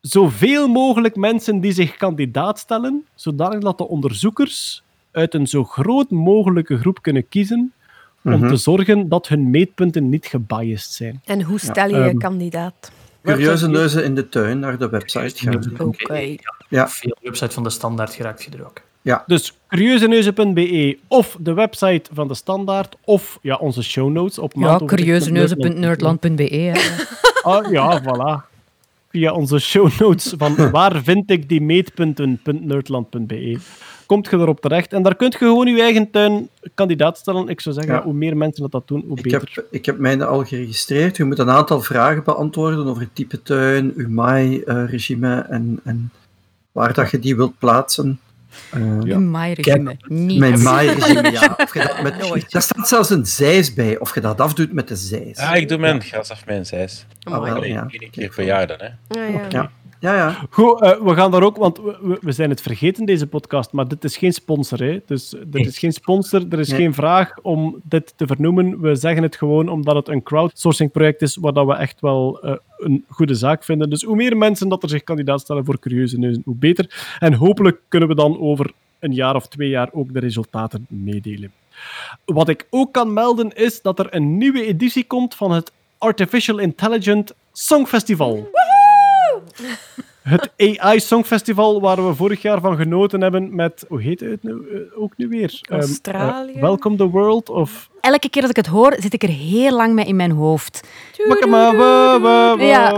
zoveel 0.00 0.68
mogelijk 0.68 1.16
mensen 1.16 1.60
die 1.60 1.72
zich 1.72 1.96
kandidaat 1.96 2.58
stellen, 2.58 3.06
zodanig 3.14 3.58
dat 3.60 3.78
de 3.78 3.88
onderzoekers 3.88 4.82
uit 5.10 5.34
een 5.34 5.46
zo 5.46 5.64
groot 5.64 6.10
mogelijke 6.10 6.78
groep 6.78 7.02
kunnen 7.02 7.28
kiezen 7.28 7.72
om 8.24 8.30
Mhm. 8.38 8.48
te 8.48 8.56
zorgen 8.56 9.08
dat 9.08 9.28
hun 9.28 9.50
meetpunten 9.50 10.08
niet 10.08 10.26
gebiased 10.26 10.92
zijn. 10.92 11.20
En 11.24 11.42
hoe 11.42 11.58
stel 11.58 11.88
je 11.88 11.96
je 11.96 12.02
ehm, 12.02 12.16
kandidaat? 12.18 12.90
Curieuze 13.22 13.68
neuzen 13.68 14.04
in 14.04 14.14
de 14.14 14.28
tuin 14.28 14.58
naar 14.58 14.78
de 14.78 14.88
website 14.88 15.34
gaan. 15.50 15.72
Oké. 15.78 16.34
Ja. 16.68 16.88
Veel 16.88 17.16
website 17.22 17.50
van 17.50 17.62
de 17.62 17.70
standaard 17.70 18.14
geraakt 18.14 18.42
je 18.44 18.50
er 18.50 18.64
ook. 18.64 18.80
Dus 19.26 19.58
curieuzeneuzen.be 19.68 20.98
of 21.08 21.36
de 21.40 21.52
website 21.52 22.10
van 22.12 22.28
de 22.28 22.34
standaard 22.34 22.96
of 23.04 23.38
ja, 23.42 23.56
onze 23.56 23.82
show 23.82 24.10
notes 24.10 24.38
op 24.38 24.52
Ja, 24.56 24.80
curieuzeneuzen.nerdland.be. 24.86 26.72
Ah, 27.42 27.70
ja, 27.70 28.02
voilà. 28.02 28.47
Via 29.18 29.32
onze 29.32 29.58
show 29.58 29.88
notes 29.98 30.34
van 30.36 30.54
waar 30.70 31.02
vind 31.02 31.30
ik 31.30 31.48
die 31.48 31.60
meetpunten.nerdland.be. 31.60 33.58
Komt 34.06 34.26
je 34.30 34.36
erop 34.36 34.60
terecht. 34.60 34.92
En 34.92 35.02
daar 35.02 35.14
kunt 35.16 35.32
je 35.32 35.38
gewoon 35.38 35.66
je 35.66 35.80
eigen 35.82 36.10
tuin 36.10 36.48
kandidaat 36.74 37.18
stellen. 37.18 37.48
Ik 37.48 37.60
zou 37.60 37.74
zeggen, 37.74 37.94
Ja. 37.94 38.02
hoe 38.02 38.12
meer 38.12 38.36
mensen 38.36 38.62
dat, 38.62 38.70
dat 38.72 38.88
doen, 38.88 39.04
hoe 39.08 39.16
Ik 39.16 39.22
beter. 39.22 39.50
heb, 39.54 39.66
ik 39.70 39.86
heb 39.86 39.98
mij 39.98 40.24
al 40.24 40.44
geregistreerd. 40.44 41.16
Je 41.16 41.24
moet 41.24 41.38
een 41.38 41.50
aantal 41.50 41.80
vragen 41.80 42.24
beantwoorden 42.24 42.86
over 42.86 43.02
het 43.02 43.14
type 43.14 43.42
tuin, 43.42 43.92
uw 43.96 44.08
MAI-regime 44.08 45.38
en, 45.48 45.80
en 45.84 46.10
waar 46.72 46.94
dat 46.94 47.10
je 47.10 47.18
die 47.18 47.36
wilt 47.36 47.58
plaatsen. 47.58 48.20
Eh, 48.70 48.80
In 49.04 49.30
mijn 49.30 49.52
regime. 49.54 49.96
Niet. 50.08 50.38
Mijn 50.38 50.62
MAI-regime, 50.68 51.30
ja. 51.30 51.54
Of 51.56 51.74
je 51.74 51.80
dat 51.80 52.02
met, 52.02 52.18
Nooit. 52.28 52.50
daar 52.50 52.62
staat 52.62 52.88
zelfs 52.88 53.10
een 53.10 53.26
zijs 53.26 53.74
bij, 53.74 53.98
of 53.98 54.14
je 54.14 54.20
dat 54.20 54.40
afdoet 54.40 54.72
met 54.72 54.88
de 54.88 54.96
zijs. 54.96 55.36
Ah, 55.38 55.56
ik 55.56 55.68
doe 55.68 55.78
mijn 55.78 56.02
gas 56.02 56.30
af 56.30 56.46
mijn 56.46 56.66
zijs. 56.66 57.06
Ah, 57.22 57.32
wel, 57.42 57.54
Allee, 57.54 57.72
ja. 57.72 57.86
één 57.90 58.10
keer 58.10 58.32
per 58.34 58.44
jaar 58.44 58.66
dan, 58.66 58.76
hè. 58.80 59.20
Ja, 59.20 59.40
ja. 59.48 59.70
Ja. 60.00 60.14
Ja. 60.14 60.36
Goed, 60.50 60.80
eh, 60.80 61.00
we 61.00 61.14
gaan 61.14 61.30
daar 61.30 61.42
ook, 61.42 61.56
want 61.56 61.78
we- 62.20 62.32
zijn 62.32 62.50
het 62.50 62.60
vergeten, 62.60 63.04
deze 63.06 63.26
podcast, 63.26 63.72
maar 63.72 63.88
dit 63.88 64.04
is 64.04 64.16
geen 64.16 64.32
sponsor. 64.32 64.78
Hè? 64.82 65.00
Dus 65.06 65.32
er 65.32 65.60
is 65.60 65.78
geen 65.78 65.92
sponsor, 65.92 66.44
er 66.50 66.58
is 66.58 66.68
Nee. 66.68 66.80
geen 66.80 66.94
vraag 66.94 67.38
om 67.42 67.80
dit 67.82 68.12
te 68.16 68.26
vernoemen. 68.26 68.80
We 68.80 68.94
zeggen 68.94 69.22
het 69.22 69.36
gewoon 69.36 69.68
omdat 69.68 69.94
het 69.96 70.08
een 70.08 70.22
crowdsourcing 70.22 70.90
project 70.90 71.22
is, 71.22 71.36
waar 71.36 71.52
dat 71.52 71.66
we 71.66 71.74
echt 71.74 72.00
wel 72.00 72.40
eh, 72.40 72.54
een 72.76 73.04
goede 73.08 73.34
zaak 73.34 73.64
vinden. 73.64 73.90
Dus 73.90 74.02
hoe 74.02 74.16
meer 74.16 74.36
mensen 74.36 74.68
dat 74.68 74.82
er 74.82 74.88
zich 74.88 75.04
kandidaat 75.04 75.40
stellen 75.40 75.64
voor 75.64 75.78
Curieuze 75.78 76.18
Neuzen, 76.18 76.42
hoe 76.44 76.54
beter. 76.56 77.16
En 77.18 77.32
hopelijk 77.34 77.80
kunnen 77.88 78.08
we 78.08 78.14
dan 78.14 78.40
over 78.40 78.72
een 78.98 79.12
jaar 79.14 79.34
of 79.34 79.46
twee 79.48 79.68
jaar 79.68 79.88
ook 79.92 80.12
de 80.12 80.20
resultaten 80.20 80.86
meedelen. 80.88 81.52
Wat 82.24 82.48
ik 82.48 82.66
ook 82.70 82.92
kan 82.92 83.12
melden 83.12 83.52
is 83.56 83.82
dat 83.82 83.98
er 83.98 84.06
een 84.14 84.36
nieuwe 84.38 84.66
editie 84.66 85.04
komt 85.04 85.34
van 85.34 85.50
het 85.52 85.72
Artificial 85.98 86.58
Intelligent 86.58 87.34
Songfestival. 87.52 88.48
Het 90.22 90.50
AI 90.56 91.00
Songfestival, 91.00 91.80
waar 91.80 92.06
we 92.06 92.14
vorig 92.14 92.42
jaar 92.42 92.60
van 92.60 92.76
genoten 92.76 93.20
hebben 93.20 93.54
met, 93.54 93.84
hoe 93.88 94.02
heet 94.02 94.20
het 94.20 94.42
nu, 94.42 94.50
eh, 94.52 95.02
ook 95.02 95.12
nu 95.16 95.28
weer? 95.28 95.58
Ehm, 95.62 95.80
Australië? 95.80 96.52
eh, 96.52 96.60
Welcome 96.60 96.96
the 96.96 97.08
World 97.08 97.48
of... 97.48 97.90
Elke 98.00 98.28
keer 98.30 98.42
dat 98.42 98.50
ik 98.50 98.56
het 98.56 98.66
hoor, 98.66 98.96
zit 98.98 99.12
ik 99.12 99.22
er 99.22 99.28
heel 99.28 99.76
lang 99.76 99.94
mee 99.94 100.04
in 100.06 100.16
mijn 100.16 100.30
hoofd. 100.30 100.88
Ja. 102.58 102.92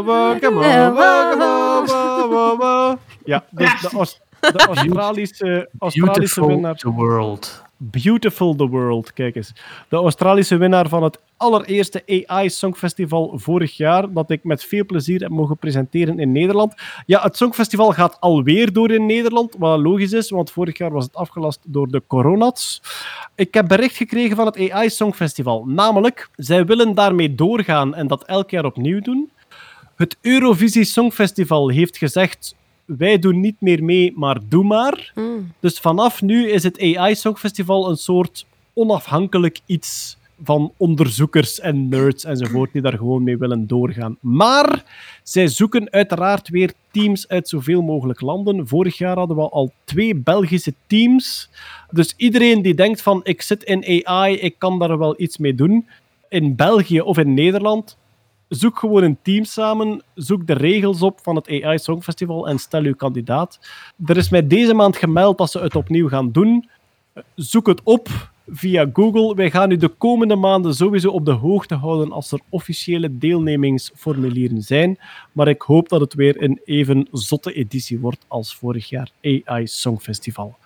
Ja. 3.25 3.45
dus 3.51 3.81
de, 3.81 4.17
de 4.41 4.67
Australische, 4.67 5.69
Australische 5.79 6.01
Beautiful 6.01 6.47
winnaar... 6.47 6.77
the 6.77 6.91
world. 6.91 7.69
Beautiful 7.83 8.55
the 8.55 8.69
World, 8.69 9.13
kijk 9.13 9.37
eens. 9.37 9.53
De 9.89 9.97
Australische 9.97 10.57
winnaar 10.57 10.89
van 10.89 11.03
het 11.03 11.19
allereerste 11.37 12.25
AI 12.27 12.51
Songfestival 12.51 13.33
vorig 13.35 13.77
jaar, 13.77 14.13
dat 14.13 14.31
ik 14.31 14.45
met 14.45 14.65
veel 14.65 14.85
plezier 14.85 15.21
heb 15.21 15.31
mogen 15.31 15.57
presenteren 15.57 16.19
in 16.19 16.33
Nederland. 16.33 16.75
Ja, 17.07 17.23
het 17.23 17.37
Songfestival 17.37 17.93
gaat 17.93 18.21
alweer 18.21 18.73
door 18.73 18.91
in 18.91 19.07
Nederland, 19.07 19.55
wat 19.59 19.79
logisch 19.79 20.13
is, 20.13 20.31
want 20.31 20.51
vorig 20.51 20.79
jaar 20.79 20.91
was 20.91 21.05
het 21.05 21.15
afgelast 21.15 21.61
door 21.67 21.89
de 21.89 22.03
coronats. 22.07 22.83
Ik 23.35 23.55
heb 23.55 23.69
bericht 23.69 23.97
gekregen 23.97 24.37
van 24.37 24.47
het 24.47 24.71
AI 24.71 24.91
Songfestival, 24.91 25.65
namelijk, 25.67 26.29
zij 26.37 26.65
willen 26.65 26.95
daarmee 26.95 27.35
doorgaan 27.35 27.95
en 27.95 28.07
dat 28.07 28.25
elk 28.25 28.51
jaar 28.51 28.65
opnieuw 28.65 29.01
doen. 29.01 29.31
Het 29.97 30.17
Eurovisie 30.21 30.85
Songfestival 30.85 31.69
heeft 31.69 31.97
gezegd, 31.97 32.55
wij 32.99 33.19
doen 33.19 33.41
niet 33.41 33.61
meer 33.61 33.85
mee, 33.85 34.13
maar 34.17 34.39
doe 34.49 34.65
maar. 34.65 35.13
Mm. 35.15 35.53
Dus 35.61 35.79
vanaf 35.79 36.23
nu 36.23 36.49
is 36.49 36.63
het 36.63 36.81
AI 36.95 37.15
Songfestival 37.15 37.91
een 37.91 37.97
soort 37.97 38.47
onafhankelijk 38.73 39.61
iets 39.67 40.19
van 40.43 40.73
onderzoekers 40.77 41.61
en 41.61 41.89
nerds 41.89 42.25
enzovoort 42.25 42.73
die 42.73 42.83
daar 42.83 42.97
gewoon 42.97 43.23
mee 43.23 43.39
willen 43.39 43.67
doorgaan. 43.67 44.17
Maar 44.21 44.85
zij 45.23 45.49
zoeken 45.49 45.91
uiteraard 45.91 46.49
weer 46.49 46.73
teams 46.91 47.29
uit 47.29 47.49
zoveel 47.49 47.83
mogelijk 47.83 48.21
landen. 48.21 48.69
Vorig 48.69 48.99
jaar 48.99 49.17
hadden 49.17 49.37
we 49.37 49.49
al 49.49 49.73
twee 49.85 50.15
Belgische 50.17 50.75
teams. 50.87 51.51
Dus 51.91 52.15
iedereen 52.17 52.63
die 52.63 52.75
denkt 52.75 53.03
van 53.03 53.21
ik 53.23 53.43
zit 53.43 53.63
in 53.63 54.05
AI, 54.07 54.35
ik 54.35 54.55
kan 54.59 54.79
daar 54.79 54.99
wel 54.99 55.15
iets 55.21 55.39
mee 55.39 55.55
doen, 55.55 55.87
in 56.29 56.57
België 56.57 57.01
of 57.01 57.19
in 57.19 57.35
Nederland, 57.35 57.97
zoek 58.51 58.79
gewoon 58.79 59.03
een 59.03 59.19
team 59.23 59.45
samen, 59.45 60.03
zoek 60.15 60.47
de 60.47 60.53
regels 60.53 61.03
op 61.03 61.21
van 61.23 61.37
het 61.37 61.63
AI 61.63 61.79
Songfestival 61.79 62.49
en 62.49 62.59
stel 62.59 62.83
uw 62.83 62.95
kandidaat. 62.95 63.61
Er 64.07 64.17
is 64.17 64.29
mij 64.29 64.47
deze 64.47 64.75
maand 64.75 64.97
gemeld 64.97 65.39
dat 65.39 65.51
ze 65.51 65.59
het 65.59 65.77
opnieuw 65.77 66.09
gaan 66.09 66.33
doen. 66.33 66.69
Zoek 67.35 67.67
het 67.67 67.81
op 67.85 68.09
via 68.49 68.91
Google. 68.93 69.35
Wij 69.35 69.51
gaan 69.51 69.71
u 69.71 69.77
de 69.77 69.89
komende 69.89 70.37
maanden 70.37 70.75
sowieso 70.75 71.11
op 71.11 71.25
de 71.25 71.33
hoogte 71.33 71.75
houden 71.75 72.13
als 72.13 72.33
er 72.33 72.41
officiële 72.49 73.19
deelnemingsformulieren 73.19 74.63
zijn. 74.63 74.99
Maar 75.33 75.49
ik 75.49 75.63
hoop 75.63 75.89
dat 75.89 76.01
het 76.01 76.15
weer 76.15 76.43
een 76.43 76.61
even 76.65 77.09
zotte 77.13 77.53
editie 77.53 77.99
wordt 77.99 78.25
als 78.29 78.55
vorig 78.55 78.89
jaar 78.89 79.11
AI 79.23 79.67
Songfestival. 79.67 80.57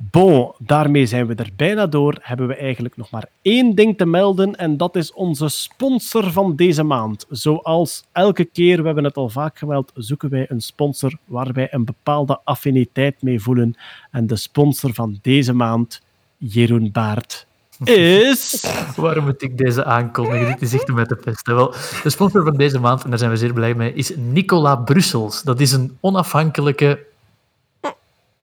Bon, 0.00 0.52
daarmee 0.58 1.06
zijn 1.06 1.26
we 1.26 1.34
er 1.34 1.50
bijna 1.56 1.86
door. 1.86 2.16
Hebben 2.20 2.46
we 2.46 2.54
eigenlijk 2.54 2.96
nog 2.96 3.10
maar 3.10 3.28
één 3.42 3.74
ding 3.74 3.96
te 3.96 4.06
melden 4.06 4.56
en 4.56 4.76
dat 4.76 4.96
is 4.96 5.12
onze 5.12 5.48
sponsor 5.48 6.32
van 6.32 6.56
deze 6.56 6.82
maand. 6.82 7.26
Zoals 7.28 8.04
elke 8.12 8.44
keer, 8.44 8.78
we 8.78 8.86
hebben 8.86 9.04
het 9.04 9.16
al 9.16 9.28
vaak 9.28 9.58
gemeld, 9.58 9.92
zoeken 9.94 10.30
wij 10.30 10.46
een 10.48 10.60
sponsor 10.60 11.18
waar 11.24 11.52
wij 11.52 11.68
een 11.70 11.84
bepaalde 11.84 12.40
affiniteit 12.44 13.22
mee 13.22 13.40
voelen. 13.40 13.76
En 14.10 14.26
de 14.26 14.36
sponsor 14.36 14.94
van 14.94 15.18
deze 15.22 15.52
maand, 15.52 16.02
Jeroen 16.36 16.90
Baart, 16.92 17.46
is... 17.84 18.66
Waarom 18.96 19.24
moet 19.24 19.42
ik 19.42 19.58
deze 19.58 19.84
aankondigen? 19.84 20.46
Dit 20.46 20.62
is 20.62 20.72
echt 20.72 20.88
met 20.88 21.08
de 21.08 21.16
pest. 21.16 21.46
Wel, 21.46 21.74
de 22.02 22.10
sponsor 22.10 22.44
van 22.44 22.56
deze 22.56 22.78
maand, 22.78 23.04
en 23.04 23.10
daar 23.10 23.18
zijn 23.18 23.30
we 23.30 23.36
zeer 23.36 23.52
blij 23.52 23.74
mee, 23.74 23.92
is 23.92 24.12
Nicola 24.16 24.76
Brussels. 24.76 25.42
Dat 25.42 25.60
is 25.60 25.72
een 25.72 25.96
onafhankelijke 26.00 27.06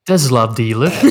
Tesla-dealer. 0.06 0.92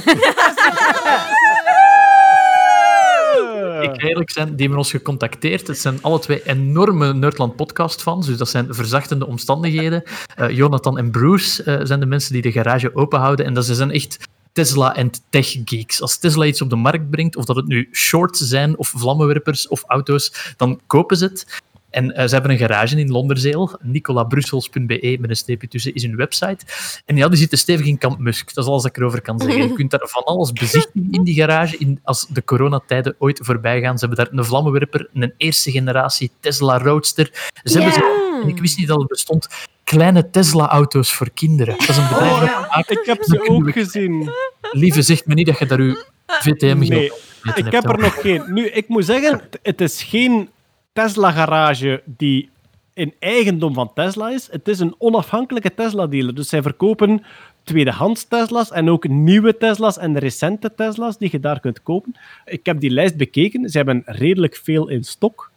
Ik 3.82 4.00
ga 4.00 4.06
eerlijk 4.06 4.30
zijn, 4.30 4.48
die 4.48 4.58
hebben 4.58 4.78
ons 4.78 4.90
gecontacteerd. 4.90 5.66
Het 5.66 5.78
zijn 5.78 5.98
alle 6.02 6.18
twee 6.18 6.42
enorme 6.44 7.14
Nerdland 7.14 7.56
podcast-fans, 7.56 8.26
dus 8.26 8.36
dat 8.36 8.48
zijn 8.48 8.74
verzachtende 8.74 9.26
omstandigheden. 9.26 10.02
Eh, 10.36 10.50
Jonathan 10.50 10.98
en 10.98 11.10
Bruce 11.10 11.62
eh, 11.62 11.80
zijn 11.82 12.00
de 12.00 12.06
mensen 12.06 12.32
die 12.32 12.42
de 12.42 12.52
garage 12.52 12.94
openhouden 12.94 13.46
en 13.46 13.54
dat 13.54 13.64
ze 13.64 13.74
zijn 13.74 13.90
echt 13.90 14.28
Tesla 14.52 14.96
en 14.96 15.10
tech-geeks. 15.30 16.00
Als 16.00 16.18
Tesla 16.18 16.44
iets 16.44 16.62
op 16.62 16.70
de 16.70 16.76
markt 16.76 17.10
brengt, 17.10 17.36
of 17.36 17.44
dat 17.44 17.56
het 17.56 17.66
nu 17.66 17.88
shorts 17.92 18.40
zijn, 18.40 18.78
of 18.78 18.88
vlammenwerpers, 18.88 19.68
of 19.68 19.84
auto's, 19.86 20.54
dan 20.56 20.80
kopen 20.86 21.16
ze 21.16 21.24
het. 21.24 21.62
En 21.94 22.14
eh, 22.14 22.26
ze 22.26 22.32
hebben 22.32 22.50
een 22.52 22.58
garage 22.58 22.96
in 23.00 23.10
Londerzeel. 23.10 23.78
nicolabrussels.be 23.82 25.16
met 25.20 25.30
een 25.30 25.36
streepje 25.36 25.68
tussen 25.68 25.94
is 25.94 26.02
hun 26.02 26.16
website. 26.16 26.58
En 27.04 27.16
ja, 27.16 27.28
die 27.28 27.38
zitten 27.38 27.58
stevig 27.58 27.86
in 27.86 27.98
Kamp 27.98 28.18
Musk. 28.18 28.54
Dat 28.54 28.64
is 28.64 28.70
alles 28.70 28.82
dat 28.82 28.90
ik 28.90 28.96
erover 28.96 29.20
kan 29.20 29.40
zeggen. 29.40 29.62
Je 29.62 29.72
kunt 29.80 29.90
daar 29.90 30.00
van 30.08 30.24
alles 30.24 30.52
bezichtigen 30.52 31.08
in 31.10 31.24
die 31.24 31.34
garage. 31.34 31.76
In, 31.78 32.00
als 32.02 32.26
de 32.28 32.44
coronatijden 32.44 33.14
ooit 33.18 33.40
voorbij 33.42 33.80
gaan. 33.80 33.98
Ze 33.98 34.06
hebben 34.06 34.24
daar 34.24 34.38
een 34.38 34.44
vlammenwerper, 34.44 35.08
een 35.12 35.32
eerste 35.36 35.70
generatie 35.70 36.30
Tesla 36.40 36.78
Roadster. 36.78 37.50
Ze 37.64 37.80
hebben 37.80 38.02
En 38.42 38.48
ik 38.48 38.58
wist 38.58 38.78
niet 38.78 38.88
dat 38.88 38.98
het 38.98 39.08
bestond. 39.08 39.48
Kleine 39.84 40.30
Tesla-auto's 40.30 41.12
voor 41.12 41.30
kinderen. 41.34 41.78
Dat 41.78 41.88
is 41.88 41.96
een 41.96 42.08
bedrijf 42.08 42.32
Oh, 42.32 42.40
dat 42.40 42.48
ja. 42.48 42.60
maakt- 42.60 42.90
Ik 42.90 43.00
heb 43.04 43.22
ze 43.22 43.48
ook 43.48 43.70
gezien. 43.72 44.30
Lieve, 44.72 45.02
zegt 45.02 45.26
me 45.26 45.34
niet 45.34 45.46
dat 45.46 45.58
je 45.58 45.66
daar 45.66 45.78
uw 45.78 45.96
VTM 46.26 46.78
Nee, 46.78 47.12
ik 47.54 47.72
heb 47.72 47.84
er 47.88 47.98
nog 47.98 48.20
geen. 48.20 48.42
Nu, 48.48 48.66
ik 48.68 48.88
moet 48.88 49.04
zeggen, 49.04 49.40
het 49.62 49.80
is 49.80 50.02
geen 50.02 50.48
Tesla-garage 50.94 52.02
die 52.06 52.50
in 52.92 53.14
eigendom 53.18 53.74
van 53.74 53.90
Tesla 53.94 54.30
is. 54.30 54.48
Het 54.50 54.68
is 54.68 54.80
een 54.80 54.94
onafhankelijke 54.98 55.74
Tesla-dealer. 55.74 56.34
Dus 56.34 56.48
zij 56.48 56.62
verkopen 56.62 57.22
tweedehands 57.62 58.24
Tesla's 58.24 58.70
en 58.70 58.90
ook 58.90 59.08
nieuwe 59.08 59.56
Tesla's 59.56 59.98
en 59.98 60.18
recente 60.18 60.74
Tesla's 60.74 61.18
die 61.18 61.28
je 61.32 61.40
daar 61.40 61.60
kunt 61.60 61.82
kopen. 61.82 62.14
Ik 62.44 62.66
heb 62.66 62.80
die 62.80 62.90
lijst 62.90 63.16
bekeken. 63.16 63.68
Ze 63.68 63.76
hebben 63.76 64.02
redelijk 64.04 64.56
veel 64.56 64.88
in 64.88 65.04
stok. 65.04 65.50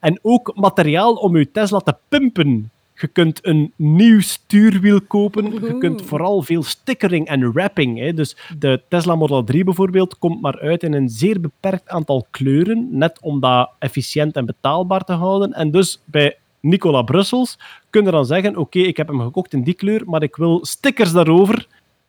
En 0.00 0.18
ook 0.22 0.52
materiaal 0.54 1.14
om 1.14 1.36
je 1.36 1.50
Tesla 1.50 1.78
te 1.78 1.96
pimpen. 2.08 2.70
Je 2.94 3.06
kunt 3.06 3.46
een 3.46 3.72
nieuw 3.76 4.20
stuurwiel 4.20 5.00
kopen. 5.00 5.52
Je 5.52 5.78
kunt 5.78 6.02
vooral 6.02 6.42
veel 6.42 6.62
stickering 6.62 7.26
en 7.26 7.52
wrapping. 7.52 7.98
Hè. 7.98 8.14
Dus 8.14 8.36
de 8.58 8.82
Tesla 8.88 9.14
Model 9.14 9.44
3 9.44 9.64
bijvoorbeeld 9.64 10.18
komt 10.18 10.40
maar 10.40 10.60
uit 10.60 10.82
in 10.82 10.92
een 10.92 11.08
zeer 11.08 11.40
beperkt 11.40 11.88
aantal 11.88 12.26
kleuren. 12.30 12.88
Net 12.90 13.18
om 13.20 13.40
dat 13.40 13.70
efficiënt 13.78 14.36
en 14.36 14.46
betaalbaar 14.46 15.04
te 15.04 15.12
houden. 15.12 15.52
En 15.52 15.70
dus 15.70 16.02
bij 16.04 16.36
Nicola 16.60 17.02
Brussels 17.02 17.58
kun 17.90 18.04
je 18.04 18.10
dan 18.10 18.26
zeggen: 18.26 18.56
Oké, 18.56 18.78
ik 18.78 18.96
heb 18.96 19.08
hem 19.08 19.20
gekocht 19.20 19.52
in 19.52 19.62
die 19.62 19.74
kleur, 19.74 20.02
maar 20.06 20.22
ik 20.22 20.36
wil 20.36 20.64
stickers 20.64 21.12
daarover 21.12 21.66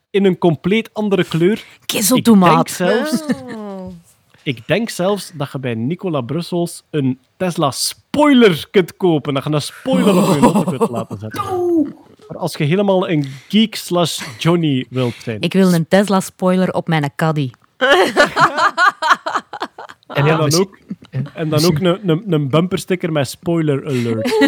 in 0.09 0.25
een 0.25 0.37
compleet 0.37 0.89
andere 0.93 1.23
kleur. 1.23 1.51
Ik 1.51 1.59
denk 1.59 1.85
Kisseltomaat. 1.85 2.71
zelfs 2.71 3.25
ik 4.43 4.67
denk 4.67 4.89
zelfs 4.89 5.31
dat 5.33 5.51
je 5.51 5.59
bij 5.59 5.73
Nicola 5.73 6.21
Brussels 6.21 6.83
een 6.89 7.19
Tesla 7.37 7.71
spoiler 7.71 8.67
kunt 8.71 8.97
kopen. 8.97 9.33
Dat 9.33 9.43
je 9.43 9.49
een 9.51 9.61
spoiler 9.61 10.17
op 10.17 10.33
je 10.35 10.39
auto 10.53 10.63
kunt 10.77 10.89
laten 10.89 11.19
zetten. 11.19 11.43
Maar 12.27 12.37
als 12.37 12.55
je 12.55 12.63
helemaal 12.63 13.09
een 13.09 13.25
geek 13.47 13.75
slash 13.75 14.21
Johnny 14.37 14.85
wilt 14.89 15.13
zijn. 15.23 15.41
Ik 15.41 15.53
wil 15.53 15.73
een 15.73 15.87
Tesla-spoiler 15.87 16.73
op 16.73 16.87
mijn 16.87 17.11
caddy. 17.15 17.51
En 20.07 20.25
dan 20.25 20.43
misschien- 20.43 20.65
ook, 20.67 20.77
en 21.33 21.49
dan 21.49 21.65
ook 21.65 21.79
een, 21.79 22.09
een, 22.09 22.23
een 22.33 22.49
bumpersticker 22.49 23.11
met 23.11 23.27
spoiler 23.29 23.85
alert. 23.85 24.31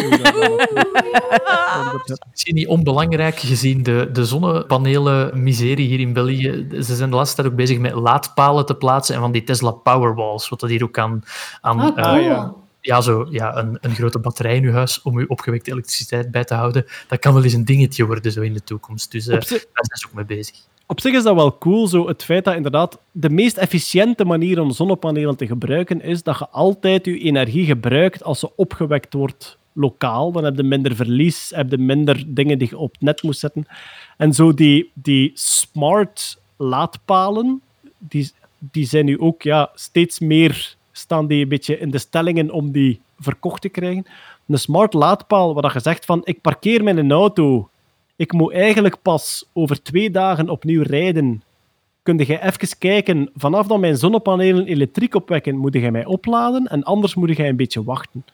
Misschien 2.30 2.54
niet 2.54 2.66
onbelangrijk 2.66 3.38
gezien 3.38 3.82
de, 3.82 4.08
de 4.12 4.24
zonnepanelen-miserie 4.24 5.86
hier 5.86 6.00
in 6.00 6.12
België. 6.12 6.66
Ze 6.70 6.94
zijn 6.96 7.10
de 7.10 7.16
laatste 7.16 7.36
tijd 7.36 7.48
ook 7.48 7.54
bezig 7.56 7.78
met 7.78 7.92
laadpalen 7.92 8.66
te 8.66 8.74
plaatsen 8.74 9.14
en 9.14 9.20
van 9.20 9.32
die 9.32 9.44
Tesla 9.44 9.70
Powerwalls, 9.70 10.48
wat 10.48 10.60
dat 10.60 10.70
hier 10.70 10.82
ook 10.82 10.98
aan, 10.98 11.24
aan 11.60 11.80
Oh, 11.82 11.94
cool. 11.94 12.16
ja. 12.16 12.54
ja, 12.80 13.00
zo, 13.00 13.26
ja, 13.30 13.56
een, 13.56 13.78
een 13.80 13.94
grote 13.94 14.18
batterij 14.18 14.56
in 14.56 14.64
uw 14.64 14.72
huis 14.72 15.02
om 15.02 15.18
uw 15.18 15.26
opgewekte 15.26 15.70
elektriciteit 15.70 16.30
bij 16.30 16.44
te 16.44 16.54
houden. 16.54 16.84
Dat 17.08 17.18
kan 17.18 17.34
wel 17.34 17.44
eens 17.44 17.52
een 17.52 17.64
dingetje 17.64 18.06
worden 18.06 18.32
zo 18.32 18.40
in 18.40 18.52
de 18.52 18.62
toekomst. 18.64 19.10
Dus 19.12 19.26
eh, 19.28 19.40
zich- 19.40 19.48
daar 19.72 19.84
zijn 19.84 19.98
ze 19.98 20.06
ook 20.06 20.14
mee 20.14 20.24
bezig. 20.24 20.56
Op 20.88 21.00
zich 21.00 21.14
is 21.14 21.22
dat 21.22 21.34
wel 21.34 21.58
cool, 21.58 21.86
zo 21.86 22.06
het 22.06 22.24
feit 22.24 22.44
dat 22.44 22.54
inderdaad 22.54 22.98
de 23.12 23.30
meest 23.30 23.56
efficiënte 23.56 24.24
manier 24.24 24.60
om 24.60 24.70
zonnepanelen 24.70 25.36
te 25.36 25.46
gebruiken 25.46 26.02
is 26.02 26.22
dat 26.22 26.38
je 26.38 26.48
altijd 26.48 27.04
je 27.04 27.18
energie 27.18 27.64
gebruikt 27.64 28.22
als 28.22 28.38
ze 28.38 28.56
opgewekt 28.56 29.14
wordt 29.14 29.58
lokaal. 29.72 30.32
Dan 30.32 30.44
heb 30.44 30.56
je 30.56 30.62
minder 30.62 30.96
verlies, 30.96 31.52
heb 31.54 31.70
je 31.70 31.78
minder 31.78 32.24
dingen 32.26 32.58
die 32.58 32.68
je 32.70 32.78
op 32.78 32.92
het 32.92 33.00
net 33.00 33.22
moet 33.22 33.36
zetten. 33.36 33.66
En 34.16 34.32
zo 34.32 34.54
die, 34.54 34.90
die 34.94 35.30
smart 35.34 36.38
laadpalen, 36.56 37.62
die, 37.98 38.32
die 38.58 38.86
zijn 38.86 39.04
nu 39.04 39.20
ook 39.20 39.42
ja, 39.42 39.70
steeds 39.74 40.18
meer 40.18 40.76
staan 40.92 41.26
die 41.26 41.42
een 41.42 41.48
beetje 41.48 41.78
in 41.78 41.90
de 41.90 41.98
stellingen 41.98 42.50
om 42.50 42.72
die 42.72 43.00
verkocht 43.18 43.62
te 43.62 43.68
krijgen. 43.68 44.06
Een 44.48 44.58
smart 44.58 44.92
laadpaal 44.92 45.54
waar 45.54 45.72
je 45.72 45.80
zegt 45.80 46.04
van 46.04 46.20
ik 46.24 46.40
parkeer 46.40 46.82
mijn 46.82 47.12
auto 47.12 47.68
ik 48.16 48.32
moet 48.32 48.52
eigenlijk 48.52 49.02
pas 49.02 49.44
over 49.52 49.82
twee 49.82 50.10
dagen 50.10 50.48
opnieuw 50.48 50.82
rijden. 50.82 51.42
Kun 52.02 52.18
je 52.18 52.42
even 52.42 52.78
kijken, 52.78 53.30
vanaf 53.34 53.66
dat 53.66 53.78
mijn 53.78 53.96
zonnepanelen 53.96 54.66
elektriek 54.66 55.14
opwekken, 55.14 55.56
moet 55.56 55.74
je 55.74 55.90
mij 55.90 56.04
opladen 56.04 56.66
en 56.66 56.82
anders 56.82 57.14
moet 57.14 57.36
je 57.36 57.46
een 57.46 57.56
beetje 57.56 57.84
wachten. 57.84 58.24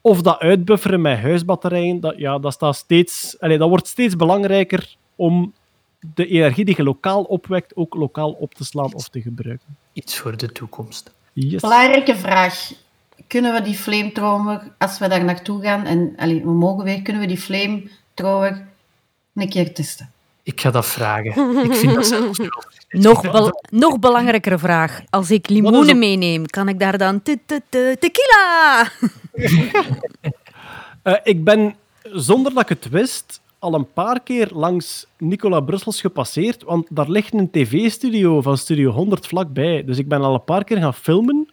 Of 0.00 0.22
dat 0.22 0.38
uitbufferen 0.38 1.00
met 1.00 1.18
huisbatterijen, 1.18 2.00
dat, 2.00 2.18
ja, 2.18 2.38
dat, 2.38 2.52
staat 2.52 2.76
steeds, 2.76 3.36
allee, 3.40 3.58
dat 3.58 3.68
wordt 3.68 3.86
steeds 3.86 4.16
belangrijker 4.16 4.96
om 5.16 5.52
de 6.14 6.26
energie 6.26 6.64
die 6.64 6.76
je 6.76 6.82
lokaal 6.82 7.22
opwekt 7.22 7.76
ook 7.76 7.94
lokaal 7.94 8.30
op 8.30 8.54
te 8.54 8.64
slaan 8.64 8.94
of 8.94 9.08
te 9.08 9.20
gebruiken. 9.20 9.76
Iets 9.92 10.18
voor 10.18 10.36
de 10.36 10.52
toekomst. 10.52 11.14
Yes. 11.32 11.60
Belangrijke 11.60 12.16
vraag. 12.16 12.72
Kunnen 13.26 13.52
we 13.52 13.62
die 13.62 13.74
flamethrower, 13.74 14.72
als 14.78 14.98
we 14.98 15.08
daar 15.08 15.24
naartoe 15.24 15.62
gaan, 15.62 15.84
en 15.84 16.12
allee, 16.16 16.42
we 16.42 16.50
mogen 16.50 16.84
weer, 16.84 17.02
kunnen 17.02 17.22
we 17.22 17.28
die 17.28 17.38
flamethrower 17.38 18.69
een 19.40 19.48
keer 19.48 19.74
testen? 19.74 20.10
Ik 20.42 20.60
ga 20.60 20.70
dat 20.70 20.86
vragen. 20.86 21.64
Ik 21.64 21.74
vind 21.74 21.94
dat 21.94 22.06
zelfs 22.06 22.38
nu. 22.38 22.48
Nog, 23.00 23.30
bel- 23.30 23.62
nog 23.70 23.98
belangrijkere 23.98 24.58
vraag. 24.58 25.00
Als 25.10 25.30
ik 25.30 25.48
limoenen 25.48 25.98
meeneem, 25.98 26.46
kan 26.46 26.68
ik 26.68 26.78
daar 26.78 26.98
dan 26.98 27.22
te- 27.22 27.38
te- 27.46 27.62
te- 27.68 27.96
tequila? 28.00 28.88
Eh, 31.02 31.14
ik 31.22 31.44
ben, 31.44 31.74
zonder 32.02 32.54
dat 32.54 32.62
ik 32.62 32.68
het 32.68 32.88
wist, 32.88 33.40
al 33.58 33.74
een 33.74 33.92
paar 33.92 34.20
keer 34.20 34.48
langs 34.52 35.06
Nicola 35.18 35.60
Brussels 35.60 36.00
gepasseerd, 36.00 36.62
want 36.62 36.86
daar 36.90 37.08
ligt 37.10 37.32
een 37.34 37.50
tv-studio 37.50 38.40
van 38.42 38.58
Studio 38.58 38.90
100 38.90 39.26
vlakbij. 39.26 39.84
Dus 39.84 39.98
ik 39.98 40.08
ben 40.08 40.20
al 40.22 40.34
een 40.34 40.44
paar 40.44 40.64
keer 40.64 40.76
gaan 40.78 40.94
filmen. 40.94 41.50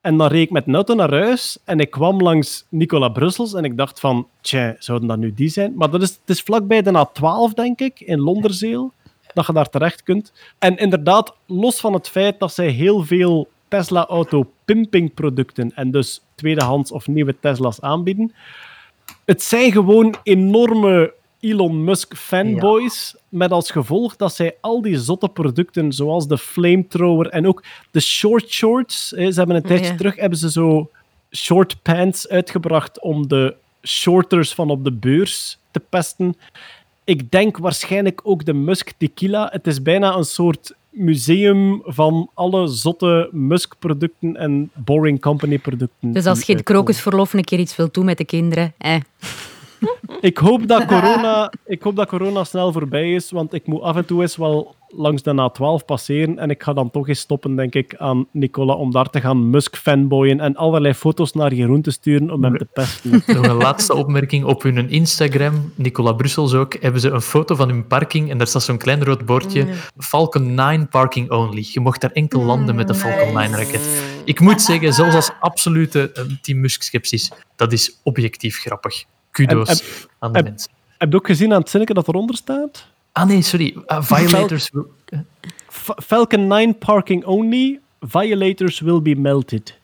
En 0.00 0.16
dan 0.16 0.28
reed 0.28 0.42
ik 0.42 0.50
met 0.50 0.68
auto 0.68 0.94
naar 0.94 1.10
huis 1.10 1.58
en 1.64 1.80
ik 1.80 1.90
kwam 1.90 2.20
langs 2.20 2.66
Nicola 2.68 3.08
Brussels 3.08 3.54
en 3.54 3.64
ik 3.64 3.76
dacht 3.76 4.00
van, 4.00 4.28
tja, 4.40 4.76
zouden 4.78 5.08
dat 5.08 5.18
nu 5.18 5.34
die 5.34 5.48
zijn? 5.48 5.72
Maar 5.76 5.90
dat 5.90 6.02
is, 6.02 6.08
het 6.08 6.30
is 6.30 6.42
vlakbij 6.42 6.82
de 6.82 7.06
A12, 7.06 7.54
denk 7.54 7.80
ik, 7.80 8.00
in 8.00 8.20
Londerzeel, 8.20 8.92
dat 9.34 9.46
je 9.46 9.52
daar 9.52 9.68
terecht 9.68 10.02
kunt. 10.02 10.32
En 10.58 10.76
inderdaad, 10.76 11.34
los 11.46 11.80
van 11.80 11.92
het 11.92 12.08
feit 12.08 12.38
dat 12.38 12.52
zij 12.52 12.68
heel 12.68 13.04
veel 13.04 13.48
Tesla-auto-pimping-producten 13.68 15.74
en 15.74 15.90
dus 15.90 16.22
tweedehands 16.34 16.92
of 16.92 17.06
nieuwe 17.06 17.36
Tesla's 17.40 17.80
aanbieden, 17.80 18.32
het 19.24 19.42
zijn 19.42 19.72
gewoon 19.72 20.14
enorme 20.22 21.14
Elon 21.40 21.84
Musk 21.84 22.16
fanboys. 22.16 23.14
Met 23.28 23.50
als 23.50 23.70
gevolg 23.70 24.16
dat 24.16 24.34
zij 24.34 24.56
al 24.60 24.82
die 24.82 24.98
zotte 24.98 25.28
producten, 25.28 25.92
zoals 25.92 26.28
de 26.28 26.38
flamethrower 26.38 27.26
en 27.26 27.46
ook 27.46 27.64
de 27.90 28.00
short 28.00 28.50
shorts. 28.50 29.08
Ze 29.08 29.32
hebben 29.34 29.56
een 29.56 29.62
tijdje 29.62 29.90
Ja. 29.90 29.96
terug 29.96 30.16
hebben 30.16 30.38
ze 30.38 30.50
zo 30.50 30.90
short 31.32 31.82
pants 31.82 32.28
uitgebracht 32.28 33.00
om 33.00 33.28
de 33.28 33.54
shorters 33.86 34.54
van 34.54 34.70
op 34.70 34.84
de 34.84 34.92
beurs 34.92 35.58
te 35.70 35.80
pesten. 35.80 36.36
Ik 37.04 37.30
denk 37.30 37.58
waarschijnlijk 37.58 38.20
ook 38.24 38.44
de 38.44 38.52
Musk 38.52 38.92
Tequila. 38.98 39.48
Het 39.52 39.66
is 39.66 39.82
bijna 39.82 40.16
een 40.16 40.24
soort 40.24 40.74
museum 40.90 41.80
van 41.84 42.30
alle 42.34 42.66
zotte 42.66 43.28
Musk-producten 43.32 44.36
en 44.36 44.70
Boring 44.74 45.20
Company-producten. 45.20 46.12
Dus 46.12 46.26
als 46.26 46.42
je 46.42 46.52
het 46.52 46.62
krokusverlof 46.62 47.32
een 47.32 47.44
keer 47.44 47.58
iets 47.58 47.76
wil 47.76 47.88
doen 47.92 48.04
met 48.04 48.18
de 48.18 48.24
kinderen, 48.24 48.72
eh. 48.78 48.96
Ik 50.20 50.38
hoop, 50.38 50.68
dat 50.68 50.84
corona, 50.84 51.52
ik 51.64 51.82
hoop 51.82 51.96
dat 51.96 52.08
corona 52.08 52.44
snel 52.44 52.72
voorbij 52.72 53.14
is, 53.14 53.30
want 53.30 53.54
ik 53.54 53.66
moet 53.66 53.80
af 53.80 53.96
en 53.96 54.06
toe 54.06 54.22
eens 54.22 54.36
wel 54.36 54.74
langs 54.88 55.22
de 55.22 55.50
A12 55.50 55.84
passeren 55.84 56.38
en 56.38 56.50
ik 56.50 56.62
ga 56.62 56.72
dan 56.72 56.90
toch 56.90 57.08
eens 57.08 57.20
stoppen, 57.20 57.56
denk 57.56 57.74
ik, 57.74 57.94
aan 57.96 58.26
Nicola 58.32 58.74
om 58.74 58.90
daar 58.90 59.10
te 59.10 59.20
gaan 59.20 59.50
Musk-fanboyen 59.50 60.40
en 60.40 60.56
allerlei 60.56 60.94
foto's 60.94 61.32
naar 61.32 61.54
Jeroen 61.54 61.82
te 61.82 61.90
sturen 61.90 62.30
om 62.30 62.44
hem 62.44 62.58
te 62.58 62.64
pesten. 62.72 63.22
Nog 63.26 63.46
een 63.46 63.54
laatste 63.54 63.94
opmerking. 63.94 64.44
Op 64.44 64.62
hun 64.62 64.90
Instagram, 64.90 65.72
Nicola 65.74 66.12
Brussels 66.12 66.54
ook, 66.54 66.76
hebben 66.80 67.00
ze 67.00 67.10
een 67.10 67.20
foto 67.20 67.54
van 67.54 67.68
hun 67.68 67.86
parking 67.86 68.30
en 68.30 68.38
daar 68.38 68.46
staat 68.46 68.62
zo'n 68.62 68.78
klein 68.78 69.04
rood 69.04 69.24
bordje. 69.24 69.66
Falcon 69.98 70.54
9 70.54 70.88
parking 70.88 71.30
only. 71.30 71.66
Je 71.72 71.80
mocht 71.80 72.00
daar 72.00 72.12
enkel 72.12 72.42
landen 72.42 72.74
met 72.74 72.88
de 72.88 72.94
Falcon 72.94 73.34
9 73.34 73.56
raket. 73.56 74.04
Ik 74.24 74.40
moet 74.40 74.62
zeggen, 74.62 74.92
zelfs 74.92 75.14
als 75.14 75.30
absolute 75.40 76.12
eh, 76.12 76.24
Team 76.42 76.60
Musk-skepsis, 76.60 77.32
dat 77.56 77.72
is 77.72 78.00
objectief 78.02 78.58
grappig. 78.58 79.04
Kudo's 79.30 80.06
aan 80.18 80.32
de 80.32 80.38
en- 80.38 80.44
mensen. 80.44 80.70
Heb 80.98 81.10
je 81.10 81.16
ook 81.16 81.26
gezien 81.26 81.52
aan 81.52 81.60
het 81.60 81.70
zinnetje 81.70 81.94
dat 81.94 82.08
eronder 82.08 82.36
staat? 82.36 82.86
Ah 83.12 83.26
nee, 83.26 83.42
sorry. 83.42 83.76
Ah, 83.86 84.02
violators... 84.02 84.70
Fa- 85.68 85.96
Falcon 86.02 86.46
9 86.46 86.78
parking 86.78 87.24
only, 87.24 87.80
violators 88.00 88.80
will 88.80 89.02
be 89.02 89.14
melted. 89.14 89.78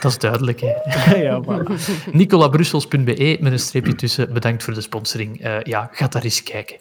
Dat 0.00 0.10
is 0.10 0.18
duidelijk, 0.18 0.60
hè. 0.60 1.16
ja, 1.28 1.42
voilà. 1.42 1.72
nicolabrussels.be 2.12 3.36
met 3.40 3.52
een 3.52 3.58
streepje 3.58 3.94
tussen. 3.94 4.32
Bedankt 4.32 4.62
voor 4.62 4.74
de 4.74 4.80
sponsoring. 4.80 5.40
Eh, 5.40 5.60
ja, 5.62 5.88
ga 5.92 6.08
daar 6.08 6.22
eens 6.22 6.42
kijken. 6.42 6.76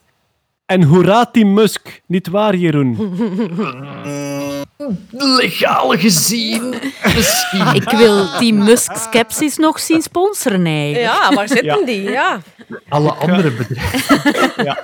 En 0.65 0.83
hoera 0.83 1.25
Team 1.25 1.53
Musk, 1.53 2.01
niet 2.06 2.27
waar 2.27 2.56
Jeroen? 2.56 2.95
Legaal 5.11 5.90
gezien, 5.98 6.69
misschien. 7.16 7.68
Ik 7.76 7.90
wil 7.90 8.26
Team 8.38 8.58
Musk 8.58 8.95
Skepsis 8.95 9.58
nog 9.58 9.80
zien 9.80 10.01
sponsoren 10.01 10.66
eigenlijk. 10.66 11.14
Ja, 11.14 11.34
waar 11.35 11.48
zitten 11.48 11.66
Ja. 11.80 11.85
die? 11.85 12.01
Ja. 12.01 12.42
Alle 12.90 13.11
andere 13.14 13.51
bedrijven. 13.51 14.18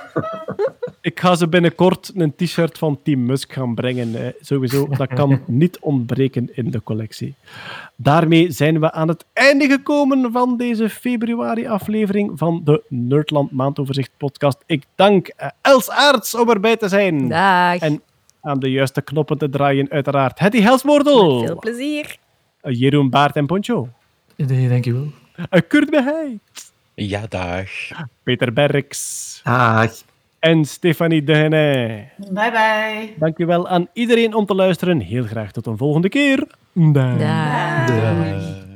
Ik 1.00 1.14
Ik 1.14 1.20
ga 1.20 1.34
ze 1.34 1.48
binnenkort 1.48 2.12
een 2.14 2.34
t-shirt 2.36 2.78
van 2.78 2.98
Team 3.02 3.24
Musk 3.26 3.52
gaan 3.52 3.74
brengen. 3.74 4.14
eh, 4.24 4.32
sowieso, 4.40 4.88
dat 4.88 5.08
kan 5.14 5.40
niet 5.46 5.78
ontbreken 5.80 6.48
in 6.52 6.70
de 6.70 6.82
collectie. 6.82 7.34
Daarmee 7.96 8.50
zijn 8.52 8.80
we 8.80 8.92
aan 8.92 9.08
het 9.08 9.24
einde 9.32 9.66
gekomen 9.68 10.32
van 10.32 10.56
deze 10.56 10.88
februari-aflevering 10.88 12.30
van 12.38 12.60
de 12.64 12.82
Nerdland 12.88 13.50
Maandoverzicht 13.52 14.10
podcast. 14.16 14.58
Ik 14.66 14.82
dank 14.94 15.28
eh, 15.28 15.48
Els 15.60 15.90
Aarts 15.90 16.34
om 16.34 16.50
erbij 16.50 16.76
te 16.76 16.88
zijn. 16.88 17.28
Dag. 17.28 17.78
En 17.78 18.02
aan 18.40 18.58
de 18.58 18.70
juiste 18.70 19.02
knoppen 19.02 19.38
te 19.38 19.48
draaien, 19.48 19.90
uiteraard. 19.90 20.38
Hetty 20.38 20.60
Helsmoordel. 20.60 21.44
Veel 21.46 21.58
plezier. 21.58 22.16
Eh, 22.60 22.78
Jeroen 22.78 23.10
Baart 23.10 23.36
en 23.36 23.46
Poncho. 23.46 23.88
Nee, 24.36 24.68
dankjewel. 24.68 25.06
Eh, 25.50 25.60
Kurt 25.68 25.90
Beheij. 25.90 26.38
Ja, 26.94 27.26
dag. 27.28 27.68
Peter 28.22 28.52
Berks. 28.52 29.40
Dag. 29.44 29.92
En 30.38 30.64
Stefanie 30.64 31.24
Dehene. 31.24 32.08
Bye 32.16 32.50
bye. 32.50 33.14
Dankjewel 33.18 33.68
aan 33.68 33.88
iedereen 33.92 34.34
om 34.34 34.46
te 34.46 34.54
luisteren. 34.54 35.00
Heel 35.00 35.24
graag 35.24 35.52
tot 35.52 35.66
een 35.66 35.76
volgende 35.76 36.08
keer. 36.08 36.46
Dag. 36.72 37.18
Dag. 37.18 37.86
Dag. 37.86 38.66